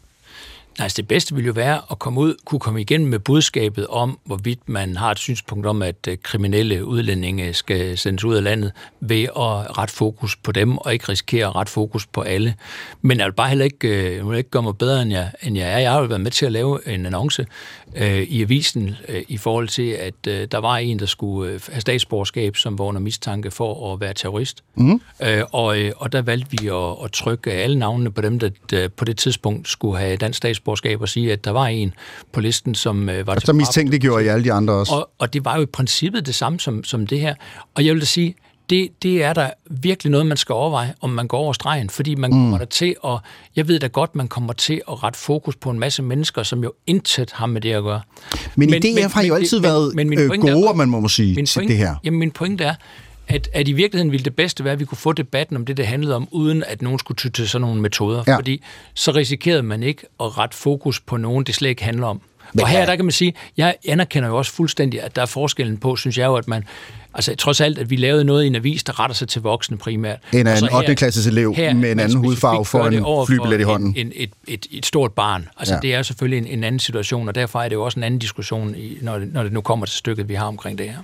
Altså 0.82 0.98
det 0.98 1.08
bedste 1.08 1.36
ville 1.36 1.48
jo 1.48 1.54
være 1.54 1.82
at 1.92 2.00
komme 2.00 2.20
ud, 2.20 2.36
kunne 2.46 2.60
komme 2.60 2.82
igennem 2.82 3.10
med 3.10 3.20
budskabet 3.20 3.88
om, 3.88 4.20
hvorvidt 4.26 4.70
man 4.70 4.98
har 4.98 5.12
et 5.12 5.20
synspunkt 5.20 5.66
om, 5.66 5.82
at 5.82 6.08
øh, 6.08 6.18
kriminelle 6.24 6.86
udlændinge 6.86 7.54
skal 7.54 7.98
sendes 7.98 8.24
ud 8.24 8.36
af 8.36 8.44
landet 8.44 8.72
ved 9.00 9.24
at 9.24 9.78
rette 9.78 9.94
fokus 9.94 10.36
på 10.36 10.52
dem, 10.52 10.78
og 10.78 10.94
ikke 10.94 11.10
risikere 11.10 11.48
at 11.48 11.56
rette 11.56 11.72
fokus 11.72 12.06
på 12.08 12.22
alle. 12.22 12.56
Men 13.02 13.18
jeg 13.18 13.26
vil 13.26 13.34
bare 13.34 13.50
heller 13.50 13.66
ikke, 13.66 13.88
øh, 13.88 14.16
jeg 14.16 14.30
vil 14.30 14.38
ikke 14.38 14.50
gøre 14.50 14.64
mig 14.64 14.78
bedre, 14.78 15.02
end 15.02 15.12
jeg, 15.12 15.32
end 15.44 15.58
jeg 15.58 15.74
er. 15.74 15.78
Jeg 15.78 15.92
har 15.92 16.00
jo 16.00 16.06
været 16.06 16.22
med 16.22 16.32
til 16.32 16.46
at 16.46 16.52
lave 16.52 16.94
en 16.94 17.06
annonce 17.06 17.46
øh, 17.96 18.22
i 18.22 18.42
avisen 18.42 18.96
øh, 19.08 19.24
i 19.28 19.38
forhold 19.38 19.68
til, 19.68 19.90
at 19.90 20.28
øh, 20.28 20.48
der 20.52 20.58
var 20.58 20.78
en, 20.78 21.00
der 21.00 21.06
skulle 21.06 21.52
øh, 21.52 21.62
have 21.72 21.82
statsborgerskab, 21.82 22.56
som 22.56 22.80
var 22.80 22.86
under 22.86 23.02
mistanke 23.02 23.52
for 23.52 23.94
at 23.94 24.00
være 24.00 24.14
terrorist. 24.14 24.64
Mm. 24.76 25.02
Øh, 25.22 25.44
og, 25.52 25.80
øh, 25.80 25.92
og 25.98 26.12
der 26.12 26.22
valgte 26.22 26.48
vi 26.52 26.68
at, 26.68 27.06
at 27.06 27.12
trykke 27.12 27.52
alle 27.52 27.80
navnene 27.80 28.12
på 28.12 28.22
dem, 28.22 28.40
der, 28.40 28.50
der 28.70 28.88
på 28.88 29.06
det 29.06 29.18
tidspunkt 29.18 29.68
skulle 29.68 30.00
have 30.00 30.18
dansk 30.18 30.38
statsborgerskab, 30.38 30.71
og 31.02 31.10
sige, 31.10 31.32
at 31.34 31.46
der 31.46 31.52
var 31.52 31.68
en 31.68 31.94
på 32.34 32.40
listen, 32.40 32.76
som 32.76 33.10
øh, 33.10 33.28
var 33.28 33.36
Og 33.36 33.42
så 33.42 33.54
mistænkeliggjorde 33.54 34.26
I 34.26 34.28
alle 34.28 34.44
de 34.44 34.54
andre 34.54 34.74
også. 34.74 34.94
og, 34.96 35.10
og 35.20 35.34
det 35.34 35.46
var 35.46 35.56
jo 35.56 35.62
i 35.62 35.66
princippet 35.66 36.26
det 36.26 36.36
samme 36.36 36.60
som, 36.60 36.84
som 36.84 37.08
det 37.08 37.20
her. 37.20 37.36
Og 37.76 37.86
jeg 37.86 37.94
vil 37.94 38.02
da 38.02 38.06
sige, 38.06 38.36
det, 38.70 38.90
det 39.04 39.24
er 39.24 39.34
der 39.34 39.50
virkelig 39.70 40.12
noget, 40.12 40.26
man 40.28 40.38
skal 40.38 40.54
overveje, 40.54 40.94
om 41.02 41.10
man 41.10 41.28
går 41.28 41.38
over 41.38 41.54
stregen, 41.54 41.90
fordi 41.90 42.16
man 42.16 42.30
mm. 42.32 42.36
kommer 42.38 42.58
der 42.58 42.66
til 42.66 42.96
at, 43.06 43.18
jeg 43.56 43.68
ved 43.68 43.80
da 43.80 43.88
godt, 43.88 44.16
man 44.16 44.28
kommer 44.28 44.54
til 44.54 44.82
at 44.92 45.04
rette 45.04 45.20
fokus 45.20 45.56
på 45.56 45.70
en 45.70 45.80
masse 45.80 46.04
mennesker, 46.04 46.44
som 46.44 46.64
jo 46.64 46.74
intet 46.88 47.32
har 47.32 47.46
med 47.46 47.62
det 47.62 47.72
at 47.74 47.84
gøre. 47.84 48.02
Men, 48.56 48.70
men 48.70 48.82
DF 48.82 49.14
har 49.14 49.24
jo 49.24 49.34
altid 49.36 49.58
det- 49.58 49.64
været 49.64 49.96
min 49.96 50.20
øh, 50.20 50.28
pointe 50.28 50.48
er- 50.48 50.54
gode, 50.54 50.78
man 50.78 50.90
må 50.90 51.08
sige, 51.08 51.36
min 51.36 51.46
til 51.46 51.60
pointe, 51.60 51.74
det 51.74 51.78
her. 51.78 51.96
Jamen, 52.04 52.20
min 52.20 52.32
pointe 52.32 52.64
er, 52.64 52.76
at, 53.34 53.50
at 53.54 53.68
i 53.68 53.72
virkeligheden 53.72 54.12
ville 54.12 54.24
det 54.24 54.36
bedste 54.36 54.64
være, 54.64 54.74
at 54.74 54.80
vi 54.80 54.86
kunne 54.86 54.98
få 54.98 55.14
debatten 55.14 55.56
om 55.56 55.66
det, 55.66 55.78
det 55.78 55.88
handlede 55.88 56.16
om, 56.16 56.28
uden 56.32 56.64
at 56.68 56.82
nogen 56.82 57.00
skulle 57.00 57.16
ty 57.16 57.28
til 57.28 57.50
sådan 57.50 57.68
nogle 57.68 57.82
metoder. 57.82 58.24
Ja. 58.28 58.36
Fordi 58.36 58.64
så 58.94 59.12
risikerede 59.12 59.64
man 59.64 59.84
ikke 59.84 60.04
at 60.20 60.38
rette 60.38 60.58
fokus 60.58 61.00
på 61.00 61.18
nogen, 61.18 61.44
det 61.44 61.56
slet 61.56 61.70
ikke 61.70 61.84
handler 61.84 62.08
om. 62.08 62.22
Men 62.54 62.64
og 62.64 62.70
her, 62.70 62.86
der 62.86 62.96
kan 62.96 63.06
man 63.06 63.12
sige, 63.12 63.34
jeg 63.58 63.76
anerkender 63.88 64.30
jo 64.30 64.38
også 64.38 64.52
fuldstændig, 64.52 65.02
at 65.02 65.16
der 65.16 65.22
er 65.22 65.26
forskellen 65.26 65.78
på, 65.78 65.96
synes 65.96 66.18
jeg 66.18 66.26
jo, 66.26 66.36
at 66.36 66.48
man, 66.48 66.64
altså 67.14 67.36
trods 67.36 67.62
alt, 67.62 67.78
at 67.78 67.90
vi 67.90 67.96
lavede 67.96 68.24
noget 68.24 68.44
i 68.44 68.48
en 68.48 68.56
avis, 68.56 68.84
der 68.84 69.00
retter 69.00 69.16
sig 69.16 69.28
til 69.28 69.42
voksne 69.42 69.78
primært. 69.78 70.20
Og 70.34 70.40
af 70.40 70.62
en 70.62 70.74
8. 70.74 70.96
klasses 70.96 71.28
elev 71.28 71.56
her, 71.56 71.74
med 71.74 71.92
en 71.92 72.00
anden 72.00 72.18
hudfarve 72.18 72.90
det 72.90 72.98
en 72.98 73.04
for 73.04 73.26
flybillet 73.26 73.60
i 73.60 73.64
hånden. 73.64 73.94
En, 73.98 74.08
en, 74.08 74.14
et, 74.16 74.32
et, 74.48 74.68
et 74.72 74.86
stort 74.86 75.12
barn. 75.12 75.50
Altså 75.58 75.74
ja. 75.74 75.80
det 75.80 75.94
er 75.94 76.04
selvfølgelig 76.04 76.38
en, 76.38 76.58
en 76.58 76.64
anden 76.64 76.80
situation, 76.80 77.28
og 77.28 77.36
derfor 77.36 77.62
er 77.62 77.70
det 77.70 77.76
jo 77.76 77.84
også 77.84 78.00
en 78.00 78.04
anden 78.04 78.20
diskussion, 78.20 78.76
i, 78.76 78.98
når, 79.02 79.20
det, 79.20 79.34
når 79.34 79.44
det 79.44 79.52
nu 79.52 79.62
kommer 79.62 79.86
til 79.86 79.98
stykket, 79.98 80.30
vi 80.30 80.34
har 80.34 80.46
omkring 80.46 80.78
det 80.78 80.90
her. 80.90 80.98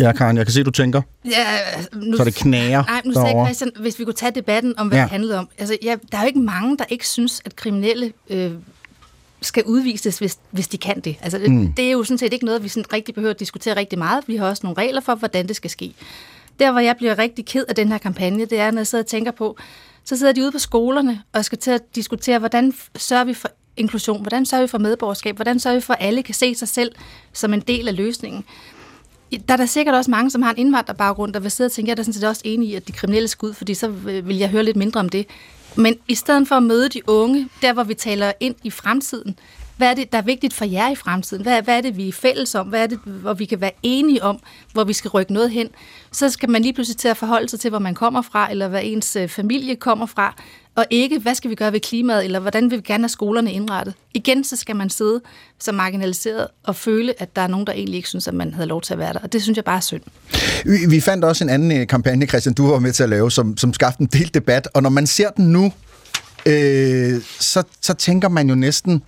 Ja, 0.00 0.12
Karen, 0.12 0.36
jeg 0.36 0.46
kan 0.46 0.52
se, 0.52 0.62
du 0.62 0.70
tænker. 0.70 1.02
Ja, 1.24 1.44
nu, 1.92 2.16
Så 2.16 2.24
det 2.24 2.34
knager 2.34 2.84
Nej, 2.84 3.02
nu 3.04 3.12
sagde 3.12 3.26
derovre. 3.28 3.46
Christian, 3.46 3.70
hvis 3.80 3.98
vi 3.98 4.04
kunne 4.04 4.14
tage 4.14 4.32
debatten 4.34 4.78
om, 4.78 4.88
hvad 4.88 4.98
Ja. 4.98 5.02
det 5.02 5.10
handlede 5.10 5.38
om. 5.38 5.48
Altså, 5.58 5.76
ja, 5.82 5.96
der 6.12 6.18
er 6.18 6.22
jo 6.22 6.26
ikke 6.26 6.40
mange, 6.40 6.78
der 6.78 6.84
ikke 6.88 7.08
synes, 7.08 7.40
at 7.44 7.56
kriminelle 7.56 8.12
øh, 8.30 8.50
skal 9.40 9.64
udvises, 9.64 10.18
hvis, 10.18 10.38
hvis 10.50 10.68
de 10.68 10.78
kan 10.78 11.00
det. 11.00 11.16
Altså, 11.22 11.38
Mm. 11.46 11.72
Det 11.72 11.84
er 11.86 11.90
jo 11.90 12.04
sådan 12.04 12.18
set 12.18 12.32
ikke 12.32 12.44
noget, 12.44 12.62
vi 12.64 12.68
sådan 12.68 12.92
rigtig 12.92 13.14
behøver 13.14 13.34
at 13.34 13.40
diskutere 13.40 13.76
rigtig 13.76 13.98
meget. 13.98 14.24
Vi 14.26 14.36
har 14.36 14.46
også 14.46 14.60
nogle 14.66 14.78
regler 14.78 15.00
for, 15.00 15.14
hvordan 15.14 15.48
det 15.48 15.56
skal 15.56 15.70
ske. 15.70 15.94
Der, 16.58 16.70
hvor 16.72 16.80
jeg 16.80 16.96
bliver 16.96 17.18
rigtig 17.18 17.46
ked 17.46 17.64
af 17.68 17.74
den 17.74 17.88
her 17.88 17.98
kampagne, 17.98 18.44
det 18.44 18.58
er, 18.60 18.70
når 18.70 18.78
jeg 18.80 18.86
sidder 18.86 19.04
og 19.04 19.08
tænker 19.08 19.30
på, 19.30 19.56
så 20.04 20.16
sidder 20.16 20.32
de 20.32 20.42
ude 20.42 20.52
på 20.52 20.58
skolerne 20.58 21.22
og 21.32 21.44
skal 21.44 21.58
til 21.58 21.70
at 21.70 21.80
diskutere, 21.94 22.38
hvordan 22.38 22.72
sørger 22.96 23.24
vi 23.24 23.34
for 23.34 23.48
inklusion, 23.76 24.20
hvordan 24.20 24.46
sørger 24.46 24.64
vi 24.64 24.68
for 24.68 24.78
medborgerskab, 24.78 25.36
hvordan 25.36 25.60
sørger 25.60 25.74
vi 25.76 25.80
for, 25.80 25.92
at 25.94 26.06
alle 26.06 26.22
kan 26.22 26.34
se 26.34 26.54
sig 26.54 26.68
selv 26.68 26.92
som 27.32 27.54
en 27.54 27.60
del 27.60 27.88
af 27.88 27.96
løsningen. 27.96 28.44
Der 29.38 29.52
er 29.52 29.56
der 29.56 29.66
sikkert 29.66 29.94
også 29.94 30.10
mange, 30.10 30.30
som 30.30 30.42
har 30.42 30.50
en 30.50 30.58
indvandrerbaggrund, 30.58 31.32
der 31.32 31.40
vil 31.40 31.50
sidde 31.50 31.68
og 31.68 31.72
tænke, 31.72 31.88
jeg 31.88 31.92
er 31.92 31.96
da 31.96 32.02
sådan 32.02 32.12
set 32.12 32.24
også 32.24 32.42
enig 32.44 32.68
i, 32.68 32.74
at 32.74 32.88
de 32.88 32.92
kriminelle 32.92 33.28
skal 33.28 33.46
ud, 33.46 33.54
fordi 33.54 33.74
så 33.74 33.88
vil 33.88 34.36
jeg 34.36 34.48
høre 34.48 34.62
lidt 34.62 34.76
mindre 34.76 35.00
om 35.00 35.08
det. 35.08 35.26
Men 35.76 35.96
i 36.08 36.14
stedet 36.14 36.48
for 36.48 36.54
at 36.54 36.62
møde 36.62 36.88
de 36.88 37.08
unge, 37.08 37.48
der 37.62 37.72
hvor 37.72 37.82
vi 37.84 37.94
taler 37.94 38.32
ind 38.40 38.54
i 38.62 38.70
fremtiden, 38.70 39.38
hvad 39.82 39.90
er 39.90 39.94
det, 39.94 40.12
der 40.12 40.18
er 40.18 40.22
vigtigt 40.22 40.54
for 40.54 40.64
jer 40.64 40.90
i 40.90 40.94
fremtiden? 40.94 41.42
Hvad, 41.42 41.62
hvad 41.62 41.76
er 41.76 41.80
det, 41.80 41.96
vi 41.96 42.08
er 42.08 42.12
fælles 42.12 42.54
om? 42.54 42.66
Hvad 42.66 42.82
er 42.82 42.86
det, 42.86 42.98
hvor 43.04 43.34
vi 43.34 43.44
kan 43.44 43.60
være 43.60 43.70
enige 43.82 44.22
om, 44.22 44.38
hvor 44.72 44.84
vi 44.84 44.92
skal 44.92 45.08
rykke 45.08 45.32
noget 45.32 45.50
hen? 45.50 45.68
Så 46.12 46.30
skal 46.30 46.50
man 46.50 46.62
lige 46.62 46.72
pludselig 46.72 46.96
til 46.96 47.08
at 47.08 47.16
forholde 47.16 47.48
sig 47.48 47.60
til, 47.60 47.70
hvor 47.70 47.78
man 47.78 47.94
kommer 47.94 48.22
fra, 48.22 48.50
eller 48.50 48.68
hvad 48.68 48.80
ens 48.84 49.16
øh, 49.16 49.28
familie 49.28 49.76
kommer 49.76 50.06
fra, 50.06 50.34
og 50.74 50.84
ikke, 50.90 51.18
hvad 51.18 51.34
skal 51.34 51.50
vi 51.50 51.54
gøre 51.54 51.72
ved 51.72 51.80
klimaet, 51.80 52.24
eller 52.24 52.40
hvordan 52.40 52.70
vil 52.70 52.78
vi 52.78 52.82
gerne 52.82 53.02
have 53.02 53.08
skolerne 53.08 53.52
indrettet. 53.52 53.94
Igen, 54.14 54.44
så 54.44 54.56
skal 54.56 54.76
man 54.76 54.90
sidde 54.90 55.20
som 55.58 55.74
marginaliseret 55.74 56.46
og 56.64 56.76
føle, 56.76 57.14
at 57.18 57.36
der 57.36 57.42
er 57.42 57.48
nogen, 57.48 57.66
der 57.66 57.72
egentlig 57.72 57.96
ikke 57.96 58.08
synes, 58.08 58.28
at 58.28 58.34
man 58.34 58.54
havde 58.54 58.66
lov 58.66 58.80
til 58.80 58.92
at 58.92 58.98
være 58.98 59.12
der. 59.12 59.18
Og 59.18 59.32
det 59.32 59.42
synes 59.42 59.56
jeg 59.56 59.64
bare 59.64 59.76
er 59.76 59.80
synd. 59.80 60.02
Vi, 60.88 61.00
fandt 61.00 61.24
også 61.24 61.44
en 61.44 61.50
anden 61.50 61.72
øh, 61.72 61.86
kampagne, 61.86 62.26
Christian, 62.26 62.54
du 62.54 62.66
var 62.66 62.78
med 62.78 62.92
til 62.92 63.02
at 63.02 63.08
lave, 63.08 63.30
som, 63.30 63.56
som 63.56 63.72
skabte 63.72 64.00
en 64.00 64.06
del 64.06 64.34
debat. 64.34 64.68
Og 64.74 64.82
når 64.82 64.90
man 64.90 65.06
ser 65.06 65.30
den 65.30 65.52
nu, 65.52 65.72
øh, 66.46 67.20
så, 67.40 67.62
så 67.80 67.94
tænker 67.94 68.28
man 68.28 68.48
jo 68.48 68.54
næsten, 68.54 69.02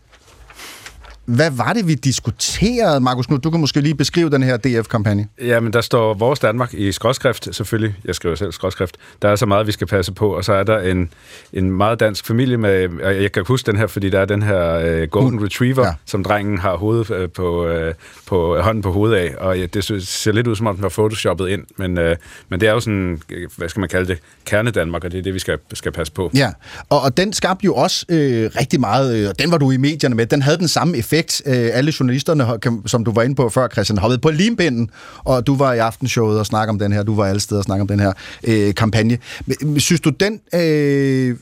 hvad 1.24 1.50
var 1.50 1.72
det, 1.72 1.88
vi 1.88 1.94
diskuterede? 1.94 3.00
Markus 3.00 3.26
Knud, 3.26 3.38
du 3.38 3.50
kan 3.50 3.60
måske 3.60 3.80
lige 3.80 3.94
beskrive 3.94 4.30
den 4.30 4.42
her 4.42 4.56
DF-kampagne. 4.56 5.28
Ja, 5.40 5.60
men 5.60 5.72
der 5.72 5.80
står 5.80 6.14
Vores 6.14 6.38
Danmark 6.38 6.74
i 6.74 6.92
skråskrift, 6.92 7.48
selvfølgelig. 7.52 7.94
Jeg 8.04 8.14
skriver 8.14 8.34
selv 8.34 8.52
skråskrift. 8.52 8.96
Der 9.22 9.28
er 9.28 9.36
så 9.36 9.46
meget, 9.46 9.66
vi 9.66 9.72
skal 9.72 9.86
passe 9.86 10.12
på, 10.12 10.36
og 10.36 10.44
så 10.44 10.52
er 10.52 10.62
der 10.62 10.78
en, 10.78 11.10
en 11.52 11.70
meget 11.70 12.00
dansk 12.00 12.26
familie 12.26 12.56
med, 12.56 12.88
jeg 13.02 13.32
kan 13.32 13.44
huske 13.46 13.66
den 13.66 13.78
her, 13.78 13.86
fordi 13.86 14.10
der 14.10 14.20
er 14.20 14.24
den 14.24 14.42
her 14.42 14.74
øh, 14.74 15.08
Golden 15.08 15.44
Retriever, 15.44 15.86
ja. 15.86 15.92
som 16.06 16.24
drengen 16.24 16.58
har 16.58 16.76
hovedet 16.76 17.10
øh, 17.10 17.28
på, 17.30 17.66
øh, 17.66 17.94
på 18.26 18.60
hånden 18.60 18.82
på 18.82 18.92
hovedet 18.92 19.16
af, 19.16 19.34
og 19.38 19.58
ja, 19.58 19.66
det 19.66 19.84
ser 20.08 20.32
lidt 20.32 20.46
ud 20.46 20.56
som 20.56 20.66
om, 20.66 20.74
den 20.74 20.82
var 20.82 20.88
photoshoppet 20.88 21.48
ind, 21.48 21.62
men, 21.76 21.98
øh, 21.98 22.16
men 22.48 22.60
det 22.60 22.68
er 22.68 22.72
jo 22.72 22.80
sådan, 22.80 23.22
øh, 23.30 23.48
hvad 23.56 23.68
skal 23.68 23.80
man 23.80 23.88
kalde 23.88 24.06
det, 24.06 24.18
kerne 24.44 24.70
Danmark, 24.70 25.04
og 25.04 25.12
det 25.12 25.18
er 25.18 25.22
det, 25.22 25.34
vi 25.34 25.38
skal, 25.38 25.58
skal 25.72 25.92
passe 25.92 26.12
på. 26.12 26.30
Ja, 26.34 26.50
og, 26.88 27.00
og 27.00 27.16
den 27.16 27.32
skabte 27.32 27.64
jo 27.64 27.74
også 27.74 28.06
øh, 28.08 28.50
rigtig 28.60 28.80
meget, 28.80 29.16
øh, 29.16 29.28
og 29.28 29.38
den 29.38 29.50
var 29.50 29.58
du 29.58 29.70
i 29.70 29.76
medierne 29.76 30.14
med, 30.14 30.26
den 30.26 30.42
havde 30.42 30.58
den 30.58 30.68
samme 30.68 30.96
effekt. 30.96 31.13
Øh, 31.46 31.70
alle 31.72 31.92
journalisterne, 32.00 32.46
som 32.86 33.04
du 33.04 33.12
var 33.12 33.22
inde 33.22 33.34
på 33.34 33.48
før, 33.48 33.68
Christian, 33.68 33.98
hoppede 33.98 34.20
på 34.20 34.30
limpinden, 34.30 34.90
og 35.18 35.46
du 35.46 35.56
var 35.56 35.72
i 35.72 35.78
aftenshowet 35.78 36.38
og 36.38 36.46
snakke 36.46 36.70
om 36.70 36.78
den 36.78 36.92
her, 36.92 37.02
du 37.02 37.14
var 37.14 37.26
alle 37.26 37.40
steder 37.40 37.58
og 37.58 37.64
snakke 37.64 37.80
om 37.82 37.88
den 37.88 38.00
her 38.00 38.12
øh, 38.44 38.74
kampagne. 38.74 39.18
Men, 39.46 39.80
Synes 39.80 40.00
du, 40.00 40.10
den... 40.10 40.40
Øh, 40.54 41.36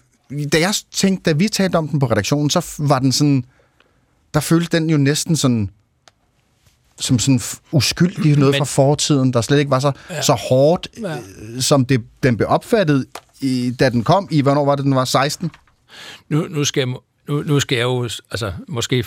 da 0.53 0.61
jeg 0.61 0.75
tænkte, 0.93 1.31
da 1.31 1.37
vi 1.37 1.49
talte 1.49 1.77
om 1.77 1.89
den 1.89 1.99
på 1.99 2.07
redaktionen, 2.07 2.51
så 2.51 2.75
var 2.79 2.99
den 2.99 3.13
sådan... 3.13 3.45
Der 4.35 4.41
følte 4.41 4.77
den 4.79 4.91
jo 4.91 4.97
næsten 4.97 5.37
sådan 5.37 5.71
som 7.01 7.19
sådan 7.19 7.41
uskyldig 7.73 8.39
noget 8.39 8.53
Men- 8.53 8.59
fra 8.59 8.65
fortiden, 8.65 9.33
der 9.33 9.41
slet 9.41 9.59
ikke 9.59 9.71
var 9.71 9.79
så, 9.81 9.93
ja. 10.11 10.23
Så 10.23 10.33
hårdt, 10.33 10.89
Ja. 11.03 11.17
øh, 11.17 11.61
som 11.61 11.85
det, 11.85 12.03
den 12.23 12.37
blev 12.37 12.49
opfattet, 12.49 13.07
i, 13.41 13.75
da 13.81 13.89
den 13.91 14.05
kom 14.05 14.29
i, 14.31 14.41
hvornår 14.41 14.65
var 14.65 14.77
det, 14.77 14.85
den 14.85 14.95
var 14.95 15.05
16? 15.05 15.51
Nu, 16.29 16.47
nu, 16.51 16.65
skal, 16.65 16.81
jeg, 16.81 16.89
nu, 17.29 17.43
nu 17.43 17.61
skal 17.61 17.77
jeg 17.77 17.83
jo 17.83 18.03
altså, 18.31 18.53
måske 18.69 19.05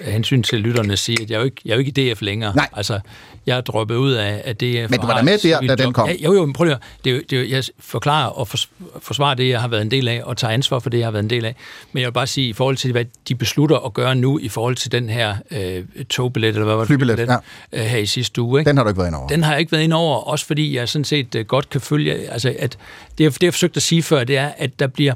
af 0.00 0.12
hensyn 0.12 0.42
til 0.42 0.60
lytterne 0.60 0.96
sige, 0.96 1.22
at 1.22 1.30
jeg 1.30 1.36
er 1.36 1.40
jo 1.40 1.44
ikke, 1.44 1.60
jeg 1.64 1.70
er 1.72 1.76
jo 1.76 1.78
ikke 1.78 2.02
i 2.02 2.12
DF 2.12 2.22
længere. 2.22 2.56
Nej. 2.56 2.68
Altså, 2.72 3.00
jeg 3.46 3.56
er 3.56 3.60
droppet 3.60 3.94
ud 3.94 4.12
af, 4.12 4.42
af 4.44 4.56
DF. 4.56 4.90
Men 4.90 5.00
du 5.00 5.06
var 5.06 5.16
da 5.16 5.22
med 5.22 5.38
der, 5.38 5.60
da 5.60 5.74
den 5.74 5.92
kom. 5.92 6.08
Ja, 6.08 6.14
jo, 6.24 6.34
jo, 6.34 6.46
men 6.46 6.52
prøv 6.52 6.64
lige 6.64 6.74
at 6.74 6.80
det 7.04 7.16
er, 7.16 7.20
det 7.30 7.38
er, 7.38 7.44
Jeg 7.56 7.64
forklarer 7.78 8.28
og 8.28 8.48
fors, 8.48 8.68
forsvarer 9.02 9.34
det, 9.34 9.48
jeg 9.48 9.60
har 9.60 9.68
været 9.68 9.82
en 9.82 9.90
del 9.90 10.08
af, 10.08 10.22
og 10.24 10.36
tager 10.36 10.52
ansvar 10.52 10.78
for 10.78 10.90
det, 10.90 10.98
jeg 10.98 11.06
har 11.06 11.10
været 11.10 11.22
en 11.22 11.30
del 11.30 11.44
af. 11.44 11.56
Men 11.92 12.00
jeg 12.00 12.06
vil 12.06 12.12
bare 12.12 12.26
sige, 12.26 12.48
i 12.48 12.52
forhold 12.52 12.76
til, 12.76 12.92
hvad 12.92 13.04
de 13.28 13.34
beslutter 13.34 13.76
at 13.86 13.94
gøre 13.94 14.14
nu, 14.14 14.38
i 14.38 14.48
forhold 14.48 14.76
til 14.76 14.92
den 14.92 15.08
her 15.08 15.36
øh, 15.50 15.84
togbillet, 16.10 16.48
eller 16.48 16.64
hvad 16.64 16.74
var 16.74 16.80
det? 16.80 16.86
Flybillet, 16.86 17.18
den, 17.18 17.30
øh, 17.72 17.80
her 17.80 17.98
i 17.98 18.06
sidste 18.06 18.42
uge. 18.42 18.60
Ikke? 18.60 18.68
Den 18.68 18.76
har 18.76 18.84
du 18.84 18.88
ikke 18.88 18.98
været 18.98 19.08
ind 19.08 19.16
over. 19.16 19.28
Den 19.28 19.42
har 19.42 19.52
jeg 19.52 19.60
ikke 19.60 19.72
været 19.72 19.82
ind 19.82 19.92
over, 19.92 20.16
også 20.16 20.46
fordi 20.46 20.76
jeg 20.76 20.88
sådan 20.88 21.04
set 21.04 21.34
øh, 21.34 21.46
godt 21.46 21.70
kan 21.70 21.80
følge, 21.80 22.14
altså 22.14 22.54
at 22.58 22.78
det, 23.18 23.34
det 23.34 23.42
jeg 23.42 23.54
forsøgt 23.54 23.76
at 23.76 23.82
sige 23.82 24.02
før, 24.02 24.24
det 24.24 24.36
er, 24.36 24.50
at 24.56 24.78
der 24.78 24.86
bliver, 24.86 25.14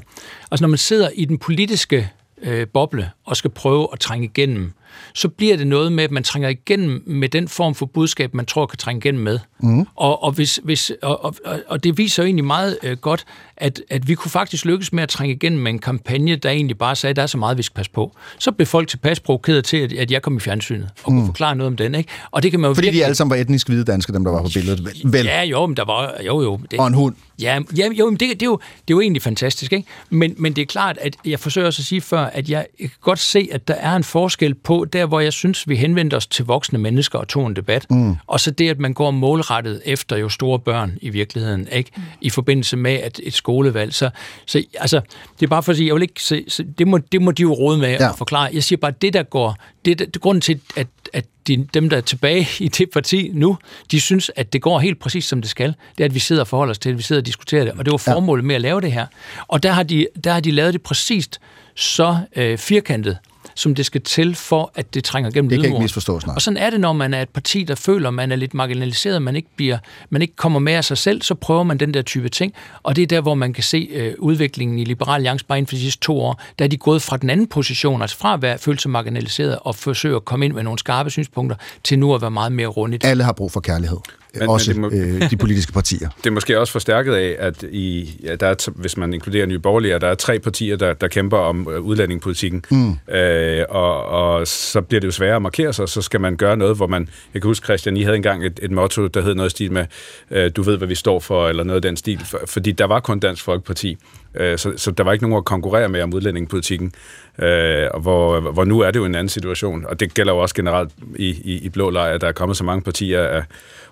altså 0.51 0.63
når 0.63 0.69
man 0.69 0.77
sidder 0.77 1.09
i 1.15 1.25
den 1.25 1.37
politiske 1.37 2.09
øh, 2.45 2.67
boble 2.67 3.11
og 3.25 3.37
skal 3.37 3.51
prøve 3.51 3.87
at 3.93 3.99
trænge 3.99 4.25
igennem, 4.25 4.73
så 5.13 5.29
bliver 5.29 5.57
det 5.57 5.67
noget 5.67 5.91
med, 5.91 6.03
at 6.03 6.11
man 6.11 6.23
trænger 6.23 6.49
igennem 6.49 7.03
med 7.05 7.29
den 7.29 7.47
form 7.47 7.75
for 7.75 7.85
budskab, 7.85 8.33
man 8.33 8.45
tror 8.45 8.65
kan 8.65 8.77
trænge 8.77 8.99
igennem 8.99 9.23
med. 9.23 9.39
Mm. 9.59 9.85
Og, 9.95 10.23
og, 10.23 10.31
hvis, 10.31 10.59
hvis, 10.63 10.91
og, 11.01 11.25
og, 11.25 11.35
og 11.67 11.83
det 11.83 11.97
viser 11.97 12.23
jo 12.23 12.25
egentlig 12.25 12.45
meget 12.45 12.77
øh, 12.83 12.97
godt, 12.97 13.25
at, 13.57 13.81
at 13.89 14.07
vi 14.07 14.15
kunne 14.15 14.31
faktisk 14.31 14.65
lykkes 14.65 14.93
med 14.93 15.03
at 15.03 15.09
trænge 15.09 15.35
igennem 15.35 15.61
med 15.61 15.71
en 15.71 15.79
kampagne, 15.79 16.35
der 16.35 16.49
egentlig 16.49 16.77
bare 16.77 16.95
sagde, 16.95 17.09
at 17.09 17.15
der 17.15 17.21
er 17.21 17.27
så 17.27 17.37
meget, 17.37 17.57
vi 17.57 17.63
skal 17.63 17.75
passe 17.75 17.91
på. 17.91 18.15
Så 18.39 18.51
blev 18.51 18.65
folk 18.65 18.87
tilpas 18.87 19.19
provokeret 19.19 19.65
til, 19.65 19.77
at, 19.77 19.93
at 19.93 20.11
jeg 20.11 20.21
kom 20.21 20.37
i 20.37 20.39
fjernsynet 20.39 20.89
og 20.97 21.03
kunne 21.03 21.19
Mm. 21.19 21.25
forklare 21.25 21.55
noget 21.55 21.67
om 21.67 21.77
den. 21.77 21.95
Ikke? 21.95 22.09
Og 22.31 22.43
det 22.43 22.51
kan 22.51 22.59
man 22.59 22.67
jo 22.69 22.73
Fordi 22.73 22.85
virkelig... 22.85 22.99
de 23.01 23.05
alle 23.05 23.15
sammen 23.15 23.29
var 23.35 23.41
etnisk 23.41 23.67
hvide 23.67 23.83
danske, 23.85 24.13
dem 24.13 24.23
der 24.23 24.31
var 24.31 24.41
på 24.43 24.49
billedet. 24.53 25.01
Vel. 25.03 25.25
Ja, 25.25 25.43
jo, 25.43 25.65
men 25.65 25.77
der 25.77 25.85
var... 25.85 26.13
Jo, 26.25 26.41
jo. 26.41 26.59
Det, 26.71 26.79
Og 26.79 26.87
en 26.87 26.93
hund. 26.93 27.15
Ja, 27.41 27.59
ja 27.77 27.89
jo, 27.91 28.05
men 28.09 28.13
det, 28.19 28.29
det, 28.29 28.41
er 28.41 28.45
jo, 28.45 28.57
det 28.57 28.93
er 28.93 28.95
jo 28.95 29.01
egentlig 29.01 29.21
fantastisk, 29.21 29.73
ikke? 29.73 29.87
Men, 30.09 30.35
men 30.37 30.53
det 30.53 30.61
er 30.61 30.65
klart, 30.65 30.97
at 31.01 31.15
jeg 31.25 31.39
forsøger 31.39 31.67
også 31.67 31.81
at 31.81 31.85
sige 31.85 32.01
før, 32.01 32.19
at 32.25 32.49
jeg 32.49 32.65
kan 32.79 32.89
godt 33.01 33.19
se, 33.19 33.47
at 33.51 33.67
der 33.67 33.73
er 33.73 33.95
en 33.95 34.03
forskel 34.03 34.53
på, 34.53 34.85
der 34.93 35.05
hvor 35.05 35.19
jeg 35.19 35.33
synes, 35.33 35.69
vi 35.69 35.75
henvendte 35.75 36.15
os 36.15 36.27
til 36.27 36.45
voksne 36.45 36.79
mennesker 36.79 37.19
og 37.19 37.27
tog 37.27 37.47
en 37.47 37.55
debat, 37.55 37.85
Mm. 37.89 38.15
og 38.27 38.39
så 38.39 38.51
det, 38.51 38.69
at 38.69 38.79
man 38.79 38.93
går 38.93 39.11
målrettet 39.11 39.81
efter 39.85 40.17
jo 40.17 40.29
store 40.29 40.59
børn 40.59 40.97
i 41.01 41.09
virkeligheden, 41.09 41.67
ikke? 41.71 41.91
I 42.21 42.29
forbindelse 42.29 42.77
med 42.77 42.91
at 42.93 43.19
et 43.23 43.33
skolevalg. 43.45 43.93
Så, 43.93 44.09
så 44.45 44.63
altså, 44.79 45.01
det 45.39 45.45
er 45.45 45.49
bare 45.49 45.63
for 45.63 45.71
at 45.71 45.77
sige, 45.77 45.87
jeg 45.87 45.95
vil 45.95 46.01
ikke 46.01 46.23
se, 46.23 46.45
så 46.47 46.63
det, 46.77 46.87
må, 46.87 46.97
det 46.97 47.21
må 47.21 47.31
de 47.31 47.41
jo 47.41 47.53
råde 47.53 47.77
med 47.77 47.89
ja. 47.89 48.09
at 48.09 48.17
forklare. 48.17 48.49
Jeg 48.53 48.63
siger 48.63 48.77
bare, 48.77 48.93
det 49.01 49.13
der 49.13 49.23
går, 49.23 49.57
det, 49.85 49.99
det, 49.99 50.13
det 50.13 50.21
grunden 50.21 50.41
til, 50.41 50.59
at, 50.75 50.87
at 51.13 51.25
de, 51.47 51.67
dem, 51.73 51.89
der 51.89 51.97
er 51.97 52.01
tilbage 52.01 52.47
i 52.65 52.67
det 52.67 52.89
parti 52.93 53.31
nu, 53.33 53.57
de 53.91 54.01
synes, 54.01 54.31
at 54.35 54.53
det 54.53 54.61
går 54.61 54.79
helt 54.79 54.99
præcis, 54.99 55.25
som 55.25 55.41
det 55.41 55.49
skal. 55.49 55.75
Det 55.97 56.03
er, 56.03 56.05
at 56.05 56.13
vi 56.13 56.19
sidder 56.19 56.41
og 56.41 56.47
forholder 56.47 56.71
os 56.71 56.79
til 56.79 56.89
det, 56.89 56.97
vi 56.97 57.03
sidder 57.03 57.21
og 57.21 57.25
diskuterer 57.25 57.63
det, 57.63 57.73
og 57.73 57.85
det 57.85 57.91
var 57.91 57.97
formålet 57.97 58.45
med 58.45 58.55
at 58.55 58.61
lave 58.61 58.81
det 58.81 58.91
her. 58.91 59.05
Og 59.47 59.63
der 59.63 59.71
har 59.71 59.83
de, 59.83 60.07
der 60.23 60.33
har 60.33 60.39
de 60.39 60.51
lavet 60.51 60.73
det 60.73 60.81
præcist 60.81 61.39
så 61.75 62.17
øh, 62.35 62.57
firkantet, 62.57 63.17
som 63.55 63.75
det 63.75 63.85
skal 63.85 64.01
til 64.01 64.35
for, 64.35 64.71
at 64.75 64.93
det 64.93 65.03
trænger 65.03 65.31
gennem 65.31 65.49
Det 65.49 65.59
kan 65.59 65.65
ikke 65.65 65.81
misforstås, 65.81 66.25
nej. 66.25 66.35
Og 66.35 66.41
sådan 66.41 66.57
er 66.57 66.69
det, 66.69 66.79
når 66.79 66.93
man 66.93 67.13
er 67.13 67.21
et 67.21 67.29
parti, 67.29 67.63
der 67.63 67.75
føler, 67.75 68.09
man 68.09 68.31
er 68.31 68.35
lidt 68.35 68.53
marginaliseret, 68.53 69.21
man 69.21 69.35
ikke, 69.35 69.47
bliver, 69.55 69.77
man 70.09 70.21
ikke 70.21 70.35
kommer 70.35 70.59
med 70.59 70.73
af 70.73 70.85
sig 70.85 70.97
selv, 70.97 71.21
så 71.21 71.35
prøver 71.35 71.63
man 71.63 71.77
den 71.77 71.93
der 71.93 72.01
type 72.01 72.29
ting. 72.29 72.53
Og 72.83 72.95
det 72.95 73.01
er 73.01 73.07
der, 73.07 73.21
hvor 73.21 73.35
man 73.35 73.53
kan 73.53 73.63
se 73.63 73.87
øh, 73.91 74.13
udviklingen 74.19 74.79
i 74.79 74.83
Liberal 74.83 75.15
Alliance 75.15 75.45
bare 75.45 75.57
inden 75.57 75.67
for 75.67 75.75
de 75.75 75.81
sidste 75.81 76.01
to 76.01 76.19
år. 76.19 76.41
Der 76.59 76.65
er 76.65 76.69
de 76.69 76.77
gået 76.77 77.01
fra 77.01 77.17
den 77.17 77.29
anden 77.29 77.47
position, 77.47 78.01
altså 78.01 78.17
fra 78.17 78.33
at 78.33 78.41
være 78.41 78.57
følt 78.57 78.81
sig 78.81 78.91
marginaliseret 78.91 79.59
og 79.61 79.75
forsøge 79.75 80.15
at 80.15 80.25
komme 80.25 80.45
ind 80.45 80.53
med 80.53 80.63
nogle 80.63 80.79
skarpe 80.79 81.09
synspunkter, 81.09 81.55
til 81.83 81.99
nu 81.99 82.15
at 82.15 82.21
være 82.21 82.31
meget 82.31 82.51
mere 82.51 82.67
rundigt. 82.67 83.05
Alle 83.05 83.23
har 83.23 83.33
brug 83.33 83.51
for 83.51 83.59
kærlighed. 83.59 83.97
Men- 84.35 84.39
Men, 84.39 84.47
men 84.47 84.49
også 84.49 84.71
det 84.73 84.79
må- 84.81 84.89
øh, 84.93 85.29
de 85.29 85.37
politiske 85.37 85.73
partier. 85.73 86.09
Det 86.23 86.27
er 86.27 86.31
måske 86.31 86.59
også 86.59 86.73
forstærket 86.73 87.13
af, 87.13 87.35
at 87.39 87.63
i, 87.71 88.09
ja, 88.23 88.35
der 88.35 88.47
er, 88.47 88.69
hvis 88.75 88.97
man 88.97 89.13
inkluderer 89.13 89.45
Nye 89.45 89.59
Borgerlige, 89.59 89.99
der 89.99 90.07
er 90.07 90.15
tre 90.15 90.39
partier, 90.39 90.75
der, 90.77 90.93
der 90.93 91.07
kæmper 91.07 91.37
om 91.37 91.67
øh, 91.71 91.81
udlændingepolitikken. 91.81 92.63
Mm. 92.71 93.15
Øh, 93.15 93.63
og, 93.69 94.05
og 94.05 94.47
så 94.47 94.81
bliver 94.81 94.99
det 95.01 95.07
jo 95.07 95.11
sværere 95.11 95.35
at 95.35 95.41
markere 95.41 95.73
sig, 95.73 95.89
så 95.89 96.01
skal 96.01 96.21
man 96.21 96.35
gøre 96.37 96.57
noget, 96.57 96.75
hvor 96.75 96.87
man... 96.87 97.09
Jeg 97.33 97.41
kan 97.41 97.49
huske, 97.49 97.63
Christian, 97.63 97.97
I 97.97 98.01
havde 98.03 98.15
engang 98.15 98.45
et, 98.45 98.59
et 98.63 98.71
motto, 98.71 99.07
der 99.07 99.21
hed 99.21 99.35
noget 99.35 99.49
i 99.49 99.51
stil 99.51 99.71
med, 99.71 99.85
øh, 100.31 100.51
du 100.55 100.61
ved, 100.61 100.77
hvad 100.77 100.87
vi 100.87 100.95
står 100.95 101.19
for, 101.19 101.47
eller 101.49 101.63
noget 101.63 101.75
af 101.75 101.81
den 101.81 101.97
stil, 101.97 102.19
for, 102.25 102.39
fordi 102.45 102.71
der 102.71 102.85
var 102.85 102.99
kun 102.99 103.19
Dansk 103.19 103.43
Folkeparti. 103.43 103.97
Øh, 104.37 104.57
så, 104.57 104.73
så 104.77 104.91
der 104.91 105.03
var 105.03 105.11
ikke 105.11 105.25
nogen 105.25 105.37
at 105.37 105.45
konkurrere 105.45 105.89
med 105.89 106.01
om 106.01 106.13
udlændingepolitikken. 106.13 106.91
Øh, 107.39 107.87
og 107.93 108.01
hvor, 108.01 108.39
hvor 108.39 108.65
nu 108.65 108.79
er 108.79 108.91
det 108.91 108.99
jo 108.99 109.05
en 109.05 109.15
anden 109.15 109.29
situation, 109.29 109.85
og 109.89 109.99
det 109.99 110.13
gælder 110.13 110.33
jo 110.33 110.39
også 110.39 110.55
generelt 110.55 110.91
i, 111.15 111.29
i, 111.29 111.57
i 111.57 111.69
blå 111.69 111.89
lejr, 111.89 112.13
at 112.13 112.21
der 112.21 112.27
er 112.27 112.31
kommet 112.31 112.57
så 112.57 112.63
mange 112.63 112.81
partier, 112.81 113.23
af, 113.23 113.43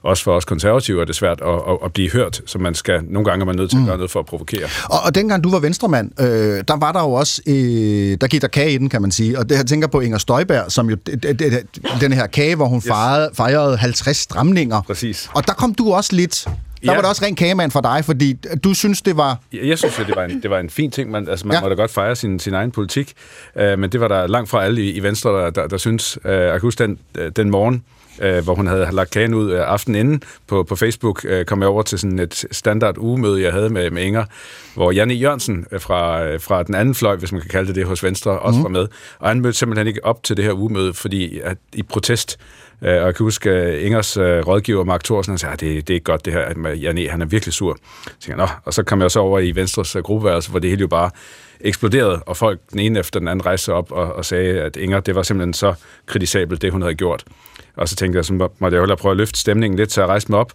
også 0.04 0.24
for 0.24 0.36
os 0.36 0.46
konservative 0.46 1.02
er 1.02 1.06
det 1.06 1.16
svært 1.16 1.42
at, 1.42 1.54
at, 1.54 1.78
at 1.86 1.94
blive 1.94 2.12
hørt, 2.12 2.42
så 2.46 2.60
man 2.60 2.76
skal, 2.76 3.04
nogle 3.04 3.30
gange 3.30 3.42
er 3.42 3.46
man 3.46 3.56
nødt 3.56 3.70
til 3.70 3.78
at 3.78 3.86
gøre 3.86 3.98
noget 3.98 4.12
for 4.12 4.20
at 4.20 4.26
provokere. 4.26 4.68
Og, 4.84 5.00
og 5.06 5.16
dengang 5.16 5.44
du 5.44 5.52
var 5.52 5.60
venstremand, 5.60 6.22
øh, 6.22 6.64
der 6.68 6.78
var 6.78 6.92
der 6.92 7.02
jo 7.02 7.12
også, 7.12 7.42
øh, 7.48 8.18
der 8.22 8.28
gik 8.28 8.42
der 8.42 8.48
kage 8.48 8.72
i 8.72 8.78
den, 8.78 8.90
kan 8.90 9.02
man 9.02 9.12
sige. 9.12 9.40
Og 9.40 9.50
det, 9.50 9.56
jeg 9.56 9.66
tænker 9.66 9.88
på 9.88 10.00
Inger 10.00 10.18
Støjberg, 10.18 10.72
som 10.72 10.90
jo, 10.90 10.98
den 12.02 12.14
her 12.14 12.28
kage, 12.28 12.56
hvor 12.56 12.66
hun 12.66 12.78
yes. 12.78 12.88
fejrede, 12.88 13.30
fejrede 13.34 13.78
50 13.78 14.18
stramninger. 14.18 14.82
Præcis. 14.82 15.30
Og 15.34 15.48
der 15.48 15.54
kom 15.54 15.74
du 15.74 15.94
også 15.94 16.16
lidt, 16.16 16.48
der 16.86 16.92
Ja. 16.92 16.96
var 16.96 17.02
det 17.02 17.10
også 17.10 17.26
ren 17.26 17.36
kagemand 17.36 17.72
for 17.72 17.82
dig, 17.82 18.02
fordi 18.06 18.34
du 18.64 18.74
synes, 18.74 19.02
det 19.02 19.18
var... 19.18 19.40
Jeg, 19.54 19.62
jeg 19.68 19.78
synes, 19.78 19.96
det 19.96 20.16
var 20.16 20.24
en, 20.24 20.42
det 20.44 20.50
var 20.50 20.60
en 20.60 20.70
fin 20.70 20.92
ting. 20.92 21.12
Man, 21.12 21.30
altså, 21.30 21.48
man 21.48 21.56
Ja. 21.56 21.62
må 21.62 21.70
da 21.70 21.74
godt 21.76 21.92
fejre 21.92 22.16
sin, 22.16 22.40
sin 22.40 22.54
egen 22.54 22.72
politik, 22.72 23.14
øh, 23.56 23.80
men 23.80 23.92
det 23.92 24.00
var 24.00 24.08
der 24.08 24.28
langt 24.28 24.50
fra 24.50 24.64
alle 24.66 24.82
i, 24.82 24.92
i 24.92 25.04
Venstre, 25.04 25.30
der, 25.32 25.50
der, 25.50 25.68
der 25.68 25.78
synes. 25.78 26.18
Øh, 26.26 26.32
jeg 26.42 26.52
kan 26.52 26.62
huske 26.62 26.84
den, 26.84 27.00
øh, 27.18 27.32
den 27.36 27.50
morgen, 27.50 27.84
øh, 28.22 28.44
hvor 28.44 28.56
hun 28.56 28.68
havde 28.68 28.88
lagt 28.92 29.12
kagen 29.12 29.34
ud 29.34 29.52
øh, 29.52 29.60
aftenen 29.62 30.00
inden 30.00 30.24
på, 30.48 30.64
på 30.64 30.76
Facebook, 30.76 31.26
øh, 31.26 31.46
kom 31.46 31.60
jeg 31.62 31.70
over 31.70 31.82
til 31.84 32.00
sådan 32.00 32.20
et 32.20 32.46
standard 32.52 32.98
ugemøde, 32.98 33.42
jeg 33.44 33.52
havde 33.54 33.70
med, 33.70 33.92
med 33.92 34.04
Inger, 34.04 34.26
hvor 34.76 34.92
Janne 34.92 35.14
Jørgensen 35.14 35.66
øh, 35.72 35.82
fra, 35.82 36.24
øh, 36.24 36.40
fra 36.42 36.64
den 36.64 36.76
anden 36.76 36.96
fløj, 36.96 37.16
hvis 37.16 37.32
man 37.32 37.42
kan 37.42 37.50
kalde 37.50 37.68
det 37.68 37.76
det, 37.76 37.86
hos 37.86 38.04
Venstre, 38.04 38.40
også 38.40 38.58
Mhm. 38.58 38.64
var 38.64 38.70
med. 38.70 38.88
Og 39.20 39.28
han 39.30 39.42
mødte 39.42 39.58
simpelthen 39.58 39.88
ikke 39.88 40.06
op 40.06 40.24
til 40.24 40.38
det 40.38 40.46
her 40.46 40.54
ugemøde, 40.54 40.94
fordi 40.94 41.40
at, 41.40 41.58
i 41.74 41.84
protest 41.84 42.38
Øh, 42.84 42.90
og 43.02 43.06
jeg 43.06 43.16
kan 43.16 43.24
huske, 43.24 43.50
at 43.50 43.80
Ingers 43.80 44.18
øh, 44.18 44.48
rådgiver, 44.48 44.84
Mark 44.84 45.04
Thorsen, 45.04 45.32
han 45.32 45.38
sagde, 45.38 45.54
at 45.54 45.60
det, 45.60 45.88
det 45.88 45.94
er 45.94 45.96
ikke 45.96 46.04
godt 46.04 46.26
det 46.26 46.34
her, 46.34 46.42
at 46.42 46.82
Janne, 46.82 47.08
han 47.10 47.22
er 47.22 47.26
virkelig 47.26 47.54
sur. 47.54 47.78
Så 48.20 48.26
jeg, 48.28 48.38
Nå. 48.38 48.48
Og 48.66 48.74
så 48.74 48.84
kom 48.84 49.02
jeg 49.02 49.12
så 49.12 49.20
over 49.20 49.40
i 49.40 49.52
Venstres 49.56 49.96
gruppeværelse, 50.04 50.50
hvor 50.50 50.60
det 50.60 50.70
hele 50.70 50.82
jo 50.82 50.88
bare 50.88 51.10
eksploderede, 51.62 52.24
og 52.26 52.38
folk 52.38 52.60
den 52.72 52.80
ene 52.80 53.00
efter 53.00 53.20
den 53.20 53.28
anden 53.28 53.46
rejste 53.46 53.74
op 53.74 53.92
og, 53.92 54.14
og 54.16 54.26
sagde, 54.26 54.62
at 54.62 54.76
Inger, 54.76 55.00
det 55.00 55.16
var 55.16 55.24
simpelthen 55.24 55.54
så 55.54 55.74
kritisabelt, 56.06 56.62
det 56.62 56.72
hun 56.72 56.82
havde 56.82 56.96
gjort. 56.96 57.24
Og 57.78 57.90
så 57.90 57.96
tænkte 57.96 58.18
jeg, 58.18 58.26
så 58.26 58.34
må- 58.34 58.54
måtte 58.60 58.76
jeg 58.76 58.82
hellere 58.82 58.98
prøve 58.98 59.12
at 59.12 59.18
løfte 59.18 59.40
stemningen 59.40 59.78
lidt, 59.80 59.92
så 59.92 60.02
jeg 60.02 60.10
rejste 60.10 60.32
mig 60.32 60.40
op 60.40 60.52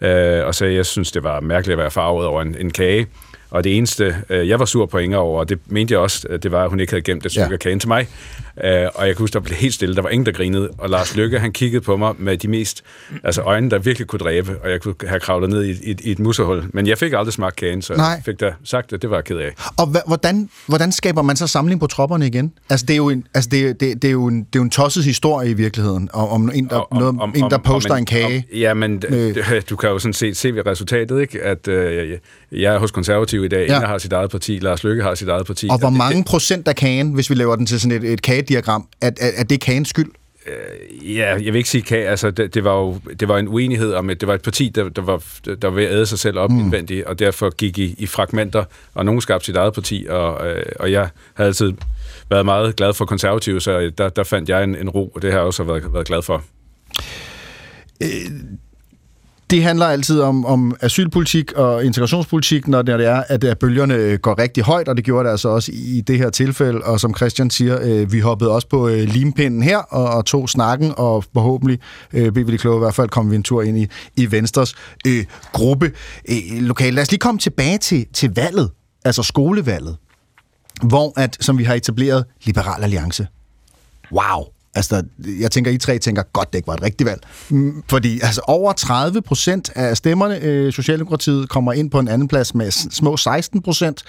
øh, 0.00 0.46
og 0.46 0.54
sagde, 0.54 0.70
at 0.72 0.76
jeg 0.76 0.86
synes, 0.86 1.12
det 1.12 1.22
var 1.24 1.40
mærkeligt 1.40 1.72
at 1.72 1.78
være 1.78 1.90
farvet 1.90 2.26
over 2.26 2.42
en, 2.42 2.56
en 2.60 2.70
kage. 2.70 3.06
Og 3.50 3.64
det 3.64 3.76
eneste, 3.76 4.16
øh, 4.30 4.48
jeg 4.48 4.58
var 4.58 4.64
sur 4.64 4.86
på 4.86 4.98
Inger 4.98 5.18
over, 5.18 5.40
og 5.40 5.48
det 5.48 5.58
mente 5.66 5.92
jeg 5.92 6.00
også, 6.00 6.26
at 6.30 6.42
det 6.42 6.52
var, 6.52 6.64
at 6.64 6.70
hun 6.70 6.80
ikke 6.80 6.92
havde 6.92 7.02
gemt 7.02 7.26
et 7.26 7.32
stykke 7.32 7.48
Ja. 7.50 7.56
kagen 7.56 7.80
til 7.80 7.88
mig. 7.88 8.08
Øh, 8.64 8.86
og 8.94 9.06
jeg 9.06 9.16
kan 9.16 9.22
huske, 9.22 9.34
der 9.34 9.40
blev 9.40 9.56
helt 9.56 9.74
stille. 9.74 9.94
Der 9.96 10.02
var 10.02 10.08
ingen, 10.08 10.26
der 10.26 10.32
grinede. 10.32 10.70
Og 10.78 10.90
Lars 10.90 11.16
Lykke, 11.16 11.38
han 11.38 11.52
kiggede 11.52 11.80
på 11.84 11.96
mig 11.96 12.14
med 12.18 12.36
de 12.36 12.48
mest 12.48 12.82
altså 13.24 13.42
øjne, 13.42 13.70
der 13.70 13.78
virkelig 13.78 14.06
kunne 14.08 14.18
dræbe. 14.18 14.56
Og 14.64 14.70
jeg 14.70 14.80
kunne 14.80 14.94
have 15.06 15.20
kravlet 15.20 15.50
ned 15.50 15.64
i, 15.64 15.70
i, 15.90 15.96
i 16.04 16.10
et 16.10 16.18
musehul. 16.18 16.64
Men 16.72 16.86
jeg 16.86 16.98
fik 16.98 17.12
aldrig 17.12 17.32
smagt 17.32 17.56
kagen, 17.56 17.82
så 17.82 17.94
Nej. 17.94 18.06
jeg 18.06 18.22
fik 18.24 18.40
da 18.40 18.52
sagt, 18.64 18.92
at 18.92 19.02
det 19.02 19.10
var 19.10 19.16
jeg 19.16 19.24
ked 19.24 19.36
af. 19.36 19.50
Og 19.78 19.86
hvordan, 20.06 20.48
hvordan 20.66 20.92
skaber 20.92 21.22
man 21.22 21.36
så 21.36 21.46
samling 21.46 21.80
på 21.80 21.86
tropperne 21.86 22.26
igen? 22.26 22.52
Altså, 22.70 22.86
det 22.86 22.94
er 22.94 22.96
jo 22.96 23.08
en, 23.10 23.24
altså, 23.34 23.50
det 23.52 23.80
det, 23.80 24.02
det 24.02 24.08
er 24.08 24.12
jo 24.12 24.26
en, 24.26 24.38
det 24.38 24.44
er 24.46 24.58
jo 24.58 24.62
en 24.62 24.70
tosset 24.70 25.04
historie 25.04 25.50
i 25.50 25.54
virkeligheden, 25.54 26.08
om, 26.12 26.28
om 26.28 26.50
en, 26.54 26.68
der, 26.68 26.76
om, 26.92 26.98
noget, 27.00 27.16
om, 27.20 27.32
en, 27.36 27.50
der 27.50 27.58
poster 27.58 27.94
en 27.94 28.06
kage. 28.06 28.44
Om, 28.52 28.58
ja, 28.58 28.74
men 28.74 29.02
med- 29.10 29.62
du 29.70 29.76
kan 29.76 29.88
jo 29.90 29.98
sådan 29.98 30.12
set 30.12 30.36
se 30.36 30.54
ved 30.54 30.66
resultatet, 30.66 31.20
ikke? 31.20 31.42
at 31.42 31.68
øh, 31.68 32.18
jeg 32.52 32.74
er 32.74 32.78
hos 32.78 32.90
konservative 32.90 33.44
i 33.44 33.48
dag. 33.48 33.68
Ja. 33.68 33.74
Inger 33.74 33.88
har 33.88 33.98
sit 33.98 34.12
eget 34.12 34.30
parti, 34.30 34.58
Lars 34.58 34.84
Lykke 34.84 35.02
har 35.02 35.14
sit 35.14 35.28
eget 35.28 35.46
parti. 35.46 35.68
Og 35.70 35.78
hvor 35.78 35.90
mange 35.90 36.24
procent 36.24 36.68
af 36.68 36.76
kagen, 36.76 37.12
hvis 37.12 37.30
vi 37.30 37.34
laver 37.34 37.56
den 37.56 37.66
til 37.66 37.80
sådan 37.80 38.02
et, 38.02 38.12
et 38.12 38.22
kagediagram, 38.22 38.88
er, 39.00 39.10
er, 39.20 39.30
er 39.36 39.44
det 39.44 39.60
kagens 39.60 39.88
skyld? 39.88 40.10
Ja, 41.04 41.28
jeg 41.28 41.52
vil 41.52 41.54
ikke 41.54 41.68
sige 41.68 41.82
kage. 41.82 42.08
Altså, 42.08 42.30
det, 42.30 42.54
det, 42.54 42.64
var 42.64 42.76
jo 42.76 43.00
det 43.20 43.28
var 43.28 43.38
en 43.38 43.48
uenighed 43.48 43.92
om, 43.92 44.10
at 44.10 44.20
det 44.20 44.26
var 44.26 44.34
et 44.34 44.42
parti, 44.42 44.72
der, 44.74 44.88
der, 44.88 45.02
var, 45.02 45.22
der 45.44 45.68
var 45.68 45.70
ved 45.70 45.84
at 45.84 45.92
æde 45.92 46.06
sig 46.06 46.18
selv 46.18 46.38
op 46.38 46.50
mm. 46.50 46.58
indvendigt, 46.58 47.04
og 47.04 47.18
derfor 47.18 47.50
gik 47.50 47.78
i, 47.78 47.94
i 47.98 48.06
fragmenter, 48.06 48.64
og 48.94 49.04
nogen 49.04 49.20
skabte 49.20 49.46
sit 49.46 49.56
eget 49.56 49.74
parti, 49.74 50.06
og, 50.08 50.48
øh, 50.48 50.62
og 50.80 50.92
jeg 50.92 51.08
havde 51.34 51.48
altid 51.48 51.72
været 52.30 52.44
meget 52.44 52.76
glad 52.76 52.94
for 52.94 53.04
konservative, 53.04 53.60
så 53.60 53.90
der, 53.98 54.08
der 54.08 54.24
fandt 54.24 54.48
jeg 54.48 54.64
en, 54.64 54.76
en 54.76 54.88
ro, 54.88 55.08
og 55.14 55.22
det 55.22 55.32
har 55.32 55.38
jeg 55.38 55.46
også 55.46 55.64
været, 55.64 55.92
været 55.92 56.06
glad 56.06 56.22
for. 56.22 56.44
Det 59.50 59.62
handler 59.62 59.86
altid 59.86 60.20
om, 60.20 60.46
om 60.46 60.76
asylpolitik 60.80 61.52
og 61.52 61.84
integrationspolitik, 61.84 62.68
når 62.68 62.82
det 62.82 63.06
er, 63.06 63.22
at 63.28 63.44
at 63.44 63.58
bølgerne 63.58 63.94
øh, 63.94 64.18
går 64.18 64.38
rigtig 64.38 64.64
højt, 64.64 64.88
og 64.88 64.96
det 64.96 65.04
gjorde 65.04 65.24
det 65.24 65.30
altså 65.30 65.48
også 65.48 65.72
i 65.74 66.00
det 66.06 66.18
her 66.18 66.30
tilfælde. 66.30 66.80
Og 66.84 67.00
som 67.00 67.14
Christian 67.16 67.50
siger, 67.50 67.78
øh, 67.82 68.12
vi 68.12 68.20
hoppede 68.20 68.50
også 68.50 68.68
på 68.68 68.88
øh, 68.88 69.08
limpinden 69.08 69.62
her 69.62 69.78
og, 69.78 70.04
og 70.04 70.24
tog 70.24 70.48
snakken, 70.48 70.92
og 70.96 71.24
forhåbentlig 71.32 71.78
øh, 72.12 72.32
blev 72.32 72.46
vi 72.46 72.52
det 72.52 72.60
kloge. 72.60 72.76
I 72.76 72.78
hvert 72.78 72.94
fald 72.94 73.08
kom 73.08 73.30
vi 73.30 73.36
en 73.36 73.42
tur 73.42 73.62
ind 73.62 73.78
i, 73.78 73.86
i 74.16 74.30
Venstres 74.30 74.74
øh, 75.06 75.24
gruppe 75.52 75.92
øh, 76.28 76.36
lokal. 76.60 76.94
Lad 76.94 77.02
os 77.02 77.10
lige 77.10 77.18
komme 77.20 77.38
tilbage 77.38 77.78
til, 77.78 78.06
til 78.12 78.34
valget, 78.34 78.70
altså 79.04 79.22
skolevalget, 79.22 79.96
hvor 80.82 81.12
at, 81.16 81.36
som 81.40 81.58
vi 81.58 81.64
har 81.64 81.74
etableret, 81.74 82.24
Liberal 82.44 82.82
Alliance. 82.82 83.26
Wow! 84.12 84.44
Altså, 84.74 85.02
jeg 85.40 85.50
tænker, 85.50 85.70
I 85.70 85.78
tre 85.78 85.98
tænker, 85.98 86.22
godt, 86.32 86.52
det 86.52 86.58
ikke 86.58 86.66
var 86.66 86.74
et 86.74 86.82
rigtigt 86.82 87.08
valg. 87.08 87.20
Mm, 87.48 87.82
fordi 87.88 88.20
altså, 88.22 88.40
over 88.46 88.72
30 88.72 89.22
procent 89.22 89.70
af 89.74 89.96
stemmerne, 89.96 90.40
øh, 90.42 90.72
Socialdemokratiet 90.72 91.48
kommer 91.48 91.72
ind 91.72 91.90
på 91.90 91.98
en 91.98 92.08
anden 92.08 92.28
plads 92.28 92.54
med 92.54 92.70
små 92.70 93.16
16 93.16 93.62
procent. 93.62 94.04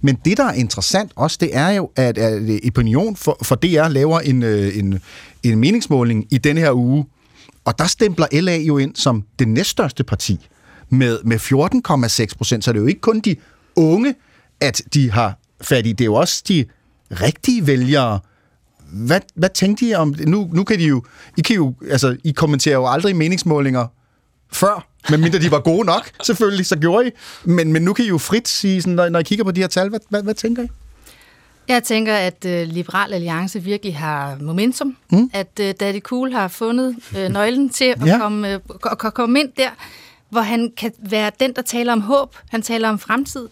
Men 0.00 0.18
det, 0.24 0.36
der 0.36 0.44
er 0.44 0.52
interessant 0.52 1.12
også, 1.16 1.36
det 1.40 1.56
er 1.56 1.70
jo, 1.70 1.90
at, 1.96 2.18
at 2.18 2.42
øh, 2.42 2.58
Opinion 2.66 3.16
for, 3.16 3.38
for 3.42 3.54
DR 3.54 3.88
laver 3.88 4.20
en, 4.20 4.42
øh, 4.42 4.78
en, 4.78 5.00
en 5.42 5.58
meningsmåling 5.58 6.26
i 6.30 6.38
denne 6.38 6.60
her 6.60 6.72
uge, 6.72 7.06
og 7.64 7.78
der 7.78 7.86
stempler 7.86 8.26
LA 8.32 8.56
jo 8.56 8.78
ind 8.78 8.96
som 8.96 9.24
det 9.38 9.48
næststørste 9.48 10.04
parti 10.04 10.48
med, 10.90 11.18
med 11.24 11.36
14,6 12.30 12.36
procent. 12.36 12.64
Så 12.64 12.72
det 12.72 12.78
er 12.78 12.82
jo 12.82 12.88
ikke 12.88 13.00
kun 13.00 13.20
de 13.20 13.36
unge, 13.76 14.14
at 14.60 14.82
de 14.94 15.10
har 15.10 15.38
fat 15.60 15.86
i. 15.86 15.92
Det 15.92 16.00
er 16.00 16.04
jo 16.04 16.14
også 16.14 16.42
de 16.48 16.64
rigtige 17.10 17.66
vælgere. 17.66 18.20
Hvad, 18.94 19.20
hvad 19.34 19.48
tænkte 19.48 19.86
I 19.86 19.94
om 19.94 20.14
det? 20.14 20.28
Nu, 20.28 20.50
nu 20.52 20.64
kan 20.64 20.78
de 20.78 20.84
jo, 20.84 21.02
I, 21.36 21.40
kan 21.40 21.56
jo, 21.56 21.74
altså, 21.90 22.16
I 22.24 22.30
kommenterer 22.32 22.74
jo 22.74 22.86
aldrig 22.86 23.16
meningsmålinger 23.16 23.86
før, 24.52 24.86
medmindre 25.10 25.38
de 25.38 25.50
var 25.50 25.60
gode 25.60 25.86
nok, 25.86 26.10
selvfølgelig, 26.26 26.66
så 26.66 26.76
gjorde 26.78 27.08
I. 27.08 27.10
Men, 27.44 27.72
men 27.72 27.82
nu 27.82 27.92
kan 27.92 28.04
I 28.04 28.08
jo 28.08 28.18
frit 28.18 28.48
sige, 28.48 28.82
sådan, 28.82 28.94
når, 28.94 29.08
når 29.08 29.18
I 29.18 29.22
kigger 29.22 29.44
på 29.44 29.50
de 29.50 29.60
her 29.60 29.68
tal, 29.68 29.88
hvad, 29.88 30.00
hvad, 30.08 30.22
hvad 30.22 30.34
tænker 30.34 30.62
I? 30.62 30.68
Jeg 31.68 31.82
tænker, 31.82 32.14
at 32.14 32.44
øh, 32.46 32.68
Liberal 32.68 33.12
Alliance 33.12 33.62
virkelig 33.62 33.96
har 33.96 34.36
momentum. 34.40 34.96
Mm. 35.12 35.30
At 35.32 35.60
øh, 35.60 35.74
Daddy 35.80 36.00
Cool 36.00 36.32
har 36.32 36.48
fundet 36.48 36.96
øh, 37.18 37.28
nøglen 37.28 37.70
til 37.70 37.84
at, 37.84 37.98
Ja. 38.06 38.18
komme, 38.18 38.52
øh, 38.54 38.60
at 38.90 39.14
komme 39.14 39.40
ind 39.40 39.48
der, 39.56 39.70
hvor 40.28 40.40
han 40.40 40.72
kan 40.76 40.92
være 40.98 41.30
den, 41.40 41.52
der 41.56 41.62
taler 41.62 41.92
om 41.92 42.00
håb. 42.00 42.36
Han 42.50 42.62
taler 42.62 42.88
om 42.88 42.98
fremtid. 42.98 43.48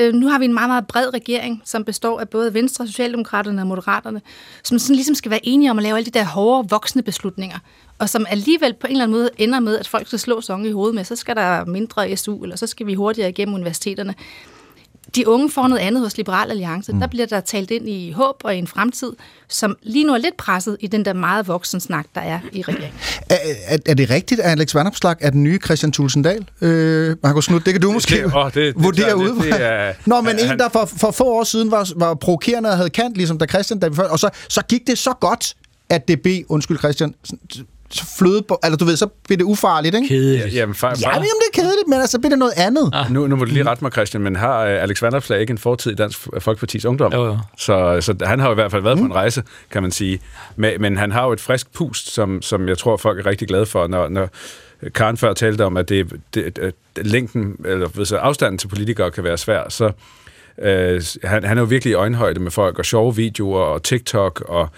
Øh, 0.00 0.14
nu 0.14 0.28
har 0.28 0.38
vi 0.38 0.44
en 0.44 0.54
meget, 0.54 0.68
meget 0.68 0.86
bred 0.86 1.14
regering, 1.14 1.62
som 1.64 1.84
består 1.84 2.20
af 2.20 2.28
både 2.28 2.54
Venstre, 2.54 2.86
Socialdemokraterne 2.86 3.62
og 3.62 3.66
Moderaterne, 3.66 4.20
som 4.62 4.78
sådan 4.78 4.96
ligesom 4.96 5.14
skal 5.14 5.30
være 5.30 5.46
enige 5.46 5.70
om 5.70 5.78
at 5.78 5.82
lave 5.82 5.96
alle 5.96 6.06
de 6.06 6.18
der 6.18 6.24
hårde, 6.24 6.68
voksne 6.68 7.02
beslutninger, 7.02 7.58
og 7.98 8.08
som 8.08 8.26
alligevel 8.28 8.74
på 8.74 8.86
en 8.86 8.90
eller 8.90 9.04
anden 9.04 9.16
måde 9.16 9.30
ender 9.38 9.60
med, 9.60 9.78
at 9.78 9.88
folk 9.88 10.06
skal 10.06 10.18
slå 10.18 10.40
sig 10.40 10.66
i 10.66 10.72
hovedet 10.72 10.94
med, 10.94 11.04
så 11.04 11.16
skal 11.16 11.36
der 11.36 11.64
mindre 11.64 12.16
SU, 12.16 12.42
eller 12.42 12.56
så 12.56 12.66
skal 12.66 12.86
vi 12.86 12.94
hurtigere 12.94 13.28
igennem 13.28 13.54
universiteterne. 13.54 14.14
De 15.16 15.28
unge 15.28 15.50
får 15.50 15.68
noget 15.68 15.82
andet 15.82 16.02
hos 16.02 16.16
Liberal 16.16 16.50
Alliance. 16.50 16.92
Mm. 16.92 17.00
Der 17.00 17.06
bliver 17.06 17.26
der 17.26 17.40
talt 17.40 17.70
ind 17.70 17.88
i 17.88 18.10
håb 18.12 18.36
og 18.44 18.54
i 18.54 18.58
en 18.58 18.66
fremtid, 18.66 19.12
som 19.48 19.76
lige 19.82 20.04
nu 20.06 20.12
er 20.12 20.18
lidt 20.18 20.36
presset 20.36 20.76
i 20.80 20.86
den 20.86 21.04
der 21.04 21.12
meget 21.12 21.48
voksen 21.48 21.80
snak, 21.80 22.06
der 22.14 22.20
er 22.20 22.38
i 22.52 22.62
regeringen. 22.62 22.92
Er, 23.30 23.36
er, 23.66 23.78
er 23.86 23.94
det 23.94 24.10
rigtigt, 24.10 24.40
at 24.40 24.50
Alex 24.50 24.74
Vandopslag 24.74 25.16
er 25.20 25.30
den 25.30 25.42
nye 25.42 25.58
Christian 25.64 25.92
Tulsendal? 25.92 26.46
Øh, 26.60 27.16
Markus 27.22 27.46
Knudt, 27.46 27.64
det 27.66 27.74
kan 27.74 27.80
du 27.80 27.92
måske 27.92 28.16
det, 28.16 28.24
åh, 28.36 28.44
det, 28.46 28.54
det, 28.54 28.74
vurdere 28.84 29.08
det, 29.08 29.14
ud. 29.14 29.28
det, 29.28 29.52
det 29.52 29.62
er, 29.62 29.92
Nå, 30.06 30.20
men 30.20 30.38
en, 30.38 30.46
han- 30.46 30.58
der 30.58 30.68
for, 30.68 30.84
for 30.84 31.10
få 31.10 31.24
år 31.24 31.44
siden 31.44 31.70
var, 31.70 31.92
var 31.96 32.14
provokerende 32.14 32.70
og 32.70 32.76
havde 32.76 32.90
kant, 32.90 33.16
ligesom 33.16 33.38
da 33.38 33.46
Christian, 33.46 33.78
da 33.80 33.88
vi 33.88 33.94
før, 33.96 34.08
og 34.08 34.18
så, 34.18 34.30
så 34.48 34.62
gik 34.68 34.86
det 34.86 34.98
så 34.98 35.12
godt, 35.20 35.54
at 35.88 36.08
DB, 36.08 36.26
undskyld 36.48 36.78
Christian, 36.78 37.14
så 37.94 38.16
fløde 38.18 38.42
på, 38.42 38.58
eller 38.64 38.76
du 38.76 38.84
ved, 38.84 38.96
så 38.96 39.06
blev 39.06 39.38
det 39.38 39.44
ufarligt, 39.44 39.94
ikke? 39.94 40.08
Kedeligt. 40.08 40.54
Jamen, 40.54 40.74
far, 40.74 40.88
Ja, 40.88 40.94
men 40.94 41.14
jamen, 41.14 41.24
det 41.24 41.58
er 41.58 41.62
kedeligt, 41.62 41.88
men 41.88 42.00
altså, 42.00 42.18
bliver 42.18 42.30
det 42.30 42.38
noget 42.38 42.52
andet? 42.56 42.90
Ah. 42.92 43.12
Nu, 43.12 43.26
nu 43.26 43.36
må 43.36 43.44
du 43.44 43.50
lige 43.50 43.64
rette 43.64 43.84
mig, 43.84 43.92
Christian, 43.92 44.22
men 44.22 44.36
har 44.36 44.60
øh, 44.60 44.82
Alex 44.82 45.02
Vanderslag 45.02 45.40
ikke 45.40 45.50
en 45.50 45.58
fortid 45.58 45.92
i 45.92 45.94
Dansk 45.94 46.18
Folkepartis 46.38 46.84
Ungdom? 46.84 47.12
Jo, 47.12 47.24
jo. 47.24 47.38
Så, 47.58 48.00
så 48.00 48.14
han 48.22 48.40
har 48.40 48.46
jo 48.46 48.52
i 48.52 48.54
hvert 48.54 48.70
fald 48.70 48.82
været 48.82 48.98
mm. 48.98 49.02
på 49.02 49.06
en 49.06 49.14
rejse, 49.14 49.42
kan 49.70 49.82
man 49.82 49.90
sige. 49.90 50.20
Men, 50.56 50.72
men 50.80 50.96
han 50.96 51.12
har 51.12 51.24
jo 51.24 51.32
et 51.32 51.40
frisk 51.40 51.72
pust, 51.72 52.14
som, 52.14 52.42
som 52.42 52.68
jeg 52.68 52.78
tror, 52.78 52.96
folk 52.96 53.18
er 53.18 53.26
rigtig 53.26 53.48
glade 53.48 53.66
for, 53.66 53.86
når, 53.86 54.08
når 54.08 54.28
Karen 54.94 55.16
før 55.16 55.32
talte 55.32 55.64
om, 55.64 55.76
at 55.76 55.88
det, 55.88 56.12
det, 56.34 56.58
at 56.58 56.74
længden, 56.96 57.56
eller 57.64 57.88
hvis 57.88 58.12
afstanden 58.12 58.58
til 58.58 58.68
politikere 58.68 59.10
kan 59.10 59.24
være 59.24 59.38
svær, 59.38 59.68
så 59.68 59.90
øh, 60.62 61.02
han, 61.24 61.44
han 61.44 61.56
er 61.58 61.62
jo 61.62 61.66
virkelig 61.66 61.90
i 61.90 61.94
øjenhøjde 61.94 62.40
med 62.40 62.50
folk, 62.50 62.78
og 62.78 62.84
sjove 62.84 63.16
videoer, 63.16 63.60
og 63.60 63.82
TikTok, 63.82 64.44
og 64.48 64.68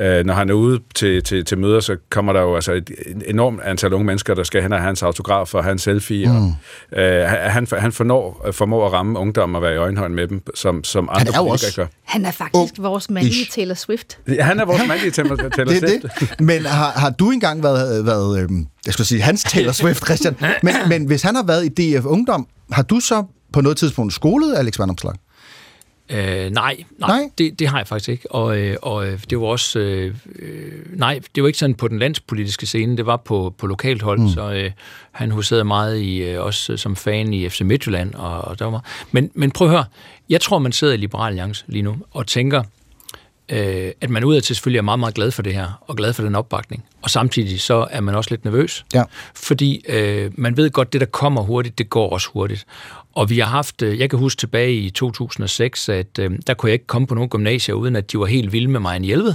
øh, 0.00 0.24
når 0.26 0.34
han 0.34 0.50
er 0.50 0.54
ude 0.54 0.80
til, 0.94 1.22
til, 1.22 1.44
til 1.44 1.58
møder, 1.58 1.80
så 1.80 1.96
kommer 2.10 2.32
der 2.32 2.40
jo 2.40 2.54
altså 2.54 2.72
et 2.72 2.90
enormt 3.26 3.60
antal 3.64 3.92
unge 3.92 4.06
mennesker, 4.06 4.34
der 4.34 4.42
skal 4.42 4.62
hen 4.62 4.72
og 4.72 4.78
have 4.78 4.86
hans 4.86 5.02
autograf 5.02 5.54
og 5.54 5.72
en 5.72 5.78
selfie, 5.78 6.26
mm. 6.28 6.46
og 6.92 6.98
øh, 7.02 7.28
han, 7.28 7.66
han 7.78 7.92
fornår, 7.92 8.48
formår 8.52 8.86
at 8.86 8.92
ramme 8.92 9.18
ungdommen 9.18 9.56
og 9.56 9.62
være 9.62 9.74
i 9.74 9.76
øjenhøjde 9.76 10.14
med 10.14 10.28
dem, 10.28 10.42
som, 10.54 10.84
som 10.84 11.08
andre 11.12 11.32
er 11.32 11.36
jo 11.36 11.42
politikere 11.44 11.52
også- 11.52 11.76
gør. 11.76 11.86
Han 12.04 12.24
er 12.24 12.30
faktisk 12.30 12.74
oh, 12.78 12.84
vores 12.84 13.10
mandlige 13.10 13.46
Taylor 13.50 13.74
Swift. 13.74 14.18
Ja, 14.28 14.42
han 14.42 14.60
er 14.60 14.64
vores 14.64 14.82
mandlige 14.88 15.10
Taylor 15.10 15.36
Taylor 15.56 15.72
det 15.72 15.82
er 15.82 15.88
Swift. 15.88 16.20
det. 16.20 16.40
Men 16.40 16.64
har, 16.66 16.90
har 16.90 17.10
du 17.10 17.30
engang 17.30 17.62
været, 17.62 18.06
været 18.06 18.40
øhm, 18.42 18.66
jeg 18.86 18.92
skulle 18.92 19.06
sige, 19.06 19.22
hans 19.22 19.42
Taylor 19.44 19.72
Swift, 19.72 20.04
Christian, 20.04 20.36
men, 20.62 20.74
men 20.88 21.04
hvis 21.06 21.22
han 21.22 21.34
har 21.34 21.42
været 21.42 21.64
i 21.78 21.96
DF 21.98 22.04
Ungdom, 22.04 22.46
har 22.72 22.82
du 22.82 23.00
så 23.00 23.24
på 23.52 23.60
noget 23.60 23.78
tidspunkt 23.78 24.12
skolet 24.12 24.54
Alex 24.54 24.78
Vandopslag? 24.78 25.14
Øh, 26.10 26.18
nej, 26.18 26.50
nej, 26.50 26.76
Nej? 26.98 27.30
Det, 27.38 27.58
det 27.58 27.68
har 27.68 27.78
jeg 27.78 27.86
faktisk 27.86 28.08
ikke. 28.08 28.32
Og, 28.32 28.58
øh, 28.58 28.76
og 28.82 29.06
øh, 29.06 29.20
det 29.30 29.40
var 29.40 29.46
også... 29.46 29.78
Øh, 29.78 30.14
øh, 30.38 30.98
nej, 30.98 31.20
det 31.34 31.42
var 31.42 31.46
ikke 31.46 31.58
sådan 31.58 31.74
på 31.74 31.88
den 31.88 31.98
landspolitiske 31.98 32.66
scene, 32.66 32.96
det 32.96 33.06
var 33.06 33.16
på, 33.16 33.54
på 33.58 33.66
lokalt 33.66 34.02
hold, 34.02 34.20
mm. 34.20 34.28
så 34.28 34.52
øh, 34.52 34.70
han 35.12 35.30
huserede 35.30 35.64
meget 35.64 35.98
i, 35.98 36.22
øh, 36.22 36.44
også 36.44 36.76
som 36.76 36.96
fan 36.96 37.34
i 37.34 37.48
FC 37.48 37.60
Midtjylland. 37.60 38.14
Og, 38.14 38.40
og 38.40 38.58
der 38.58 38.64
var, 38.64 38.84
men, 39.10 39.30
men 39.34 39.50
prøv 39.50 39.68
at 39.68 39.72
høre, 39.72 39.84
jeg 40.28 40.40
tror, 40.40 40.58
man 40.58 40.72
sidder 40.72 40.94
i 40.94 40.96
Liberal 40.96 41.26
Alliance 41.28 41.64
lige 41.68 41.82
nu 41.82 41.96
og 42.10 42.26
tænker, 42.26 42.62
øh, 43.48 43.92
at 44.00 44.10
man 44.10 44.24
udadtil 44.24 44.56
selvfølgelig 44.56 44.78
er 44.78 44.82
meget, 44.82 44.98
meget 44.98 45.14
glad 45.14 45.30
for 45.30 45.42
det 45.42 45.54
her, 45.54 45.80
og 45.80 45.96
glad 45.96 46.12
for 46.12 46.22
den 46.22 46.34
opbakning. 46.34 46.84
Og 47.02 47.10
samtidig 47.10 47.60
så 47.60 47.86
er 47.90 48.00
man 48.00 48.14
også 48.14 48.30
lidt 48.30 48.44
nervøs. 48.44 48.84
Ja. 48.94 49.02
Fordi 49.34 49.84
øh, 49.88 50.30
man 50.34 50.56
ved 50.56 50.70
godt, 50.70 50.92
det 50.92 51.00
der 51.00 51.06
kommer 51.06 51.42
hurtigt, 51.42 51.78
det 51.78 51.90
går 51.90 52.10
også 52.10 52.28
hurtigt. 52.32 52.66
Og 53.16 53.30
vi 53.30 53.38
har 53.38 53.46
haft, 53.46 53.82
øh, 53.82 53.98
jeg 54.00 54.10
kan 54.10 54.18
huske 54.18 54.38
tilbage 54.40 54.74
i 54.74 54.90
2006, 54.90 55.88
at 55.88 56.18
øh, 56.18 56.30
der 56.46 56.54
kunne 56.54 56.68
jeg 56.68 56.72
ikke 56.72 56.86
komme 56.86 57.06
på 57.06 57.14
nogle 57.14 57.28
gymnasier, 57.30 57.74
uden 57.74 57.96
at 57.96 58.12
de 58.12 58.18
var 58.18 58.26
helt 58.26 58.52
vilde 58.52 58.68
med 58.68 58.80
mig 58.80 58.96
en 58.96 59.04
hjælped. 59.04 59.34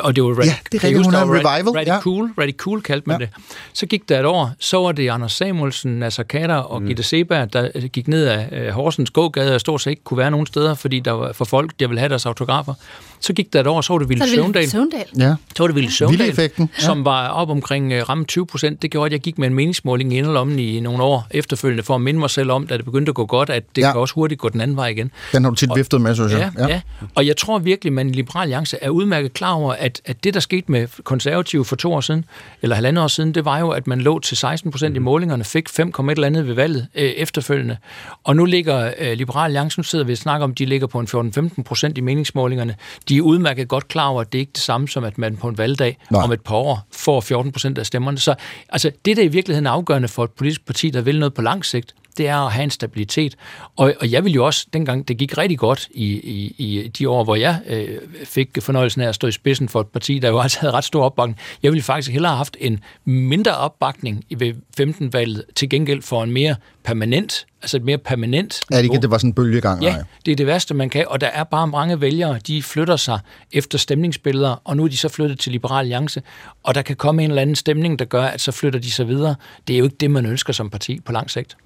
Og 0.00 0.16
det 0.16 0.24
var 0.24 0.30
Radi- 0.34 0.44
Ja, 0.46 0.54
det 0.72 0.84
er 0.84 0.88
rigtigt, 0.88 1.06
revival, 1.14 1.68
Radi 1.76 1.90
ja. 1.90 2.00
Cool, 2.00 2.30
Radi 2.38 2.52
Cool 2.52 2.82
kaldte 2.82 3.08
man 3.08 3.20
Ja. 3.20 3.26
det. 3.26 3.34
Så 3.72 3.86
gik 3.86 4.08
der 4.08 4.18
et 4.20 4.26
år, 4.26 4.50
så 4.60 4.78
var 4.80 4.92
det 4.92 5.08
Anders 5.08 5.32
Samuelsen, 5.32 5.98
Nasser 5.98 6.22
Kader 6.22 6.54
og 6.54 6.82
mm. 6.82 6.88
Gitte 6.88 7.02
Seberg, 7.02 7.52
der 7.52 7.68
øh, 7.74 7.84
gik 7.84 8.08
ned 8.08 8.26
af 8.26 8.48
øh, 8.52 8.68
Horsens 8.68 9.10
gågade 9.10 9.54
og 9.54 9.60
stort 9.60 9.80
set 9.80 9.90
ikke 9.90 10.04
kunne 10.04 10.18
være 10.18 10.30
nogen 10.30 10.46
steder, 10.46 10.74
fordi 10.74 11.00
der 11.00 11.12
var 11.12 11.32
for 11.32 11.44
folk, 11.44 11.70
der 11.80 11.86
ville 11.88 11.98
have 11.98 12.08
deres 12.08 12.26
autografer. 12.26 12.74
Så 13.20 13.32
gik 13.32 13.52
der 13.52 13.60
et 13.60 13.66
år, 13.66 13.80
så 13.80 13.92
var 13.92 13.98
det 13.98 14.08
Ville 14.08 14.26
Så 14.26 14.40
er 14.40 14.44
det 14.46 14.54
Villy 14.54 14.66
Søvndal. 14.66 14.70
Søvndal. 14.70 15.28
Ja. 15.28 15.34
Så 15.56 15.62
var 15.62 15.66
det 15.66 15.74
Ville 15.74 15.92
Søvndal, 15.92 16.50
ja. 16.58 16.66
som 16.78 17.04
var 17.04 17.28
op 17.28 17.50
omkring 17.50 17.92
uh, 17.94 18.08
ramme 18.08 18.24
20 18.24 18.46
procent. 18.46 18.82
Det 18.82 18.90
gjorde, 18.90 19.06
at 19.06 19.12
jeg 19.12 19.20
gik 19.20 19.38
med 19.38 19.46
en 19.48 19.54
meningsmåling 19.54 20.12
i 20.12 20.18
inderlommen 20.18 20.58
i 20.58 20.80
nogle 20.80 21.02
år 21.02 21.26
efterfølgende, 21.30 21.82
for 21.82 21.94
at 21.94 22.00
minde 22.00 22.20
mig 22.20 22.30
selv 22.30 22.50
om, 22.50 22.66
da 22.66 22.76
det 22.76 22.84
begyndte 22.84 23.10
at 23.10 23.14
gå 23.14 23.26
godt, 23.26 23.50
at 23.50 23.62
det 23.76 23.82
Ja. 23.82 23.92
kan 23.92 24.00
også 24.00 24.14
hurtigt 24.14 24.40
gå 24.40 24.48
den 24.48 24.60
anden 24.60 24.76
vej 24.76 24.86
igen. 24.88 25.10
Den 25.32 25.44
har 25.44 25.50
du 25.50 25.56
tit 25.56 25.70
viftet 25.76 26.00
med, 26.00 26.14
synes 26.14 26.32
jeg. 26.32 26.50
Ja, 26.58 26.66
ja. 26.66 26.72
ja. 26.74 26.80
Og 27.14 27.26
jeg 27.26 27.36
tror 27.36 27.58
virkelig, 27.58 27.92
man 27.92 28.08
i 28.08 28.12
Liberal 28.12 28.42
Alliance 28.42 28.76
er 28.80 28.88
udmærket 28.90 29.32
klar 29.32 29.52
over, 29.52 29.72
at, 29.72 30.00
at 30.04 30.24
det, 30.24 30.34
der 30.34 30.40
skete 30.40 30.72
med 30.72 30.88
konservative 31.04 31.64
for 31.64 31.76
to 31.76 31.92
år 31.92 32.00
siden, 32.00 32.24
eller 32.62 32.74
halvandet 32.76 33.04
år 33.04 33.08
siden, 33.08 33.34
det 33.34 33.44
var 33.44 33.58
jo, 33.58 33.70
at 33.70 33.86
man 33.86 34.00
lå 34.00 34.18
til 34.18 34.36
16 34.36 34.70
procent 34.70 34.96
i 34.96 34.98
målingerne, 34.98 35.44
fik 35.44 35.68
5, 35.68 35.88
et 35.88 36.10
eller 36.10 36.26
andet 36.26 36.46
ved 36.48 36.54
valget 36.54 36.86
øh, 36.94 37.04
efterfølgende. 37.04 37.76
Og 38.24 38.36
nu 38.36 38.44
ligger 38.44 38.90
øh, 38.98 39.12
Liberal 39.12 39.44
Alliance, 39.44 39.78
nu 39.78 39.82
sidder 39.82 40.04
vi 40.04 40.12
og 40.12 40.18
snakker 40.18 40.44
om, 40.44 40.54
de 40.54 40.64
ligger 40.64 40.86
på 40.86 41.00
en 41.00 41.32
14-15 41.58 41.62
procent 41.62 41.98
i 41.98 42.00
meningsmålingerne. 42.00 42.74
De 43.08 43.16
er 43.16 43.22
udmærket 43.22 43.68
godt 43.68 43.88
klar 43.88 44.08
over, 44.08 44.20
at 44.20 44.32
det 44.32 44.38
ikke 44.38 44.50
er 44.50 44.54
det 44.54 44.62
samme 44.62 44.88
som, 44.88 45.04
at 45.04 45.18
man 45.18 45.36
på 45.36 45.48
en 45.48 45.58
valgdag 45.58 45.98
Nej. 46.10 46.22
Om 46.22 46.32
et 46.32 46.40
par 46.40 46.54
år 46.54 46.86
får 46.92 47.20
14 47.20 47.52
procent 47.52 47.78
af 47.78 47.86
stemmerne. 47.86 48.18
Så 48.18 48.34
altså, 48.68 48.90
det, 49.04 49.16
der 49.16 49.22
i 49.22 49.28
virkeligheden 49.28 49.66
er 49.66 49.70
afgørende 49.70 50.08
for 50.08 50.24
et 50.24 50.30
politisk 50.30 50.66
parti, 50.66 50.90
der 50.90 51.00
vil 51.00 51.18
noget 51.18 51.34
på 51.34 51.42
lang 51.42 51.64
sigt, 51.64 51.94
det 52.18 52.28
er 52.28 52.36
at 52.36 52.52
have 52.52 52.64
en 52.64 52.70
stabilitet. 52.70 53.36
Og, 53.76 53.94
og 54.00 54.12
jeg 54.12 54.24
vil 54.24 54.32
jo 54.32 54.46
også, 54.46 54.66
dengang 54.72 55.08
det 55.08 55.18
gik 55.18 55.38
rigtig 55.38 55.58
godt 55.58 55.88
i, 55.90 56.04
i, 56.04 56.54
i 56.58 56.88
de 56.88 57.08
år, 57.08 57.24
hvor 57.24 57.36
jeg 57.36 57.60
øh, 57.66 57.88
fik 58.24 58.48
fornøjelsen 58.60 59.02
af 59.02 59.08
at 59.08 59.14
stå 59.14 59.26
i 59.26 59.32
spidsen 59.32 59.68
for 59.68 59.80
et 59.80 59.86
parti, 59.86 60.18
der 60.18 60.28
jo 60.28 60.40
altså 60.40 60.60
havde 60.60 60.72
ret 60.72 60.84
stor 60.84 61.04
opbakning, 61.04 61.38
jeg 61.62 61.72
ville 61.72 61.82
faktisk 61.82 62.12
hellere 62.12 62.30
have 62.30 62.36
haft 62.36 62.56
en 62.60 62.80
mindre 63.04 63.56
opbakning 63.56 64.24
i 64.28 64.40
ved 64.40 64.54
15-valget 64.80 65.44
til 65.54 65.68
gengæld 65.68 66.02
for 66.02 66.22
en 66.22 66.32
mere 66.32 66.56
permanent, 66.84 67.46
altså 67.62 67.76
et 67.76 67.84
mere 67.84 67.98
permanent 67.98 68.60
Er 68.70 68.76
det 68.76 68.84
ikke, 68.84 69.00
det 69.00 69.10
var 69.10 69.18
sådan 69.18 69.30
en 69.30 69.34
bølgegang? 69.34 69.82
Ja, 69.82 69.92
Nej. 69.92 70.02
det 70.26 70.32
er 70.32 70.36
det 70.36 70.46
værste, 70.46 70.74
man 70.74 70.90
kan. 70.90 71.04
Og 71.08 71.20
der 71.20 71.26
er 71.26 71.44
bare 71.44 71.66
mange 71.66 72.00
vælgere, 72.00 72.38
de 72.46 72.62
flytter 72.62 72.96
sig 72.96 73.20
efter 73.52 73.78
stemningsbilleder, 73.78 74.62
og 74.64 74.76
nu 74.76 74.84
er 74.84 74.88
de 74.88 74.96
så 74.96 75.08
flyttet 75.08 75.38
til 75.38 75.52
Liberal 75.52 75.78
Alliance, 75.78 76.22
og 76.62 76.74
der 76.74 76.82
kan 76.82 76.96
komme 76.96 77.24
en 77.24 77.30
eller 77.30 77.42
anden 77.42 77.56
stemning, 77.56 77.98
der 77.98 78.04
gør, 78.04 78.22
at 78.22 78.40
så 78.40 78.52
flytter 78.52 78.80
de 78.80 78.90
sig 78.90 79.08
videre. 79.08 79.34
Det 79.68 79.74
er 79.74 79.78
jo 79.78 79.84
ikke 79.84 79.96
det, 80.00 80.10
man 80.10 80.26
ønsker 80.26 80.52
som 80.52 80.70
parti 80.70 81.00
på 81.00 81.12
lang 81.12 81.30
sigt. 81.30 81.56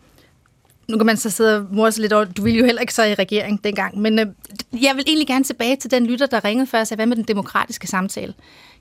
Nu 0.89 0.97
kan 0.97 1.07
man 1.07 1.17
så 1.17 1.31
sidde 1.31 1.57
og 1.57 1.67
morse 1.71 2.01
lidt 2.01 2.13
over, 2.13 2.25
du 2.25 2.43
ville 2.43 2.59
jo 2.59 2.65
heller 2.65 2.81
ikke 2.81 2.95
så 2.95 3.05
i 3.05 3.15
regering 3.15 3.65
dengang, 3.65 3.99
men 3.99 4.19
øh, 4.19 4.27
jeg 4.73 4.97
vil 4.97 5.05
egentlig 5.07 5.27
gerne 5.27 5.45
tilbage 5.45 5.77
til 5.77 5.91
den 5.91 6.07
lytter, 6.07 6.27
der 6.27 6.45
ringede 6.45 6.67
før 6.67 6.81
og 6.81 6.87
sagde, 6.87 6.99
hvad 6.99 7.07
med 7.07 7.17
den 7.17 7.25
demokratiske 7.25 7.87
samtale? 7.87 8.35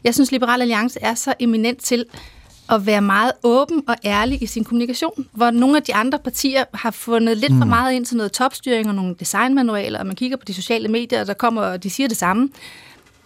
Jeg 0.03 0.13
synes, 0.13 0.31
Liberal 0.31 0.61
Alliance 0.61 0.99
er 1.01 1.13
så 1.13 1.33
eminent 1.39 1.81
til 1.81 2.05
at 2.69 2.85
være 2.85 3.01
meget 3.01 3.31
åben 3.43 3.83
og 3.87 3.95
ærlig 4.05 4.43
i 4.43 4.45
sin 4.45 4.63
kommunikation, 4.63 5.25
hvor 5.31 5.51
nogle 5.51 5.77
af 5.77 5.83
de 5.83 5.95
andre 5.95 6.19
partier 6.19 6.63
har 6.73 6.91
fundet 6.91 7.37
lidt 7.37 7.51
mm. 7.53 7.57
for 7.59 7.65
meget 7.65 7.93
ind 7.93 8.05
til 8.05 8.17
noget 8.17 8.31
topstyring 8.31 8.89
og 8.89 8.95
nogle 8.95 9.15
designmanualer, 9.19 9.99
og 9.99 10.07
man 10.07 10.15
kigger 10.15 10.37
på 10.37 10.45
de 10.45 10.53
sociale 10.53 10.87
medier, 10.87 11.21
og 11.21 11.27
der 11.27 11.33
kommer, 11.33 11.61
og 11.61 11.83
de 11.83 11.89
siger 11.89 12.07
det 12.07 12.17
samme. 12.17 12.49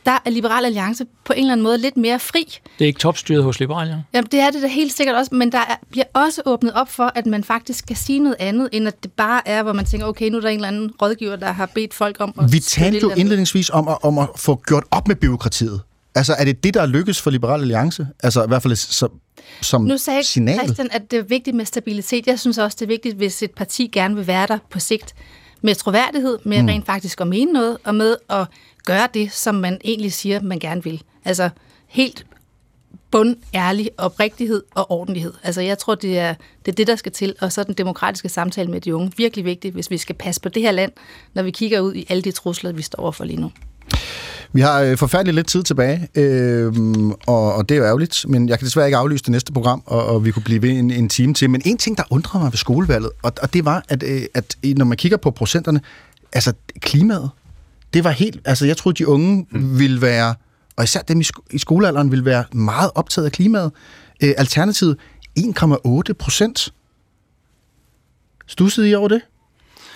Der 0.06 0.18
er 0.26 0.30
Liberal 0.30 0.65
Alliance 0.65 1.06
på 1.26 1.34
en 1.34 1.40
eller 1.40 1.52
anden 1.52 1.64
måde 1.64 1.77
lidt 1.77 1.98
mere 1.98 2.19
fri. 2.19 2.44
Det 2.80 2.86
er 2.86 2.88
ikke 2.88 2.99
topstyret 2.99 3.44
hos 3.44 3.60
Liberal 3.60 3.82
Alliance. 3.82 4.06
Jamen, 4.14 4.27
det 4.32 4.40
er 4.40 4.52
det 4.52 4.61
da 4.61 4.68
helt 4.68 4.94
sikkert 4.94 5.15
også, 5.15 5.36
men 5.36 5.52
der 5.52 5.57
er, 5.57 5.76
bliver 5.91 6.06
også 6.14 6.41
åbnet 6.45 6.73
op 6.73 6.90
for, 6.90 7.11
at 7.15 7.26
man 7.26 7.44
faktisk 7.44 7.80
skal 7.80 7.95
sige 7.95 8.19
noget 8.19 8.36
andet, 8.40 8.69
end 8.72 8.88
at 8.88 9.03
det 9.03 9.11
bare 9.11 9.48
er, 9.48 9.64
hvor 9.64 9.73
man 9.73 9.86
tænker, 9.86 10.07
okay, 10.07 10.30
nu 10.30 10.38
er 10.38 10.41
der 10.41 10.49
en 10.49 10.56
eller 10.56 10.68
anden 10.68 10.91
rådgiver, 11.02 11.36
der 11.36 11.52
har 11.52 11.65
bedt 11.65 11.94
folk 11.94 12.15
om 12.19 12.34
at 12.41 12.52
Vi 12.52 12.60
talte 12.60 12.99
jo 12.99 13.10
indledningsvis 13.10 13.69
om 13.69 13.88
at, 13.88 13.98
om 14.03 14.18
at 14.18 14.27
få 14.36 14.61
gjort 14.68 14.84
op 14.91 15.07
med 15.07 15.15
byråkratiet. 15.15 15.82
Altså, 16.15 16.34
er 16.34 16.45
det 16.45 16.64
det, 16.64 16.73
der 16.73 16.82
er 16.82 16.86
lykkes 16.86 17.22
for 17.22 17.32
Liberal 17.32 17.61
Alliance? 17.61 18.07
Altså, 18.23 18.44
i 18.44 18.48
hvert 18.48 18.61
fald 18.61 18.76
så, 18.76 19.07
som 19.61 19.84
Nu 19.84 19.98
sagde 19.98 20.23
signal? 20.23 20.60
Christian, 20.60 20.90
at 20.91 21.11
det 21.11 21.19
er 21.19 21.23
vigtigt 21.23 21.56
med 21.56 21.65
stabilitet. 21.65 22.27
Jeg 22.27 22.40
synes 22.40 22.57
også, 22.57 22.77
det 22.80 22.86
er 22.86 22.88
vigtigt, 22.88 23.15
hvis 23.15 23.44
et 23.44 23.52
parti 23.52 23.88
gerne 23.88 24.15
vil 24.15 24.27
være 24.27 24.48
der 24.48 24.57
på 24.69 24.80
sigt 24.80 25.15
med 25.61 25.76
troværdighed, 25.76 26.38
med 26.44 26.61
mm. 26.61 26.68
rent 26.68 26.86
faktisk 26.86 27.22
at 27.22 27.27
mene 27.27 27.53
noget, 27.53 27.77
og 27.84 27.95
med 27.95 28.15
at 28.30 28.45
gøre 28.86 29.07
det, 29.14 29.32
som 29.32 29.56
man 29.56 29.82
egentlig 29.84 30.14
siger, 30.14 30.41
man 30.41 30.60
gerne 30.60 30.84
vil. 30.84 31.03
Altså 31.26 31.49
helt 31.88 32.26
bund, 33.12 33.36
ærlig 33.53 33.90
oprigtighed 33.98 34.64
og 34.76 34.91
ordentlighed. 34.91 35.34
Altså 35.44 35.62
jeg 35.62 35.78
tror, 35.78 35.95
det 35.95 36.20
er, 36.20 36.34
det 36.66 36.72
er 36.72 36.76
det, 36.76 36.88
der 36.88 36.95
skal 36.95 37.12
til, 37.12 37.36
og 37.41 37.52
så 37.52 37.64
den 37.64 37.74
demokratiske 37.74 38.30
samtale 38.30 38.72
med 38.72 38.82
de 38.82 38.95
unge 38.95 39.12
virkelig 39.18 39.45
vigtigt, 39.45 39.74
hvis 39.74 39.91
vi 39.91 39.98
skal 39.98 40.16
passe 40.16 40.41
på 40.41 40.49
det 40.49 40.62
her 40.62 40.72
land, 40.72 40.91
når 41.34 41.44
vi 41.44 41.52
kigger 41.52 41.80
ud 41.80 41.94
i 41.94 42.06
alle 42.10 42.22
de 42.22 42.32
trusler, 42.32 42.72
vi 42.72 42.82
står 42.82 42.99
overfor 42.99 43.24
lige 43.24 43.41
nu. 43.41 43.52
Vi 44.53 44.62
har 44.62 44.82
øh, 44.82 44.98
forfærdeligt 44.98 45.36
lidt 45.36 45.48
tid 45.48 45.64
tilbage, 45.64 46.07
øh, 46.16 46.74
og, 47.28 47.53
og 47.53 47.70
det 47.70 47.76
er 47.76 47.80
jo 47.80 47.86
ærgerligt, 47.86 48.26
men 48.28 48.49
jeg 48.49 48.60
kan 48.60 48.66
desværre 48.66 48.88
ikke 48.88 48.98
aflyse 48.98 49.24
det 49.24 49.32
næste 49.32 49.53
program, 49.53 49.84
og, 49.86 50.06
og 50.06 50.26
vi 50.26 50.32
kunne 50.32 50.44
blive 50.44 50.62
ved 50.62 50.70
en, 50.70 50.91
en 50.91 51.10
time 51.10 51.34
til. 51.34 51.49
Men 51.49 51.62
en 51.66 51.78
ting, 51.78 51.98
der 51.98 52.03
undrer 52.10 52.40
mig 52.40 52.52
ved 52.52 52.57
skolevalget, 52.57 53.12
og, 53.24 53.34
og 53.41 53.53
det 53.53 53.66
var, 53.66 53.84
at, 53.90 54.03
øh, 54.03 54.22
at 54.34 54.56
når 54.64 54.86
man 54.86 54.98
kigger 54.98 55.18
på 55.18 55.32
procenterne, 55.32 55.82
altså 56.34 56.53
klimaet, 56.80 57.30
det 57.95 58.03
var 58.03 58.11
helt... 58.11 58.39
Altså 58.45 58.65
jeg 58.65 58.77
troede, 58.77 58.97
de 58.97 59.07
unge 59.07 59.47
mm. 59.51 59.80
ville 59.80 60.01
være, 60.01 60.35
og 60.76 60.84
især 60.84 61.01
dem 61.01 61.19
i, 61.22 61.23
sko- 61.23 61.43
i 61.51 61.57
skolealderen, 61.57 62.11
ville 62.11 62.26
være 62.26 62.45
meget 62.53 62.91
optaget 62.95 63.26
af 63.26 63.31
klimaet. 63.31 63.72
Øh, 64.23 64.34
alternativet 64.38 64.97
1,8 65.39 66.13
procent. 66.13 66.73
Stussede 68.47 68.89
I 68.89 68.95
over 68.95 69.07
det? 69.07 69.22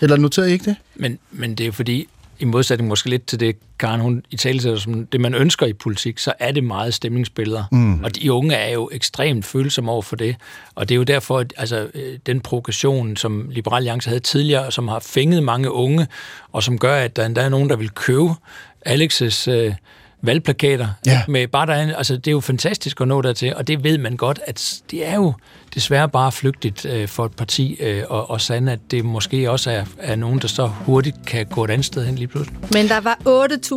Eller 0.02 0.18
noterede 0.18 0.50
I 0.50 0.54
ikke 0.54 0.66
det? 0.66 0.76
Men, 0.96 1.20
men 1.32 1.50
det 1.52 1.62
er 1.62 1.66
jo 1.66 1.72
fordi, 1.72 2.08
i 2.40 2.46
modsætning 2.46 2.88
måske 2.88 3.10
lidt 3.10 3.26
til 3.26 3.40
det, 3.40 3.56
Karen 3.80 4.02
hun 4.02 4.24
i 4.32 4.36
tale 4.38 4.80
som 4.80 5.06
det, 5.06 5.22
man 5.22 5.36
ønsker 5.36 5.66
i 5.66 5.74
politik, 5.74 6.20
så 6.20 6.34
er 6.40 6.52
det 6.52 6.64
meget 6.64 6.94
stemningsbilleder. 6.94 7.64
Mm. 7.72 8.04
Og 8.04 8.16
de 8.16 8.34
unge 8.34 8.56
er 8.56 8.74
jo 8.74 8.90
ekstremt 8.94 9.46
følsomme 9.46 9.92
over 9.92 10.02
for 10.02 10.16
det. 10.16 10.36
Og 10.76 10.90
det 10.90 10.96
er 10.96 10.98
jo 10.98 11.04
derfor, 11.04 11.40
at 11.40 11.54
altså, 11.58 11.88
øh, 11.94 12.18
den 12.26 12.42
provokation, 12.42 13.16
som 13.18 13.50
Liberal 13.52 13.76
Alliance 13.78 14.10
havde 14.10 14.20
tidligere, 14.20 14.72
som 14.72 14.88
har 14.88 15.00
fænget 15.00 15.44
mange 15.44 15.72
unge, 15.72 16.08
og 16.52 16.64
som 16.64 16.78
gør, 16.80 16.96
at 16.96 17.16
der 17.16 17.26
endda 17.26 17.42
er 17.42 17.50
nogen, 17.50 17.70
der 17.70 17.76
vil 17.76 17.90
købe 17.90 18.30
Alex's 18.90 19.52
øh, 19.52 19.74
valgplakater. 20.22 20.88
Ja. 21.06 21.22
Med 21.28 21.48
bare 21.48 21.66
der, 21.68 21.74
er- 21.74 21.96
altså, 21.96 22.18
det 22.18 22.28
er 22.28 22.32
jo 22.32 22.40
fantastisk 22.40 23.02
at 23.02 23.08
nå 23.08 23.22
dertil, 23.22 23.56
og 23.56 23.68
det 23.68 23.84
ved 23.84 23.98
man 23.98 24.18
godt, 24.18 24.40
at 24.48 24.82
det 24.92 25.08
er 25.08 25.16
jo 25.16 25.34
desværre 25.76 26.10
bare 26.10 26.32
flygtigt 26.32 26.86
øh, 26.86 27.08
for 27.08 27.26
et 27.26 27.32
parti 27.32 27.78
øh, 27.80 28.04
og, 28.10 28.30
og 28.30 28.42
sande, 28.42 28.72
at 28.72 28.80
det 28.92 29.06
måske 29.06 29.52
også 29.52 29.72
er, 29.72 29.84
er 30.00 30.16
nogen, 30.16 30.40
der 30.40 30.48
så 30.48 30.68
hurtigt 30.86 31.16
kan 31.28 31.46
gå 31.46 31.64
et 31.64 31.70
andet 31.70 31.86
sted 31.86 32.06
hen 32.06 32.16
lige 32.16 32.28
pludselig. 32.28 32.60
Men 32.74 32.88
der 32.88 33.00
var 33.02 33.18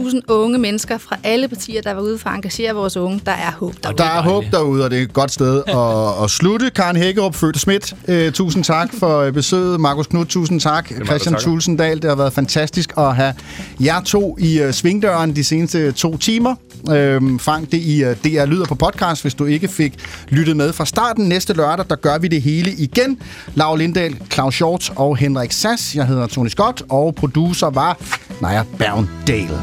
8.000 0.09 0.21
unge 0.29 0.59
mennesker 0.59 0.99
fra 0.99 1.17
alle 1.25 1.49
partier, 1.49 1.83
der 1.83 1.93
var 1.93 2.03
ude 2.03 2.19
for 2.19 2.31
at 2.31 2.37
engagere 2.37 2.75
vores 2.75 2.97
unge. 2.97 3.21
Der 3.27 3.33
er 3.33 3.53
håb 3.53 3.75
derude. 3.83 3.93
Og 3.93 3.99
der 3.99 4.05
er 4.05 4.23
håb 4.23 4.45
derude, 4.51 4.85
og 4.85 4.91
det 4.91 4.99
er 4.99 5.03
et 5.03 5.13
godt 5.13 5.31
sted 5.31 5.63
at, 6.19 6.25
at 6.25 6.31
slutte. 6.31 6.71
Karen 6.71 6.97
Hækkerup, 6.97 7.35
Født 7.35 7.59
Schmidt, 7.59 7.95
øh, 8.09 8.33
tusind 8.33 8.65
tak 8.65 8.95
for 8.99 9.19
øh, 9.19 9.33
besøget. 9.33 9.81
Markus 9.81 10.07
Knudt, 10.07 10.29
tusind 10.29 10.61
tak. 10.61 10.93
Christian. 11.07 11.35
Tulsendal, 11.35 12.03
det 12.03 12.11
har 12.11 12.17
været 12.17 12.33
fantastisk 12.33 12.93
at 12.99 13.17
have 13.17 13.35
jer 13.81 14.01
to 14.01 14.37
i 14.41 14.61
øh, 14.61 14.73
svingdøren 14.73 15.37
de 15.37 15.45
seneste 15.45 15.93
to 15.93 16.17
timer. 16.17 16.55
Øhm, 16.91 17.39
fang 17.39 17.73
det 17.73 17.79
i 17.79 18.05
øh, 18.05 18.17
DR 18.17 18.45
Lyder 18.45 18.65
på 18.65 18.75
podcast, 18.75 19.23
hvis 19.23 19.35
du 19.35 19.45
ikke 19.45 19.69
fik 19.69 19.95
lyttet 20.29 20.57
med 20.57 20.73
fra 20.73 20.87
starten. 20.87 21.29
Næste 21.29 21.53
lørdag, 21.53 21.82
der 21.91 21.97
gør 21.97 22.19
vi 22.19 22.29
det 22.29 22.43
hele 22.43 22.71
igen. 22.73 23.23
Laura 23.55 23.77
Lindahl, 23.77 24.17
Claus 24.33 24.55
Shorts 24.55 24.93
og 24.97 25.17
Henrik 25.17 25.53
Sass. 25.53 25.95
Jeg 25.95 26.07
hedder 26.07 26.27
Tony 26.27 26.49
Scott, 26.49 26.83
og 26.91 27.15
producer 27.15 27.71
var 27.71 27.99
Naja 28.41 28.65
Berndale. 28.79 29.61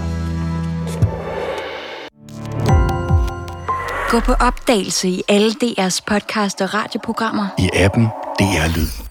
Gå 4.10 4.20
på 4.20 4.34
opdagelse 4.34 5.10
i 5.10 5.24
alle 5.28 5.52
DR's 5.64 6.00
podcast 6.08 6.62
og 6.62 6.74
radioprogrammer. 6.74 7.48
I 7.60 7.70
appen 7.74 8.04
DR 8.40 8.78
Lyd. 8.78 9.09